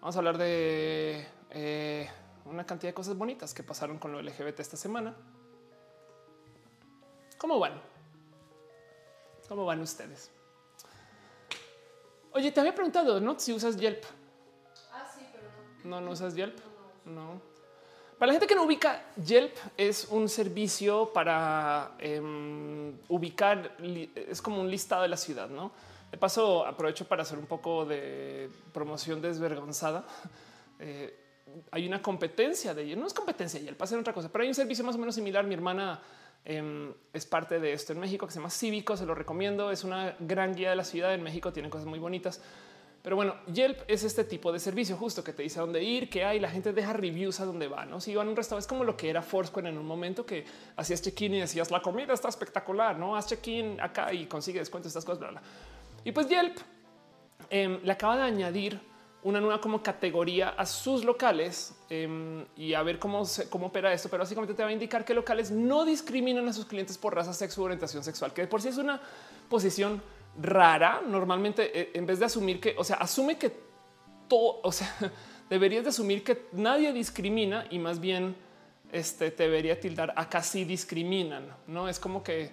Vamos 0.00 0.16
a 0.16 0.18
hablar 0.18 0.36
de 0.36 1.26
eh, 1.50 2.10
una 2.44 2.66
cantidad 2.66 2.90
de 2.90 2.94
cosas 2.94 3.16
bonitas 3.16 3.54
que 3.54 3.62
pasaron 3.62 3.98
con 3.98 4.12
lo 4.12 4.20
LGBT 4.20 4.60
esta 4.60 4.76
semana. 4.76 5.14
¿Cómo 7.44 7.58
van? 7.58 7.74
¿Cómo 9.50 9.66
van 9.66 9.82
ustedes? 9.82 10.30
Oye, 12.32 12.50
te 12.50 12.58
había 12.58 12.74
preguntado, 12.74 13.20
¿no? 13.20 13.38
Si 13.38 13.52
usas 13.52 13.76
Yelp. 13.76 14.02
Ah, 14.90 15.06
sí, 15.14 15.26
pero 15.30 15.44
no. 15.84 16.00
¿No, 16.00 16.06
no 16.06 16.12
usas 16.12 16.34
Yelp? 16.34 16.58
No. 17.04 17.42
Para 18.18 18.28
la 18.28 18.32
gente 18.32 18.46
que 18.46 18.54
no 18.54 18.62
ubica, 18.62 19.04
Yelp 19.22 19.54
es 19.76 20.06
un 20.06 20.26
servicio 20.30 21.12
para 21.12 21.96
em, 21.98 22.98
ubicar, 23.10 23.76
es 24.14 24.40
como 24.40 24.62
un 24.62 24.70
listado 24.70 25.02
de 25.02 25.08
la 25.08 25.18
ciudad, 25.18 25.50
¿no? 25.50 25.70
De 26.10 26.16
paso, 26.16 26.64
aprovecho 26.64 27.06
para 27.06 27.24
hacer 27.24 27.36
un 27.38 27.46
poco 27.46 27.84
de 27.84 28.48
promoción 28.72 29.20
desvergonzada. 29.20 30.06
Eh, 30.78 31.14
hay 31.70 31.86
una 31.86 32.00
competencia 32.00 32.72
de 32.72 32.86
Yelp, 32.86 33.00
no 33.00 33.06
es 33.06 33.12
competencia 33.12 33.60
de 33.60 33.66
Yelp, 33.66 33.82
hacer 33.82 33.98
otra 33.98 34.14
cosa, 34.14 34.32
pero 34.32 34.44
hay 34.44 34.48
un 34.48 34.54
servicio 34.54 34.82
más 34.82 34.96
o 34.96 34.98
menos 34.98 35.14
similar. 35.14 35.44
Mi 35.44 35.52
hermana 35.52 36.00
em, 36.44 36.92
es 37.12 37.26
parte 37.26 37.60
de 37.60 37.72
esto 37.72 37.92
en 37.92 38.00
México 38.00 38.26
que 38.26 38.32
se 38.32 38.38
llama 38.38 38.50
Cívico, 38.50 38.96
se 38.96 39.06
lo 39.06 39.14
recomiendo. 39.14 39.70
Es 39.70 39.84
una 39.84 40.16
gran 40.20 40.54
guía 40.54 40.70
de 40.70 40.76
la 40.76 40.84
ciudad 40.84 41.14
en 41.14 41.22
México, 41.22 41.52
tiene 41.52 41.70
cosas 41.70 41.86
muy 41.86 41.98
bonitas. 41.98 42.40
Pero 43.04 43.16
bueno, 43.16 43.36
Yelp 43.52 43.80
es 43.86 44.02
este 44.02 44.24
tipo 44.24 44.50
de 44.50 44.58
servicio 44.58 44.96
justo 44.96 45.22
que 45.22 45.34
te 45.34 45.42
dice 45.42 45.58
a 45.58 45.62
dónde 45.62 45.82
ir, 45.82 46.08
qué 46.08 46.24
hay, 46.24 46.40
la 46.40 46.48
gente 46.48 46.72
deja 46.72 46.94
reviews 46.94 47.38
a 47.38 47.44
dónde 47.44 47.68
va, 47.68 47.84
¿no? 47.84 48.00
Si 48.00 48.14
van 48.14 48.28
a 48.28 48.30
un 48.30 48.36
restaurante 48.36 48.64
es 48.64 48.66
como 48.66 48.82
lo 48.82 48.96
que 48.96 49.10
era 49.10 49.20
Foursquare 49.20 49.68
en 49.68 49.76
un 49.76 49.84
momento 49.84 50.24
que 50.24 50.46
hacías 50.74 51.02
check-in 51.02 51.34
y 51.34 51.40
decías 51.40 51.70
la 51.70 51.82
comida 51.82 52.14
está 52.14 52.28
espectacular, 52.30 52.98
¿no? 52.98 53.14
Haz 53.14 53.26
check-in 53.26 53.78
acá 53.78 54.10
y 54.10 54.24
consigue 54.24 54.58
descuento, 54.58 54.88
estas 54.88 55.04
cosas, 55.04 55.18
bla, 55.18 55.30
bla. 55.32 55.42
Y 56.02 56.12
pues 56.12 56.28
Yelp 56.28 56.56
em, 57.50 57.78
le 57.82 57.92
acaba 57.92 58.16
de 58.16 58.22
añadir 58.22 58.80
una 59.24 59.40
nueva 59.40 59.60
como 59.60 59.82
categoría 59.82 60.50
a 60.50 60.66
sus 60.66 61.02
locales 61.02 61.74
em, 61.88 62.44
y 62.56 62.74
a 62.74 62.82
ver 62.82 62.98
cómo, 62.98 63.22
cómo 63.48 63.66
opera 63.66 63.92
esto, 63.92 64.10
pero 64.10 64.22
básicamente 64.22 64.54
te 64.54 64.62
va 64.62 64.68
a 64.68 64.72
indicar 64.72 65.04
que 65.04 65.14
locales 65.14 65.50
no 65.50 65.86
discriminan 65.86 66.46
a 66.46 66.52
sus 66.52 66.66
clientes 66.66 66.98
por 66.98 67.14
raza, 67.14 67.32
sexo 67.32 67.62
orientación 67.62 68.04
sexual, 68.04 68.34
que 68.34 68.46
por 68.46 68.60
sí 68.60 68.68
es 68.68 68.76
una 68.76 69.00
posición 69.48 70.02
rara, 70.40 71.00
normalmente 71.06 71.80
eh, 71.80 71.90
en 71.94 72.04
vez 72.04 72.18
de 72.18 72.26
asumir 72.26 72.60
que, 72.60 72.74
o 72.76 72.84
sea, 72.84 72.96
asume 72.96 73.38
que 73.38 73.50
todo, 74.28 74.60
o 74.62 74.70
sea, 74.70 74.94
deberías 75.48 75.84
de 75.84 75.90
asumir 75.90 76.22
que 76.22 76.46
nadie 76.52 76.92
discrimina 76.92 77.66
y 77.70 77.78
más 77.78 78.00
bien 78.00 78.36
este 78.92 79.30
te 79.30 79.44
debería 79.44 79.80
tildar 79.80 80.12
acá 80.16 80.42
sí 80.42 80.64
discriminan, 80.64 81.48
no 81.66 81.88
es 81.88 81.98
como 81.98 82.22
que 82.22 82.50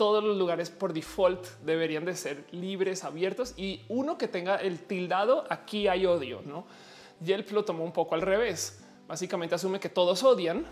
todos 0.00 0.24
los 0.24 0.38
lugares 0.38 0.70
por 0.70 0.94
default 0.94 1.46
deberían 1.62 2.06
de 2.06 2.16
ser 2.16 2.46
libres, 2.52 3.04
abiertos 3.04 3.52
y 3.58 3.82
uno 3.90 4.16
que 4.16 4.28
tenga 4.28 4.56
el 4.56 4.78
tildado 4.78 5.44
aquí 5.50 5.88
hay 5.88 6.06
odio, 6.06 6.40
no? 6.46 6.64
Y 7.22 7.32
él 7.32 7.44
lo 7.50 7.66
tomó 7.66 7.84
un 7.84 7.92
poco 7.92 8.14
al 8.14 8.22
revés. 8.22 8.82
Básicamente 9.06 9.56
asume 9.56 9.78
que 9.78 9.90
todos 9.90 10.22
odian 10.22 10.64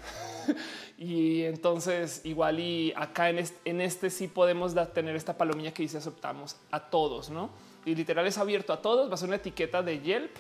Y 0.96 1.42
entonces 1.42 2.22
igual 2.24 2.58
y 2.58 2.94
acá 2.96 3.28
en 3.28 3.80
este, 3.82 4.08
sí 4.08 4.28
podemos 4.28 4.74
tener 4.94 5.14
esta 5.14 5.36
palomilla 5.36 5.74
que 5.74 5.82
dice 5.82 5.98
aceptamos 5.98 6.56
a 6.70 6.88
todos, 6.88 7.28
¿no? 7.28 7.50
Y 7.84 7.94
literal 7.94 8.26
es 8.26 8.38
abierto 8.38 8.72
a 8.72 8.80
todos, 8.80 9.10
va 9.10 9.14
a 9.14 9.18
ser 9.18 9.28
una 9.28 9.36
etiqueta 9.36 9.82
de 9.82 10.00
Yelp. 10.00 10.34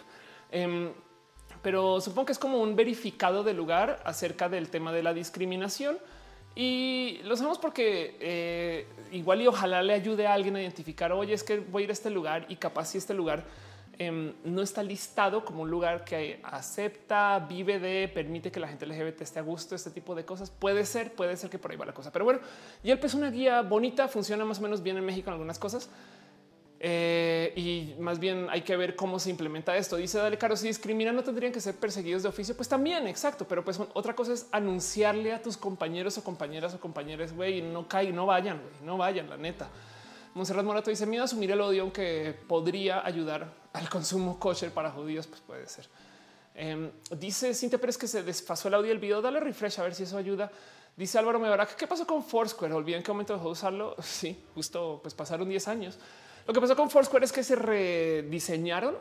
Em, 0.50 0.94
pero 1.60 2.00
supongo 2.00 2.24
que 2.24 2.32
es 2.32 2.38
como 2.38 2.62
un 2.62 2.74
verificado 2.74 3.44
de 3.44 3.52
lugar 3.52 4.00
acerca 4.06 4.48
del 4.48 4.70
tema 4.70 4.94
de 4.94 5.02
la 5.02 5.12
discriminación. 5.12 5.98
Y 6.60 7.20
lo 7.22 7.36
sabemos 7.36 7.58
porque 7.58 8.16
eh, 8.18 8.86
igual 9.12 9.40
y 9.40 9.46
ojalá 9.46 9.80
le 9.80 9.94
ayude 9.94 10.26
a 10.26 10.34
alguien 10.34 10.56
a 10.56 10.60
identificar, 10.60 11.12
oye, 11.12 11.32
es 11.32 11.44
que 11.44 11.60
voy 11.60 11.82
a 11.82 11.84
ir 11.84 11.90
a 11.90 11.92
este 11.92 12.10
lugar 12.10 12.46
y 12.48 12.56
capaz 12.56 12.86
si 12.86 12.98
este 12.98 13.14
lugar 13.14 13.44
Em, 14.00 14.32
no 14.44 14.62
está 14.62 14.80
listado 14.80 15.44
como 15.44 15.62
un 15.62 15.70
lugar 15.70 16.04
que 16.04 16.38
acepta, 16.44 17.40
vive 17.48 17.80
de, 17.80 18.06
permite 18.06 18.52
que 18.52 18.60
la 18.60 18.68
gente 18.68 18.86
LGBT 18.86 19.22
esté 19.22 19.40
a 19.40 19.42
gusto, 19.42 19.74
este 19.74 19.90
tipo 19.90 20.14
de 20.14 20.24
cosas. 20.24 20.50
Puede 20.50 20.86
ser, 20.86 21.12
puede 21.14 21.36
ser 21.36 21.50
que 21.50 21.58
por 21.58 21.72
ahí 21.72 21.76
va 21.76 21.84
la 21.84 21.92
cosa. 21.92 22.12
Pero 22.12 22.24
bueno, 22.24 22.38
Yelp 22.84 23.04
es 23.04 23.14
una 23.14 23.28
guía 23.28 23.60
bonita, 23.62 24.06
funciona 24.06 24.44
más 24.44 24.60
o 24.60 24.62
menos 24.62 24.84
bien 24.84 24.98
en 24.98 25.04
México 25.04 25.30
en 25.30 25.32
algunas 25.32 25.58
cosas. 25.58 25.90
Eh, 26.80 27.52
y 27.56 28.00
más 28.00 28.20
bien 28.20 28.46
hay 28.50 28.62
que 28.62 28.76
ver 28.76 28.94
cómo 28.94 29.18
se 29.18 29.30
implementa 29.30 29.76
esto. 29.76 29.96
Dice 29.96 30.18
Dale 30.18 30.38
Caro, 30.38 30.56
si 30.56 30.68
discriminan 30.68 31.16
no 31.16 31.24
tendrían 31.24 31.52
que 31.52 31.60
ser 31.60 31.74
perseguidos 31.74 32.22
de 32.22 32.28
oficio. 32.28 32.56
Pues 32.56 32.68
también, 32.68 33.06
exacto. 33.08 33.46
Pero 33.48 33.64
pues 33.64 33.80
otra 33.94 34.14
cosa 34.14 34.32
es 34.32 34.46
anunciarle 34.52 35.32
a 35.32 35.42
tus 35.42 35.56
compañeros 35.56 36.16
o 36.18 36.24
compañeras 36.24 36.74
o 36.74 36.80
compañeros, 36.80 37.32
güey, 37.32 37.62
no 37.62 37.88
caen, 37.88 38.14
no 38.14 38.26
vayan, 38.26 38.60
no 38.84 38.96
vayan, 38.96 39.28
la 39.28 39.36
neta. 39.36 39.68
Monserrat 40.34 40.64
Morato 40.64 40.90
dice 40.90 41.06
miedo 41.06 41.22
a 41.22 41.24
asumir 41.24 41.50
el 41.50 41.60
odio, 41.60 41.82
aunque 41.82 42.34
podría 42.46 43.04
ayudar 43.04 43.52
al 43.72 43.88
consumo 43.88 44.38
kosher 44.38 44.70
para 44.70 44.90
judíos, 44.90 45.26
pues 45.26 45.40
puede 45.40 45.66
ser. 45.66 45.88
Eh, 46.54 46.90
dice 47.16 47.54
Cintia 47.54 47.78
Pérez 47.78 47.96
que 47.96 48.06
se 48.06 48.22
desfasó 48.22 48.68
el 48.68 48.74
audio 48.74 48.88
del 48.88 48.98
video. 48.98 49.20
Dale 49.20 49.40
refresh 49.40 49.80
a 49.80 49.82
ver 49.82 49.94
si 49.94 50.04
eso 50.04 50.16
ayuda. 50.16 50.50
Dice 50.96 51.18
Álvaro 51.18 51.38
Mebarak, 51.38 51.76
¿qué 51.76 51.86
pasó 51.86 52.06
con 52.06 52.24
Foursquare? 52.24 52.74
Olviden 52.74 53.02
qué 53.02 53.12
momento 53.12 53.32
dejó 53.32 53.46
de 53.46 53.52
usarlo. 53.52 53.96
Sí, 54.02 54.36
justo 54.54 54.98
pues 55.02 55.14
pasaron 55.14 55.48
10 55.48 55.68
años. 55.68 55.98
Lo 56.48 56.54
que 56.54 56.62
pasó 56.62 56.74
con 56.74 56.88
Foursquare 56.88 57.26
es 57.26 57.30
que 57.30 57.44
se 57.44 57.56
rediseñaron 57.56 58.96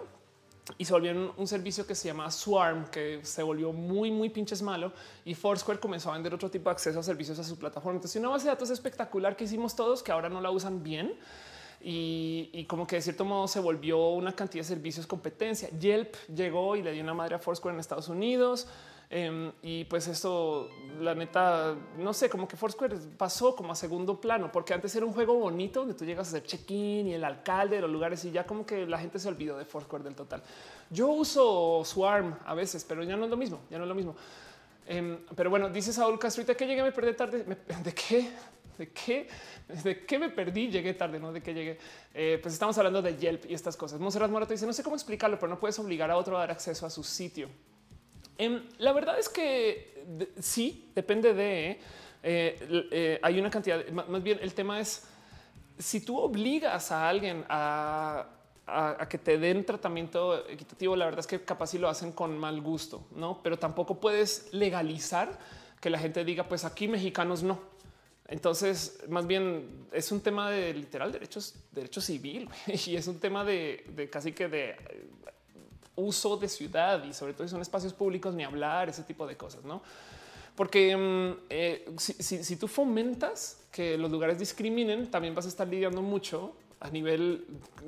y 0.78 0.84
se 0.84 0.92
volvió 0.92 1.34
un, 1.38 1.48
servicio 1.48 1.88
que 1.88 1.96
se 1.96 2.10
llama 2.10 2.30
Swarm, 2.30 2.90
que 2.90 3.22
se 3.24 3.42
volvió 3.42 3.72
muy, 3.72 4.12
muy 4.12 4.30
pinches 4.30 4.62
malo 4.62 4.92
y 5.24 5.34
Foursquare 5.34 5.80
comenzó 5.80 6.10
a 6.10 6.16
vender 6.16 6.34
otro 6.34 6.52
tipo 6.52 6.70
de 6.70 6.74
acceso 6.74 7.00
a 7.00 7.04
servicios 7.04 7.40
a 7.40 7.46
su 7.46 7.58
plataforma. 7.58 7.96
Entonces, 7.96 8.20
una 8.20 8.28
base 8.28 8.48
de 8.48 8.50
datos 8.50 8.70
espectacular 8.70 9.38
que 9.38 9.46
hicimos 9.46 9.78
todos 9.78 10.04
que 10.04 10.12
ahora 10.12 10.28
no 10.28 10.42
la 10.42 10.52
usan 10.52 10.84
bien. 10.84 11.18
Y, 11.80 12.66
como 12.68 12.86
que 12.86 12.98
de 12.98 13.02
cierto 13.02 13.24
modo 13.24 13.48
se 13.48 13.62
volvió 13.62 14.10
una 14.10 14.34
cantidad 14.34 14.66
de 14.66 14.68
servicios 14.68 15.08
competencia. 15.08 15.70
Yelp 15.70 16.16
llegó 16.28 16.76
y 16.76 16.84
le 16.84 16.92
dio 16.92 17.02
una 17.02 17.14
madre 17.14 17.36
a 17.36 17.40
Foursquare 17.40 17.76
en 17.76 17.80
Estados 17.80 18.10
Unidos. 18.10 18.68
Em, 19.10 19.54
y 19.62 19.86
pues 19.86 20.06
esto, 20.10 20.70
la 21.00 21.16
neta, 21.16 21.76
no 21.98 22.14
sé, 22.14 22.30
como 22.30 22.46
que 22.46 22.58
Foursquare 22.58 22.98
pasó 23.18 23.56
como 23.56 23.72
a 23.72 23.76
segundo 23.76 24.20
plano, 24.20 24.52
porque 24.52 24.74
antes 24.74 24.94
era 24.96 25.06
un 25.06 25.14
juego 25.14 25.36
bonito 25.36 25.80
donde 25.80 25.96
tú 25.96 26.04
llegas 26.04 26.28
a 26.28 26.30
hacer 26.32 26.44
check-in 26.44 27.08
y 27.08 27.14
el 27.14 27.24
alcalde 27.24 27.78
de 27.78 27.84
los 27.84 27.92
lugares 27.92 28.26
y 28.26 28.32
ya 28.32 28.46
como 28.46 28.66
que 28.66 28.86
la 28.86 29.00
gente 29.00 29.18
se 29.18 29.30
olvidó 29.30 29.58
de 29.58 29.64
Foursquare 29.64 30.04
del 30.04 30.16
total. 30.16 30.44
Yo 30.90 31.08
uso 31.08 31.84
Swarm 31.86 32.38
a 32.46 32.54
veces, 32.54 32.84
pero 32.84 33.02
ya 33.04 33.16
no 33.16 33.24
es 33.24 33.30
lo 33.30 33.38
mismo, 33.38 33.62
ya 33.70 33.78
no 33.78 33.86
es 33.86 33.88
lo 33.88 33.96
mismo. 33.96 34.16
Em, 34.86 35.20
pero 35.36 35.50
bueno, 35.50 35.70
dice 35.70 35.94
Saúl 35.94 36.20
Castro, 36.20 36.44
¿de 36.44 36.56
qué 36.56 36.68
llegué? 36.68 36.84
Me 36.84 36.92
perdí 36.92 37.14
tarde. 37.14 37.44
¿De 37.84 37.94
qué? 37.94 38.30
¿De 38.78 38.90
qué? 38.90 39.28
¿De 39.84 40.06
qué 40.06 40.20
me 40.20 40.30
perdí? 40.30 40.70
Llegué 40.70 40.94
tarde, 40.94 41.18
¿no? 41.18 41.32
¿De 41.32 41.42
qué 41.42 41.54
llegué? 41.54 41.78
Eh, 42.14 42.40
pues 42.42 42.54
estamos 42.54 42.78
hablando 42.78 43.02
de 43.02 43.16
Yelp 43.16 43.46
y 43.50 43.54
estas 43.54 43.78
cosas. 43.78 44.02
Monserrat 44.02 44.30
Morato 44.30 44.52
dice, 44.52 44.66
no 44.66 44.74
sé 44.74 44.84
cómo 44.84 44.98
explicarlo, 44.98 45.40
pero 45.40 45.50
no 45.50 45.60
puedes 45.60 45.80
obligar 45.80 46.12
a 46.12 46.18
otro 46.18 46.36
a 46.36 46.42
dar 46.42 46.52
acceso 46.52 46.86
a 46.86 46.90
su 46.90 47.04
sitio. 47.04 47.50
Em, 48.38 48.62
la 48.78 48.94
verdad 48.94 49.18
es 49.18 49.30
que 49.30 50.06
sí, 50.40 50.92
depende 50.96 51.34
de... 51.34 51.80
Eh, 52.24 52.88
eh, 52.92 53.20
hay 53.22 53.40
una 53.40 53.50
cantidad, 53.50 53.88
más 53.90 54.22
bien 54.22 54.40
el 54.42 54.54
tema 54.54 54.80
es, 54.80 55.08
si 55.78 56.02
tú 56.02 56.18
obligas 56.18 56.92
a 56.92 57.08
alguien 57.08 57.46
a, 57.48 58.28
que 59.10 59.18
te 59.18 59.38
den 59.38 59.66
tratamiento 59.66 60.46
equitativo, 60.50 60.96
la 60.96 61.06
verdad 61.06 61.22
es 61.22 61.28
que 61.28 61.42
capaz 61.42 61.68
si 61.68 61.78
lo 61.78 61.88
hacen 61.88 62.12
con 62.12 62.38
mal 62.38 62.60
gusto, 62.60 63.08
¿no? 63.16 63.42
Pero 63.42 63.58
tampoco 63.58 64.00
puedes 64.00 64.54
legalizar 64.54 65.40
que 65.80 65.90
la 65.90 65.98
gente 65.98 66.26
diga, 66.26 66.44
pues 66.44 66.66
aquí 66.66 66.88
mexicanos 66.88 67.44
no. 67.44 67.62
Entonces, 68.28 69.00
más 69.08 69.26
bien 69.26 69.88
es 69.94 70.12
un 70.12 70.20
tema 70.20 70.52
de 70.52 70.74
literal 70.74 71.14
derechos, 71.14 71.56
derecho 71.72 72.02
civil 72.02 72.50
y 72.68 72.98
es 72.98 73.08
un 73.08 73.20
tema 73.20 73.46
de 73.46 74.10
casi 74.12 74.34
que 74.34 74.50
de 74.50 74.76
uso 75.98 76.38
de 76.38 76.48
ciudad 76.48 77.04
y 77.04 77.12
sobre 77.12 77.34
todo 77.34 77.48
son 77.48 77.62
espacios 77.62 77.92
públicos 77.92 78.34
ni 78.34 78.44
hablar 78.44 78.88
ese 78.88 79.04
tipo 79.04 79.28
de 79.28 79.36
cosas, 79.36 79.66
no? 79.66 79.82
Porque 80.56 80.96
mm, 80.96 81.46
eh, 81.50 81.92
si, 81.98 82.56
tú 82.56 82.68
fomentas 82.68 83.68
que 83.72 83.98
los 83.98 84.10
lugares 84.10 84.40
discriminen, 84.40 85.12
también 85.12 85.36
vas 85.36 85.46
a 85.46 85.50
estar 85.50 85.68
lidiando 85.68 86.02
mucho 86.02 86.54
a 86.80 86.90
nivel, 86.90 87.46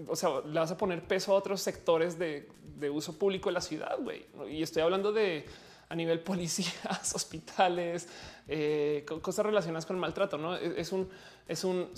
o 0.07 0.15
sea, 0.15 0.41
le 0.45 0.59
vas 0.59 0.71
a 0.71 0.77
poner 0.77 1.03
peso 1.03 1.33
a 1.33 1.35
otros 1.35 1.61
sectores 1.61 2.19
de, 2.19 2.47
uso 2.91 3.17
público 3.17 3.49
de 3.49 3.53
la 3.53 3.61
ciudad, 3.61 3.97
güey. 3.99 4.25
Y 4.49 4.63
estoy 4.63 4.81
hablando 4.81 5.11
de 5.11 5.45
a 5.89 5.95
nivel 5.95 6.19
policías, 6.23 7.13
hospitales, 7.13 8.07
eh, 8.47 9.05
cosas 9.21 9.45
relacionadas 9.45 9.85
con 9.85 9.95
el 9.95 10.01
maltrato. 10.01 10.37
No 10.37 10.55
e, 10.55 10.79
es 10.79 10.91
un, 10.91 11.09
es 11.47 11.63
un. 11.63 11.91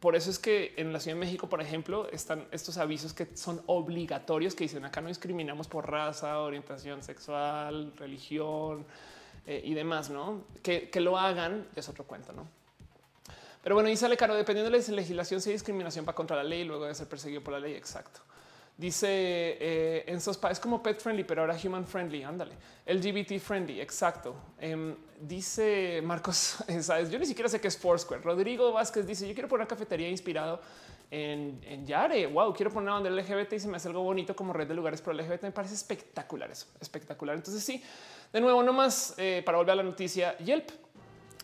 por 0.00 0.14
eso 0.14 0.30
es 0.30 0.38
que 0.38 0.74
en 0.76 0.92
la 0.92 1.00
Ciudad 1.00 1.16
de 1.16 1.20
México, 1.20 1.48
por 1.48 1.60
ejemplo, 1.60 2.08
están 2.10 2.46
estos 2.50 2.76
avisos 2.78 3.12
que 3.12 3.36
son 3.36 3.62
obligatorios 3.66 4.54
que 4.54 4.64
dicen 4.64 4.84
acá 4.84 5.00
no 5.00 5.08
discriminamos 5.08 5.66
por 5.66 5.90
raza, 5.90 6.38
orientación 6.40 7.02
sexual, 7.02 7.92
religión 7.96 8.86
eh, 9.46 9.62
y 9.64 9.74
demás. 9.74 10.10
No 10.10 10.44
que, 10.62 10.90
que 10.90 11.00
lo 11.00 11.18
hagan 11.18 11.66
es 11.74 11.88
otro 11.88 12.04
cuento, 12.04 12.32
no? 12.32 12.46
Pero 13.62 13.76
bueno, 13.76 13.88
y 13.88 13.96
sale 13.96 14.16
caro, 14.16 14.34
dependiendo 14.34 14.70
de 14.70 14.78
la 14.78 14.92
legislación, 14.96 15.40
si 15.40 15.50
hay 15.50 15.54
discriminación 15.54 16.04
para 16.04 16.16
contra 16.16 16.36
la 16.36 16.42
ley 16.42 16.64
luego 16.64 16.84
de 16.86 16.94
ser 16.96 17.08
perseguido 17.08 17.42
por 17.42 17.52
la 17.52 17.60
ley. 17.60 17.74
Exacto. 17.74 18.20
Dice 18.76 19.06
eh, 19.08 20.04
en 20.06 20.20
Sospa 20.20 20.50
es 20.50 20.58
como 20.58 20.82
pet 20.82 20.98
friendly, 21.00 21.24
pero 21.24 21.42
ahora 21.42 21.56
human 21.62 21.86
friendly. 21.86 22.22
Ándale, 22.22 22.54
LGBT 22.86 23.38
friendly. 23.38 23.80
Exacto. 23.80 24.34
Em, 24.58 24.96
dice 25.20 26.00
Marcos, 26.02 26.56
sabes, 26.80 27.10
yo 27.10 27.18
ni 27.18 27.26
siquiera 27.26 27.48
sé 27.48 27.60
qué 27.60 27.68
es 27.68 27.76
Foursquare. 27.76 28.22
Rodrigo 28.22 28.72
Vázquez 28.72 29.06
dice: 29.06 29.28
Yo 29.28 29.34
quiero 29.34 29.48
poner 29.48 29.62
una 29.62 29.68
cafetería 29.68 30.08
inspirado 30.08 30.60
en, 31.10 31.60
en, 31.64 31.86
Yare. 31.86 32.26
Wow, 32.26 32.54
quiero 32.54 32.72
poner 32.72 32.90
una 32.90 32.94
bandera 32.94 33.14
LGBT 33.14 33.52
y 33.52 33.60
se 33.60 33.68
me 33.68 33.76
hace 33.76 33.88
algo 33.88 34.02
bonito 34.02 34.34
como 34.34 34.54
red 34.54 34.66
de 34.66 34.74
lugares 34.74 35.02
pro 35.02 35.12
LGBT. 35.12 35.42
Me 35.42 35.52
parece 35.52 35.74
espectacular 35.74 36.50
eso, 36.50 36.66
espectacular. 36.80 37.36
Entonces, 37.36 37.62
sí, 37.62 37.82
de 38.32 38.40
nuevo, 38.40 38.62
no 38.62 38.72
más 38.72 39.14
eh, 39.18 39.42
para 39.44 39.58
volver 39.58 39.72
a 39.72 39.76
la 39.76 39.82
noticia. 39.82 40.38
Yelp 40.38 40.70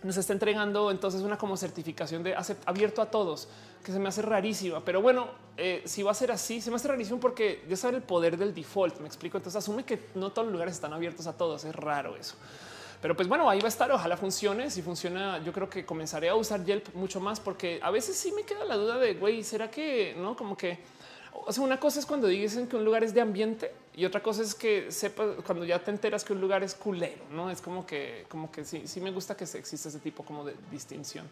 nos 0.02 0.16
está 0.16 0.32
entregando 0.32 0.90
entonces 0.90 1.22
una 1.22 1.36
como 1.36 1.56
certificación 1.56 2.22
de 2.22 2.36
abierto 2.66 3.02
a 3.02 3.10
todos, 3.10 3.48
que 3.82 3.92
se 3.92 3.98
me 3.98 4.08
hace 4.08 4.22
rarísima. 4.22 4.84
Pero 4.84 5.02
bueno, 5.02 5.28
eh, 5.56 5.82
si 5.86 6.02
va 6.02 6.12
a 6.12 6.14
ser 6.14 6.30
así, 6.30 6.60
se 6.60 6.70
me 6.70 6.76
hace 6.76 6.88
rarísimo 6.88 7.18
porque 7.18 7.64
ya 7.68 7.76
sabe 7.76 7.96
el 7.96 8.02
poder 8.02 8.36
del 8.36 8.54
default. 8.54 9.00
Me 9.00 9.06
explico. 9.06 9.38
Entonces 9.38 9.58
asume 9.58 9.84
que 9.84 10.08
no 10.14 10.30
todos 10.30 10.46
los 10.46 10.52
lugares 10.52 10.74
están 10.74 10.92
abiertos 10.92 11.26
a 11.26 11.36
todos. 11.36 11.64
Es 11.64 11.74
raro 11.74 12.16
eso. 12.16 12.36
Pero 13.00 13.14
pues 13.16 13.28
bueno, 13.28 13.48
ahí 13.48 13.60
va 13.60 13.66
a 13.66 13.68
estar. 13.68 13.90
Ojalá 13.90 14.16
funcione. 14.16 14.70
Si 14.70 14.82
funciona, 14.82 15.42
yo 15.42 15.52
creo 15.52 15.68
que 15.68 15.84
comenzaré 15.84 16.28
a 16.28 16.34
usar 16.34 16.64
Yelp 16.64 16.94
mucho 16.94 17.20
más 17.20 17.40
porque 17.40 17.80
a 17.82 17.90
veces 17.90 18.16
sí 18.16 18.32
me 18.32 18.42
queda 18.44 18.64
la 18.64 18.76
duda 18.76 18.98
de 18.98 19.14
güey, 19.14 19.42
será 19.42 19.70
que 19.70 20.14
no 20.16 20.36
como 20.36 20.56
que 20.56 20.78
o 21.46 21.52
sea, 21.52 21.62
una 21.62 21.78
cosa 21.78 22.00
es 22.00 22.06
cuando 22.06 22.26
dicen 22.26 22.66
que 22.66 22.76
un 22.76 22.84
lugar 22.84 23.04
es 23.04 23.14
de 23.14 23.20
ambiente 23.20 23.72
y 23.98 24.04
otra 24.04 24.22
cosa 24.22 24.42
es 24.42 24.54
que 24.54 24.92
sepa 24.92 25.24
cuando 25.44 25.64
ya 25.64 25.82
te 25.82 25.90
enteras 25.90 26.22
que 26.22 26.32
un 26.32 26.40
lugar 26.40 26.62
es 26.62 26.76
culero, 26.76 27.24
no 27.32 27.50
es 27.50 27.60
como 27.60 27.84
que, 27.84 28.26
como 28.28 28.48
que 28.48 28.64
sí, 28.64 28.86
sí 28.86 29.00
me 29.00 29.10
gusta 29.10 29.36
que 29.36 29.42
exista 29.42 29.88
ese 29.88 29.98
tipo 29.98 30.22
como 30.22 30.44
de 30.44 30.54
distinción. 30.70 31.28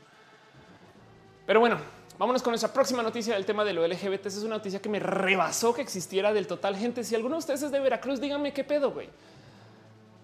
Pero 1.47 1.61
bueno, 1.61 1.79
vámonos 2.19 2.43
con 2.43 2.51
nuestra 2.51 2.73
próxima 2.73 3.05
noticia 3.05 3.35
del 3.35 3.47
tema 3.47 3.65
de 3.65 3.73
lo 3.73 3.87
LGBT. 3.87 4.27
Esa 4.27 4.39
es 4.39 4.43
una 4.43 4.57
noticia 4.57 4.83
que 4.83 4.89
me 4.89 4.99
rebasó 4.99 5.73
que 5.73 5.81
existiera 5.81 6.33
del 6.33 6.49
total. 6.49 6.75
Gente, 6.75 7.05
si 7.05 7.15
alguno 7.15 7.37
de 7.37 7.39
ustedes 7.39 7.63
es 7.63 7.71
de 7.71 7.79
Veracruz, 7.79 8.21
díganme 8.21 8.53
qué 8.53 8.65
pedo, 8.65 8.91
güey. 8.91 9.11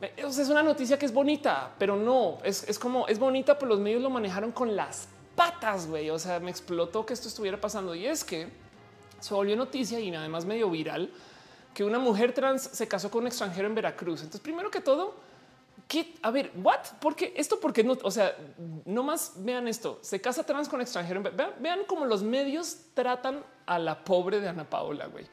es 0.00 0.48
una 0.48 0.64
noticia 0.64 0.98
que 0.98 1.06
es 1.06 1.14
bonita, 1.14 1.70
pero 1.78 1.94
no 1.94 2.38
es, 2.42 2.68
es 2.68 2.76
como 2.76 3.06
es 3.06 3.20
bonita, 3.20 3.56
pero 3.56 3.68
los 3.68 3.78
medios 3.78 4.02
lo 4.02 4.10
manejaron 4.10 4.50
con 4.50 4.74
las 4.74 5.06
patas, 5.36 5.86
güey. 5.86 6.10
O 6.10 6.18
sea, 6.18 6.40
me 6.40 6.50
explotó 6.50 7.06
que 7.06 7.14
esto 7.14 7.28
estuviera 7.28 7.60
pasando 7.60 7.94
y 7.94 8.04
es 8.04 8.24
que 8.24 8.48
se 9.20 9.32
volvió 9.32 9.54
noticia 9.54 10.00
y 10.00 10.12
además 10.12 10.44
medio 10.44 10.68
viral 10.68 11.08
que 11.74 11.84
una 11.84 11.98
mujer 11.98 12.32
trans 12.32 12.62
se 12.62 12.88
casó 12.88 13.10
con 13.10 13.22
un 13.22 13.26
extranjero 13.28 13.66
en 13.66 13.74
Veracruz. 13.74 14.20
Entonces, 14.20 14.40
primero 14.40 14.70
que 14.70 14.80
todo, 14.80 15.14
¿qué? 15.88 16.14
A 16.22 16.30
ver, 16.30 16.52
what? 16.62 16.80
Porque 17.00 17.32
esto, 17.36 17.58
porque 17.60 17.82
no, 17.82 17.96
o 18.02 18.10
sea, 18.10 18.36
no 18.84 19.02
más 19.02 19.32
vean 19.36 19.68
esto. 19.68 19.98
Se 20.02 20.20
casa 20.20 20.44
trans 20.44 20.68
con 20.68 20.80
extranjero. 20.80 21.22
Vean, 21.22 21.52
vean 21.60 21.80
cómo 21.86 22.04
los 22.04 22.22
medios 22.22 22.78
tratan 22.94 23.42
a 23.66 23.78
la 23.78 24.04
pobre 24.04 24.40
de 24.40 24.48
Ana 24.48 24.68
Paola. 24.68 25.06
Güey. 25.06 25.26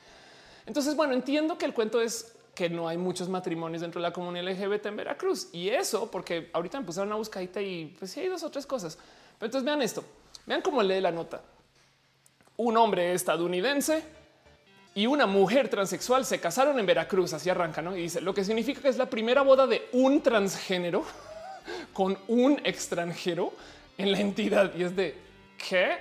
Entonces, 0.66 0.95
bueno, 0.95 1.14
entiendo 1.14 1.57
que 1.57 1.66
el 1.66 1.74
cuento 1.74 2.02
es 2.02 2.36
que 2.56 2.70
no 2.70 2.88
hay 2.88 2.98
muchos 2.98 3.30
matrimonios 3.30 3.82
dentro 3.82 4.02
de 4.02 4.07
la 4.07 4.14
comunidad 4.14 4.52
LGBT 4.52 4.88
en 4.88 4.98
Veracruz 4.98 5.48
y 5.53 5.70
eso 5.70 6.11
porque 6.11 6.49
ahorita 6.52 6.80
me 6.80 6.86
pusieron 6.86 7.07
una 7.07 7.16
buscadita 7.16 7.61
y 7.61 7.95
pues 7.98 8.18
hay 8.18 8.28
dos 8.28 8.44
o 8.44 8.52
tres 8.52 8.66
cosas. 8.66 8.98
Pero 9.38 9.48
entonces 9.48 9.64
vean 9.64 9.82
esto, 9.82 10.03
vean 10.45 10.61
cómo 10.61 10.84
lee 10.84 10.99
la 10.99 11.11
nota 11.11 11.41
un 12.60 12.76
hombre 12.76 13.14
estadounidense 13.14 14.03
y 15.00 15.08
una 15.08 15.28
mujer 15.28 15.70
transexual 15.70 16.26
se 16.26 16.42
casaron 16.42 16.78
en 16.78 16.86
Veracruz. 16.86 17.32
Así 17.32 17.50
arranca, 17.50 17.82
¿no? 17.82 17.96
Y 17.96 18.02
dice 18.02 18.20
lo 18.20 18.34
que 18.34 18.44
significa 18.44 18.82
que 18.82 18.90
es 18.90 18.98
la 18.98 19.10
primera 19.10 19.44
boda 19.44 19.66
de 19.66 19.88
un 19.94 20.22
transgénero 20.22 21.06
con 21.94 22.18
un 22.28 22.60
extranjero 22.66 23.54
en 23.98 24.12
la 24.12 24.20
entidad. 24.20 24.76
Y 24.76 24.84
es 24.84 24.98
de 24.98 25.16
qué? 25.70 26.00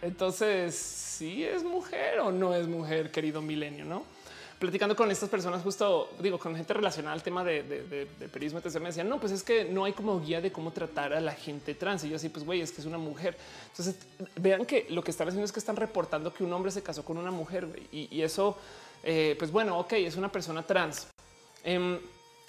Entonces, 0.00 0.74
si 0.74 1.44
es 1.44 1.62
mujer 1.62 2.20
o 2.20 2.32
no 2.32 2.54
es 2.54 2.66
mujer, 2.66 3.10
querido 3.10 3.42
milenio, 3.42 3.84
no? 3.84 4.04
Platicando 4.58 4.96
con 4.96 5.10
estas 5.10 5.28
personas, 5.28 5.62
justo 5.62 6.10
digo, 6.20 6.38
con 6.38 6.54
gente 6.56 6.72
relacionada 6.72 7.14
al 7.14 7.22
tema 7.22 7.44
de, 7.44 7.62
de, 7.62 8.28
periodismo, 8.28 8.60
me 8.80 8.86
decían, 8.88 9.08
no, 9.08 9.20
pues 9.20 9.32
es 9.32 9.42
que 9.42 9.64
no 9.64 9.84
hay 9.84 9.92
como 9.92 10.20
guía 10.20 10.40
de 10.40 10.50
cómo 10.50 10.70
tratar 10.70 11.12
a 11.12 11.20
la 11.20 11.32
gente 11.32 11.74
trans. 11.74 12.04
Y 12.04 12.08
yo 12.08 12.16
así, 12.16 12.28
pues 12.28 12.44
güey, 12.44 12.60
es 12.60 12.72
que 12.72 12.80
es 12.80 12.86
una 12.86 12.98
mujer. 12.98 13.36
Entonces 13.70 13.96
vean 14.40 14.64
que 14.64 14.86
lo 14.90 15.02
que 15.02 15.10
están 15.10 15.28
haciendo 15.28 15.44
es 15.44 15.52
que 15.52 15.60
están 15.60 15.76
reportando 15.76 16.32
que 16.32 16.44
un 16.44 16.52
hombre 16.52 16.70
se 16.70 16.82
casó 16.82 17.04
con 17.04 17.18
una 17.18 17.30
mujer 17.30 17.68
y, 17.92 18.22
eso, 18.22 18.56
eh, 19.02 19.36
pues 19.38 19.50
bueno, 19.50 19.78
ok, 19.78 19.92
es 19.92 20.16
una 20.16 20.32
persona 20.32 20.62
trans. 20.62 21.08
Em, 21.62 21.98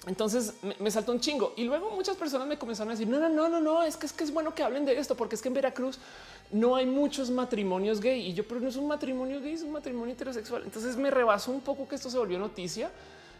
entonces 0.08 0.54
me, 0.80 0.90
saltó 0.90 1.12
un 1.12 1.20
chingo 1.20 1.52
y 1.56 1.64
luego 1.64 1.90
muchas 1.90 2.16
personas 2.16 2.48
me 2.48 2.58
comenzaron 2.58 2.90
a 2.90 2.94
decir 2.94 3.06
no, 3.06 3.20
no, 3.20 3.28
no, 3.28 3.48
no, 3.48 3.60
no, 3.60 3.82
es 3.82 3.96
que 3.96 4.06
es 4.06 4.12
que 4.12 4.24
es 4.24 4.32
bueno 4.32 4.54
que 4.54 4.62
hablen 4.62 4.84
de 4.84 4.98
esto 4.98 5.14
porque 5.14 5.34
es 5.34 5.42
que 5.42 5.48
en 5.48 5.54
Veracruz 5.54 5.98
no 6.50 6.76
hay 6.76 6.86
muchos 6.86 7.30
matrimonios 7.30 8.00
gay 8.00 8.26
y 8.28 8.34
yo, 8.34 8.46
pero 8.46 8.60
no 8.60 8.68
es 8.68 8.76
un 8.76 8.86
matrimonio 8.86 9.40
gay, 9.40 9.54
es 9.54 9.62
un 9.62 9.72
matrimonio 9.72 10.14
heterosexual. 10.14 10.62
Entonces 10.64 10.96
me 10.96 11.10
rebasó 11.10 11.52
un 11.52 11.60
poco 11.60 11.86
que 11.86 11.94
esto 11.94 12.10
se 12.10 12.18
volvió 12.18 12.38
noticia. 12.38 12.90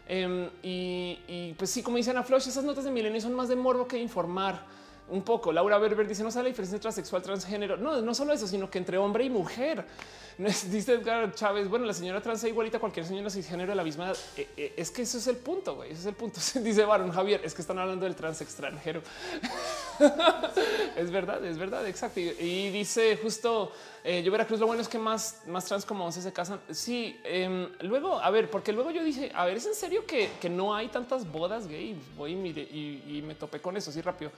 Em, 0.07 0.49
y, 0.63 1.55
pues 1.59 1.71
sí, 1.71 1.83
como 1.83 1.97
dicen 1.97 2.17
a 2.17 2.23
Flush, 2.23 2.49
esas 2.49 2.65
notas 2.65 2.85
de 2.85 2.91
milenio 2.91 3.21
son 3.21 3.35
más 3.35 3.49
de 3.49 3.57
morbo 3.57 3.87
que 3.87 3.99
informar 3.99 4.63
un 5.11 5.23
poco. 5.23 5.53
Laura 5.53 5.79
Berber 5.79 6.07
dice 6.07 6.23
no 6.23 6.31
sabe 6.31 6.45
la 6.45 6.49
diferencia 6.51 6.77
entre 6.77 6.83
transexual, 6.83 7.23
transgénero. 7.23 7.77
No, 7.77 8.01
no 8.01 8.15
solo 8.15 8.33
eso, 8.33 8.47
sino 8.47 8.71
que 8.71 8.79
entre 8.79 8.99
hombre 8.99 9.25
y 9.25 9.31
mujer. 9.31 9.85
Dice 10.39 10.93
Edgar 10.93 11.35
Chávez, 11.35 11.69
bueno, 11.69 11.85
la 11.85 11.93
señora 11.93 12.21
trans 12.21 12.45
es 12.45 12.51
igualita 12.51 12.77
a 12.77 12.81
cualquier 12.81 13.05
señora 13.05 13.29
cisgénero 13.29 13.71
de 13.71 13.75
la 13.75 13.83
misma. 13.83 14.13
Eh, 14.37 14.49
eh, 14.57 14.75
es 14.77 14.89
que 14.93 15.03
eso 15.03 15.19
es 15.19 15.27
el 15.27 15.37
punto, 15.37 15.75
güey. 15.75 15.91
Ese 15.91 16.03
es 16.03 16.07
el 16.07 16.15
punto. 16.15 16.39
Dice 16.61 16.85
Baron 16.85 17.11
Javier, 17.11 17.41
es 17.43 17.55
que 17.55 17.61
están 17.61 17.77
hablando 17.77 18.05
del 18.05 18.15
trans 18.15 18.41
extranjero. 18.41 19.03
es 20.97 21.11
verdad, 21.11 21.45
es 21.45 21.59
verdad, 21.59 21.85
exacto. 21.89 22.21
Y, 22.21 22.71
dice 22.71 23.19
justo 23.21 23.73
eh, 24.05 24.23
yo 24.23 24.31
Veracruz, 24.31 24.61
lo 24.61 24.69
bueno 24.69 24.81
es 24.81 24.87
que 24.87 24.99
más, 24.99 25.43
más 25.49 25.65
trans 25.65 25.85
como 25.85 26.05
11 26.07 26.23
se 26.23 26.33
casan. 26.33 26.61
Sí, 26.71 27.21
em, 27.25 27.69
luego, 27.81 28.21
a 28.21 28.31
ver, 28.31 28.49
porque 28.49 28.73
luego 28.73 28.93
yo 28.93 29.03
dije, 29.03 29.33
a 29.35 29.45
ver, 29.45 29.57
¿es 29.57 29.67
en 29.67 29.75
serio 29.75 30.07
que, 30.07 30.31
no 30.49 30.73
hay 30.73 30.87
tantas 30.87 31.29
bodas 31.31 31.67
gay? 31.67 32.01
Voy 32.17 32.35
y, 32.35 33.19
y, 33.19 33.23
me 33.23 33.35
topé 33.35 33.61
con 33.61 33.77
eso 33.77 33.91
así 33.91 34.01
rápido. 34.01 34.31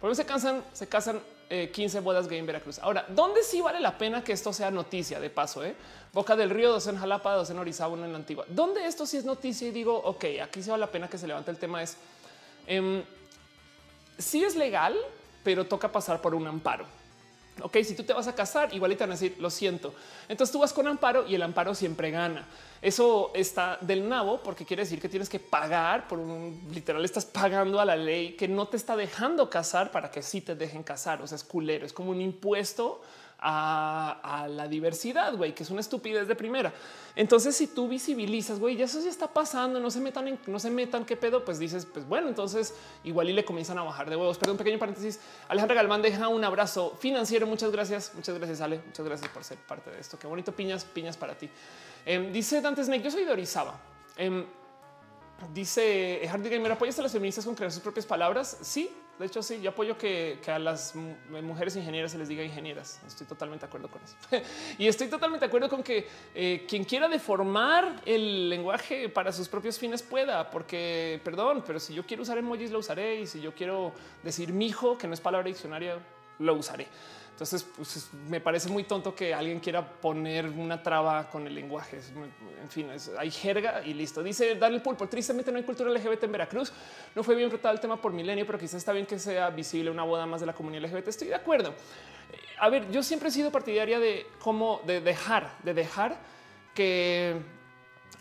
Por 0.00 0.10
eso 0.10 0.22
se 0.22 0.26
casan, 0.26 0.64
se 0.72 0.88
casan 0.88 1.20
15 1.48 1.98
eh, 1.98 2.00
bodas 2.00 2.28
gay 2.28 2.38
en 2.38 2.46
Veracruz. 2.46 2.78
Ahora, 2.80 3.06
¿dónde 3.08 3.42
sí 3.42 3.60
vale 3.60 3.80
la 3.80 3.96
pena 3.96 4.22
que 4.22 4.32
esto 4.32 4.52
sea 4.52 4.70
noticia 4.70 5.20
de 5.20 5.30
paso? 5.30 5.64
Eh? 5.64 5.74
Boca 6.12 6.36
del 6.36 6.50
Río, 6.50 6.72
dos 6.72 6.86
en 6.86 6.98
Jalapa, 6.98 7.34
dos 7.34 7.50
en 7.50 7.58
Orizaba, 7.58 7.92
uno 7.92 8.04
en 8.04 8.12
la 8.12 8.18
Antigua. 8.18 8.44
¿Dónde 8.48 8.86
esto 8.86 9.06
sí 9.06 9.16
es 9.16 9.24
noticia 9.24 9.68
y 9.68 9.70
digo, 9.70 9.96
ok, 9.96 10.24
aquí 10.42 10.62
sí 10.62 10.70
vale 10.70 10.80
la 10.80 10.90
pena 10.90 11.08
que 11.08 11.18
se 11.18 11.26
levante 11.26 11.50
el 11.50 11.58
tema 11.58 11.82
es 11.82 11.96
eh, 12.66 13.04
sí 14.18 14.44
es 14.44 14.56
legal, 14.56 14.96
pero 15.44 15.66
toca 15.66 15.90
pasar 15.90 16.20
por 16.20 16.34
un 16.34 16.46
amparo. 16.46 16.86
Ok, 17.62 17.78
si 17.84 17.94
tú 17.94 18.02
te 18.02 18.12
vas 18.12 18.28
a 18.28 18.34
casar, 18.34 18.74
igual 18.74 18.94
te 18.96 19.04
van 19.04 19.10
a 19.10 19.14
decir 19.14 19.36
lo 19.38 19.50
siento. 19.50 19.94
Entonces 20.28 20.52
tú 20.52 20.58
vas 20.58 20.72
con 20.72 20.86
amparo 20.86 21.26
y 21.26 21.34
el 21.34 21.42
amparo 21.42 21.74
siempre 21.74 22.10
gana. 22.10 22.46
Eso 22.82 23.30
está 23.34 23.78
del 23.80 24.08
nabo 24.08 24.42
porque 24.42 24.66
quiere 24.66 24.82
decir 24.82 25.00
que 25.00 25.08
tienes 25.08 25.28
que 25.28 25.40
pagar 25.40 26.06
por 26.06 26.18
un 26.18 26.68
literal, 26.72 27.04
estás 27.04 27.24
pagando 27.24 27.80
a 27.80 27.84
la 27.84 27.96
ley 27.96 28.32
que 28.32 28.46
no 28.46 28.68
te 28.68 28.76
está 28.76 28.94
dejando 28.94 29.48
casar 29.48 29.90
para 29.90 30.10
que 30.10 30.22
sí 30.22 30.42
te 30.42 30.54
dejen 30.54 30.82
casar. 30.82 31.22
O 31.22 31.26
sea, 31.26 31.36
es 31.36 31.44
culero, 31.44 31.86
es 31.86 31.92
como 31.92 32.10
un 32.10 32.20
impuesto 32.20 33.00
a, 33.38 34.46
la 34.48 34.68
diversidad, 34.68 35.34
güey, 35.36 35.54
que 35.54 35.62
es 35.62 35.70
una 35.70 35.80
estupidez 35.80 36.26
de 36.28 36.34
primera. 36.34 36.72
Entonces, 37.14 37.56
si 37.56 37.66
tú 37.66 37.88
visibilizas, 37.88 38.58
güey, 38.58 38.76
ya 38.76 38.84
eso 38.84 39.00
ya 39.00 39.10
está 39.10 39.28
pasando, 39.28 39.80
no 39.80 39.90
se 39.90 40.00
metan 40.00 40.28
en, 40.28 40.38
no 40.46 40.58
se 40.58 40.70
metan 40.70 41.04
qué 41.04 41.16
pedo, 41.16 41.44
pues 41.44 41.58
dices, 41.58 41.86
pues 41.86 42.06
bueno, 42.06 42.28
entonces 42.28 42.74
igual 43.04 43.30
y 43.30 43.32
le 43.32 43.44
comienzan 43.44 43.78
a 43.78 43.82
bajar 43.82 44.10
de 44.10 44.16
huevos. 44.16 44.38
Perdón, 44.38 44.54
un 44.54 44.58
pequeño 44.58 44.78
paréntesis. 44.78 45.20
Alejandra 45.48 45.74
Galván 45.74 46.02
deja 46.02 46.28
un 46.28 46.44
abrazo 46.44 46.96
financiero. 46.98 47.46
Muchas 47.46 47.70
gracias. 47.70 48.12
Muchas 48.14 48.36
gracias, 48.36 48.60
Ale. 48.60 48.80
Muchas 48.84 49.06
gracias 49.06 49.30
por 49.30 49.44
ser 49.44 49.58
parte 49.58 49.90
de 49.90 50.00
esto. 50.00 50.18
Qué 50.18 50.26
bonito 50.26 50.52
piñas, 50.52 50.84
piñas 50.84 51.16
para 51.16 51.36
ti. 51.36 51.48
Em, 52.04 52.32
dice 52.32 52.60
Dante 52.60 52.84
Snake, 52.84 53.02
yo 53.02 53.10
soy 53.10 53.24
de 53.24 53.32
Orizaba. 53.32 53.78
Em, 54.16 54.44
dice 55.52 56.22
Hardy 56.28 56.48
Gamer, 56.48 56.72
¿apoyas 56.72 56.98
a 56.98 57.02
las 57.02 57.12
feministas 57.12 57.44
con 57.44 57.54
crear 57.54 57.72
sus 57.72 57.82
propias 57.82 58.06
palabras? 58.06 58.58
Sí, 58.62 58.90
de 59.18 59.26
hecho, 59.26 59.42
sí, 59.42 59.60
yo 59.62 59.70
apoyo 59.70 59.96
que, 59.96 60.38
a 60.46 60.58
las 60.58 60.94
mujeres 60.94 61.74
ingenieras 61.76 62.12
se 62.12 62.18
les 62.18 62.28
diga 62.28 62.44
ingenieras. 62.44 63.00
Estoy 63.06 63.26
totalmente 63.26 63.64
de 63.64 63.68
acuerdo 63.68 63.88
con 63.88 64.02
eso. 64.02 64.16
y 64.78 64.86
estoy 64.86 65.08
totalmente 65.08 65.44
de 65.44 65.48
acuerdo 65.48 65.70
con 65.70 65.82
que 65.82 66.06
eh, 66.34 66.66
quien 66.68 66.84
quiera 66.84 67.08
deformar 67.08 68.02
el 68.04 68.50
lenguaje 68.50 69.08
para 69.08 69.32
sus 69.32 69.48
propios 69.48 69.78
fines 69.78 70.02
pueda, 70.02 70.50
porque, 70.50 71.20
perdón, 71.24 71.64
pero 71.66 71.80
si 71.80 71.94
yo 71.94 72.04
quiero 72.04 72.24
usar 72.24 72.36
emojis 72.36 72.70
lo 72.70 72.80
usaré 72.80 73.20
y 73.20 73.26
si 73.26 73.40
yo 73.40 73.54
quiero 73.54 73.92
decir 74.22 74.52
mijo, 74.52 74.98
que 74.98 75.06
no 75.06 75.14
es 75.14 75.20
palabra 75.20 75.46
diccionaria, 75.46 75.98
lo 76.38 76.54
usaré. 76.54 76.86
Entonces, 77.36 77.66
pues, 77.76 78.08
me 78.30 78.40
parece 78.40 78.70
muy 78.70 78.84
tonto 78.84 79.14
que 79.14 79.34
alguien 79.34 79.60
quiera 79.60 79.86
poner 79.86 80.46
una 80.48 80.82
traba 80.82 81.28
con 81.28 81.46
el 81.46 81.54
lenguaje. 81.54 82.00
En 82.62 82.70
fin, 82.70 82.88
hay 83.18 83.30
jerga 83.30 83.82
y 83.84 83.92
listo. 83.92 84.22
Dice 84.22 84.54
Daniel 84.54 84.80
Pulpo, 84.80 85.06
tristemente 85.06 85.52
no 85.52 85.58
hay 85.58 85.64
cultura 85.64 85.90
LGBT 85.90 86.24
en 86.24 86.32
Veracruz. 86.32 86.72
No 87.14 87.22
fue 87.22 87.34
bien 87.34 87.50
tratado 87.50 87.74
el 87.74 87.80
tema 87.80 88.00
por 88.00 88.10
milenio, 88.10 88.46
pero 88.46 88.58
quizás 88.58 88.76
está 88.76 88.94
bien 88.94 89.04
que 89.04 89.18
sea 89.18 89.50
visible 89.50 89.90
una 89.90 90.02
boda 90.02 90.24
más 90.24 90.40
de 90.40 90.46
la 90.46 90.54
comunidad 90.54 90.84
LGBT. 90.84 91.08
Estoy 91.08 91.28
de 91.28 91.34
acuerdo. 91.34 91.74
Eh, 92.32 92.38
a 92.58 92.70
ver, 92.70 92.90
yo 92.90 93.02
siempre 93.02 93.28
he 93.28 93.32
sido 93.32 93.52
partidaria 93.52 94.00
de 94.00 94.26
cómo 94.38 94.80
de 94.86 95.02
dejar, 95.02 95.58
de 95.62 95.74
dejar 95.74 96.16
que 96.74 97.36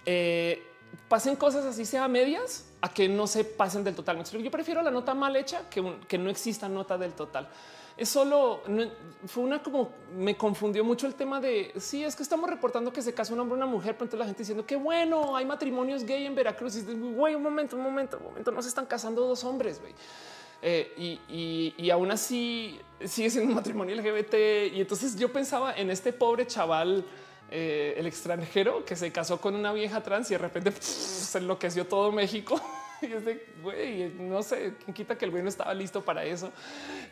eh, 0.06 0.62
pasen 1.08 1.38
cosas 1.38 1.64
así 1.64 1.86
sea 1.86 2.10
medias 2.10 2.66
a 2.82 2.90
que 2.90 3.08
no 3.08 3.28
se 3.28 3.46
pasen 3.46 3.82
del 3.86 3.96
total. 3.96 4.22
Yo 4.26 4.52
prefiero 4.52 4.82
la 4.82 4.92
nota 4.92 5.14
mal 5.14 5.38
hecha 5.38 5.70
que, 5.70 6.00
que 6.06 6.18
no 6.18 6.30
exista 6.30 6.68
nota 6.68 6.98
del 6.98 7.14
total 7.14 7.48
es 7.98 8.10
solo 8.10 8.62
fue 9.28 9.44
una 9.44 9.64
como 9.64 9.92
me 10.18 10.36
confundió 10.36 10.84
mucho 10.84 11.08
el 11.08 11.16
tema 11.16 11.40
de 11.40 11.72
si 11.76 11.80
sí, 11.80 12.04
es 12.04 12.16
que 12.16 12.24
estamos 12.24 12.50
reportando 12.50 12.92
que 12.92 13.02
se 13.02 13.14
casa 13.14 13.34
un 13.34 13.40
hombre 13.40 13.56
y 13.56 13.58
una 13.58 13.66
mujer, 13.66 13.94
pero 13.94 14.06
entonces 14.06 14.20
la 14.20 14.26
gente 14.26 14.40
diciendo 14.40 14.66
que 14.66 14.76
bueno, 14.76 15.36
hay 15.36 15.46
matrimonios 15.46 16.04
gay 16.04 16.26
en 16.26 16.36
Veracruz. 16.36 16.76
Y 16.76 16.82
güey, 16.82 17.36
un 17.36 17.44
momento, 17.44 17.78
un 17.78 17.84
momento, 17.84 18.18
un 18.18 18.26
momento, 18.26 18.52
no 18.52 18.62
se 18.62 18.70
están 18.70 18.86
casando 18.86 19.26
dos 19.26 19.44
hombres. 19.44 19.80
Eh, 20.62 21.20
y, 21.30 21.74
y, 21.78 21.90
aún 21.90 22.12
así 22.12 22.80
sigue 23.06 23.30
siendo 23.30 23.50
un 23.50 23.56
matrimonio 23.56 23.96
LGBT. 23.96 24.74
Y 24.74 24.82
entonces 24.82 25.16
yo 25.16 25.32
pensaba 25.32 25.74
en 25.74 25.90
este 25.90 26.12
pobre 26.12 26.48
chaval, 26.48 27.06
eh, 27.52 27.94
el 27.98 28.08
extranjero 28.08 28.84
que 28.84 28.96
se 28.96 29.12
casó 29.12 29.40
con 29.40 29.56
una 29.56 29.72
vieja 29.72 30.02
trans 30.02 30.32
y 30.32 30.34
de 30.34 30.40
repente 30.40 30.72
se 30.80 31.38
enloqueció 31.38 31.86
todo 31.86 32.12
México. 32.12 32.60
Y 33.10 33.14
es 33.14 33.26
de 33.26 33.45
güey, 33.61 34.14
no 34.19 34.41
sé, 34.44 34.73
quita 34.94 35.18
que 35.18 35.26
el 35.26 35.32
güey 35.32 35.44
no 35.44 35.49
estaba 35.49 35.73
listo 35.73 36.03
para 36.03 36.23
eso. 36.23 36.52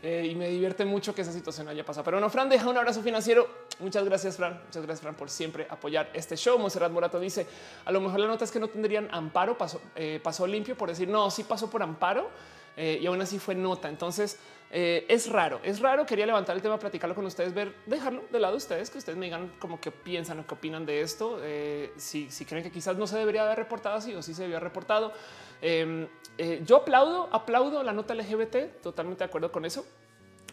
Eh, 0.01 0.27
y 0.31 0.35
me 0.35 0.49
divierte 0.49 0.85
mucho 0.85 1.15
que 1.15 1.21
esa 1.21 1.31
situación 1.31 1.67
haya 1.67 1.85
pasado. 1.85 2.03
Pero 2.03 2.17
bueno, 2.17 2.29
Fran 2.29 2.49
deja 2.49 2.69
un 2.69 2.77
abrazo 2.77 3.01
financiero. 3.01 3.47
Muchas 3.79 4.03
gracias, 4.05 4.37
Fran. 4.37 4.61
Muchas 4.65 4.83
gracias, 4.83 5.01
Fran, 5.01 5.15
por 5.15 5.29
siempre 5.29 5.67
apoyar 5.69 6.09
este 6.13 6.35
show. 6.35 6.57
Monserrat 6.59 6.91
Morato 6.91 7.19
dice: 7.19 7.47
A 7.85 7.91
lo 7.91 8.01
mejor 8.01 8.19
la 8.19 8.27
nota 8.27 8.45
es 8.45 8.51
que 8.51 8.59
no 8.59 8.67
tendrían 8.67 9.07
amparo, 9.11 9.57
pasó, 9.57 9.81
eh, 9.95 10.19
pasó 10.23 10.47
limpio 10.47 10.75
por 10.75 10.89
decir 10.89 11.07
no, 11.07 11.29
sí 11.31 11.43
pasó 11.43 11.69
por 11.69 11.83
amparo 11.83 12.29
eh, 12.77 12.99
y 13.01 13.05
aún 13.05 13.21
así 13.21 13.39
fue 13.39 13.55
nota. 13.55 13.89
Entonces, 13.89 14.39
eh, 14.75 15.05
es 15.07 15.29
raro, 15.29 15.59
es 15.63 15.79
raro. 15.79 16.03
Quería 16.03 16.25
levantar 16.25 16.55
el 16.55 16.61
tema, 16.63 16.79
platicarlo 16.79 17.13
con 17.13 17.27
ustedes, 17.27 17.53
ver, 17.53 17.75
dejarlo 17.85 18.23
de 18.31 18.39
lado 18.39 18.57
ustedes, 18.57 18.89
que 18.89 18.97
ustedes 18.97 19.15
me 19.15 19.27
digan 19.27 19.53
como 19.59 19.79
qué 19.79 19.91
piensan 19.91 20.39
o 20.39 20.47
qué 20.47 20.55
opinan 20.55 20.83
de 20.83 21.01
esto. 21.01 21.37
Eh, 21.43 21.93
si, 21.95 22.27
creen 22.43 22.63
que 22.63 22.71
quizás 22.71 22.97
no 22.97 23.05
se 23.05 23.15
debería 23.19 23.43
haber 23.43 23.59
reportado 23.59 23.97
así 23.97 24.15
o 24.15 24.23
si 24.23 24.33
se 24.33 24.41
debió 24.41 24.59
reportado. 24.59 25.13
Em, 25.61 26.07
eh, 26.39 26.63
yo 26.65 26.77
aplaudo, 26.77 27.29
aplaudo 27.31 27.83
la 27.83 27.93
nota 27.93 28.15
LGBT, 28.15 28.81
totalmente 28.81 29.19
de 29.19 29.25
acuerdo 29.25 29.51
con 29.51 29.63
eso. 29.63 29.85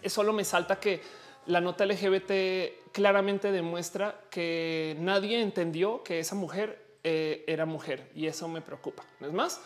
Solo 0.04 0.34
me 0.34 0.44
salta 0.44 0.78
que 0.78 1.00
la 1.46 1.62
nota 1.62 1.86
LGBT 1.86 2.92
claramente 2.92 3.50
demuestra 3.50 4.20
que 4.30 4.98
nadie 5.00 5.40
entendió 5.40 6.02
que 6.02 6.18
esa 6.18 6.34
mujer 6.34 6.90
era 7.02 7.64
mujer 7.64 8.10
y 8.14 8.26
eso 8.26 8.46
me 8.48 8.60
preocupa. 8.60 9.02
¿No 9.18 9.28
es 9.28 9.32
más? 9.32 9.62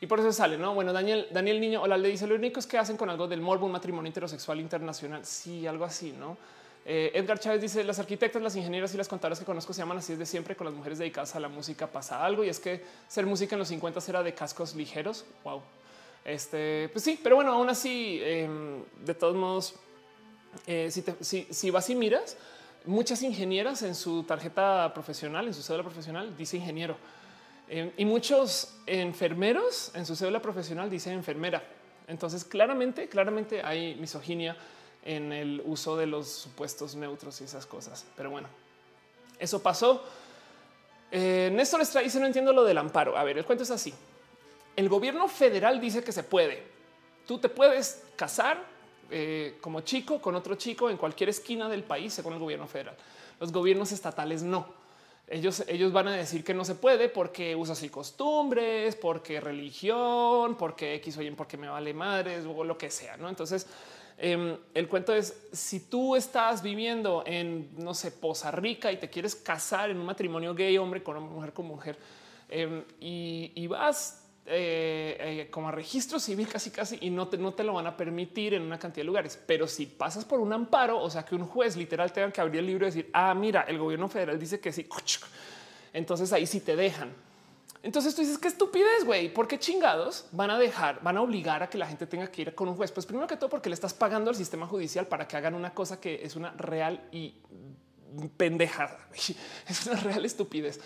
Y 0.00 0.06
por 0.06 0.20
eso 0.20 0.30
sale, 0.32 0.58
¿no? 0.58 0.74
Bueno, 0.74 0.92
Daniel, 0.92 1.26
Daniel 1.30 1.60
Niño, 1.60 1.82
hola, 1.82 1.96
le 1.96 2.08
dice, 2.08 2.26
lo 2.26 2.34
único 2.34 2.60
es 2.60 2.66
que 2.66 2.76
hacen 2.76 2.96
con 2.96 3.08
algo 3.08 3.26
del 3.26 3.40
morbo, 3.40 3.64
un 3.64 3.72
matrimonio 3.72 4.10
heterosexual 4.10 4.60
internacional. 4.60 5.24
Sí, 5.24 5.66
algo 5.66 5.84
así, 5.84 6.12
¿no? 6.12 6.36
Eh, 6.84 7.10
Edgar 7.14 7.40
Chávez 7.40 7.62
dice, 7.62 7.82
las 7.82 7.98
arquitectas, 7.98 8.40
las 8.42 8.54
ingenieras 8.54 8.92
y 8.94 8.98
las 8.98 9.08
contadoras 9.08 9.38
que 9.38 9.44
conozco 9.44 9.72
se 9.72 9.80
llaman 9.80 9.98
así 9.98 10.12
desde 10.12 10.26
siempre, 10.26 10.54
con 10.54 10.66
las 10.66 10.74
mujeres 10.74 10.98
dedicadas 10.98 11.34
a 11.34 11.40
la 11.40 11.48
música 11.48 11.86
pasa 11.86 12.24
algo, 12.24 12.44
y 12.44 12.48
es 12.48 12.60
que 12.60 12.84
ser 13.08 13.26
música 13.26 13.54
en 13.54 13.60
los 13.60 13.68
50 13.68 14.00
era 14.08 14.22
de 14.22 14.34
cascos 14.34 14.74
ligeros. 14.74 15.24
Wow. 15.42 15.62
Este, 16.24 16.90
pues 16.92 17.02
sí, 17.02 17.18
pero 17.22 17.36
bueno, 17.36 17.52
aún 17.52 17.68
así, 17.70 18.20
em, 18.22 18.84
de 19.04 19.14
todos 19.14 19.34
modos, 19.34 19.74
eh, 20.66 20.90
si, 20.90 21.02
si, 21.20 21.48
si 21.50 21.70
vas 21.70 21.88
y 21.88 21.94
miras, 21.94 22.36
muchas 22.84 23.22
ingenieras 23.22 23.82
en 23.82 23.94
su 23.94 24.22
tarjeta 24.24 24.92
profesional, 24.92 25.46
en 25.46 25.54
su 25.54 25.62
cédula 25.62 25.82
profesional, 25.82 26.36
dice 26.36 26.58
ingeniero. 26.58 26.96
Eh, 27.68 27.92
y 27.96 28.04
muchos 28.04 28.74
enfermeros 28.86 29.90
en 29.94 30.06
su 30.06 30.14
cédula 30.14 30.40
profesional 30.40 30.88
dicen 30.88 31.14
enfermera. 31.14 31.62
Entonces, 32.06 32.44
claramente, 32.44 33.08
claramente 33.08 33.62
hay 33.62 33.96
misoginia 33.96 34.56
en 35.04 35.32
el 35.32 35.62
uso 35.64 35.96
de 35.96 36.06
los 36.06 36.28
supuestos 36.28 36.94
neutros 36.94 37.40
y 37.40 37.44
esas 37.44 37.66
cosas. 37.66 38.04
Pero 38.16 38.30
bueno, 38.30 38.48
eso 39.38 39.62
pasó. 39.62 40.04
Eh, 41.10 41.50
Néstor 41.52 41.80
Estrada 41.80 42.04
dice: 42.04 42.20
No 42.20 42.26
entiendo 42.26 42.52
lo 42.52 42.64
del 42.64 42.78
amparo. 42.78 43.16
A 43.16 43.24
ver, 43.24 43.38
el 43.38 43.44
cuento 43.44 43.64
es 43.64 43.70
así. 43.70 43.92
El 44.76 44.88
gobierno 44.88 45.26
federal 45.28 45.80
dice 45.80 46.04
que 46.04 46.12
se 46.12 46.22
puede. 46.22 46.62
Tú 47.26 47.38
te 47.38 47.48
puedes 47.48 48.04
casar 48.14 48.62
eh, 49.10 49.56
como 49.60 49.80
chico 49.80 50.20
con 50.20 50.34
otro 50.34 50.54
chico 50.56 50.90
en 50.90 50.96
cualquier 50.96 51.30
esquina 51.30 51.68
del 51.68 51.82
país, 51.82 52.12
según 52.12 52.34
el 52.34 52.38
gobierno 52.38 52.66
federal. 52.66 52.96
Los 53.40 53.52
gobiernos 53.52 53.90
estatales 53.92 54.42
no. 54.42 54.66
Ellos, 55.28 55.64
ellos 55.66 55.92
van 55.92 56.06
a 56.06 56.12
decir 56.12 56.44
que 56.44 56.54
no 56.54 56.64
se 56.64 56.76
puede 56.76 57.08
porque 57.08 57.56
usos 57.56 57.82
y 57.82 57.88
costumbres, 57.88 58.94
porque 58.94 59.40
religión, 59.40 60.56
porque 60.56 60.94
X 60.96 61.16
o 61.18 61.22
Y, 61.22 61.30
porque 61.32 61.56
me 61.56 61.68
vale 61.68 61.92
madres 61.92 62.44
o 62.46 62.62
lo 62.62 62.78
que 62.78 62.90
sea. 62.90 63.16
¿no? 63.16 63.28
Entonces, 63.28 63.66
em, 64.18 64.56
el 64.72 64.88
cuento 64.88 65.12
es 65.12 65.48
si 65.52 65.80
tú 65.80 66.14
estás 66.14 66.62
viviendo 66.62 67.24
en, 67.26 67.70
no 67.76 67.92
sé, 67.92 68.12
Poza 68.12 68.52
Rica 68.52 68.92
y 68.92 68.98
te 68.98 69.10
quieres 69.10 69.34
casar 69.34 69.90
en 69.90 69.98
un 69.98 70.06
matrimonio 70.06 70.54
gay, 70.54 70.78
hombre 70.78 71.02
con 71.02 71.20
mujer 71.20 71.52
con 71.52 71.66
mujer, 71.66 71.98
em, 72.48 72.84
y, 73.00 73.66
vas 73.66 74.25
eh, 74.48 75.16
eh, 75.18 75.48
como 75.50 75.70
registro 75.70 76.20
civil 76.20 76.46
casi 76.48 76.70
casi 76.70 76.98
y 77.00 77.10
no 77.10 77.28
te, 77.28 77.36
no 77.36 77.52
te 77.52 77.64
lo 77.64 77.72
van 77.72 77.86
a 77.86 77.96
permitir 77.96 78.54
en 78.54 78.62
una 78.62 78.78
cantidad 78.78 79.02
de 79.02 79.06
lugares. 79.06 79.38
Pero 79.46 79.66
si 79.66 79.86
pasas 79.86 80.24
por 80.24 80.40
un 80.40 80.52
amparo, 80.52 81.00
o 81.00 81.10
sea 81.10 81.24
que 81.24 81.34
un 81.34 81.46
juez 81.46 81.76
literal 81.76 82.12
tenga 82.12 82.30
que 82.30 82.40
abrir 82.40 82.60
el 82.60 82.66
libro 82.66 82.86
y 82.86 82.90
decir, 82.90 83.10
ah, 83.12 83.34
mira, 83.34 83.62
el 83.62 83.78
gobierno 83.78 84.08
federal 84.08 84.38
dice 84.38 84.60
que 84.60 84.72
sí, 84.72 84.88
entonces 85.92 86.32
ahí 86.32 86.46
sí 86.46 86.60
te 86.60 86.76
dejan. 86.76 87.12
Entonces 87.82 88.14
tú 88.14 88.20
dices 88.20 88.38
qué 88.38 88.48
estupidez, 88.48 89.04
güey, 89.04 89.32
¿por 89.32 89.46
qué 89.46 89.58
chingados 89.58 90.26
van 90.32 90.50
a 90.50 90.58
dejar, 90.58 91.00
van 91.02 91.16
a 91.16 91.22
obligar 91.22 91.62
a 91.62 91.70
que 91.70 91.78
la 91.78 91.86
gente 91.86 92.06
tenga 92.06 92.26
que 92.28 92.42
ir 92.42 92.54
con 92.54 92.68
un 92.68 92.74
juez? 92.74 92.90
Pues 92.90 93.06
primero 93.06 93.26
que 93.26 93.36
todo 93.36 93.48
porque 93.48 93.68
le 93.68 93.74
estás 93.74 93.94
pagando 93.94 94.30
al 94.30 94.36
sistema 94.36 94.66
judicial 94.66 95.06
para 95.06 95.28
que 95.28 95.36
hagan 95.36 95.54
una 95.54 95.72
cosa 95.72 96.00
que 96.00 96.20
es 96.22 96.34
una 96.34 96.50
real 96.52 97.08
y 97.12 97.34
pendejada. 98.36 98.98
Es 99.68 99.86
una 99.86 100.00
real 100.00 100.24
estupidez. 100.24 100.80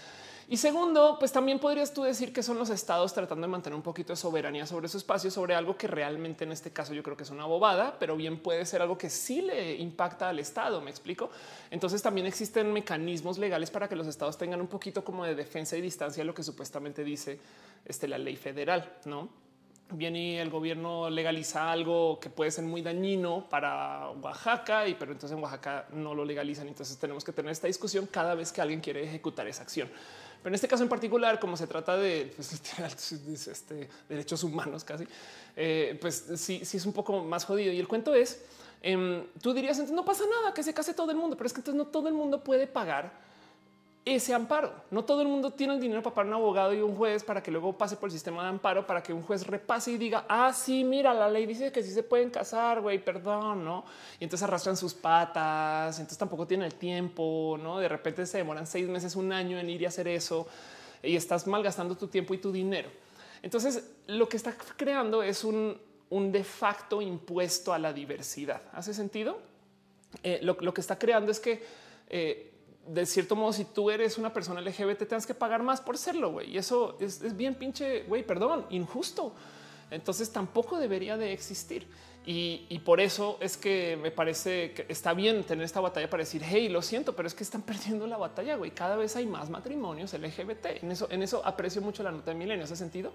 Y 0.51 0.57
segundo, 0.57 1.17
pues 1.21 1.31
también 1.31 1.61
podrías 1.61 1.95
tú 1.95 2.03
decir 2.03 2.33
que 2.33 2.43
son 2.43 2.59
los 2.59 2.71
estados 2.71 3.15
tratando 3.15 3.47
de 3.47 3.53
mantener 3.53 3.77
un 3.77 3.83
poquito 3.83 4.13
de 4.13 4.17
soberanía 4.17 4.67
sobre 4.67 4.89
su 4.89 4.99
espacio, 4.99 5.31
sobre 5.31 5.55
algo 5.55 5.77
que 5.77 5.87
realmente 5.87 6.43
en 6.43 6.51
este 6.51 6.73
caso 6.73 6.93
yo 6.93 7.05
creo 7.05 7.17
que 7.17 7.23
es 7.23 7.31
una 7.31 7.45
bobada, 7.45 7.97
pero 8.01 8.17
bien 8.17 8.41
puede 8.41 8.67
ser 8.67 8.83
algo 8.83 8.99
que 8.99 9.11
sí 9.11 9.43
le 9.43 9.77
impacta 9.77 10.29
al 10.29 10.41
estado. 10.41 10.81
Me 10.81 10.91
explico. 10.91 11.31
Entonces 11.71 12.03
también 12.03 12.27
existen 12.27 12.73
mecanismos 12.73 13.39
legales 13.39 13.71
para 13.71 13.89
que 13.89 13.95
los 13.95 14.09
estados 14.09 14.37
tengan 14.37 14.61
un 14.61 14.67
poquito 14.67 15.05
como 15.05 15.25
de 15.25 15.37
defensa 15.37 15.77
y 15.77 15.81
distancia 15.81 16.25
a 16.25 16.27
lo 16.27 16.35
que 16.35 16.43
supuestamente 16.43 17.05
dice 17.05 17.39
este, 17.85 18.09
la 18.09 18.19
ley 18.19 18.35
federal, 18.35 18.93
no? 19.05 19.29
viene 19.93 20.41
el 20.41 20.51
gobierno 20.51 21.11
legaliza 21.11 21.71
algo 21.71 22.19
que 22.21 22.31
puede 22.31 22.51
ser 22.51 22.65
muy 22.65 22.83
dañino 22.83 23.49
para 23.49 24.11
Oaxaca, 24.11 24.87
y 24.87 24.95
pero 24.95 25.13
entonces 25.13 25.37
en 25.37 25.43
Oaxaca 25.43 25.87
no 25.93 26.15
lo 26.15 26.25
legalizan. 26.25 26.69
Entonces 26.69 26.97
tenemos 26.99 27.25
que 27.25 27.33
tener 27.33 27.53
esta 27.53 27.67
discusión 27.67 28.07
cada 28.07 28.35
vez 28.35 28.53
que 28.53 28.61
alguien 28.61 28.81
quiere 28.81 29.05
ejecutar 29.05 29.47
esa 29.49 29.63
acción. 29.63 29.89
Pero 30.43 30.51
en 30.51 30.55
este 30.55 30.69
caso 30.69 30.83
en 30.83 30.89
particular, 30.89 31.39
como 31.39 31.57
se 31.57 31.67
trata 31.67 31.97
de 31.97 32.33
pues, 32.35 32.53
este, 33.49 33.89
derechos 34.09 34.43
humanos 34.43 34.85
casi, 34.85 35.07
eh, 35.57 35.99
pues 36.01 36.25
sí, 36.37 36.65
sí 36.65 36.77
es 36.77 36.87
un 36.87 36.93
poco 36.93 37.23
más 37.25 37.45
jodido. 37.45 37.73
Y 37.73 37.79
el 37.79 37.89
cuento 37.89 38.15
es, 38.15 38.43
em, 38.83 39.25
tú 39.43 39.53
dirías, 39.53 39.79
no 39.91 40.05
pasa 40.05 40.25
nada, 40.27 40.55
que 40.55 40.63
se 40.63 40.73
case 40.73 40.95
todo 40.95 41.11
el 41.11 41.17
mundo, 41.17 41.37
pero 41.37 41.47
es 41.47 41.53
que 41.53 41.61
entonces 41.61 41.77
no 41.79 41.87
todo 41.87 42.09
el 42.09 42.15
mundo 42.15 42.43
puede 42.43 42.67
pagar 42.67 43.30
ese 44.05 44.33
amparo. 44.35 44.73
No 44.91 45.05
todo 45.05 45.23
el 45.23 45.29
mundo 45.29 45.51
tiene 45.53 45.75
el 45.75 45.81
dinero 45.81 46.03
para 46.03 46.15
pagar 46.15 46.29
un 46.29 46.35
abogado 46.35 46.75
y 46.75 46.81
un 46.81 46.97
juez 46.97 47.23
para 47.23 47.43
que 47.43 47.51
luego 47.51 47.77
pase 47.77 47.97
por 47.97 48.09
el 48.09 48.13
sistema 48.13 48.43
de 48.43 48.49
amparo, 48.49 48.87
para 48.87 49.03
que 49.03 49.13
un 49.13 49.23
juez 49.23 49.47
repase 49.47 49.93
y 49.93 49.99
diga, 49.99 50.25
ah, 50.29 50.53
sí, 50.53 50.85
mira, 50.85 51.13
la 51.13 51.29
ley 51.29 51.47
dice 51.47 51.71
que 51.71 51.83
sí 51.83 51.93
se 51.93 52.03
pueden 52.03 52.31
casar, 52.31 52.81
güey, 52.81 53.03
perdón, 53.03 53.65
¿no? 53.65 53.85
Y 54.19 54.25
entonces 54.25 54.45
arrastran 54.45 54.77
sus 54.77 54.95
patas, 54.95 55.99
entonces 55.99 56.19
tampoco 56.19 56.47
tienen 56.47 56.67
el 56.67 56.75
tiempo, 56.75 57.59
¿no? 57.61 57.79
De 57.79 57.89
repente 57.89 58.25
se 58.27 58.39
demoran 58.39 58.67
seis 58.67 58.89
meses, 58.89 59.17
un 59.17 59.33
año 59.33 59.59
en 59.59 59.69
ir 59.69 59.83
y 59.83 59.87
hacer 59.87 60.09
eso 60.09 60.47
y 61.03 61.17
estás 61.17 61.47
malgastando 61.47 61.97
tu 61.97 62.09
tiempo 62.09 62.35
y 62.35 62.39
tu 62.39 62.53
dinero. 62.53 62.91
Entonces, 63.43 63.91
lo 64.07 64.29
que 64.29 64.37
está 64.37 64.55
creando 64.77 65.23
es 65.23 65.45
un, 65.45 65.79
de 66.11 66.45
facto 66.45 67.01
impuesto 67.01 67.73
a 67.73 67.79
la 67.79 67.93
diversidad. 67.93 68.63
¿Hace 68.73 68.93
sentido? 68.93 69.39
Eh, 70.23 70.41
lo, 70.43 70.75
que 70.75 70.81
está 70.81 70.99
creando 70.99 71.31
es 71.31 71.41
que 71.41 71.63
eh, 72.09 72.50
de 72.87 73.07
cierto 73.07 73.37
modo, 73.37 73.53
si 73.53 73.65
tú 73.65 73.91
eres 73.91 74.19
una 74.19 74.33
persona 74.33 74.61
LGBT, 74.61 75.07
tienes 75.07 75.27
que 75.27 75.35
pagar 75.35 75.63
más 75.63 75.81
por 75.81 75.99
serlo. 75.99 76.43
Y 76.43 76.59
eso 76.59 76.97
es, 77.01 77.37
bien 77.37 77.55
pinche, 77.55 78.03
güey, 78.05 78.25
perdón, 78.25 78.67
injusto. 78.71 79.33
Entonces 79.91 80.31
tampoco 80.33 80.79
debería 80.79 81.17
de 81.17 81.33
existir. 81.33 81.87
Y, 82.27 82.79
por 82.85 83.01
eso 83.01 83.39
es 83.41 83.57
que 83.57 83.99
me 84.01 84.11
parece 84.11 84.73
que 84.73 84.87
está 84.89 85.15
bien 85.15 85.43
tener 85.43 85.65
esta 85.65 85.81
batalla 85.81 86.09
para 86.09 86.23
decir, 86.23 86.43
hey, 86.45 86.69
lo 86.69 86.81
siento, 86.81 87.17
pero 87.17 87.27
es 87.27 87.35
que 87.35 87.43
están 87.43 87.63
perdiendo 87.71 88.07
la 88.07 88.17
batalla. 88.17 88.57
güey. 88.57 88.71
Cada 88.71 88.97
vez 88.97 89.17
hay 89.17 89.27
más 89.27 89.51
matrimonios 89.51 90.13
LGBT. 90.13 90.83
En 90.83 90.93
eso, 90.93 91.09
en 91.11 91.23
eso 91.23 91.45
aprecio 91.45 91.83
mucho 91.83 92.03
la 92.03 92.13
nota 92.13 92.31
de 92.31 92.37
Milenio, 92.37 92.65
ese 92.65 92.77
sentido. 92.77 93.13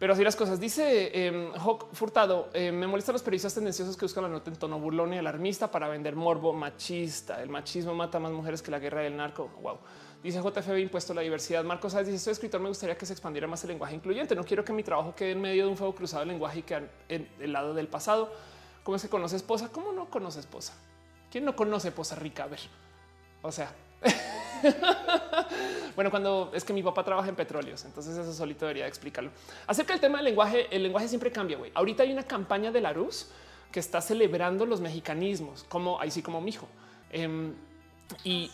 Pero 0.00 0.14
así 0.14 0.24
las 0.24 0.34
cosas. 0.34 0.58
Dice 0.58 1.10
eh, 1.12 1.52
Hawk 1.58 1.88
Furtado, 1.92 2.48
eh, 2.54 2.72
me 2.72 2.86
molestan 2.86 3.12
los 3.12 3.22
periodistas 3.22 3.52
tendenciosos 3.52 3.98
que 3.98 4.06
buscan 4.06 4.22
la 4.22 4.30
nota 4.30 4.50
en 4.50 4.56
tono 4.56 4.80
burlón 4.80 5.12
y 5.12 5.18
alarmista 5.18 5.70
para 5.70 5.88
vender 5.88 6.16
morbo 6.16 6.54
machista. 6.54 7.42
El 7.42 7.50
machismo 7.50 7.94
mata 7.94 8.18
más 8.18 8.32
mujeres 8.32 8.62
que 8.62 8.70
la 8.70 8.78
guerra 8.78 9.02
del 9.02 9.14
narco. 9.14 9.50
Wow. 9.60 9.76
Dice 10.22 10.40
JFB 10.40 10.78
impuesto 10.78 11.12
la 11.12 11.20
diversidad. 11.20 11.64
Marcos 11.64 11.92
Sáenz 11.92 12.08
dice, 12.08 12.18
soy 12.18 12.32
escritor, 12.32 12.62
me 12.62 12.68
gustaría 12.68 12.96
que 12.96 13.04
se 13.04 13.12
expandiera 13.12 13.46
más 13.46 13.62
el 13.64 13.68
lenguaje 13.68 13.94
incluyente. 13.94 14.34
No 14.34 14.42
quiero 14.42 14.64
que 14.64 14.72
mi 14.72 14.82
trabajo 14.82 15.14
quede 15.14 15.32
en 15.32 15.40
medio 15.42 15.64
de 15.64 15.70
un 15.70 15.76
fuego 15.76 15.94
cruzado 15.94 16.20
de 16.20 16.28
lenguaje 16.32 16.60
y 16.60 16.62
que 16.62 16.88
en 17.10 17.28
el 17.38 17.52
lado 17.52 17.74
del 17.74 17.88
pasado. 17.88 18.32
¿Cómo 18.82 18.98
se 18.98 19.10
conoce 19.10 19.36
esposa? 19.36 19.68
¿Cómo 19.70 19.92
no 19.92 20.08
conoce 20.08 20.40
esposa? 20.40 20.72
¿Quién 21.30 21.44
no 21.44 21.54
conoce 21.54 21.92
Poza 21.92 22.16
Rica? 22.16 22.44
A 22.44 22.46
ver, 22.46 22.60
o 23.42 23.52
sea, 23.52 23.70
bueno, 25.96 26.10
cuando 26.10 26.50
es 26.54 26.64
que 26.64 26.72
mi 26.72 26.82
papá 26.82 27.04
trabaja 27.04 27.28
en 27.28 27.36
petróleos, 27.36 27.84
entonces 27.84 28.16
eso 28.16 28.32
solito 28.32 28.66
debería 28.66 28.86
explicarlo. 28.86 29.30
Acerca 29.66 29.92
del 29.92 30.00
tema 30.00 30.18
del 30.18 30.26
lenguaje, 30.26 30.66
el 30.74 30.82
lenguaje 30.82 31.08
siempre 31.08 31.30
cambia. 31.30 31.58
güey. 31.58 31.70
Ahorita 31.74 32.02
hay 32.02 32.12
una 32.12 32.22
campaña 32.22 32.70
de 32.70 32.80
la 32.80 32.92
Rus 32.92 33.28
que 33.72 33.80
está 33.80 34.00
celebrando 34.00 34.66
los 34.66 34.80
mexicanismos, 34.80 35.64
como 35.68 36.00
ahí 36.00 36.10
sí, 36.10 36.22
como 36.22 36.40
mi 36.40 36.50
hijo. 36.50 36.68
Em, 37.12 37.54
y 38.24 38.50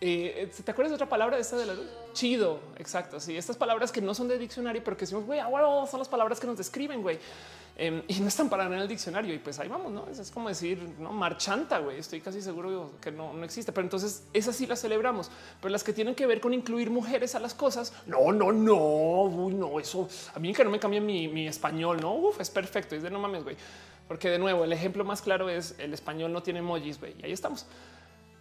eh, 0.00 0.50
¿te 0.64 0.70
acuerdas 0.70 0.90
de 0.90 0.96
otra 0.96 1.08
palabra 1.08 1.38
esta 1.38 1.56
de 1.56 1.66
la 1.66 1.74
luz? 1.74 1.86
Chido, 2.12 2.60
exacto. 2.78 3.20
Sí, 3.20 3.36
estas 3.36 3.56
palabras 3.56 3.92
que 3.92 4.00
no 4.00 4.14
son 4.14 4.28
de 4.28 4.38
diccionario, 4.38 4.82
pero 4.84 4.96
que 4.96 5.02
decimos, 5.02 5.24
güey, 5.24 5.40
ahora 5.40 5.86
son 5.86 6.00
las 6.00 6.08
palabras 6.08 6.38
que 6.40 6.46
nos 6.46 6.58
describen, 6.58 7.02
güey. 7.02 7.18
Em, 7.78 8.02
y 8.08 8.20
no 8.20 8.28
están 8.28 8.48
para 8.48 8.64
nada 8.64 8.76
en 8.76 8.82
el 8.82 8.88
diccionario. 8.88 9.34
Y 9.34 9.38
pues 9.38 9.58
ahí 9.58 9.68
vamos, 9.68 9.92
no 9.92 10.06
es, 10.08 10.30
como 10.30 10.48
decir 10.48 10.78
no 10.98 11.12
marchanta. 11.12 11.78
Güey, 11.78 11.98
estoy 11.98 12.20
casi 12.22 12.40
seguro 12.40 12.92
que 13.02 13.12
no, 13.12 13.34
no 13.34 13.44
existe, 13.44 13.70
pero 13.70 13.84
entonces 13.84 14.24
esas 14.32 14.56
sí 14.56 14.66
las 14.66 14.80
celebramos. 14.80 15.30
Pero 15.60 15.70
las 15.70 15.84
que 15.84 15.92
tienen 15.92 16.14
que 16.14 16.26
ver 16.26 16.40
con 16.40 16.54
incluir 16.54 16.90
mujeres 16.90 17.34
a 17.34 17.38
las 17.38 17.52
cosas, 17.52 17.92
no, 18.06 18.32
no, 18.32 18.50
no, 18.50 19.22
uy, 19.24 19.54
no, 19.54 19.78
eso 19.78 20.08
a 20.34 20.38
mí 20.38 20.54
que 20.54 20.64
no 20.64 20.70
me 20.70 20.78
cambie 20.78 21.00
mi, 21.00 21.46
español, 21.46 22.00
no 22.00 22.14
Uf, 22.14 22.40
es 22.40 22.48
perfecto. 22.48 22.94
Es 22.96 23.02
de 23.02 23.10
no 23.10 23.18
mames, 23.18 23.44
güey, 23.44 23.56
porque 24.08 24.30
de 24.30 24.38
nuevo, 24.38 24.64
el 24.64 24.72
ejemplo 24.72 25.04
más 25.04 25.20
claro 25.20 25.50
es 25.50 25.74
el 25.78 25.92
español 25.92 26.32
no 26.32 26.42
tiene 26.42 26.60
emojis, 26.60 26.98
güey, 26.98 27.14
y 27.20 27.26
ahí 27.26 27.32
estamos. 27.32 27.66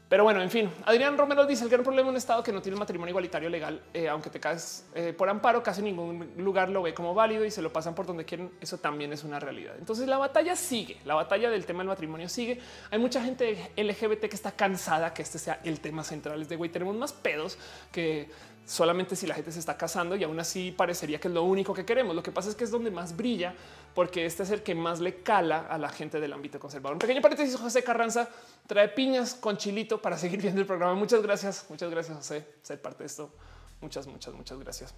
Pero 0.08 0.24
bueno, 0.24 0.40
en 0.40 0.52
fin, 0.52 0.70
Adrián 0.86 1.18
Romero 1.18 1.48
dice 1.48 1.64
el 1.64 1.70
gran 1.70 1.84
problema 1.84 2.10
un 2.10 2.16
estado 2.16 2.44
que 2.44 2.52
no 2.52 2.62
tiene 2.62 2.78
matrimonio 2.78 3.10
igualitario 3.10 3.50
legal, 3.50 3.82
eh, 3.92 4.08
aunque 4.08 4.30
te 4.30 4.40
caes 4.40 4.86
eh, 4.94 5.14
por 5.18 5.28
amparo, 5.30 5.64
casi 5.64 5.82
ningún 5.82 6.32
lugar 6.38 6.70
lo 6.70 6.84
ve 6.84 6.94
como 6.94 7.16
válido 7.16 7.44
y 7.44 7.50
se 7.50 7.64
lo 7.64 7.74
pasan 7.74 7.96
por 7.96 8.06
donde 8.06 8.24
quieren. 8.24 8.52
Eso 8.62 8.78
también 8.78 9.12
es 9.14 9.24
una 9.24 9.40
realidad. 9.40 9.74
Entonces 9.80 10.08
la 10.08 10.20
batalla 10.20 10.56
sigue, 10.56 10.98
la 11.06 11.16
batalla 11.16 11.50
del 11.50 11.66
tema 11.66 11.80
del 11.80 11.88
matrimonio 11.88 12.30
sigue. 12.30 12.60
Hay 12.92 13.00
mucha 13.00 13.24
gente 13.24 13.72
LGBT 13.76 14.28
que 14.28 14.36
está 14.36 14.52
cansada 14.52 15.12
que 15.12 15.24
este 15.24 15.40
sea 15.40 15.60
el 15.64 15.80
tema 15.80 16.04
central. 16.04 16.40
Es 16.40 16.50
de 16.50 16.56
güey, 16.56 16.70
tenemos 16.70 16.96
más 16.96 17.12
pedos 17.12 17.58
que 17.92 18.30
solamente 18.66 19.16
si 19.16 19.28
la 19.28 19.36
gente 19.36 19.52
se 19.52 19.60
está 19.60 19.78
casando 19.78 20.16
y 20.16 20.24
aún 20.24 20.40
así 20.40 20.72
parecería 20.72 21.20
que 21.20 21.28
es 21.28 21.34
lo 21.34 21.44
único 21.44 21.74
que 21.74 21.86
queremos. 21.86 22.16
Lo 22.16 22.24
que 22.24 22.32
pasa 22.32 22.50
es 22.50 22.56
que 22.56 22.64
es 22.64 22.72
donde 22.72 22.92
más 22.92 23.16
brilla, 23.16 23.54
porque 23.94 24.26
este 24.26 24.44
es 24.44 24.50
el 24.50 24.64
que 24.64 24.76
más 24.76 25.00
le 25.00 25.22
cala 25.22 25.68
a 25.68 25.78
la 25.78 25.90
gente 25.90 26.20
del 26.20 26.34
ámbito 26.34 26.60
conservador. 26.60 26.96
Un 26.96 27.00
pequeño 27.00 27.22
paréntesis, 27.22 27.56
José 27.56 27.84
Carranza 27.84 28.30
trae 28.68 28.90
piñas 28.90 29.36
con 29.36 29.58
chilito 29.58 30.02
para 30.02 30.18
seguir 30.18 30.42
viendo 30.42 30.62
el 30.62 30.68
programa. 30.68 30.96
Muchas 30.96 31.22
gracias, 31.22 31.66
muchas 31.70 31.90
gracias 31.90 32.18
José, 32.18 32.48
ser 32.62 32.82
parte 32.82 33.00
de 33.04 33.08
esto. 33.08 33.32
Muchas, 33.82 34.08
muchas, 34.08 34.34
muchas 34.34 34.60
gracias. 34.60 34.94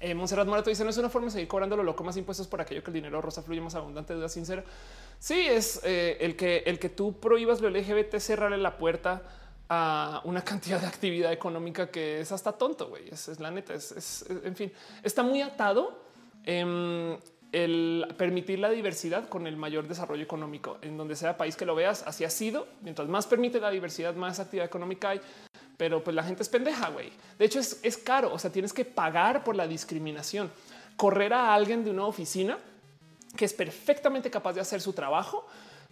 Eh, 0.00 0.14
Monserrat 0.14 0.46
Morato 0.46 0.70
dice 0.70 0.84
no 0.84 0.90
es 0.90 0.98
una 0.98 1.08
forma 1.08 1.26
de 1.26 1.32
seguir 1.32 1.48
cobrando 1.48 1.76
lo 1.76 1.82
loco 1.82 2.04
más 2.04 2.16
impuestos 2.16 2.46
por 2.46 2.60
aquello 2.60 2.84
que 2.84 2.90
el 2.90 2.94
dinero 2.94 3.20
rosa 3.20 3.42
fluye 3.42 3.60
más 3.60 3.74
abundante, 3.74 4.14
duda 4.14 4.28
sincera. 4.28 4.64
Sí, 5.18 5.40
es 5.40 5.80
eh, 5.82 6.18
el 6.20 6.36
que 6.36 6.58
el 6.66 6.78
que 6.78 6.88
tú 6.88 7.18
prohíbas 7.18 7.60
lo 7.60 7.68
LGBT 7.68 8.18
cerrarle 8.18 8.58
la 8.58 8.76
puerta 8.78 9.22
a 9.68 10.22
una 10.24 10.42
cantidad 10.42 10.80
de 10.80 10.86
actividad 10.86 11.32
económica 11.32 11.90
que 11.90 12.20
es 12.20 12.32
hasta 12.32 12.52
tonto. 12.52 12.88
güey. 12.88 13.08
Es, 13.10 13.28
es, 13.28 13.40
la 13.40 13.50
neta. 13.50 13.74
Es, 13.74 14.24
en 14.28 14.56
fin, 14.56 14.72
está 15.02 15.22
muy 15.22 15.42
atado 15.42 16.02
en 16.44 17.18
el 17.52 18.06
permitir 18.16 18.58
la 18.58 18.70
diversidad 18.70 19.28
con 19.28 19.46
el 19.46 19.56
mayor 19.56 19.88
desarrollo 19.88 20.22
económico 20.22 20.78
en 20.82 20.96
donde 20.96 21.16
sea 21.16 21.36
país 21.36 21.56
que 21.56 21.66
lo 21.66 21.74
veas. 21.74 22.02
Así 22.06 22.24
ha 22.24 22.30
sido. 22.30 22.66
Mientras 22.82 23.08
más 23.08 23.26
permite 23.26 23.60
la 23.60 23.70
diversidad, 23.70 24.14
más 24.14 24.40
actividad 24.40 24.66
económica 24.66 25.10
hay. 25.10 25.20
Pero 25.76 26.02
pues 26.02 26.14
la 26.16 26.22
gente 26.22 26.42
es 26.42 26.48
pendeja. 26.48 26.88
güey. 26.88 27.12
De 27.38 27.44
hecho, 27.44 27.60
es, 27.60 27.80
es 27.82 27.96
caro. 27.96 28.32
O 28.32 28.38
sea, 28.38 28.50
tienes 28.50 28.72
que 28.72 28.84
pagar 28.84 29.44
por 29.44 29.54
la 29.54 29.66
discriminación. 29.66 30.50
Correr 30.96 31.32
a 31.32 31.54
alguien 31.54 31.84
de 31.84 31.90
una 31.90 32.06
oficina 32.06 32.58
que 33.36 33.44
es 33.44 33.52
perfectamente 33.52 34.30
capaz 34.30 34.54
de 34.54 34.60
hacer 34.60 34.80
su 34.80 34.92
trabajo 34.92 35.46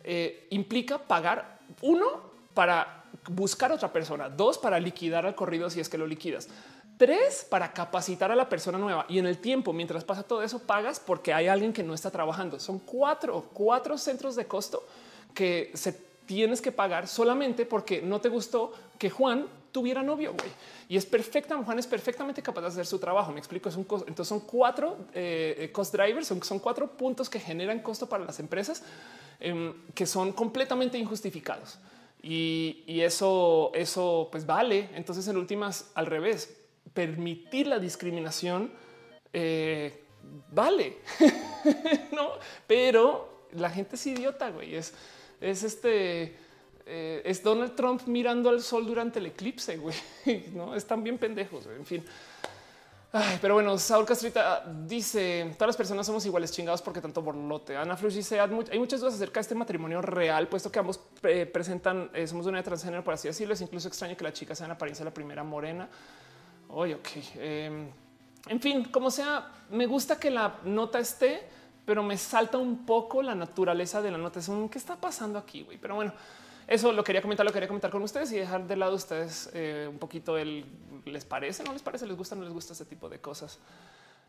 eh, 0.09 0.47
implica 0.51 0.99
pagar 0.99 1.59
uno 1.83 2.07
para 2.55 2.96
buscar 3.29 3.73
otra 3.73 3.93
persona, 3.93 4.29
dos 4.29 4.59
para 4.59 4.79
liquidar 4.79 5.27
al 5.27 5.35
corrido 5.35 5.71
si 5.71 5.81
es 5.81 5.89
que 5.89 5.99
lo 5.99 6.07
liquidas, 6.07 6.49
tres 6.97 7.47
para 7.49 7.73
capacitar 7.73 8.31
a 8.31 8.37
la 8.37 8.49
persona 8.49 8.79
nueva 8.79 9.07
y 9.09 9.19
en 9.19 9.27
el 9.27 9.39
tiempo 9.39 9.73
mientras 9.73 10.05
pasa 10.05 10.23
todo 10.23 10.43
eso 10.43 10.61
pagas 10.61 11.01
porque 11.01 11.33
hay 11.33 11.49
alguien 11.49 11.73
que 11.73 11.83
no 11.83 11.95
está 11.95 12.11
trabajando. 12.11 12.59
Son 12.61 12.79
cuatro, 12.79 13.51
cuatro 13.53 13.99
centros 13.99 14.37
de 14.37 14.47
costo 14.47 14.87
que 15.35 15.71
se 15.75 15.93
tienes 16.27 16.61
que 16.61 16.73
pagar 16.73 17.07
solamente 17.07 17.65
porque 17.67 18.03
no 18.03 18.21
te 18.21 18.29
gustó 18.29 18.73
que 18.99 19.11
Juan 19.11 19.47
tuviera 19.73 20.03
novio. 20.03 20.33
güey. 20.33 20.51
Y 20.89 20.97
es 20.97 21.07
perfecta. 21.07 21.57
Juan 21.63 21.79
es 21.79 21.87
perfectamente 21.87 22.43
capaz 22.43 22.63
de 22.63 22.67
hacer 22.69 22.87
su 22.87 22.99
trabajo. 22.99 23.33
Me 23.33 23.39
explico. 23.39 23.69
Es 23.69 23.77
un 23.77 23.85
costo. 23.85 24.07
Entonces 24.09 24.29
son 24.29 24.41
cuatro 24.41 24.97
eh, 25.15 25.71
cost 25.73 25.95
drivers, 25.95 26.27
son, 26.27 26.43
son, 26.43 26.59
cuatro 26.59 26.89
puntos 26.89 27.31
que 27.31 27.39
generan 27.39 27.81
costo 27.81 28.09
para 28.09 28.25
las 28.25 28.41
empresas 28.41 28.83
em, 29.39 29.73
que 29.95 30.07
son 30.07 30.33
completamente 30.33 30.99
injustificados. 30.99 31.79
Y, 32.29 33.01
eso, 33.03 33.71
eso 33.73 34.29
pues 34.33 34.45
vale. 34.45 34.91
Entonces, 34.95 35.29
en 35.29 35.37
últimas, 35.37 35.93
al 35.95 36.07
revés, 36.07 36.57
permitir 36.93 37.69
la 37.69 37.79
discriminación 37.79 38.73
eh, 39.33 40.03
vale, 40.51 40.97
no, 42.13 42.31
pero 42.67 43.47
la 43.53 43.71
gente 43.71 43.95
es 43.95 44.07
idiota, 44.09 44.51
güey. 44.51 44.75
Es, 44.75 44.93
es 45.41 45.63
este, 45.63 46.35
eh, 46.85 47.23
es 47.25 47.45
Donald 47.45 47.77
Trump 47.77 48.03
mirando 48.07 48.49
al 48.49 48.61
sol 48.61 48.87
durante 48.87 49.21
el 49.21 49.27
eclipse, 49.27 49.77
güey. 49.77 49.95
No 50.53 50.75
están 50.75 51.05
bien 51.05 51.19
pendejos. 51.19 51.67
En 51.67 51.87
fin, 51.87 52.05
pero 53.41 53.55
bueno, 53.55 53.79
Saúl 53.79 54.05
Castrita 54.05 54.65
dice 54.87 55.53
todas 55.57 55.69
las 55.69 55.77
personas 55.77 56.07
somos 56.07 56.25
iguales 56.27 56.53
chingados 56.53 56.83
porque 56.83 57.01
tanto 57.01 57.23
borlote. 57.23 57.77
Ana 57.77 57.97
Flux 57.97 58.15
dice 58.15 58.41
hay 58.41 58.79
muchas 58.79 59.01
dudas 59.01 59.15
acerca 59.15 59.35
de 59.35 59.43
este 59.43 59.55
matrimonio 59.55 60.03
real, 60.03 60.49
puesto 60.49 60.71
que 60.71 60.79
ambos 60.79 61.01
presentan, 61.53 62.11
eh, 62.15 62.27
somos 62.27 62.47
de 62.47 62.51
una 62.51 62.63
transgénero, 62.63 63.05
por 63.05 63.15
así 63.15 63.29
decirlo. 63.29 63.55
Es 63.55 63.61
incluso 63.61 63.89
extraño 63.89 64.17
que 64.17 64.25
la 64.25 64.33
chica 64.33 64.55
sea 64.55 64.67
en 64.67 64.73
apariencia 64.73 65.05
la 65.05 65.15
primera 65.15 65.45
morena. 65.45 65.89
Hoy, 66.69 66.95
ok. 66.95 67.09
Em, 67.37 67.91
en 68.49 68.61
fin, 68.61 68.85
como 68.85 69.11
sea, 69.11 69.53
me 69.71 69.87
gusta 69.87 70.19
que 70.19 70.31
la 70.31 70.59
nota 70.65 70.99
esté, 70.99 71.47
pero 71.85 72.03
me 72.03 72.17
salta 72.17 72.59
un 72.59 72.85
poco 72.85 73.23
la 73.23 73.35
naturaleza 73.35 74.03
de 74.03 74.11
la 74.11 74.19
nota. 74.19 74.41
Es 74.41 74.49
un 74.49 74.69
qué 74.69 74.79
está 74.79 74.97
pasando 74.97 75.39
aquí, 75.39 75.63
güey. 75.63 75.79
Pero 75.79 75.95
bueno, 75.95 76.13
eso 76.67 76.93
lo 76.93 77.05
quería 77.05 77.23
comentar, 77.23 77.47
lo 77.47 77.53
quería 77.53 77.69
comentar 77.69 77.91
con 77.91 78.03
ustedes 78.03 78.33
y 78.33 78.39
dejar 78.39 78.67
de 78.67 78.77
lado 78.77 78.95
ustedes 78.95 79.51
eh, 79.55 79.87
un 79.89 79.99
poquito 79.99 80.37
el 80.37 80.65
les 81.07 81.25
parece, 81.25 81.63
no 81.63 81.73
les 81.73 81.83
parece, 81.83 82.07
les 82.07 82.17
gusta, 82.17 82.35
no 82.35 82.43
les 82.43 82.53
gusta 82.53 82.73
ese 82.73 82.85
tipo 82.85 83.09
de 83.09 83.21
cosas. 83.21 83.59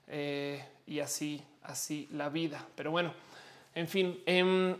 Eh, 0.07 0.64
y 0.85 0.99
así, 0.99 1.43
así 1.64 2.07
la 2.11 2.30
vida. 2.30 2.65
Pero 2.76 2.91
bueno, 2.91 3.14
en 3.76 3.88
fin, 3.88 4.22
em, 4.26 4.76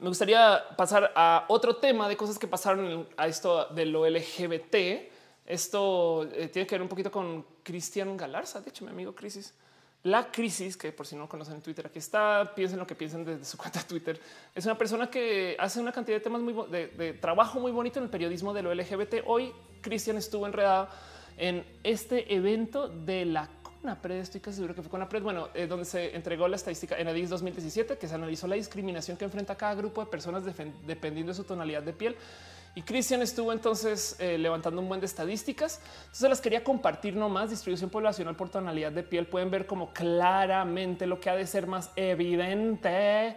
me 0.00 0.08
gustaría 0.08 0.64
pasar 0.76 1.12
a 1.14 1.44
otro 1.48 1.76
tema 1.76 2.08
de 2.08 2.16
cosas 2.16 2.38
que 2.38 2.46
pasaron 2.46 3.08
a 3.16 3.26
esto 3.26 3.66
de 3.66 3.86
lo 3.86 4.06
LGBT. 4.06 5.10
Esto 5.46 6.24
eh, 6.32 6.48
tiene 6.48 6.66
que 6.66 6.74
ver 6.74 6.82
un 6.82 6.88
poquito 6.88 7.10
con 7.10 7.44
Cristian 7.62 8.16
Galarza, 8.16 8.60
de 8.60 8.70
hecho, 8.70 8.84
mi 8.84 8.90
amigo 8.90 9.14
Crisis. 9.14 9.54
La 10.08 10.30
crisis, 10.30 10.78
que 10.78 10.90
por 10.90 11.06
si 11.06 11.16
no 11.16 11.28
conocen 11.28 11.56
en 11.56 11.60
Twitter, 11.60 11.86
aquí 11.86 11.98
está, 11.98 12.52
piensen 12.54 12.78
lo 12.78 12.86
que 12.86 12.94
piensen 12.94 13.26
desde 13.26 13.44
su 13.44 13.58
cuenta 13.62 13.80
de 13.80 13.84
Twitter. 13.84 14.18
Es 14.54 14.64
una 14.64 14.78
persona 14.78 15.10
que 15.10 15.54
hace 15.58 15.80
una 15.80 15.92
cantidad 15.92 16.16
de 16.16 16.24
temas 16.24 16.40
muy 16.40 16.54
de, 16.70 16.88
de 16.88 17.12
trabajo 17.12 17.60
muy 17.60 17.72
bonito 17.72 17.98
en 17.98 18.04
el 18.04 18.10
periodismo 18.10 18.54
de 18.54 18.62
lo 18.62 18.74
LGBT. 18.74 19.16
Hoy 19.26 19.52
Cristian 19.82 20.16
estuvo 20.16 20.46
enredado 20.46 20.88
en 21.36 21.62
este 21.84 22.34
evento 22.34 22.88
de 22.88 23.26
la 23.26 23.50
CONAPRED, 23.62 24.20
estoy 24.20 24.40
casi 24.40 24.56
seguro 24.56 24.74
que 24.74 24.80
fue 24.80 24.90
CONAPRED, 24.90 25.22
bueno, 25.22 25.48
eh, 25.52 25.66
donde 25.66 25.84
se 25.84 26.16
entregó 26.16 26.48
la 26.48 26.56
estadística 26.56 26.96
en 26.96 27.06
ADIS 27.08 27.28
2017, 27.28 27.98
que 27.98 28.08
se 28.08 28.14
analizó 28.14 28.46
la 28.46 28.56
discriminación 28.56 29.18
que 29.18 29.26
enfrenta 29.26 29.56
cada 29.56 29.74
grupo 29.74 30.02
de 30.02 30.10
personas 30.10 30.42
dependiendo 30.86 31.32
de 31.32 31.36
su 31.36 31.44
tonalidad 31.44 31.82
de 31.82 31.92
piel. 31.92 32.16
Y 32.74 32.82
Cristian 32.82 33.22
estuvo 33.22 33.52
entonces 33.52 34.16
eh, 34.18 34.38
levantando 34.38 34.80
un 34.80 34.88
buen 34.88 35.00
de 35.00 35.06
estadísticas. 35.06 35.80
Entonces 36.02 36.28
las 36.28 36.40
quería 36.40 36.62
compartir 36.62 37.16
nomás. 37.16 37.50
Distribución 37.50 37.90
poblacional 37.90 38.36
por 38.36 38.50
tonalidad 38.50 38.92
de 38.92 39.02
piel. 39.02 39.26
Pueden 39.26 39.50
ver 39.50 39.66
como 39.66 39.92
claramente 39.92 41.06
lo 41.06 41.20
que 41.20 41.30
ha 41.30 41.36
de 41.36 41.46
ser 41.46 41.66
más 41.66 41.90
evidente. 41.96 43.36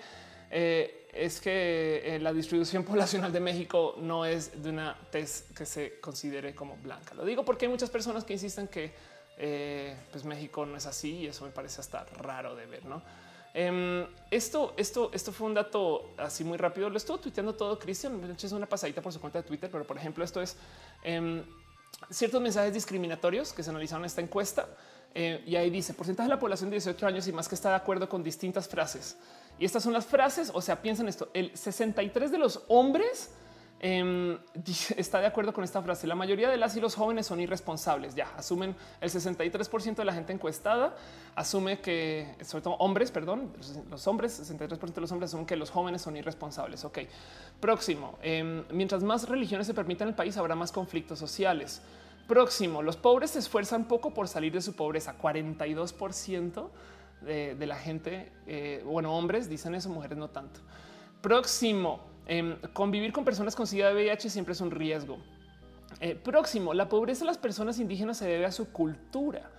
Eh, 0.51 1.07
es 1.13 1.41
que 1.41 2.01
eh, 2.05 2.19
la 2.19 2.33
distribución 2.33 2.83
poblacional 2.85 3.31
de 3.31 3.39
México 3.39 3.95
no 3.97 4.25
es 4.25 4.61
de 4.61 4.69
una 4.69 4.95
test 5.09 5.55
que 5.57 5.65
se 5.65 5.99
considere 5.99 6.53
como 6.53 6.77
blanca. 6.77 7.15
Lo 7.15 7.25
digo 7.25 7.43
porque 7.43 7.65
hay 7.65 7.71
muchas 7.71 7.89
personas 7.89 8.23
que 8.23 8.33
insisten 8.33 8.67
que 8.67 9.11
pues 10.11 10.23
México 10.23 10.67
no 10.67 10.77
es 10.77 10.85
así 10.85 11.21
y 11.21 11.27
eso 11.27 11.45
me 11.45 11.51
parece 11.51 11.81
hasta 11.81 12.03
raro 12.03 12.55
de 12.55 12.67
ver. 12.67 12.85
¿no? 12.85 13.01
Em, 13.53 14.07
esto, 14.29 14.73
esto, 14.77 15.11
esto 15.13 15.31
fue 15.31 15.47
un 15.47 15.53
dato 15.53 16.11
así 16.17 16.43
muy 16.43 16.57
rápido. 16.57 16.89
Lo 16.89 16.97
estuvo 16.97 17.19
tuiteando 17.19 17.53
todo 17.53 17.77
Cristian. 17.77 18.35
Es 18.41 18.51
una 18.51 18.65
pasadita 18.65 19.01
por 19.01 19.11
su 19.11 19.19
cuenta 19.19 19.41
de 19.41 19.47
Twitter, 19.47 19.69
pero 19.71 19.85
por 19.85 19.97
ejemplo, 19.97 20.23
esto 20.23 20.41
es 20.41 20.55
em, 21.03 21.43
ciertos 22.09 22.41
mensajes 22.41 22.73
discriminatorios 22.73 23.53
que 23.53 23.63
se 23.63 23.69
analizaron 23.69 24.03
en 24.03 24.07
esta 24.07 24.21
encuesta. 24.21 24.67
Eh, 25.13 25.43
y 25.45 25.57
ahí 25.57 25.69
dice 25.69 25.93
porcentaje 25.93 26.27
de 26.29 26.35
la 26.35 26.39
población 26.39 26.69
de 26.69 26.75
18 26.75 27.05
años 27.05 27.27
y 27.27 27.33
más 27.33 27.49
que 27.49 27.55
está 27.55 27.69
de 27.69 27.75
acuerdo 27.75 28.07
con 28.07 28.23
distintas 28.23 28.69
frases. 28.69 29.17
Y 29.59 29.65
estas 29.65 29.83
son 29.83 29.91
las 29.91 30.05
frases. 30.05 30.51
O 30.53 30.61
sea, 30.61 30.81
piensen 30.81 31.09
esto: 31.09 31.29
el 31.33 31.55
63 31.55 32.31
de 32.31 32.37
los 32.37 32.63
hombres 32.69 33.31
em, 33.81 34.37
está 34.95 35.19
de 35.19 35.27
acuerdo 35.27 35.53
con 35.53 35.63
esta 35.63 35.81
frase. 35.81 36.07
La 36.07 36.15
mayoría 36.15 36.49
de 36.49 36.55
las 36.55 36.77
y 36.77 36.79
los 36.79 36.95
jóvenes 36.95 37.25
son 37.27 37.41
irresponsables. 37.41 38.15
Ya 38.15 38.27
asumen 38.37 38.75
el 39.01 39.09
63% 39.09 39.95
de 39.95 40.05
la 40.05 40.13
gente 40.13 40.31
encuestada, 40.31 40.95
asume 41.35 41.81
que, 41.81 42.35
sobre 42.43 42.63
todo 42.63 42.75
hombres, 42.75 43.11
perdón, 43.11 43.51
los 43.89 44.07
hombres, 44.07 44.39
63% 44.39 44.93
de 44.93 45.01
los 45.01 45.11
hombres 45.11 45.29
asumen 45.29 45.45
que 45.45 45.55
los 45.55 45.69
jóvenes 45.69 46.01
son 46.01 46.15
irresponsables. 46.15 46.85
Ok, 46.85 46.99
próximo. 47.59 48.17
Em, 48.21 48.63
mientras 48.71 49.03
más 49.03 49.27
religiones 49.27 49.67
se 49.67 49.73
permitan 49.73 50.07
en 50.07 50.13
el 50.13 50.15
país, 50.15 50.37
habrá 50.37 50.55
más 50.55 50.71
conflictos 50.71 51.19
sociales. 51.19 51.81
Próximo, 52.27 52.81
los 52.81 52.95
pobres 52.95 53.31
se 53.31 53.39
esfuerzan 53.39 53.87
poco 53.87 54.13
por 54.13 54.27
salir 54.27 54.53
de 54.53 54.61
su 54.61 54.73
pobreza. 54.73 55.17
42% 55.21 56.69
de, 57.21 57.65
la 57.65 57.75
gente, 57.75 58.31
eh, 58.47 58.83
bueno, 58.85 59.15
hombres 59.15 59.49
dicen 59.49 59.75
eso, 59.75 59.89
mujeres 59.89 60.17
no 60.17 60.29
tanto. 60.29 60.59
Próximo, 61.21 61.99
em, 62.25 62.57
convivir 62.73 63.11
con 63.11 63.25
personas 63.25 63.55
con 63.55 63.67
SIDA 63.67 63.93
VIH 63.93 64.29
siempre 64.29 64.53
es 64.53 64.61
un 64.61 64.71
riesgo. 64.71 65.17
Eh, 65.99 66.15
próximo, 66.15 66.73
la 66.73 66.89
pobreza 66.89 67.21
de 67.21 67.27
las 67.27 67.37
personas 67.37 67.79
indígenas 67.79 68.17
se 68.17 68.27
debe 68.27 68.45
a 68.45 68.51
su 68.51 68.71
cultura. 68.71 69.49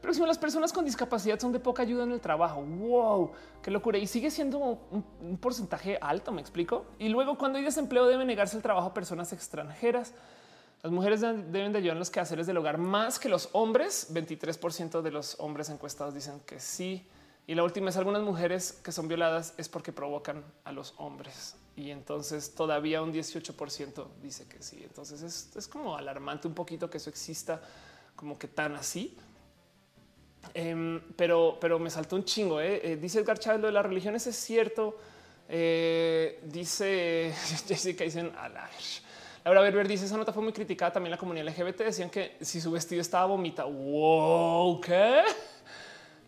Próximo, 0.00 0.26
las 0.26 0.38
personas 0.38 0.72
con 0.72 0.84
discapacidad 0.84 1.38
son 1.38 1.52
de 1.52 1.60
poca 1.60 1.82
ayuda 1.82 2.04
en 2.04 2.12
el 2.12 2.20
trabajo. 2.20 2.62
Wow, 2.62 3.32
qué 3.62 3.70
locura. 3.70 3.98
Y 3.98 4.06
sigue 4.06 4.30
siendo 4.30 4.58
un, 4.58 5.04
un 5.20 5.36
porcentaje 5.36 5.98
alto, 6.00 6.32
me 6.32 6.40
explico. 6.40 6.86
Y 6.98 7.10
luego, 7.10 7.36
cuando 7.36 7.58
hay 7.58 7.64
desempleo, 7.64 8.06
debe 8.06 8.24
negarse 8.24 8.56
el 8.56 8.62
trabajo 8.62 8.88
a 8.88 8.94
personas 8.94 9.32
extranjeras. 9.34 10.14
Las 10.82 10.92
mujeres 10.92 11.20
deben 11.20 11.72
de 11.72 11.78
ayudar 11.78 11.96
en 11.96 11.98
los 11.98 12.10
quehaceres 12.10 12.46
del 12.46 12.56
hogar 12.56 12.78
más 12.78 13.18
que 13.18 13.28
los 13.28 13.50
hombres. 13.52 14.14
23% 14.14 15.02
de 15.02 15.10
los 15.10 15.38
hombres 15.38 15.68
encuestados 15.68 16.14
dicen 16.14 16.40
que 16.46 16.58
sí. 16.58 17.06
Y 17.46 17.54
la 17.54 17.64
última 17.64 17.90
es 17.90 17.98
algunas 17.98 18.22
mujeres 18.22 18.72
que 18.72 18.90
son 18.90 19.06
violadas 19.06 19.52
es 19.58 19.68
porque 19.68 19.92
provocan 19.92 20.42
a 20.64 20.72
los 20.72 20.94
hombres. 20.96 21.56
Y 21.76 21.90
entonces 21.90 22.54
todavía 22.54 23.02
un 23.02 23.12
18% 23.12 24.06
dice 24.22 24.46
que 24.46 24.62
sí. 24.62 24.80
Entonces 24.82 25.50
es, 25.54 25.68
como 25.68 25.96
alarmante 25.96 26.48
un 26.48 26.54
poquito 26.54 26.90
que 26.90 26.98
eso 26.98 27.10
exista 27.10 27.62
como 28.16 28.38
que 28.38 28.48
tan 28.48 28.74
así. 28.76 29.16
Em, 30.54 31.00
pero, 31.16 31.58
pero 31.60 31.78
me 31.78 31.90
saltó 31.90 32.16
un 32.16 32.24
chingo. 32.24 32.60
¿eh? 32.60 32.80
Eh, 32.82 32.96
dice 32.96 33.20
Edgar 33.20 33.38
Chávez, 33.38 33.60
lo 33.60 33.68
de 33.68 33.72
las 33.72 33.86
religiones 33.86 34.26
es 34.26 34.36
cierto. 34.36 34.98
Eh, 35.48 36.40
dice 36.44 37.34
Jessica, 37.66 38.04
dicen 38.04 38.32
a 38.36 38.48
la 38.48 38.68
Laura 39.42 39.62
Berber 39.62 39.88
dice 39.88 40.04
esa 40.04 40.18
nota 40.18 40.34
fue 40.34 40.42
muy 40.42 40.52
criticada 40.52 40.92
también 40.92 41.12
la 41.12 41.16
comunidad 41.16 41.46
LGBT. 41.48 41.78
Decían 41.80 42.10
que 42.10 42.36
si 42.40 42.60
su 42.60 42.70
vestido 42.70 43.00
estaba 43.00 43.24
vomita. 43.26 43.64
Wow, 43.64 44.80
qué? 44.80 45.22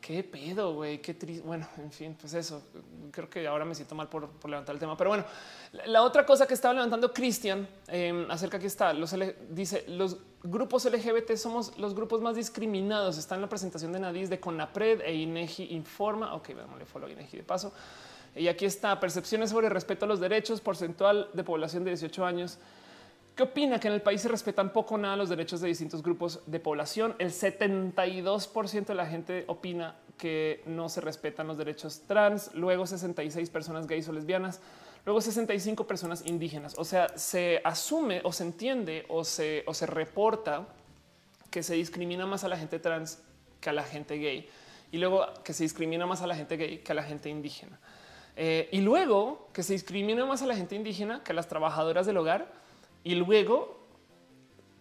¿Qué 0.03 0.25
pedo, 0.25 0.75
güey? 0.75 1.01
Qué 1.01 1.15
triste. 1.15 1.47
Bueno, 1.47 1.65
en 1.79 1.93
fin, 1.93 2.17
pues 2.21 2.35
eso. 2.35 2.61
Creo 3.13 3.31
que 3.31 3.47
ahora 3.47 3.65
me 3.65 3.73
siento 3.73 3.95
mal 3.95 4.09
por, 4.09 4.29
levantar 4.51 4.75
el 4.75 4.81
tema. 4.81 4.97
Pero 4.97 5.11
bueno, 5.11 5.25
la, 5.87 6.03
otra 6.03 6.27
cosa 6.27 6.45
que 6.45 6.55
estaba 6.55 6.75
levantando 6.75 7.13
Cristian 7.13 7.69
eh, 7.87 8.27
acerca 8.29 8.59
que 8.59 8.67
está, 8.67 8.93
dice 9.51 9.85
los 9.87 10.17
grupos 10.43 10.87
LGBT 10.87 11.37
somos 11.37 11.79
los 11.79 11.95
grupos 11.95 12.21
más 12.21 12.35
discriminados. 12.35 13.17
Está 13.17 13.37
en 13.37 13.43
la 13.43 13.49
presentación 13.49 13.93
de 13.93 14.01
Nadis 14.01 14.29
de 14.29 14.41
Conapred 14.41 15.03
e 15.03 15.15
INEGI 15.15 15.73
Informa. 15.73 16.35
Ok, 16.35 16.49
le 16.49 16.85
follow 16.85 17.09
INEGI 17.09 17.37
de 17.37 17.45
paso. 17.45 17.73
Y 18.35 18.49
aquí 18.49 18.65
está 18.65 18.99
percepciones 18.99 19.51
sobre 19.51 19.69
respeto 19.69 20.05
a 20.05 20.09
los 20.09 20.19
derechos 20.19 20.61
porcentual 20.61 21.29
de 21.33 21.45
población 21.45 21.85
de 21.85 21.93
18 21.93 22.27
años. 22.27 22.59
¿Qué 23.35 23.45
opina 23.45 23.81
que 23.81 23.89
en 23.89 23.95
el 23.95 24.03
país 24.03 24.21
se 24.21 24.29
respetan 24.29 24.75
poco 24.75 24.97
o 24.97 24.99
nada 24.99 25.17
los 25.17 25.31
derechos 25.31 25.63
de 25.63 25.69
distintos 25.69 26.03
grupos 26.03 26.41
de 26.47 26.61
población? 26.61 27.15
El 27.19 27.31
72% 27.31 28.85
de 28.85 28.95
la 28.95 29.07
gente 29.07 29.45
opina 29.47 29.97
que 30.19 30.63
no 30.67 30.91
se 30.91 31.01
respetan 31.01 31.47
los 31.47 31.57
derechos 31.57 32.03
trans, 32.07 32.55
luego 32.55 32.87
66 32.87 33.49
personas 33.49 33.87
gays 33.87 34.07
o 34.09 34.13
lesbianas, 34.13 34.61
luego 35.07 35.23
65 35.23 35.87
personas 35.87 36.27
indígenas. 36.27 36.75
O 36.77 36.85
sea, 36.85 37.09
se 37.17 37.63
asume 37.65 38.21
o 38.23 38.33
se 38.35 38.45
entiende 38.45 39.07
o 39.09 39.25
se, 39.25 39.65
o 39.67 39.73
se 39.73 39.87
reporta 39.87 40.69
que 41.51 41.63
se 41.63 41.75
discrimina 41.75 42.27
más 42.27 42.45
a 42.45 42.49
la 42.49 42.59
gente 42.59 42.79
trans 42.79 43.23
que 43.63 43.71
a 43.71 43.73
la 43.73 43.85
gente 43.85 44.19
gay 44.19 44.47
y 44.91 44.99
luego 44.99 45.27
que 45.43 45.55
se 45.55 45.63
discrimina 45.63 46.05
más 46.07 46.21
a 46.21 46.27
la 46.27 46.37
gente 46.37 46.59
gay 46.59 46.79
que 46.79 46.93
a 46.93 46.95
la 46.95 47.03
gente 47.03 47.31
indígena. 47.31 47.81
Eh, 48.37 48.69
y 48.73 48.83
luego 48.83 49.49
que 49.55 49.63
se 49.63 49.73
discrimina 49.73 50.27
más 50.27 50.43
a 50.43 50.47
la 50.47 50.55
gente 50.55 50.75
indígena 50.75 51.23
que 51.25 51.33
a 51.33 51.35
las 51.35 51.49
trabajadoras 51.49 52.05
del 52.05 52.19
hogar 52.19 52.61
y 53.05 53.15
luego 53.15 53.83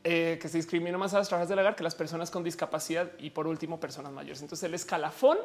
eh, 0.04 0.40
que 0.42 0.48
se 0.48 0.58
discrimina 0.58 0.98
más 0.98 1.14
a 1.14 1.20
las 1.20 1.28
trabajadoras 1.28 1.50
del 1.50 1.60
hogar 1.60 1.76
que 1.76 1.84
las 1.84 1.94
personas 1.94 2.32
con 2.32 2.44
discapacidad 2.44 3.12
y 3.20 3.30
por 3.30 3.46
último 3.46 3.80
personas 3.80 4.12
mayores. 4.12 4.42
Entonces 4.42 4.64
el 4.64 4.74
escalafón 4.74 5.38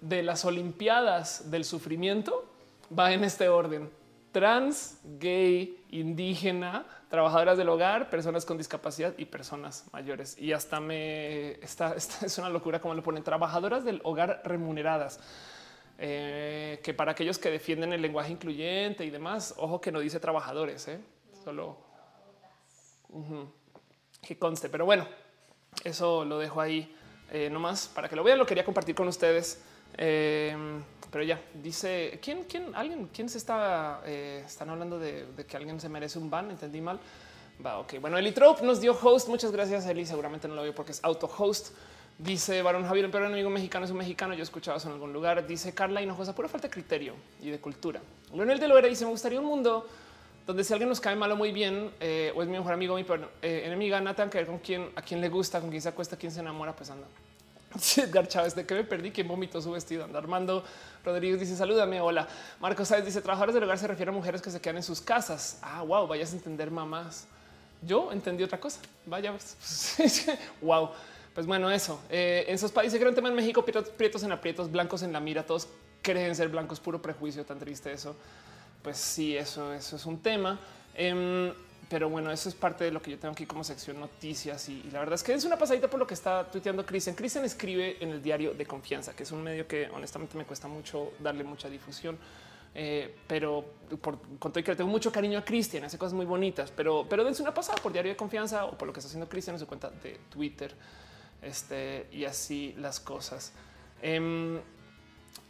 de 0.00 0.22
las 0.22 0.44
Olimpiadas 0.44 1.50
del 1.50 1.64
sufrimiento 1.64 2.48
va 2.96 3.12
en 3.12 3.24
este 3.24 3.48
orden. 3.48 3.90
Trans, 4.30 5.00
gay, 5.18 5.84
indígena, 5.90 6.86
trabajadoras 7.08 7.58
del 7.58 7.68
hogar, 7.68 8.10
personas 8.10 8.44
con 8.44 8.56
discapacidad 8.56 9.12
y 9.18 9.24
personas 9.24 9.84
mayores. 9.92 10.38
Y 10.38 10.52
hasta 10.52 10.78
me 10.78 11.54
está, 11.54 11.96
es 11.96 12.38
una 12.38 12.48
locura 12.48 12.80
como 12.80 12.94
lo 12.94 13.02
ponen 13.02 13.24
trabajadoras 13.24 13.84
del 13.84 14.00
hogar 14.04 14.42
remuneradas. 14.44 15.18
Eh, 15.98 16.80
que 16.82 16.94
para 16.94 17.12
aquellos 17.12 17.38
que 17.38 17.50
defienden 17.50 17.92
el 17.92 18.00
lenguaje 18.00 18.32
incluyente 18.32 19.04
y 19.04 19.10
demás, 19.10 19.52
ojo 19.58 19.80
que 19.80 19.90
no 19.92 19.98
dice 19.98 20.18
trabajadores, 20.18 20.88
¿eh? 20.88 21.00
solo 21.44 21.89
que 24.22 24.38
conste. 24.38 24.68
Pero 24.68 24.84
bueno, 24.84 25.06
eso 25.84 26.24
lo 26.24 26.38
dejo 26.38 26.60
ahí 26.60 26.94
eh, 27.32 27.48
nomás 27.50 27.88
para 27.88 28.08
que 28.08 28.16
lo 28.16 28.24
vean. 28.24 28.38
Lo 28.38 28.46
quería 28.46 28.64
compartir 28.64 28.94
con 28.94 29.08
ustedes. 29.08 29.62
Eh, 29.96 30.56
pero 31.10 31.24
ya 31.24 31.40
dice 31.54 32.20
quién, 32.22 32.44
quién, 32.44 32.74
alguien, 32.74 33.08
quién 33.12 33.28
se 33.28 33.38
está, 33.38 34.00
eh, 34.06 34.44
están 34.46 34.70
hablando 34.70 34.98
de, 34.98 35.26
que 35.48 35.56
alguien 35.56 35.80
se 35.80 35.88
merece 35.88 36.18
un 36.18 36.30
ban. 36.30 36.50
Entendí 36.50 36.80
mal. 36.80 36.98
Va, 37.64 37.78
ok. 37.78 38.00
Bueno, 38.00 38.16
Eli 38.16 38.32
Trope 38.32 38.64
nos 38.64 38.80
dio 38.80 38.96
host. 39.00 39.28
Muchas 39.28 39.52
gracias, 39.52 39.86
Eli. 39.86 40.06
Seguramente 40.06 40.48
no 40.48 40.54
lo 40.54 40.62
veo 40.62 40.74
porque 40.74 40.92
es 40.92 41.00
auto 41.02 41.30
host. 41.38 41.74
Dice 42.18 42.60
Barón 42.60 42.84
Javier, 42.86 43.10
pero 43.10 43.26
amigo 43.26 43.48
mexicano 43.48 43.86
es 43.86 43.90
un 43.90 43.96
mexicano. 43.96 44.34
Yo 44.34 44.40
he 44.40 44.42
escuchado 44.42 44.76
eso 44.76 44.88
en 44.88 44.94
algún 44.94 45.12
lugar. 45.12 45.46
Dice 45.46 45.74
Carla 45.74 46.02
Hinojosa, 46.02 46.34
pura 46.34 46.48
falta 46.48 46.68
de 46.68 46.72
criterio 46.72 47.14
y 47.40 47.50
de 47.50 47.58
cultura. 47.58 48.00
Leonel 48.34 48.60
de 48.60 48.68
Loera 48.68 48.88
dice: 48.88 49.04
Me 49.04 49.10
gustaría 49.10 49.40
un 49.40 49.46
mundo 49.46 49.86
donde 50.46 50.64
si 50.64 50.72
alguien 50.72 50.88
nos 50.88 51.00
cae 51.00 51.16
mal 51.16 51.30
o 51.32 51.36
muy 51.36 51.52
bien, 51.52 51.90
eh, 52.00 52.32
o 52.34 52.42
es 52.42 52.48
mi 52.48 52.56
mejor 52.56 52.72
amigo, 52.72 52.96
mi 52.96 53.04
eh, 53.42 53.62
enemiga, 53.66 54.00
nada 54.00 54.28
que 54.28 54.38
ver 54.38 54.46
con 54.46 54.58
quién, 54.58 54.90
a 54.96 55.02
quién 55.02 55.20
le 55.20 55.28
gusta, 55.28 55.60
con 55.60 55.70
quién 55.70 55.82
se 55.82 55.88
acuesta, 55.88 56.16
quién 56.16 56.32
se 56.32 56.40
enamora, 56.40 56.74
pues 56.74 56.90
anda. 56.90 57.06
Edgar 57.96 58.26
Chávez, 58.26 58.54
de 58.54 58.66
que 58.66 58.74
me 58.74 58.84
perdí, 58.84 59.10
quién 59.10 59.28
vomitó 59.28 59.60
su 59.62 59.70
vestido. 59.70 60.04
Anda 60.04 60.18
Armando 60.18 60.64
Rodríguez 61.04 61.40
dice 61.40 61.56
salúdame. 61.56 62.00
Hola. 62.00 62.26
Marcos 62.60 62.88
Sáenz 62.88 63.06
dice 63.06 63.20
trabajadores 63.20 63.54
del 63.54 63.64
hogar 63.64 63.78
se 63.78 63.86
refiere 63.86 64.10
a 64.10 64.14
mujeres 64.14 64.42
que 64.42 64.50
se 64.50 64.60
quedan 64.60 64.78
en 64.78 64.82
sus 64.82 65.00
casas. 65.00 65.58
Ah, 65.62 65.82
wow, 65.82 66.06
vayas 66.06 66.32
a 66.32 66.36
entender 66.36 66.70
mamás. 66.70 67.26
Yo 67.82 68.12
entendí 68.12 68.42
otra 68.42 68.58
cosa. 68.58 68.80
Vaya, 69.06 69.32
wow. 70.60 70.90
Pues 71.34 71.46
bueno, 71.46 71.70
eso. 71.70 72.00
Eh, 72.10 72.44
en 72.48 72.54
esos 72.56 72.72
países, 72.72 72.98
gran 72.98 73.14
tema 73.14 73.28
en 73.28 73.34
México, 73.34 73.64
prietos 73.64 74.22
en 74.24 74.32
aprietos, 74.32 74.70
blancos 74.70 75.02
en 75.02 75.12
la 75.12 75.20
mira, 75.20 75.46
todos 75.46 75.68
creen 76.02 76.34
ser 76.34 76.48
blancos, 76.48 76.80
puro 76.80 77.00
prejuicio, 77.00 77.44
tan 77.44 77.58
triste 77.58 77.92
eso. 77.92 78.16
Pues 78.82 78.96
sí, 78.96 79.36
eso, 79.36 79.72
eso 79.72 79.96
es 79.96 80.06
un 80.06 80.20
tema. 80.20 80.58
Em, 80.94 81.52
pero 81.88 82.08
bueno, 82.08 82.30
eso 82.30 82.48
es 82.48 82.54
parte 82.54 82.84
de 82.84 82.90
lo 82.90 83.02
que 83.02 83.10
yo 83.10 83.18
tengo 83.18 83.32
aquí 83.32 83.46
como 83.46 83.64
sección 83.64 83.98
noticias 83.98 84.68
y, 84.68 84.82
la 84.92 85.00
verdad 85.00 85.14
es 85.16 85.22
que 85.22 85.34
es 85.34 85.44
una 85.44 85.58
pasadita 85.58 85.90
por 85.90 85.98
lo 85.98 86.06
que 86.06 86.14
está 86.14 86.50
tuiteando 86.50 86.86
Cristian. 86.86 87.16
Cristian 87.16 87.44
escribe 87.44 87.96
en 88.00 88.10
el 88.10 88.22
diario 88.22 88.54
de 88.54 88.64
confianza, 88.64 89.14
que 89.14 89.24
es 89.24 89.32
un 89.32 89.42
medio 89.42 89.66
que 89.66 89.88
honestamente 89.90 90.36
me 90.38 90.44
cuesta 90.44 90.68
mucho 90.68 91.12
darle 91.18 91.44
mucha 91.44 91.68
difusión. 91.68 92.18
Eh, 92.72 93.16
pero 93.26 93.64
por 94.00 94.20
conto 94.38 94.62
que 94.62 94.70
le 94.70 94.76
tengo 94.76 94.88
mucho 94.88 95.10
cariño 95.10 95.40
a 95.40 95.44
Cristian, 95.44 95.82
hace 95.82 95.98
cosas 95.98 96.12
muy 96.12 96.24
bonitas, 96.24 96.70
pero, 96.70 97.04
pero 97.10 97.24
dense 97.24 97.42
una 97.42 97.52
pasada 97.52 97.82
por 97.82 97.92
diario 97.92 98.12
de 98.12 98.16
confianza 98.16 98.64
o 98.66 98.78
por 98.78 98.86
lo 98.86 98.94
que 98.94 99.00
está 99.00 99.08
haciendo 99.08 99.28
Cristian 99.28 99.56
en 99.56 99.60
su 99.60 99.66
cuenta 99.66 99.90
de 99.90 100.20
Twitter. 100.30 100.72
Este 101.42 102.06
y 102.12 102.24
así 102.24 102.74
las 102.78 103.00
cosas. 103.00 103.52
Em, 104.00 104.60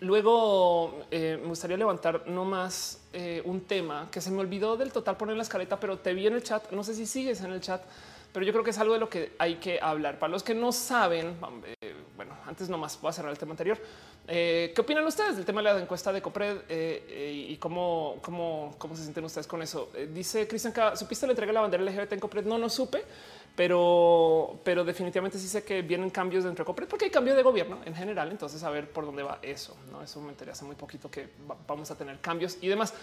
Luego 0.01 1.05
eh, 1.11 1.39
me 1.41 1.49
gustaría 1.49 1.77
levantar 1.77 2.27
no 2.27 2.47
más 2.47 3.00
eh, 3.13 3.43
un 3.45 3.63
tema 3.63 4.09
que 4.11 4.21
se 4.21 4.31
me 4.31 4.39
olvidó 4.39 4.77
del 4.77 4.93
total 4.93 5.17
poner 5.17 5.37
la 5.37 5.43
escaleta, 5.43 5.81
pero 5.81 5.99
te 5.99 6.15
vi 6.15 6.27
en 6.27 6.35
el 6.35 6.43
chat. 6.43 6.71
No 6.73 6.85
sé 6.85 6.95
si 6.95 7.07
sigues 7.07 7.41
en 7.41 7.53
el 7.53 7.61
chat, 7.61 7.83
pero 8.33 8.47
yo 8.47 8.53
creo 8.53 8.65
que 8.65 8.71
es 8.71 8.79
algo 8.79 8.95
de 8.95 9.01
lo 9.01 9.09
que 9.09 9.33
hay 9.39 9.57
que 9.57 9.81
hablar. 9.81 10.19
Para 10.19 10.31
los 10.31 10.43
que 10.43 10.55
no 10.55 10.73
saben, 10.73 11.37
eh, 11.81 11.95
bueno, 12.17 12.37
antes 12.47 12.69
nomás 12.69 13.01
voy 13.01 13.11
a 13.11 13.13
cerrar 13.13 13.33
el 13.33 13.39
tema 13.39 13.53
anterior. 13.53 13.79
¿Qué 14.27 14.77
opinan 14.79 15.05
ustedes 15.05 15.35
del 15.35 15.45
tema 15.45 15.61
de 15.61 15.73
la 15.73 15.81
encuesta 15.81 16.13
de 16.13 16.23
Copred 16.23 16.59
y 16.69 17.57
cómo, 17.57 18.19
cómo, 18.23 18.77
cómo 18.79 18.95
se 18.95 19.03
sienten 19.03 19.25
ustedes 19.25 19.49
con 19.49 19.61
eso? 19.61 19.91
dice 20.15 20.47
Cristian, 20.47 20.73
¿supiste 20.97 21.27
la 21.27 21.33
entrega 21.33 21.51
de 21.51 21.55
la 21.55 21.63
bandera 21.63 21.83
LGBT 21.83 22.13
en 22.13 22.21
Copred? 22.21 22.45
No, 22.45 22.57
no 22.57 22.69
supe 22.69 23.03
pero, 23.57 24.59
pero 24.65 24.85
definitivamente 24.85 25.39
sí 25.39 25.49
sé 25.49 25.63
que 25.65 25.83
vienen 25.83 26.11
cambios 26.11 26.45
dentro 26.45 26.65
de 26.65 26.67
Copred 26.67 26.89
porque 26.89 27.07
hay 27.07 27.11
cambio 27.11 27.35
de 27.35 27.43
gobierno 27.43 27.79
en 27.85 27.95
general. 27.95 28.31
Entonces, 28.31 28.63
a 28.63 28.71
ver 28.71 28.91
por 28.91 29.05
dónde 29.05 29.23
va 29.23 29.39
eso. 29.43 29.77
No, 29.91 30.03
eso 30.03 30.21
me 30.21 30.31
enteré 30.31 30.53
hace 30.53 30.65
muy 30.65 30.77
poquito 30.77 31.11
que 31.11 31.29
vamos 31.67 31.91
a 31.91 31.97
tener 31.97 32.21
cambios 32.21 32.59
y 32.61 32.69
demás. 32.69 32.95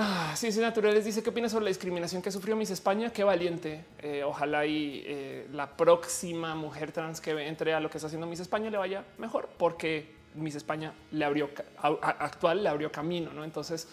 Ah, 0.00 0.34
sí, 0.36 0.48
naturales 0.60 1.04
dice 1.04 1.22
qué 1.22 1.30
opinas 1.30 1.50
sobre 1.50 1.64
la 1.64 1.70
discriminación 1.70 2.22
que 2.22 2.30
sufrió 2.30 2.54
Miss 2.54 2.70
España. 2.70 3.10
Qué 3.12 3.24
valiente. 3.24 3.84
Eh, 3.98 4.22
ojalá 4.22 4.64
y 4.64 5.02
eh, 5.04 5.48
la 5.52 5.76
próxima 5.76 6.54
mujer 6.54 6.92
trans 6.92 7.20
que 7.20 7.30
entre 7.46 7.74
a 7.74 7.80
lo 7.80 7.90
que 7.90 7.98
está 7.98 8.06
haciendo 8.06 8.26
Miss 8.26 8.40
España 8.40 8.70
le 8.70 8.78
vaya 8.78 9.04
mejor, 9.18 9.48
porque 9.58 10.14
Miss 10.34 10.54
España 10.54 10.94
le 11.10 11.24
abrió 11.24 11.50
actual, 11.82 12.62
le 12.62 12.68
abrió 12.68 12.92
camino. 12.92 13.32
No, 13.32 13.42
entonces, 13.42 13.88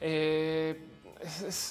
eh, 0.00 0.80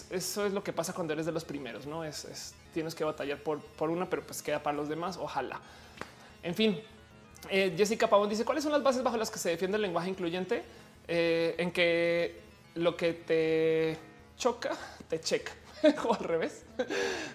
eso 0.09 0.45
es 0.45 0.53
lo 0.53 0.63
que 0.63 0.71
pasa 0.71 0.93
cuando 0.93 1.13
eres 1.13 1.25
de 1.25 1.31
los 1.31 1.43
primeros. 1.43 1.85
No 1.85 2.03
es 2.03 2.55
tienes 2.75 2.93
que 2.93 3.05
batallar 3.05 3.39
por, 3.39 3.59
por 3.59 3.89
una, 3.89 4.07
pero 4.07 4.21
pues 4.21 4.43
queda 4.43 4.61
para 4.61 4.75
los 4.75 4.89
demás. 4.89 5.17
Ojalá. 5.17 5.59
En 6.43 6.53
fin, 6.53 6.79
eh, 7.49 7.73
Jessica 7.75 8.07
Pavón 8.07 8.29
dice 8.29 8.43
cuáles 8.43 8.63
son 8.63 8.73
las 8.73 8.83
bases 8.83 9.01
bajo 9.01 9.15
las 9.17 9.31
que 9.31 9.39
se 9.39 9.49
defiende 9.49 9.77
el 9.77 9.81
lenguaje 9.81 10.09
incluyente 10.09 10.61
eh, 11.07 11.55
en 11.57 11.71
que 11.71 12.41
lo 12.75 12.97
que 12.97 13.13
te 13.13 13.97
choca 14.37 14.71
te 15.07 15.21
checa 15.21 15.53
o 16.03 16.13
al 16.13 16.19
revés. 16.19 16.65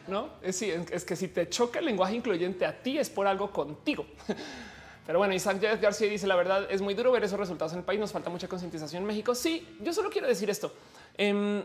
No 0.06 0.28
es, 0.42 0.60
es 0.60 1.04
que 1.04 1.16
si 1.16 1.28
te 1.28 1.48
choca 1.48 1.78
el 1.78 1.86
lenguaje 1.86 2.14
incluyente 2.14 2.66
a 2.66 2.82
ti 2.82 2.98
es 2.98 3.08
por 3.08 3.26
algo 3.26 3.50
contigo. 3.50 4.04
Pero 5.06 5.18
bueno, 5.18 5.34
Isaac 5.34 5.80
García 5.80 6.08
dice 6.08 6.26
la 6.26 6.36
verdad 6.36 6.70
es 6.70 6.82
muy 6.82 6.92
duro 6.92 7.10
ver 7.10 7.24
esos 7.24 7.40
resultados 7.40 7.72
en 7.72 7.78
el 7.78 7.84
país. 7.84 7.98
Nos 7.98 8.12
falta 8.12 8.28
mucha 8.28 8.46
concientización 8.46 9.02
en 9.02 9.06
México. 9.06 9.34
Sí, 9.34 9.66
yo 9.80 9.94
solo 9.94 10.10
quiero 10.10 10.28
decir 10.28 10.50
esto. 10.50 10.72
Em, 11.16 11.64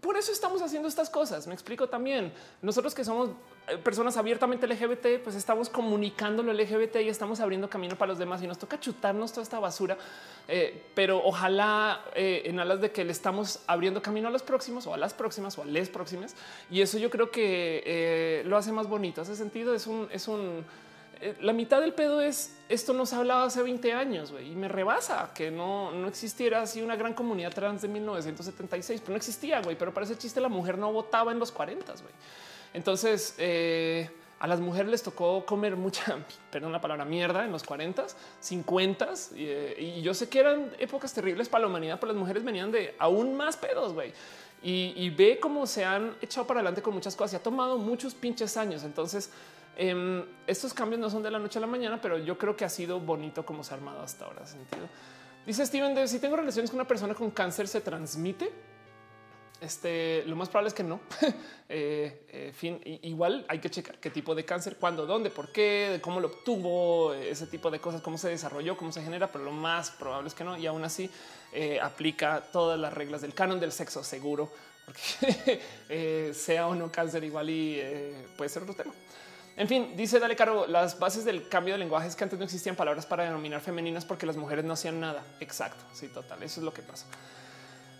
por 0.00 0.16
eso 0.16 0.32
estamos 0.32 0.62
haciendo 0.62 0.88
estas 0.88 1.10
cosas. 1.10 1.46
Me 1.46 1.54
explico 1.54 1.88
también. 1.88 2.32
Nosotros 2.62 2.94
que 2.94 3.04
somos 3.04 3.30
eh, 3.68 3.78
personas 3.78 4.16
abiertamente 4.16 4.66
LGBT, 4.66 5.22
pues 5.22 5.34
estamos 5.36 5.68
comunicando 5.68 6.42
lo 6.42 6.52
LGBT 6.52 6.96
y 6.96 7.08
estamos 7.08 7.40
abriendo 7.40 7.68
camino 7.68 7.96
para 7.96 8.10
los 8.10 8.18
demás 8.18 8.42
y 8.42 8.46
nos 8.46 8.58
toca 8.58 8.78
chutarnos 8.78 9.32
toda 9.32 9.42
esta 9.42 9.58
basura. 9.58 9.96
Eh, 10.46 10.90
pero 10.94 11.22
ojalá 11.24 12.04
eh, 12.14 12.42
en 12.44 12.60
alas 12.60 12.80
de 12.80 12.90
que 12.90 13.04
le 13.04 13.12
estamos 13.12 13.60
abriendo 13.66 14.02
camino 14.02 14.28
a 14.28 14.30
los 14.30 14.42
próximos 14.42 14.86
o 14.86 14.94
a 14.94 14.96
las 14.96 15.14
próximas 15.14 15.58
o 15.58 15.62
a 15.62 15.64
les 15.64 15.88
próximas. 15.88 16.34
Y 16.70 16.80
eso 16.80 16.98
yo 16.98 17.10
creo 17.10 17.30
que 17.30 18.42
lo 18.46 18.56
hace 18.56 18.72
más 18.72 18.88
bonito. 18.88 19.22
Ese 19.22 19.36
sentido 19.36 19.74
es 19.74 19.86
un, 19.86 20.08
es 20.12 20.28
un 20.28 20.64
la 21.40 21.52
mitad 21.52 21.80
del 21.80 21.94
pedo 21.94 22.20
es 22.20 22.54
esto 22.68 22.92
nos 22.92 23.12
hablaba 23.12 23.44
hace 23.44 23.62
20 23.62 23.92
años 23.92 24.32
y 24.44 24.50
me 24.50 24.68
rebasa 24.68 25.30
que 25.34 25.50
no, 25.50 25.90
no 25.90 26.06
existiera 26.06 26.62
así 26.62 26.82
una 26.82 26.96
gran 26.96 27.14
comunidad 27.14 27.52
trans 27.52 27.82
de 27.82 27.88
1976, 27.88 29.00
pero 29.00 29.12
no 29.12 29.16
existía, 29.16 29.62
güey. 29.62 29.76
Pero 29.76 29.94
para 29.94 30.04
ese 30.04 30.18
chiste 30.18 30.40
la 30.40 30.48
mujer 30.48 30.76
no 30.76 30.92
votaba 30.92 31.32
en 31.32 31.38
los 31.38 31.50
40. 31.50 31.92
güey. 31.92 32.14
Entonces 32.74 33.34
eh, 33.38 34.10
a 34.38 34.46
las 34.46 34.60
mujeres 34.60 34.90
les 34.90 35.02
tocó 35.02 35.46
comer 35.46 35.76
mucha, 35.76 36.18
perdón 36.50 36.72
la 36.72 36.80
palabra 36.80 37.04
mierda 37.04 37.44
en 37.44 37.52
los 37.52 37.62
40, 37.62 38.06
50 38.40 39.08
eh, 39.36 39.96
y 39.96 40.02
yo 40.02 40.12
sé 40.12 40.28
que 40.28 40.40
eran 40.40 40.70
épocas 40.78 41.12
terribles 41.14 41.48
para 41.48 41.62
la 41.62 41.68
humanidad, 41.68 41.98
pero 41.98 42.12
las 42.12 42.20
mujeres 42.20 42.44
venían 42.44 42.70
de 42.70 42.94
aún 42.98 43.34
más 43.36 43.56
pedos, 43.56 43.94
güey. 43.94 44.12
Y, 44.60 44.92
y 44.96 45.10
ve 45.10 45.38
cómo 45.40 45.66
se 45.66 45.84
han 45.84 46.16
echado 46.20 46.44
para 46.46 46.60
adelante 46.60 46.82
con 46.82 46.92
muchas 46.92 47.14
cosas 47.14 47.34
y 47.34 47.36
ha 47.36 47.42
tomado 47.42 47.78
muchos 47.78 48.12
pinches 48.12 48.56
años. 48.56 48.82
Entonces, 48.82 49.30
Em, 49.80 50.24
estos 50.44 50.74
cambios 50.74 51.00
no 51.00 51.08
son 51.08 51.22
de 51.22 51.30
la 51.30 51.38
noche 51.38 51.58
a 51.58 51.60
la 51.60 51.68
mañana, 51.68 52.00
pero 52.00 52.18
yo 52.18 52.36
creo 52.36 52.56
que 52.56 52.64
ha 52.64 52.68
sido 52.68 52.98
bonito 52.98 53.46
como 53.46 53.62
se 53.62 53.72
ha 53.72 53.76
armado 53.76 54.02
hasta 54.02 54.24
ahora. 54.24 54.44
Sentido. 54.44 54.88
Dice 55.46 55.64
Steven, 55.64 56.08
si 56.08 56.18
tengo 56.18 56.34
relaciones 56.34 56.68
con 56.70 56.80
una 56.80 56.88
persona 56.88 57.14
con 57.14 57.30
cáncer, 57.30 57.68
¿se 57.68 57.80
transmite? 57.80 58.50
Este, 59.60 60.24
lo 60.26 60.34
más 60.34 60.48
probable 60.48 60.68
es 60.68 60.74
que 60.74 60.82
no. 60.82 60.98
eh, 61.68 62.26
eh 62.28 62.52
fin, 62.56 62.80
igual 63.02 63.46
hay 63.48 63.60
que 63.60 63.70
checar 63.70 63.98
qué 63.98 64.10
tipo 64.10 64.34
de 64.34 64.44
cáncer, 64.44 64.78
cuándo, 64.80 65.06
dónde, 65.06 65.30
por 65.30 65.52
qué, 65.52 66.00
cómo 66.02 66.18
lo 66.18 66.26
obtuvo, 66.26 67.14
ese 67.14 67.46
tipo 67.46 67.70
de 67.70 67.78
cosas, 67.78 68.02
cómo 68.02 68.18
se 68.18 68.30
desarrolló, 68.30 68.76
cómo 68.76 68.90
se 68.90 69.00
genera, 69.00 69.28
pero 69.28 69.44
lo 69.44 69.52
más 69.52 69.92
probable 69.92 70.26
es 70.26 70.34
que 70.34 70.42
no. 70.42 70.58
Y 70.58 70.66
aún 70.66 70.82
así 70.82 71.08
eh, 71.52 71.78
aplica 71.80 72.42
todas 72.52 72.80
las 72.80 72.92
reglas 72.92 73.20
del 73.20 73.32
canon 73.32 73.60
del 73.60 73.70
sexo 73.70 74.02
seguro, 74.02 74.50
porque 74.84 75.62
sea 76.34 76.66
o 76.66 76.74
no 76.74 76.90
cáncer, 76.90 77.22
igual 77.22 77.48
y 77.48 77.80
puede 78.36 78.48
ser 78.48 78.64
otro 78.64 78.74
tema. 78.74 78.92
En 79.58 79.66
fin, 79.66 79.96
dice 79.96 80.20
Dale 80.20 80.36
Caro, 80.36 80.68
las 80.68 81.00
bases 81.00 81.24
del 81.24 81.48
cambio 81.48 81.74
de 81.74 81.78
lenguaje 81.78 82.06
es 82.06 82.14
que 82.14 82.22
antes 82.22 82.38
no 82.38 82.44
existían 82.44 82.76
palabras 82.76 83.06
para 83.06 83.24
denominar 83.24 83.60
femeninas 83.60 84.04
porque 84.04 84.24
las 84.24 84.36
mujeres 84.36 84.64
no 84.64 84.74
hacían 84.74 85.00
nada. 85.00 85.24
Exacto, 85.40 85.84
sí, 85.92 86.06
total, 86.06 86.40
eso 86.44 86.60
es 86.60 86.64
lo 86.64 86.72
que 86.72 86.80
pasa. 86.80 87.06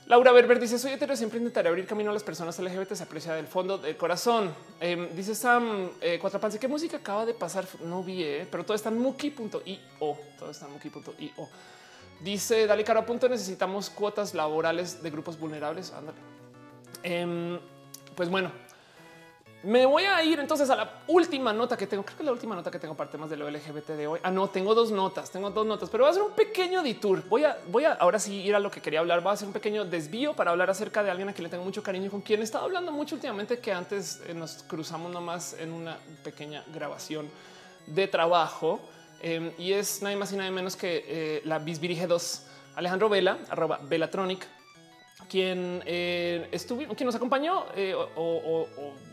Laura 0.06 0.30
Berber 0.30 0.60
dice 0.60 0.78
soy 0.78 0.93
hetero, 0.93 1.16
siempre 1.16 1.40
intentaré 1.40 1.68
abrir 1.68 1.85
camino 1.85 2.10
a 2.10 2.14
las 2.14 2.22
personas 2.22 2.56
LGBT, 2.60 2.93
se 2.94 3.02
aprecia 3.02 3.35
del 3.35 3.48
fondo 3.48 3.76
del 3.76 3.97
corazón. 3.97 4.55
Em, 4.78 5.09
dice 5.16 5.35
Sam 5.35 5.90
eh, 6.01 6.20
Cuatrapanse, 6.20 6.60
¿qué 6.60 6.68
música 6.68 6.98
acaba 6.98 7.26
de 7.26 7.35
pasar? 7.35 7.66
No 7.82 8.05
vi, 8.05 8.22
eh, 8.22 8.47
pero 8.48 8.64
todo 8.64 8.76
está 8.76 8.90
en 8.90 8.98
muki.io, 8.98 10.16
todo 10.39 10.51
está 10.52 10.66
en 10.66 10.72
muki.io. 10.74 11.48
Dice 12.20 12.68
Dale 12.68 12.85
Caro, 12.85 13.01
a 13.01 13.05
punto 13.05 13.28
necesitamos 13.28 13.90
cuotas 13.90 14.32
laborales 14.32 15.02
de 15.02 15.10
grupos 15.10 15.36
vulnerables. 15.36 15.93
Ándale. 15.93 16.18
Em, 17.02 17.59
pues 18.14 18.30
bueno, 18.30 18.52
me 19.62 19.86
voy 19.86 20.05
a 20.05 20.22
ir 20.22 20.39
entonces 20.39 20.70
a 20.70 20.76
la 20.76 20.90
última 21.09 21.52
nota 21.52 21.76
que 21.76 21.86
tengo. 21.86 22.05
Creo 22.05 22.16
que 22.16 22.24
la 22.24 22.32
última 22.32 22.55
nota 22.55 22.70
que 22.70 22.78
tengo 22.78 22.94
para 22.94 23.10
temas 23.10 23.28
de 23.28 23.36
lo 23.36 23.51
LGBT 23.51 23.89
de 23.89 24.06
hoy. 24.06 24.20
Ah, 24.22 24.30
no, 24.30 24.48
tengo 24.48 24.72
dos 24.72 24.93
notas, 24.93 25.30
tengo 25.30 25.51
dos 25.51 25.66
notas, 25.66 25.90
pero 25.90 26.05
voy 26.05 26.09
a 26.09 26.10
hacer 26.12 26.22
un 26.22 26.32
pequeño 26.32 26.82
detour. 26.82 27.24
Voy 27.28 27.44
a, 27.44 27.59
voy 27.66 27.85
a 27.85 27.94
ahora 27.94 28.20
sí 28.20 28.36
ir 28.40 28.55
a 28.55 28.60
lo 28.60 28.70
que 28.70 28.80
quería 28.80 29.01
hablar. 29.01 29.20
Voy 29.20 29.30
a 29.30 29.32
hacer 29.32 29.48
un 29.48 29.52
pequeño 29.52 29.85
desvío 29.85 30.35
para 30.35 30.52
hablar 30.52 30.70
acerca 30.70 31.02
de 31.02 31.10
alguien 31.10 31.28
a 31.28 31.32
quien 31.32 31.43
le 31.44 31.51
tengo 31.51 31.64
mucho 31.64 31.82
cariño 31.82 32.09
con 32.10 32.20
quien 32.20 32.40
he 32.40 32.44
estado 32.44 32.66
hablando 32.66 32.93
mucho 32.93 33.16
últimamente, 33.16 33.59
que 33.59 33.72
antes 33.72 34.20
eh, 34.26 34.35
nos 34.35 34.62
cruzamos 34.62 35.10
nomás 35.12 35.55
en 35.55 35.72
una 35.72 35.98
pequeña 36.22 36.62
grabación 36.72 37.28
de 37.86 38.06
trabajo. 38.06 38.80
Em, 39.20 39.51
y 39.59 39.72
es 39.72 40.01
nada 40.02 40.14
más 40.14 40.32
y 40.32 40.36
nada 40.36 40.51
menos 40.52 40.76
que 40.76 41.05
eh, 41.09 41.43
la 41.44 41.59
Bisbirige 41.59 42.06
2, 42.06 42.43
Alejandro 42.76 43.09
Vela, 43.09 43.39
arroba 43.51 43.80
Velatronic, 43.82 44.47
quien 45.28 45.82
eh, 45.86 46.48
estuvo, 46.50 46.94
quien 46.94 47.06
nos 47.06 47.14
acompañó 47.14 47.66
eh, 47.76 47.94
o, 47.94 48.66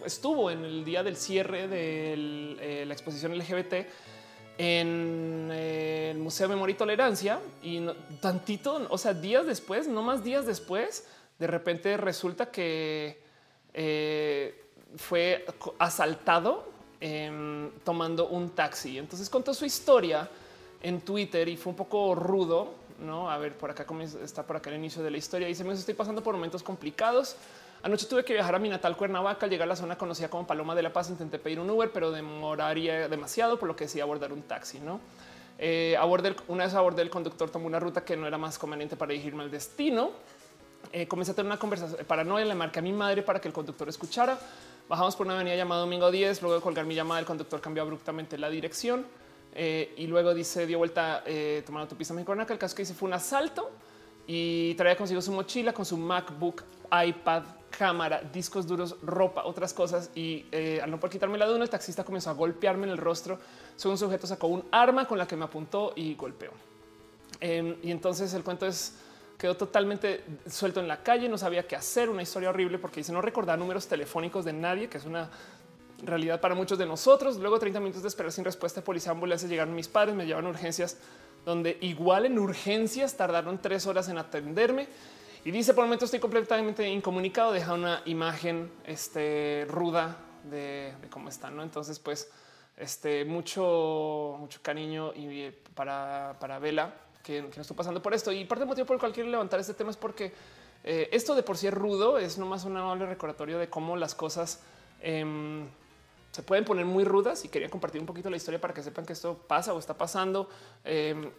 estuvo 0.05 0.49
en 0.49 0.63
el 0.63 0.85
día 0.85 1.03
del 1.03 1.17
cierre 1.17 1.67
de 1.67 2.13
eh, 2.59 2.85
la 2.87 2.93
exposición 2.93 3.37
LGBT 3.37 3.73
en 4.57 5.51
el 5.51 6.17
Museo 6.17 6.47
de 6.47 6.55
Memoria 6.55 6.73
y 6.73 6.77
Tolerancia 6.77 7.39
y 7.61 7.85
tantito, 8.21 8.87
o 8.89 8.97
sea, 8.97 9.13
días 9.13 9.45
después, 9.45 9.87
no 9.87 10.01
más 10.01 10.23
días 10.23 10.45
después, 10.45 11.05
de 11.37 11.47
repente 11.47 11.97
resulta 11.97 12.49
que 12.49 13.19
fue 14.95 15.45
asaltado 15.77 16.69
em, 17.01 17.69
tomando 17.83 18.29
un 18.29 18.51
taxi. 18.51 18.97
Entonces 18.97 19.29
contó 19.29 19.53
su 19.53 19.65
historia 19.65 20.29
en 20.81 21.01
Twitter 21.01 21.49
y 21.49 21.57
fue 21.57 21.71
un 21.71 21.77
poco 21.77 22.15
rudo 22.15 22.84
no, 22.99 23.29
a 23.29 23.37
ver, 23.37 23.57
por 23.57 23.69
acá 23.69 23.85
está 24.23 24.43
por 24.43 24.55
acá 24.55 24.69
el 24.69 24.77
inicio 24.77 25.03
de 25.03 25.11
la 25.11 25.17
historia. 25.17 25.47
Dice: 25.47 25.63
Me 25.63 25.73
estoy 25.73 25.93
pasando 25.93 26.23
por 26.23 26.35
momentos 26.35 26.63
complicados. 26.63 27.35
Anoche 27.83 28.07
tuve 28.07 28.23
que 28.23 28.33
viajar 28.33 28.55
a 28.55 28.59
mi 28.59 28.69
natal 28.69 28.97
Cuernavaca, 28.97 29.45
al 29.45 29.49
llegar 29.51 29.67
a 29.67 29.69
la 29.69 29.75
zona 29.75 29.97
conocida 29.97 30.29
como 30.29 30.47
Paloma 30.47 30.73
de 30.73 30.81
la 30.81 30.91
Paz, 30.91 31.09
intenté 31.09 31.37
pedir 31.37 31.59
un 31.59 31.69
Uber, 31.69 31.91
pero 31.91 32.11
demoraría 32.11 33.07
demasiado, 33.07 33.59
por 33.59 33.67
lo 33.67 33.75
que 33.75 33.83
decidí 33.83 34.01
abordar 34.01 34.33
un 34.33 34.41
taxi, 34.41 34.79
¿no? 34.79 34.99
Eh, 35.59 35.95
abordé, 35.99 36.35
una 36.47 36.65
vez 36.65 36.73
abordé 36.73 37.03
el 37.03 37.09
conductor, 37.09 37.49
tomó 37.49 37.67
una 37.67 37.79
ruta 37.79 38.03
que 38.03 38.17
no 38.17 38.25
era 38.25 38.37
más 38.37 38.57
conveniente 38.57 38.95
para 38.95 39.11
dirigirme 39.11 39.43
al 39.43 39.51
destino. 39.51 40.11
Eh, 40.91 41.07
comencé 41.07 41.33
a 41.33 41.35
tener 41.35 41.47
una 41.47 41.59
conversación 41.59 42.03
paranoia, 42.05 42.45
le 42.45 42.55
marqué 42.55 42.79
a 42.79 42.81
mi 42.81 42.91
madre 42.91 43.21
para 43.21 43.39
que 43.39 43.47
el 43.49 43.53
conductor 43.53 43.87
escuchara. 43.87 44.39
Bajamos 44.89 45.15
por 45.15 45.27
una 45.27 45.35
avenida 45.35 45.55
llamada 45.55 45.81
Domingo 45.81 46.09
10, 46.09 46.41
luego 46.41 46.55
de 46.55 46.61
colgar 46.61 46.85
mi 46.85 46.95
llamada, 46.95 47.19
el 47.19 47.25
conductor 47.25 47.61
cambió 47.61 47.83
abruptamente 47.83 48.37
la 48.37 48.49
dirección 48.49 49.05
eh, 49.55 49.93
y 49.95 50.07
luego 50.07 50.33
dice, 50.33 50.67
dio 50.67 50.77
vuelta 50.77 51.23
eh, 51.25 51.63
tomando 51.65 51.87
tu 51.87 51.95
pista 51.95 52.13
que 52.13 52.53
El 52.53 52.59
caso 52.59 52.75
que 52.75 52.81
dice 52.81 52.93
fue 52.93 53.07
un 53.07 53.13
asalto 53.13 53.71
y 54.27 54.75
traía 54.75 54.97
consigo 54.97 55.21
su 55.21 55.31
mochila 55.31 55.71
con 55.71 55.85
su 55.85 55.97
MacBook, 55.97 56.63
iPad, 56.91 57.43
cámara, 57.69 58.21
discos 58.33 58.67
duros, 58.67 58.97
ropa, 59.01 59.45
otras 59.45 59.73
cosas. 59.73 60.11
Y 60.13 60.45
eh, 60.51 60.81
al 60.83 60.91
no 60.91 60.99
poder 60.99 61.13
quitarme 61.13 61.37
la 61.37 61.45
duda, 61.45 61.63
el 61.63 61.69
taxista 61.69 62.03
comenzó 62.03 62.31
a 62.31 62.33
golpearme 62.33 62.85
en 62.85 62.91
el 62.91 62.97
rostro. 62.97 63.39
un 63.85 63.97
sujeto 63.97 64.27
sacó 64.27 64.47
un 64.47 64.65
arma 64.71 65.07
con 65.07 65.17
la 65.17 65.25
que 65.25 65.37
me 65.37 65.45
apuntó 65.45 65.93
y 65.95 66.15
golpeó. 66.15 66.51
Em, 67.39 67.77
y 67.81 67.91
entonces 67.91 68.33
el 68.33 68.43
cuento 68.43 68.65
es 68.65 68.95
quedó 69.37 69.55
totalmente 69.57 70.23
suelto 70.49 70.79
en 70.79 70.87
la 70.87 71.03
calle, 71.03 71.27
no 71.27 71.37
sabía 71.37 71.67
qué 71.67 71.75
hacer, 71.75 72.09
una 72.09 72.21
historia 72.21 72.49
horrible 72.49 72.79
porque 72.79 73.01
dice 73.01 73.11
no 73.11 73.21
recordar 73.21 73.59
números 73.59 73.85
telefónicos 73.85 74.45
de 74.45 74.53
nadie, 74.53 74.87
que 74.87 74.97
es 74.97 75.05
una 75.05 75.29
realidad 76.07 76.41
para 76.41 76.55
muchos 76.55 76.77
de 76.77 76.85
nosotros. 76.85 77.37
Luego 77.37 77.59
30 77.59 77.79
minutos 77.79 78.01
de 78.01 78.07
esperar 78.07 78.31
sin 78.31 78.45
respuesta 78.45 78.83
policía, 78.83 79.11
ambulancia, 79.11 79.47
llegaron 79.47 79.75
mis 79.75 79.87
padres, 79.87 80.15
me 80.15 80.25
llevaron 80.25 80.49
urgencias 80.49 80.97
donde 81.45 81.77
igual 81.81 82.25
en 82.25 82.39
urgencias 82.39 83.15
tardaron 83.15 83.61
tres 83.61 83.85
horas 83.85 84.09
en 84.09 84.17
atenderme. 84.17 84.87
Y 85.45 85.51
dice, 85.51 85.75
por 85.75 85.83
el 85.83 85.87
momento 85.87 86.05
estoy 86.05 86.19
completamente 86.19 86.89
incomunicado, 86.89 87.51
deja 87.51 87.73
una 87.73 88.01
imagen 88.05 88.71
este, 88.83 89.65
ruda 89.69 90.17
de, 90.43 90.93
cómo 91.11 91.29
están. 91.29 91.55
¿no? 91.55 91.61
Entonces, 91.61 91.99
pues, 91.99 92.31
este, 92.75 93.23
mucho, 93.25 94.37
mucho 94.39 94.59
cariño 94.63 95.13
y 95.13 95.41
eh, 95.41 95.59
para, 95.75 96.35
para 96.39 96.57
Vela, 96.57 96.95
que, 97.23 97.43
no 97.43 97.61
estoy 97.61 97.77
pasando 97.77 98.01
por 98.01 98.15
esto. 98.15 98.31
Y 98.31 98.45
parte 98.45 98.61
del 98.61 98.69
motivo 98.69 98.87
por 98.87 98.95
el 98.95 98.99
cual 98.99 99.13
quiero 99.13 99.29
levantar 99.29 99.59
este 99.59 99.75
tema 99.75 99.91
es 99.91 99.97
porque 99.97 100.33
eh, 100.83 101.09
esto 101.11 101.35
de 101.35 101.43
por 101.43 101.57
sí 101.57 101.67
es 101.67 101.73
rudo, 101.73 102.17
es 102.17 102.39
nomás 102.39 102.65
un 102.65 102.75
amable 102.77 103.05
recordatorio 103.05 103.59
de 103.59 103.69
cómo 103.69 103.95
las 103.97 104.15
cosas 104.15 104.61
em, 105.01 105.67
se 106.35 106.43
pueden 106.43 106.65
poner 106.65 106.83
muy 106.83 107.05
rudas 107.05 107.45
y 107.45 107.47
quería 107.47 107.69
compartir 107.69 108.01
un 108.01 108.05
poquito 108.05 108.29
la 108.29 108.35
historia 108.35 108.59
para 108.59 108.73
que 108.73 108.83
sepan 108.83 109.05
que 109.05 109.13
esto 109.13 109.37
pasa 109.47 109.73
o 109.73 109.79
está 109.79 109.93
pasando. 109.93 110.49
Em, 110.83 111.31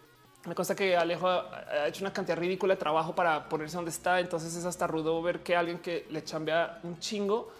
me 0.46 0.54
consta 0.54 0.74
que 0.74 0.96
Alejo 0.96 1.28
ha 1.28 1.86
hecho 1.86 2.02
una 2.02 2.14
cantidad 2.14 2.38
ridícula 2.38 2.72
de 2.72 2.80
trabajo 2.80 3.14
para 3.14 3.46
ponerse 3.46 3.76
donde 3.76 3.90
está. 3.90 4.20
Entonces 4.20 4.56
es 4.56 4.64
hasta 4.64 4.86
rudo 4.86 5.20
ver 5.20 5.40
que 5.40 5.54
alguien 5.54 5.80
que 5.80 6.06
le 6.08 6.24
chambea 6.24 6.80
un 6.82 6.98
chingo 6.98 7.52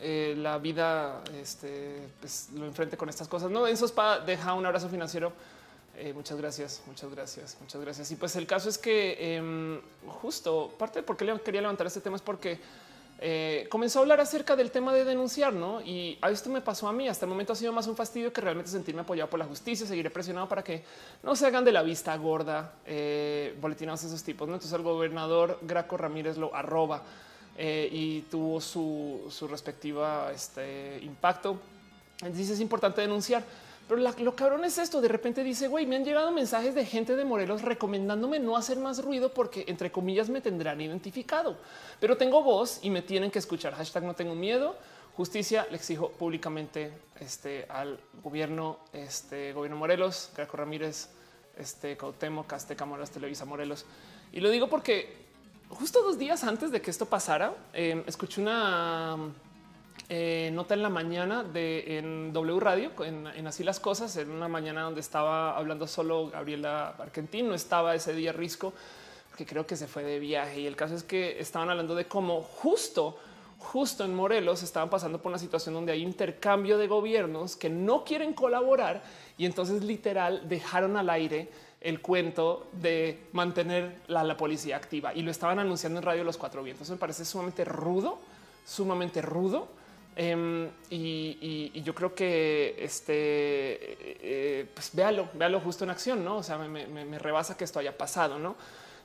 eh, 0.00 0.34
la 0.38 0.56
vida 0.56 1.22
este, 1.38 2.08
pues, 2.20 2.48
lo 2.54 2.64
enfrente 2.64 2.96
con 2.96 3.10
estas 3.10 3.28
cosas. 3.28 3.50
No, 3.50 3.66
Enzo 3.66 3.84
Spa 3.84 4.20
deja 4.20 4.54
un 4.54 4.64
abrazo 4.64 4.88
financiero. 4.88 5.34
Eh, 5.94 6.14
muchas 6.14 6.38
gracias, 6.38 6.82
muchas 6.86 7.10
gracias, 7.10 7.58
muchas 7.60 7.82
gracias. 7.82 8.10
Y 8.12 8.16
pues 8.16 8.34
el 8.36 8.46
caso 8.46 8.70
es 8.70 8.78
que 8.78 9.36
em, 9.36 9.78
justo 10.06 10.72
parte 10.78 11.00
de 11.00 11.02
por 11.02 11.18
qué 11.18 11.38
quería 11.44 11.60
levantar 11.60 11.86
este 11.86 12.00
tema 12.00 12.16
es 12.16 12.22
porque 12.22 12.58
eh, 13.20 13.66
comenzó 13.68 13.98
a 13.98 14.02
hablar 14.02 14.20
acerca 14.20 14.54
del 14.54 14.70
tema 14.70 14.94
de 14.94 15.04
denunciar, 15.04 15.52
¿no? 15.52 15.80
Y 15.80 16.18
a 16.22 16.30
esto 16.30 16.50
me 16.50 16.60
pasó 16.60 16.86
a 16.86 16.92
mí. 16.92 17.08
Hasta 17.08 17.26
el 17.26 17.30
momento 17.30 17.52
ha 17.52 17.56
sido 17.56 17.72
más 17.72 17.86
un 17.88 17.96
fastidio 17.96 18.32
que 18.32 18.40
realmente 18.40 18.70
sentirme 18.70 19.00
apoyado 19.00 19.28
por 19.28 19.40
la 19.40 19.44
justicia. 19.44 19.86
Seguiré 19.86 20.10
presionado 20.10 20.48
para 20.48 20.62
que 20.62 20.84
no 21.24 21.34
se 21.34 21.46
hagan 21.46 21.64
de 21.64 21.72
la 21.72 21.82
vista 21.82 22.16
gorda 22.16 22.74
eh, 22.86 23.56
boletinados 23.60 24.04
esos 24.04 24.22
tipos. 24.22 24.46
¿no? 24.46 24.54
Entonces 24.54 24.76
el 24.76 24.84
gobernador 24.84 25.58
Graco 25.62 25.96
Ramírez 25.96 26.36
lo 26.36 26.54
arroba 26.54 27.02
eh, 27.56 27.88
y 27.90 28.20
tuvo 28.22 28.60
su, 28.60 29.26
su 29.30 29.48
respectiva 29.48 30.30
este, 30.32 31.00
impacto. 31.02 31.58
Dice 32.32 32.52
es 32.52 32.60
importante 32.60 33.00
denunciar. 33.00 33.42
Pero 33.88 34.02
lo 34.02 34.36
cabrón 34.36 34.64
es 34.66 34.76
esto. 34.76 35.00
De 35.00 35.08
repente 35.08 35.42
dice, 35.42 35.66
güey, 35.66 35.86
me 35.86 35.96
han 35.96 36.04
llegado 36.04 36.30
mensajes 36.30 36.74
de 36.74 36.84
gente 36.84 37.16
de 37.16 37.24
Morelos 37.24 37.62
recomendándome 37.62 38.38
no 38.38 38.56
hacer 38.56 38.78
más 38.78 39.02
ruido 39.02 39.32
porque 39.32 39.64
entre 39.66 39.90
comillas 39.90 40.28
me 40.28 40.42
tendrán 40.42 40.80
identificado, 40.80 41.56
pero 41.98 42.16
tengo 42.16 42.42
voz 42.42 42.80
y 42.82 42.90
me 42.90 43.00
tienen 43.00 43.30
que 43.30 43.38
escuchar. 43.38 43.74
Hashtag 43.74 44.04
no 44.04 44.14
tengo 44.14 44.34
miedo. 44.34 44.76
Justicia 45.16 45.66
le 45.70 45.76
exijo 45.76 46.10
públicamente 46.10 46.92
este, 47.18 47.66
al 47.70 47.98
gobierno, 48.22 48.78
este 48.92 49.52
gobierno 49.52 49.76
Morelos, 49.76 50.30
Graco 50.36 50.56
Ramírez, 50.58 51.08
este 51.56 51.96
Cautemo, 51.96 52.46
Caste, 52.46 52.76
Morelos, 52.84 53.10
Televisa 53.10 53.44
Morelos. 53.44 53.84
Y 54.32 54.40
lo 54.40 54.50
digo 54.50 54.68
porque 54.68 55.28
justo 55.70 56.02
dos 56.02 56.18
días 56.18 56.44
antes 56.44 56.70
de 56.70 56.80
que 56.80 56.90
esto 56.90 57.06
pasara, 57.06 57.54
eh, 57.72 58.04
escuché 58.06 58.40
una 58.40 59.16
eh, 60.10 60.50
nota 60.54 60.72
en 60.72 60.82
la 60.82 60.88
mañana 60.88 61.44
de 61.44 61.98
en 61.98 62.32
W 62.32 62.60
Radio, 62.60 62.92
en, 63.04 63.46
Así 63.46 63.62
las 63.62 63.78
Cosas, 63.78 64.16
en 64.16 64.30
una 64.30 64.48
mañana 64.48 64.82
donde 64.82 65.00
estaba 65.00 65.54
hablando 65.54 65.86
solo 65.86 66.30
Gabriela 66.30 66.94
Argentín, 66.98 67.46
no 67.48 67.54
estaba 67.54 67.94
ese 67.94 68.14
día 68.14 68.32
Risco, 68.32 68.72
que 69.36 69.44
creo 69.44 69.66
que 69.66 69.76
se 69.76 69.86
fue 69.86 70.02
de 70.04 70.18
viaje. 70.18 70.60
Y 70.60 70.66
el 70.66 70.76
caso 70.76 70.94
es 70.94 71.02
que 71.02 71.38
estaban 71.38 71.68
hablando 71.68 71.94
de 71.94 72.06
cómo 72.06 72.40
justo, 72.40 73.18
justo 73.58 74.02
en 74.02 74.14
Morelos 74.14 74.62
estaban 74.62 74.88
pasando 74.88 75.20
por 75.20 75.28
una 75.28 75.38
situación 75.38 75.74
donde 75.74 75.92
hay 75.92 76.02
intercambio 76.02 76.78
de 76.78 76.86
gobiernos 76.86 77.54
que 77.54 77.68
no 77.68 78.02
quieren 78.02 78.32
colaborar 78.32 79.02
y 79.36 79.44
entonces 79.44 79.84
literal 79.84 80.48
dejaron 80.48 80.96
al 80.96 81.10
aire 81.10 81.50
el 81.82 82.00
cuento 82.00 82.66
de 82.72 83.26
mantener 83.32 83.98
la, 84.06 84.24
la 84.24 84.38
policía 84.38 84.76
activa 84.76 85.12
y 85.12 85.20
lo 85.20 85.30
estaban 85.30 85.58
anunciando 85.58 85.98
en 85.98 86.04
radio 86.04 86.24
Los 86.24 86.38
Cuatro 86.38 86.62
Vientos. 86.62 86.88
me 86.88 86.96
parece 86.96 87.26
sumamente 87.26 87.64
rudo, 87.66 88.18
sumamente 88.64 89.20
rudo 89.20 89.76
Em, 90.20 90.68
y, 90.90 91.80
yo 91.80 91.94
creo 91.94 92.12
que 92.12 92.74
este, 92.76 93.14
eh, 94.20 94.66
pues 94.74 94.90
véalo, 94.92 95.28
véalo 95.32 95.60
justo 95.60 95.84
en 95.84 95.90
acción, 95.90 96.24
no? 96.24 96.38
O 96.38 96.42
sea, 96.42 96.58
me, 96.58 97.18
rebasa 97.20 97.56
que 97.56 97.62
esto 97.62 97.78
haya 97.78 97.96
pasado, 97.96 98.36
no? 98.36 98.56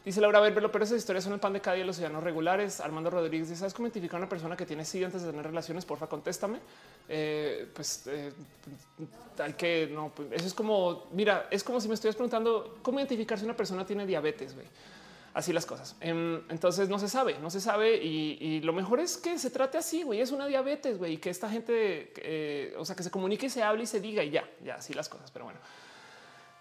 Dice 0.03 0.19
Laura 0.19 0.39
Verlo, 0.39 0.71
pero 0.71 0.83
esas 0.83 0.97
historias 0.97 1.23
son 1.23 1.33
el 1.33 1.39
pan 1.39 1.53
de 1.53 1.61
cada 1.61 1.75
día 1.75 1.83
de 1.83 1.87
los 1.87 1.97
ciudadanos 1.97 2.23
regulares. 2.23 2.79
Armando 2.79 3.11
Rodríguez 3.11 3.47
dice: 3.47 3.59
¿Sabes 3.59 3.75
cómo 3.75 3.87
identificar 3.87 4.15
a 4.15 4.23
una 4.23 4.29
persona 4.29 4.57
que 4.57 4.65
tiene 4.65 4.85
SIDA 4.85 5.05
antes 5.05 5.21
de 5.21 5.29
tener 5.29 5.45
relaciones? 5.45 5.85
Porfa, 5.85 6.07
contéstame. 6.07 6.59
Eh, 7.07 7.69
pues 7.75 8.07
eh, 8.07 8.33
hay 9.37 9.53
que 9.53 9.91
no, 9.93 10.11
pues, 10.15 10.29
eso 10.31 10.47
es 10.47 10.53
como 10.55 11.09
mira, 11.11 11.47
es 11.51 11.63
como 11.63 11.79
si 11.79 11.87
me 11.87 11.93
estuvieras 11.93 12.15
preguntando 12.15 12.79
cómo 12.81 12.97
identificar 12.99 13.37
si 13.37 13.45
una 13.45 13.55
persona 13.55 13.85
tiene 13.85 14.07
diabetes. 14.07 14.55
güey 14.55 14.65
así 15.33 15.53
las 15.53 15.65
cosas. 15.65 15.95
Em, 15.99 16.41
entonces 16.49 16.89
no 16.89 16.99
se 16.99 17.09
sabe, 17.09 17.37
no 17.39 17.49
se 17.49 17.61
sabe 17.61 17.95
y, 17.97 18.61
lo 18.61 18.73
mejor 18.73 18.99
es 18.99 19.17
que 19.17 19.37
se 19.37 19.49
trate 19.49 19.77
así, 19.77 20.03
güey, 20.03 20.21
es 20.21 20.31
una 20.31 20.47
diabetes, 20.47 20.97
güey, 20.97 21.13
y 21.13 21.17
que 21.17 21.29
esta 21.29 21.49
gente, 21.49 22.13
eh, 22.17 22.75
o 22.77 22.85
sea, 22.85 22.95
que 22.95 23.03
se 23.03 23.11
comunique 23.11 23.49
se 23.49 23.63
hable 23.63 23.83
y 23.83 23.87
se 23.87 23.99
diga 23.99 24.23
y 24.23 24.29
ya, 24.29 24.47
ya, 24.63 24.75
así 24.75 24.93
las 24.93 25.09
cosas. 25.09 25.31
Pero 25.31 25.45
bueno, 25.45 25.59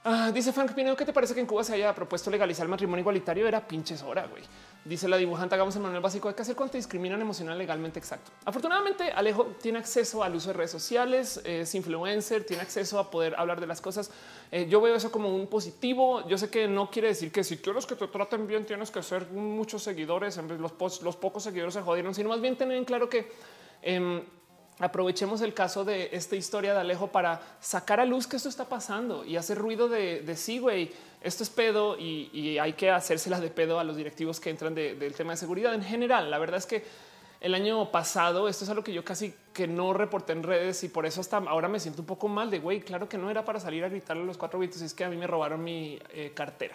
Ah, 0.04 0.32
dice 0.34 0.52
Frank 0.52 0.72
Pinedo, 0.72 0.96
¿qué 0.96 1.04
te 1.04 1.12
parece 1.12 1.32
que 1.32 1.40
en 1.40 1.46
Cuba 1.46 1.62
se 1.62 1.74
haya 1.74 1.94
propuesto 1.94 2.28
legalizar 2.28 2.64
el 2.64 2.70
matrimonio 2.70 3.02
igualitario? 3.02 3.46
Era 3.46 3.66
pinches 3.66 4.02
hora, 4.02 4.26
güey. 4.26 4.42
Dice 4.84 5.06
la 5.06 5.16
dibujante, 5.16 5.54
hagamos 5.54 5.76
el 5.76 5.82
manual 5.82 6.02
básico 6.02 6.26
de 6.26 6.34
qué 6.34 6.42
hacer 6.42 6.56
cuando 6.56 6.72
te 6.72 6.78
discriminan 6.78 7.20
emocional 7.20 7.56
legalmente 7.56 8.00
exacto. 8.00 8.32
Afortunadamente, 8.44 9.12
Alejo 9.12 9.54
tiene 9.62 9.78
acceso 9.78 10.24
al 10.24 10.34
uso 10.34 10.48
de 10.48 10.54
redes 10.54 10.72
sociales, 10.72 11.40
es 11.44 11.72
influencer, 11.76 12.44
tiene 12.44 12.62
acceso 12.62 12.98
a 12.98 13.08
poder 13.08 13.36
hablar 13.38 13.60
de 13.60 13.68
las 13.68 13.80
cosas. 13.80 14.10
Eh, 14.50 14.66
yo 14.68 14.80
veo 14.80 14.96
eso 14.96 15.12
como 15.12 15.32
un 15.32 15.46
positivo. 15.46 16.26
Yo 16.26 16.36
sé 16.36 16.50
que 16.50 16.66
no 16.66 16.90
quiere 16.90 17.08
decir 17.08 17.30
que 17.30 17.44
si 17.44 17.58
quieres 17.58 17.86
que 17.86 17.94
te 17.94 18.08
traten 18.08 18.48
bien, 18.48 18.66
tienes 18.66 18.90
que 18.90 19.04
ser 19.04 19.30
muchos 19.30 19.84
seguidores. 19.84 20.36
Los, 20.36 21.02
los 21.02 21.16
pocos 21.16 21.44
seguidores 21.44 21.74
se 21.74 21.82
jodieron, 21.82 22.12
sino 22.12 22.30
más 22.30 22.40
bien 22.40 22.56
tener 22.56 22.76
en 22.76 22.84
claro 22.84 23.08
que 23.08 23.30
em, 23.82 24.20
aprovechemos 24.78 25.40
el 25.42 25.54
caso 25.54 25.84
de 25.84 26.10
esta 26.12 26.34
historia 26.36 26.74
de 26.74 26.80
Alejo 26.80 27.08
para 27.08 27.40
sacar 27.60 28.00
a 28.00 28.04
luz 28.04 28.26
que 28.26 28.36
esto 28.36 28.48
está 28.48 28.64
pasando 28.68 29.24
y 29.24 29.36
hacer 29.36 29.58
ruido 29.58 29.88
de, 29.88 30.34
sí, 30.36 30.58
güey, 30.58 30.90
esto 31.22 31.42
es 31.42 31.50
pedo 31.50 31.96
y, 31.98 32.58
hay 32.58 32.72
que 32.74 32.90
hacérsela 32.90 33.40
de 33.40 33.50
pedo 33.50 33.78
a 33.78 33.84
los 33.84 33.96
directivos 33.96 34.40
que 34.40 34.50
entran 34.50 34.74
del 34.74 35.14
tema 35.14 35.32
de 35.32 35.36
seguridad 35.36 35.74
en 35.74 35.82
general. 35.82 36.30
La 36.30 36.38
verdad 36.38 36.58
es 36.58 36.66
que 36.66 36.84
el 37.40 37.54
año 37.54 37.90
pasado, 37.90 38.48
esto 38.48 38.64
es 38.64 38.70
algo 38.70 38.84
que 38.84 38.92
yo 38.92 39.04
casi 39.04 39.34
que 39.52 39.66
no 39.66 39.92
reporté 39.92 40.32
en 40.32 40.44
redes 40.44 40.84
y 40.84 40.88
por 40.88 41.06
eso 41.06 41.20
hasta 41.20 41.38
ahora 41.38 41.68
me 41.68 41.80
siento 41.80 42.02
un 42.02 42.06
poco 42.06 42.28
mal 42.28 42.50
de 42.50 42.60
güey. 42.60 42.80
Claro 42.80 43.08
que 43.08 43.18
no 43.18 43.30
era 43.30 43.44
para 43.44 43.58
salir 43.58 43.82
a 43.84 43.88
gritarle 43.88 44.22
a 44.22 44.26
los 44.26 44.38
cuatro 44.38 44.58
vientos, 44.60 44.80
es 44.80 44.94
que 44.94 45.04
a 45.04 45.08
mí 45.08 45.16
me 45.16 45.26
robaron 45.26 45.62
mi 45.62 45.98
eh, 46.10 46.30
cartera. 46.34 46.74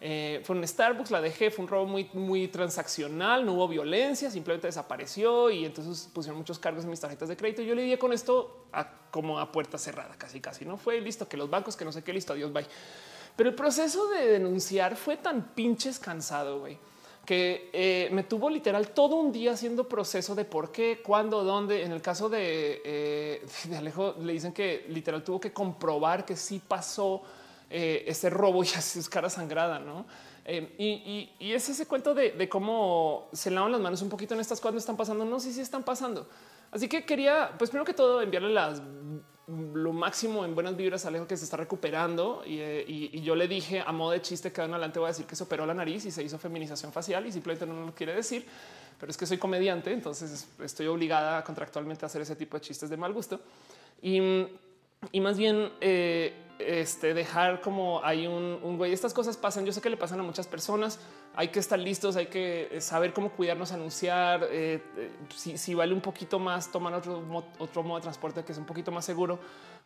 Eh, 0.00 0.42
fue 0.44 0.56
un 0.56 0.68
Starbucks, 0.68 1.10
la 1.10 1.22
dejé, 1.22 1.50
fue 1.50 1.64
un 1.64 1.70
robo 1.70 1.86
muy, 1.86 2.48
transaccional, 2.48 3.46
no 3.46 3.54
hubo 3.54 3.68
violencia, 3.68 4.30
simplemente 4.30 4.66
desapareció 4.66 5.50
y 5.50 5.64
entonces 5.64 6.10
pusieron 6.12 6.36
muchos 6.36 6.58
cargos 6.58 6.84
en 6.84 6.90
mis 6.90 7.00
tarjetas 7.00 7.30
de 7.30 7.36
crédito. 7.38 7.62
Yo 7.62 7.74
le 7.74 7.80
di 7.80 7.96
con 7.96 8.12
esto 8.12 8.66
como 9.10 9.38
a 9.38 9.50
puerta 9.50 9.78
cerrada, 9.78 10.16
casi, 10.18 10.40
casi 10.40 10.66
no 10.66 10.76
fue 10.76 11.00
listo 11.00 11.26
que 11.26 11.38
los 11.38 11.48
bancos, 11.48 11.76
que 11.76 11.86
no 11.86 11.92
sé 11.92 12.02
qué, 12.04 12.12
listo, 12.12 12.34
adiós, 12.34 12.52
bye. 12.52 12.66
Pero 13.36 13.50
el 13.50 13.54
proceso 13.54 14.08
de 14.08 14.26
denunciar 14.28 14.96
fue 14.96 15.16
tan 15.16 15.54
pinches 15.54 15.98
cansado, 15.98 16.60
güey, 16.60 16.78
que 17.24 17.70
eh, 17.72 18.08
me 18.12 18.22
tuvo 18.22 18.48
literal 18.48 18.88
todo 18.88 19.16
un 19.16 19.32
día 19.32 19.52
haciendo 19.52 19.88
proceso 19.88 20.34
de 20.34 20.44
por 20.44 20.70
qué, 20.70 21.02
cuándo, 21.02 21.42
dónde. 21.42 21.82
En 21.82 21.92
el 21.92 22.00
caso 22.00 22.28
de, 22.28 22.80
eh, 22.84 23.46
Alejo, 23.76 24.14
le 24.20 24.34
dicen 24.34 24.52
que 24.52 24.86
literal 24.88 25.24
tuvo 25.24 25.40
que 25.40 25.52
comprobar 25.52 26.24
que 26.24 26.36
sí 26.36 26.60
pasó 26.66 27.22
eh, 27.70 28.04
ese 28.06 28.30
robo 28.30 28.62
y 28.62 28.68
así 28.76 28.98
es 28.98 29.08
cara 29.08 29.28
sangrada, 29.28 29.78
¿no? 29.78 30.06
Eh, 30.44 30.74
y, 31.40 31.52
es 31.52 31.68
ese 31.68 31.86
cuento 31.86 32.14
de, 32.14 32.48
cómo 32.48 33.28
se 33.32 33.50
lavan 33.50 33.72
las 33.72 33.80
manos 33.80 34.02
un 34.02 34.08
poquito 34.08 34.34
en 34.34 34.40
estas 34.40 34.60
cosas 34.60 34.74
no 34.74 34.78
están 34.78 34.96
pasando. 34.96 35.24
No 35.24 35.40
sé 35.40 35.52
si 35.52 35.60
están 35.60 35.82
pasando. 35.82 36.28
Así 36.70 36.88
que 36.88 37.04
quería, 37.04 37.52
pues 37.58 37.70
primero 37.70 37.84
que 37.84 37.94
todo, 37.94 38.20
enviarle 38.20 38.50
las 38.50 38.82
lo 39.46 39.92
máximo 39.92 40.44
en 40.44 40.54
buenas 40.54 40.76
vibras 40.76 41.04
Alejo 41.04 41.26
que 41.26 41.36
se 41.36 41.44
está 41.44 41.56
recuperando. 41.56 42.42
Eh, 42.46 42.84
y, 42.86 43.20
yo 43.20 43.34
le 43.34 43.48
dije 43.48 43.82
a 43.84 43.92
modo 43.92 44.12
de 44.12 44.22
chiste 44.22 44.52
que 44.52 44.60
adelante 44.60 44.98
voy 44.98 45.06
a 45.06 45.08
decir 45.08 45.26
que 45.26 45.36
se 45.36 45.44
operó 45.44 45.66
la 45.66 45.74
nariz 45.74 46.04
y 46.06 46.10
se 46.10 46.22
hizo 46.22 46.38
feminización 46.38 46.92
facial 46.92 47.26
y 47.26 47.32
simplemente 47.32 47.66
no 47.66 47.86
lo 47.86 47.94
quiere 47.94 48.14
decir, 48.14 48.46
pero 48.98 49.10
es 49.10 49.16
que 49.16 49.26
soy 49.26 49.38
comediante, 49.38 49.92
entonces 49.92 50.48
estoy 50.62 50.86
obligada 50.86 51.42
contractualmente 51.44 52.04
a 52.04 52.06
hacer 52.06 52.22
ese 52.22 52.36
tipo 52.36 52.56
de 52.56 52.62
chistes 52.62 52.88
de 52.90 52.96
mal 52.96 53.12
gusto. 53.12 53.40
Y, 54.00 54.46
y 55.12 55.20
más 55.20 55.36
bien 55.36 55.70
eh, 55.80 56.32
este, 56.58 57.14
dejar 57.14 57.60
como 57.60 58.02
hay 58.04 58.26
un, 58.26 58.76
güey. 58.76 58.92
Estas 58.92 59.12
cosas 59.12 59.36
pasan. 59.36 59.64
Yo 59.64 59.72
sé 59.72 59.80
que 59.80 59.90
le 59.90 59.96
pasan 59.96 60.20
a 60.20 60.22
muchas 60.22 60.46
personas. 60.46 60.98
Hay 61.34 61.48
que 61.48 61.58
estar 61.58 61.78
listos, 61.78 62.16
hay 62.16 62.26
que 62.26 62.68
eh, 62.70 62.80
saber 62.80 63.12
cómo 63.12 63.30
cuidarnos, 63.30 63.72
anunciar. 63.72 64.48
Eh, 64.50 64.82
eh, 64.96 65.10
si, 65.34 65.74
vale 65.74 65.92
un 65.92 66.00
poquito 66.00 66.38
más 66.38 66.70
tomar 66.70 66.94
otro, 66.94 67.22
otro 67.58 67.82
modo 67.82 67.98
de 67.98 68.02
transporte 68.02 68.44
que 68.44 68.52
es 68.52 68.58
un 68.58 68.66
poquito 68.66 68.92
más 68.92 69.04
seguro, 69.04 69.38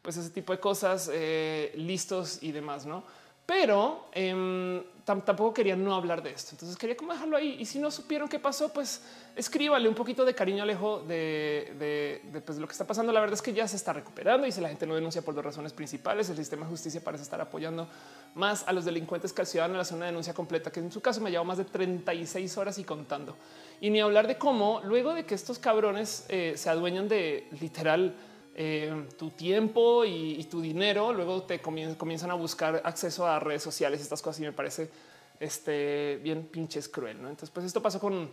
pues 0.02 0.16
ese 0.16 0.30
tipo 0.30 0.52
de 0.52 0.60
cosas 0.60 1.10
listos 1.74 2.42
y 2.42 2.52
demás, 2.52 2.86
no? 2.86 3.02
Pero 3.48 4.10
em, 4.12 4.82
tampoco 5.06 5.54
quería 5.54 5.74
no 5.74 5.94
hablar 5.94 6.22
de 6.22 6.32
esto. 6.32 6.50
Entonces 6.52 6.76
quería 6.76 6.94
como 6.94 7.14
dejarlo 7.14 7.34
ahí. 7.34 7.56
Y 7.58 7.64
si 7.64 7.78
no 7.78 7.90
supieron 7.90 8.28
qué 8.28 8.38
pasó, 8.38 8.70
pues 8.70 9.00
escríbale 9.34 9.88
un 9.88 9.94
poquito 9.94 10.26
de 10.26 10.34
cariño 10.34 10.64
Alejo 10.64 10.98
de, 11.08 12.20
de, 12.30 12.40
pues, 12.42 12.58
lo 12.58 12.66
que 12.66 12.72
está 12.72 12.86
pasando. 12.86 13.10
La 13.10 13.20
verdad 13.20 13.32
es 13.32 13.40
que 13.40 13.54
ya 13.54 13.66
se 13.66 13.76
está 13.76 13.94
recuperando 13.94 14.46
y 14.46 14.52
si 14.52 14.60
la 14.60 14.68
gente 14.68 14.86
no 14.86 14.94
denuncia 14.94 15.22
por 15.22 15.34
dos 15.34 15.42
razones 15.42 15.72
principales, 15.72 16.28
el 16.28 16.36
sistema 16.36 16.66
de 16.66 16.72
justicia 16.72 17.02
parece 17.02 17.22
estar 17.22 17.40
apoyando 17.40 17.88
más 18.34 18.68
a 18.68 18.72
los 18.74 18.84
delincuentes 18.84 19.32
que 19.32 19.40
al 19.40 19.46
ciudadano. 19.46 19.82
Zona 19.82 20.04
de 20.04 20.10
denuncia 20.10 20.34
completa, 20.34 20.70
que 20.70 20.80
en 20.80 20.92
su 20.92 21.00
caso 21.00 21.22
me 21.22 21.30
llevó 21.30 21.46
más 21.46 21.56
de 21.56 21.64
36 21.64 22.58
horas 22.58 22.76
y 22.76 22.84
contando. 22.84 23.34
Y 23.80 23.88
ni 23.88 24.02
hablar 24.02 24.26
de 24.26 24.36
cómo 24.36 24.82
luego 24.84 25.14
de 25.14 25.24
que 25.24 25.34
estos 25.34 25.58
cabrones 25.58 26.26
eh, 26.28 26.52
se 26.58 26.68
adueñan 26.68 27.08
de 27.08 27.48
literal 27.58 28.14
eh, 28.60 29.06
tu 29.16 29.30
tiempo 29.30 30.04
y, 30.04 30.42
tu 30.50 30.60
dinero, 30.60 31.12
luego 31.12 31.44
te 31.44 31.60
comienzan 31.60 32.32
a 32.32 32.34
buscar 32.34 32.82
acceso 32.84 33.24
a 33.24 33.38
redes 33.38 33.62
sociales, 33.62 34.00
estas 34.00 34.20
cosas 34.20 34.40
y 34.40 34.46
me 34.46 34.52
parece 34.52 34.90
este, 35.38 36.18
bien 36.24 36.42
pinches 36.42 36.88
cruel. 36.88 37.22
¿no? 37.22 37.28
Entonces, 37.28 37.50
pues 37.50 37.64
esto 37.64 37.80
pasó 37.80 38.00
con 38.00 38.24
eh, 38.24 38.28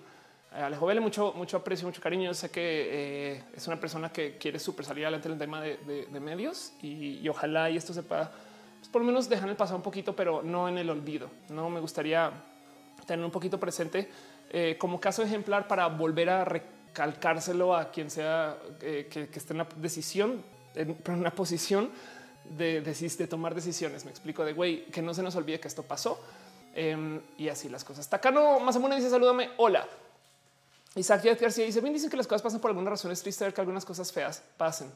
Alejo 0.51 0.87
Vele, 0.87 0.99
mucho, 0.99 1.31
mucho 1.35 1.57
aprecio, 1.57 1.85
mucho 1.85 2.01
cariño. 2.01 2.33
Sé 2.33 2.49
que 2.49 3.35
eh, 3.35 3.43
es 3.55 3.67
una 3.67 3.79
persona 3.79 4.11
que 4.11 4.35
quiere 4.39 4.57
súper 4.57 4.83
salir 4.83 5.05
adelante 5.05 5.27
en 5.27 5.33
el 5.33 5.39
tema 5.39 5.61
de, 5.61 6.07
medios 6.19 6.73
y, 6.81 7.29
ojalá 7.29 7.69
y 7.69 7.77
esto 7.77 7.93
sepa, 7.93 8.31
pues 8.79 8.89
por 8.89 9.03
lo 9.03 9.05
menos 9.05 9.29
dejar 9.29 9.47
el 9.47 9.55
pasado 9.55 9.77
un 9.77 9.83
poquito, 9.83 10.15
pero 10.15 10.41
no 10.41 10.67
en 10.67 10.79
el 10.79 10.89
olvido. 10.89 11.29
No 11.49 11.69
me 11.69 11.79
gustaría 11.79 12.31
tener 13.05 13.23
un 13.23 13.31
poquito 13.31 13.59
presente 13.59 14.09
como 14.79 14.99
caso 14.99 15.21
ejemplar 15.21 15.67
para 15.67 15.85
volver 15.85 16.31
a 16.31 16.45
calcárselo 16.95 17.75
a 17.75 17.91
quien 17.91 18.09
sea 18.09 18.57
eh, 18.81 19.07
que, 19.11 19.29
esté 19.37 19.53
en 19.53 19.59
una 19.59 19.69
decisión, 19.75 20.41
en 20.75 20.97
una 21.07 21.31
posición 21.31 21.91
de, 22.49 23.27
tomar 23.29 23.53
decisiones. 23.53 24.05
Me 24.05 24.11
explico 24.11 24.45
de 24.45 24.53
güey, 24.53 24.85
que 24.85 25.01
no 25.01 25.13
se 25.13 25.21
nos 25.21 25.35
olvide 25.35 25.59
que 25.59 25.67
esto 25.67 25.83
pasó 25.83 26.19
em, 26.73 27.21
y 27.37 27.49
así 27.49 27.69
las 27.69 27.83
cosas. 27.83 28.09
Tacano 28.09 28.59
Mazamuna 28.59 28.95
dice 28.95 29.09
salúdame. 29.09 29.51
Hola. 29.57 29.87
Isaac 30.95 31.25
García 31.39 31.65
dice 31.65 31.81
bien 31.81 31.93
dicen 31.93 32.09
que 32.09 32.15
las 32.15 32.25
cosas 32.25 32.41
pasan 32.41 32.61
por 32.61 32.71
alguna 32.71 32.89
razón. 32.89 33.11
Es 33.11 33.21
triste 33.21 33.43
ver 33.43 33.53
que 33.53 33.61
algunas 33.61 33.83
cosas 33.83 34.11
feas 34.11 34.41
pasen. 34.57 34.89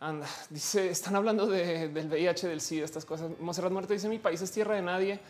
Anda, 0.00 0.26
dice, 0.50 0.90
están 0.90 1.14
hablando 1.14 1.46
del 1.46 1.90
VIH, 1.90 2.48
del 2.48 2.60
SIDA, 2.60 2.86
estas 2.86 3.04
cosas. 3.04 3.30
Monserrat 3.38 3.70
Muerte 3.70 3.92
dice 3.92 4.08
mi 4.08 4.18
país 4.18 4.40
es 4.40 4.50
tierra 4.50 4.74
de 4.74 4.82
nadie. 4.82 5.20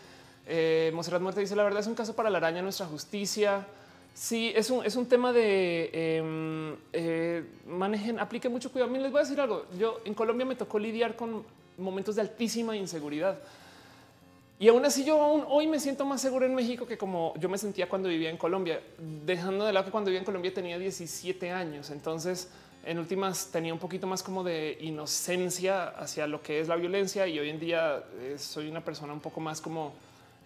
Eh, 0.46 0.92
Muerte 0.94 1.40
dice 1.40 1.56
la 1.56 1.64
verdad 1.64 1.80
es 1.80 1.88
un 1.88 1.94
caso 1.94 2.14
para 2.14 2.30
la 2.30 2.38
araña, 2.38 2.62
nuestra 2.62 2.86
justicia. 2.86 3.66
Sí, 4.14 4.52
es 4.54 4.70
un, 4.70 4.84
es 4.84 4.94
un 4.96 5.06
tema 5.06 5.32
de 5.32 5.90
em, 5.92 6.76
eh, 6.92 7.44
manejen, 7.66 8.18
aplique 8.18 8.48
mucho 8.48 8.70
cuidado. 8.70 8.90
Mí 8.90 8.98
les 8.98 9.10
voy 9.10 9.20
a 9.20 9.22
decir 9.22 9.40
algo. 9.40 9.64
Yo 9.78 10.00
en 10.04 10.14
Colombia 10.14 10.44
me 10.44 10.54
tocó 10.54 10.78
lidiar 10.78 11.16
con 11.16 11.44
momentos 11.78 12.16
de 12.16 12.20
altísima 12.20 12.76
inseguridad. 12.76 13.38
Y 14.58 14.68
aún 14.68 14.84
así 14.84 15.04
yo 15.04 15.20
aún 15.20 15.44
hoy 15.48 15.66
me 15.66 15.80
siento 15.80 16.04
más 16.04 16.20
seguro 16.20 16.46
en 16.46 16.54
México 16.54 16.86
que 16.86 16.96
como 16.96 17.34
yo 17.36 17.48
me 17.48 17.58
sentía 17.58 17.88
cuando 17.88 18.08
vivía 18.08 18.30
en 18.30 18.36
Colombia, 18.36 18.80
dejando 19.26 19.64
de 19.64 19.72
lado 19.72 19.86
que 19.86 19.90
cuando 19.90 20.08
vivía 20.08 20.20
en 20.20 20.24
Colombia 20.24 20.54
tenía 20.54 20.78
17 20.78 21.50
años. 21.50 21.90
Entonces, 21.90 22.48
en 22.84 22.98
últimas 22.98 23.48
tenía 23.50 23.72
un 23.72 23.80
poquito 23.80 24.06
más 24.06 24.22
como 24.22 24.44
de 24.44 24.78
inocencia 24.80 25.88
hacia 25.88 26.26
lo 26.26 26.42
que 26.42 26.60
es 26.60 26.68
la 26.68 26.76
violencia 26.76 27.26
y 27.26 27.38
hoy 27.38 27.48
en 27.48 27.58
día 27.58 28.04
eh, 28.20 28.36
soy 28.38 28.68
una 28.68 28.84
persona 28.84 29.12
un 29.12 29.20
poco 29.20 29.40
más 29.40 29.60
como 29.60 29.94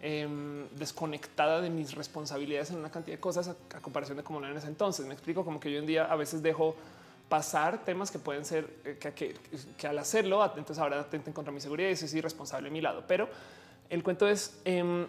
Em, 0.03 0.69
desconectada 0.77 1.63
de 1.63 1.71
mis 1.71 1.95
responsabilidades 1.95 2.71
en 2.71 2.77
una 2.77 2.91
cantidad 2.91 3.17
de 3.17 3.21
cosas 3.21 3.49
a, 3.49 3.81
comparación 3.81 4.19
de 4.19 4.23
cómo 4.23 4.41
era 4.41 4.51
en 4.51 4.57
ese 4.59 4.69
entonces. 4.69 5.07
Me 5.07 5.15
explico 5.15 5.43
como 5.43 5.59
que 5.59 5.73
yo 5.73 5.79
en 5.79 5.87
día 5.87 6.05
a 6.05 6.17
veces 6.17 6.43
dejo 6.43 6.77
pasar 7.31 7.83
temas 7.83 8.11
que 8.11 8.19
pueden 8.19 8.45
ser 8.45 8.69
eh, 8.85 8.99
que, 8.99 9.87
al 9.87 9.99
hacerlo, 9.99 10.45
entonces 10.45 10.79
ahora 10.79 11.01
atenten 11.01 11.33
contra 11.33 11.51
mi 11.51 11.61
seguridad 11.63 11.89
y 11.89 11.93
eso 11.93 12.05
es 12.05 12.13
irresponsable 12.13 12.69
a 12.69 12.71
mi 12.71 12.83
lado. 12.83 13.05
Pero 13.09 13.27
el 13.89 14.03
cuento 14.03 14.29
es, 14.29 14.61
em, 14.67 15.07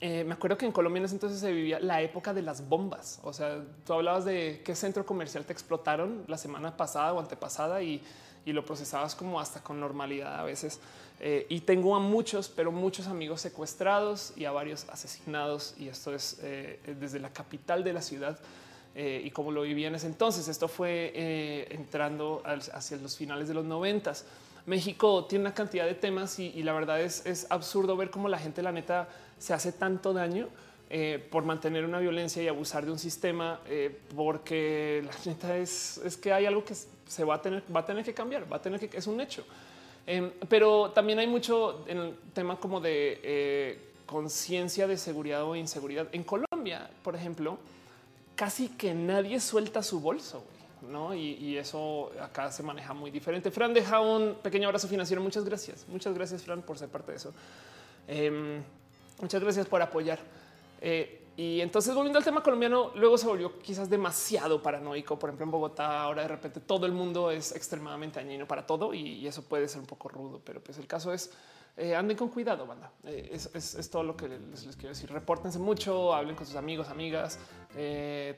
eh, 0.00 0.24
me 0.24 0.34
acuerdo 0.34 0.58
que 0.58 0.66
en 0.66 0.72
Colombia 0.72 0.98
en 0.98 1.04
ese 1.04 1.14
entonces 1.14 1.38
se 1.38 1.52
vivía 1.52 1.78
la 1.78 2.02
época 2.02 2.34
de 2.34 2.42
las 2.42 2.68
bombas. 2.68 3.20
O 3.22 3.32
sea, 3.32 3.62
tú 3.86 3.92
hablabas 3.92 4.24
de 4.24 4.62
qué 4.64 4.74
centro 4.74 5.06
comercial 5.06 5.44
te 5.44 5.52
explotaron 5.52 6.24
la 6.26 6.38
semana 6.38 6.76
pasada 6.76 7.12
o 7.12 7.20
antepasada 7.20 7.80
y, 7.84 8.02
y 8.44 8.52
lo 8.52 8.64
procesabas 8.64 9.14
como 9.14 9.40
hasta 9.40 9.62
con 9.62 9.78
normalidad 9.80 10.40
a 10.40 10.42
veces. 10.42 10.80
Eh, 11.20 11.46
y 11.48 11.60
tengo 11.60 11.94
a 11.94 12.00
muchos, 12.00 12.48
pero 12.48 12.72
muchos 12.72 13.06
amigos 13.06 13.40
secuestrados 13.40 14.32
y 14.36 14.44
a 14.44 14.50
varios 14.50 14.88
asesinados. 14.88 15.74
Y 15.78 15.88
esto 15.88 16.14
es 16.14 16.38
eh, 16.42 16.80
desde 16.98 17.20
la 17.20 17.32
capital 17.32 17.84
de 17.84 17.92
la 17.92 18.02
ciudad. 18.02 18.38
Eh, 18.94 19.22
y 19.24 19.30
como 19.30 19.52
lo 19.52 19.62
vivía 19.62 19.88
en 19.88 19.94
ese 19.94 20.06
entonces, 20.06 20.48
esto 20.48 20.68
fue 20.68 21.68
entrando 21.70 22.42
hacia 22.44 22.96
los 22.98 23.16
finales 23.16 23.48
de 23.48 23.54
los 23.54 23.64
noventas. 23.64 24.24
México 24.66 25.24
tiene 25.24 25.46
una 25.46 25.54
cantidad 25.54 25.86
de 25.86 25.94
temas 25.94 26.38
y, 26.38 26.62
la 26.62 26.72
verdad 26.72 27.00
es, 27.00 27.24
es, 27.26 27.46
absurdo 27.50 27.96
ver 27.96 28.10
cómo 28.10 28.28
la 28.28 28.38
gente, 28.38 28.62
la 28.62 28.70
neta, 28.70 29.08
se 29.38 29.54
hace 29.54 29.72
tanto 29.72 30.12
daño 30.12 30.48
por 31.30 31.44
mantener 31.44 31.84
una 31.84 31.98
violencia 31.98 32.42
y 32.42 32.48
abusar 32.48 32.84
de 32.84 32.92
un 32.92 32.98
sistema, 32.98 33.60
porque 34.14 35.02
la 35.04 35.12
neta 35.32 35.56
es, 35.56 35.98
es 36.04 36.16
que 36.16 36.32
hay 36.32 36.46
algo 36.46 36.64
que 36.64 36.74
se 37.12 37.24
va 37.24 37.36
a 37.36 37.42
tener, 37.42 37.62
va 37.74 37.80
a 37.80 37.86
tener 37.86 38.04
que 38.04 38.14
cambiar, 38.14 38.50
va 38.50 38.56
a 38.56 38.62
tener 38.62 38.80
que, 38.80 38.96
es 38.96 39.06
un 39.06 39.20
hecho. 39.20 39.44
Em, 40.06 40.30
pero 40.48 40.90
también 40.90 41.18
hay 41.18 41.26
mucho 41.26 41.84
en 41.86 41.98
el 41.98 42.16
tema 42.32 42.58
como 42.58 42.80
de 42.80 43.20
eh, 43.22 43.78
conciencia 44.06 44.86
de 44.86 44.96
seguridad 44.96 45.44
o 45.44 45.54
inseguridad. 45.54 46.08
En 46.12 46.24
Colombia, 46.24 46.90
por 47.02 47.14
ejemplo, 47.14 47.58
casi 48.34 48.68
que 48.68 48.94
nadie 48.94 49.38
suelta 49.40 49.82
su 49.82 50.00
bolso. 50.00 50.44
¿no? 50.90 51.14
Y, 51.14 51.56
eso 51.56 52.10
acá 52.20 52.50
se 52.50 52.64
maneja 52.64 52.92
muy 52.92 53.12
diferente. 53.12 53.52
Fran 53.52 53.72
deja 53.72 54.00
un 54.00 54.34
pequeño 54.42 54.66
abrazo 54.66 54.88
financiero. 54.88 55.22
Muchas 55.22 55.44
gracias. 55.44 55.86
Muchas 55.86 56.12
gracias, 56.12 56.42
Fran, 56.42 56.62
por 56.62 56.76
ser 56.76 56.88
parte 56.88 57.12
de 57.12 57.18
eso. 57.18 57.32
Em, 58.08 58.60
muchas 59.20 59.40
gracias 59.40 59.66
por 59.66 59.80
apoyar. 59.80 60.18
Eh, 60.84 61.20
y 61.36 61.60
entonces 61.60 61.94
volviendo 61.94 62.18
al 62.18 62.24
tema 62.24 62.42
colombiano, 62.42 62.90
luego 62.96 63.16
se 63.16 63.26
volvió 63.26 63.58
quizás 63.60 63.88
demasiado 63.88 64.62
paranoico. 64.62 65.18
Por 65.18 65.30
ejemplo, 65.30 65.44
en 65.44 65.50
Bogotá 65.50 66.02
ahora 66.02 66.22
de 66.22 66.28
repente 66.28 66.60
todo 66.60 66.84
el 66.84 66.92
mundo 66.92 67.30
es 67.30 67.54
extremadamente 67.54 68.20
dañino 68.20 68.46
para 68.46 68.66
todo 68.66 68.92
y, 68.92 69.26
eso 69.26 69.42
puede 69.44 69.68
ser 69.68 69.80
un 69.80 69.86
poco 69.86 70.08
rudo, 70.08 70.42
pero 70.44 70.62
pues 70.62 70.76
el 70.76 70.86
caso 70.86 71.12
es 71.12 71.32
eh, 71.76 71.94
anden 71.94 72.18
con 72.18 72.28
cuidado, 72.28 72.66
banda. 72.66 72.90
Eh, 73.04 73.30
es, 73.32 73.90
todo 73.90 74.02
lo 74.02 74.16
que 74.16 74.28
les, 74.28 74.76
quiero 74.76 74.90
decir. 74.90 75.10
Repórtense 75.10 75.58
mucho, 75.58 76.12
hablen 76.12 76.34
con 76.34 76.44
sus 76.44 76.56
amigos, 76.56 76.88
amigas, 76.88 77.38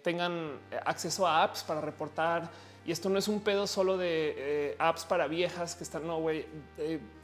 tengan 0.02 0.60
acceso 0.84 1.26
a 1.26 1.42
apps 1.42 1.64
para 1.64 1.80
reportar. 1.80 2.48
Y 2.86 2.92
esto 2.92 3.08
no 3.08 3.18
es 3.18 3.26
un 3.26 3.40
pedo 3.40 3.66
solo 3.66 3.96
de 3.96 4.76
apps 4.78 5.06
para 5.06 5.26
viejas 5.26 5.74
que 5.74 5.82
están, 5.82 6.06
no, 6.06 6.20
güey, 6.20 6.46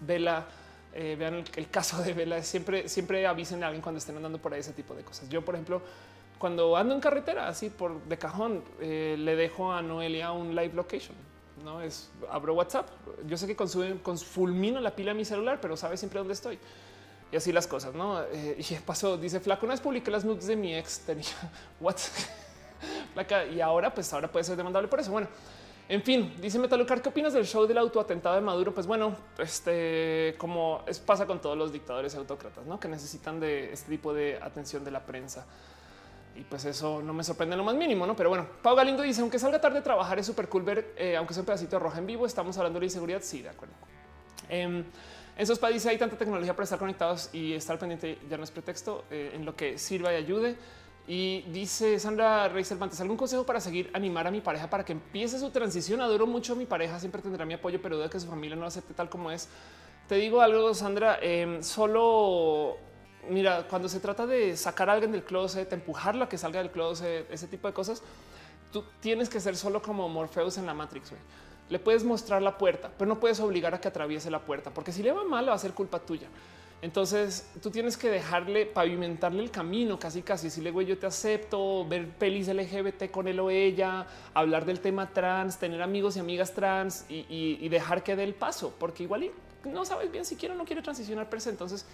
vela 0.01 0.48
eh, 0.93 1.17
vean 1.19 1.45
el, 1.55 1.69
caso 1.71 2.03
de 2.03 2.12
Vela. 2.12 2.43
Siempre, 2.43 2.89
siempre 2.89 3.27
avisen 3.27 3.62
a 3.62 3.67
alguien 3.67 3.83
cuando 3.83 3.99
estén 3.99 4.17
andando 4.17 4.39
por 4.39 4.53
ahí 4.53 4.61
ese 4.61 4.73
tipo 4.73 4.95
de 4.95 5.03
cosas. 5.03 5.29
Yo, 5.29 5.45
por 5.45 5.55
ejemplo, 5.55 5.83
cuando 6.39 6.77
ando 6.77 6.95
en 6.95 7.01
carretera, 7.01 7.49
así 7.49 7.71
por 7.71 8.03
de 8.05 8.19
cajón, 8.19 8.65
eh, 8.81 9.17
le 9.19 9.37
dejo 9.37 9.73
a 9.73 9.83
Noelia 9.83 10.33
un 10.33 10.55
live 10.55 10.73
location. 10.75 11.17
No 11.65 11.83
es 11.83 12.11
abro 12.31 12.55
WhatsApp. 12.55 12.89
Yo 13.27 13.37
sé 13.37 13.47
que 13.47 13.55
consume, 13.55 14.01
con 14.03 14.19
fulmino 14.19 14.81
la 14.81 14.97
pila 14.97 15.12
de 15.12 15.19
mi 15.19 15.25
celular, 15.25 15.59
pero 15.61 15.77
sabe 15.77 15.97
siempre 15.97 16.19
dónde 16.19 16.35
estoy. 16.35 16.59
Y 17.33 17.37
así 17.37 17.53
las 17.53 17.67
cosas, 17.67 17.95
no? 17.95 18.23
Eh, 18.23 18.57
y 18.59 18.75
pasó, 18.77 19.17
dice 19.17 19.39
Flaco, 19.39 19.67
una 19.67 19.75
vez 19.75 19.81
publiqué 19.81 20.11
las 20.11 20.25
nudes 20.25 20.47
de 20.47 20.57
mi 20.57 20.75
ex, 20.75 21.01
tenía 21.07 21.27
WhatsApp. 21.81 22.15
y 23.53 23.61
ahora, 23.61 23.95
pues 23.95 24.12
ahora 24.12 24.31
puede 24.33 24.45
ser 24.45 24.57
demandable 24.57 24.89
por 24.89 24.99
eso. 24.99 25.12
Bueno, 25.12 25.29
en 25.91 26.05
fin, 26.05 26.33
dice 26.41 26.57
Metalucar, 26.57 27.03
¿qué 27.03 27.09
opinas 27.09 27.33
del 27.33 27.45
show 27.45 27.67
del 27.67 27.77
autoatentado 27.77 28.37
de 28.37 28.41
Maduro? 28.41 28.73
Pues 28.73 28.87
bueno, 28.87 29.17
este 29.39 30.37
como 30.39 30.85
pasa 31.05 31.27
con 31.27 31.41
todos 31.41 31.59
los 31.59 31.73
dictadores 31.73 32.15
autócratas, 32.15 32.65
¿no? 32.65 32.79
que 32.79 32.87
necesitan 32.87 33.41
de 33.41 33.73
este 33.73 33.91
tipo 33.91 34.15
de 34.15 34.39
atención 34.41 34.85
de 34.85 34.93
la 34.93 35.05
prensa. 35.05 35.45
Y 36.37 36.43
pues 36.43 36.65
eso 36.65 37.03
no 37.03 37.12
me 37.12 37.25
sorprende 37.25 37.57
lo 37.57 37.65
más 37.65 37.75
mínimo, 37.75 38.07
¿no? 38.07 38.15
Pero 38.15 38.29
bueno, 38.29 38.47
Pau 38.62 38.77
Galindo 38.77 39.03
dice, 39.03 39.21
aunque 39.21 39.41
salga 39.41 39.61
tarde 39.61 39.81
a 39.81 39.83
trabajar 39.83 40.17
es 40.17 40.27
súper 40.27 40.49
cool 40.49 40.62
ver, 40.62 40.95
eh, 40.97 41.17
aunque 41.17 41.35
sea 41.35 41.41
un 41.41 41.47
pedacito 41.47 41.75
de 41.75 41.81
roja 41.81 41.99
en 41.99 42.07
vivo, 42.07 42.25
estamos 42.25 42.57
hablando 42.57 42.79
de 42.79 42.87
inseguridad, 42.87 43.21
sí, 43.23 43.43
de 43.43 43.49
acuerdo. 43.49 43.75
Em, 44.49 44.85
esos 45.37 45.59
países 45.59 45.87
hay 45.87 45.99
tanta 45.99 46.17
tecnología 46.17 46.55
para 46.55 46.65
estar 46.65 46.79
conectados 46.79 47.31
y 47.33 47.53
estar 47.53 47.81
pendiente 47.81 48.17
ya 48.31 48.37
no 48.37 48.45
es 48.45 48.53
pretexto 48.53 49.07
eh, 49.11 49.33
en 49.35 49.45
lo 49.45 49.57
que 49.57 49.77
sirva 49.77 50.12
y 50.12 50.17
ayude. 50.17 50.57
Y 51.06 51.43
dice 51.51 51.98
Sandra 51.98 52.48
Rey 52.48 52.64
Cervantes, 52.64 53.01
¿algún 53.01 53.16
consejo 53.16 53.44
para 53.44 53.60
seguir 53.60 53.90
animar 53.94 54.27
a 54.27 54.31
mi 54.31 54.40
pareja 54.40 54.70
para 54.70 54.85
que 54.85 54.93
empiece 54.93 55.39
su 55.39 55.51
transición? 55.51 56.01
Adoro 56.01 56.27
mucho 56.27 56.52
a 56.52 56.56
mi 56.56 56.66
pareja, 56.66 57.01
siempre 57.01 57.20
tendrá 57.20 57.44
mi 57.44 57.55
apoyo, 57.55 57.81
pero 57.82 57.98
de 57.98 58.09
que 58.09 58.20
su 58.20 58.28
familia 58.28 58.56
no 58.56 58.66
acepte 58.66 58.94
tal 58.94 59.09
como 59.09 59.31
es. 59.31 59.48
Te 60.09 60.16
digo 60.16 60.40
algo, 60.40 60.72
Sandra, 60.74 61.18
em, 61.20 61.62
solo 61.62 62.77
mira, 63.28 63.66
cuando 63.68 63.89
se 63.89 64.01
trata 64.01 64.27
de 64.27 64.56
sacar 64.56 64.89
a 64.89 64.94
alguien 64.94 65.12
del 65.12 65.24
closet, 65.24 65.72
empujarlo 65.72 66.24
a 66.24 66.28
que 66.28 66.39
salga 66.39 66.60
del 66.60 66.70
closet, 66.70 67.31
ese 67.31 67.47
tipo 67.47 67.68
de 67.68 67.74
cosas, 67.74 68.02
tú 68.72 68.85
tienes 69.01 69.28
que 69.28 69.40
ser 69.40 69.56
solo 69.56 69.82
como 69.82 70.09
Morpheus 70.09 70.59
en 70.59 70.66
la 70.66 70.74
Matrix. 70.74 71.12
Le 71.68 71.78
puedes 71.78 72.05
mostrar 72.05 72.43
la 72.43 72.59
puerta, 72.59 72.90
pero 72.97 73.09
no 73.09 73.20
puedes 73.20 73.40
obligar 73.40 73.74
a 73.74 73.81
que 73.81 73.89
atraviese 73.89 74.31
la 74.31 74.40
puerta, 74.40 74.70
porque 74.70 74.93
si 74.93 75.02
le 75.02 75.12
va 75.12 75.24
mal 75.24 75.48
va 75.48 75.55
a 75.55 75.59
ser 75.59 75.72
culpa 75.72 76.01
tuya. 76.01 76.28
Entonces 76.82 77.51
tú 77.62 77.70
tienes 77.70 77.98
que 77.98 78.09
dejarle 78.09 78.65
pavimentarle 78.65 79.43
el 79.43 79.51
camino, 79.51 79.98
casi 79.98 80.23
casi 80.23 80.47
decirle, 80.47 80.70
güey, 80.70 80.86
yo 80.86 80.98
te 80.98 81.07
acepto, 81.07 81.86
ver 81.86 82.09
pelis 82.09 82.48
LGBT 82.48 83.11
con 83.11 83.28
él 83.28 83.39
o 83.40 83.51
ella, 83.51 84.07
hablar 84.32 84.65
del 84.65 84.81
tema 84.81 85.11
trans, 85.11 85.59
tener 85.59 85.82
amigos 85.82 86.16
y 86.16 86.20
amigas 86.20 86.55
trans 86.55 87.05
y, 87.09 87.69
dejar 87.69 88.02
que 88.02 88.16
dé 88.16 88.24
el 88.24 88.35
paso, 88.35 88.74
porque 88.78 89.02
igual 89.02 89.31
no 89.65 89.85
sabes 89.85 90.11
bien 90.11 90.24
si 90.24 90.36
quiere 90.36 90.55
o 90.55 90.59
no 90.59 90.65
quiere 90.65 90.81
transicionar 90.81 91.28
per 91.28 91.40
Entonces 91.47 91.86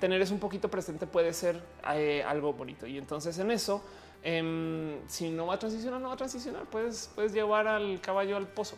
tener 0.00 0.20
eso 0.22 0.32
un 0.32 0.40
poquito 0.40 0.70
presente 0.70 1.06
puede 1.06 1.34
ser 1.34 1.62
eh, 1.92 2.24
algo 2.26 2.54
bonito. 2.54 2.86
Y 2.86 2.96
entonces 2.96 3.38
en 3.38 3.50
eso, 3.50 3.82
em, 4.22 5.06
si 5.06 5.28
no 5.28 5.46
va 5.46 5.54
a 5.54 5.58
transicionar, 5.58 6.00
no 6.00 6.08
va 6.08 6.14
a 6.14 6.16
transicionar, 6.16 6.64
puedes, 6.64 7.10
llevar 7.30 7.68
al 7.68 8.00
caballo 8.00 8.38
al 8.38 8.48
pozo, 8.48 8.76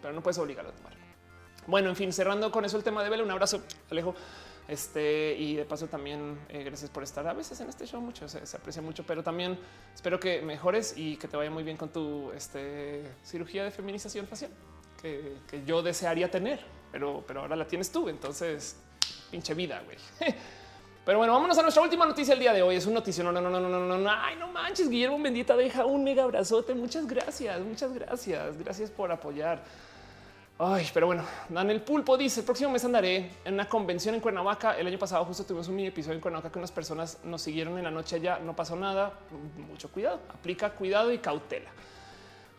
pero 0.00 0.14
no 0.14 0.22
puedes 0.22 0.38
obligarlo 0.38 0.70
a 0.70 0.74
tomar. 0.74 0.92
Bueno, 1.66 1.90
en 1.90 1.96
fin, 1.96 2.12
cerrando 2.12 2.50
con 2.50 2.64
eso 2.64 2.78
el 2.78 2.82
tema 2.82 3.04
de 3.04 3.10
Vela, 3.10 3.22
un 3.22 3.30
abrazo, 3.30 3.62
Alejo. 3.90 4.14
Este 4.68 5.34
y 5.36 5.56
de 5.56 5.64
paso 5.64 5.88
también 5.88 6.38
eh, 6.48 6.62
gracias 6.62 6.90
por 6.90 7.02
estar 7.02 7.26
a 7.26 7.32
veces 7.32 7.60
en 7.60 7.68
este 7.68 7.86
show. 7.86 8.00
Mucho 8.00 8.28
se, 8.28 8.38
aprecia 8.56 8.80
mucho, 8.80 9.04
pero 9.04 9.22
también 9.22 9.58
espero 9.94 10.20
que 10.20 10.40
mejores 10.42 10.94
y 10.96 11.16
que 11.16 11.28
te 11.28 11.36
vaya 11.36 11.50
muy 11.50 11.64
bien 11.64 11.76
con 11.76 11.88
tu 11.88 12.30
este, 12.32 13.02
cirugía 13.24 13.64
de 13.64 13.70
feminización 13.70 14.26
facial 14.26 14.50
que, 15.02 15.62
yo 15.66 15.82
desearía 15.82 16.30
tener, 16.30 16.60
pero, 16.90 17.24
pero 17.26 17.40
ahora 17.40 17.56
la 17.56 17.66
tienes 17.66 17.90
tú. 17.90 18.08
Entonces 18.08 18.76
pinche 19.30 19.54
vida, 19.54 19.82
güey. 19.84 19.98
Pero 21.04 21.18
bueno, 21.18 21.32
vámonos 21.32 21.58
a 21.58 21.62
nuestra 21.62 21.82
última 21.82 22.06
noticia 22.06 22.34
el 22.34 22.38
día 22.38 22.52
de 22.52 22.62
hoy. 22.62 22.76
Es 22.76 22.86
un 22.86 22.94
noticio. 22.94 23.24
No, 23.24 23.32
no, 23.32 23.40
no, 23.40 23.50
no, 23.50 23.58
no, 23.58 23.68
no, 23.68 23.98
no. 23.98 24.08
Ay, 24.08 24.36
no 24.36 24.46
manches. 24.46 24.88
Guillermo 24.88 25.18
Bendita 25.18 25.56
deja 25.56 25.84
un 25.84 26.04
mega 26.04 26.22
abrazote. 26.22 26.74
Muchas 26.74 27.08
gracias. 27.08 27.60
Muchas 27.60 27.92
gracias. 27.92 28.56
Gracias 28.56 28.88
por 28.88 29.10
apoyar. 29.10 29.64
Ay, 30.58 30.88
pero 30.94 31.06
bueno, 31.06 31.24
Daniel 31.48 31.80
Pulpo 31.80 32.16
dice 32.16 32.40
el 32.40 32.46
próximo 32.46 32.70
mes 32.70 32.84
andaré 32.84 33.30
en 33.44 33.54
una 33.54 33.68
convención 33.68 34.14
en 34.14 34.20
Cuernavaca. 34.20 34.78
El 34.78 34.86
año 34.86 34.98
pasado 34.98 35.24
justo 35.24 35.44
tuvimos 35.44 35.66
un 35.68 35.76
mini 35.76 35.88
episodio 35.88 36.14
en 36.14 36.20
Cuernavaca 36.20 36.52
que 36.52 36.58
unas 36.58 36.70
personas 36.70 37.18
nos 37.24 37.42
siguieron 37.42 37.78
en 37.78 37.84
la 37.84 37.90
noche 37.90 38.16
allá. 38.16 38.38
No 38.38 38.54
pasó 38.54 38.76
nada. 38.76 39.12
Mucho 39.68 39.90
cuidado. 39.90 40.20
Aplica 40.28 40.70
cuidado 40.70 41.10
y 41.10 41.18
cautela. 41.18 41.70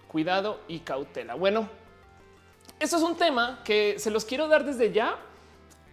Cuidado 0.07 0.59
y 0.67 0.79
cautela. 0.79 1.35
Bueno, 1.35 1.69
esto 2.79 2.97
es 2.97 3.03
un 3.03 3.15
tema 3.15 3.61
que 3.63 3.97
se 3.99 4.11
los 4.11 4.25
quiero 4.25 4.47
dar 4.47 4.65
desde 4.65 4.91
ya 4.91 5.17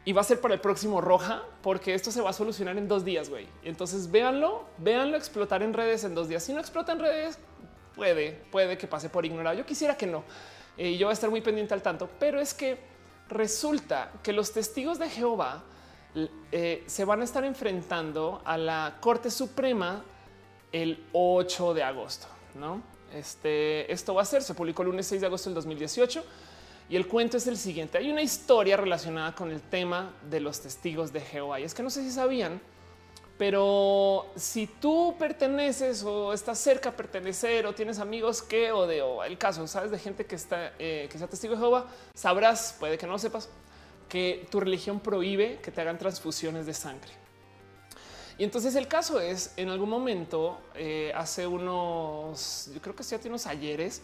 y 0.05 0.13
va 0.13 0.23
a 0.23 0.25
ser 0.25 0.41
para 0.41 0.55
el 0.55 0.61
próximo 0.61 1.01
roja, 1.01 1.43
porque 1.63 1.95
esto 1.95 2.11
se 2.11 2.23
va 2.23 2.31
a 2.31 2.33
solucionar 2.33 2.77
en 2.79 2.89
dos 2.89 3.05
días, 3.05 3.29
güey. 3.29 3.47
Entonces 3.63 4.11
véanlo, 4.11 4.65
véanlo 4.79 5.17
explotar 5.17 5.63
en 5.63 5.75
redes 5.75 6.05
en 6.05 6.15
dos 6.15 6.29
días. 6.29 6.43
Si 6.43 6.53
no 6.53 6.59
explota 6.59 6.93
en 6.93 6.99
redes, 6.99 7.39
puede, 7.95 8.33
puede 8.51 8.79
que 8.79 8.89
pase 8.89 9.11
por 9.11 9.25
ignorado. 9.25 9.57
Yo 9.57 9.67
quisiera 9.67 9.97
que 9.97 10.07
no. 10.07 10.25
Y 10.89 10.97
yo 10.97 11.07
voy 11.07 11.13
a 11.13 11.15
estar 11.15 11.31
muy 11.31 11.43
pendiente 11.43 11.75
al 11.75 11.83
tanto, 11.83 12.09
pero 12.19 12.41
es 12.41 12.55
que 12.55 12.79
resulta 13.29 14.13
que 14.23 14.33
los 14.33 14.53
testigos 14.53 14.99
de 14.99 15.11
Jehová 15.11 15.63
eh, 16.51 16.85
se 16.87 17.05
van 17.05 17.21
a 17.21 17.25
estar 17.25 17.45
enfrentando 17.45 18.41
a 18.45 18.57
la 18.57 18.97
Corte 19.01 19.31
Suprema 19.31 20.03
el 20.73 21.05
8 21.13 21.75
de 21.75 21.83
agosto, 21.83 22.27
¿no? 22.55 22.83
Este, 23.15 23.93
esto 23.93 24.15
va 24.15 24.23
a 24.23 24.25
ser, 24.25 24.43
se 24.43 24.55
publicó 24.55 24.83
el 24.83 24.89
lunes 24.89 25.07
6 25.07 25.21
de 25.21 25.27
agosto 25.27 25.51
del 25.51 25.55
2018 25.57 26.25
y 26.89 26.97
el 26.97 27.07
cuento 27.07 27.37
es 27.37 27.47
el 27.47 27.57
siguiente. 27.57 27.99
Hay 27.99 28.11
una 28.11 28.23
historia 28.23 28.77
relacionada 28.77 29.35
con 29.35 29.51
el 29.51 29.61
tema 29.61 30.13
de 30.31 30.41
los 30.41 30.61
testigos 30.61 31.13
de 31.13 31.21
Jehová. 31.21 31.61
Y 31.61 31.65
es 31.65 31.75
que 31.75 31.83
no 31.83 31.91
sé 31.91 32.03
si 32.03 32.11
sabían, 32.11 32.61
pero 33.41 34.27
si 34.37 34.67
tú 34.67 35.17
perteneces 35.19 36.03
o 36.03 36.35
estás 36.35 36.59
cerca 36.59 36.91
a 36.91 36.93
pertenecer 36.93 37.65
o 37.65 37.73
tienes 37.73 37.99
amigos 37.99 38.43
que 38.43 38.71
o 38.71 38.87
de 38.87 39.01
o 39.01 39.25
el 39.25 39.39
caso, 39.39 39.67
sabes 39.67 39.91
de 39.91 39.99
gente 39.99 40.27
que 40.27 40.35
está 40.35 40.75
eh, 40.79 41.09
que 41.11 41.17
sea 41.17 41.27
testigo 41.27 41.55
de 41.55 41.61
Jehová, 41.61 41.87
sabrás, 42.13 42.77
puede 42.79 42.99
que 42.99 43.07
no 43.07 43.19
sepas, 43.19 43.49
que 44.11 44.47
tu 44.51 44.61
religión 44.61 45.01
prohíbe 45.01 45.59
que 45.63 45.71
te 45.71 45.81
hagan 45.81 45.97
transfusiones 45.97 46.67
de 46.67 46.75
sangre. 46.75 47.13
Y 48.37 48.45
entonces 48.45 48.75
el 48.75 48.87
caso 48.87 49.19
es 49.19 49.55
en 49.57 49.71
algún 49.71 49.89
momento, 49.89 50.61
eh, 50.75 51.11
hace 51.17 51.47
unos, 51.47 52.71
yo 52.75 52.83
creo 52.83 52.95
que 52.95 53.03
sí, 53.03 53.15
hace 53.15 53.29
unos 53.29 53.47
ayeres, 53.47 54.03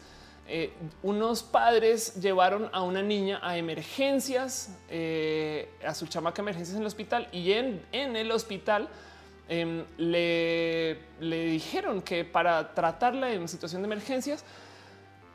eh, 0.48 0.72
unos 1.02 1.42
padres 1.42 2.14
llevaron 2.14 2.70
a 2.72 2.80
una 2.80 3.02
niña 3.02 3.38
a 3.42 3.58
emergencias, 3.58 4.70
a 5.86 5.94
su 5.94 6.06
chamaca 6.06 6.40
emergencias 6.40 6.74
en 6.74 6.80
el 6.80 6.86
hospital 6.86 7.28
y 7.32 7.52
en, 7.52 7.84
el 7.92 8.32
hospital 8.32 8.88
em, 9.48 9.84
le, 9.96 10.98
dijeron 11.20 12.02
que 12.02 12.24
para 12.24 12.74
tratarla 12.74 13.32
en 13.32 13.48
situación 13.48 13.82
de 13.82 13.86
emergencias 13.86 14.44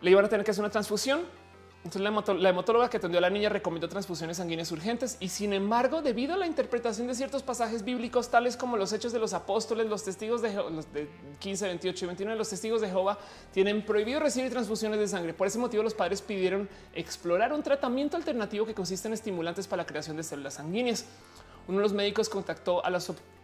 le 0.01 0.11
iban 0.11 0.25
a 0.25 0.29
tener 0.29 0.45
que 0.45 0.51
hacer 0.51 0.63
una 0.63 0.71
transfusión 0.71 1.21
entonces 1.83 2.01
la, 2.39 2.49
hemotóloga 2.49 2.91
que 2.91 2.97
atendió 2.97 3.17
a 3.17 3.21
la 3.21 3.31
niña 3.31 3.49
recomendó 3.49 3.89
transfusiones 3.89 4.37
sanguíneas 4.37 4.71
urgentes 4.71 5.17
y 5.19 5.29
sin 5.29 5.51
embargo, 5.51 6.03
debido 6.03 6.35
a 6.35 6.37
la 6.37 6.45
interpretación 6.45 7.07
de 7.07 7.15
ciertos 7.15 7.41
pasajes 7.41 7.83
bíblicos, 7.83 8.29
tales 8.29 8.55
como 8.55 8.77
los 8.77 8.93
hechos 8.93 9.11
de 9.11 9.17
los 9.17 9.33
apóstoles, 9.33 9.87
los 9.87 10.03
testigos 10.03 10.43
de, 10.43 10.53
los 10.53 10.93
de 10.93 11.09
15, 11.39 11.65
28 11.65 12.05
y 12.05 12.07
29, 12.07 12.37
los 12.37 12.49
testigos 12.49 12.81
de 12.81 12.89
Jehová 12.89 13.17
tienen 13.51 13.83
prohibido 13.83 14.19
recibir 14.19 14.51
transfusiones 14.51 14.99
de 14.99 15.07
sangre. 15.07 15.33
Por 15.33 15.47
ese 15.47 15.57
motivo, 15.57 15.81
los 15.81 15.95
padres 15.95 16.21
pidieron 16.21 16.69
explorar 16.93 17.51
un 17.51 17.63
tratamiento 17.63 18.15
alternativo 18.15 18.67
que 18.67 18.75
consiste 18.75 19.07
en 19.07 19.15
estimulantes 19.15 19.65
para 19.65 19.81
la 19.81 19.87
creación 19.87 20.17
de 20.17 20.23
células 20.23 20.53
sanguíneas. 20.53 21.05
Uno 21.67 21.77
de 21.77 21.83
los 21.83 21.93
médicos 21.93 22.29
contactó 22.29 22.83
a 22.83 22.89
la 22.89 22.99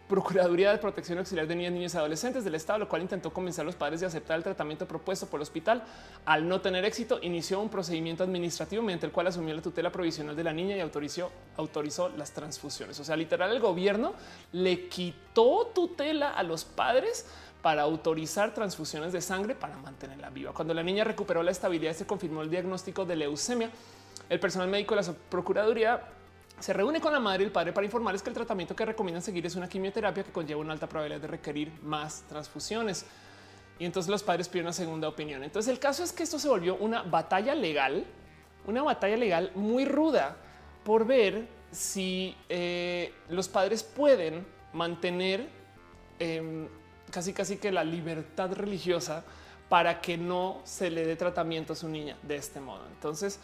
Procuraduría 0.08 0.72
de 0.72 0.78
Protección 0.78 1.18
Auxiliar 1.18 1.46
de 1.46 1.54
Niñas, 1.54 1.72
Niños 1.72 1.94
y 1.94 1.98
Adolescentes 1.98 2.42
del 2.42 2.54
Estado, 2.54 2.78
lo 2.78 2.88
cual 2.88 3.02
intentó 3.02 3.30
convencer 3.30 3.60
a 3.60 3.66
los 3.66 3.76
padres 3.76 4.00
de 4.00 4.06
aceptar 4.06 4.38
el 4.38 4.42
tratamiento 4.42 4.88
propuesto 4.88 5.26
por 5.26 5.38
el 5.38 5.42
hospital. 5.42 5.84
Al 6.24 6.48
no 6.48 6.62
tener 6.62 6.86
éxito, 6.86 7.18
inició 7.20 7.60
un 7.60 7.68
procedimiento 7.68 8.24
administrativo 8.24 8.82
mediante 8.82 9.04
el 9.04 9.12
cual 9.12 9.26
asumió 9.26 9.54
la 9.54 9.60
tutela 9.60 9.92
provisional 9.92 10.34
de 10.34 10.44
la 10.44 10.54
niña 10.54 10.76
y 10.76 10.80
autorizó, 10.80 11.30
autorizó 11.58 12.08
las 12.08 12.32
transfusiones. 12.32 12.98
O 13.00 13.04
sea, 13.04 13.16
literal, 13.16 13.52
el 13.52 13.60
gobierno 13.60 14.14
le 14.52 14.88
quitó 14.88 15.66
tutela 15.74 16.30
a 16.30 16.42
los 16.42 16.64
padres 16.64 17.26
para 17.60 17.82
autorizar 17.82 18.54
transfusiones 18.54 19.12
de 19.12 19.20
sangre 19.20 19.54
para 19.54 19.76
mantenerla 19.76 20.30
viva. 20.30 20.54
Cuando 20.54 20.72
la 20.72 20.82
niña 20.82 21.04
recuperó 21.04 21.42
la 21.42 21.50
estabilidad, 21.50 21.92
se 21.92 22.06
confirmó 22.06 22.40
el 22.40 22.48
diagnóstico 22.48 23.04
de 23.04 23.16
leucemia. 23.16 23.70
El 24.30 24.40
personal 24.40 24.68
médico 24.68 24.94
de 24.94 25.02
la 25.02 25.12
Procuraduría 25.28 26.00
se 26.60 26.72
reúne 26.72 27.00
con 27.00 27.12
la 27.12 27.20
madre 27.20 27.42
y 27.42 27.46
el 27.46 27.52
padre 27.52 27.72
para 27.72 27.84
informarles 27.84 28.22
que 28.22 28.30
el 28.30 28.34
tratamiento 28.34 28.74
que 28.74 28.84
recomiendan 28.84 29.22
seguir 29.22 29.46
es 29.46 29.54
una 29.56 29.68
quimioterapia 29.68 30.24
que 30.24 30.32
conlleva 30.32 30.60
una 30.60 30.72
alta 30.72 30.88
probabilidad 30.88 31.20
de 31.20 31.28
requerir 31.28 31.72
más 31.82 32.22
transfusiones. 32.28 33.06
Y 33.78 33.84
entonces 33.84 34.10
los 34.10 34.22
padres 34.22 34.48
piden 34.48 34.66
una 34.66 34.72
segunda 34.72 35.08
opinión. 35.08 35.44
Entonces 35.44 35.72
el 35.72 35.78
caso 35.78 36.02
es 36.02 36.12
que 36.12 36.24
esto 36.24 36.38
se 36.38 36.48
volvió 36.48 36.76
una 36.76 37.02
batalla 37.02 37.54
legal, 37.54 38.04
una 38.66 38.82
batalla 38.82 39.16
legal 39.16 39.52
muy 39.54 39.84
ruda 39.84 40.36
por 40.84 41.06
ver 41.06 41.46
si 41.70 42.36
eh, 42.48 43.12
los 43.28 43.48
padres 43.48 43.82
pueden 43.82 44.46
mantener 44.72 45.48
em, 46.18 46.66
casi 47.10 47.32
casi 47.32 47.56
que 47.56 47.70
la 47.70 47.84
libertad 47.84 48.52
religiosa 48.52 49.24
para 49.68 50.00
que 50.00 50.16
no 50.16 50.60
se 50.64 50.90
le 50.90 51.06
dé 51.06 51.14
tratamiento 51.14 51.74
a 51.74 51.76
su 51.76 51.88
niña 51.88 52.16
de 52.22 52.36
este 52.36 52.60
modo. 52.60 52.86
Entonces, 52.88 53.38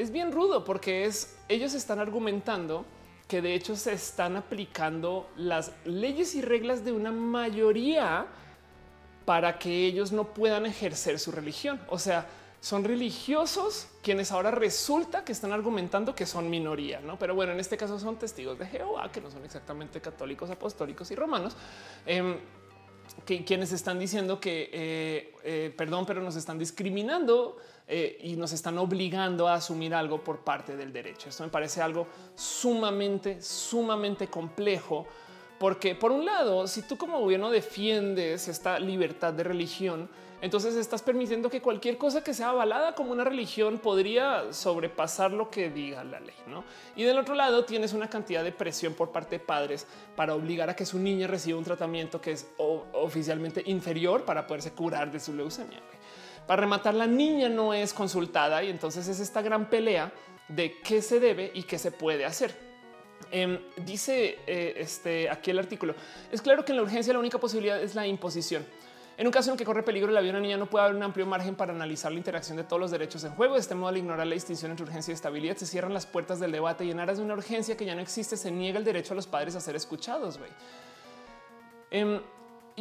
es 0.00 0.10
bien 0.10 0.32
rudo 0.32 0.64
porque 0.64 1.04
es 1.04 1.36
ellos 1.48 1.74
están 1.74 1.98
argumentando 1.98 2.84
que 3.28 3.42
de 3.42 3.54
hecho 3.54 3.76
se 3.76 3.92
están 3.92 4.36
aplicando 4.36 5.28
las 5.36 5.72
leyes 5.84 6.34
y 6.34 6.42
reglas 6.42 6.84
de 6.84 6.92
una 6.92 7.12
mayoría 7.12 8.26
para 9.24 9.58
que 9.58 9.86
ellos 9.86 10.10
no 10.10 10.34
puedan 10.34 10.66
ejercer 10.66 11.18
su 11.20 11.30
religión. 11.30 11.80
O 11.88 11.98
sea, 11.98 12.26
son 12.60 12.82
religiosos 12.82 13.86
quienes 14.02 14.32
ahora 14.32 14.50
resulta 14.50 15.24
que 15.24 15.32
están 15.32 15.52
argumentando 15.52 16.14
que 16.14 16.26
son 16.26 16.50
minoría, 16.50 17.00
no? 17.00 17.18
Pero 17.18 17.34
bueno, 17.34 17.52
en 17.52 17.60
este 17.60 17.76
caso 17.76 17.98
son 18.00 18.18
testigos 18.18 18.58
de 18.58 18.66
Jehová, 18.66 19.12
que 19.12 19.20
no 19.20 19.30
son 19.30 19.44
exactamente 19.44 20.00
católicos, 20.00 20.50
apostólicos 20.50 21.10
y 21.10 21.14
romanos. 21.14 21.56
Em, 22.06 22.36
que 23.24 23.44
quienes 23.44 23.72
están 23.72 23.98
diciendo 23.98 24.40
que, 24.40 24.70
eh, 24.72 25.34
eh, 25.44 25.74
perdón, 25.76 26.06
pero 26.06 26.22
nos 26.22 26.36
están 26.36 26.58
discriminando 26.58 27.56
eh, 27.92 28.18
y 28.22 28.36
nos 28.36 28.52
están 28.52 28.78
obligando 28.78 29.48
a 29.48 29.54
asumir 29.54 29.92
algo 29.96 30.22
por 30.22 30.44
parte 30.44 30.76
del 30.76 30.92
derecho. 30.92 31.28
Esto 31.28 31.42
me 31.42 31.50
parece 31.50 31.82
algo 31.82 32.06
sumamente, 32.36 33.42
sumamente 33.42 34.28
complejo 34.28 35.08
Porque 35.58 35.96
por 35.96 36.12
un 36.12 36.24
lado, 36.24 36.68
si 36.68 36.82
tú 36.82 36.96
como 36.96 37.18
gobierno 37.18 37.50
defiendes 37.50 38.46
esta 38.46 38.78
libertad 38.78 39.32
de 39.32 39.42
religión, 39.42 40.08
entonces 40.40 40.74
estás 40.76 41.02
permitiendo 41.02 41.50
que 41.50 41.60
cualquier 41.60 41.98
cosa 41.98 42.24
que 42.24 42.32
sea 42.32 42.50
avalada 42.50 42.94
como 42.94 43.12
una 43.12 43.24
religión 43.24 43.78
podría 43.78 44.52
sobrepasar 44.52 45.32
lo 45.32 45.50
que 45.50 45.68
diga 45.68 46.02
la 46.04 46.20
ley. 46.20 46.36
¿no? 46.46 46.64
Y 46.96 47.02
del 47.02 47.18
otro 47.18 47.34
lado 47.34 47.64
tienes 47.64 47.92
una 47.92 48.08
cantidad 48.08 48.42
de 48.42 48.52
presión 48.52 48.94
por 48.94 49.10
parte 49.10 49.38
de 49.38 49.44
padres 49.44 49.86
para 50.16 50.34
obligar 50.34 50.70
a 50.70 50.76
que 50.76 50.86
su 50.86 50.98
niña 50.98 51.26
reciba 51.26 51.58
un 51.58 51.64
tratamiento 51.64 52.20
que 52.20 52.32
es 52.32 52.46
oficialmente 52.56 53.62
inferior 53.66 54.24
para 54.24 54.46
poderse 54.46 54.70
curar 54.72 55.10
de 55.10 55.20
su 55.20 55.34
leucemia. 55.34 55.80
Para 56.50 56.62
rematar, 56.62 56.94
la 56.94 57.06
niña 57.06 57.48
no 57.48 57.72
es 57.72 57.94
consultada 57.94 58.60
y 58.64 58.70
entonces 58.70 59.06
es 59.06 59.20
esta 59.20 59.40
gran 59.40 59.70
pelea 59.70 60.10
de 60.48 60.80
qué 60.80 61.00
se 61.00 61.20
debe 61.20 61.52
y 61.54 61.62
qué 61.62 61.78
se 61.78 61.92
puede 61.92 62.24
hacer. 62.24 62.52
Em, 63.30 63.60
dice 63.76 64.40
eh, 64.48 64.74
este, 64.78 65.30
aquí 65.30 65.52
el 65.52 65.60
artículo. 65.60 65.94
Es 66.32 66.42
claro 66.42 66.64
que 66.64 66.72
en 66.72 66.78
la 66.78 66.82
urgencia 66.82 67.12
la 67.12 67.20
única 67.20 67.38
posibilidad 67.38 67.80
es 67.80 67.94
la 67.94 68.04
imposición. 68.04 68.66
En 69.16 69.28
un 69.28 69.32
caso 69.32 69.52
en 69.52 69.56
que 69.56 69.64
corre 69.64 69.84
peligro 69.84 70.10
la 70.10 70.20
vida 70.20 70.32
de 70.32 70.40
niña, 70.40 70.56
no 70.56 70.66
puede 70.66 70.86
haber 70.86 70.96
un 70.96 71.04
amplio 71.04 71.24
margen 71.24 71.54
para 71.54 71.72
analizar 71.72 72.10
la 72.10 72.18
interacción 72.18 72.56
de 72.56 72.64
todos 72.64 72.80
los 72.80 72.90
derechos 72.90 73.22
en 73.22 73.30
juego. 73.36 73.54
De 73.54 73.60
este 73.60 73.76
modo, 73.76 73.90
al 73.90 73.98
ignorar 73.98 74.26
la 74.26 74.34
distinción 74.34 74.72
entre 74.72 74.86
urgencia 74.86 75.12
y 75.12 75.14
estabilidad, 75.14 75.56
se 75.56 75.66
cierran 75.66 75.94
las 75.94 76.06
puertas 76.06 76.40
del 76.40 76.50
debate 76.50 76.84
y 76.84 76.90
en 76.90 76.98
aras 76.98 77.18
de 77.18 77.22
una 77.22 77.34
urgencia 77.34 77.76
que 77.76 77.84
ya 77.84 77.94
no 77.94 78.00
existe, 78.00 78.36
se 78.36 78.50
niega 78.50 78.76
el 78.76 78.84
derecho 78.84 79.12
a 79.12 79.16
los 79.16 79.28
padres 79.28 79.54
a 79.54 79.60
ser 79.60 79.76
escuchados. 79.76 80.40
Em, 81.92 82.20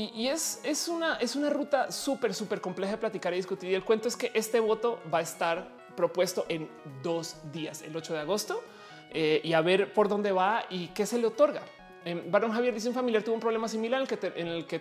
y, 0.08 0.28
es, 0.28 0.62
es, 0.64 0.88
una, 0.88 1.16
es 1.16 1.36
una 1.36 1.50
ruta 1.50 1.92
súper, 1.92 2.34
súper 2.34 2.62
compleja 2.62 2.94
de 2.94 2.98
platicar 2.98 3.34
y 3.34 3.38
discutir. 3.38 3.72
Y 3.72 3.76
el 3.76 3.84
cuento 3.84 4.08
es 4.08 4.16
que 4.16 4.32
este 4.34 4.62
voto 4.62 5.00
va 5.14 5.18
a 5.18 5.22
estar 5.22 5.68
propuesto 5.98 6.46
en 6.48 6.70
dos 7.04 7.36
días, 7.52 7.82
el 7.82 7.96
8 7.96 8.14
de 8.14 8.20
agosto, 8.20 8.64
eh, 9.12 9.42
y 9.44 9.52
a 9.52 9.62
ver 9.62 9.94
por 9.94 10.08
dónde 10.08 10.32
va 10.32 10.64
y 10.70 10.88
qué 10.88 11.06
se 11.06 11.18
le 11.18 11.28
otorga. 11.28 11.62
Barón 12.32 12.54
Javier 12.54 12.74
dice 12.74 12.88
un 12.88 12.96
familiar 12.96 13.22
tuvo 13.24 13.36
un 13.36 13.42
problema 13.42 13.68
similar 13.68 14.02
en 14.36 14.48
el 14.48 14.66
que, 14.66 14.80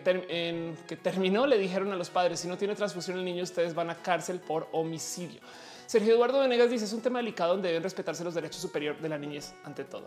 que, 0.86 0.97
terminó. 0.97 1.47
Le 1.47 1.59
dijeron 1.59 1.93
a 1.93 1.97
los 1.97 2.11
padres 2.11 2.39
si 2.40 2.47
no 2.47 2.57
tiene 2.57 2.77
transfusión 2.77 3.19
el 3.19 3.24
niño, 3.24 3.43
ustedes 3.43 3.74
van 3.74 3.90
a 3.90 3.97
cárcel 3.97 4.39
por 4.39 4.69
homicidio. 4.70 5.40
Sergio 5.86 6.15
Eduardo 6.15 6.39
Venegas 6.39 6.70
dice 6.70 6.85
es 6.85 6.93
un 6.93 7.03
tema 7.03 7.19
delicado 7.19 7.55
donde 7.55 7.69
deben 7.69 7.82
respetarse 7.82 8.23
los 8.23 8.35
derechos 8.35 8.62
superiores 8.62 9.03
de 9.03 9.09
la 9.09 9.19
niñez 9.19 9.53
ante 9.65 9.85
todo. 9.85 10.07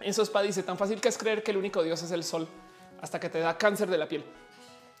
En 0.00 0.12
Sospa 0.12 0.42
dice 0.42 0.62
tan 0.62 0.76
fácil 0.76 1.00
que 1.00 1.08
es 1.08 1.16
creer 1.16 1.42
que 1.42 1.50
el 1.50 1.56
único 1.56 1.82
Dios 1.82 2.02
es 2.02 2.10
el 2.10 2.22
sol 2.22 2.46
hasta 3.00 3.20
que 3.20 3.28
te 3.28 3.40
da 3.40 3.56
cáncer 3.56 3.88
de 3.88 3.98
la 3.98 4.08
piel. 4.08 4.24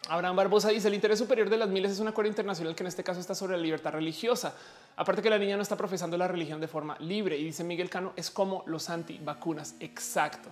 Abraham 0.08 0.36
Barbosa 0.36 0.70
dice 0.70 0.88
el 0.88 0.94
interés 0.94 1.18
superior 1.18 1.50
de 1.50 1.58
las 1.58 1.68
miles 1.68 1.92
es 1.92 2.00
un 2.00 2.08
acuerdo 2.08 2.30
internacional 2.30 2.74
que 2.74 2.82
en 2.82 2.86
este 2.86 3.04
caso 3.04 3.20
está 3.20 3.34
sobre 3.34 3.56
la 3.56 3.62
libertad 3.62 3.92
religiosa. 3.92 4.54
Aparte 4.96 5.22
que 5.22 5.30
la 5.30 5.38
niña 5.38 5.56
no 5.56 5.62
está 5.62 5.76
profesando 5.76 6.16
la 6.16 6.26
religión 6.26 6.60
de 6.60 6.68
forma 6.68 6.96
libre 7.00 7.36
y 7.36 7.44
dice 7.44 7.62
Miguel 7.64 7.90
Cano 7.90 8.12
es 8.16 8.30
como 8.30 8.64
los 8.66 8.88
antivacunas. 8.88 9.74
Exacto. 9.78 10.48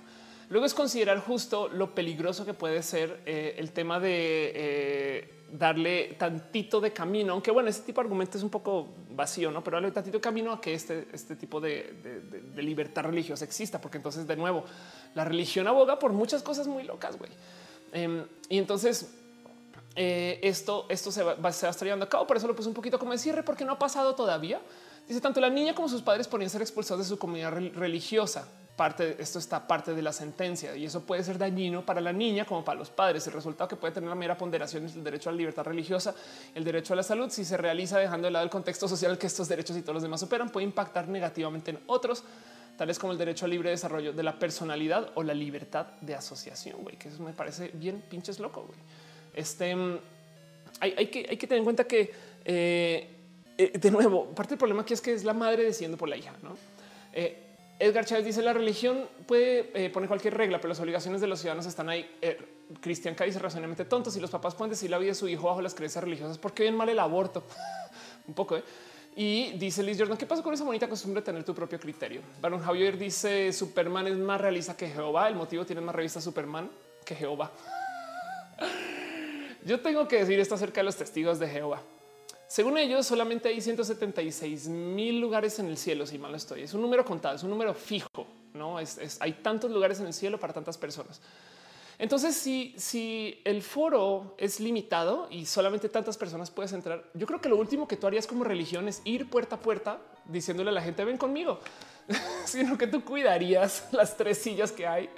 Luego 0.51 0.65
es 0.65 0.73
considerar 0.73 1.21
justo 1.21 1.69
lo 1.69 1.95
peligroso 1.95 2.47
que 2.47 2.55
puede 2.55 2.83
ser 2.83 3.21
eh, 3.27 3.57
el 3.59 3.73
tema 3.73 4.01
de 4.01 4.53
eh, 4.55 5.35
darle 5.53 6.17
tantito 6.19 6.81
de 6.81 6.93
camino, 6.93 7.35
aunque 7.35 7.51
bueno, 7.51 7.69
ese 7.69 7.83
tipo 7.83 8.01
de 8.01 8.07
argumento 8.07 8.39
es 8.39 8.45
un 8.45 8.51
poco 8.51 8.89
vacío, 9.11 9.51
no? 9.51 9.63
Pero 9.63 9.77
darle 9.77 9.91
tantito 9.91 10.17
de 10.17 10.23
camino 10.23 10.53
a 10.53 10.61
que 10.61 10.73
este, 10.73 11.09
este 11.13 11.37
tipo 11.37 11.61
de, 11.61 12.53
libertad 12.57 13.05
religiosa 13.05 13.45
exista, 13.45 13.81
porque 13.81 13.99
entonces 13.99 14.27
de 14.27 14.37
nuevo 14.37 14.65
la 15.15 15.25
religión 15.25 15.69
aboga 15.69 15.99
por 15.99 16.13
muchas 16.13 16.43
cosas 16.43 16.67
muy 16.67 16.83
locas, 16.83 17.19
güey. 17.19 17.31
Em, 17.93 18.25
y 18.49 18.59
entonces 18.59 19.11
eh, 19.97 20.39
esto, 20.43 20.87
esto 20.89 21.11
se 21.11 21.23
va, 21.23 21.37
a 21.43 21.49
estar 21.49 21.83
llevando 21.83 22.07
a 22.07 22.09
cabo. 22.09 22.27
Por 22.27 22.37
eso 22.37 22.47
lo 22.47 22.57
puse 22.57 22.69
un 22.69 22.75
poquito 22.75 22.99
como 22.99 23.13
de 23.13 23.19
cierre, 23.19 23.43
porque 23.43 23.65
no 23.65 23.73
ha 23.73 23.79
pasado 23.79 24.15
todavía. 24.15 24.61
Dice 25.07 25.21
tanto 25.21 25.41
la 25.41 25.51
niña 25.51 25.75
como 25.75 25.89
sus 25.89 26.03
padres 26.03 26.29
podrían 26.29 26.51
ser 26.51 26.63
expulsados 26.63 27.05
de 27.05 27.09
su 27.09 27.19
comunidad 27.19 27.53
religiosa. 27.75 28.49
Parte, 28.79 29.17
esto 29.19 29.41
está 29.41 29.67
parte 29.67 29.93
de 29.93 30.03
la 30.03 30.13
sentencia 30.13 30.77
y 30.77 30.85
eso 30.85 31.03
puede 31.03 31.25
ser 31.25 31.37
dañino 31.37 31.85
para 31.85 32.01
la 32.01 32.13
niña 32.13 32.45
como 32.45 32.65
para 32.65 32.79
los 32.79 32.91
padres. 32.91 33.27
El 33.27 33.33
resultado 33.33 33.67
que 33.67 33.75
puede 33.75 33.93
tener 33.93 34.09
la 34.09 34.15
mera 34.15 34.39
ponderación 34.39 34.87
es 34.87 34.95
el 34.95 35.03
derecho 35.03 35.31
a 35.31 35.33
la 35.33 35.39
libertad 35.39 35.65
religiosa, 35.65 36.15
el 36.55 36.63
derecho 36.63 36.93
a 36.93 36.97
la 36.97 37.03
salud. 37.03 37.29
Si 37.29 37.45
se 37.45 37.57
realiza 37.57 37.99
dejando 37.99 38.29
de 38.29 38.31
lado 38.31 38.45
el 38.45 38.51
contexto 38.51 38.87
social 38.87 39.19
que 39.19 39.27
estos 39.27 39.49
derechos 39.49 39.77
y 39.77 39.83
todos 39.83 39.95
los 39.95 40.03
demás 40.05 40.23
operan, 40.23 40.49
puede 40.51 40.65
impactar 40.65 41.09
negativamente 41.09 41.73
en 41.73 41.81
otros, 41.89 42.23
tales 42.77 43.01
como 43.01 43.13
el 43.13 43.19
derecho 43.19 43.47
al 43.47 43.51
libre 43.51 43.71
desarrollo 43.71 44.13
de 44.13 44.23
la 44.23 44.39
personalidad 44.39 45.11
o 45.17 45.25
la 45.25 45.35
libertad 45.35 45.87
de 46.01 46.15
asociación. 46.15 46.81
Güey, 46.85 46.97
que 46.97 47.09
eso 47.09 47.21
me 47.21 47.33
parece 47.33 47.73
bien 47.75 48.01
pinches 48.09 48.39
loco. 48.39 48.63
Güey. 48.63 48.79
Este 49.35 49.77
hay, 50.79 51.09
que, 51.09 51.27
hay 51.29 51.37
que 51.37 51.47
tener 51.49 51.59
en 51.59 51.65
cuenta 51.65 51.83
que 51.83 52.13
eh, 52.45 53.19
eh, 53.59 53.73
de 53.77 53.91
nuevo, 53.91 54.27
parte 54.27 54.51
del 54.51 54.59
problema 54.59 54.83
aquí 54.83 54.95
es 54.95 55.01
que 55.01 55.13
es 55.13 55.25
la 55.25 55.35
madre 55.35 55.65
decidiendo 55.65 55.97
por 55.99 56.09
la 56.09 56.17
hija. 56.17 56.33
¿no? 56.45 56.57
Eh, 57.13 57.48
Edgar 57.79 58.05
Chávez 58.05 58.25
dice 58.25 58.43
la 58.43 58.53
religión 58.53 59.09
puede 59.27 59.91
poner 59.91 60.09
cualquier 60.09 60.37
regla, 60.37 60.59
pero 60.59 60.69
las 60.69 60.81
obligaciones 60.81 61.21
de 61.21 61.29
los 61.29 61.41
ciudadanos 61.41 61.67
están 61.67 61.89
ahí. 61.89 62.09
Cristian 62.81 63.15
K 63.15 63.25
dice 63.25 63.39
razonablemente 63.39 63.85
tontos 63.85 64.17
y 64.17 64.21
los 64.21 64.31
papás 64.31 64.55
pueden 64.55 64.71
decir 64.71 64.91
la 64.91 64.99
vida 64.99 65.11
de 65.11 65.15
su 65.15 65.29
hijo 65.29 65.47
bajo 65.47 65.63
las 65.63 65.75
creencias 65.75 66.03
religiosas 66.03 66.39
porque 66.39 66.65
bien 66.65 66.77
mal 66.77 66.89
el 66.89 66.99
aborto. 66.99 67.45
Un 68.27 68.35
poco. 68.35 68.61
Y 69.17 69.53
dice 69.53 69.83
Liz 69.83 69.99
Jordan, 69.99 70.17
¿qué 70.17 70.27
pasa 70.27 70.43
con 70.43 70.55
esa 70.55 70.65
bonita 70.65 70.89
costumbre 70.89 71.21
de 71.23 71.27
tener 71.27 71.45
tu 71.45 71.55
propio 71.55 71.81
criterio? 71.81 72.21
Baron 72.41 72.61
Javier 72.61 72.99
dice 72.99 73.53
Superman 73.53 74.07
es 74.07 74.17
más 74.17 74.41
realista 74.41 74.77
que 74.77 74.89
Jehová. 74.89 75.29
El 75.29 75.35
motivo 75.35 75.65
tiene 75.65 75.81
más 75.81 75.95
revista 75.95 76.21
Superman 76.21 76.71
que 77.05 77.15
Jehová. 77.15 77.51
Yo 79.65 79.81
tengo 79.81 80.07
que 80.07 80.19
decir 80.19 80.39
esto 80.39 80.55
acerca 80.55 80.81
de 80.81 80.85
los 80.85 80.97
testigos 80.97 81.39
de 81.39 81.49
Jehová. 81.49 81.83
Según 82.49 82.79
ellos, 82.79 83.07
solamente 83.07 83.51
hay 83.51 83.61
176 83.61 84.69
mil 84.69 85.21
lugares 85.21 85.59
en 85.59 85.67
el 85.67 85.77
cielo. 85.77 86.07
Si 86.07 86.19
mal 86.19 86.35
estoy, 86.35 86.63
es 86.63 86.73
un 86.73 86.81
número 86.81 87.05
contado, 87.05 87.37
es 87.37 87.43
un 87.43 87.51
número 87.51 87.75
fijo. 87.75 88.27
No 88.55 88.81
es, 88.81 89.19
hay 89.21 89.35
tantos 89.35 89.71
lugares 89.71 90.01
en 90.01 90.07
el 90.07 90.15
cielo 90.15 90.41
para 90.41 90.55
tantas 90.55 90.79
personas. 90.79 91.21
Entonces, 91.99 92.35
si, 92.37 92.75
si 92.79 93.43
el 93.45 93.61
foro 93.61 94.35
es 94.39 94.61
limitado 94.61 95.27
y 95.31 95.45
solamente 95.45 95.91
tantas 95.91 96.17
personas 96.17 96.51
puedes 96.51 96.73
entrar, 96.73 97.05
yo 97.13 97.27
creo 97.27 97.41
que 97.41 97.51
lo 97.51 97.57
último 97.57 97.87
que 97.87 97.97
tú 97.97 98.07
harías 98.07 98.27
como 98.27 98.45
religión 98.45 98.89
es 98.89 99.03
ir 99.05 99.29
puerta 99.29 99.57
a 99.57 99.61
puerta 99.61 99.99
diciéndole 100.25 100.71
a 100.71 100.73
la 100.73 100.81
gente 100.81 101.05
ven 101.05 101.19
conmigo, 101.19 101.61
sino 102.47 102.79
que 102.79 102.87
tú 102.87 103.05
cuidarías 103.05 103.89
las 103.93 104.17
tres 104.17 104.39
sillas 104.39 104.73
que 104.73 104.87
hay 104.87 105.11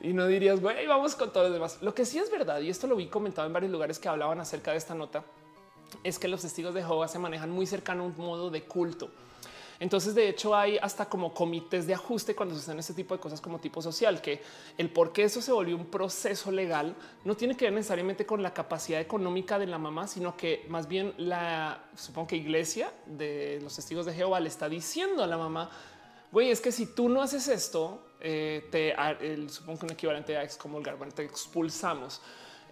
y 0.00 0.12
no 0.14 0.26
dirías, 0.26 0.60
güey, 0.60 0.86
vamos 0.86 1.14
con 1.14 1.30
todos 1.30 1.46
los 1.48 1.54
demás. 1.54 1.78
Lo 1.82 1.94
que 1.94 2.06
sí 2.06 2.18
es 2.18 2.30
verdad, 2.30 2.60
y 2.60 2.70
esto 2.70 2.86
lo 2.86 2.96
vi 2.96 3.08
comentado 3.08 3.46
en 3.46 3.52
varios 3.52 3.72
lugares 3.72 3.98
que 3.98 4.08
hablaban 4.08 4.40
acerca 4.40 4.70
de 4.70 4.78
esta 4.78 4.94
nota, 4.94 5.24
es 6.02 6.18
que 6.18 6.28
los 6.28 6.42
testigos 6.42 6.74
de 6.74 6.82
Jehová 6.82 7.08
se 7.08 7.18
manejan 7.18 7.50
muy 7.50 7.66
cercano 7.66 8.02
a 8.02 8.06
un 8.06 8.16
modo 8.16 8.50
de 8.50 8.64
culto. 8.64 9.10
Entonces, 9.80 10.14
de 10.14 10.28
hecho, 10.28 10.54
hay 10.54 10.78
hasta 10.78 11.06
como 11.06 11.34
comités 11.34 11.86
de 11.86 11.94
ajuste 11.94 12.34
cuando 12.34 12.54
hacen 12.54 12.78
este 12.78 12.94
tipo 12.94 13.14
de 13.14 13.20
cosas 13.20 13.40
como 13.40 13.58
tipo 13.58 13.82
social, 13.82 14.20
que 14.20 14.40
el 14.78 14.90
por 14.90 15.12
qué 15.12 15.24
eso 15.24 15.42
se 15.42 15.52
volvió 15.52 15.76
un 15.76 15.86
proceso 15.86 16.50
legal 16.50 16.94
no 17.24 17.36
tiene 17.36 17.56
que 17.56 17.66
ver 17.66 17.74
necesariamente 17.74 18.24
con 18.24 18.42
la 18.42 18.54
capacidad 18.54 19.00
económica 19.00 19.58
de 19.58 19.66
la 19.66 19.78
mamá, 19.78 20.06
sino 20.06 20.36
que 20.36 20.64
más 20.68 20.86
bien 20.88 21.12
la, 21.16 21.84
supongo 21.96 22.28
que 22.28 22.36
iglesia 22.36 22.92
de 23.06 23.58
los 23.62 23.74
testigos 23.74 24.06
de 24.06 24.14
Jehová 24.14 24.40
le 24.40 24.48
está 24.48 24.68
diciendo 24.68 25.24
a 25.24 25.26
la 25.26 25.36
mamá, 25.36 25.70
güey, 26.30 26.50
es 26.50 26.60
que 26.60 26.72
si 26.72 26.94
tú 26.94 27.08
no 27.08 27.20
haces 27.20 27.48
esto, 27.48 28.06
eh, 28.20 28.68
te 28.70 28.94
supongo 29.48 29.80
que 29.80 29.86
un 29.86 29.92
equivalente 29.92 30.36
a 30.36 30.44
excomulgar, 30.44 30.96
bueno, 30.96 31.12
te 31.12 31.24
expulsamos. 31.24 32.22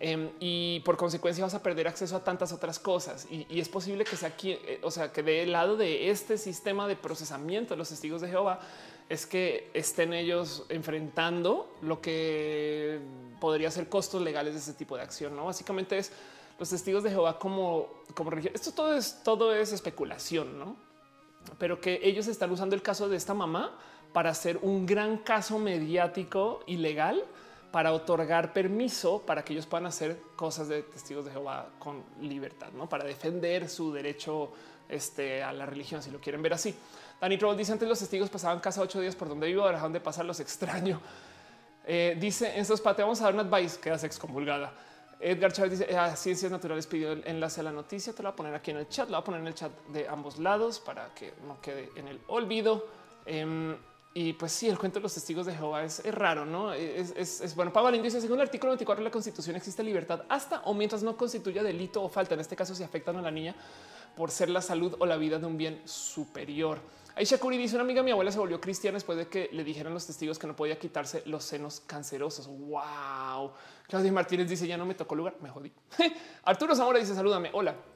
Em, 0.05 0.31
y 0.41 0.81
por 0.81 0.97
consecuencia 0.97 1.45
vas 1.45 1.55
a 1.55 1.63
perder 1.63 1.87
acceso 1.87 2.17
a 2.17 2.25
tantas 2.25 2.53
otras 2.53 2.81
cosas. 2.81 3.29
Y, 3.31 3.61
es 3.61 3.69
posible 3.69 4.03
que 4.03 4.17
sea 4.17 4.31
aquí, 4.31 4.51
eh, 4.51 4.81
o 4.83 4.91
sea, 4.91 5.13
que 5.13 5.23
del 5.23 5.53
lado 5.53 5.77
de 5.77 6.11
este 6.11 6.39
sistema 6.39 6.89
de 6.89 6.97
procesamiento 6.97 7.75
de 7.75 7.79
los 7.79 7.89
testigos 7.89 8.21
de 8.21 8.29
Jehová 8.29 8.59
es 9.09 9.27
que 9.27 9.71
estén 9.75 10.13
ellos 10.13 10.67
enfrentando 10.71 11.73
lo 11.83 12.01
que 12.01 12.99
podría 13.41 13.71
ser 13.71 13.89
costos 13.89 14.21
legales 14.23 14.55
de 14.55 14.59
ese 14.59 14.73
tipo 14.73 14.97
de 14.97 15.03
acción. 15.03 15.37
No, 15.37 15.45
básicamente 15.45 15.97
es 15.97 16.11
los 16.59 16.69
testigos 16.69 17.05
de 17.05 17.11
Jehová 17.11 17.39
como, 17.39 18.03
como 18.13 18.31
religión. 18.31 18.55
Esto 18.57 18.73
todo 18.73 18.97
es, 18.97 19.23
todo 19.23 19.55
es 19.55 19.73
especulación, 19.73 20.59
no? 20.59 20.75
Pero 21.61 21.81
que 21.81 22.01
ellos 22.03 22.27
están 22.27 22.51
usando 22.51 22.75
el 22.75 22.83
caso 22.83 23.09
de 23.09 23.17
esta 23.17 23.35
mamá 23.35 23.79
para 24.13 24.31
hacer 24.31 24.59
un 24.63 24.85
gran 24.85 25.19
caso 25.19 25.61
mediático 25.61 26.65
y 26.67 26.79
legal 26.79 27.25
para 27.73 27.93
otorgar 27.93 28.53
permiso 28.53 29.23
para 29.23 29.43
que 29.43 29.55
ellos 29.55 29.67
puedan 29.67 29.87
hacer 29.87 30.21
cosas 30.37 30.69
de 30.69 30.83
testigos 30.83 31.25
de 31.25 31.33
Jehová 31.33 31.71
con 31.79 32.05
libertad, 32.21 32.69
no 32.73 32.89
para 32.89 33.05
defender 33.05 33.69
su 33.69 33.93
derecho 33.93 34.53
este, 34.89 35.43
a 35.43 35.53
la 35.53 35.67
religión, 35.67 36.03
si 36.03 36.11
lo 36.11 36.21
quieren 36.21 36.43
ver 36.43 36.53
así. 36.53 36.75
Danny 37.21 37.39
Troll 37.39 37.57
dice 37.57 37.73
antes 37.73 37.89
los 37.89 37.99
testigos 37.99 38.29
pasaban 38.29 38.61
casa 38.61 38.83
ocho 38.83 39.01
días 39.01 39.17
por 39.17 39.29
donde 39.29 39.47
vivo, 39.47 39.63
ahora 39.63 39.89
de 39.89 40.01
pasar 40.01 40.25
los 40.25 40.39
extraño. 40.39 41.01
Eh, 41.85 42.17
dice 42.21 42.55
en 42.55 42.61
estos 42.61 42.81
pateos 42.81 43.07
vamos 43.07 43.21
a 43.23 43.25
dar 43.25 43.35
una 43.35 43.43
advice, 43.43 43.81
quedas 43.81 44.05
excomulgada. 44.05 44.73
Edgar 45.19 45.53
Chávez 45.53 45.79
dice 45.79 45.97
a 45.97 46.07
ah, 46.07 46.17
Ciencias 46.17 46.51
Naturales 46.51 46.87
pidió 46.89 47.13
el 47.13 47.23
enlace 47.25 47.61
a 47.61 47.65
la 47.65 47.71
noticia. 47.71 48.13
Te 48.13 48.25
lo 48.25 48.31
voy 48.31 48.33
a 48.33 48.37
poner 48.37 48.55
aquí 48.57 48.73
en 48.73 48.79
el 48.79 48.89
chat. 48.89 49.09
Lo 49.09 49.13
voy 49.17 49.23
a 49.23 49.25
poner 49.25 49.41
en 49.41 49.47
el 49.47 49.55
chat 49.55 49.71
de 49.87 50.09
ambos 50.09 50.39
lados 50.39 50.81
para 50.81 51.15
que 51.15 51.33
no 51.47 51.61
quede 51.61 51.91
en 51.95 52.09
el 52.09 52.21
olvido. 52.27 52.89
Em, 53.25 53.77
y 54.15 54.35
pues 54.35 54.53
sí, 54.53 54.69
el 54.69 54.79
cuento 54.79 54.99
de 54.99 55.05
los 55.05 55.15
testigos 55.15 55.47
de 55.47 55.55
Jehová 55.55 55.85
es, 55.85 56.05
raro, 56.15 56.45
no 56.45 56.73
es, 56.75 57.55
bueno. 57.55 57.73
Pablo 57.73 57.91
dice: 57.91 58.21
según 58.21 58.37
el 58.37 58.43
artículo 58.43 58.73
24 58.73 59.03
de 59.03 59.09
la 59.09 59.11
Constitución, 59.11 59.57
existe 59.57 59.83
libertad 59.83 60.25
hasta 60.29 60.61
o 60.65 60.75
mientras 60.75 61.03
no 61.03 61.17
constituya 61.17 61.63
delito 61.63 62.03
o 62.03 62.09
falta. 62.09 62.35
En 62.35 62.41
este 62.41 62.55
caso, 62.55 62.75
si 62.75 62.83
afectan 62.83 63.17
a 63.17 63.23
la 63.23 63.31
niña 63.31 63.55
por 64.15 64.31
ser 64.31 64.51
la 64.51 64.61
salud 64.61 64.97
o 64.99 65.07
la 65.07 65.17
vida 65.17 65.39
de 65.39 65.47
un 65.47 65.57
bien 65.57 65.81
superior. 65.87 66.79
Aisha 67.15 67.39
Curi 67.39 67.57
dice 67.57 67.75
una 67.75 67.85
amiga, 67.85 68.03
mi 68.03 68.11
abuela 68.11 68.33
se 68.33 68.39
volvió 68.39 68.61
cristiana 68.61 68.97
después 68.97 69.19
de 69.19 69.29
que 69.29 69.49
le 69.53 69.65
dijeron 69.65 69.93
los 69.93 70.07
testigos 70.07 70.39
que 70.39 70.47
no 70.47 70.57
podía 70.57 70.79
quitarse 70.79 71.23
los 71.27 71.45
senos 71.45 71.81
cancerosos. 71.87 72.47
Wow. 72.47 73.53
Claudia 73.87 74.13
Martínez 74.13 74.49
dice 74.49 74.67
ya 74.67 74.77
no 74.77 74.87
me 74.87 74.95
tocó 74.95 75.15
lugar, 75.15 75.37
me 75.41 75.49
jodí. 75.49 75.73
Arturo 76.45 76.75
Zamora 76.75 76.99
dice 76.99 77.15
salúdame. 77.15 77.51
Hola. 77.53 77.92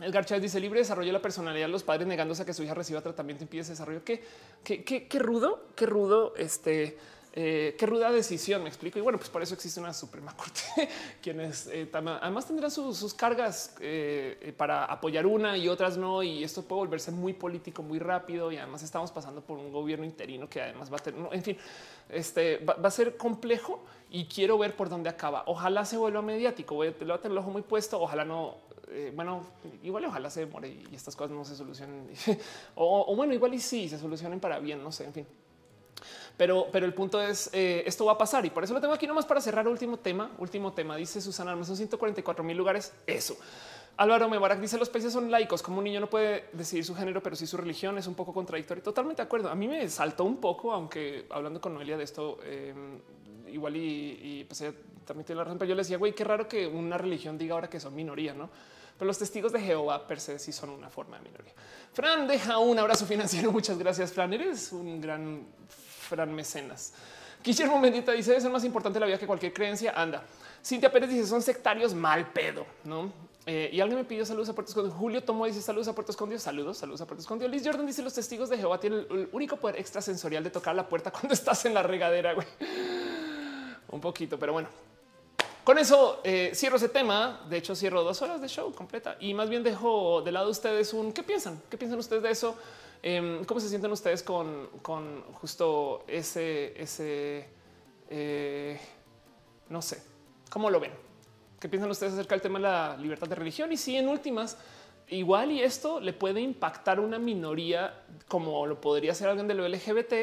Edgar 0.00 0.24
Chávez 0.24 0.42
dice 0.42 0.60
libre 0.60 0.80
desarrollo 0.80 1.12
la 1.12 1.22
personalidad 1.22 1.66
de 1.66 1.72
los 1.72 1.82
padres 1.82 2.06
negándose 2.06 2.42
a 2.42 2.44
que 2.44 2.54
su 2.54 2.62
hija 2.62 2.74
reciba 2.74 3.00
tratamiento 3.00 3.44
impide 3.44 3.62
ese 3.62 3.72
desarrollo. 3.72 4.04
Qué, 4.04 4.22
qué, 4.62 4.84
qué, 4.84 5.08
qué 5.08 5.18
rudo, 5.18 5.68
qué 5.74 5.86
rudo 5.86 6.34
este 6.36 6.96
eh, 7.40 7.76
qué 7.78 7.86
ruda 7.86 8.10
decisión, 8.10 8.64
me 8.64 8.68
explico. 8.68 8.98
Y 8.98 9.02
bueno, 9.02 9.16
pues 9.16 9.30
por 9.30 9.40
eso 9.40 9.54
existe 9.54 9.78
una 9.78 9.92
Suprema 9.92 10.34
Corte, 10.36 10.60
quienes 11.22 11.68
eh, 11.68 11.88
además 11.92 12.46
tendrán 12.46 12.68
sus, 12.70 13.14
cargas 13.14 13.76
eh, 13.80 14.52
para 14.56 14.86
apoyar 14.86 15.24
una 15.24 15.56
y 15.56 15.68
otras 15.68 15.96
no. 15.96 16.22
Y 16.24 16.42
esto 16.42 16.62
puede 16.62 16.80
volverse 16.80 17.12
muy 17.12 17.34
político 17.34 17.82
muy 17.84 18.00
rápido. 18.00 18.50
Y 18.50 18.56
además 18.56 18.82
estamos 18.82 19.12
pasando 19.12 19.40
por 19.40 19.56
un 19.56 19.72
gobierno 19.72 20.04
interino 20.04 20.48
que 20.48 20.60
además 20.60 20.90
va 20.92 20.96
a 20.96 21.00
tener, 21.00 21.28
en 21.32 21.42
fin, 21.44 21.56
este 22.08 22.58
va, 22.58 22.74
a 22.82 22.90
ser 22.90 23.16
complejo 23.16 23.84
y 24.10 24.24
quiero 24.24 24.58
ver 24.58 24.74
por 24.74 24.88
dónde 24.88 25.08
acaba. 25.08 25.44
Ojalá 25.46 25.84
se 25.84 25.96
vuelva 25.96 26.22
mediático. 26.22 26.74
Voy 26.74 26.88
a 26.88 26.92
tener 26.92 27.20
el 27.24 27.38
ojo 27.38 27.50
muy 27.50 27.62
puesto. 27.62 28.00
Ojalá 28.00 28.24
no. 28.24 28.56
Bueno, 29.14 29.44
igual 29.82 30.04
ojalá 30.06 30.30
se 30.30 30.40
demore 30.40 30.68
y 30.90 30.94
estas 30.94 31.14
cosas 31.14 31.36
no 31.36 31.44
se 31.44 31.56
solucionen. 31.56 32.08
o, 32.74 33.14
bueno, 33.14 33.34
igual 33.34 33.54
y 33.54 33.60
sí 33.60 33.88
se 33.88 33.98
solucionen 33.98 34.40
para 34.40 34.58
bien. 34.58 34.82
No 34.82 34.92
sé, 34.92 35.04
en 35.04 35.12
fin. 35.12 35.26
Pero, 36.36 36.68
pero 36.70 36.86
el 36.86 36.94
punto 36.94 37.20
es 37.20 37.50
eh, 37.52 37.82
esto 37.84 38.04
va 38.04 38.12
a 38.12 38.18
pasar 38.18 38.46
y 38.46 38.50
por 38.50 38.62
eso 38.62 38.72
lo 38.72 38.80
tengo 38.80 38.94
aquí 38.94 39.06
nomás 39.06 39.26
para 39.26 39.40
cerrar 39.40 39.66
último 39.66 39.98
tema. 39.98 40.30
Último 40.38 40.72
tema. 40.72 40.96
Dice 40.96 41.20
Susana 41.20 41.52
son 41.64 41.76
144 41.76 42.44
mil 42.44 42.56
lugares. 42.56 42.92
Eso. 43.06 43.36
Álvaro 43.98 44.28
Mebarak 44.28 44.60
dice 44.60 44.78
los 44.78 44.88
países 44.88 45.12
son 45.12 45.28
laicos, 45.28 45.60
como 45.60 45.78
un 45.78 45.84
niño 45.84 45.98
no 45.98 46.08
puede 46.08 46.44
decidir 46.52 46.84
su 46.84 46.94
género, 46.94 47.20
pero 47.20 47.34
sí 47.34 47.48
su 47.48 47.56
religión 47.56 47.98
es 47.98 48.06
un 48.06 48.14
poco 48.14 48.32
contradictorio. 48.32 48.80
Totalmente 48.80 49.20
de 49.22 49.26
acuerdo. 49.26 49.50
A 49.50 49.56
mí 49.56 49.66
me 49.66 49.88
saltó 49.88 50.22
un 50.22 50.36
poco, 50.36 50.72
aunque 50.72 51.26
hablando 51.30 51.60
con 51.60 51.74
Noelia 51.74 51.96
de 51.96 52.04
esto, 52.04 52.38
em, 52.44 53.00
igual 53.48 53.74
y, 53.76 54.44
pues 54.46 54.60
ella 54.60 54.72
también 55.04 55.26
tiene 55.26 55.38
la 55.38 55.44
razón, 55.44 55.58
pero 55.58 55.70
yo 55.70 55.74
le 55.74 55.80
decía, 55.80 55.98
güey, 55.98 56.14
qué 56.14 56.22
raro 56.22 56.46
que 56.46 56.68
una 56.68 56.96
religión 56.96 57.36
diga 57.36 57.54
ahora 57.54 57.68
que 57.68 57.80
son 57.80 57.92
minoría, 57.96 58.34
¿no? 58.34 58.50
Pero 58.98 59.06
los 59.06 59.18
testigos 59.18 59.52
de 59.52 59.60
Jehová 59.60 60.06
per 60.06 60.20
se 60.20 60.38
sí 60.38 60.52
son 60.52 60.70
una 60.70 60.90
forma 60.90 61.18
de 61.18 61.24
minoría. 61.24 61.52
Fran 61.92 62.26
deja 62.26 62.58
un 62.58 62.78
abrazo 62.78 63.06
financiero. 63.06 63.52
Muchas 63.52 63.78
gracias, 63.78 64.12
Fran. 64.12 64.32
Eres 64.32 64.72
un 64.72 65.00
gran 65.00 65.46
Fran 65.68 66.34
Mecenas. 66.34 66.92
Guillermo 67.44 67.78
Mendita 67.78 68.12
dice 68.12 68.36
es 68.36 68.44
más 68.44 68.64
importante 68.64 68.98
la 68.98 69.06
vida 69.06 69.18
que 69.18 69.26
cualquier 69.26 69.52
creencia. 69.52 69.92
Anda. 69.94 70.24
Cintia 70.64 70.90
Pérez 70.90 71.10
dice 71.10 71.26
son 71.26 71.42
sectarios 71.42 71.94
mal 71.94 72.32
pedo, 72.32 72.66
no? 72.84 73.12
Eh, 73.46 73.70
y 73.72 73.80
alguien 73.80 73.98
me 73.98 74.04
pidió 74.04 74.26
saludos 74.26 74.48
a 74.48 74.54
Puerto 74.54 74.70
Escondido. 74.70 74.94
Julio 74.96 75.22
tomó 75.22 75.46
dice 75.46 75.62
saludos 75.62 75.86
a 75.88 75.94
Puerto 75.94 76.10
Escondido. 76.10 76.40
Saludos, 76.40 76.78
saludos 76.78 77.00
a 77.00 77.06
Puerto 77.06 77.22
Escondido. 77.22 77.48
Liz 77.48 77.62
Jordan 77.64 77.86
dice 77.86 78.02
los 78.02 78.12
testigos 78.12 78.50
de 78.50 78.58
Jehová 78.58 78.80
tienen 78.80 79.06
el 79.10 79.28
único 79.32 79.56
poder 79.56 79.78
extrasensorial 79.78 80.42
de 80.42 80.50
tocar 80.50 80.74
la 80.74 80.88
puerta 80.88 81.10
cuando 81.12 81.34
estás 81.34 81.64
en 81.64 81.74
la 81.74 81.84
regadera. 81.84 82.34
Güey. 82.34 82.46
Un 83.90 84.00
poquito, 84.00 84.38
pero 84.38 84.52
bueno. 84.52 84.68
Con 85.68 85.76
eso 85.76 86.22
eh, 86.24 86.52
cierro 86.54 86.78
ese 86.78 86.88
tema. 86.88 87.44
De 87.46 87.58
hecho, 87.58 87.76
cierro 87.76 88.02
dos 88.02 88.22
horas 88.22 88.40
de 88.40 88.48
show 88.48 88.72
completa 88.72 89.18
y 89.20 89.34
más 89.34 89.50
bien 89.50 89.62
dejo 89.62 90.22
de 90.22 90.32
lado 90.32 90.48
ustedes 90.48 90.94
un 90.94 91.12
qué 91.12 91.22
piensan, 91.22 91.60
qué 91.68 91.76
piensan 91.76 91.98
ustedes 91.98 92.22
de 92.22 92.30
eso. 92.30 92.56
Em, 93.02 93.44
¿Cómo 93.44 93.60
se 93.60 93.68
sienten 93.68 93.92
ustedes 93.92 94.22
con, 94.22 94.70
justo 95.34 96.04
ese, 96.08 96.72
ese 96.82 97.50
eh, 98.08 98.80
no 99.68 99.82
sé, 99.82 100.02
cómo 100.48 100.70
lo 100.70 100.80
ven? 100.80 100.92
¿Qué 101.60 101.68
piensan 101.68 101.90
ustedes 101.90 102.14
acerca 102.14 102.34
del 102.34 102.40
tema 102.40 102.58
de 102.58 102.62
la 102.62 102.96
libertad 102.96 103.28
de 103.28 103.34
religión? 103.34 103.70
Y 103.70 103.76
si 103.76 103.94
en 103.94 104.08
últimas, 104.08 104.56
igual 105.08 105.52
y 105.52 105.60
esto 105.60 106.00
le 106.00 106.14
puede 106.14 106.40
impactar 106.40 106.98
una 106.98 107.18
minoría 107.18 108.06
como 108.26 108.64
lo 108.64 108.80
podría 108.80 109.14
ser 109.14 109.28
alguien 109.28 109.46
de 109.46 109.52
lo 109.52 109.68
LGBT 109.68 110.14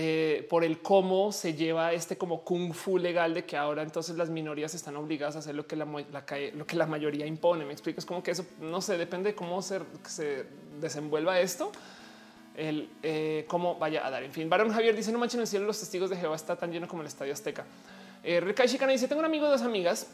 eh, 0.00 0.46
por 0.48 0.62
el 0.62 0.80
cómo 0.80 1.32
se 1.32 1.54
lleva 1.54 1.92
este 1.92 2.16
como 2.16 2.42
kung 2.42 2.72
fu 2.72 2.98
legal 2.98 3.34
de 3.34 3.44
que 3.44 3.56
ahora 3.56 3.82
entonces 3.82 4.16
las 4.16 4.30
minorías 4.30 4.72
están 4.72 4.94
obligadas 4.94 5.34
a 5.34 5.40
hacer 5.40 5.56
lo 5.56 5.66
que 5.66 5.74
la, 5.74 6.86
mayoría 6.86 7.26
impone. 7.26 7.64
Me 7.64 7.72
explico, 7.72 7.98
es 7.98 8.06
como 8.06 8.22
que 8.22 8.30
eso 8.30 8.46
no 8.60 8.80
sé, 8.80 8.96
depende 8.96 9.30
de 9.30 9.34
cómo 9.34 9.60
se, 9.60 9.80
se 10.04 10.46
desenvuelva 10.80 11.40
esto, 11.40 11.72
el 12.56 12.88
eh, 13.02 13.44
cómo 13.48 13.74
vaya 13.74 14.06
a 14.06 14.10
dar. 14.10 14.22
En 14.22 14.30
fin, 14.30 14.48
Barón 14.48 14.70
Javier 14.70 14.94
dice: 14.94 15.10
No 15.10 15.18
manchen 15.18 15.40
el 15.40 15.48
cielo, 15.48 15.66
los 15.66 15.80
testigos 15.80 16.10
de 16.10 16.16
Jehová 16.16 16.36
está 16.36 16.54
tan 16.54 16.70
lleno 16.70 16.86
como 16.86 17.02
el 17.02 17.08
estadio 17.08 17.32
Azteca. 17.32 17.64
Eh, 18.22 18.38
Rekai 18.38 18.68
Shikana 18.68 18.92
dice: 18.92 19.08
Tengo 19.08 19.18
un 19.18 19.26
amigo 19.26 19.48
dos 19.48 19.62
amigas 19.62 20.06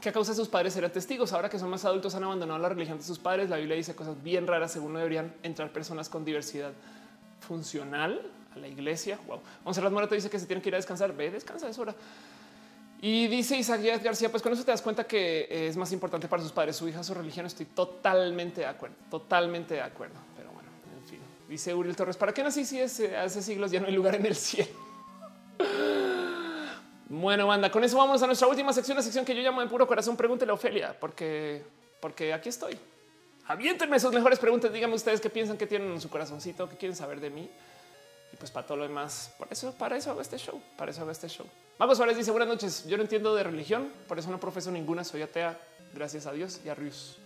que 0.00 0.10
a 0.10 0.12
causa 0.12 0.30
de 0.30 0.36
sus 0.36 0.48
padres 0.48 0.76
eran 0.76 0.92
testigos. 0.92 1.32
Ahora 1.32 1.48
que 1.48 1.58
son 1.58 1.70
más 1.70 1.84
adultos, 1.84 2.14
han 2.14 2.22
abandonado 2.22 2.60
la 2.60 2.68
religión 2.68 2.98
de 2.98 3.04
sus 3.04 3.18
padres. 3.18 3.50
La 3.50 3.56
Biblia 3.56 3.74
dice 3.74 3.96
cosas 3.96 4.22
bien 4.22 4.46
raras. 4.46 4.70
Según 4.70 4.92
no 4.92 5.00
deberían 5.00 5.34
entrar 5.42 5.72
personas 5.72 6.08
con 6.08 6.24
diversidad 6.24 6.70
funcional 7.40 8.37
a 8.54 8.58
la 8.58 8.68
iglesia. 8.68 9.18
Wow. 9.26 9.40
Monserrat 9.64 9.92
Morato 9.92 10.14
dice 10.14 10.30
que 10.30 10.38
se 10.38 10.46
tienen 10.46 10.62
que 10.62 10.68
ir 10.68 10.74
a 10.74 10.78
descansar. 10.78 11.14
Ve, 11.14 11.30
descansa, 11.30 11.68
es 11.68 11.78
hora. 11.78 11.94
Y 13.00 13.28
dice 13.28 13.56
Isaac 13.56 13.80
García, 14.02 14.30
pues 14.30 14.42
con 14.42 14.52
eso 14.52 14.64
te 14.64 14.72
das 14.72 14.82
cuenta 14.82 15.04
que 15.04 15.46
es 15.50 15.76
más 15.76 15.92
importante 15.92 16.26
para 16.26 16.42
sus 16.42 16.50
padres, 16.50 16.76
su 16.76 16.88
hija, 16.88 17.02
su 17.04 17.14
religión. 17.14 17.46
Estoy 17.46 17.66
totalmente 17.66 18.62
de 18.62 18.66
acuerdo, 18.66 18.96
totalmente 19.08 19.74
de 19.74 19.82
acuerdo. 19.82 20.16
Pero 20.36 20.50
bueno, 20.50 20.68
en 21.00 21.08
fin, 21.08 21.20
dice 21.48 21.72
Uriel 21.74 21.94
Torres, 21.94 22.16
¿para 22.16 22.34
qué 22.34 22.42
nací 22.42 22.64
si 22.64 22.80
hace 22.80 23.42
siglos 23.42 23.70
ya 23.70 23.78
no 23.80 23.86
hay 23.86 23.94
lugar 23.94 24.16
en 24.16 24.26
el 24.26 24.34
cielo? 24.34 24.70
Bueno, 27.10 27.46
banda, 27.46 27.70
con 27.70 27.82
eso 27.82 27.96
vamos 27.96 28.22
a 28.22 28.26
nuestra 28.26 28.46
última 28.46 28.70
sección, 28.70 28.94
la 28.94 29.02
sección 29.02 29.24
que 29.24 29.34
yo 29.34 29.40
llamo 29.40 29.62
de 29.62 29.66
puro 29.66 29.86
corazón. 29.86 30.14
Pregúntele 30.14 30.50
a 30.50 30.54
Ofelia, 30.54 30.94
porque, 31.00 31.64
porque 32.00 32.34
aquí 32.34 32.50
estoy. 32.50 32.78
Aviéntenme 33.46 33.98
sus 33.98 34.12
mejores 34.12 34.38
preguntas. 34.38 34.70
Díganme 34.70 34.94
ustedes 34.94 35.18
qué 35.18 35.30
piensan 35.30 35.56
que 35.56 35.66
tienen 35.66 35.90
en 35.90 36.00
su 36.02 36.10
corazoncito, 36.10 36.68
qué 36.68 36.76
quieren 36.76 36.94
saber 36.94 37.18
de 37.20 37.30
mí. 37.30 37.48
Y 38.32 38.36
pues 38.36 38.50
para 38.50 38.66
todo 38.66 38.78
lo 38.78 38.82
demás, 38.84 39.34
por 39.38 39.48
eso, 39.50 39.72
para 39.72 39.96
eso 39.96 40.10
hago 40.10 40.20
este 40.20 40.38
show, 40.38 40.60
para 40.76 40.90
eso 40.90 41.02
hago 41.02 41.10
este 41.10 41.28
show. 41.28 41.46
Mago 41.78 41.94
Suárez 41.94 42.16
dice 42.16 42.30
buenas 42.30 42.48
noches. 42.48 42.86
Yo 42.86 42.96
no 42.96 43.04
entiendo 43.04 43.34
de 43.34 43.42
religión, 43.42 43.92
por 44.06 44.18
eso 44.18 44.30
no 44.30 44.40
profeso 44.40 44.70
ninguna. 44.70 45.04
Soy 45.04 45.22
atea, 45.22 45.58
gracias 45.94 46.26
a 46.26 46.32
Dios 46.32 46.60
y 46.64 46.68
a 46.68 46.74
Rius. 46.74 47.16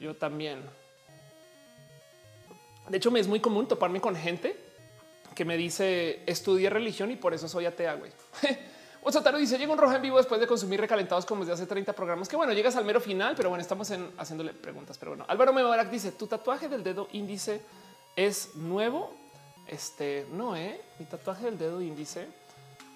Yo 0.00 0.14
también. 0.14 0.62
De 2.88 2.96
hecho, 2.96 3.10
me 3.10 3.20
es 3.20 3.28
muy 3.28 3.40
común 3.40 3.68
toparme 3.68 4.00
con 4.00 4.16
gente 4.16 4.56
que 5.34 5.44
me 5.44 5.56
dice 5.56 6.22
estudié 6.26 6.68
religión 6.68 7.12
y 7.12 7.16
por 7.16 7.32
eso 7.32 7.48
soy 7.48 7.66
atea. 7.66 7.94
Güey. 7.94 8.10
Otsotaro 9.02 9.38
dice 9.38 9.56
llega 9.56 9.72
un 9.72 9.78
rojo 9.78 9.94
en 9.94 10.02
vivo 10.02 10.16
después 10.16 10.40
de 10.40 10.46
consumir 10.46 10.80
recalentados 10.80 11.24
como 11.24 11.42
desde 11.42 11.54
hace 11.54 11.66
30 11.66 11.92
programas. 11.92 12.28
Que 12.28 12.34
bueno, 12.34 12.52
llegas 12.52 12.74
al 12.74 12.84
mero 12.84 13.00
final, 13.00 13.34
pero 13.36 13.48
bueno, 13.48 13.62
estamos 13.62 13.88
en, 13.90 14.10
haciéndole 14.18 14.52
preguntas. 14.52 14.98
Pero 14.98 15.12
bueno, 15.12 15.24
Álvaro 15.28 15.52
Mebarak 15.52 15.90
dice 15.90 16.12
tu 16.12 16.26
tatuaje 16.26 16.68
del 16.68 16.82
dedo 16.82 17.08
índice 17.12 17.60
es 18.16 18.56
nuevo. 18.56 19.14
Este 19.68 20.26
no, 20.32 20.56
eh, 20.56 20.80
mi 20.98 21.06
tatuaje 21.06 21.44
del 21.44 21.58
dedo 21.58 21.80
índice 21.80 22.26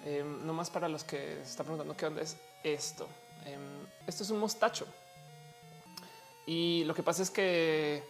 Em, 0.05 0.45
no 0.45 0.53
más 0.53 0.69
para 0.69 0.89
los 0.89 1.03
que 1.03 1.37
se 1.43 1.51
están 1.51 1.65
preguntando 1.65 1.95
qué 1.95 2.05
onda 2.05 2.21
es 2.21 2.37
esto. 2.63 3.07
Em, 3.45 3.87
esto 4.05 4.23
es 4.23 4.29
un 4.29 4.39
mostacho. 4.39 4.85
Y 6.45 6.83
lo 6.83 6.93
que 6.93 7.03
pasa 7.03 7.23
es 7.23 7.29
que 7.29 8.03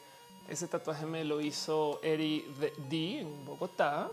ese 0.47 0.67
tatuaje 0.67 1.05
me 1.05 1.23
lo 1.23 1.39
hizo 1.39 1.99
Eri 2.03 2.45
D 2.89 3.19
en 3.19 3.45
Bogotá. 3.45 4.09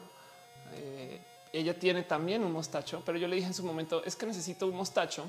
Eh, 0.75 1.20
ella 1.53 1.79
tiene 1.79 2.03
también 2.03 2.45
un 2.45 2.53
mostacho, 2.53 3.03
pero 3.05 3.17
yo 3.17 3.27
le 3.27 3.37
dije 3.37 3.49
en 3.49 3.55
su 3.55 3.65
momento 3.65 4.05
es 4.05 4.15
que 4.15 4.27
necesito 4.27 4.67
un 4.67 4.77
mostacho 4.77 5.25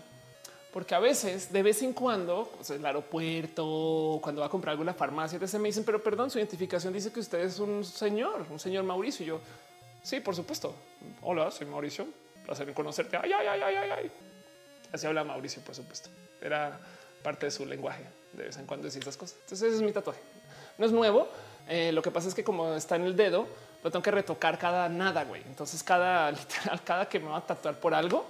porque 0.72 0.96
a 0.96 1.00
veces, 1.00 1.52
de 1.52 1.64
vez 1.64 1.82
en 1.82 1.94
cuando, 1.94 2.52
pues, 2.56 2.70
el 2.70 2.86
aeropuerto, 2.86 4.20
cuando 4.22 4.42
va 4.42 4.48
a 4.48 4.50
comprar 4.50 4.72
alguna 4.72 4.94
farmacia, 4.94 5.46
se 5.48 5.60
me 5.60 5.70
dicen, 5.70 5.84
pero 5.84 6.02
perdón, 6.02 6.30
su 6.30 6.38
identificación 6.38 6.94
dice 6.94 7.12
que 7.12 7.20
usted 7.20 7.40
es 7.40 7.60
un 7.60 7.84
señor, 7.84 8.46
un 8.50 8.60
señor 8.60 8.84
Mauricio. 8.84 9.24
Y 9.24 9.28
yo, 9.28 9.42
sí, 10.02 10.20
por 10.20 10.36
supuesto. 10.36 10.74
Hola, 11.22 11.52
soy 11.52 11.68
Mauricio 11.68 12.06
placer 12.42 12.68
en 12.68 12.74
conocerte. 12.74 13.18
Ay, 13.18 13.32
ay, 13.32 13.48
ay, 13.48 13.62
ay, 13.62 13.90
ay. 13.92 14.12
Así 14.92 15.08
habla 15.08 15.24
Mauricio, 15.24 15.62
por 15.62 15.76
supuesto. 15.76 16.10
Era 16.42 16.80
parte 17.24 17.46
de 17.46 17.52
su 17.52 17.66
lenguaje 17.66 18.04
de 18.34 18.46
vez 18.46 18.58
en 18.58 18.66
cuando 18.66 18.86
decir 18.86 19.02
esas 19.02 19.18
cosas. 19.18 19.38
Entonces 19.44 19.68
ese 19.68 19.78
es 19.78 19.82
mi 19.82 19.92
tatuaje. 19.92 20.20
No 20.78 20.86
es 20.86 20.92
nuevo. 20.92 21.28
Eh, 21.68 21.92
lo 21.92 22.02
que 22.02 22.12
pasa 22.12 22.28
es 22.28 22.36
que 22.36 22.44
como 22.44 22.74
está 22.74 22.96
en 22.96 23.04
el 23.04 23.16
dedo, 23.16 23.48
lo 23.84 23.92
tengo 23.92 24.04
que 24.04 24.12
retocar 24.12 24.58
cada 24.58 24.90
nada, 24.90 25.24
güey. 25.24 25.42
Entonces 25.44 25.84
cada 25.84 26.32
literal, 26.32 26.84
cada 26.84 27.08
que 27.08 27.20
me 27.20 27.30
va 27.30 27.38
a 27.38 27.46
tatuar 27.46 27.76
por 27.76 27.94
algo, 27.94 28.26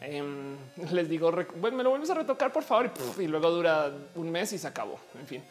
em, 0.00 0.56
les 0.92 1.08
digo, 1.08 1.30
bueno, 1.56 1.76
me 1.76 1.82
lo 1.82 1.90
vuelves 1.90 2.10
a 2.10 2.14
retocar, 2.14 2.52
por 2.52 2.62
favor. 2.62 2.90
Y, 3.18 3.26
luego 3.26 3.50
dura 3.50 3.90
un 4.14 4.30
mes 4.30 4.52
y 4.52 4.58
se 4.58 4.66
acabó. 4.66 4.98
En 5.18 5.26
fin. 5.26 5.42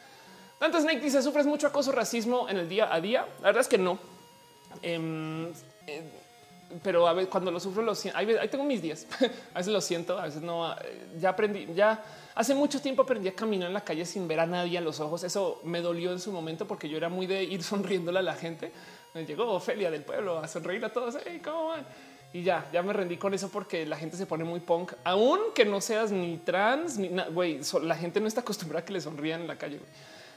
Dante 0.60 0.82
Snake 0.82 1.00
dice, 1.00 1.22
¿sufres 1.22 1.46
mucho 1.46 1.68
acoso, 1.68 1.92
racismo 1.92 2.48
en 2.50 2.58
el 2.58 2.70
día 2.70 2.94
a 2.94 3.02
día? 3.02 3.26
La 3.42 3.48
verdad 3.48 3.62
es 3.62 3.68
que 3.68 3.78
no. 3.78 4.00
Em, 4.82 5.52
eh, 5.88 6.04
pero 6.84 7.08
a 7.08 7.14
veces 7.14 7.30
cuando 7.30 7.52
lo 7.52 7.60
sufro, 7.60 7.84
lo 7.84 7.96
siento. 7.96 8.18
Ahí, 8.18 8.28
tengo 8.50 8.64
mis 8.64 8.82
días. 8.82 9.08
a 9.54 9.58
veces 9.58 9.72
lo 9.72 9.82
siento, 9.82 10.18
a 10.18 10.24
veces 10.24 10.42
no. 10.42 10.72
Eh, 10.74 11.08
ya 11.20 11.30
aprendí, 11.30 11.68
ya 11.74 12.04
hace 12.34 12.56
mucho 12.56 12.82
tiempo 12.82 13.04
aprendí 13.04 13.28
a 13.28 13.36
caminar 13.36 13.68
en 13.68 13.74
la 13.74 13.82
calle 13.82 14.06
sin 14.06 14.28
ver 14.28 14.40
a 14.40 14.46
nadie 14.46 14.78
a 14.78 14.82
los 14.82 15.00
ojos. 15.00 15.24
Eso 15.24 15.62
me 15.64 15.82
dolió 15.82 16.12
en 16.12 16.20
su 16.20 16.32
momento 16.32 16.68
porque 16.68 16.90
yo 16.90 16.98
era 16.98 17.10
muy 17.10 17.28
de 17.28 17.44
ir 17.44 17.64
sonriéndole 17.64 18.20
a 18.20 18.24
la 18.24 18.36
gente. 18.36 18.72
Me 19.14 19.26
llegó 19.26 19.52
Ofelia 19.52 19.92
del 19.92 20.04
pueblo 20.04 20.40
a 20.40 20.48
sonreír 20.48 20.84
a 20.84 20.92
todos. 20.92 21.18
¿cómo 21.44 21.68
van? 21.68 21.86
Y 22.36 22.44
ya, 22.44 22.68
ya 22.74 22.84
me 22.84 22.92
rendí 22.92 23.16
con 23.16 23.34
eso 23.34 23.48
porque 23.48 23.86
la 23.86 23.96
gente 23.96 24.18
se 24.18 24.26
pone 24.26 24.44
muy 24.44 24.60
punk, 24.60 24.92
aún 25.06 25.40
que 25.56 25.64
no 25.64 25.80
seas 25.80 26.12
ni 26.12 26.36
trans 26.36 26.98
ni 26.98 27.08
güey. 27.32 27.62
La 27.84 27.96
gente 27.96 28.20
no 28.20 28.28
está 28.28 28.42
acostumbrada 28.42 28.82
a 28.82 28.86
que 28.86 28.92
le 28.92 29.00
sonrían 29.00 29.40
en 29.40 29.48
la 29.48 29.58
calle. 29.58 29.80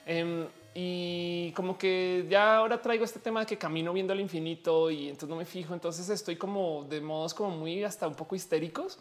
Em, 0.07 0.47
y 0.77 1.51
como 1.57 1.77
que 1.77 2.25
ya 2.31 2.59
ahora 2.59 2.81
traigo 2.81 3.05
este 3.05 3.18
tema 3.18 3.41
de 3.41 3.47
que 3.47 3.59
camino 3.59 3.93
viendo 3.93 4.12
el 4.12 4.20
infinito 4.20 4.93
y 4.93 5.09
entonces 5.09 5.28
no 5.28 5.35
me 5.35 5.44
fijo. 5.44 5.75
Entonces 5.75 6.09
estoy 6.09 6.36
como 6.36 6.86
de 6.89 7.01
modos 7.01 7.35
como 7.35 7.51
muy 7.51 7.83
hasta 7.83 8.07
un 8.07 8.15
poco 8.15 8.36
histéricos, 8.36 8.97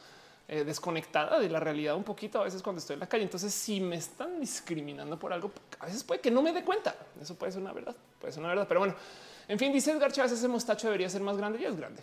eh, 0.48 0.64
desconectada 0.64 1.40
de 1.40 1.50
la 1.50 1.60
realidad 1.60 1.96
un 1.96 2.04
poquito 2.04 2.42
a 2.42 2.46
veces 2.46 2.64
cuando 2.64 2.80
estoy 2.80 2.96
en 2.96 3.02
la 3.02 3.08
calle. 3.08 3.22
Entonces, 3.22 3.54
si 3.54 3.80
me 3.80 3.98
están 3.98 4.40
discriminando 4.40 5.20
por 5.20 5.32
algo, 5.32 5.52
a 5.78 5.86
veces 5.86 6.04
puede 6.04 6.20
que 6.20 6.32
no 6.32 6.42
me 6.42 6.52
dé 6.52 6.64
cuenta. 6.64 6.96
Eso 7.22 7.36
puede 7.36 7.52
ser 7.52 7.62
una 7.62 7.74
verdad, 7.74 7.96
puede 8.20 8.34
ser 8.34 8.40
una 8.40 8.50
verdad, 8.50 8.66
pero 8.68 8.80
bueno, 8.80 8.96
en 9.48 9.60
fin, 9.60 9.72
dice 9.72 9.92
Edgar 9.92 10.12
Chávez, 10.12 10.32
ese 10.32 10.48
mostacho 10.48 10.88
debería 10.88 11.10
ser 11.10 11.22
más 11.22 11.38
grande 11.38 11.62
y 11.62 11.66
es 11.66 11.78
grande. 11.78 12.02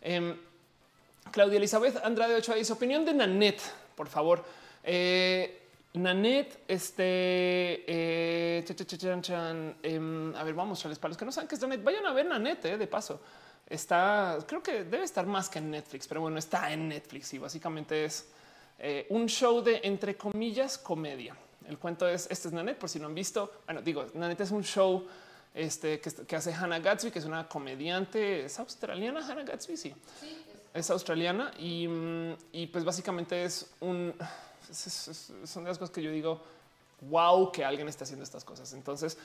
Em, 0.00 0.36
Claudia 1.30 1.58
Elizabeth 1.58 1.96
Andrade 2.04 2.34
Ochoa 2.36 2.56
dice 2.56 2.72
opinión 2.72 3.04
de 3.04 3.12
Nanette, 3.12 3.62
por 3.94 4.08
favor. 4.08 4.44
Eh, 4.82 5.62
Nanette, 5.94 6.64
este, 6.68 7.84
eh, 7.86 8.64
em, 9.82 10.34
a 10.34 10.44
ver, 10.44 10.54
vamos 10.54 10.84
a 10.84 10.88
mostrarles 10.88 10.98
para 10.98 11.08
los 11.10 11.16
que 11.16 11.24
no 11.24 11.32
saben 11.32 11.48
qué 11.48 11.54
es 11.54 11.60
Nanette. 11.60 11.82
Vayan 11.82 12.06
a 12.06 12.12
ver 12.12 12.26
Nanette, 12.26 12.66
eh, 12.66 12.78
de 12.78 12.86
paso. 12.86 13.20
Está, 13.68 14.38
creo 14.46 14.62
que 14.62 14.84
debe 14.84 15.04
estar 15.04 15.26
más 15.26 15.48
que 15.48 15.58
en 15.58 15.70
Netflix, 15.70 16.06
pero 16.06 16.20
bueno, 16.20 16.38
está 16.38 16.72
en 16.72 16.88
Netflix 16.88 17.34
y 17.34 17.38
básicamente 17.38 18.04
es 18.04 18.28
un 19.08 19.26
show 19.26 19.62
de 19.62 19.80
entre 19.82 20.16
comillas 20.16 20.78
comedia. 20.78 21.34
El 21.66 21.78
cuento 21.78 22.06
es 22.06 22.28
este 22.30 22.48
es 22.48 22.54
Nanette, 22.54 22.78
por 22.78 22.88
si 22.88 23.00
no 23.00 23.06
han 23.06 23.14
visto. 23.14 23.60
Bueno, 23.64 23.82
digo, 23.82 24.06
Nanette 24.14 24.42
es 24.42 24.50
un 24.52 24.62
show 24.62 25.06
este, 25.56 26.00
que, 26.00 26.36
hace 26.36 26.52
Hannah 26.52 26.78
Gatsby, 26.78 27.10
que 27.10 27.18
es 27.18 27.24
una 27.24 27.48
comediante, 27.48 28.44
es 28.44 28.58
australiana. 28.60 29.26
Hannah 29.26 29.42
Gatsby, 29.42 29.76
sí, 29.76 29.94
es 30.72 30.90
australiana 30.90 31.50
y, 31.58 31.88
y, 32.52 32.66
pues 32.66 32.84
básicamente 32.84 33.42
es 33.42 33.70
un 33.80 34.14
son 34.70 35.64
de 35.64 35.70
las 35.70 35.78
cosas 35.78 35.94
que 35.94 36.02
yo 36.02 36.10
digo, 36.10 36.42
wow, 37.02 37.50
que 37.52 37.64
alguien 37.64 37.88
esté 37.88 38.04
haciendo 38.04 38.24
estas 38.24 38.44
cosas. 38.44 38.72
Entonces, 38.72 39.16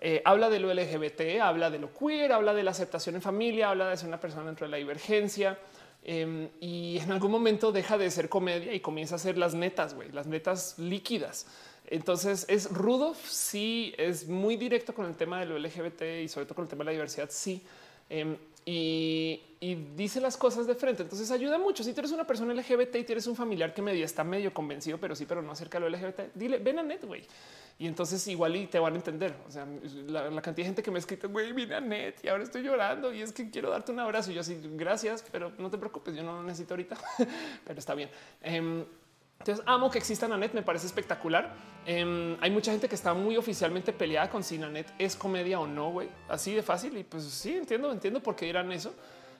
eh, 0.00 0.22
habla 0.24 0.48
de 0.50 0.60
lo 0.60 0.72
LGBT, 0.72 1.40
habla 1.42 1.70
de 1.70 1.78
lo 1.78 1.92
queer, 1.92 2.32
habla 2.32 2.54
de 2.54 2.62
la 2.62 2.70
aceptación 2.70 3.16
en 3.16 3.22
familia, 3.22 3.70
habla 3.70 3.90
de 3.90 3.96
ser 3.96 4.08
una 4.08 4.20
persona 4.20 4.46
dentro 4.46 4.66
de 4.66 4.70
la 4.70 4.76
divergencia. 4.76 5.58
Em, 6.06 6.50
y 6.60 6.98
en 6.98 7.12
algún 7.12 7.30
momento 7.30 7.72
deja 7.72 7.96
de 7.96 8.10
ser 8.10 8.28
comedia 8.28 8.74
y 8.74 8.80
comienza 8.80 9.14
a 9.14 9.18
ser 9.18 9.38
las 9.38 9.54
netas, 9.54 9.94
güey, 9.94 10.12
las 10.12 10.26
netas 10.26 10.78
líquidas. 10.78 11.46
Entonces 11.94 12.44
es 12.48 12.72
rudo, 12.72 13.14
sí, 13.24 13.94
es 13.96 14.26
muy 14.26 14.56
directo 14.56 14.92
con 14.92 15.06
el 15.06 15.14
tema 15.14 15.38
de 15.38 15.46
lo 15.46 15.56
LGBT 15.56 16.02
y 16.24 16.28
sobre 16.28 16.44
todo 16.44 16.56
con 16.56 16.64
el 16.64 16.68
tema 16.68 16.80
de 16.80 16.86
la 16.86 16.90
diversidad, 16.90 17.28
sí. 17.30 17.62
Em, 18.10 18.36
y, 18.66 19.40
dice 19.94 20.20
las 20.20 20.36
cosas 20.36 20.66
de 20.66 20.74
frente. 20.74 21.04
Entonces 21.04 21.30
ayuda 21.30 21.56
mucho. 21.56 21.84
Si 21.84 21.92
tú 21.92 22.00
eres 22.00 22.10
una 22.10 22.26
persona 22.26 22.52
LGBT 22.52 22.96
y 22.96 23.04
tienes 23.04 23.28
un 23.28 23.36
familiar 23.36 23.72
que 23.72 23.80
medio 23.80 24.04
está 24.04 24.24
medio 24.24 24.52
convencido, 24.52 24.98
pero 24.98 25.14
sí, 25.14 25.24
pero 25.24 25.40
no 25.40 25.52
acerca 25.52 25.78
de 25.78 25.88
lo 25.88 25.96
LGBT, 25.96 26.34
dile 26.34 26.58
ven 26.58 26.80
a 26.80 26.82
net, 26.82 27.04
güey. 27.04 27.22
Y 27.78 27.86
entonces 27.86 28.26
igual 28.26 28.56
y 28.56 28.66
te 28.66 28.80
van 28.80 28.94
a 28.94 28.96
entender. 28.96 29.32
O 29.46 29.50
sea, 29.52 29.64
la, 30.08 30.42
cantidad 30.42 30.56
de 30.56 30.64
gente 30.64 30.82
que 30.82 30.90
me 30.90 30.96
ha 30.96 31.00
escrito, 31.00 31.28
güey, 31.28 31.72
a 31.72 31.80
net 31.80 32.16
y 32.24 32.28
ahora 32.28 32.42
estoy 32.42 32.62
llorando 32.62 33.12
y 33.14 33.22
es 33.22 33.32
que 33.32 33.50
quiero 33.50 33.70
darte 33.70 33.92
un 33.92 34.00
abrazo. 34.00 34.32
Y 34.32 34.34
yo 34.34 34.40
así, 34.40 34.58
gracias, 34.72 35.24
pero 35.30 35.52
no 35.58 35.70
te 35.70 35.78
preocupes, 35.78 36.14
yo 36.16 36.24
no 36.24 36.34
lo 36.34 36.42
necesito 36.42 36.74
ahorita, 36.74 36.96
pero 37.64 37.78
está 37.78 37.94
bien. 37.94 38.10
Em, 38.42 38.84
entonces 39.38 39.64
amo 39.66 39.90
que 39.90 39.98
exista 39.98 40.26
Nanet, 40.26 40.54
me 40.54 40.62
parece 40.62 40.86
espectacular. 40.86 41.54
Em, 41.86 42.36
hay 42.40 42.50
mucha 42.50 42.70
gente 42.70 42.88
que 42.88 42.94
está 42.94 43.12
muy 43.12 43.36
oficialmente 43.36 43.92
peleada 43.92 44.30
con 44.30 44.42
si 44.42 44.56
Nanet 44.56 44.92
es 44.98 45.16
comedia 45.16 45.60
o 45.60 45.66
no, 45.66 45.90
güey. 45.90 46.08
Así 46.28 46.54
de 46.54 46.62
fácil. 46.62 46.96
Y 46.96 47.04
pues 47.04 47.24
sí, 47.24 47.54
entiendo, 47.56 47.92
entiendo 47.92 48.22
por 48.22 48.36
qué 48.36 48.46
dirán 48.46 48.72
eso. 48.72 48.94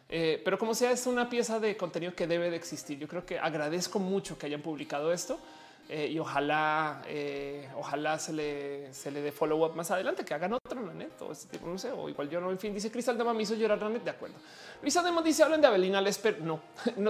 Eh, 0.09 0.43
pero 0.45 0.59
como 0.59 0.75
sea, 0.75 0.91
es 0.91 1.07
una 1.07 1.31
pieza 1.31 1.59
de 1.59 1.77
contenido 1.77 2.15
que 2.15 2.27
debe 2.27 2.51
de 2.51 2.57
existir. 2.57 2.99
Yo 2.99 3.09
creo 3.09 3.25
que 3.25 3.39
agradezco 3.39 3.99
mucho 3.99 4.37
que 4.37 4.47
hayan 4.47 4.61
publicado 4.61 5.13
esto. 5.13 5.39
Eh, 5.89 6.09
y 6.13 6.19
ojalá, 6.19 7.03
eh, 7.07 7.69
ojalá 7.77 8.19
se 8.19 8.33
le, 8.33 8.95
se 8.95 9.11
le 9.11 9.21
dé 9.21 9.33
follow 9.33 9.67
up 9.67 9.77
más 9.77 9.91
adelante, 9.91 10.25
que 10.25 10.33
hagan 10.33 10.55
otro 10.55 10.81
Nanet 10.81 11.21
o 11.21 11.31
este 11.31 11.47
tipo, 11.47 11.67
no 11.67 11.77
sé, 11.77 11.91
o 11.93 12.09
igual 12.09 12.31
yo 12.31 12.41
no. 12.41 12.51
En 12.51 12.59
fin, 12.59 12.73
dice 12.73 12.91
Cristal 12.91 13.19
Dama 13.19 13.35
me 13.35 13.43
hizo 13.43 13.55
llorar 13.55 13.81
Nanet, 13.81 14.03
de 14.03 14.11
acuerdo. 14.11 14.37
Luisa 14.81 15.03
Demo 15.03 15.21
dice 15.21 15.43
hablan 15.43 15.61
de 15.61 15.67
Abelina 15.67 16.01
Lesper. 16.01 16.41
No, 16.45 16.61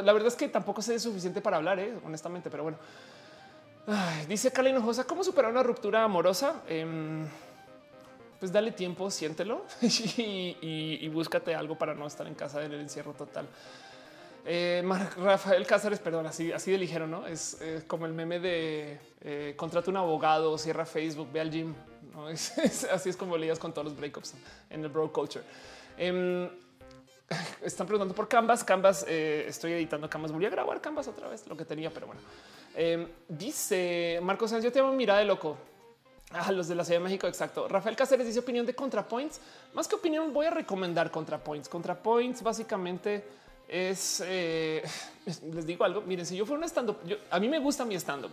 la 0.03 0.13
verdad 0.13 0.29
es 0.29 0.37
que 0.37 0.49
tampoco 0.49 0.83
sé 0.83 0.99
suficiente 0.99 1.41
para 1.41 1.59
hablar, 1.59 1.79
eh, 1.79 1.95
honestamente, 2.05 2.51
pero 2.51 2.65
bueno. 2.65 2.79
dice 4.29 4.51
Carla 4.51 4.71
Hinojosa, 4.71 5.05
¿cómo 5.05 5.23
superar 5.23 5.53
una 5.53 5.63
ruptura 5.63 6.03
amorosa? 6.03 6.63
Em, 6.67 7.27
pues 8.41 8.53
dale 8.53 8.73
tiempo, 8.73 9.11
siéntelo 9.11 9.65
y, 9.83 11.09
búscate 11.09 11.55
algo 11.55 11.79
para 11.79 11.95
no 11.95 12.07
estar 12.07 12.27
en 12.27 12.35
casa 12.35 12.65
en 12.65 12.73
el 12.73 12.81
encierro 12.81 13.13
total. 13.13 13.47
Eh, 14.47 14.83
Rafael 15.17 15.67
Cáceres, 15.67 15.99
perdón, 15.99 16.27
así, 16.27 16.51
de 16.51 16.79
ligero, 16.79 17.07
no 17.07 17.27
es 17.27 17.59
como 17.87 18.07
el 18.07 18.13
meme 18.13 18.41
de 18.41 18.99
eh, 19.27 19.55
contrata 19.57 19.91
un 19.91 19.97
abogado, 19.97 20.57
cierra 20.59 20.85
Facebook, 20.85 21.29
ve 21.33 21.41
al 21.41 21.51
gym. 21.51 21.75
así 22.93 23.09
es 23.09 23.17
como 23.17 23.37
leías 23.39 23.59
con 23.59 23.73
todos 23.73 23.87
los 23.87 23.97
breakups 23.97 24.35
en 24.69 24.85
el 24.85 24.91
bro 24.91 25.11
culture. 25.11 25.45
Em, 25.97 26.49
están 27.63 27.87
preguntando 27.87 28.15
por 28.15 28.29
Canvas. 28.29 28.63
Canvas, 28.63 29.07
eh, 29.09 29.47
estoy 29.49 29.73
editando 29.73 30.11
Canvas. 30.11 30.31
Volví 30.31 30.45
a 30.45 30.51
grabar 30.51 30.81
Canvas 30.83 31.09
otra 31.09 31.29
vez, 31.29 31.47
lo 31.49 31.57
que 31.57 31.65
tenía, 31.65 31.91
pero 31.91 32.07
bueno. 32.07 32.21
Em, 32.77 33.09
dice 33.29 34.21
Marcos 34.23 34.51
yo 34.63 34.71
te 34.71 34.81
amo 34.81 34.93
mirada 34.93 35.21
de 35.21 35.25
loco. 35.25 35.57
ah, 36.33 36.53
los 36.53 36.69
de 36.69 36.75
la 36.75 36.85
Ciudad 36.85 37.01
de 37.01 37.05
México, 37.05 37.27
exacto. 37.27 37.67
Rafael 37.67 37.97
Cáceres 37.97 38.27
dice 38.27 38.41
opinión 38.41 38.67
de 38.67 38.75
ContraPoints. 38.75 39.41
Más 39.73 39.89
que 39.89 39.95
opinión, 39.95 40.35
voy 40.35 40.47
a 40.47 40.51
recomendar 40.51 41.11
ContraPoints. 41.11 41.71
ContraPoints 41.71 42.43
básicamente 42.43 43.25
es, 43.75 44.23
eh, 44.25 44.81
les 45.53 45.67
digo 45.67 45.85
algo, 45.85 46.03
miren, 46.03 46.25
si 46.25 46.37
yo 46.37 46.47
fuera 46.47 46.63
un 46.63 46.69
stand-up, 46.69 46.99
a 47.29 47.41
mí 47.41 47.49
me 47.49 47.59
gusta 47.59 47.85
mi 47.85 47.97
stand-up, 47.97 48.31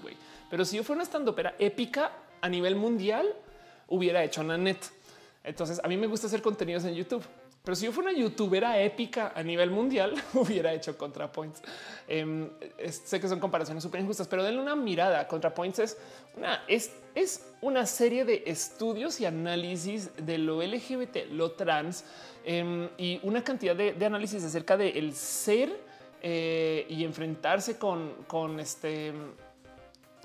pero 0.51 0.63
si 0.63 0.77
yo 0.77 0.83
fuera 0.83 1.01
una 1.01 1.05
stand-up 1.05 1.39
era 1.39 1.55
épica 1.57 2.11
a 2.41 2.47
nivel 2.47 2.75
mundial, 2.75 3.33
hubiera 3.87 4.23
hecho 4.23 4.41
una 4.41 4.55
net. 4.55 4.77
Entonces, 5.43 5.81
a 5.83 5.87
mí 5.87 5.97
me 5.97 6.05
gusta 6.05 6.27
hacer 6.27 6.43
contenidos 6.43 6.85
en 6.85 6.93
YouTube. 6.93 7.25
Pero 7.63 7.75
si 7.75 7.85
yo 7.85 7.91
fuera 7.91 8.09
una 8.09 8.19
youtubera 8.19 8.79
épica 8.81 9.33
a 9.35 9.41
nivel 9.41 9.71
mundial, 9.71 10.13
hubiera 10.33 10.73
hecho 10.73 10.95
ContraPoints. 10.97 11.61
Em, 12.07 12.49
sé 12.87 13.19
que 13.19 13.27
son 13.27 13.39
comparaciones 13.39 13.83
súper 13.83 14.01
injustas, 14.01 14.27
pero 14.27 14.43
denle 14.43 14.61
una 14.61 14.75
mirada. 14.75 15.27
ContraPoints 15.27 15.79
es 15.79 15.97
una, 16.35 16.63
es, 16.67 16.91
es 17.15 17.45
una 17.61 17.87
serie 17.87 18.25
de 18.25 18.43
estudios 18.45 19.19
y 19.21 19.25
análisis 19.25 20.09
de 20.17 20.37
lo 20.37 20.61
LGBT, 20.61 21.31
lo 21.31 21.51
trans 21.51 22.03
em, 22.43 22.89
y 22.97 23.19
una 23.23 23.43
cantidad 23.43 23.75
de, 23.75 24.05
análisis 24.05 24.43
acerca 24.43 24.77
de 24.77 24.89
el 24.89 25.13
ser 25.13 25.79
eh, 26.21 26.85
y 26.89 27.03
enfrentarse 27.03 27.77
con, 27.77 28.13
con 28.27 28.59
este 28.59 29.13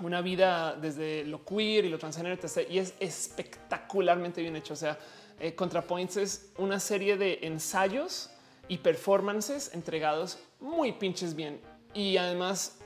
una 0.03 0.21
vida 0.21 0.75
desde 0.75 1.25
lo 1.25 1.45
queer 1.45 1.85
y 1.85 1.89
lo 1.89 1.99
transgénero, 1.99 2.37
y 2.69 2.79
es 2.79 2.95
espectacularmente 3.01 4.43
bien 4.43 4.57
hecho. 4.57 4.75
O 4.75 4.77
sea, 4.77 4.99
eh, 5.41 5.55
ContraPoints 5.55 6.17
es 6.17 6.53
una 6.59 6.81
serie 6.81 7.17
de 7.17 7.41
ensayos 7.43 8.31
y 8.69 8.79
performances 8.79 9.73
entregados 9.75 10.39
muy 10.61 10.93
pinches 10.93 11.35
bien 11.35 11.61
y 11.95 12.17
además 12.17 12.79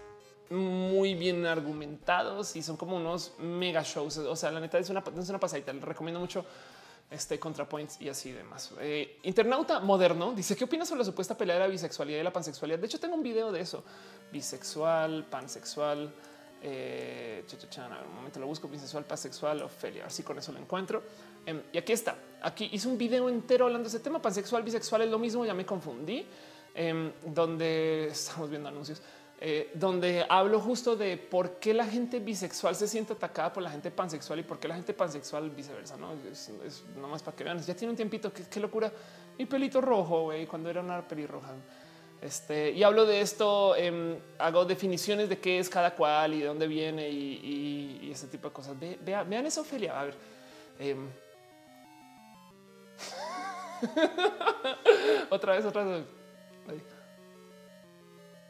muy 0.51 1.15
bien 1.15 1.47
argumentados 1.47 2.57
y 2.57 2.63
son 2.63 2.77
como 2.77 2.97
unos 2.97 3.33
mega 3.39 3.83
shows. 3.83 4.19
O 4.19 4.37
sea, 4.37 4.51
la 4.51 4.61
neta 4.61 4.79
es 4.79 4.91
una, 4.91 5.03
es 5.19 5.29
una 5.29 5.39
pasadita. 5.39 5.73
Les 5.73 5.83
recomiendo 5.83 6.21
mucho 6.21 6.45
este 7.11 7.41
ContraPoints 7.41 8.01
y 8.01 8.09
así 8.09 8.31
demás. 8.31 8.73
Eh, 8.81 9.19
internauta 9.25 9.81
moderno 9.81 10.33
dice 10.33 10.57
qué 10.57 10.65
opinas 10.65 10.89
sobre 10.89 11.01
la 11.01 11.05
supuesta 11.05 11.37
pelea 11.37 11.57
de 11.57 11.61
la 11.61 11.67
bisexualidad 11.67 12.21
y 12.21 12.23
la 12.23 12.33
pansexualidad. 12.33 12.79
De 12.79 12.87
hecho, 12.87 13.01
tengo 13.01 13.17
un 13.17 13.23
video 13.23 13.51
de 13.51 13.61
eso. 13.61 13.83
Bisexual, 14.33 15.27
pansexual. 15.29 16.13
Eh, 16.63 17.45
un 18.07 18.15
momento 18.15 18.39
lo 18.39 18.47
busco 18.47 18.69
bisexual, 18.69 19.05
pansexual, 19.05 19.63
Ofelia. 19.63 20.07
Así 20.07 20.23
con 20.23 20.39
eso 20.39 20.53
lo 20.53 20.59
encuentro. 20.59 21.03
Em, 21.45 21.61
y 21.73 21.79
aquí 21.79 21.93
está. 21.93 22.17
Aquí 22.43 22.69
hice 22.73 22.87
un 22.87 22.97
video 22.97 23.29
entero 23.29 23.67
hablando 23.67 23.89
de 23.89 23.97
ese 23.97 24.01
tema. 24.01 24.23
Pansexual, 24.23 24.63
bisexual 24.63 25.03
es 25.03 25.11
lo 25.11 25.19
mismo. 25.19 25.45
Ya 25.45 25.55
me 25.55 25.67
confundí. 25.67 26.25
Em, 26.75 27.13
donde 27.27 28.09
estamos 28.13 28.49
viendo 28.49 28.69
anuncios, 28.69 29.03
eh, 29.43 29.71
donde 29.73 30.27
hablo 30.29 30.61
justo 30.61 30.97
de 30.97 31.17
por 31.17 31.53
qué 31.53 31.73
la 31.73 31.87
gente 31.87 32.19
bisexual 32.19 32.77
se 32.77 32.87
siente 32.87 33.15
atacada 33.15 33.51
por 33.51 33.63
la 33.63 33.71
gente 33.71 33.91
pansexual 33.91 34.41
y 34.41 34.43
por 34.43 34.59
qué 34.59 34.69
la 34.69 34.75
gente 34.75 34.93
pansexual 34.93 35.49
viceversa. 35.49 35.97
No 35.97 36.13
es, 36.31 36.85
nomás 36.95 37.23
para 37.23 37.35
que 37.35 37.45
vean. 37.45 37.59
Ya 37.63 37.75
tiene 37.75 37.93
un 37.93 37.97
tiempito. 37.97 38.31
Qué, 38.33 38.61
locura. 38.61 38.93
Mi 39.39 39.47
pelito 39.47 39.81
rojo, 39.81 40.25
güey, 40.25 40.47
cuando 40.47 40.69
era 40.69 40.83
una 40.83 41.09
pelirroja. 41.09 41.55
Este, 42.21 42.73
y 42.73 42.83
hablo 42.83 43.07
de 43.07 43.23
esto, 43.23 43.75
em, 43.77 44.19
hago 44.39 44.67
definiciones 44.67 45.31
de 45.31 45.39
qué 45.39 45.59
es 45.59 45.71
cada 45.71 45.95
cual 45.95 46.35
y 46.35 46.41
de 46.41 46.47
dónde 46.47 46.67
viene 46.67 47.09
y, 47.09 48.11
ese 48.13 48.27
tipo 48.27 48.49
de 48.49 48.53
cosas. 48.53 48.77
vean 48.79 49.47
eso, 49.47 49.63
Ophelia. 49.63 49.99
A 49.99 50.05
ver. 50.05 50.17
otra 55.31 55.55
vez, 55.55 55.65
otra 55.65 55.85
vez. 55.85 56.05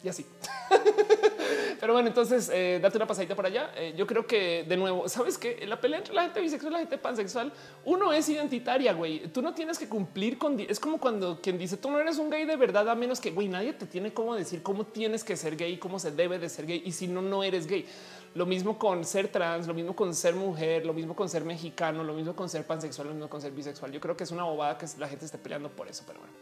Y 0.02 0.08
así. 0.08 0.26
Pero 1.80 1.94
bueno, 1.94 2.08
entonces 2.08 2.50
eh, 2.52 2.78
date 2.80 2.98
una 2.98 3.06
pasadita 3.06 3.34
por 3.34 3.46
allá. 3.46 3.72
Eh, 3.74 3.94
yo 3.96 4.06
creo 4.06 4.26
que 4.26 4.64
de 4.68 4.76
nuevo, 4.76 5.08
sabes 5.08 5.38
que 5.38 5.66
la 5.66 5.80
pelea 5.80 5.98
entre 5.98 6.12
la 6.12 6.22
gente 6.24 6.40
bisexual 6.40 6.72
y 6.72 6.74
la 6.74 6.80
gente 6.80 6.98
pansexual, 6.98 7.50
uno 7.86 8.12
es 8.12 8.28
identitaria, 8.28 8.92
güey. 8.92 9.28
Tú 9.28 9.40
no 9.40 9.54
tienes 9.54 9.78
que 9.78 9.88
cumplir 9.88 10.36
con. 10.36 10.60
Es 10.60 10.78
como 10.78 10.98
cuando 10.98 11.40
quien 11.40 11.56
dice 11.56 11.78
tú 11.78 11.90
no 11.90 11.98
eres 11.98 12.18
un 12.18 12.28
gay 12.28 12.44
de 12.44 12.56
verdad, 12.56 12.86
a 12.90 12.94
menos 12.94 13.18
que 13.18 13.30
güey, 13.30 13.48
nadie 13.48 13.72
te 13.72 13.86
tiene 13.86 14.12
cómo 14.12 14.34
decir 14.34 14.62
cómo 14.62 14.84
tienes 14.84 15.24
que 15.24 15.36
ser 15.36 15.56
gay, 15.56 15.78
cómo 15.78 15.98
se 15.98 16.10
debe 16.10 16.38
de 16.38 16.50
ser 16.50 16.66
gay. 16.66 16.82
Y 16.84 16.92
si 16.92 17.08
no, 17.08 17.22
no 17.22 17.42
eres 17.42 17.66
gay. 17.66 17.86
Lo 18.34 18.44
mismo 18.44 18.78
con 18.78 19.04
ser 19.06 19.28
trans, 19.28 19.66
lo 19.66 19.72
mismo 19.72 19.96
con 19.96 20.14
ser 20.14 20.34
mujer, 20.34 20.84
lo 20.84 20.92
mismo 20.92 21.16
con 21.16 21.30
ser 21.30 21.44
mexicano, 21.44 22.04
lo 22.04 22.12
mismo 22.12 22.36
con 22.36 22.48
ser 22.48 22.66
pansexual, 22.66 23.08
lo 23.08 23.14
mismo 23.14 23.30
con 23.30 23.40
ser 23.40 23.52
bisexual. 23.52 23.90
Yo 23.90 24.00
creo 24.00 24.16
que 24.16 24.24
es 24.24 24.30
una 24.30 24.44
bobada 24.44 24.76
que 24.76 24.86
la 24.98 25.08
gente 25.08 25.24
esté 25.24 25.38
peleando 25.38 25.70
por 25.70 25.88
eso, 25.88 26.04
pero 26.06 26.20
bueno. 26.20 26.34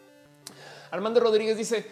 Armando 0.90 1.20
Rodríguez 1.20 1.56
dice: 1.56 1.86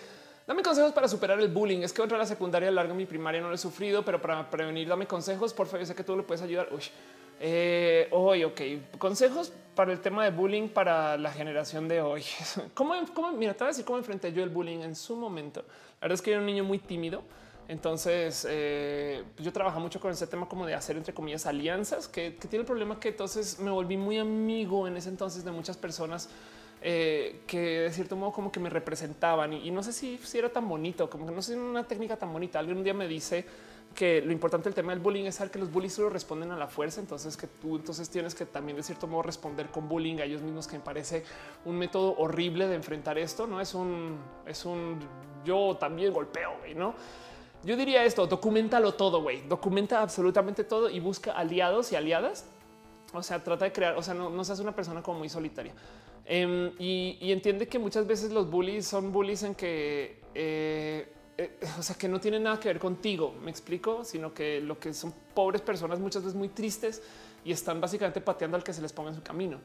Dame 0.47 0.62
consejos 0.62 0.92
para 0.92 1.08
superar 1.08 1.41
el 1.41 1.49
bullying. 1.49 1.81
Es 1.81 1.92
que 1.92 2.00
otra 2.00 2.16
la 2.16 2.26
secundaria 2.26 2.70
larga 2.70 2.94
mi 2.94 3.05
primaria 3.05 3.41
no 3.41 3.49
lo 3.49 3.55
he 3.55 3.58
sufrido, 3.58 4.05
pero 4.05 4.20
para 4.20 4.49
prevenir, 4.49 4.86
dame 4.86 5.07
consejos. 5.07 5.52
Por 5.52 5.66
favor, 5.66 5.81
yo 5.81 5.86
sé 5.86 5.94
que 5.94 6.05
tú 6.05 6.16
lo 6.16 6.25
puedes 6.25 6.41
ayudar. 6.41 6.68
Uy, 6.70 6.83
eh, 7.41 8.08
hoy, 8.12 8.44
ok. 8.44 8.60
Consejos 8.97 9.52
para 9.75 9.92
el 9.92 10.00
tema 10.00 10.23
de 10.25 10.31
bullying 10.31 10.68
para 10.68 11.16
la 11.18 11.33
generación 11.33 11.89
de 11.89 12.00
hoy. 12.00 12.23
¿Cómo, 12.75 12.94
cómo 13.12 13.33
mira, 13.33 13.55
te 13.55 13.58
voy 13.58 13.66
a 13.66 13.70
decir 13.70 13.84
cómo 13.84 13.99
enfrenté 13.99 14.33
yo 14.33 14.44
el 14.44 14.50
bullying 14.50 14.83
en 14.83 14.94
su 14.94 15.16
momento. 15.16 15.62
La 15.62 16.02
verdad 16.02 16.15
es 16.15 16.23
que 16.23 16.31
era 16.31 16.39
un 16.39 16.47
niño 16.47 16.62
muy 16.62 16.78
tímido. 16.78 17.25
Entonces 17.66 18.47
eh, 18.49 19.25
yo 19.39 19.52
trabajo 19.52 19.81
mucho 19.81 19.99
con 19.99 20.12
ese 20.12 20.28
tema 20.28 20.49
como 20.49 20.65
de 20.65 20.75
hacer 20.75 20.97
entre 20.97 21.12
comillas 21.12 21.47
alianzas, 21.47 22.07
que, 22.07 22.36
que 22.36 22.47
tiene 22.47 22.60
el 22.60 22.66
problema 22.66 23.00
que 23.00 23.08
entonces 23.08 23.58
me 23.58 23.73
volví 23.73 23.97
muy 23.97 24.18
amigo 24.18 24.86
en 24.86 24.97
ese 24.97 25.08
entonces 25.08 25.44
de 25.44 25.50
muchas 25.50 25.76
personas 25.76 26.28
eh, 26.82 27.42
que 27.46 27.80
de 27.80 27.92
cierto 27.92 28.16
modo 28.16 28.32
como 28.32 28.52
que 28.52 28.60
me 28.60 28.70
representaban 28.70 29.52
y, 29.52 29.70
no 29.70 29.82
sé 29.82 29.92
si, 29.92 30.18
si, 30.18 30.38
era 30.38 30.50
tan 30.50 30.68
bonito, 30.68 31.08
como 31.08 31.26
que 31.26 31.32
no 31.32 31.42
sé 31.42 31.56
una 31.56 31.84
técnica 31.84 32.16
tan 32.16 32.32
bonita. 32.32 32.58
Alguien 32.58 32.78
un 32.78 32.84
día 32.84 32.94
me 32.94 33.08
dice 33.08 33.44
que 33.94 34.20
lo 34.20 34.30
importante 34.30 34.68
del 34.68 34.74
tema 34.74 34.92
del 34.92 35.00
bullying 35.00 35.24
es 35.24 35.36
saber 35.36 35.50
que 35.50 35.58
los 35.58 35.72
bullies 35.72 35.94
solo 35.94 36.10
responden 36.10 36.50
a 36.52 36.56
la 36.56 36.68
fuerza, 36.68 37.00
entonces 37.00 37.36
que 37.36 37.46
tú 37.46 37.76
entonces 37.76 38.10
tienes 38.10 38.34
que 38.34 38.44
también 38.44 38.76
de 38.76 38.82
cierto 38.82 39.06
modo 39.06 39.22
responder 39.22 39.68
con 39.68 39.88
bullying 39.88 40.18
a 40.18 40.24
ellos 40.24 40.42
mismos, 40.42 40.66
que 40.66 40.76
me 40.76 40.84
parece 40.84 41.24
un 41.64 41.78
método 41.78 42.14
horrible 42.18 42.68
de 42.68 42.74
enfrentar 42.74 43.16
esto, 43.16 43.46
no 43.46 43.60
es 43.60 43.74
un 43.74 44.18
es 44.46 44.64
un 44.66 44.98
yo 45.44 45.76
también 45.80 46.12
golpeo, 46.12 46.52
¿no? 46.76 46.94
Yo 47.64 47.76
diría 47.76 48.05
esto, 48.05 48.26
documentalo 48.26 48.94
todo, 48.94 49.22
güey, 49.22 49.40
documenta 49.48 50.02
absolutamente 50.02 50.62
todo 50.62 50.90
y 50.90 51.00
busca 51.00 51.32
aliados 51.32 51.90
y 51.90 51.96
aliadas. 51.96 52.44
O 53.12 53.22
sea, 53.22 53.42
trata 53.42 53.64
de 53.64 53.72
crear, 53.72 53.96
o 53.96 54.02
sea, 54.02 54.14
no, 54.14 54.28
no 54.28 54.44
seas 54.44 54.60
una 54.60 54.72
persona 54.72 55.02
como 55.02 55.20
muy 55.20 55.28
solitaria. 55.28 55.72
Em, 56.28 56.72
y, 56.80 57.30
entiende 57.30 57.68
que 57.68 57.78
muchas 57.78 58.06
veces 58.06 58.32
los 58.32 58.50
bullies 58.50 58.84
son 58.86 59.12
bullies 59.12 59.44
en 59.44 59.55
que, 59.55 60.20
eh, 60.34 61.08
eh, 61.38 61.58
o 61.78 61.82
sea, 61.82 61.94
que 61.96 62.08
no 62.08 62.18
tienen 62.18 62.42
nada 62.42 62.58
que 62.58 62.68
ver 62.68 62.80
contigo, 62.80 63.32
me 63.40 63.50
explico, 63.50 64.05
sino 64.05 64.34
que 64.34 64.60
lo 64.60 64.78
que 64.80 64.92
son 64.92 65.14
pobres 65.34 65.62
personas 65.62 66.00
muchas 66.00 66.24
veces 66.24 66.36
muy 66.36 66.48
tristes 66.48 67.00
y 67.44 67.52
están 67.52 67.80
básicamente 67.80 68.20
pateando 68.20 68.56
al 68.56 68.64
que 68.64 68.72
se 68.72 68.82
les 68.82 68.92
ponga 68.92 69.10
en 69.10 69.16
su 69.16 69.22
camino. 69.22 69.60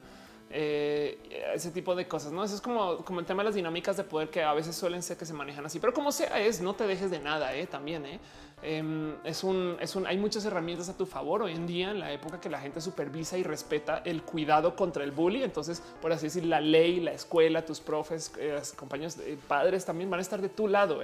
Eh, 0.52 1.18
ese 1.56 1.72
tipo 1.72 1.96
de 1.96 2.08
cosas. 2.08 2.32
No, 2.32 2.44
eso 2.44 2.54
es 2.54 2.62
como, 2.62 2.98
como 3.06 3.22
el 3.22 3.26
tema 3.26 3.42
de 3.42 3.46
las 3.46 3.56
dinámicas 3.56 3.98
de 3.98 4.04
poder 4.04 4.30
que 4.30 4.44
a 4.44 4.54
veces 4.54 4.76
suelen 4.76 5.02
ser 5.02 5.18
que 5.18 5.26
se 5.26 5.34
manejan 5.34 5.66
así, 5.66 5.80
pero 5.80 5.94
como 5.94 6.12
sea, 6.12 6.40
es 6.40 6.62
no 6.62 6.76
te 6.76 6.86
dejes 6.86 7.10
de 7.10 7.20
nada. 7.20 7.52
También 7.72 8.20
eh. 8.62 8.78
Em, 8.78 9.16
es, 9.24 9.44
un, 9.44 9.78
es 9.80 9.96
un, 9.96 10.08
hay 10.08 10.18
muchas 10.18 10.46
herramientas 10.46 10.90
a 10.90 10.98
tu 10.98 11.06
favor 11.06 11.44
hoy 11.44 11.54
en 11.54 11.68
día 11.68 11.92
en 11.92 12.00
la 12.00 12.12
época 12.12 12.40
que 12.40 12.50
la 12.50 12.60
gente 12.60 12.82
supervisa 12.82 13.38
y 13.38 13.44
respeta 13.44 14.02
el 14.06 14.24
cuidado 14.24 14.76
contra 14.76 15.04
el 15.04 15.12
bullying. 15.12 15.42
Entonces, 15.42 15.82
por 16.02 16.12
así 16.12 16.28
decir, 16.28 16.46
la 16.46 16.62
ley, 16.62 17.00
la 17.00 17.12
escuela, 17.12 17.66
tus 17.66 17.80
profes, 17.80 18.32
compañeros, 18.76 19.18
padres 19.48 19.86
también 19.86 20.10
van 20.10 20.20
a 20.20 20.22
estar 20.22 20.42
de 20.42 20.50
tu 20.50 20.68
lado. 20.68 21.00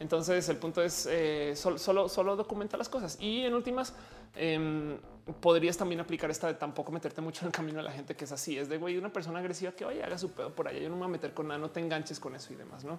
Entonces, 0.00 0.48
el 0.48 0.56
punto 0.56 0.82
es 0.82 1.08
solo, 1.54 1.78
solo, 1.78 2.08
solo 2.08 2.36
documenta 2.36 2.76
las 2.76 2.88
cosas 2.88 3.16
y 3.20 3.40
en 3.40 3.54
últimas, 3.54 3.94
em, 4.34 4.98
podrías 5.40 5.76
también 5.76 6.00
aplicar 6.00 6.30
esta 6.30 6.48
de 6.48 6.54
tampoco 6.54 6.92
meterte 6.92 7.20
mucho 7.20 7.42
en 7.42 7.46
el 7.46 7.52
camino 7.52 7.78
de 7.78 7.84
la 7.84 7.92
gente 7.92 8.14
que 8.14 8.24
es 8.24 8.32
así. 8.32 8.58
Es 8.58 8.68
de 8.68 8.76
güey, 8.78 8.98
una 8.98 9.12
persona 9.12 9.38
agresiva 9.38 9.72
que 9.72 9.84
vaya 9.84 10.04
haga 10.06 10.18
su 10.18 10.32
pedo 10.32 10.54
por 10.54 10.68
allá. 10.68 10.78
Yo 10.80 10.88
no 10.88 10.96
me 10.96 11.02
voy 11.02 11.08
a 11.08 11.12
meter 11.12 11.32
con 11.32 11.48
nada, 11.48 11.58
no 11.58 11.70
te 11.70 11.80
enganches 11.80 12.20
con 12.20 12.34
eso 12.34 12.52
y 12.52 12.56
demás. 12.56 12.84
No, 12.84 12.98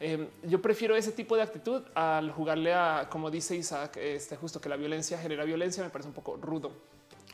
em, 0.00 0.28
yo 0.42 0.60
prefiero 0.60 0.96
ese 0.96 1.12
tipo 1.12 1.36
de 1.36 1.42
actitud 1.42 1.82
al 1.94 2.30
jugarle 2.30 2.74
a, 2.74 3.08
como 3.10 3.30
dice 3.30 3.56
Isaac, 3.56 3.96
este 3.96 4.36
justo 4.36 4.60
que 4.60 4.68
la 4.68 4.76
violencia 4.76 5.18
genera 5.18 5.44
violencia. 5.44 5.82
Me 5.82 5.90
parece 5.90 6.08
un 6.08 6.14
poco 6.14 6.36
rudo. 6.36 6.72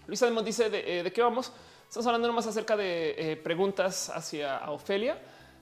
Luis 0.07 0.23
Además 0.23 0.45
dice 0.45 0.67
eh, 0.73 1.03
de, 1.03 1.13
qué 1.13 1.23
vamos. 1.23 1.53
Estamos 1.87 2.07
hablando 2.07 2.29
nomás 2.29 2.47
acerca 2.47 2.77
de 2.77 3.15
eh, 3.17 3.37
preguntas 3.37 4.11
hacia 4.11 4.71
Ofelia 4.71 5.19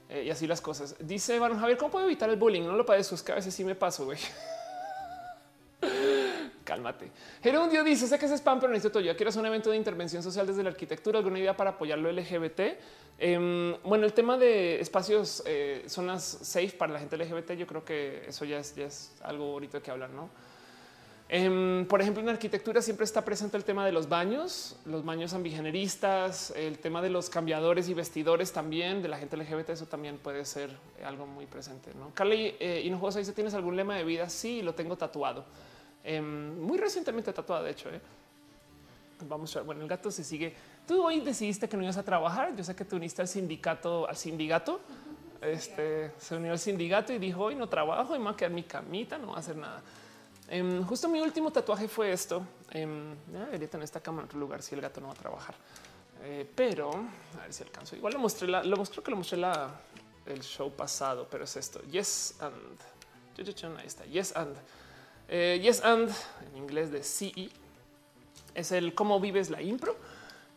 eh, 0.09 0.25
y 0.27 0.31
así 0.31 0.47
las 0.47 0.61
cosas. 0.61 0.97
Dice 1.01 1.39
bueno, 1.39 1.59
Javier, 1.59 1.77
¿cómo 1.77 1.91
puedo 1.91 2.07
evitar 2.07 2.31
el 2.31 2.37
bullying? 2.37 2.63
No 2.63 2.75
lo 2.75 2.87
padezco, 2.87 3.17
que 3.25 3.33
a 3.33 3.37
veces 3.37 3.55
sí 3.55 3.65
me 3.65 3.75
paso, 3.75 4.05
güey. 4.05 4.19
cálmate. 6.71 7.11
Gerundio 7.43 7.83
dice: 7.83 8.07
Sé 8.07 8.17
que 8.17 8.27
es 8.27 8.33
spam, 8.33 8.61
pero 8.61 8.73
necesito 8.73 9.01
yo. 9.01 9.17
Quiero 9.17 9.31
hacer 9.31 9.41
un 9.41 9.47
evento 9.47 9.71
de 9.71 9.77
intervención 9.77 10.23
social 10.23 10.47
desde 10.47 10.63
la 10.63 10.71
arquitectura. 10.71 11.19
¿Alguna 11.19 11.41
idea 11.41 11.57
para 11.57 11.71
apoyar 11.71 11.99
lo 11.99 12.13
LGBT? 12.13 12.61
Em, 13.19 13.77
bueno, 13.83 14.07
el 14.07 14.13
tema 14.13 14.39
de 14.39 14.81
espacios, 14.81 15.43
eh, 15.47 15.83
zonas 15.89 16.23
safe 16.23 16.75
para 16.79 16.93
la 16.93 17.01
gente 17.01 17.17
LGBT, 17.17 17.57
yo 17.57 17.67
creo 17.67 17.85
que 17.85 18.25
eso 18.29 18.45
ya 18.45 18.59
es, 18.59 18.77
ya 18.77 18.87
es 18.87 19.13
algo 19.23 19.51
bonito 19.51 19.79
de 19.79 19.83
que 19.83 19.91
hablar, 19.91 20.11
no? 20.11 20.31
Em, 21.29 21.87
por 21.87 22.01
ejemplo, 22.01 22.23
en 22.23 22.29
arquitectura 22.29 22.83
siempre 22.83 23.05
está 23.05 23.25
presente 23.25 23.57
el 23.57 23.65
tema 23.65 23.85
de 23.85 23.93
los 23.93 24.09
baños, 24.09 24.77
los 24.85 25.05
baños 25.05 25.33
ambigeneristas, 25.33 26.53
el 26.57 26.79
tema 26.79 27.03
de 27.03 27.11
los 27.11 27.31
cambiadores 27.31 27.89
y 27.89 27.95
vestidores 27.95 28.53
también 28.53 29.03
de 29.03 29.09
la 29.09 29.19
gente 29.19 29.37
LGBT. 29.37 29.71
Eso 29.71 29.87
también 29.87 30.19
puede 30.19 30.45
ser 30.45 30.71
algo 31.05 31.27
muy 31.27 31.47
presente. 31.47 31.93
¿no? 31.95 32.13
Carly 32.15 32.55
eh, 32.59 32.83
Hinojosa 32.85 33.21
dice: 33.21 33.33
¿Tienes 33.33 33.55
algún 33.55 33.77
lema 33.77 33.97
de 33.97 34.05
vida? 34.05 34.29
Sí, 34.29 34.63
lo 34.63 34.75
tengo 34.75 34.97
tatuado. 34.97 35.45
Em, 36.03 36.59
muy 36.61 36.79
recientemente 36.79 37.33
tatuada, 37.33 37.63
de 37.63 37.71
hecho. 37.71 37.89
¿eh? 37.91 38.01
Vamos 39.29 39.55
a 39.55 39.61
ver. 39.61 39.67
Bueno, 39.67 39.83
el 39.83 39.89
gato 39.89 40.11
se 40.11 40.25
sigue. 40.25 40.55
Tú 40.87 41.05
hoy 41.05 41.21
decidiste 41.21 41.69
que 41.69 41.77
no 41.77 41.83
ibas 41.83 41.97
a 41.97 42.03
trabajar. 42.03 42.55
Yo 42.57 42.65
sé 42.65 42.75
que 42.75 42.85
tú 42.85 42.97
uniste 42.97 43.23
al 43.23 43.29
sindicato, 43.29 44.09
al 44.09 44.17
sindicato. 44.17 44.81
Este 45.41 46.13
se 46.19 46.37
unió 46.37 46.53
al 46.53 46.59
sindicato 46.59 47.13
y 47.13 47.19
dijo: 47.19 47.45
Hoy 47.45 47.55
no 47.55 47.69
trabajo 47.69 48.15
y 48.15 48.19
me 48.19 48.25
voy 48.25 48.35
a 48.35 48.37
quedar 48.37 48.53
mi 48.53 48.63
camita, 48.65 49.19
no 49.19 49.29
va 49.29 49.37
a 49.37 49.41
hacer 49.41 49.57
nada. 49.57 49.83
Em, 50.49 50.83
justo 50.85 51.09
mi 51.09 51.21
último 51.21 51.53
tatuaje 51.53 51.87
fue 51.87 52.13
esto. 52.13 52.43
Eh, 52.73 53.15
debería 53.29 53.69
tener 53.69 53.85
esta 53.85 54.01
cámara 54.01 54.25
en 54.25 54.29
otro 54.29 54.41
lugar 54.41 54.63
si 54.63 54.75
el 54.75 54.81
gato 54.81 55.01
no 55.01 55.09
va 55.09 55.13
a 55.13 55.17
trabajar. 55.17 55.55
Eh, 56.23 56.51
pero 56.55 56.91
a 57.39 57.43
ver 57.43 57.53
si 57.53 57.63
alcanzo. 57.63 57.97
Igual 57.97 58.15
lo 58.15 58.19
mostré, 58.19 58.49
la, 58.49 58.63
lo 58.63 58.77
mostré 58.77 59.03
que 59.03 59.11
lo 59.11 59.17
mostré 59.17 59.39
la, 59.39 59.71
el 60.27 60.43
show 60.43 60.71
pasado, 60.71 61.27
pero 61.31 61.45
es 61.45 61.57
esto. 61.57 61.81
Yes 61.83 62.37
and. 62.41 63.79
Ahí 63.79 63.87
está. 63.87 64.05
Yes 64.05 64.37
and. 64.37 64.55
Eh, 65.33 65.61
yes 65.63 65.81
and 65.85 66.11
en 66.51 66.57
inglés 66.57 66.91
de 66.91 67.05
CE 67.05 67.49
es 68.53 68.73
el 68.73 68.95
cómo 68.95 69.21
vives 69.21 69.49
la 69.49 69.63
impro 69.63 69.95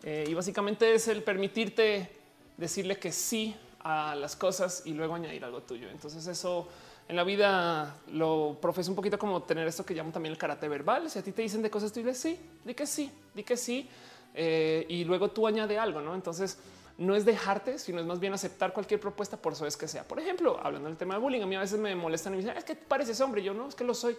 eh, 0.02 0.26
y 0.28 0.34
básicamente 0.34 0.96
es 0.96 1.08
el 1.08 1.22
permitirte 1.22 2.10
decirle 2.58 2.98
que 2.98 3.12
sí 3.12 3.56
a 3.82 4.16
las 4.16 4.36
cosas 4.36 4.82
y 4.86 4.94
luego 4.94 5.14
añadir 5.14 5.46
algo 5.46 5.62
tuyo. 5.62 5.90
Entonces 5.92 6.26
eso 6.26 6.68
en 7.08 7.16
la 7.16 7.24
vida 7.24 7.98
lo 8.12 8.58
profeso 8.60 8.90
un 8.90 8.96
poquito 8.96 9.20
como 9.20 9.44
tener 9.44 9.68
esto 9.68 9.86
que 9.86 9.94
llamo 9.94 10.12
también 10.12 10.32
el 10.32 10.40
karate 10.40 10.68
verbal. 10.68 11.08
Si 11.08 11.20
a 11.20 11.22
ti 11.22 11.32
te 11.32 11.44
dicen 11.44 11.62
de 11.62 11.70
cosas, 11.70 11.94
tú 11.94 12.00
dices 12.00 12.18
sí, 12.18 12.40
di 12.66 12.74
que 12.74 12.88
sí, 12.88 13.12
di 13.36 13.44
que 13.44 13.56
sí 13.56 13.88
eh, 14.34 14.88
y 14.90 15.04
luego 15.04 15.30
tú 15.30 15.46
añade 15.46 15.78
algo. 15.78 16.02
No, 16.02 16.16
entonces 16.16 16.58
no 16.98 17.16
es 17.16 17.26
dejarte, 17.26 17.78
sino 17.78 18.00
es 18.00 18.08
más 18.08 18.20
bien 18.20 18.34
aceptar 18.34 18.74
cualquier 18.74 19.00
propuesta 19.00 19.38
por 19.38 19.54
eso 19.54 19.68
es 19.68 19.78
que 19.78 19.88
sea. 19.88 20.04
Por 20.04 20.20
ejemplo, 20.20 20.60
hablando 20.64 20.90
del 20.90 20.98
tema 20.98 21.14
de 21.14 21.20
bullying, 21.20 21.42
a 21.42 21.46
mí 21.46 21.56
a 21.56 21.60
veces 21.60 21.80
me 21.80 21.96
molestan 21.96 22.34
y 22.34 22.38
me 22.38 22.42
dicen 22.42 22.58
es 22.58 22.64
que 22.64 22.76
pareces 22.76 23.22
hombre. 23.22 23.44
Yo 23.44 23.54
no 23.54 23.68
es 23.68 23.76
que 23.76 23.84
lo 23.84 23.94
soy. 23.94 24.18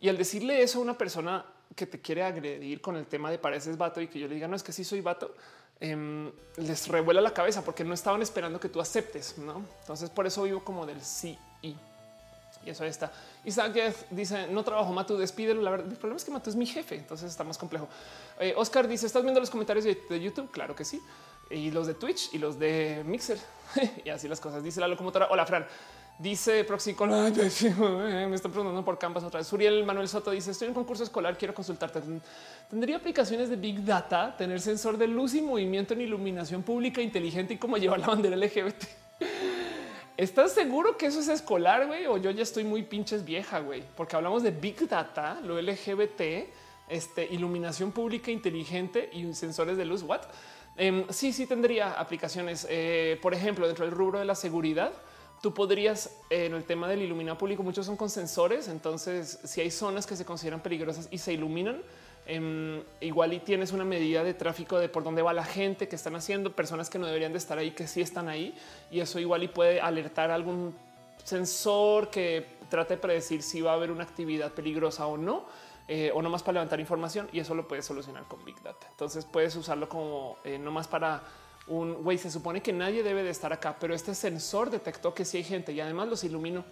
Y 0.00 0.08
al 0.08 0.16
decirle 0.16 0.62
eso 0.62 0.78
a 0.78 0.82
una 0.82 0.98
persona 0.98 1.44
que 1.74 1.86
te 1.86 2.00
quiere 2.00 2.22
agredir 2.22 2.80
con 2.80 2.96
el 2.96 3.06
tema 3.06 3.30
de 3.30 3.38
pareces 3.38 3.76
vato 3.76 4.00
y 4.00 4.08
que 4.08 4.18
yo 4.18 4.28
le 4.28 4.34
diga 4.34 4.48
no 4.48 4.56
es 4.56 4.62
que 4.62 4.72
sí 4.72 4.84
soy 4.84 5.00
vato, 5.00 5.34
em, 5.80 6.30
les 6.56 6.88
revuela 6.88 7.20
la 7.20 7.32
cabeza 7.32 7.64
porque 7.64 7.84
no 7.84 7.94
estaban 7.94 8.22
esperando 8.22 8.60
que 8.60 8.68
tú 8.68 8.80
aceptes. 8.80 9.38
¿no? 9.38 9.64
Entonces 9.80 10.10
por 10.10 10.26
eso 10.26 10.42
vivo 10.44 10.62
como 10.64 10.86
del 10.86 11.02
sí 11.02 11.38
y. 11.62 11.76
Y 12.64 12.70
eso 12.70 12.84
está. 12.84 13.12
Isaac 13.44 13.74
dice 14.10 14.48
no 14.48 14.64
trabajo 14.64 14.92
Matu, 14.92 15.16
despídelo. 15.16 15.62
La 15.62 15.70
verdad, 15.70 15.86
el 15.88 15.96
problema 15.96 16.16
es 16.16 16.24
que 16.24 16.32
Matu 16.32 16.50
es 16.50 16.56
mi 16.56 16.66
jefe, 16.66 16.96
entonces 16.96 17.30
está 17.30 17.44
más 17.44 17.58
complejo. 17.58 17.86
Eh, 18.40 18.54
Oscar 18.56 18.88
dice: 18.88 19.06
¿Estás 19.06 19.22
viendo 19.22 19.38
los 19.38 19.50
comentarios 19.50 19.84
de, 19.84 20.20
YouTube? 20.20 20.50
Claro 20.50 20.74
que 20.74 20.84
sí. 20.84 21.00
Y 21.48 21.70
los 21.70 21.86
de 21.86 21.94
Twitch 21.94 22.34
y 22.34 22.38
los 22.38 22.58
de 22.58 23.04
Mixer 23.06 23.38
y 24.04 24.08
así 24.08 24.26
las 24.26 24.40
cosas. 24.40 24.64
Dice 24.64 24.80
la 24.80 24.88
locomotora. 24.88 25.28
Hola, 25.30 25.46
Fran. 25.46 25.64
Dice 26.18 26.64
Proxy 26.64 26.94
me 26.98 28.34
está 28.34 28.48
preguntando 28.48 28.82
por 28.82 28.98
Canvas 28.98 29.22
otra 29.22 29.40
vez. 29.40 29.46
Suriel 29.46 29.84
Manuel 29.84 30.08
Soto 30.08 30.30
dice: 30.30 30.50
Estoy 30.50 30.66
en 30.66 30.70
un 30.70 30.74
concurso 30.74 31.04
escolar, 31.04 31.36
quiero 31.36 31.52
consultarte. 31.52 32.00
¿Tendría 32.70 32.96
aplicaciones 32.96 33.50
de 33.50 33.56
Big 33.56 33.84
Data, 33.84 34.34
tener 34.34 34.62
sensor 34.62 34.96
de 34.96 35.08
luz 35.08 35.34
y 35.34 35.42
movimiento 35.42 35.92
en 35.92 36.00
iluminación 36.00 36.62
pública 36.62 37.02
inteligente 37.02 37.54
y 37.54 37.58
cómo 37.58 37.76
llevar 37.76 38.00
la 38.00 38.06
bandera 38.06 38.34
LGBT? 38.34 38.84
¿Estás 40.16 40.52
seguro 40.52 40.96
que 40.96 41.04
eso 41.04 41.20
es 41.20 41.28
escolar, 41.28 41.86
güey? 41.86 42.06
O 42.06 42.16
yo 42.16 42.30
ya 42.30 42.42
estoy 42.42 42.64
muy 42.64 42.82
pinches 42.82 43.22
vieja, 43.22 43.60
güey, 43.60 43.82
porque 43.94 44.16
hablamos 44.16 44.42
de 44.42 44.52
Big 44.52 44.88
Data, 44.88 45.38
lo 45.42 45.60
LGBT, 45.60 46.48
este, 46.88 47.26
iluminación 47.26 47.92
pública 47.92 48.30
inteligente 48.30 49.10
y 49.12 49.34
sensores 49.34 49.76
de 49.76 49.84
luz. 49.84 50.02
What? 50.02 50.22
Em, 50.78 51.04
sí, 51.10 51.34
sí 51.34 51.46
tendría 51.46 51.92
aplicaciones. 51.92 52.66
Eh, 52.70 53.18
por 53.20 53.34
ejemplo, 53.34 53.66
dentro 53.66 53.84
del 53.84 53.92
rubro 53.92 54.18
de 54.18 54.24
la 54.24 54.34
seguridad 54.34 54.94
tú 55.40 55.54
podrías 55.54 56.16
en 56.30 56.54
el 56.54 56.64
tema 56.64 56.88
del 56.88 57.02
iluminado 57.02 57.38
público, 57.38 57.62
muchos 57.62 57.86
son 57.86 57.96
con 57.96 58.10
sensores. 58.10 58.68
Entonces, 58.68 59.38
si 59.44 59.60
hay 59.60 59.70
zonas 59.70 60.06
que 60.06 60.16
se 60.16 60.24
consideran 60.24 60.60
peligrosas 60.60 61.08
y 61.10 61.18
se 61.18 61.32
iluminan, 61.32 61.82
em, 62.26 62.82
igual 63.00 63.32
y 63.32 63.40
tienes 63.40 63.72
una 63.72 63.84
medida 63.84 64.24
de 64.24 64.34
tráfico 64.34 64.78
de 64.78 64.88
por 64.88 65.04
dónde 65.04 65.22
va 65.22 65.32
la 65.32 65.44
gente 65.44 65.88
que 65.88 65.96
están 65.96 66.16
haciendo, 66.16 66.52
personas 66.54 66.90
que 66.90 66.98
no 66.98 67.06
deberían 67.06 67.32
de 67.32 67.38
estar 67.38 67.58
ahí, 67.58 67.70
que 67.72 67.86
sí 67.86 68.00
están 68.00 68.28
ahí, 68.28 68.54
y 68.90 69.00
eso 69.00 69.18
igual 69.18 69.42
y 69.42 69.48
puede 69.48 69.80
alertar 69.80 70.30
algún 70.30 70.74
sensor 71.22 72.10
que 72.10 72.46
trate 72.68 72.94
de 72.94 73.00
predecir 73.00 73.42
si 73.42 73.60
va 73.60 73.72
a 73.72 73.74
haber 73.74 73.90
una 73.90 74.04
actividad 74.04 74.52
peligrosa 74.52 75.06
o 75.06 75.16
no. 75.16 75.44
Eh, 75.88 76.10
o 76.12 76.20
no 76.20 76.28
más 76.28 76.42
para 76.42 76.54
levantar 76.54 76.80
información 76.80 77.28
y 77.32 77.38
eso 77.38 77.54
lo 77.54 77.68
puedes 77.68 77.84
solucionar 77.84 78.24
con 78.24 78.44
Big 78.44 78.60
Data. 78.60 78.88
Entonces 78.90 79.24
puedes 79.24 79.54
usarlo 79.54 79.88
como 79.88 80.36
eh, 80.42 80.58
no 80.58 80.72
más 80.72 80.88
para 80.88 81.22
un 81.66 81.94
güey. 81.94 82.18
Se 82.18 82.30
supone 82.30 82.62
que 82.62 82.72
nadie 82.72 83.02
debe 83.02 83.22
de 83.22 83.30
estar 83.30 83.52
acá, 83.52 83.76
pero 83.78 83.94
este 83.94 84.14
sensor 84.14 84.70
detectó 84.70 85.14
que 85.14 85.24
sí 85.24 85.38
hay 85.38 85.44
gente 85.44 85.72
y 85.72 85.80
además 85.80 86.08
los 86.08 86.24
iluminó. 86.24 86.64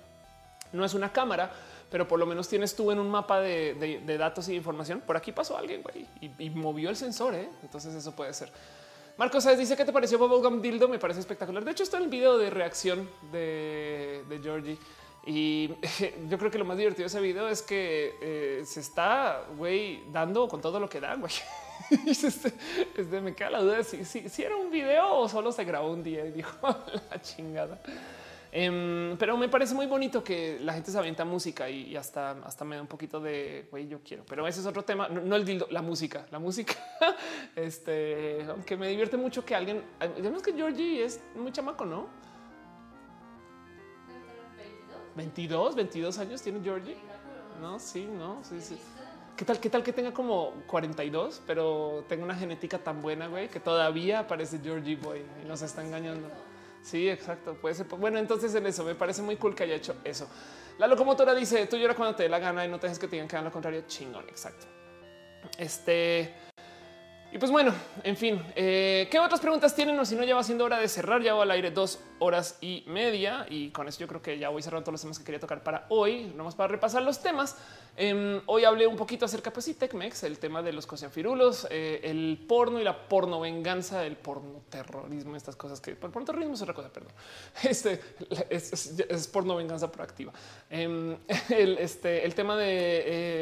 No 0.73 0.85
es 0.85 0.95
una 0.95 1.13
cámara, 1.13 1.53
pero 1.91 2.09
por 2.09 2.19
lo 2.19 2.27
menos 2.27 2.49
tienes 2.49 2.75
tú 2.75 2.91
en 2.91 2.99
un 2.99 3.09
mapa 3.09 3.41
de, 3.41 4.03
datos 4.19 4.49
y 4.49 4.55
información. 4.55 5.01
Por 5.01 5.17
aquí 5.17 5.33
pasó 5.33 5.57
alguien 5.57 5.83
güey, 5.83 6.07
y, 6.39 6.51
movió 6.51 6.91
el 6.91 6.97
sensor. 6.97 7.35
¿eh? 7.35 7.49
Entonces 7.63 7.95
eso 7.95 8.13
puede 8.13 8.33
ser. 8.35 8.51
Marcos 9.17 9.45
¿sabes? 9.45 9.61
dice 9.61 9.77
que 9.77 9.85
te 9.85 9.93
pareció 9.93 10.19
Bubblegum 10.19 10.61
Dildo. 10.61 10.89
Me 10.89 10.99
parece 10.99 11.21
espectacular. 11.21 11.65
De 11.65 11.71
hecho, 11.71 11.85
está 11.85 11.99
en 11.99 12.05
el 12.05 12.09
video 12.09 12.37
de 12.37 12.51
reacción 12.51 13.09
de, 13.31 14.25
de 14.29 14.41
Georgie. 14.43 14.79
Y 15.27 15.69
yo 16.29 16.39
creo 16.39 16.51
que 16.51 16.59
lo 16.59 16.65
más 16.65 16.77
divertido 16.77 17.05
de 17.05 17.09
ese 17.09 17.21
video 17.21 17.49
es 17.49 17.63
que 17.63 18.15
eh, 18.21 18.63
se 18.67 18.81
está 18.81 19.45
güey 19.57 20.03
dando 20.11 20.49
con 20.49 20.61
todo 20.61 20.81
lo 20.81 20.89
que 20.89 21.01
da. 21.01 21.15
Güey. 21.15 21.33
este, 22.07 23.21
me 23.21 23.35
queda 23.35 23.51
la 23.51 23.61
duda 23.61 23.77
de 23.79 23.85
si, 23.85 24.05
si, 24.29 24.43
era 24.43 24.57
un 24.57 24.71
video 24.71 25.19
o 25.19 25.29
solo 25.29 25.53
se 25.53 25.65
grabó 25.65 25.91
un 25.91 26.03
día 26.03 26.25
y 26.25 26.33
dijo 26.33 26.55
la 27.11 27.21
chingada. 27.21 27.81
Em, 28.57 29.17
pero 29.19 29.37
me 29.37 29.49
parece 29.49 29.75
muy 29.75 29.87
bonito 29.87 30.23
que 30.23 30.61
la 30.61 30.75
gente 30.75 30.93
se 30.93 30.99
avienta 30.99 31.25
música 31.25 31.69
y, 31.69 31.97
hasta, 31.97 32.31
hasta 32.45 32.65
me 32.65 32.77
da 32.77 32.83
un 32.83 32.87
poquito 32.87 33.19
de 33.19 33.67
güey, 33.69 33.89
yo 33.89 33.99
quiero, 34.05 34.25
pero 34.29 34.47
ese 34.47 34.61
es 34.61 34.67
otro 34.67 34.85
tema. 34.85 35.09
No, 35.09 35.35
el 35.35 35.45
dildo, 35.45 35.67
la 35.71 35.83
música, 35.83 36.27
la 36.31 36.39
música. 36.39 36.75
este, 37.57 38.47
aunque 38.49 38.77
me 38.77 38.89
divierte 38.89 39.17
mucho 39.17 39.45
que 39.45 39.57
alguien, 39.57 39.83
además 39.99 40.41
que 40.41 40.53
Georgie 40.53 41.05
es 41.05 41.21
muy 41.35 41.51
chamaco, 41.51 41.85
no? 41.85 42.07
22, 45.17 45.75
22 45.75 46.19
años 46.19 46.43
tiene 46.43 46.61
Georgie. 46.63 46.97
No, 47.61 47.79
sí, 47.79 48.07
no, 48.07 48.43
sí, 48.45 48.61
sí. 48.61 48.79
¿Qué 49.37 49.45
tal, 49.45 49.59
qué 49.59 49.69
tal 49.69 49.83
que 49.83 49.93
tenga 49.93 50.13
como 50.13 50.63
42, 50.69 51.43
pero 51.45 52.05
tenga 52.09 52.25
una 52.25 52.37
genética 52.37 52.79
tan 52.79 53.03
buena, 53.03 53.27
güey, 53.27 53.49
que 53.49 53.59
todavía 53.59 54.29
parece 54.29 54.61
Georgie 54.61 54.95
Boy 54.95 55.23
y 55.43 55.45
nos 55.47 55.61
está 55.63 55.85
engañando? 55.85 56.31
Sí, 56.83 57.09
exacto. 57.09 57.55
Puede 57.55 57.75
ser. 57.75 57.87
Bueno, 57.87 58.19
entonces 58.19 58.55
en 58.55 58.67
eso 58.67 58.85
me 58.85 58.95
parece 58.95 59.23
muy 59.23 59.37
cool 59.37 59.55
que 59.55 59.65
haya 59.65 59.75
hecho 59.75 59.97
eso. 60.05 60.29
La 60.79 60.87
locomotora 60.87 61.35
dice: 61.35 61.67
Tú 61.67 61.77
lloras 61.77 61.97
cuando 61.97 62.15
te 62.15 62.25
dé 62.25 62.29
la 62.29 62.39
gana 62.39 62.65
y 62.65 62.69
no 62.69 62.79
te 62.79 62.87
dejes 62.87 62.99
que 62.99 63.09
te 63.09 63.17
digan 63.17 63.27
que 63.27 63.35
hagan 63.35 63.47
lo 63.47 63.53
contrario. 63.53 63.83
Chingón. 63.89 64.29
Exacto. 64.29 64.67
Este 65.59 66.33
y 67.35 67.39
pues 67.39 67.51
bueno, 67.51 67.75
en 68.05 68.17
fin, 68.17 68.41
eh, 68.55 69.09
¿qué 69.11 69.19
otras 69.19 69.41
preguntas 69.41 69.75
tienen? 69.75 69.99
O 69.99 70.05
si 70.05 70.15
no, 70.15 70.23
ya 70.23 70.37
va 70.37 70.45
siendo 70.45 70.63
hora 70.63 70.79
de 70.79 70.87
cerrar, 70.87 71.21
ya 71.21 71.35
va 71.35 71.43
al 71.43 71.51
aire 71.51 71.73
dos 71.73 71.99
horas 72.21 72.59
y 72.61 72.85
media. 72.87 73.45
Y 73.51 73.71
con 73.71 73.89
eso 73.89 73.99
yo 73.99 74.07
creo 74.07 74.23
que 74.23 74.39
ya 74.39 74.51
voy 74.51 74.63
cerrando 74.63 74.85
todos 74.85 74.93
los 74.93 75.01
temas 75.01 75.19
que 75.19 75.25
quería 75.25 75.41
tocar 75.41 75.65
para 75.65 75.87
hoy, 75.89 76.33
nomás 76.37 76.55
para 76.55 76.69
repasar 76.69 77.03
los 77.03 77.21
temas. 77.21 77.57
Em, 77.97 78.41
hoy 78.47 78.65
hablé 78.65 78.87
un 78.87 78.95
poquito 78.95 79.25
acerca, 79.25 79.53
pues 79.53 79.65
sí, 79.65 79.75
Tecmex, 79.75 80.23
el 80.23 80.39
tema 80.39 80.63
de 80.63 80.73
los 80.73 80.87
cocianfirulos, 80.87 81.67
eh, 81.71 82.03
el 82.05 82.45
porno 82.47 82.79
y 82.79 82.85
la 82.85 83.09
porno 83.09 83.41
venganza, 83.41 84.07
el 84.07 84.15
porno 84.17 84.63
terrorismo, 84.71 85.35
estas 85.35 85.57
cosas 85.57 85.81
que 85.81 85.97
por 85.97 86.13
porno 86.13 86.27
terrorismo 86.27 86.55
es 86.55 86.63
otra 86.63 86.75
cosa, 86.75 86.93
perdón. 86.93 87.15
Este 87.65 88.01
es, 88.49 89.29
porno 89.33 89.57
venganza 89.57 89.91
proactiva. 89.91 90.33
Em, 90.71 91.17
el, 91.51 91.79
este, 91.79 92.25
el 92.25 92.33
tema 92.33 92.57
de 92.57 92.69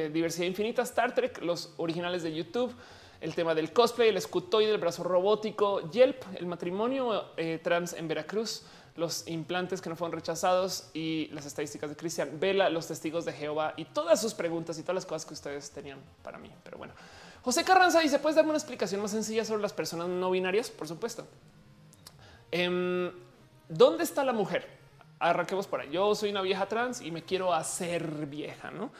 eh, 0.06 0.10
diversidad 0.14 0.46
infinita, 0.46 0.80
Star 0.80 1.14
Trek, 1.14 1.42
los 1.42 1.74
originales 1.76 2.22
de 2.22 2.32
YouTube 2.32 2.74
el 3.22 3.36
tema 3.36 3.54
del 3.54 3.72
cosplay, 3.72 4.08
el 4.08 4.16
escutoide, 4.16 4.72
el 4.72 4.78
brazo 4.78 5.04
robótico, 5.04 5.88
Yelp, 5.90 6.24
el 6.34 6.46
matrimonio 6.46 7.26
eh, 7.36 7.60
trans 7.62 7.92
en 7.92 8.08
Veracruz, 8.08 8.64
los 8.96 9.26
implantes 9.28 9.80
que 9.80 9.88
no 9.88 9.94
fueron 9.94 10.12
rechazados 10.12 10.90
y 10.92 11.28
las 11.28 11.46
estadísticas 11.46 11.88
de 11.88 11.96
Cristian 11.96 12.40
Vela, 12.40 12.68
los 12.68 12.88
testigos 12.88 13.24
de 13.24 13.32
Jehová 13.32 13.74
y 13.76 13.84
todas 13.84 14.20
sus 14.20 14.34
preguntas 14.34 14.76
y 14.78 14.82
todas 14.82 14.96
las 14.96 15.06
cosas 15.06 15.24
que 15.24 15.34
ustedes 15.34 15.70
tenían 15.70 16.00
para 16.24 16.36
mí. 16.36 16.50
Pero 16.64 16.78
bueno, 16.78 16.94
José 17.42 17.62
Carranza 17.62 18.00
dice: 18.00 18.18
¿Puedes 18.18 18.34
darme 18.34 18.50
una 18.50 18.58
explicación 18.58 19.00
más 19.00 19.12
sencilla 19.12 19.44
sobre 19.44 19.62
las 19.62 19.72
personas 19.72 20.08
no 20.08 20.30
binarias? 20.30 20.68
Por 20.68 20.88
supuesto. 20.88 21.24
Em, 22.50 23.12
¿Dónde 23.68 24.02
está 24.02 24.24
la 24.24 24.32
mujer? 24.32 24.68
Arranquemos 25.20 25.68
por 25.68 25.80
ahí. 25.80 25.90
Yo 25.92 26.12
soy 26.16 26.30
una 26.30 26.42
vieja 26.42 26.66
trans 26.66 27.00
y 27.00 27.12
me 27.12 27.22
quiero 27.22 27.54
hacer 27.54 28.26
vieja, 28.26 28.72
no? 28.72 28.90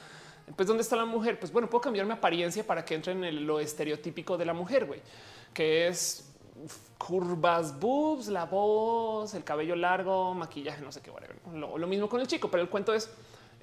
Pues 0.55 0.67
¿dónde 0.67 0.83
está 0.83 0.95
la 0.95 1.05
mujer? 1.05 1.39
Pues 1.39 1.51
bueno, 1.51 1.69
puedo 1.69 1.81
cambiar 1.81 2.05
mi 2.05 2.13
apariencia 2.13 2.65
para 2.65 2.83
que 2.83 2.95
entre 2.95 3.13
en 3.13 3.47
lo 3.47 3.59
estereotípico 3.59 4.37
de 4.37 4.45
la 4.45 4.53
mujer, 4.53 4.85
güey, 4.85 5.01
que 5.53 5.87
es 5.87 6.29
curvas, 6.97 7.79
boobs, 7.79 8.27
la 8.27 8.45
voz, 8.45 9.33
el 9.33 9.43
cabello 9.43 9.75
largo, 9.75 10.33
maquillaje, 10.33 10.81
no 10.81 10.91
sé 10.91 11.01
qué, 11.01 11.11
lo 11.53 11.87
mismo 11.87 12.07
con 12.07 12.21
el 12.21 12.27
chico, 12.27 12.49
pero 12.49 12.63
el 12.63 12.69
cuento 12.69 12.93
es 12.93 13.09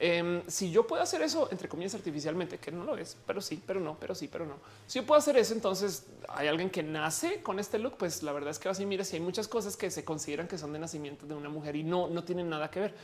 Em, 0.02 0.40
si 0.46 0.70
yo 0.70 0.86
puedo 0.86 1.02
hacer 1.02 1.20
eso, 1.20 1.46
entre 1.50 1.68
comillas, 1.68 1.94
artificialmente, 1.94 2.56
que 2.56 2.72
no 2.72 2.84
lo 2.84 2.96
es, 2.96 3.18
pero 3.26 3.42
sí, 3.42 3.62
pero 3.66 3.80
no, 3.80 3.98
pero 4.00 4.14
sí, 4.14 4.28
pero 4.28 4.46
no. 4.46 4.54
Si 4.86 4.98
yo 4.98 5.04
puedo 5.04 5.18
hacer 5.18 5.36
eso, 5.36 5.52
entonces 5.52 6.06
hay 6.28 6.48
alguien 6.48 6.70
que 6.70 6.82
nace 6.82 7.42
con 7.42 7.58
este 7.58 7.78
look, 7.78 7.98
pues 7.98 8.22
la 8.22 8.32
verdad 8.32 8.48
es 8.48 8.58
que 8.58 8.70
así 8.70 8.86
mira, 8.86 9.04
si 9.04 9.16
hay 9.16 9.22
muchas 9.22 9.46
cosas 9.46 9.76
que 9.76 9.90
se 9.90 10.02
consideran 10.02 10.48
que 10.48 10.56
son 10.56 10.72
de 10.72 10.78
nacimiento 10.78 11.26
de 11.26 11.34
una 11.34 11.50
mujer 11.50 11.76
y 11.76 11.82
no, 11.82 12.08
no 12.08 12.24
tienen 12.24 12.48
nada 12.48 12.70
que 12.70 12.80
ver. 12.80 12.94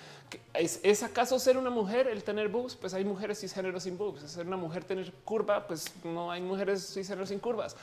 ¿Es, 0.54 0.80
¿Es 0.82 1.02
acaso 1.02 1.38
ser 1.38 1.58
una 1.58 1.68
mujer 1.68 2.06
el 2.06 2.24
tener 2.24 2.48
boobs? 2.48 2.76
Pues 2.76 2.94
hay 2.94 3.04
mujeres 3.04 3.40
cisgénero 3.40 3.78
sin 3.78 3.98
boobs. 3.98 4.22
¿Es 4.22 4.30
ser 4.30 4.46
una 4.46 4.56
mujer 4.56 4.82
tener 4.82 5.12
curva? 5.22 5.66
Pues 5.66 5.92
no 6.02 6.32
hay 6.32 6.40
mujeres 6.40 6.94
cisgénero 6.94 7.26
sin 7.26 7.40
curvas. 7.40 7.76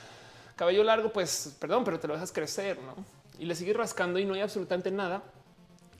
Cabello 0.56 0.83
largo, 0.83 1.14
pues 1.14 1.56
perdón, 1.59 1.83
pero 1.83 2.00
te 2.00 2.08
lo 2.08 2.16
dejas 2.16 2.32
crecer, 2.32 2.80
¿no? 2.82 2.95
Y 3.38 3.45
le 3.45 3.53
sigues 3.53 3.75
rascando 3.75 4.17
y 4.17 4.25
no 4.25 4.33
hay 4.33 4.42
absolutamente 4.42 4.90
nada 4.90 5.22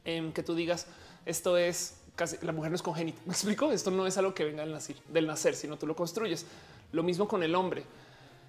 en 0.04 0.34
que 0.34 0.42
tú 0.42 0.56
digas 0.56 0.88
esto 1.28 1.58
es 1.58 1.96
casi 2.16 2.38
la 2.46 2.52
mujer 2.52 2.72
no 2.72 2.76
es 2.76 2.82
congénita. 2.82 3.22
Me 3.26 3.34
explico. 3.34 3.72
Esto 3.72 3.92
no 3.92 4.06
es 4.08 4.18
algo 4.18 4.34
que 4.34 4.46
venga 4.46 4.64
del 4.64 4.74
nacer, 4.74 4.96
del 5.08 5.28
nacer, 5.28 5.56
sino 5.56 5.78
tú 5.78 5.88
lo 5.88 5.96
construyes. 5.96 6.46
Lo 6.92 7.04
mismo 7.04 7.28
con 7.28 7.44
el 7.44 7.56
hombre. 7.56 7.84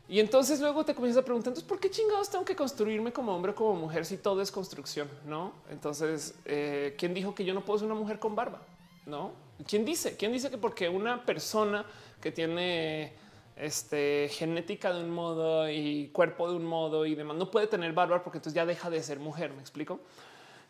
Y 0.07 0.21
entonces 0.21 0.61
luego 0.61 0.85
te 0.85 0.95
comienzas 0.95 1.23
a 1.23 1.25
preguntar, 1.25 1.55
¿por 1.67 1.81
qué 1.81 1.91
chingados 1.91 2.29
tengo 2.29 2.45
que 2.45 2.55
construirme 2.55 3.13
como 3.13 3.35
hombre 3.35 3.53
o 3.53 3.55
como 3.55 3.75
mujer 3.75 4.05
si 4.05 4.19
todo 4.19 4.43
es 4.43 4.53
construcción? 4.53 5.09
No. 5.27 5.53
Entonces, 5.71 6.35
eh, 6.45 6.95
¿quién 6.99 7.15
dijo 7.15 7.35
que 7.35 7.45
yo 7.45 7.55
no 7.55 7.65
puedo 7.65 7.79
ser 7.79 7.87
una 7.87 7.99
mujer 7.99 8.19
con 8.19 8.37
barba? 8.37 8.61
No. 9.07 9.33
¿Quién 9.67 9.85
dice? 9.85 10.17
¿Quién 10.17 10.33
dice 10.33 10.51
que 10.51 10.59
porque 10.59 10.89
una 10.91 11.25
persona 11.25 11.87
que 12.21 12.33
tiene 12.33 13.15
este 13.57 14.29
genética 14.33 14.93
de 14.93 15.05
un 15.05 15.11
modo 15.11 15.71
y 15.71 16.09
cuerpo 16.09 16.51
de 16.51 16.57
un 16.57 16.65
modo 16.65 17.07
y 17.07 17.15
demás 17.15 17.37
no 17.37 17.51
puede 17.51 17.69
tener 17.69 17.93
barba 17.93 18.23
porque 18.23 18.39
entonces 18.39 18.55
ya 18.55 18.67
deja 18.67 18.91
de 18.91 19.03
ser 19.03 19.19
mujer? 19.19 19.53
Me 19.55 19.61
explico. 19.61 20.01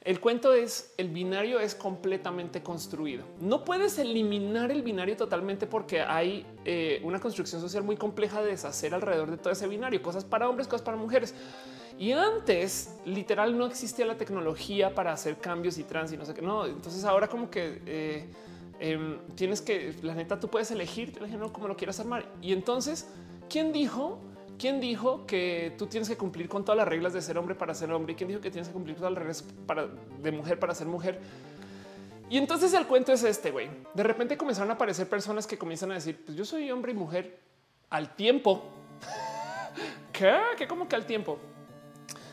El 0.04 0.20
cuento 0.20 0.52
es 0.52 0.92
el 0.98 1.08
binario 1.08 1.58
es 1.58 1.74
completamente 1.74 2.62
construido. 2.62 3.24
No 3.40 3.64
puedes 3.64 3.98
eliminar 3.98 4.70
el 4.70 4.82
binario 4.82 5.16
totalmente 5.16 5.66
porque 5.66 6.02
hay 6.02 6.44
eh, 6.66 7.00
una 7.04 7.18
construcción 7.18 7.62
social 7.62 7.82
muy 7.82 7.96
compleja 7.96 8.42
de 8.42 8.50
deshacer 8.50 8.92
alrededor 8.92 9.30
de 9.30 9.38
todo 9.38 9.54
ese 9.54 9.66
binario, 9.66 10.02
cosas 10.02 10.22
para 10.22 10.46
hombres, 10.46 10.68
cosas 10.68 10.84
para 10.84 10.98
mujeres. 10.98 11.34
Y 11.98 12.12
antes, 12.12 12.96
literal, 13.06 13.56
no 13.56 13.64
existía 13.64 14.04
la 14.04 14.18
tecnología 14.18 14.94
para 14.94 15.10
hacer 15.10 15.38
cambios 15.38 15.78
y 15.78 15.84
trans 15.84 16.12
y 16.12 16.18
no 16.18 16.26
sé 16.26 16.34
qué. 16.34 16.42
No, 16.42 16.66
entonces 16.66 17.02
ahora 17.04 17.26
como 17.28 17.48
que 17.50 17.80
eh, 17.86 18.28
em, 18.80 19.18
tienes 19.36 19.62
que, 19.62 19.94
la 20.02 20.14
neta, 20.14 20.38
tú 20.38 20.48
puedes 20.50 20.70
elegir, 20.70 21.18
como 21.50 21.66
lo 21.66 21.76
quieras 21.76 21.98
armar. 21.98 22.26
Y 22.42 22.52
entonces, 22.52 23.08
¿quién 23.48 23.72
dijo? 23.72 24.18
¿Quién 24.58 24.80
dijo 24.80 25.26
que 25.26 25.74
tú 25.76 25.86
tienes 25.86 26.08
que 26.08 26.16
cumplir 26.16 26.48
con 26.48 26.64
todas 26.64 26.76
las 26.76 26.86
reglas 26.86 27.12
de 27.12 27.20
ser 27.20 27.38
hombre 27.38 27.54
para 27.54 27.74
ser 27.74 27.90
hombre? 27.92 28.12
¿Y 28.12 28.16
quién 28.16 28.28
dijo 28.28 28.40
que 28.40 28.50
tienes 28.50 28.68
que 28.68 28.74
cumplir 28.74 28.96
todas 28.96 29.12
las 29.12 29.18
reglas 29.18 29.44
para, 29.66 29.86
de 29.86 30.32
mujer 30.32 30.58
para 30.58 30.74
ser 30.74 30.86
mujer? 30.86 31.20
Y 32.30 32.38
entonces 32.38 32.72
el 32.72 32.86
cuento 32.86 33.12
es 33.12 33.22
este, 33.24 33.50
güey. 33.50 33.68
De 33.94 34.02
repente 34.02 34.36
comenzaron 34.36 34.70
a 34.70 34.74
aparecer 34.74 35.08
personas 35.08 35.46
que 35.46 35.58
comienzan 35.58 35.90
a 35.90 35.94
decir, 35.94 36.22
pues 36.24 36.36
yo 36.36 36.44
soy 36.44 36.70
hombre 36.70 36.92
y 36.92 36.94
mujer 36.94 37.38
al 37.90 38.14
tiempo. 38.14 38.64
¿Qué? 40.12 40.34
¿Qué 40.56 40.66
como 40.66 40.88
que 40.88 40.96
al 40.96 41.06
tiempo? 41.06 41.38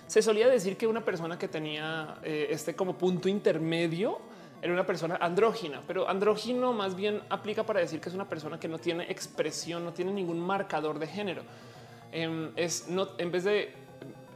Se 0.08 0.22
solía 0.22 0.48
decir 0.48 0.78
que 0.78 0.88
una 0.88 1.04
persona 1.04 1.40
que 1.40 1.48
tenía 1.48 2.20
eh, 2.24 2.48
este 2.50 2.76
como 2.76 2.98
punto 2.98 3.30
intermedio 3.30 4.20
era 4.62 4.74
una 4.74 4.86
persona 4.86 5.18
andrógina, 5.20 5.82
pero 5.88 6.08
andrógino 6.08 6.72
más 6.72 6.96
bien 6.96 7.22
aplica 7.30 7.66
para 7.66 7.80
decir 7.80 8.00
que 8.00 8.10
es 8.10 8.16
una 8.16 8.30
persona 8.30 8.60
que 8.60 8.68
no 8.68 8.78
tiene 8.78 9.06
expresión, 9.10 9.84
no 9.84 9.92
tiene 9.92 10.12
ningún 10.12 10.40
marcador 10.40 11.00
de 11.00 11.08
género. 11.08 11.44
Es 12.12 12.88
no 12.88 13.10
en 13.18 13.32
vez 13.32 13.44
de 13.46 13.74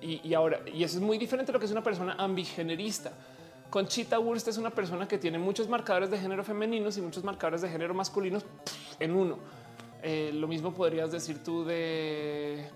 y, 0.01 0.33
ahora, 0.33 0.59
y 0.71 0.83
eso 0.83 0.97
es 0.97 1.03
muy 1.03 1.17
diferente 1.17 1.51
a 1.51 1.53
lo 1.53 1.59
que 1.59 1.65
es 1.65 1.71
una 1.71 1.83
persona 1.83 2.15
ambigenerista. 2.19 3.11
Conchita 3.69 4.19
Wurst 4.19 4.47
es 4.47 4.57
una 4.57 4.69
persona 4.69 5.07
que 5.07 5.17
tiene 5.17 5.39
muchos 5.39 5.67
marcadores 5.67 6.11
de 6.11 6.19
género 6.19 6.43
femeninos 6.43 6.97
y 6.97 7.01
muchos 7.01 7.23
marcadores 7.23 7.61
de 7.61 7.69
género 7.69 7.93
masculinos 7.93 8.45
en 8.99 9.15
uno. 9.15 9.39
Eh, 10.03 10.31
lo 10.33 10.47
mismo 10.47 10.73
podrías 10.73 11.11
decir 11.11 11.43
tú 11.43 11.65
de 11.65 12.69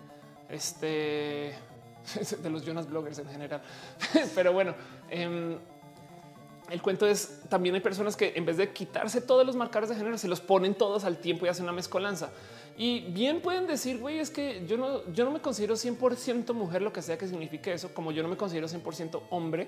este 0.49 1.53
de 2.41 2.49
los 2.49 2.65
Jonas 2.65 2.89
bloggers 2.89 3.19
en 3.19 3.27
general. 3.27 3.61
Pero 4.35 4.51
bueno, 4.51 4.73
em, 5.09 5.57
el 6.69 6.81
cuento 6.81 7.05
es 7.05 7.41
también 7.47 7.75
hay 7.75 7.81
personas 7.81 8.15
que 8.15 8.33
en 8.35 8.45
vez 8.45 8.57
de 8.57 8.73
quitarse 8.73 9.21
todos 9.21 9.45
los 9.45 9.55
marcadores 9.55 9.89
de 9.89 9.95
género, 9.95 10.17
se 10.17 10.27
los 10.27 10.41
ponen 10.41 10.73
todos 10.73 11.03
al 11.03 11.17
tiempo 11.17 11.45
y 11.45 11.49
hacen 11.49 11.65
una 11.65 11.73
mezcolanza. 11.73 12.31
Y 12.81 13.01
bien 13.11 13.41
pueden 13.41 13.67
decir, 13.67 13.97
güey, 13.97 14.19
es 14.19 14.29
que 14.29 14.65
yo 14.65 14.77
no, 14.77 15.05
yo 15.11 15.25
no 15.25 15.31
me 15.31 15.41
considero 15.41 15.75
100% 15.75 16.53
mujer, 16.53 16.81
lo 16.81 16.93
que 16.93 17.01
sea 17.01 17.17
que 17.17 17.27
signifique 17.27 17.73
eso, 17.73 17.93
como 17.93 18.13
yo 18.13 18.23
no 18.23 18.29
me 18.29 18.37
considero 18.37 18.69
100% 18.69 19.21
hombre. 19.31 19.67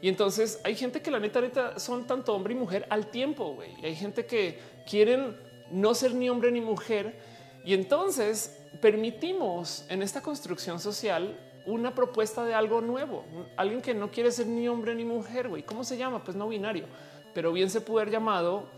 Y 0.00 0.08
entonces 0.08 0.58
hay 0.64 0.74
gente 0.74 1.02
que 1.02 1.10
la 1.10 1.20
neta, 1.20 1.42
neta 1.42 1.78
son 1.78 2.06
tanto 2.06 2.34
hombre 2.34 2.54
y 2.54 2.56
mujer 2.56 2.86
al 2.88 3.10
tiempo. 3.10 3.54
güey. 3.54 3.74
Y 3.82 3.84
hay 3.84 3.94
gente 3.94 4.24
que 4.24 4.58
quieren 4.88 5.36
no 5.70 5.92
ser 5.92 6.14
ni 6.14 6.30
hombre 6.30 6.50
ni 6.50 6.62
mujer. 6.62 7.20
Y 7.66 7.74
entonces 7.74 8.58
permitimos 8.80 9.84
en 9.90 10.00
esta 10.00 10.22
construcción 10.22 10.80
social 10.80 11.38
una 11.66 11.94
propuesta 11.94 12.46
de 12.46 12.54
algo 12.54 12.80
nuevo, 12.80 13.26
alguien 13.58 13.82
que 13.82 13.92
no 13.92 14.10
quiere 14.10 14.32
ser 14.32 14.46
ni 14.46 14.68
hombre 14.68 14.94
ni 14.94 15.04
mujer. 15.04 15.50
güey. 15.50 15.64
¿Cómo 15.64 15.84
se 15.84 15.98
llama? 15.98 16.24
Pues 16.24 16.34
no 16.34 16.48
binario, 16.48 16.86
pero 17.34 17.52
bien 17.52 17.68
se 17.68 17.82
puede 17.82 18.04
haber 18.04 18.14
llamado 18.14 18.70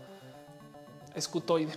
escutoide. 1.15 1.71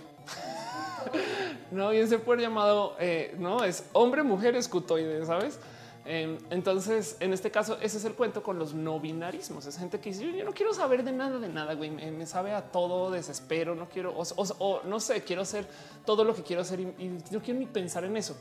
no 1.71 1.89
bien 1.89 2.07
se 2.07 2.19
puede 2.19 2.41
llamado, 2.41 2.95
eh, 2.99 3.35
no 3.37 3.63
es 3.63 3.85
hombre, 3.93 4.23
mujer, 4.23 4.55
escutoide, 4.55 5.25
sabes? 5.25 5.59
Em, 6.07 6.37
entonces, 6.51 7.17
en 7.19 7.33
este 7.33 7.49
caso, 7.49 7.77
ese 7.81 7.97
es 7.97 8.05
el 8.05 8.13
cuento 8.13 8.43
con 8.43 8.59
los 8.59 8.75
no 8.75 8.99
binarismos. 8.99 9.65
Es 9.65 9.77
gente 9.77 9.99
que 9.99 10.11
dice 10.11 10.31
yo 10.31 10.45
no 10.45 10.53
quiero 10.53 10.73
saber 10.73 11.03
de 11.03 11.11
nada, 11.11 11.39
de 11.39 11.49
nada, 11.49 11.73
güey. 11.73 11.89
Me, 11.89 12.25
sabe 12.27 12.51
a 12.51 12.61
todo, 12.61 13.09
desespero, 13.09 13.73
no 13.73 13.89
quiero, 13.89 14.13
o, 14.15 14.81
no 14.83 14.99
sé, 14.99 15.23
quiero 15.23 15.43
ser 15.45 15.67
todo 16.05 16.23
lo 16.23 16.35
que 16.35 16.43
quiero 16.43 16.61
hacer 16.61 16.79
y, 16.79 16.83
y 16.83 17.19
no 17.31 17.41
quiero 17.41 17.59
ni 17.59 17.65
pensar 17.65 18.03
en 18.03 18.17
eso. 18.17 18.35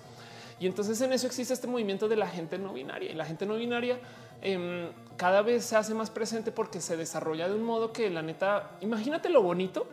Y 0.61 0.67
entonces 0.67 1.01
en 1.01 1.13
eso 1.13 1.27
existe 1.27 1.53
este 1.53 1.67
movimiento 1.67 2.09
de 2.09 2.17
la 2.17 2.29
gente 2.29 2.59
no 2.59 2.73
binaria 2.73 3.11
y 3.11 3.15
la 3.15 3.25
gente 3.25 3.45
no 3.45 3.57
binaria 3.57 3.99
em, 4.41 4.89
cada 5.17 5.43
vez 5.43 5.65
se 5.65 5.77
hace 5.77 5.95
más 5.95 6.11
presente 6.11 6.53
porque 6.53 6.81
se 6.81 6.97
desarrolla 6.97 7.49
de 7.49 7.55
un 7.55 7.65
modo 7.65 7.93
que 7.93 8.09
la 8.11 8.23
neta, 8.23 8.71
imagínate 8.81 9.29
lo 9.29 9.43
bonito 9.43 9.87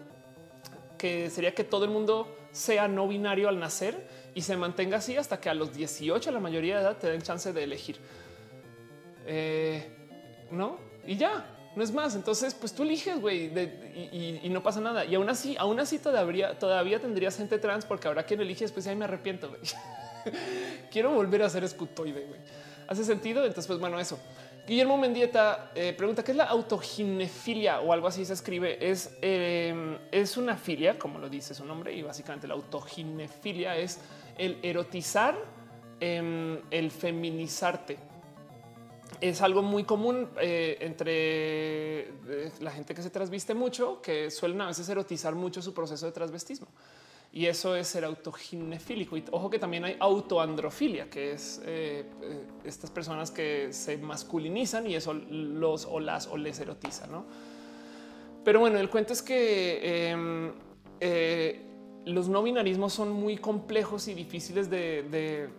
que 0.98 1.30
sería 1.30 1.56
que 1.56 1.64
todo 1.64 1.85
el 1.85 1.91
mundo 1.91 2.27
sea 2.52 2.88
no 2.88 3.08
binario 3.08 3.50
al 3.50 3.60
nacer 3.60 4.08
y 4.36 4.42
se 4.42 4.58
mantenga 4.58 4.98
así 4.98 5.18
hasta 5.18 5.40
que 5.40 5.50
a 5.50 5.54
los 5.54 5.74
18, 5.74 6.32
la 6.32 6.40
mayoría 6.40 6.76
de 6.76 6.82
edad, 6.82 6.98
te 6.98 7.10
den 7.10 7.22
chance 7.22 7.52
de 7.52 7.64
elegir. 7.64 7.98
Eh, 9.26 9.88
no, 10.52 10.78
y 11.06 11.16
ya, 11.16 11.46
no 11.76 11.84
es 11.84 11.92
más. 11.92 12.16
Entonces, 12.16 12.54
pues 12.54 12.74
tú 12.74 12.84
eliges, 12.84 13.20
güey, 13.20 13.46
y, 14.44 14.50
no 14.50 14.64
pasa 14.64 14.82
nada. 14.82 15.06
Y 15.06 15.16
aún 15.16 15.30
así, 15.30 15.56
aún 15.58 15.80
así 15.80 16.00
todavía, 16.00 16.58
todavía 16.58 17.00
tendrías 17.00 17.38
gente 17.38 17.58
trans 17.60 17.86
porque 17.86 18.08
ahora 18.08 18.24
quien 18.24 18.42
elige, 18.42 18.68
pues 18.70 18.88
ahí 18.88 18.96
me 18.96 19.06
arrepiento. 19.06 19.56
Quiero 20.92 21.12
volver 21.12 21.44
a 21.44 21.50
ser 21.50 21.64
escutoide. 21.64 22.26
Güey. 22.26 22.40
Hace 22.88 23.04
sentido. 23.04 23.42
Entonces, 23.42 23.68
pues 23.68 23.80
bueno, 23.80 24.00
eso. 24.00 24.20
Guillermo 24.68 24.96
Mendieta 24.96 25.72
eh, 25.74 25.94
pregunta 25.94 26.24
qué 26.24 26.32
es 26.32 26.38
la 26.38 26.46
autoginefilia 26.46 27.82
o 27.82 27.92
algo 27.92 28.08
así 28.08 28.26
se 28.26 28.34
escribe. 28.34 28.78
Es, 28.90 29.18
em, 29.22 29.98
es 30.12 30.38
una 30.38 30.56
filia, 30.56 31.00
como 31.00 31.20
lo 31.20 31.30
dice 31.30 31.54
su 31.54 31.66
nombre, 31.66 31.94
y 31.94 32.02
básicamente 32.02 32.48
la 32.48 32.54
autoginefilia 32.54 33.76
es 33.76 34.00
el 34.38 34.60
erotizar, 34.62 35.36
em, 36.00 36.60
el 36.70 36.92
feminizarte. 36.92 37.98
Es 39.20 39.42
algo 39.42 39.62
muy 39.62 39.84
común 39.84 40.30
eh, 40.40 40.78
entre 40.80 42.02
eh, 42.02 42.52
la 42.60 42.72
gente 42.72 42.94
que 42.94 43.02
se 43.02 43.10
trasviste 43.10 43.54
mucho, 43.54 44.02
que 44.02 44.32
suelen 44.32 44.62
a 44.62 44.68
veces 44.68 44.88
erotizar 44.90 45.36
mucho 45.36 45.62
su 45.62 45.74
proceso 45.74 46.06
de 46.06 46.12
transvestismo 46.12 46.68
y 47.34 47.45
eso 47.45 47.76
es 47.76 47.88
ser 47.88 48.03
autoginefílico. 48.03 49.16
Y 49.16 49.24
ojo 49.32 49.50
que 49.50 49.60
también 49.60 49.85
hay 49.85 49.95
autoandrofilia, 50.00 51.10
que 51.10 51.32
es 51.34 51.61
eh, 51.66 52.06
eh, 52.22 52.45
estas 52.66 52.92
personas 52.92 53.32
que 53.32 53.72
se 53.72 53.98
masculinizan 53.98 54.88
y 54.88 54.95
eso 54.95 55.14
los 55.14 55.85
o 55.85 56.00
las 56.00 56.27
o 56.27 56.38
les 56.38 56.60
erotiza, 56.60 57.08
¿no? 57.08 57.26
Pero 58.43 58.60
bueno, 58.60 58.80
el 58.80 58.90
cuento 58.90 59.14
es 59.14 59.22
que 59.22 60.10
em, 60.10 60.51
eh, 61.00 61.61
los 62.06 62.27
no 62.27 62.43
binarismos 62.43 62.93
son 62.93 63.11
muy 63.11 63.38
complejos 63.38 64.08
y 64.08 64.14
difíciles 64.14 64.69
de 64.69 65.03
de 65.03 65.50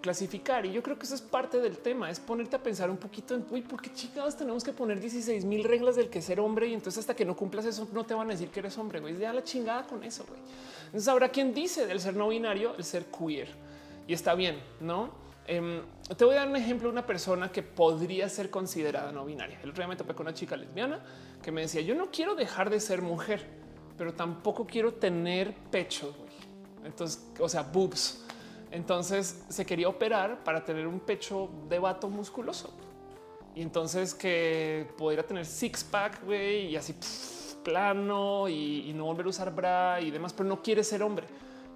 clasificar. 0.00 0.66
Y 0.66 0.72
yo 0.72 0.82
creo 0.82 0.98
que 0.98 1.04
eso 1.04 1.14
es 1.14 1.20
parte 1.20 1.60
del 1.60 1.78
tema, 1.78 2.10
es 2.10 2.20
ponerte 2.20 2.56
a 2.56 2.62
pensar 2.62 2.90
un 2.90 2.96
poquito 2.96 3.34
en, 3.34 3.46
uy, 3.50 3.62
¿por 3.62 3.80
qué 3.80 3.92
chicas 3.92 4.36
tenemos 4.36 4.64
que 4.64 4.72
poner 4.72 5.00
16 5.00 5.44
mil 5.44 5.64
reglas 5.64 5.96
del 5.96 6.08
que 6.08 6.22
ser 6.22 6.40
hombre? 6.40 6.68
Y 6.68 6.74
entonces 6.74 7.00
hasta 7.00 7.14
que 7.14 7.24
no 7.24 7.36
cumplas 7.36 7.64
eso 7.64 7.88
no 7.92 8.04
te 8.04 8.14
van 8.14 8.28
a 8.28 8.32
decir 8.32 8.48
que 8.48 8.60
eres 8.60 8.76
hombre, 8.78 9.00
güey. 9.00 9.16
Ya 9.18 9.32
la 9.32 9.44
chingada 9.44 9.86
con 9.86 10.02
eso, 10.04 10.24
güey. 10.26 10.40
Entonces 10.86 11.08
habrá 11.08 11.28
quien 11.28 11.52
dice 11.52 11.86
del 11.86 12.00
ser 12.00 12.16
no 12.16 12.28
binario, 12.28 12.74
el 12.76 12.84
ser 12.84 13.06
queer. 13.06 13.48
Y 14.06 14.14
está 14.14 14.34
bien, 14.34 14.58
¿no? 14.80 15.10
Em, 15.46 15.82
te 16.16 16.24
voy 16.24 16.34
a 16.34 16.40
dar 16.40 16.48
un 16.48 16.56
ejemplo 16.56 16.88
de 16.88 16.92
una 16.92 17.06
persona 17.06 17.50
que 17.50 17.62
podría 17.62 18.28
ser 18.28 18.50
considerada 18.50 19.12
no 19.12 19.24
binaria. 19.24 19.58
El 19.62 19.70
otro 19.70 19.82
día 19.82 19.88
me 19.88 19.96
topé 19.96 20.14
con 20.14 20.26
una 20.26 20.34
chica 20.34 20.56
lesbiana 20.56 21.02
que 21.42 21.52
me 21.52 21.62
decía, 21.62 21.80
yo 21.80 21.94
no 21.94 22.10
quiero 22.10 22.34
dejar 22.34 22.70
de 22.70 22.80
ser 22.80 23.00
mujer, 23.00 23.46
pero 23.96 24.12
tampoco 24.12 24.66
quiero 24.66 24.94
tener 24.94 25.54
pecho. 25.70 26.14
Entonces, 26.84 27.26
o 27.38 27.48
sea, 27.48 27.62
boobs 27.62 28.27
entonces 28.70 29.44
se 29.48 29.64
quería 29.64 29.88
operar 29.88 30.44
para 30.44 30.64
tener 30.64 30.86
un 30.86 31.00
pecho 31.00 31.48
de 31.68 31.78
vato 31.78 32.08
musculoso. 32.08 32.72
Y 33.54 33.62
entonces 33.62 34.14
que 34.14 34.86
pudiera 34.96 35.22
tener 35.22 35.44
six 35.44 35.82
pack 35.82 36.22
y 36.30 36.76
así 36.76 36.94
plano 37.64 38.48
y, 38.48 38.92
no 38.94 39.04
volver 39.06 39.26
a 39.26 39.28
usar 39.30 39.54
bra 39.54 40.00
y 40.00 40.10
demás, 40.10 40.32
pero 40.32 40.48
no 40.48 40.62
quiere 40.62 40.84
ser 40.84 41.02
hombre 41.02 41.26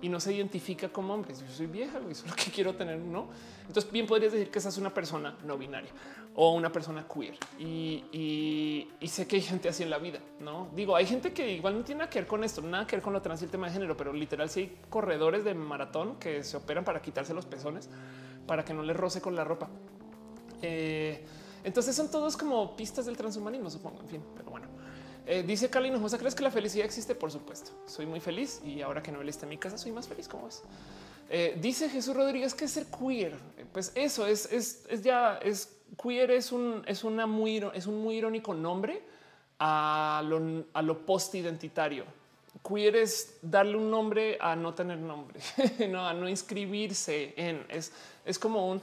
y 0.03 0.09
no 0.09 0.21
se 0.21 0.35
identifica 0.35 0.91
como 0.91 1.15
hombre. 1.15 1.33
Yo 1.33 1.55
soy 1.55 1.67
vieja, 1.67 1.99
y 2.07 2.13
eso 2.13 2.27
es 2.27 2.31
lo 2.31 2.37
que 2.37 2.51
quiero 2.51 2.75
tener, 2.75 2.99
no? 2.99 3.29
Entonces, 3.67 3.91
bien 3.91 4.07
podrías 4.07 4.33
decir 4.33 4.51
que 4.51 4.59
esa 4.59 4.69
es 4.69 4.77
una 4.77 4.93
persona 4.93 5.39
no 5.45 5.57
binaria 5.57 5.91
o 6.35 6.53
una 6.53 6.71
persona 6.71 7.07
queer. 7.07 7.37
Y, 7.59 8.89
sé 9.07 9.27
que 9.27 9.37
hay 9.37 9.43
gente 9.43 9.69
así 9.69 9.83
en 9.83 9.91
la 9.91 9.99
vida, 9.99 10.21
no 10.41 10.69
digo, 10.75 10.97
hay 10.97 11.07
gente 11.07 11.33
que 11.33 11.51
igual 11.53 11.79
no 11.79 11.85
tiene 11.85 12.01
nada 12.01 12.11
que 12.11 12.19
ver 12.19 12.27
con 12.27 12.45
esto, 12.45 12.63
nada 12.63 12.87
que 12.87 12.97
ver 12.97 13.03
con 13.03 13.13
lo 13.13 13.23
trans 13.23 13.43
y 13.43 13.45
el 13.45 13.51
tema 13.51 13.67
de 13.67 13.75
género, 13.75 13.97
pero 13.97 14.13
literal, 14.13 14.49
si 14.49 14.61
hay 14.61 14.79
corredores 14.89 15.45
de 15.45 15.55
maratón 15.55 16.17
que 16.17 16.43
se 16.43 16.57
operan 16.57 16.85
para 16.85 17.01
quitarse 17.03 17.35
los 17.35 17.47
pezones 17.47 17.89
para 18.47 18.65
que 18.65 18.75
no 18.75 18.83
les 18.83 18.97
roce 18.97 19.21
con 19.21 19.37
la 19.37 19.45
ropa. 19.45 19.69
Eh, 20.63 21.25
entonces 21.65 21.95
son 21.95 22.11
todos 22.11 22.37
como 22.37 22.75
pistas 22.75 23.07
del 23.07 23.17
transhumanismo, 23.17 23.71
supongo. 23.71 24.01
En 24.01 24.09
fin, 24.09 24.23
pero 24.35 24.51
bueno. 24.51 24.72
Eh, 25.26 25.44
dice 25.47 25.70
Cali 25.70 25.89
Hinojosa, 25.89 26.18
¿crees 26.18 26.34
que 26.34 26.42
la 26.42 26.51
felicidad 26.51 26.84
existe? 26.84 27.15
Por 27.15 27.31
supuesto. 27.31 27.70
Soy 27.86 28.07
muy 28.07 28.20
feliz 28.20 28.60
y 28.65 28.83
ahora 28.83 29.02
que 29.02 29.12
no 29.12 29.20
él 29.20 29.28
está 29.28 29.47
en 29.47 29.51
mi 29.51 29.59
casa, 29.59 29.78
soy 29.78 29.92
más 29.92 30.09
feliz. 30.09 30.28
como 30.28 30.49
es? 30.49 30.62
Eh, 31.31 31.57
dice 31.60 31.89
Jesús 31.89 32.15
Rodríguez 32.15 32.55
que 32.55 32.67
ser 32.68 32.86
queer. 32.86 33.34
Pues 33.73 33.92
eso 33.94 34.26
es, 34.26 34.51
es, 34.52 34.84
es 34.89 35.02
ya 35.02 35.39
es 35.39 35.76
queer 36.02 36.31
es 36.31 36.52
un, 36.52 36.83
es 36.86 37.05
muy, 37.05 37.62
un 37.62 38.02
muy 38.02 38.17
irónico 38.17 38.55
nombre 38.55 39.02
a 39.59 40.23
lo, 40.26 40.65
a 40.73 40.83
lo 40.83 41.07
post 41.07 41.34
identitario. 41.34 42.05
Queer 42.67 42.97
es 42.97 43.39
darle 43.42 43.76
un 43.76 43.91
nombre 43.91 44.36
a 44.41 44.55
no 44.55 44.75
tener 44.75 44.99
nombre, 44.99 45.41
no, 45.89 46.07
a 46.07 46.12
no 46.12 46.28
inscribirse 46.28 47.33
en 47.36 47.65
es, 47.68 47.92
es 48.25 48.39
como 48.39 48.68
un 48.68 48.83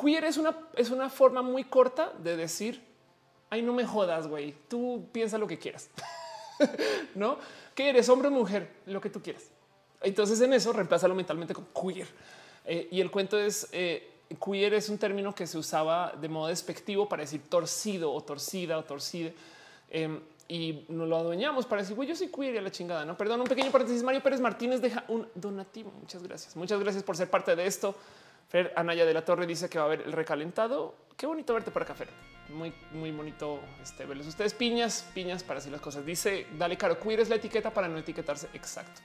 queer 0.00 0.24
es 0.24 0.36
una, 0.36 0.56
es 0.76 0.90
una 0.90 1.10
forma 1.10 1.42
muy 1.42 1.64
corta 1.64 2.12
de 2.22 2.36
decir 2.36 2.87
Ay, 3.50 3.62
no 3.62 3.72
me 3.72 3.84
jodas, 3.84 4.26
güey. 4.26 4.54
Tú 4.68 5.08
piensa 5.12 5.38
lo 5.38 5.46
que 5.46 5.58
quieras. 5.58 5.90
no 7.14 7.38
que 7.78 7.88
eres 7.88 8.08
hombre 8.08 8.26
o 8.26 8.32
mujer, 8.32 8.68
lo 8.86 9.00
que 9.00 9.08
tú 9.08 9.22
quieras. 9.22 9.44
Entonces 10.00 10.40
en 10.40 10.52
eso 10.52 10.72
reemplázalo 10.72 11.14
mentalmente 11.14 11.54
con 11.54 11.66
queer. 11.66 12.08
Eh, 12.64 12.88
y 12.90 13.00
el 13.00 13.08
cuento 13.08 13.38
es 13.38 13.68
eh, 13.70 14.14
queer 14.44 14.74
es 14.74 14.88
un 14.88 14.98
término 14.98 15.32
que 15.32 15.46
se 15.46 15.58
usaba 15.58 16.12
de 16.20 16.28
modo 16.28 16.48
despectivo 16.48 17.08
para 17.08 17.22
decir 17.22 17.42
torcido 17.48 18.12
o 18.12 18.20
torcida 18.20 18.78
o 18.78 18.82
torcida. 18.82 19.30
Em, 19.90 20.18
y 20.48 20.86
nos 20.88 21.08
lo 21.08 21.18
adueñamos 21.18 21.66
para 21.66 21.82
decir, 21.82 21.94
güey, 21.94 22.08
yo 22.08 22.16
soy 22.16 22.32
queer 22.32 22.56
y 22.56 22.58
a 22.58 22.62
la 22.62 22.72
chingada, 22.72 23.04
¿no? 23.04 23.16
Perdón, 23.16 23.42
un 23.42 23.46
pequeño 23.46 23.70
paréntesis. 23.70 24.02
Mario 24.02 24.24
Pérez 24.24 24.40
Martínez 24.40 24.80
deja 24.80 25.04
un 25.06 25.28
donativo. 25.36 25.92
Muchas 26.00 26.20
gracias. 26.24 26.56
Muchas 26.56 26.80
gracias 26.80 27.04
por 27.04 27.16
ser 27.16 27.30
parte 27.30 27.54
de 27.54 27.64
esto. 27.64 27.94
Fer 28.48 28.72
Anaya 28.76 29.04
de 29.04 29.14
la 29.14 29.24
Torre 29.24 29.46
dice 29.46 29.68
que 29.68 29.78
va 29.78 29.84
a 29.84 29.86
haber 29.88 30.02
el 30.02 30.12
recalentado. 30.12 30.94
Qué 31.16 31.26
bonito 31.26 31.54
verte 31.54 31.70
por 31.70 31.82
acá, 31.82 31.94
Fer 31.94 32.08
muy, 32.48 32.72
muy 32.92 33.10
bonito 33.10 33.60
este, 33.82 34.04
verles 34.04 34.26
ustedes. 34.26 34.54
Piñas, 34.54 35.06
piñas 35.14 35.42
para 35.42 35.58
así 35.58 35.70
las 35.70 35.80
cosas. 35.80 36.04
Dice, 36.04 36.46
dale 36.56 36.76
caro, 36.76 36.98
queer 36.98 37.20
es 37.20 37.28
la 37.28 37.36
etiqueta 37.36 37.72
para 37.72 37.88
no 37.88 37.98
etiquetarse. 37.98 38.48
Exacto. 38.54 39.00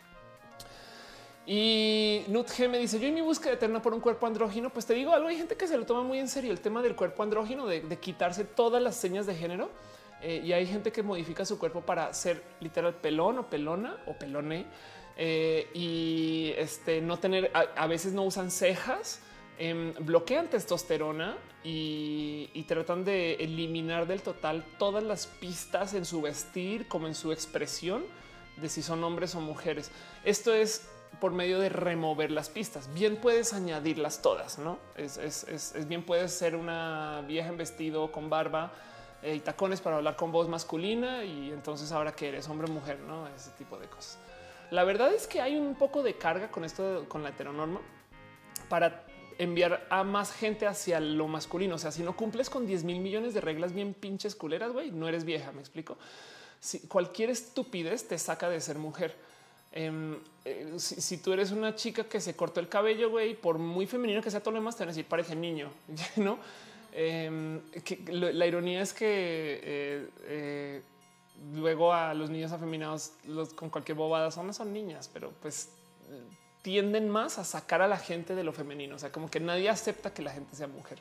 Y 1.46 2.24
Nut 2.28 2.48
G 2.48 2.70
me 2.70 2.78
dice, 2.78 3.00
yo 3.00 3.08
en 3.08 3.14
mi 3.14 3.22
búsqueda 3.22 3.54
eterna 3.54 3.82
por 3.82 3.94
un 3.94 4.00
cuerpo 4.00 4.26
andrógino, 4.26 4.70
pues 4.70 4.86
te 4.86 4.94
digo 4.94 5.12
algo, 5.12 5.28
hay 5.28 5.38
gente 5.38 5.58
que 5.58 5.68
se 5.68 5.78
lo 5.78 5.86
toma 5.86 6.02
muy 6.02 6.20
en 6.20 6.30
serio 6.30 6.52
el 6.52 6.62
tema 6.62 6.82
del 6.82 6.96
cuerpo 6.96 7.22
andrógino, 7.22 7.68
de, 7.68 7.82
quitarse 8.00 8.46
todas 8.46 8.82
las 8.82 8.96
señas 8.96 9.26
de 9.26 9.36
género. 9.36 9.70
Eh, 10.22 10.42
y 10.42 10.54
hay 10.54 10.66
gente 10.66 10.94
que 10.94 11.04
modifica 11.04 11.44
su 11.44 11.60
cuerpo 11.60 11.82
para 11.82 12.14
ser 12.14 12.42
literal 12.62 12.94
pelón 12.96 13.40
o 13.40 13.50
pelona 13.50 13.98
o 14.08 14.14
pelone. 14.14 14.66
Eh, 15.18 15.70
y 15.74 16.54
este, 16.56 17.02
no 17.02 17.20
tener, 17.20 17.52
a 17.54 17.88
veces 17.88 18.14
no 18.14 18.24
usan 18.24 18.50
cejas 18.50 19.20
Em, 19.60 19.94
bloquean 20.00 20.48
testosterona 20.48 21.38
y, 21.64 22.66
tratan 22.68 23.06
de 23.06 23.36
eliminar 23.36 24.08
del 24.08 24.22
total 24.22 24.66
todas 24.80 25.04
las 25.04 25.28
pistas 25.28 25.94
en 25.94 26.06
su 26.06 26.22
vestir 26.22 26.88
como 26.88 27.08
en 27.08 27.14
su 27.14 27.32
expresión 27.32 28.04
de 28.58 28.68
si 28.68 28.82
son 28.82 29.04
hombres 29.04 29.36
o 29.36 29.42
mujeres. 29.42 29.92
Esto 30.24 30.54
es 30.54 30.88
por 31.22 31.34
medio 31.34 31.60
de 31.60 31.70
remover 31.70 32.32
las 32.32 32.50
pistas. 32.50 32.92
Bien 32.96 33.18
puedes 33.18 33.54
añadirlas 33.54 34.22
todas, 34.24 34.58
no 34.58 34.80
es, 34.96 35.46
bien. 35.88 36.04
Puedes 36.04 36.34
ser 36.34 36.56
una 36.56 37.24
vieja 37.28 37.50
en 37.50 37.58
vestido 37.58 38.12
con 38.12 38.30
barba 38.30 38.72
y 39.22 39.40
tacones 39.40 39.82
para 39.82 39.98
hablar 39.98 40.16
con 40.16 40.32
voz 40.32 40.50
masculina 40.50 41.24
y 41.24 41.52
entonces 41.52 41.92
ahora 41.92 42.14
que 42.14 42.30
eres 42.30 42.50
hombre 42.50 42.68
o 42.70 42.74
mujer, 42.74 43.00
no 43.00 43.28
ese 43.28 43.52
tipo 43.52 43.78
de 43.78 43.88
cosas. 43.88 44.18
La 44.72 44.84
verdad 44.84 45.14
es 45.14 45.28
que 45.28 45.42
hay 45.42 45.56
un 45.56 45.76
poco 45.76 46.02
de 46.02 46.16
carga 46.16 46.50
con 46.50 46.64
esto, 46.64 47.06
con 47.08 47.22
la 47.22 47.30
heteronorma 47.30 47.80
para 48.68 49.06
enviar 49.44 49.88
a 49.90 50.04
más 50.04 50.32
gente 50.32 50.66
hacia 50.68 51.00
lo 51.00 51.28
masculino. 51.28 51.76
O 51.76 51.78
sea, 51.78 51.92
si 51.92 52.04
no 52.04 52.16
cumples 52.16 52.50
con 52.50 52.66
10 52.66 52.84
mil 52.84 53.00
millones 53.00 53.34
de 53.34 53.42
reglas 53.42 53.74
bien 53.74 53.94
pinches 53.94 54.36
culeras, 54.36 54.72
güey, 54.72 54.92
no 54.92 55.08
eres 55.08 55.24
vieja. 55.24 55.52
Me 55.52 55.60
explico. 55.60 55.98
Si 56.60 56.80
cualquier 56.88 57.30
estupidez 57.30 58.08
te 58.08 58.18
saca 58.18 58.50
de 58.50 58.60
ser 58.62 58.78
mujer. 58.78 59.16
Em, 59.72 60.20
eh, 60.46 60.74
si, 60.78 61.18
tú 61.18 61.34
eres 61.34 61.52
una 61.52 61.76
chica 61.76 62.04
que 62.04 62.22
se 62.22 62.36
cortó 62.36 62.60
el 62.60 62.70
cabello, 62.70 63.10
güey, 63.10 63.34
por 63.34 63.58
muy 63.58 63.88
femenino 63.88 64.22
que 64.22 64.30
sea 64.30 64.40
todo 64.40 64.52
lo 64.52 64.60
demás, 64.60 64.76
te 64.76 64.84
van 64.84 64.90
a 64.90 64.92
decir 64.92 65.06
parece 65.06 65.36
niño, 65.36 65.72
no? 66.18 66.38
Em, 66.92 67.60
la 68.08 68.46
ironía 68.46 68.84
es 68.84 68.94
que 68.94 69.60
eh, 69.64 70.10
eh, 70.26 70.82
luego 71.56 71.92
a 71.92 72.14
los 72.14 72.30
niños 72.30 72.52
afeminados 72.52 73.14
con 73.56 73.72
cualquier 73.72 73.98
bobada 73.98 74.30
son, 74.30 74.54
son 74.54 74.72
niñas, 74.72 75.10
pero 75.12 75.32
pues 75.42 75.70
tienden 76.64 77.10
más 77.10 77.38
a 77.38 77.44
sacar 77.44 77.82
a 77.84 77.88
la 77.88 77.98
gente 77.98 78.34
de 78.34 78.44
lo 78.44 78.54
femenino. 78.54 78.96
O 78.96 79.00
sea, 79.00 79.12
como 79.12 79.30
que 79.30 79.40
nadie 79.40 79.70
acepta 79.70 80.14
que 80.14 80.24
la 80.24 80.32
gente 80.32 80.56
sea 80.56 80.68
mujer, 80.68 80.98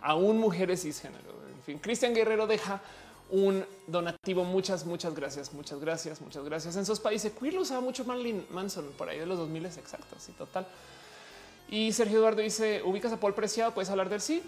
aún 0.00 0.38
mujeres 0.38 0.82
cisgénero. 0.82 1.34
En 1.54 1.62
fin, 1.62 1.78
Cristian 1.78 2.14
Guerrero 2.14 2.46
deja 2.46 2.80
un 3.28 3.66
donativo. 3.86 4.44
Muchas, 4.44 4.86
muchas 4.86 5.14
gracias, 5.14 5.52
muchas 5.52 5.80
gracias, 5.80 6.20
muchas 6.20 6.44
gracias. 6.44 6.76
En 6.76 6.86
sus 6.86 7.00
países, 7.00 7.32
queer 7.38 7.54
lo 7.54 7.62
usaba 7.62 7.80
mucho 7.80 8.04
Marilyn 8.04 8.46
Manson 8.50 8.92
por 8.96 9.08
ahí 9.08 9.18
de 9.18 9.26
los 9.26 9.36
2000 9.36 9.66
exactos 9.66 10.28
y 10.28 10.32
total. 10.32 10.66
Y 11.68 11.92
Sergio 11.92 12.18
Eduardo 12.18 12.40
dice: 12.40 12.82
Ubicas 12.84 13.12
a 13.12 13.18
Paul 13.18 13.34
Preciado, 13.34 13.74
puedes 13.74 13.90
hablar 13.90 14.08
de 14.08 14.14
él. 14.16 14.20
Sí, 14.20 14.42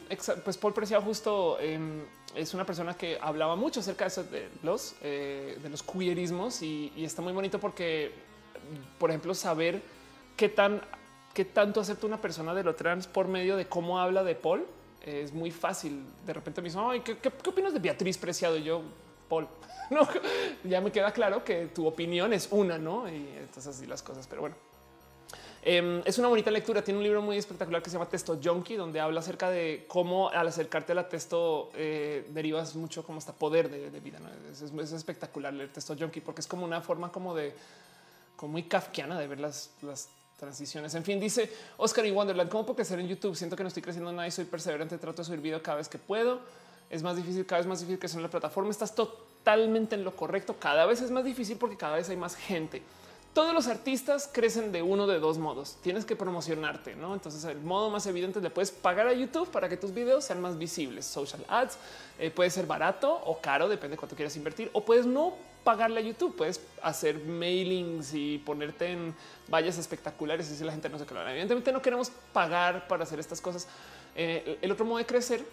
pues 0.45 0.57
Paul 0.57 0.75
Preciado, 0.75 1.03
justo 1.03 1.59
em, 1.61 2.05
es 2.37 2.55
una 2.55 2.65
persona 2.65 2.97
que 2.97 3.19
hablaba 3.21 3.57
mucho 3.57 3.81
acerca 3.81 4.05
de, 4.05 4.09
eso, 4.09 4.25
de 4.25 4.49
los 4.63 4.95
eh, 5.03 5.59
queerismos 5.93 6.63
y 6.63 6.93
está 6.99 7.21
muy 7.21 7.33
bonito 7.33 7.61
porque, 7.61 8.13
por 8.99 9.11
ejemplo, 9.11 9.35
saber 9.35 9.83
qué 10.36 10.49
tan 10.49 10.81
qué 11.35 11.44
tanto 11.47 11.81
acepta 11.81 12.07
una 12.07 12.20
persona 12.20 12.55
de 12.55 12.62
lo 12.62 12.75
trans 12.75 13.07
por 13.07 13.27
medio 13.27 13.57
de 13.57 13.67
cómo 13.67 13.99
habla 13.99 14.23
de 14.23 14.35
Paul 14.35 14.67
es 15.05 15.33
muy 15.33 15.51
fácil. 15.51 16.05
De 16.25 16.33
repente 16.33 16.61
me 16.61 16.69
dicen, 16.69 16.83
¿qué, 17.02 17.19
qué, 17.19 17.28
opinas 17.49 17.73
de 17.73 17.81
Beatriz 17.81 18.19
Preciado? 18.19 18.57
Y 18.57 18.62
yo, 18.62 18.83
Paul, 19.28 19.49
no, 19.91 20.07
ya 20.65 20.81
me 20.81 20.93
queda 20.93 21.12
claro 21.12 21.44
que 21.44 21.67
tu 21.67 21.86
opinión 21.86 22.33
es 22.33 22.49
una, 22.51 22.78
¿no? 22.78 23.09
Y 23.09 23.28
entonces 23.39 23.67
así 23.67 23.86
las 23.86 24.02
cosas, 24.02 24.27
pero 24.27 24.43
bueno. 24.43 24.57
Em, 25.65 26.02
es 26.05 26.19
una 26.19 26.27
bonita 26.27 26.51
lectura. 26.51 26.83
Tiene 26.83 26.99
un 26.99 27.05
libro 27.05 27.23
muy 27.23 27.36
espectacular 27.36 27.83
que 27.83 27.91
se 27.91 27.94
llama 27.94 28.09
Testo 28.09 28.39
Junkie, 28.43 28.75
donde 28.75 28.99
habla 28.99 29.20
acerca 29.20 29.49
de 29.49 29.85
cómo 29.86 30.28
al 30.28 30.49
acercarte 30.49 30.91
a 30.91 30.97
la 30.97 31.09
testo 31.09 31.70
eh, 31.75 32.27
derivas 32.31 32.75
mucho 32.75 33.05
como 33.05 33.19
hasta 33.19 33.33
poder 33.33 33.70
de, 33.70 34.01
vida. 34.01 34.19
Es, 34.51 34.93
espectacular 34.93 35.52
leer 35.52 35.73
Testo 35.73 35.94
Junkie 35.97 36.20
porque 36.20 36.41
es 36.41 36.49
como 36.49 36.65
una 36.65 36.81
forma 36.81 37.12
como 37.12 37.35
de 37.35 37.55
como 38.35 38.52
muy 38.52 38.65
kafkiana 38.65 39.17
de 39.17 39.28
ver 39.28 39.39
las 39.39 39.70
transiciones. 40.43 40.93
En 40.97 41.05
fin, 41.05 41.21
dice 41.21 41.49
Oscar 41.77 42.05
y 42.05 42.11
Wonderland, 42.11 42.51
¿cómo 42.51 42.67
puedo 42.67 42.75
crecer 42.75 42.99
en 42.99 43.07
YouTube? 43.07 43.37
Siento 43.37 43.55
que 43.55 43.62
no 43.62 43.69
estoy 43.69 43.81
creciendo 43.81 44.11
nada 44.11 44.27
y 44.27 44.33
soy 44.33 44.45
perseverante, 44.45 44.99
trato 44.99 45.23
de 45.23 45.27
subir 45.27 45.41
video 45.41 45.62
cada 45.62 45.77
vez 45.77 45.89
que 45.89 45.99
puedo. 45.99 46.41
Es 46.91 47.05
más 47.05 47.15
difícil, 47.15 47.47
cada 47.47 47.61
vez 47.61 47.69
más 47.69 47.79
difícil 47.79 48.01
crecer 48.01 48.19
en 48.19 48.25
la 48.25 48.31
plataforma. 48.31 48.69
Estás 48.69 48.93
totalmente 48.93 49.95
en 49.95 50.03
lo 50.03 50.17
correcto. 50.17 50.57
Cada 50.59 50.85
vez 50.85 51.01
es 51.01 51.12
más 51.12 51.25
difícil 51.25 51.59
porque 51.59 51.77
cada 51.77 51.95
vez 51.95 52.09
hay 52.09 52.17
más 52.17 52.35
gente. 52.35 52.83
Todos 53.33 53.55
los 53.55 53.69
artistas 53.69 54.29
crecen 54.31 54.73
de 54.73 54.83
uno 54.83 55.07
de 55.07 55.21
dos 55.21 55.39
modos. 55.39 55.77
Tienes 55.81 56.05
que 56.05 56.17
promocionarte, 56.17 56.97
¿no? 56.97 57.15
Entonces 57.15 57.45
el 57.45 57.61
modo 57.61 57.89
más 57.89 58.05
evidente 58.07 58.41
le 58.41 58.51
puedes 58.51 58.73
pagar 58.73 59.07
a 59.07 59.12
YouTube 59.12 59.49
para 59.49 59.69
que 59.69 59.77
tus 59.77 59.95
videos 59.95 60.25
sean 60.25 60.41
más 60.41 60.59
visibles. 60.59 61.07
Social 61.07 61.45
ads 61.49 61.79
eh, 62.19 62.33
puede 62.33 62.51
ser 62.51 62.67
barato 62.67 63.15
o 63.25 63.41
caro, 63.41 63.69
depende 63.69 63.95
de 63.95 63.99
cuánto 63.99 64.17
quieras 64.17 64.37
invertir, 64.37 64.71
o 64.73 64.85
puedes 64.85 65.07
no 65.07 65.35
pagarle 65.65 66.01
a 66.01 66.03
YouTube. 66.03 66.37
Puedes 66.37 66.61
hacer 66.83 67.19
mailings 67.25 68.15
y 68.15 68.39
ponerte 68.39 68.93
en 68.93 69.15
vallas 69.51 69.79
espectaculares 69.79 70.51
y 70.51 70.57
si 70.57 70.65
la 70.65 70.73
gente 70.73 70.89
no 70.89 70.99
se 70.99 71.07
claro. 71.07 71.29
Evidentemente 71.29 71.73
no 71.73 71.83
queremos 71.83 72.11
pagar 72.33 72.89
para 72.89 73.05
hacer 73.05 73.19
estas 73.21 73.41
cosas. 73.41 73.69
Eh, 74.15 74.59
el 74.61 74.71
otro 74.71 74.85
modo 74.85 74.99
de 74.99 75.07
crecer 75.07 75.45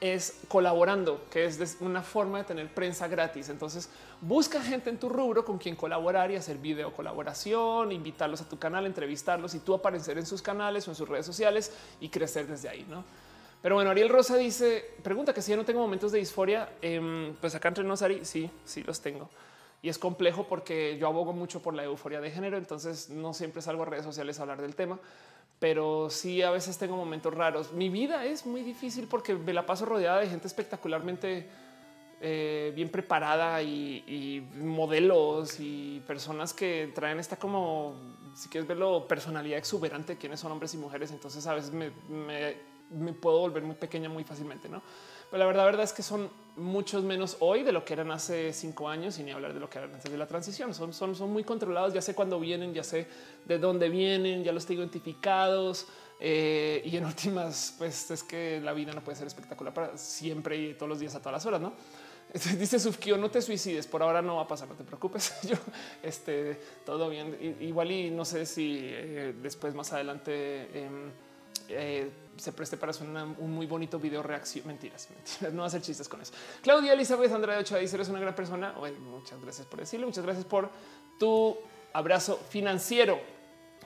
es 0.00 0.40
colaborando, 0.48 1.26
que 1.30 1.44
es 1.44 1.76
una 1.80 2.02
forma 2.02 2.38
de 2.38 2.44
tener 2.44 2.72
prensa 2.72 3.08
gratis. 3.08 3.48
Entonces 3.48 3.90
busca 4.20 4.62
gente 4.62 4.90
en 4.90 4.98
tu 4.98 5.08
rubro 5.08 5.44
con 5.44 5.58
quien 5.58 5.76
colaborar 5.76 6.30
y 6.30 6.36
hacer 6.36 6.58
video 6.58 6.92
colaboración, 6.92 7.92
invitarlos 7.92 8.40
a 8.40 8.48
tu 8.48 8.58
canal, 8.58 8.86
entrevistarlos 8.86 9.54
y 9.54 9.58
tú 9.60 9.74
aparecer 9.74 10.18
en 10.18 10.26
sus 10.26 10.42
canales 10.42 10.86
o 10.88 10.90
en 10.90 10.94
sus 10.94 11.08
redes 11.08 11.26
sociales 11.26 11.72
y 12.00 12.08
crecer 12.08 12.46
desde 12.46 12.68
ahí. 12.68 12.86
¿no? 12.88 13.04
Pero 13.64 13.76
bueno, 13.76 13.92
Ariel 13.92 14.10
Rosa 14.10 14.36
dice, 14.36 14.84
pregunta 15.02 15.32
que 15.32 15.40
si 15.40 15.50
yo 15.50 15.56
no 15.56 15.64
tengo 15.64 15.80
momentos 15.80 16.12
de 16.12 16.18
disforia, 16.18 16.68
em, 16.82 17.32
pues 17.40 17.54
acá 17.54 17.68
entre 17.68 17.82
nos, 17.82 18.02
Ari, 18.02 18.22
sí, 18.22 18.50
sí 18.62 18.82
los 18.82 19.00
tengo. 19.00 19.30
Y 19.80 19.88
es 19.88 19.98
complejo 19.98 20.46
porque 20.46 20.98
yo 20.98 21.06
abogo 21.06 21.32
mucho 21.32 21.62
por 21.62 21.72
la 21.72 21.82
euforia 21.82 22.20
de 22.20 22.30
género, 22.30 22.58
entonces 22.58 23.08
no 23.08 23.32
siempre 23.32 23.62
salgo 23.62 23.84
a 23.84 23.86
redes 23.86 24.04
sociales 24.04 24.38
a 24.38 24.42
hablar 24.42 24.60
del 24.60 24.74
tema, 24.74 24.98
pero 25.60 26.10
sí 26.10 26.42
a 26.42 26.50
veces 26.50 26.76
tengo 26.76 26.94
momentos 26.94 27.32
raros. 27.32 27.72
Mi 27.72 27.88
vida 27.88 28.26
es 28.26 28.44
muy 28.44 28.60
difícil 28.60 29.06
porque 29.08 29.34
me 29.34 29.54
la 29.54 29.64
paso 29.64 29.86
rodeada 29.86 30.20
de 30.20 30.28
gente 30.28 30.46
espectacularmente 30.46 31.48
eh, 32.20 32.70
bien 32.76 32.90
preparada 32.90 33.62
y, 33.62 34.46
modelos 34.56 35.58
y 35.58 36.02
personas 36.06 36.52
que 36.52 36.92
traen 36.94 37.18
esta 37.18 37.38
como, 37.38 37.94
si 38.34 38.50
quieres 38.50 38.68
verlo, 38.68 39.08
personalidad 39.08 39.56
exuberante, 39.56 40.18
quienes 40.18 40.40
son 40.40 40.52
hombres 40.52 40.74
y 40.74 40.76
mujeres. 40.76 41.10
Entonces 41.12 41.46
a 41.46 41.54
veces 41.54 41.72
me 41.72 41.90
me 42.10 42.73
puedo 43.20 43.40
volver 43.40 43.62
muy 43.62 43.76
pequeña 43.76 44.08
muy 44.08 44.24
fácilmente, 44.24 44.68
¿no? 44.68 44.82
Pero 45.30 45.38
la 45.38 45.46
verdad, 45.46 45.64
verdad 45.64 45.84
es 45.84 45.92
que 45.92 46.02
son 46.02 46.30
muchos 46.56 47.02
menos 47.02 47.36
hoy 47.40 47.62
de 47.62 47.72
lo 47.72 47.84
que 47.84 47.94
eran 47.94 48.10
hace 48.10 48.52
cinco 48.52 48.88
años 48.88 49.18
y 49.18 49.24
ni 49.24 49.32
hablar 49.32 49.52
de 49.52 49.60
lo 49.60 49.68
que 49.68 49.78
eran 49.78 49.94
antes 49.94 50.10
de 50.10 50.16
la 50.16 50.26
transición. 50.26 50.72
Son, 50.74 50.92
son, 50.92 51.14
son 51.16 51.32
muy 51.32 51.42
controlados. 51.42 51.92
Ya 51.92 52.02
sé 52.02 52.14
cuándo 52.14 52.38
vienen, 52.38 52.72
ya 52.72 52.84
sé 52.84 53.08
de 53.44 53.58
dónde 53.58 53.88
vienen, 53.88 54.44
ya 54.44 54.52
los 54.52 54.64
tengo 54.66 54.82
identificados. 54.82 55.88
Eh, 56.20 56.82
y 56.84 56.96
en 56.96 57.04
últimas, 57.06 57.74
pues 57.78 58.10
es 58.10 58.22
que 58.22 58.60
la 58.60 58.72
vida 58.72 58.92
no 58.92 59.02
puede 59.02 59.16
ser 59.16 59.26
espectacular 59.26 59.74
para 59.74 59.98
siempre 59.98 60.56
y 60.56 60.74
todos 60.74 60.88
los 60.88 61.00
días 61.00 61.14
a 61.14 61.18
todas 61.18 61.32
las 61.32 61.46
horas, 61.46 61.60
no? 61.60 61.72
Dice 62.58 62.78
Sufkio, 62.78 63.16
no 63.16 63.30
te 63.30 63.42
suicides, 63.42 63.86
por 63.86 64.02
ahora 64.02 64.22
no 64.22 64.36
va 64.36 64.42
a 64.42 64.48
pasar, 64.48 64.68
no 64.68 64.74
te 64.74 64.84
preocupes. 64.84 65.34
Yo, 65.42 65.56
este, 66.02 66.60
todo 66.84 67.08
bien. 67.08 67.58
Igual 67.60 67.90
y 67.92 68.10
no 68.10 68.24
sé 68.24 68.46
si 68.46 68.78
eh, 68.82 69.34
después 69.40 69.74
más 69.74 69.92
adelante 69.92 70.84
em, 70.84 71.10
eh, 71.68 72.10
se 72.36 72.52
preste 72.52 72.76
para 72.76 72.90
hacer 72.90 73.06
un 73.06 73.52
muy 73.52 73.66
bonito 73.66 73.98
video 73.98 74.22
reacción. 74.22 74.66
Mentiras, 74.66 75.08
mentiras, 75.14 75.52
no 75.52 75.64
hacer 75.64 75.82
chistes 75.82 76.08
con 76.08 76.20
eso. 76.20 76.32
Claudia 76.62 76.92
Elizabeth 76.92 77.32
Andrade 77.32 77.60
Ochoa 77.60 77.78
dice: 77.78 77.96
Eres 77.96 78.08
una 78.08 78.20
gran 78.20 78.34
persona. 78.34 78.74
muchas 79.00 79.40
gracias 79.40 79.66
por 79.66 79.80
decirlo. 79.80 80.06
Muchas 80.06 80.24
gracias 80.24 80.44
por 80.44 80.70
tu 81.18 81.56
abrazo 81.92 82.38
financiero. 82.48 83.18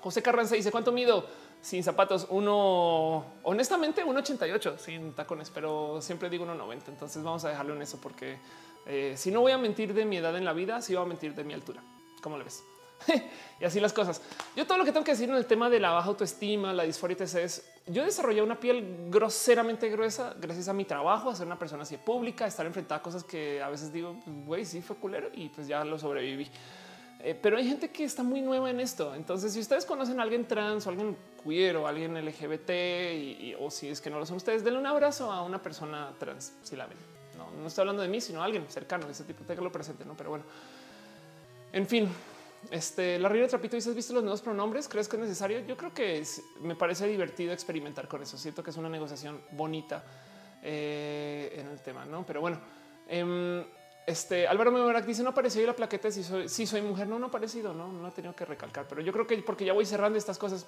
José 0.00 0.23
Carranza 0.23 0.55
dice: 0.55 0.70
¿Cuánto 0.70 0.92
mido? 0.92 1.26
Sin 1.60 1.82
zapatos, 1.82 2.28
uno 2.31 3.24
honestamente 3.42 4.05
1.88 4.05 4.78
sin 4.78 5.12
tacones, 5.12 5.50
pero 5.50 6.00
siempre 6.00 6.31
digo 6.31 6.47
1.90. 6.47 6.82
Entonces 6.86 7.23
vamos 7.23 7.44
a 7.44 7.48
dejarlo 7.48 7.74
en 7.74 7.82
eso 7.82 8.00
porque 8.00 8.39
eh, 8.86 9.15
si 9.16 9.32
no 9.32 9.40
voy 9.40 9.52
a 9.52 9.58
mentir 9.58 9.92
de 9.92 10.05
mi 10.05 10.18
edad 10.18 10.36
en 10.36 10.44
la 10.44 10.52
vida, 10.52 10.81
sí 10.81 10.94
voy 10.94 11.05
a 11.05 11.08
mentir 11.08 11.34
de 11.34 11.42
mi 11.42 11.55
altura. 11.55 11.82
¿Cómo 12.23 12.39
lo 12.39 12.44
ves? 12.44 12.62
y 13.60 13.65
así 13.65 13.81
las 13.81 13.93
cosas. 13.93 14.20
Yo 14.57 14.67
todo 14.67 14.78
lo 14.78 14.85
que 14.85 14.93
tengo 14.93 15.05
que 15.05 15.12
decir 15.12 15.28
en 15.28 15.36
el 15.36 15.47
tema 15.47 15.70
de 15.70 15.81
la 15.81 15.91
baja 15.91 16.09
autoestima, 16.09 16.73
la 16.73 16.85
disforia 16.85 17.17
es 17.20 17.65
yo 17.86 18.05
desarrollé 18.05 18.43
una 18.43 18.60
piel 18.60 19.09
groseramente 19.10 19.89
gruesa 19.89 20.35
gracias 20.39 20.68
a 20.68 20.73
mi 20.73 20.85
trabajo, 20.85 21.31
a 21.31 21.35
ser 21.35 21.47
una 21.47 21.59
persona 21.59 21.85
así 21.85 21.97
pública, 21.97 22.47
estar 22.47 22.67
enfrentada 22.67 23.01
a 23.01 23.02
cosas 23.02 23.25
que 23.25 23.62
a 23.62 23.68
veces 23.68 23.93
digo, 23.93 24.17
güey, 24.44 24.65
sí 24.65 24.83
fue 24.83 24.97
culero 24.97 25.31
y 25.33 25.49
pues 25.49 25.67
ya 25.67 25.85
lo 25.85 25.99
sobreviví. 25.99 26.49
Eh, 27.20 27.36
pero 27.41 27.57
hay 27.57 27.67
gente 27.67 27.91
que 27.91 28.05
está 28.05 28.23
muy 28.23 28.41
nueva 28.41 28.70
en 28.70 28.78
esto. 28.78 29.15
Entonces, 29.15 29.52
si 29.52 29.60
ustedes 29.60 29.85
conocen 29.85 30.20
a 30.20 30.23
alguien 30.23 30.47
trans 30.47 30.86
o 30.86 30.91
alguien 30.91 31.17
queer 31.43 31.77
o 31.77 31.86
alguien 31.86 32.15
LGBT 32.15 33.57
o 33.59 33.70
si 33.70 33.89
es 33.89 34.01
que 34.01 34.10
no 34.10 34.18
lo 34.18 34.27
son 34.27 34.36
ustedes, 34.36 34.62
denle 34.62 34.78
un 34.78 34.86
abrazo 34.86 35.33
a 35.33 35.43
una 35.43 35.60
persona 35.60 36.12
trans 36.18 36.52
si 36.62 36.77
la 36.77 36.86
ven. 36.86 36.99
No, 37.36 37.51
no 37.51 37.67
estoy 37.67 37.83
hablando 37.83 38.02
de 38.02 38.09
mí, 38.09 38.20
sino 38.20 38.43
a 38.43 38.44
alguien 38.44 38.67
cercano 38.68 39.09
ese 39.09 39.25
tipo. 39.25 39.43
lo 39.60 39.73
presente, 39.73 40.05
no? 40.05 40.17
Pero 40.17 40.31
bueno, 40.31 40.44
en 41.73 41.86
fin, 41.86 42.09
este, 42.70 43.18
la 43.18 43.28
de 43.28 43.48
Trapito 43.48 43.76
dice: 43.76 43.90
¿Has 43.90 43.96
visto 43.96 44.12
los 44.12 44.22
nuevos 44.22 44.42
pronombres? 44.42 44.88
¿Crees 44.88 45.08
que 45.08 45.16
es 45.16 45.22
necesario? 45.22 45.60
Yo 45.60 45.76
creo 45.76 45.94
que 45.94 46.22
me 46.60 46.74
parece 46.74 47.06
divertido 47.06 47.52
experimentar 47.52 48.08
con 48.08 48.22
eso. 48.22 48.36
Siento 48.36 48.62
que 48.62 48.70
es 48.70 48.76
una 48.76 48.88
negociación 48.88 49.40
bonita 49.52 50.04
eh, 50.62 51.54
en 51.56 51.68
el 51.68 51.80
tema, 51.80 52.04
no? 52.04 52.26
Pero 52.26 52.40
bueno, 52.40 52.60
em, 53.08 53.64
este 54.06 54.46
Álvaro 54.46 54.70
Memorac 54.70 55.06
dice: 55.06 55.22
No 55.22 55.30
apareció 55.30 55.64
la 55.66 55.74
plaqueta. 55.74 56.10
Si 56.10 56.22
soy, 56.22 56.48
si 56.48 56.66
soy 56.66 56.82
mujer, 56.82 57.08
no, 57.08 57.18
no 57.18 57.26
ha 57.26 57.28
aparecido, 57.28 57.72
no, 57.72 57.90
no 57.92 58.06
ha 58.06 58.10
tenido 58.10 58.34
que 58.34 58.44
recalcar, 58.44 58.86
pero 58.88 59.00
yo 59.00 59.12
creo 59.12 59.26
que 59.26 59.38
porque 59.38 59.64
ya 59.64 59.72
voy 59.72 59.86
cerrando 59.86 60.18
estas 60.18 60.38
cosas. 60.38 60.66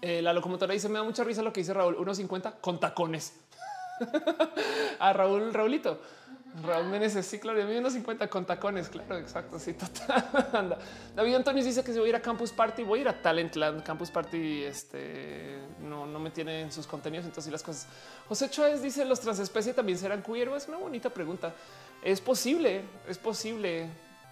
Eh, 0.00 0.22
la 0.22 0.32
locomotora 0.32 0.74
dice: 0.74 0.88
Me 0.88 0.98
da 0.98 1.04
mucha 1.04 1.24
risa 1.24 1.42
lo 1.42 1.52
que 1.52 1.60
dice 1.60 1.74
Raúl 1.74 1.96
1.50 1.96 2.60
con 2.60 2.78
tacones. 2.78 3.34
a 5.00 5.12
Raúl 5.12 5.52
Raulito. 5.52 6.00
Raúl 6.62 6.86
Meneses, 6.86 7.26
sí, 7.26 7.38
claro, 7.38 7.60
unos 7.78 7.92
50 7.92 8.28
con 8.28 8.44
tacones, 8.44 8.88
claro, 8.88 9.16
exacto, 9.18 9.58
sí, 9.58 9.74
total. 9.74 10.78
David 11.14 11.34
Antonio 11.34 11.62
dice 11.62 11.84
que 11.84 11.92
si 11.92 11.98
voy 11.98 12.08
a 12.08 12.10
ir 12.10 12.16
a 12.16 12.22
Campus 12.22 12.52
Party, 12.52 12.82
voy 12.82 13.00
a 13.00 13.02
ir 13.02 13.08
a 13.08 13.22
Talentland. 13.22 13.82
Campus 13.82 14.10
Party 14.10 14.64
este, 14.64 15.58
no, 15.80 16.06
no 16.06 16.18
me 16.18 16.30
tiene 16.30 16.62
en 16.62 16.72
sus 16.72 16.86
contenidos, 16.86 17.26
entonces 17.26 17.52
las 17.52 17.62
cosas. 17.62 17.86
José 18.28 18.50
Chávez 18.50 18.82
dice, 18.82 19.04
¿los 19.04 19.20
transespecies 19.20 19.76
también 19.76 19.98
serán 19.98 20.22
queer? 20.22 20.48
Es 20.48 20.66
una 20.68 20.78
bonita 20.78 21.10
pregunta. 21.10 21.54
Es 22.02 22.20
posible, 22.20 22.82
es 23.08 23.18
posible, 23.18 23.88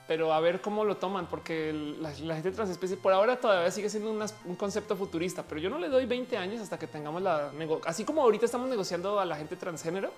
pero 0.08 0.32
a 0.32 0.40
ver 0.40 0.60
cómo 0.60 0.84
lo 0.84 0.96
toman, 0.96 1.26
porque 1.26 1.72
la, 2.00 2.12
gente 2.12 2.52
transespecie 2.52 2.96
por 2.96 3.12
ahora 3.12 3.38
todavía 3.38 3.70
sigue 3.70 3.88
siendo 3.88 4.10
un 4.10 4.56
concepto 4.56 4.96
futurista, 4.96 5.42
pero 5.42 5.60
yo 5.60 5.68
no 5.68 5.78
le 5.78 5.88
doy 5.88 6.06
20 6.06 6.36
años 6.36 6.60
hasta 6.60 6.78
que 6.78 6.86
tengamos 6.86 7.22
la... 7.22 7.50
Así 7.84 8.04
como 8.04 8.22
ahorita 8.22 8.46
estamos 8.46 8.68
negociando 8.68 9.18
a 9.18 9.24
la 9.24 9.36
gente 9.36 9.56
transgénero, 9.56 10.12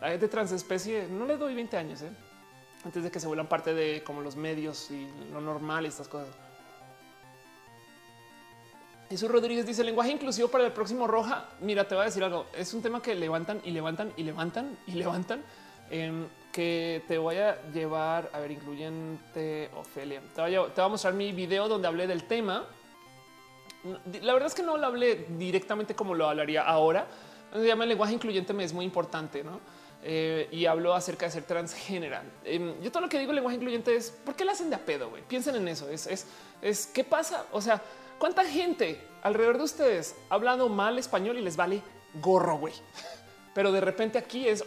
la 0.00 0.10
gente 0.10 0.28
transespecie, 0.28 1.08
no 1.10 1.26
le 1.26 1.36
doy 1.36 1.54
20 1.54 1.76
años, 1.76 2.02
¿eh? 2.02 2.10
antes 2.84 3.02
de 3.02 3.10
que 3.10 3.20
se 3.20 3.26
vuelvan 3.26 3.46
parte 3.46 3.74
de 3.74 4.02
como 4.02 4.20
los 4.20 4.36
medios 4.36 4.90
y 4.90 5.08
lo 5.32 5.40
normal 5.40 5.84
y 5.84 5.88
estas 5.88 6.08
cosas. 6.08 6.34
Jesús 9.08 9.28
Rodríguez 9.28 9.66
dice 9.66 9.82
lenguaje 9.82 10.12
inclusivo 10.12 10.48
para 10.48 10.64
el 10.64 10.72
próximo 10.72 11.06
roja. 11.08 11.48
Mira, 11.60 11.86
te 11.86 11.96
voy 11.96 12.02
a 12.02 12.04
decir 12.04 12.22
algo. 12.22 12.46
Es 12.56 12.72
un 12.74 12.80
tema 12.80 13.02
que 13.02 13.14
levantan 13.16 13.60
y 13.64 13.72
levantan 13.72 14.12
y 14.16 14.22
levantan 14.22 14.78
y 14.86 14.92
levantan. 14.92 15.42
Em, 15.90 16.28
que 16.52 17.02
te 17.08 17.18
voy 17.18 17.36
a 17.36 17.60
llevar 17.72 18.30
a 18.32 18.38
ver, 18.38 18.52
incluyente 18.52 19.70
Ofelia. 19.76 20.20
Te 20.34 20.40
voy, 20.40 20.54
a, 20.54 20.88
mostrar 20.88 21.14
mi 21.14 21.32
video 21.32 21.68
donde 21.68 21.88
hablé 21.88 22.06
del 22.06 22.24
tema. 22.24 22.64
La 24.22 24.32
verdad 24.32 24.46
es 24.46 24.54
que 24.54 24.62
no 24.62 24.76
lo 24.76 24.86
hablé 24.86 25.26
directamente 25.30 25.94
como 25.94 26.14
lo 26.14 26.28
hablaría 26.28 26.62
ahora. 26.62 27.06
Se 27.52 27.66
llama 27.66 27.86
lenguaje 27.86 28.14
incluyente, 28.14 28.52
me 28.52 28.62
es 28.62 28.72
muy 28.72 28.84
importante, 28.84 29.42
no? 29.42 29.60
Eh, 30.02 30.48
y 30.50 30.64
hablo 30.64 30.94
acerca 30.94 31.26
de 31.26 31.32
ser 31.32 31.44
transgénero. 31.44 32.16
Em, 32.44 32.80
yo 32.80 32.90
todo 32.90 33.02
lo 33.02 33.08
que 33.08 33.18
digo 33.18 33.32
lenguaje 33.32 33.56
incluyente 33.56 33.94
es 33.94 34.10
por 34.10 34.34
qué 34.34 34.44
la 34.44 34.52
hacen 34.52 34.70
de 34.70 34.76
a 34.76 34.78
pedo. 34.78 35.10
güey? 35.10 35.22
Piensen 35.22 35.56
en 35.56 35.68
eso. 35.68 35.88
Es, 35.90 36.06
es, 36.06 36.26
es 36.62 36.86
qué 36.86 37.04
pasa. 37.04 37.46
O 37.52 37.60
sea, 37.60 37.82
cuánta 38.18 38.44
gente 38.44 39.00
alrededor 39.22 39.58
de 39.58 39.64
ustedes 39.64 40.16
ha 40.30 40.34
hablado 40.34 40.68
mal 40.68 40.98
español 40.98 41.38
y 41.38 41.42
les 41.42 41.56
vale 41.56 41.82
gorro, 42.14 42.56
güey. 42.58 42.74
Pero 43.54 43.72
de 43.72 43.80
repente 43.80 44.18
aquí 44.18 44.48
es 44.48 44.64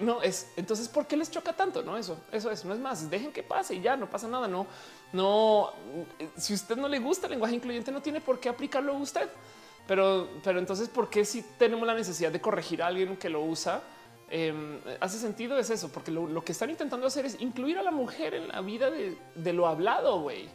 no 0.00 0.22
es. 0.22 0.50
Entonces, 0.56 0.88
¿por 0.88 1.06
qué 1.06 1.16
les 1.16 1.30
choca 1.30 1.52
tanto? 1.52 1.82
No, 1.82 1.96
eso, 1.96 2.18
eso 2.30 2.50
es. 2.50 2.64
No 2.64 2.74
es 2.74 2.80
más. 2.80 3.10
Dejen 3.10 3.32
que 3.32 3.42
pase 3.42 3.74
y 3.74 3.80
ya 3.80 3.96
no 3.96 4.08
pasa 4.08 4.28
nada. 4.28 4.48
No, 4.48 4.66
no. 5.12 5.72
Si 6.36 6.54
usted 6.54 6.76
no 6.76 6.88
le 6.88 6.98
gusta 6.98 7.26
el 7.26 7.32
lenguaje 7.32 7.54
incluyente, 7.54 7.92
no 7.92 8.02
tiene 8.02 8.20
por 8.20 8.40
qué 8.40 8.48
aplicarlo 8.48 8.92
a 8.92 8.98
usted. 8.98 9.28
Pero, 9.86 10.28
pero 10.44 10.58
entonces, 10.58 10.88
¿por 10.88 11.10
qué 11.10 11.24
si 11.24 11.42
tenemos 11.42 11.86
la 11.86 11.94
necesidad 11.94 12.30
de 12.30 12.40
corregir 12.40 12.82
a 12.82 12.86
alguien 12.86 13.16
que 13.16 13.28
lo 13.28 13.42
usa? 13.42 13.82
Em, 14.34 14.80
hace 14.98 15.18
sentido 15.18 15.58
es 15.58 15.68
eso, 15.68 15.92
porque 15.92 16.10
lo, 16.10 16.42
que 16.42 16.52
están 16.52 16.70
intentando 16.70 17.06
hacer 17.06 17.26
es 17.26 17.38
incluir 17.42 17.76
a 17.76 17.82
la 17.82 17.90
mujer 17.90 18.32
en 18.32 18.48
la 18.48 18.62
vida 18.62 18.90
de, 18.90 19.52
lo 19.52 19.66
hablado, 19.66 20.22
güey. 20.22 20.48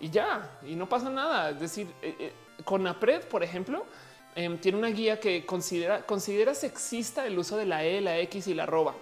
Y 0.00 0.08
ya, 0.08 0.58
y 0.66 0.74
no 0.76 0.88
pasa 0.88 1.10
nada. 1.10 1.50
Es 1.50 1.60
decir, 1.60 1.88
eh, 2.00 2.16
eh, 2.18 2.32
con 2.64 2.86
APRED, 2.86 3.24
por 3.24 3.42
ejemplo, 3.42 3.84
em, 4.34 4.56
tiene 4.56 4.78
una 4.78 4.88
guía 4.88 5.20
que 5.20 5.44
considera, 5.44 6.06
considera 6.06 6.54
sexista 6.54 7.26
el 7.26 7.38
uso 7.38 7.58
de 7.58 7.66
la 7.66 7.84
E, 7.84 8.00
la 8.00 8.18
X 8.20 8.46
y 8.46 8.54
la 8.54 8.62
arroba. 8.62 8.94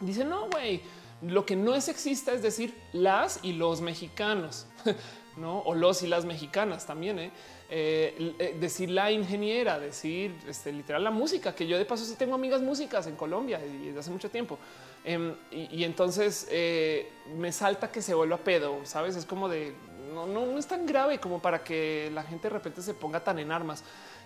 Dice, 0.00 0.24
no, 0.24 0.48
güey, 0.48 0.80
lo 1.20 1.44
que 1.44 1.56
no 1.56 1.74
es 1.74 1.84
sexista 1.84 2.32
es 2.32 2.40
decir 2.40 2.74
las 2.94 3.40
y 3.42 3.52
los 3.52 3.82
mexicanos, 3.82 4.66
¿no? 5.36 5.58
O 5.58 5.74
los 5.74 6.02
y 6.02 6.06
las 6.06 6.24
mexicanas 6.24 6.86
también, 6.86 7.18
¿eh? 7.18 7.30
Eh, 7.68 8.34
eh, 8.38 8.56
decir 8.60 8.90
la 8.90 9.10
ingeniera, 9.10 9.80
decir 9.80 10.32
este, 10.46 10.72
literal 10.72 11.02
la 11.02 11.10
música, 11.10 11.52
que 11.52 11.66
yo 11.66 11.76
de 11.76 11.84
paso 11.84 12.04
sí 12.04 12.14
tengo 12.14 12.36
amigas 12.36 12.62
músicas 12.62 13.08
en 13.08 13.16
Colombia 13.16 13.60
y 13.64 13.86
desde 13.86 13.98
hace 13.98 14.10
mucho 14.10 14.30
tiempo. 14.30 14.56
Em, 15.04 15.34
y, 15.50 15.82
entonces 15.82 16.46
eh, 16.50 17.10
me 17.36 17.50
salta 17.50 17.90
que 17.90 18.02
se 18.02 18.14
vuelva 18.14 18.36
pedo, 18.38 18.80
sabes? 18.84 19.16
Es 19.16 19.24
como 19.24 19.48
de 19.48 19.74
no, 20.14 20.26
no, 20.26 20.58
es 20.58 20.66
tan 20.66 20.86
grave 20.86 21.18
como 21.18 21.40
para 21.40 21.64
que 21.64 22.10
la 22.14 22.22
gente 22.22 22.48
de 22.48 22.54
repente 22.54 22.82
se 22.82 22.94
ponga 22.94 23.22
tan 23.22 23.38
en 23.40 23.50
armas. 23.50 23.82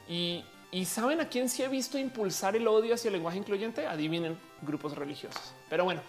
Y, 0.08 0.44
saben 0.84 1.20
a 1.20 1.28
quién 1.28 1.48
sí 1.48 1.62
he 1.62 1.68
visto 1.68 1.98
impulsar 1.98 2.54
el 2.56 2.68
odio 2.68 2.94
hacia 2.94 3.08
el 3.08 3.14
lenguaje 3.14 3.38
incluyente. 3.38 3.86
Adivinen 3.86 4.38
grupos 4.62 4.94
religiosos. 4.94 5.54
Pero 5.68 5.84
bueno, 5.84 6.02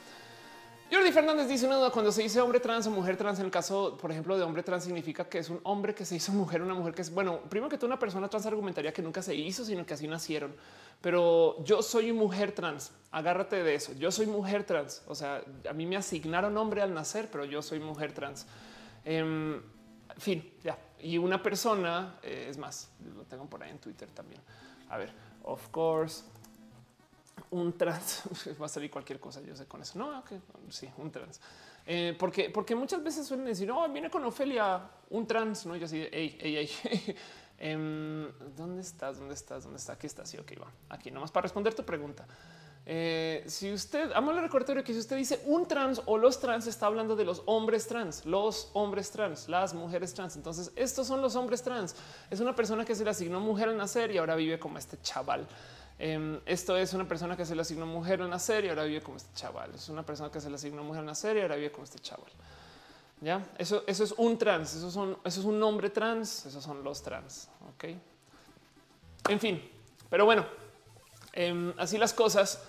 Jordi 0.91 1.13
Fernández 1.13 1.47
dice 1.47 1.65
una 1.65 1.77
duda 1.77 1.89
cuando 1.89 2.11
se 2.11 2.21
dice 2.21 2.41
hombre 2.41 2.59
trans 2.59 2.85
o 2.85 2.91
mujer 2.91 3.15
trans. 3.15 3.39
En 3.39 3.45
el 3.45 3.51
caso, 3.51 3.97
por 3.97 4.11
ejemplo, 4.11 4.37
de 4.37 4.43
hombre 4.43 4.61
trans, 4.61 4.83
significa 4.83 5.23
que 5.23 5.37
es 5.37 5.49
un 5.49 5.61
hombre 5.63 5.95
que 5.95 6.03
se 6.03 6.17
hizo 6.17 6.33
mujer, 6.33 6.61
una 6.61 6.73
mujer 6.73 6.93
que 6.93 7.01
es 7.01 7.13
bueno. 7.13 7.39
Primero 7.49 7.69
que 7.69 7.77
todo, 7.77 7.87
una 7.87 7.97
persona 7.97 8.27
trans 8.27 8.45
argumentaría 8.45 8.91
que 8.91 9.01
nunca 9.01 9.21
se 9.21 9.33
hizo, 9.33 9.63
sino 9.63 9.85
que 9.85 9.93
así 9.93 10.05
nacieron. 10.05 10.53
Pero 10.99 11.63
yo 11.63 11.81
soy 11.81 12.11
mujer 12.11 12.51
trans. 12.51 12.91
Agárrate 13.11 13.63
de 13.63 13.73
eso. 13.73 13.93
Yo 13.93 14.11
soy 14.11 14.25
mujer 14.25 14.65
trans. 14.65 15.01
O 15.07 15.15
sea, 15.15 15.41
a 15.69 15.71
mí 15.71 15.85
me 15.85 15.95
asignaron 15.95 16.57
hombre 16.57 16.81
al 16.81 16.93
nacer, 16.93 17.29
pero 17.31 17.45
yo 17.45 17.61
soy 17.61 17.79
mujer 17.79 18.11
trans. 18.11 18.45
En 19.05 19.15
em, 19.15 19.61
fin, 20.17 20.51
ya. 20.61 20.77
Y 20.99 21.17
una 21.17 21.41
persona 21.41 22.19
eh, 22.21 22.47
es 22.49 22.57
más, 22.57 22.89
lo 23.15 23.23
tengo 23.23 23.45
por 23.45 23.63
ahí 23.63 23.71
en 23.71 23.79
Twitter 23.79 24.09
también. 24.11 24.41
A 24.89 24.97
ver, 24.97 25.13
of 25.43 25.69
course 25.69 26.25
un 27.51 27.77
trans 27.77 28.23
va 28.61 28.65
a 28.65 28.69
salir 28.69 28.89
cualquier 28.89 29.19
cosa. 29.19 29.41
Yo 29.41 29.55
sé 29.55 29.65
con 29.65 29.81
eso. 29.81 29.97
No, 29.97 30.23
sí, 30.69 30.89
un 30.97 31.11
trans. 31.11 31.39
Eh, 31.85 32.15
porque, 32.17 32.49
porque 32.49 32.75
muchas 32.75 33.03
veces 33.03 33.25
suelen 33.27 33.45
decir, 33.45 33.67
no, 33.67 33.87
viene 33.89 34.09
con 34.09 34.23
Ofelia 34.25 34.81
un 35.09 35.25
trans. 35.27 35.65
No, 35.65 35.75
yo 35.75 35.85
así, 35.85 36.07
hey, 36.11 36.37
hey. 36.39 37.15
¿Dónde 38.55 38.81
estás? 38.81 39.17
¿Dónde 39.19 39.33
estás? 39.33 39.63
¿Dónde 39.63 39.77
está? 39.77 39.93
Aquí 39.93 40.07
está. 40.07 40.25
Sí, 40.25 40.37
ok, 40.37 40.53
va 40.61 40.71
aquí 40.89 41.11
nomás 41.11 41.31
para 41.31 41.43
responder 41.43 41.73
tu 41.73 41.83
pregunta. 41.83 42.25
Eh, 42.83 43.43
si 43.45 43.71
usted, 43.71 44.11
amo 44.13 44.31
el 44.31 44.41
recordatorio 44.41 44.83
que 44.83 44.93
si 44.93 44.99
usted 44.99 45.15
dice 45.15 45.41
un 45.45 45.67
trans 45.67 46.01
o 46.05 46.17
los 46.17 46.39
trans, 46.39 46.65
está 46.65 46.87
hablando 46.87 47.15
de 47.15 47.25
los 47.25 47.43
hombres 47.45 47.87
trans, 47.87 48.25
los 48.25 48.71
hombres 48.73 49.11
trans, 49.11 49.47
las 49.47 49.73
mujeres 49.73 50.13
trans. 50.13 50.35
Entonces, 50.35 50.71
estos 50.75 51.05
son 51.07 51.21
los 51.21 51.35
hombres 51.35 51.61
trans. 51.61 51.95
Es 52.29 52.39
una 52.39 52.55
persona 52.55 52.83
que 52.83 52.95
se 52.95 53.03
le 53.03 53.11
asignó 53.11 53.39
mujer 53.39 53.69
al 53.69 53.77
nacer 53.77 54.11
y 54.11 54.17
ahora 54.17 54.35
vive 54.35 54.59
como 54.59 54.77
este 54.77 54.99
chaval. 55.01 55.47
Em, 56.03 56.39
esto 56.47 56.75
es 56.75 56.95
una 56.95 57.07
persona 57.07 57.37
que 57.37 57.45
se 57.45 57.53
le 57.53 57.61
asignó 57.61 57.85
mujer 57.85 58.21
en 58.21 58.31
la 58.31 58.39
serie, 58.39 58.71
ahora 58.71 58.85
vive 58.85 59.01
como 59.01 59.17
este 59.17 59.29
chaval. 59.35 59.75
Es 59.75 59.87
una 59.87 60.03
persona 60.03 60.31
que 60.31 60.41
se 60.41 60.49
le 60.49 60.55
asignó 60.55 60.83
mujer 60.83 61.01
en 61.01 61.05
la 61.05 61.13
serie, 61.13 61.43
ahora 61.43 61.57
vive 61.57 61.71
como 61.71 61.83
este 61.83 61.99
chaval. 61.99 62.31
Ya 63.19 63.45
eso, 63.59 63.83
eso 63.85 64.03
es 64.03 64.11
un 64.17 64.35
trans, 64.35 64.73
eso, 64.73 64.89
son, 64.89 65.15
eso 65.23 65.39
es 65.41 65.45
un 65.45 65.59
nombre 65.59 65.91
trans, 65.91 66.47
esos 66.47 66.63
son 66.63 66.83
los 66.83 67.03
trans. 67.03 67.49
Ok. 67.75 67.83
En 69.29 69.39
fin, 69.39 69.61
pero 70.09 70.25
bueno, 70.25 70.43
em, 71.33 71.71
así 71.77 71.99
las 71.99 72.15
cosas. 72.15 72.63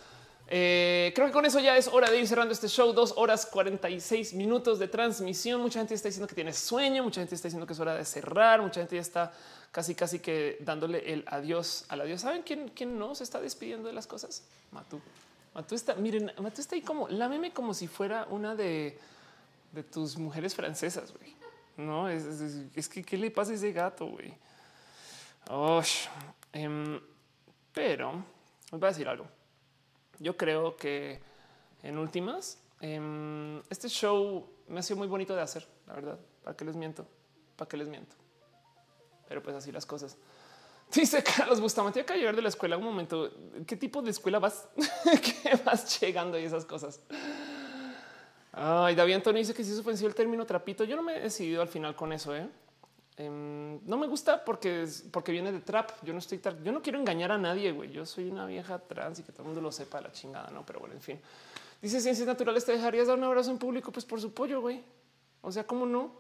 Eh, 0.48 1.12
creo 1.14 1.28
que 1.28 1.32
con 1.32 1.46
eso 1.46 1.58
ya 1.58 1.78
es 1.78 1.88
hora 1.88 2.10
de 2.10 2.18
ir 2.18 2.28
cerrando 2.28 2.52
este 2.52 2.68
show. 2.68 2.92
Dos 2.92 3.14
horas 3.16 3.46
46 3.46 4.34
minutos 4.34 4.78
de 4.78 4.88
transmisión. 4.88 5.62
Mucha 5.62 5.78
gente 5.78 5.94
está 5.94 6.08
diciendo 6.08 6.28
que 6.28 6.34
tiene 6.34 6.52
sueño, 6.52 7.02
mucha 7.02 7.22
gente 7.22 7.34
está 7.34 7.48
diciendo 7.48 7.66
que 7.66 7.72
es 7.72 7.80
hora 7.80 7.94
de 7.94 8.04
cerrar, 8.04 8.60
mucha 8.60 8.80
gente 8.80 8.96
ya 8.96 9.00
está 9.00 9.32
casi, 9.73 9.94
casi 9.94 10.20
que 10.20 10.59
dándole 10.60 11.12
el 11.12 11.25
adiós 11.26 11.86
al 11.89 12.02
adiós. 12.02 12.20
¿Saben 12.20 12.42
quién, 12.42 12.68
quién 12.68 12.99
no 12.99 13.15
se 13.15 13.25
está 13.25 13.41
despidiendo 13.41 13.89
de 13.89 13.94
las 13.94 14.07
cosas? 14.07 14.44
Matú. 14.70 15.01
Matú 15.55 15.75
está, 15.75 15.94
miren, 15.97 16.33
Matú 16.39 16.60
está 16.60 16.76
ahí 16.76 16.83
como, 16.83 17.09
lámeme 17.09 17.52
como 17.52 17.75
si 17.75 17.89
fuera 17.89 18.26
una 18.31 18.55
de, 18.55 18.99
de 19.73 19.83
tus 19.83 20.17
mujeres 20.17 20.55
francesas, 20.55 21.12
güey. 21.12 21.34
No, 21.76 22.09
es, 22.09 22.89
que, 22.89 23.02
¿qué 23.02 23.17
le 23.17 23.31
pasa 23.31 23.52
a 23.52 23.55
ese 23.55 23.73
gato, 23.73 24.07
güey? 24.07 24.33
Em, 26.52 27.01
pero, 27.73 28.10
os 28.70 28.78
voy 28.78 28.86
a 28.86 28.91
decir 28.91 29.09
algo. 29.09 29.26
Yo 30.18 30.36
creo 30.36 30.76
que 30.76 31.20
en 31.83 31.99
últimas, 31.99 32.59
em, 32.81 33.59
este 33.70 33.89
show 33.89 34.47
me 34.68 34.81
ha 34.81 34.83
sido 34.83 34.99
muy 34.99 35.09
bonito 35.09 35.34
de 35.34 35.42
hacer, 35.42 35.67
la 35.86 35.94
verdad. 35.94 36.18
¿Para 36.44 36.57
qué 36.57 36.65
les 36.65 36.76
miento? 36.76 37.07
¿Para 37.57 37.68
qué 37.68 37.76
les 37.76 37.89
miento? 37.89 38.22
Pero 39.32 39.42
pues 39.42 39.56
así 39.56 39.72
las 39.72 39.86
cosas. 39.86 40.18
Dice 40.94 41.24
Carlos 41.24 41.58
Bustamante, 41.58 42.00
acá 42.00 42.14
llegar 42.14 42.36
de 42.36 42.42
la 42.42 42.50
escuela 42.50 42.76
un 42.76 42.84
momento. 42.84 43.30
¿Qué 43.66 43.76
tipo 43.76 44.02
de 44.02 44.10
escuela 44.10 44.38
vas? 44.38 44.68
¿Qué 45.42 45.58
vas 45.64 45.98
llegando 45.98 46.38
y 46.38 46.44
esas 46.44 46.66
cosas? 46.66 47.00
Ay, 48.52 48.94
David 48.94 49.14
Antonio 49.14 49.38
dice 49.38 49.54
que 49.54 49.64
si 49.64 49.72
es 49.72 49.78
ofensivo 49.78 50.08
el 50.08 50.14
término 50.14 50.44
trapito. 50.44 50.84
Yo 50.84 50.96
no 50.96 51.02
me 51.02 51.16
he 51.16 51.20
decidido 51.20 51.62
al 51.62 51.68
final 51.68 51.96
con 51.96 52.12
eso. 52.12 52.36
¿eh? 52.36 52.46
Em, 53.16 53.80
no 53.86 53.96
me 53.96 54.06
gusta 54.06 54.44
porque, 54.44 54.86
porque 55.10 55.32
viene 55.32 55.50
de 55.50 55.60
trap. 55.60 55.92
Yo 56.02 56.12
no 56.12 56.18
estoy, 56.18 56.38
yo 56.62 56.72
no 56.72 56.82
quiero 56.82 56.98
engañar 56.98 57.32
a 57.32 57.38
nadie. 57.38 57.72
güey. 57.72 57.90
Yo 57.90 58.04
soy 58.04 58.28
una 58.28 58.44
vieja 58.44 58.78
trans 58.80 59.18
y 59.20 59.22
que 59.22 59.32
todo 59.32 59.44
el 59.44 59.46
mundo 59.46 59.62
lo 59.62 59.72
sepa 59.72 60.02
la 60.02 60.12
chingada, 60.12 60.50
no? 60.50 60.66
Pero 60.66 60.80
bueno, 60.80 60.94
en 60.94 61.00
fin. 61.00 61.18
Dice 61.80 62.02
ciencias 62.02 62.26
naturales. 62.26 62.66
¿Te 62.66 62.72
dejarías 62.72 63.06
dar 63.06 63.16
un 63.16 63.24
abrazo 63.24 63.50
en 63.50 63.56
público? 63.56 63.92
Pues 63.92 64.04
por 64.04 64.20
su 64.20 64.34
pollo, 64.34 64.60
güey. 64.60 64.84
O 65.40 65.50
sea, 65.50 65.66
¿cómo 65.66 65.86
no? 65.86 66.12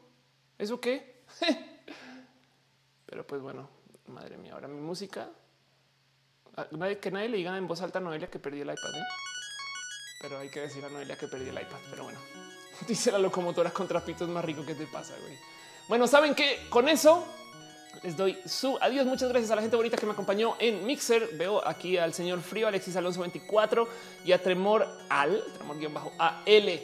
¿Eso 0.56 0.80
qué? 0.80 1.20
Pero 3.12 3.26
pues 3.26 3.42
bueno, 3.42 3.68
madre 4.06 4.38
mía, 4.38 4.54
ahora 4.54 4.68
mi 4.68 4.80
música. 4.80 5.28
Ah, 6.56 6.66
que 6.98 7.10
nadie 7.10 7.28
le 7.28 7.36
diga 7.36 7.54
en 7.58 7.68
voz 7.68 7.82
alta 7.82 7.98
a 7.98 8.00
Noelia 8.00 8.30
que 8.30 8.38
perdí 8.38 8.62
el 8.62 8.70
iPad. 8.70 8.94
¿eh? 8.94 9.04
Pero 10.22 10.38
hay 10.38 10.48
que 10.48 10.60
decir 10.60 10.82
a 10.82 10.88
Noelia 10.88 11.14
que 11.18 11.28
perdí 11.28 11.50
el 11.50 11.54
iPad. 11.60 11.76
Pero 11.90 12.04
bueno, 12.04 12.18
dice 12.88 13.12
la 13.12 13.18
locomotora 13.18 13.70
con 13.70 13.86
trapitos 13.86 14.30
más 14.30 14.42
rico 14.42 14.64
que 14.64 14.74
te 14.74 14.86
pasa, 14.86 15.14
güey. 15.20 15.36
Bueno, 15.88 16.06
saben 16.06 16.34
que 16.34 16.66
con 16.70 16.88
eso 16.88 17.26
les 18.02 18.16
doy 18.16 18.40
su 18.46 18.78
adiós. 18.80 19.04
Muchas 19.04 19.28
gracias 19.28 19.50
a 19.50 19.56
la 19.56 19.60
gente 19.60 19.76
bonita 19.76 19.98
que 19.98 20.06
me 20.06 20.12
acompañó 20.12 20.56
en 20.58 20.86
Mixer. 20.86 21.36
Veo 21.36 21.68
aquí 21.68 21.98
al 21.98 22.14
señor 22.14 22.40
Frío, 22.40 22.66
Alexis 22.66 22.96
Alonso 22.96 23.20
24 23.20 23.86
y 24.24 24.32
a 24.32 24.42
Tremor 24.42 24.88
Al, 25.10 25.44
Tremor 25.58 25.78
guion 25.78 25.92
bajo 25.92 26.12
AL. 26.18 26.80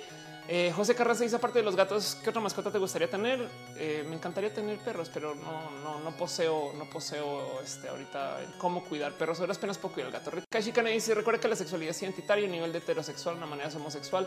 Eh, 0.50 0.72
José 0.74 0.94
Carranza 0.94 1.24
dice 1.24 1.36
aparte 1.36 1.58
de 1.58 1.64
los 1.64 1.76
gatos, 1.76 2.16
¿qué 2.24 2.30
otra 2.30 2.40
mascota 2.40 2.70
te 2.70 2.78
gustaría 2.78 3.10
tener? 3.10 3.46
Eh, 3.76 4.02
me 4.08 4.16
encantaría 4.16 4.52
tener 4.52 4.78
perros, 4.78 5.10
pero 5.12 5.34
no, 5.34 5.70
no, 5.82 6.00
no 6.00 6.16
poseo, 6.16 6.72
no 6.72 6.88
poseo 6.88 7.60
este 7.60 7.86
ahorita 7.86 8.38
cómo 8.56 8.82
cuidar 8.82 9.12
perros. 9.12 9.40
Ahora 9.40 9.52
apenas 9.52 9.76
puedo 9.76 9.92
cuidar 9.92 10.08
el 10.08 10.14
gato. 10.14 10.30
Kashi 10.48 10.72
dice 10.72 11.14
recuerda 11.14 11.38
que 11.38 11.48
la 11.48 11.56
sexualidad 11.56 11.90
es 11.90 12.02
identitaria, 12.02 12.48
a 12.48 12.50
nivel 12.50 12.72
de 12.72 12.78
heterosexual, 12.78 13.36
una 13.36 13.44
manera 13.44 13.68
homosexual. 13.76 14.26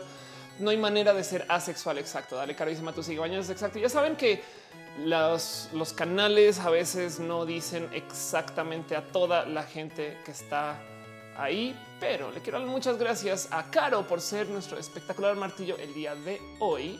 No 0.60 0.70
hay 0.70 0.76
manera 0.76 1.12
de 1.12 1.24
ser 1.24 1.44
asexual. 1.48 1.98
Exacto. 1.98 2.36
Dale, 2.36 2.54
caro 2.54 2.70
dice 2.70 2.82
Matu 2.82 3.02
sigue 3.02 3.36
es 3.36 3.50
exacto. 3.50 3.80
Ya 3.80 3.88
saben 3.88 4.14
que 4.14 4.44
los 4.98 5.92
canales 5.96 6.60
a 6.60 6.70
veces 6.70 7.18
no 7.18 7.46
dicen 7.46 7.88
exactamente 7.92 8.94
a 8.94 9.02
toda 9.02 9.44
la 9.44 9.64
gente 9.64 10.16
que 10.24 10.30
está 10.30 10.80
ahí, 11.36 11.74
pero 12.00 12.30
le 12.30 12.40
quiero 12.40 12.58
dar 12.58 12.68
muchas 12.68 12.98
gracias 12.98 13.48
a 13.50 13.70
Caro 13.70 14.06
por 14.06 14.20
ser 14.20 14.48
nuestro 14.48 14.78
espectacular 14.78 15.36
martillo 15.36 15.76
el 15.78 15.94
día 15.94 16.14
de 16.14 16.40
hoy. 16.58 16.98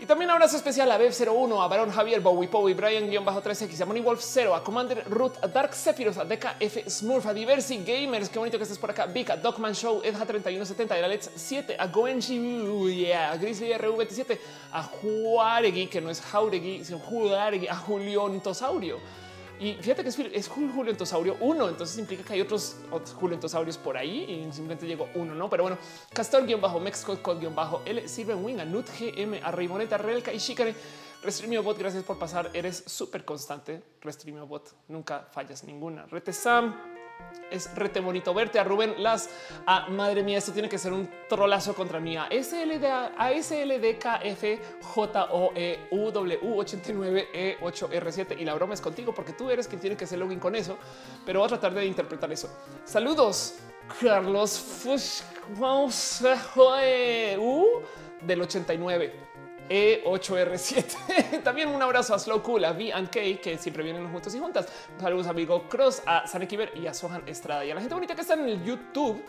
Y 0.00 0.04
también 0.06 0.32
abrazo 0.32 0.56
especial 0.56 0.90
a 0.90 0.98
Bev01, 0.98 1.64
a 1.64 1.68
Barón 1.68 1.92
Javier, 1.92 2.20
Bowie 2.20 2.48
Powie, 2.48 2.74
Brian-3X, 2.74 3.82
a 3.82 3.86
Money 3.86 4.02
Wolf 4.02 4.20
0, 4.20 4.52
a 4.52 4.64
Commander 4.64 5.04
Root, 5.08 5.34
a 5.44 5.46
Dark 5.46 5.74
Sephiroth, 5.74 6.18
a 6.18 6.24
DKF 6.24 6.88
Smurf, 6.88 7.26
a 7.26 7.32
Diversi 7.32 7.84
Gamers, 7.84 8.28
qué 8.28 8.40
bonito 8.40 8.58
que 8.58 8.64
estés 8.64 8.78
por 8.78 8.90
acá, 8.90 9.06
Vika, 9.06 9.36
Dogman 9.36 9.74
Show, 9.74 10.02
Edja3170, 10.02 10.90
a 10.90 11.06
Let's 11.06 11.30
7, 11.36 11.76
a 11.78 11.86
Goenji, 11.86 12.96
yeah, 12.96 13.30
a 13.30 13.36
Grizzly 13.36 13.70
RV27, 13.72 14.38
a 14.72 14.82
Juaregui, 14.82 15.86
que 15.86 16.00
no 16.00 16.10
es 16.10 16.20
Jauregui, 16.20 16.84
sino 16.84 16.98
Juaregui, 16.98 17.68
a 17.68 17.76
Julión 17.76 18.40
Tosaurio 18.40 19.21
y 19.62 19.74
fíjate 19.80 20.02
que 20.02 20.08
es, 20.08 20.18
es 20.18 20.48
Julentosaurio 20.48 21.36
1, 21.38 21.68
entonces 21.68 21.96
implica 21.96 22.24
que 22.24 22.32
hay 22.32 22.40
otros, 22.40 22.78
otros 22.90 23.14
Julentosaurios 23.14 23.78
por 23.78 23.96
ahí 23.96 24.24
y 24.24 24.42
simplemente 24.52 24.88
llegó 24.88 25.08
uno, 25.14 25.36
¿no? 25.36 25.48
Pero 25.48 25.62
bueno, 25.62 25.78
Castor-Mexico-L, 26.12 28.08
Silver 28.08 28.34
Wing, 28.34 28.58
a 28.58 28.64
Nut 28.64 28.88
GM, 28.98 29.40
a 29.40 29.52
Raimoneta, 29.52 29.98
Relka 29.98 30.32
y 30.32 30.38
Shikare. 30.38 30.74
Restreamio 31.22 31.62
Bot, 31.62 31.78
gracias 31.78 32.02
por 32.02 32.18
pasar. 32.18 32.50
Eres 32.52 32.82
súper 32.84 33.24
constante. 33.24 33.80
Restreamio 34.00 34.44
Bot, 34.48 34.74
nunca 34.88 35.28
fallas 35.30 35.62
ninguna. 35.62 36.06
Rete 36.06 36.32
Sam, 36.32 36.91
es 37.52 37.74
rete 37.74 38.00
bonito 38.00 38.32
verte 38.34 38.58
a 38.58 38.64
Rubén 38.64 38.94
Las. 38.98 39.30
A 39.66 39.88
madre 39.88 40.22
mía, 40.22 40.38
esto 40.38 40.52
tiene 40.52 40.68
que 40.68 40.78
ser 40.78 40.92
un 40.92 41.08
trolazo 41.28 41.74
contra 41.74 42.00
mí. 42.00 42.16
A 42.16 42.28
SLD, 42.30 42.84
a 42.84 43.30
SLDKF 43.30 44.82
JOEW 44.82 46.40
89E8R7. 46.40 48.40
Y 48.40 48.44
la 48.44 48.54
broma 48.54 48.74
es 48.74 48.80
contigo 48.80 49.14
porque 49.14 49.32
tú 49.32 49.50
eres 49.50 49.68
quien 49.68 49.80
tiene 49.80 49.96
que 49.96 50.04
hacer 50.04 50.18
login 50.18 50.38
con 50.38 50.54
eso, 50.54 50.78
pero 51.24 51.40
voy 51.40 51.46
a 51.46 51.50
tratar 51.50 51.74
de 51.74 51.84
interpretar 51.84 52.32
eso. 52.32 52.48
Saludos, 52.84 53.56
Carlos 54.00 54.58
Fush 54.58 55.22
del 58.26 58.40
89. 58.40 59.31
E8R7. 59.72 61.42
También 61.42 61.68
un 61.70 61.80
abrazo 61.80 62.14
a 62.14 62.18
Slow 62.18 62.42
Cool, 62.42 62.64
a 62.66 62.72
V 62.72 62.92
and 62.92 63.08
K, 63.08 63.40
que 63.42 63.56
siempre 63.56 63.82
vienen 63.82 64.10
juntos 64.12 64.34
y 64.34 64.38
juntas. 64.38 64.66
Saludos 65.00 65.26
amigo 65.26 65.66
Cross, 65.68 66.02
a 66.04 66.26
Sanekiber 66.26 66.72
y 66.76 66.86
a 66.86 66.92
Sohan 66.92 67.22
Estrada 67.26 67.64
y 67.64 67.70
a 67.70 67.74
la 67.74 67.80
gente 67.80 67.94
bonita 67.94 68.14
que 68.14 68.20
está 68.20 68.34
en 68.34 68.44
el 68.48 68.62
YouTube, 68.62 69.24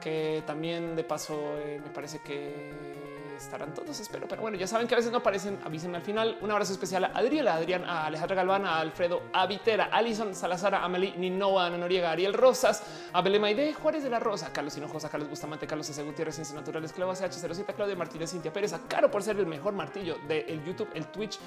que 0.00 0.42
también 0.44 0.96
de 0.96 1.04
paso 1.04 1.56
eh, 1.58 1.80
me 1.82 1.90
parece 1.90 2.20
que 2.20 3.09
estarán 3.42 3.74
todos, 3.74 3.98
espero. 3.98 4.26
Pero 4.28 4.42
bueno, 4.42 4.56
ya 4.56 4.66
saben 4.66 4.86
que 4.86 4.94
a 4.94 4.98
veces 4.98 5.12
no 5.12 5.18
aparecen, 5.18 5.58
avisen 5.64 5.94
al 5.94 6.02
final. 6.02 6.38
Un 6.40 6.50
abrazo 6.50 6.72
especial 6.72 7.04
a 7.04 7.08
Adriela, 7.08 7.54
a 7.54 7.56
Adrián, 7.56 7.84
a 7.84 8.06
Alejandra 8.06 8.36
Galván, 8.36 8.66
a 8.66 8.80
Alfredo, 8.80 9.22
a 9.32 9.46
Vitera, 9.46 9.88
a 9.92 9.98
Alison 9.98 10.34
Salazar, 10.34 10.74
a 10.74 10.84
Amelie 10.84 11.16
Ninoa, 11.16 11.66
Ana 11.66 11.78
Noriega, 11.78 12.10
Ariel 12.10 12.34
Rosas, 12.34 12.82
a 13.12 13.22
Belema 13.22 13.48
de 13.48 13.72
Juárez 13.72 14.02
de 14.02 14.10
la 14.10 14.20
Rosa, 14.20 14.52
Carlos 14.52 14.76
Hinojosa, 14.76 15.08
Carlos 15.08 15.28
Bustamante, 15.28 15.66
Carlos 15.66 15.88
S. 15.88 16.02
Gutiérrez, 16.02 16.34
Ciencias 16.34 16.56
Naturales, 16.56 16.92
Cleva 16.92 17.14
CH07, 17.14 17.74
Claudia 17.74 17.96
Martínez, 17.96 18.30
Cintia 18.30 18.52
Pérez, 18.52 18.72
a 18.72 18.80
Caro 18.86 19.10
por 19.10 19.22
ser 19.22 19.38
el 19.38 19.46
mejor 19.46 19.72
martillo 19.72 20.16
del 20.28 20.64
YouTube, 20.64 20.88
el 20.94 21.06
Twitch 21.06 21.38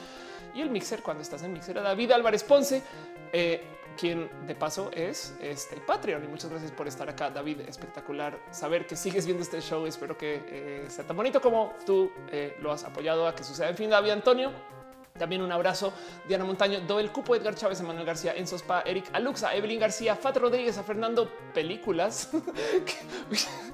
y 0.53 0.61
el 0.61 0.69
Mixer 0.69 1.01
cuando 1.01 1.23
estás 1.23 1.43
en 1.43 1.53
Mixer, 1.53 1.77
a 1.77 1.81
David 1.81 2.11
Álvarez 2.11 2.43
Ponce. 2.43 2.83
Eh, 3.31 3.82
quien 3.97 4.29
de 4.47 4.55
paso 4.55 4.91
es 4.93 5.35
este 5.41 5.77
Patreon. 5.77 6.23
Y 6.23 6.27
muchas 6.27 6.49
gracias 6.49 6.71
por 6.71 6.87
estar 6.87 7.09
acá, 7.09 7.29
David. 7.29 7.61
Espectacular 7.61 8.37
saber 8.51 8.85
que 8.85 8.95
sigues 8.95 9.25
viendo 9.25 9.43
este 9.43 9.61
show. 9.61 9.85
Espero 9.85 10.17
que 10.17 10.41
eh, 10.47 10.85
sea 10.89 11.05
tan 11.05 11.15
bonito 11.15 11.41
como 11.41 11.73
tú 11.85 12.11
eh, 12.31 12.57
lo 12.61 12.71
has 12.71 12.83
apoyado 12.83 13.27
a 13.27 13.35
que 13.35 13.43
suceda. 13.43 13.69
En 13.69 13.77
fin, 13.77 13.89
David 13.89 14.11
Antonio. 14.11 14.51
También 15.17 15.43
un 15.43 15.51
abrazo, 15.51 15.93
Diana 16.27 16.43
Montaño, 16.43 16.81
Doel 16.81 17.11
Cupo, 17.11 17.35
Edgar 17.35 17.53
Chávez, 17.53 17.79
Emanuel 17.79 18.03
García, 18.03 18.33
Enzo 18.35 18.55
Spa, 18.55 18.81
Eric 18.81 19.05
Aluxa, 19.13 19.53
Evelyn 19.53 19.79
García, 19.79 20.15
Fat 20.15 20.37
Rodríguez, 20.37 20.75
a 20.79 20.83
Fernando 20.83 21.31
Películas. 21.53 22.31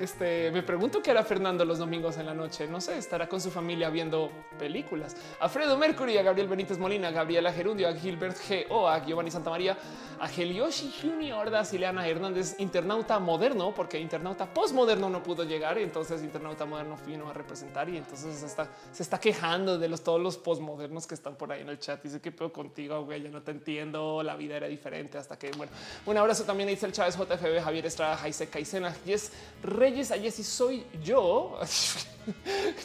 Este 0.00 0.50
me 0.52 0.62
pregunto 0.62 1.02
qué 1.02 1.10
hará 1.10 1.24
Fernando 1.24 1.64
los 1.64 1.78
domingos 1.78 2.16
en 2.18 2.26
la 2.26 2.34
noche. 2.34 2.66
No 2.68 2.80
sé, 2.80 2.98
estará 2.98 3.28
con 3.28 3.40
su 3.40 3.50
familia 3.50 3.90
viendo 3.90 4.30
películas. 4.58 5.16
A 5.40 5.48
Fredo 5.48 5.76
Mercury, 5.76 6.16
a 6.18 6.22
Gabriel 6.22 6.48
Benítez 6.48 6.78
Molina, 6.78 7.08
a 7.08 7.10
Gabriela 7.10 7.52
Gerundio, 7.52 7.88
a 7.88 7.94
Gilbert 7.94 8.36
G. 8.36 8.66
O, 8.70 8.88
a 8.88 9.04
Giovanni 9.04 9.30
Santamaría, 9.30 9.76
a 10.20 10.30
Helioshi 10.30 10.92
Junior, 11.02 11.54
a 11.54 12.08
Hernández, 12.08 12.56
internauta 12.58 13.18
moderno, 13.18 13.74
porque 13.74 13.98
internauta 13.98 14.46
postmoderno 14.46 15.10
no 15.10 15.22
pudo 15.22 15.44
llegar. 15.44 15.78
Entonces 15.78 16.22
internauta 16.22 16.64
moderno 16.64 16.96
vino 17.06 17.28
a 17.28 17.32
representar. 17.32 17.88
Y 17.88 17.96
entonces 17.96 18.38
se 18.38 18.46
está, 18.46 18.68
se 18.92 19.02
está 19.02 19.18
quejando 19.18 19.78
de 19.78 19.88
los 19.88 20.02
todos 20.02 20.20
los 20.20 20.36
postmodernos 20.36 21.06
que 21.06 21.14
están 21.14 21.34
por 21.34 21.50
ahí 21.50 21.62
en 21.62 21.68
el 21.68 21.78
chat. 21.78 22.02
Dice 22.02 22.20
que 22.20 22.30
pedo 22.30 22.52
contigo, 22.52 23.04
güey, 23.04 23.22
ya 23.22 23.30
no 23.30 23.42
te 23.42 23.50
entiendo. 23.50 24.22
La 24.22 24.36
vida 24.36 24.56
era 24.56 24.68
diferente 24.68 25.18
hasta 25.18 25.36
que, 25.36 25.50
bueno, 25.56 25.72
un 26.06 26.16
abrazo 26.16 26.44
también 26.44 26.68
a 26.68 26.72
Isel 26.72 26.92
Chávez, 26.92 27.16
JFB, 27.16 27.60
Javier 27.62 27.86
Estrada, 27.86 28.16
Jaise 28.16 28.48
Caicena, 28.48 28.94
Yes 29.04 29.32
Reyes, 29.62 30.10
allí 30.10 30.30
si 30.30 30.44
soy 30.44 30.84
yo. 31.02 31.58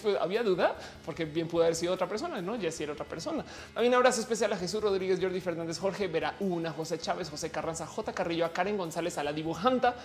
Pues, 0.02 0.18
había 0.22 0.42
duda 0.42 0.74
porque 1.06 1.26
bien 1.26 1.50
pudo 1.50 1.64
haber 1.64 1.76
sido 1.76 1.94
otra 1.94 2.08
persona, 2.08 2.42
no? 2.42 2.58
Jessy 2.58 2.84
era 2.84 2.94
otra 2.94 3.06
persona. 3.06 3.44
También 3.74 3.92
un 3.92 3.98
abrazo 3.98 4.22
especial 4.22 4.54
a 4.54 4.58
Jesús 4.58 4.82
Rodríguez, 4.82 5.20
Jordi 5.22 5.42
Fernández, 5.42 5.80
Jorge 5.80 6.08
Vera, 6.08 6.36
una 6.40 6.72
José 6.72 6.98
Chávez, 6.98 7.30
José 7.30 7.52
Carranza, 7.52 7.86
J. 7.86 8.14
Carrillo, 8.14 8.46
a 8.46 8.54
Karen 8.54 8.78
González, 8.78 9.18
a 9.18 9.24
la 9.24 9.34
dibujanta, 9.34 9.96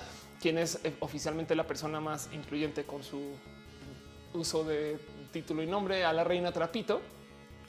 quien 0.41 0.59
es 0.59 0.81
eh, 0.83 0.95
oficialmente 1.01 1.55
la 1.55 1.65
persona 1.67 2.01
más 2.01 2.29
incluyente 2.33 2.85
con 2.85 3.03
su 3.05 3.37
uso 4.35 4.65
de 4.65 4.99
título 5.33 5.63
y 5.63 5.67
nombre, 5.67 6.05
a 6.05 6.13
la 6.13 6.25
reina 6.25 6.53
Trapito, 6.53 7.01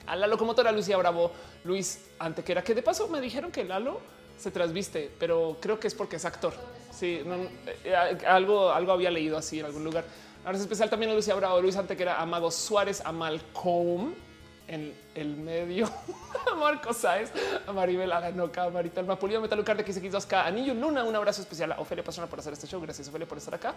a 0.06 0.16
la 0.16 0.26
locomotora 0.26 0.72
Lucía 0.72 0.96
Bravo, 0.96 1.32
Luis 1.64 2.06
Antequera, 2.18 2.62
que 2.62 2.74
de 2.74 2.82
paso 2.82 3.08
me 3.08 3.20
dijeron 3.20 3.50
que 3.52 3.64
Lalo 3.64 4.00
se 4.36 4.50
trasviste, 4.50 5.10
pero 5.18 5.58
creo 5.60 5.78
que 5.78 5.86
es 5.86 5.94
porque 5.94 6.16
es 6.16 6.24
actor. 6.24 6.54
Sí, 7.00 7.22
eh, 7.82 7.94
algo, 8.28 8.70
algo 8.70 8.92
había 8.92 9.10
leído 9.10 9.38
así 9.38 9.58
en 9.58 9.64
algún 9.64 9.84
lugar. 9.84 10.04
Ahora 10.44 10.58
es 10.58 10.62
especial 10.62 10.90
también 10.90 11.10
a 11.10 11.14
Lucía 11.14 11.34
Bravo, 11.34 11.58
Luis 11.62 11.74
Antequera, 11.74 12.20
a 12.20 12.26
Mago 12.26 12.50
Suárez, 12.50 13.00
a 13.02 13.10
Malcolm 13.10 14.12
en 14.70 14.94
el 15.16 15.36
medio, 15.36 15.90
Marco 16.56 16.94
Sáez, 16.94 17.32
a 17.66 17.72
Maribel 17.72 18.12
Aganoca, 18.12 18.62
a 18.62 18.70
Marita 18.70 19.00
Alma 19.00 19.18
Pulido, 19.18 19.40
Metalucar 19.40 19.76
de 19.76 19.84
XX2K, 19.84 20.46
a 20.46 20.50
Niño 20.52 20.74
Luna, 20.74 21.02
un 21.02 21.16
abrazo 21.16 21.42
especial 21.42 21.72
a 21.72 21.80
Ofelia 21.80 22.04
Pastrana 22.04 22.30
por 22.30 22.38
hacer 22.38 22.52
este 22.52 22.68
show. 22.68 22.80
Gracias, 22.80 23.08
Ofelia, 23.08 23.26
por 23.26 23.36
estar 23.36 23.52
acá. 23.52 23.74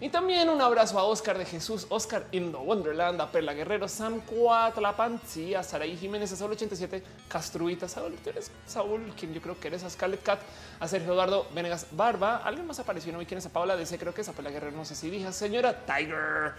Y 0.00 0.08
también 0.08 0.48
un 0.48 0.60
abrazo 0.60 0.98
a 0.98 1.04
Oscar 1.04 1.38
de 1.38 1.44
Jesús, 1.44 1.86
Oscar 1.88 2.26
Indo 2.32 2.60
Wonderland, 2.62 3.20
a 3.20 3.30
Perla 3.30 3.54
Guerrero, 3.54 3.86
Sam 3.86 4.22
Cuatlapanzi, 4.22 5.54
a 5.54 5.62
Saraí 5.62 5.96
Jiménez, 5.96 6.32
a 6.32 6.36
Saúl 6.36 6.50
87, 6.50 7.00
Castruita, 7.28 7.86
Saúl, 7.86 8.16
tú 8.16 8.30
eres 8.30 8.50
Saúl, 8.66 9.12
quien 9.16 9.32
yo 9.32 9.40
creo 9.40 9.60
que 9.60 9.68
eres, 9.68 9.84
a 9.84 9.90
Scarlett 9.90 10.24
Cat, 10.24 10.40
a 10.80 10.88
Sergio 10.88 11.12
Eduardo 11.12 11.46
Venegas 11.54 11.86
Barba. 11.92 12.38
Alguien 12.38 12.66
más 12.66 12.80
apareció, 12.80 13.12
no 13.12 13.20
vi 13.20 13.26
quién 13.26 13.38
es 13.38 13.46
a 13.46 13.50
Paola 13.50 13.76
DC, 13.76 13.98
creo 13.98 14.12
que 14.12 14.22
es 14.22 14.28
a 14.28 14.32
Perla 14.32 14.50
Guerrero, 14.50 14.76
no 14.76 14.84
sé 14.84 14.96
si 14.96 15.10
dije, 15.10 15.32
señora 15.32 15.86
Tiger 15.86 16.54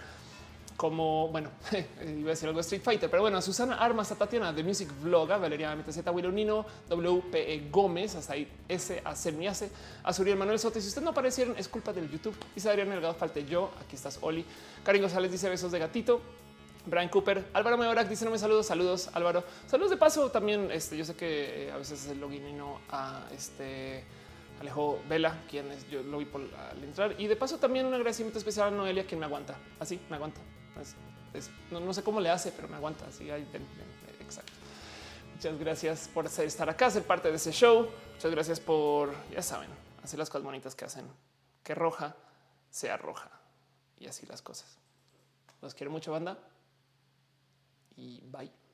como, 0.76 1.28
bueno, 1.28 1.50
iba 2.02 2.28
a 2.28 2.30
decir 2.30 2.48
algo 2.48 2.58
de 2.58 2.62
Street 2.62 2.82
Fighter, 2.82 3.10
pero 3.10 3.22
bueno, 3.22 3.40
Susana 3.40 3.76
Armas, 3.76 4.12
a 4.12 4.16
Tatiana 4.16 4.52
de 4.52 4.62
Music 4.62 4.88
Vlog, 5.00 5.32
a 5.32 5.38
Valeria 5.38 5.74
MTZ, 5.74 6.04
Nino, 6.32 6.66
WPE 6.90 7.68
Gómez, 7.70 8.14
hasta 8.14 8.34
ahí 8.34 8.48
S, 8.68 9.00
a 9.04 9.16
Semiase, 9.16 9.70
a 10.04 10.12
Suriel 10.12 10.36
Manuel 10.36 10.58
Soto. 10.58 10.80
Si 10.80 10.88
usted 10.88 11.02
no 11.02 11.10
aparecieron, 11.10 11.56
es 11.58 11.68
culpa 11.68 11.92
del 11.92 12.10
YouTube. 12.10 12.36
Y 12.54 12.68
Adrián 12.68 12.90
Delgado, 12.90 13.14
falte 13.14 13.44
yo. 13.46 13.70
Aquí 13.80 13.96
estás, 13.96 14.18
Oli. 14.20 14.44
Karin 14.84 15.02
González 15.02 15.30
dice 15.32 15.48
besos 15.48 15.72
de 15.72 15.78
gatito. 15.78 16.20
Brian 16.84 17.08
Cooper, 17.08 17.44
Álvaro 17.52 17.76
Meorac 17.76 18.08
dice 18.08 18.24
no 18.24 18.30
me 18.30 18.38
saludos, 18.38 18.66
saludos 18.66 19.10
Álvaro, 19.12 19.42
saludos 19.66 19.90
de 19.90 19.96
paso 19.96 20.30
también. 20.30 20.70
Este, 20.70 20.96
yo 20.96 21.04
sé 21.04 21.16
que 21.16 21.66
eh, 21.66 21.72
a 21.72 21.78
veces 21.78 22.04
es 22.04 22.12
el 22.12 22.20
login 22.20 22.56
no 22.56 22.78
a 22.90 23.26
este 23.32 24.04
Alejo 24.60 25.00
Vela, 25.08 25.42
quien 25.50 25.68
es, 25.72 25.88
yo 25.90 26.04
lo 26.04 26.18
vi 26.18 26.26
por 26.26 26.42
al 26.42 26.84
entrar. 26.84 27.16
Y 27.18 27.26
de 27.26 27.34
paso 27.34 27.58
también 27.58 27.86
un 27.86 27.94
agradecimiento 27.94 28.38
especial 28.38 28.68
a 28.68 28.70
Noelia, 28.70 29.04
quien 29.04 29.18
me 29.18 29.26
aguanta. 29.26 29.56
Así 29.80 29.98
me 30.08 30.14
aguanta 30.14 30.40
no, 31.70 31.94
sé 31.94 32.02
cómo 32.02 32.20
le 32.20 32.30
hace, 32.30 32.52
pero 32.52 32.68
me 32.68 32.76
aguanta. 32.76 33.06
Así 33.06 33.28
exacto. 33.30 34.52
Muchas 35.34 35.58
gracias 35.58 36.08
por 36.08 36.26
estar 36.26 36.68
acá, 36.70 36.90
ser 36.90 37.02
parte 37.02 37.30
de 37.30 37.36
ese 37.36 37.52
show. 37.52 37.88
Muchas 38.14 38.30
gracias 38.30 38.60
por, 38.60 39.12
ya 39.30 39.42
saben, 39.42 39.68
hacer 40.02 40.18
las 40.18 40.30
cosas 40.30 40.44
bonitas 40.44 40.74
que 40.74 40.84
hacen. 40.84 41.06
Que 41.62 41.74
roja 41.74 42.16
sea 42.76 42.96
roja. 42.96 43.30
Y 43.98 44.06
así 44.06 44.26
las 44.26 44.42
cosas. 44.42 44.78
Los 45.62 45.74
quiero 45.74 45.90
mucho, 45.90 46.12
banda. 46.12 46.38
Y 47.96 48.20
bye. 48.26 48.65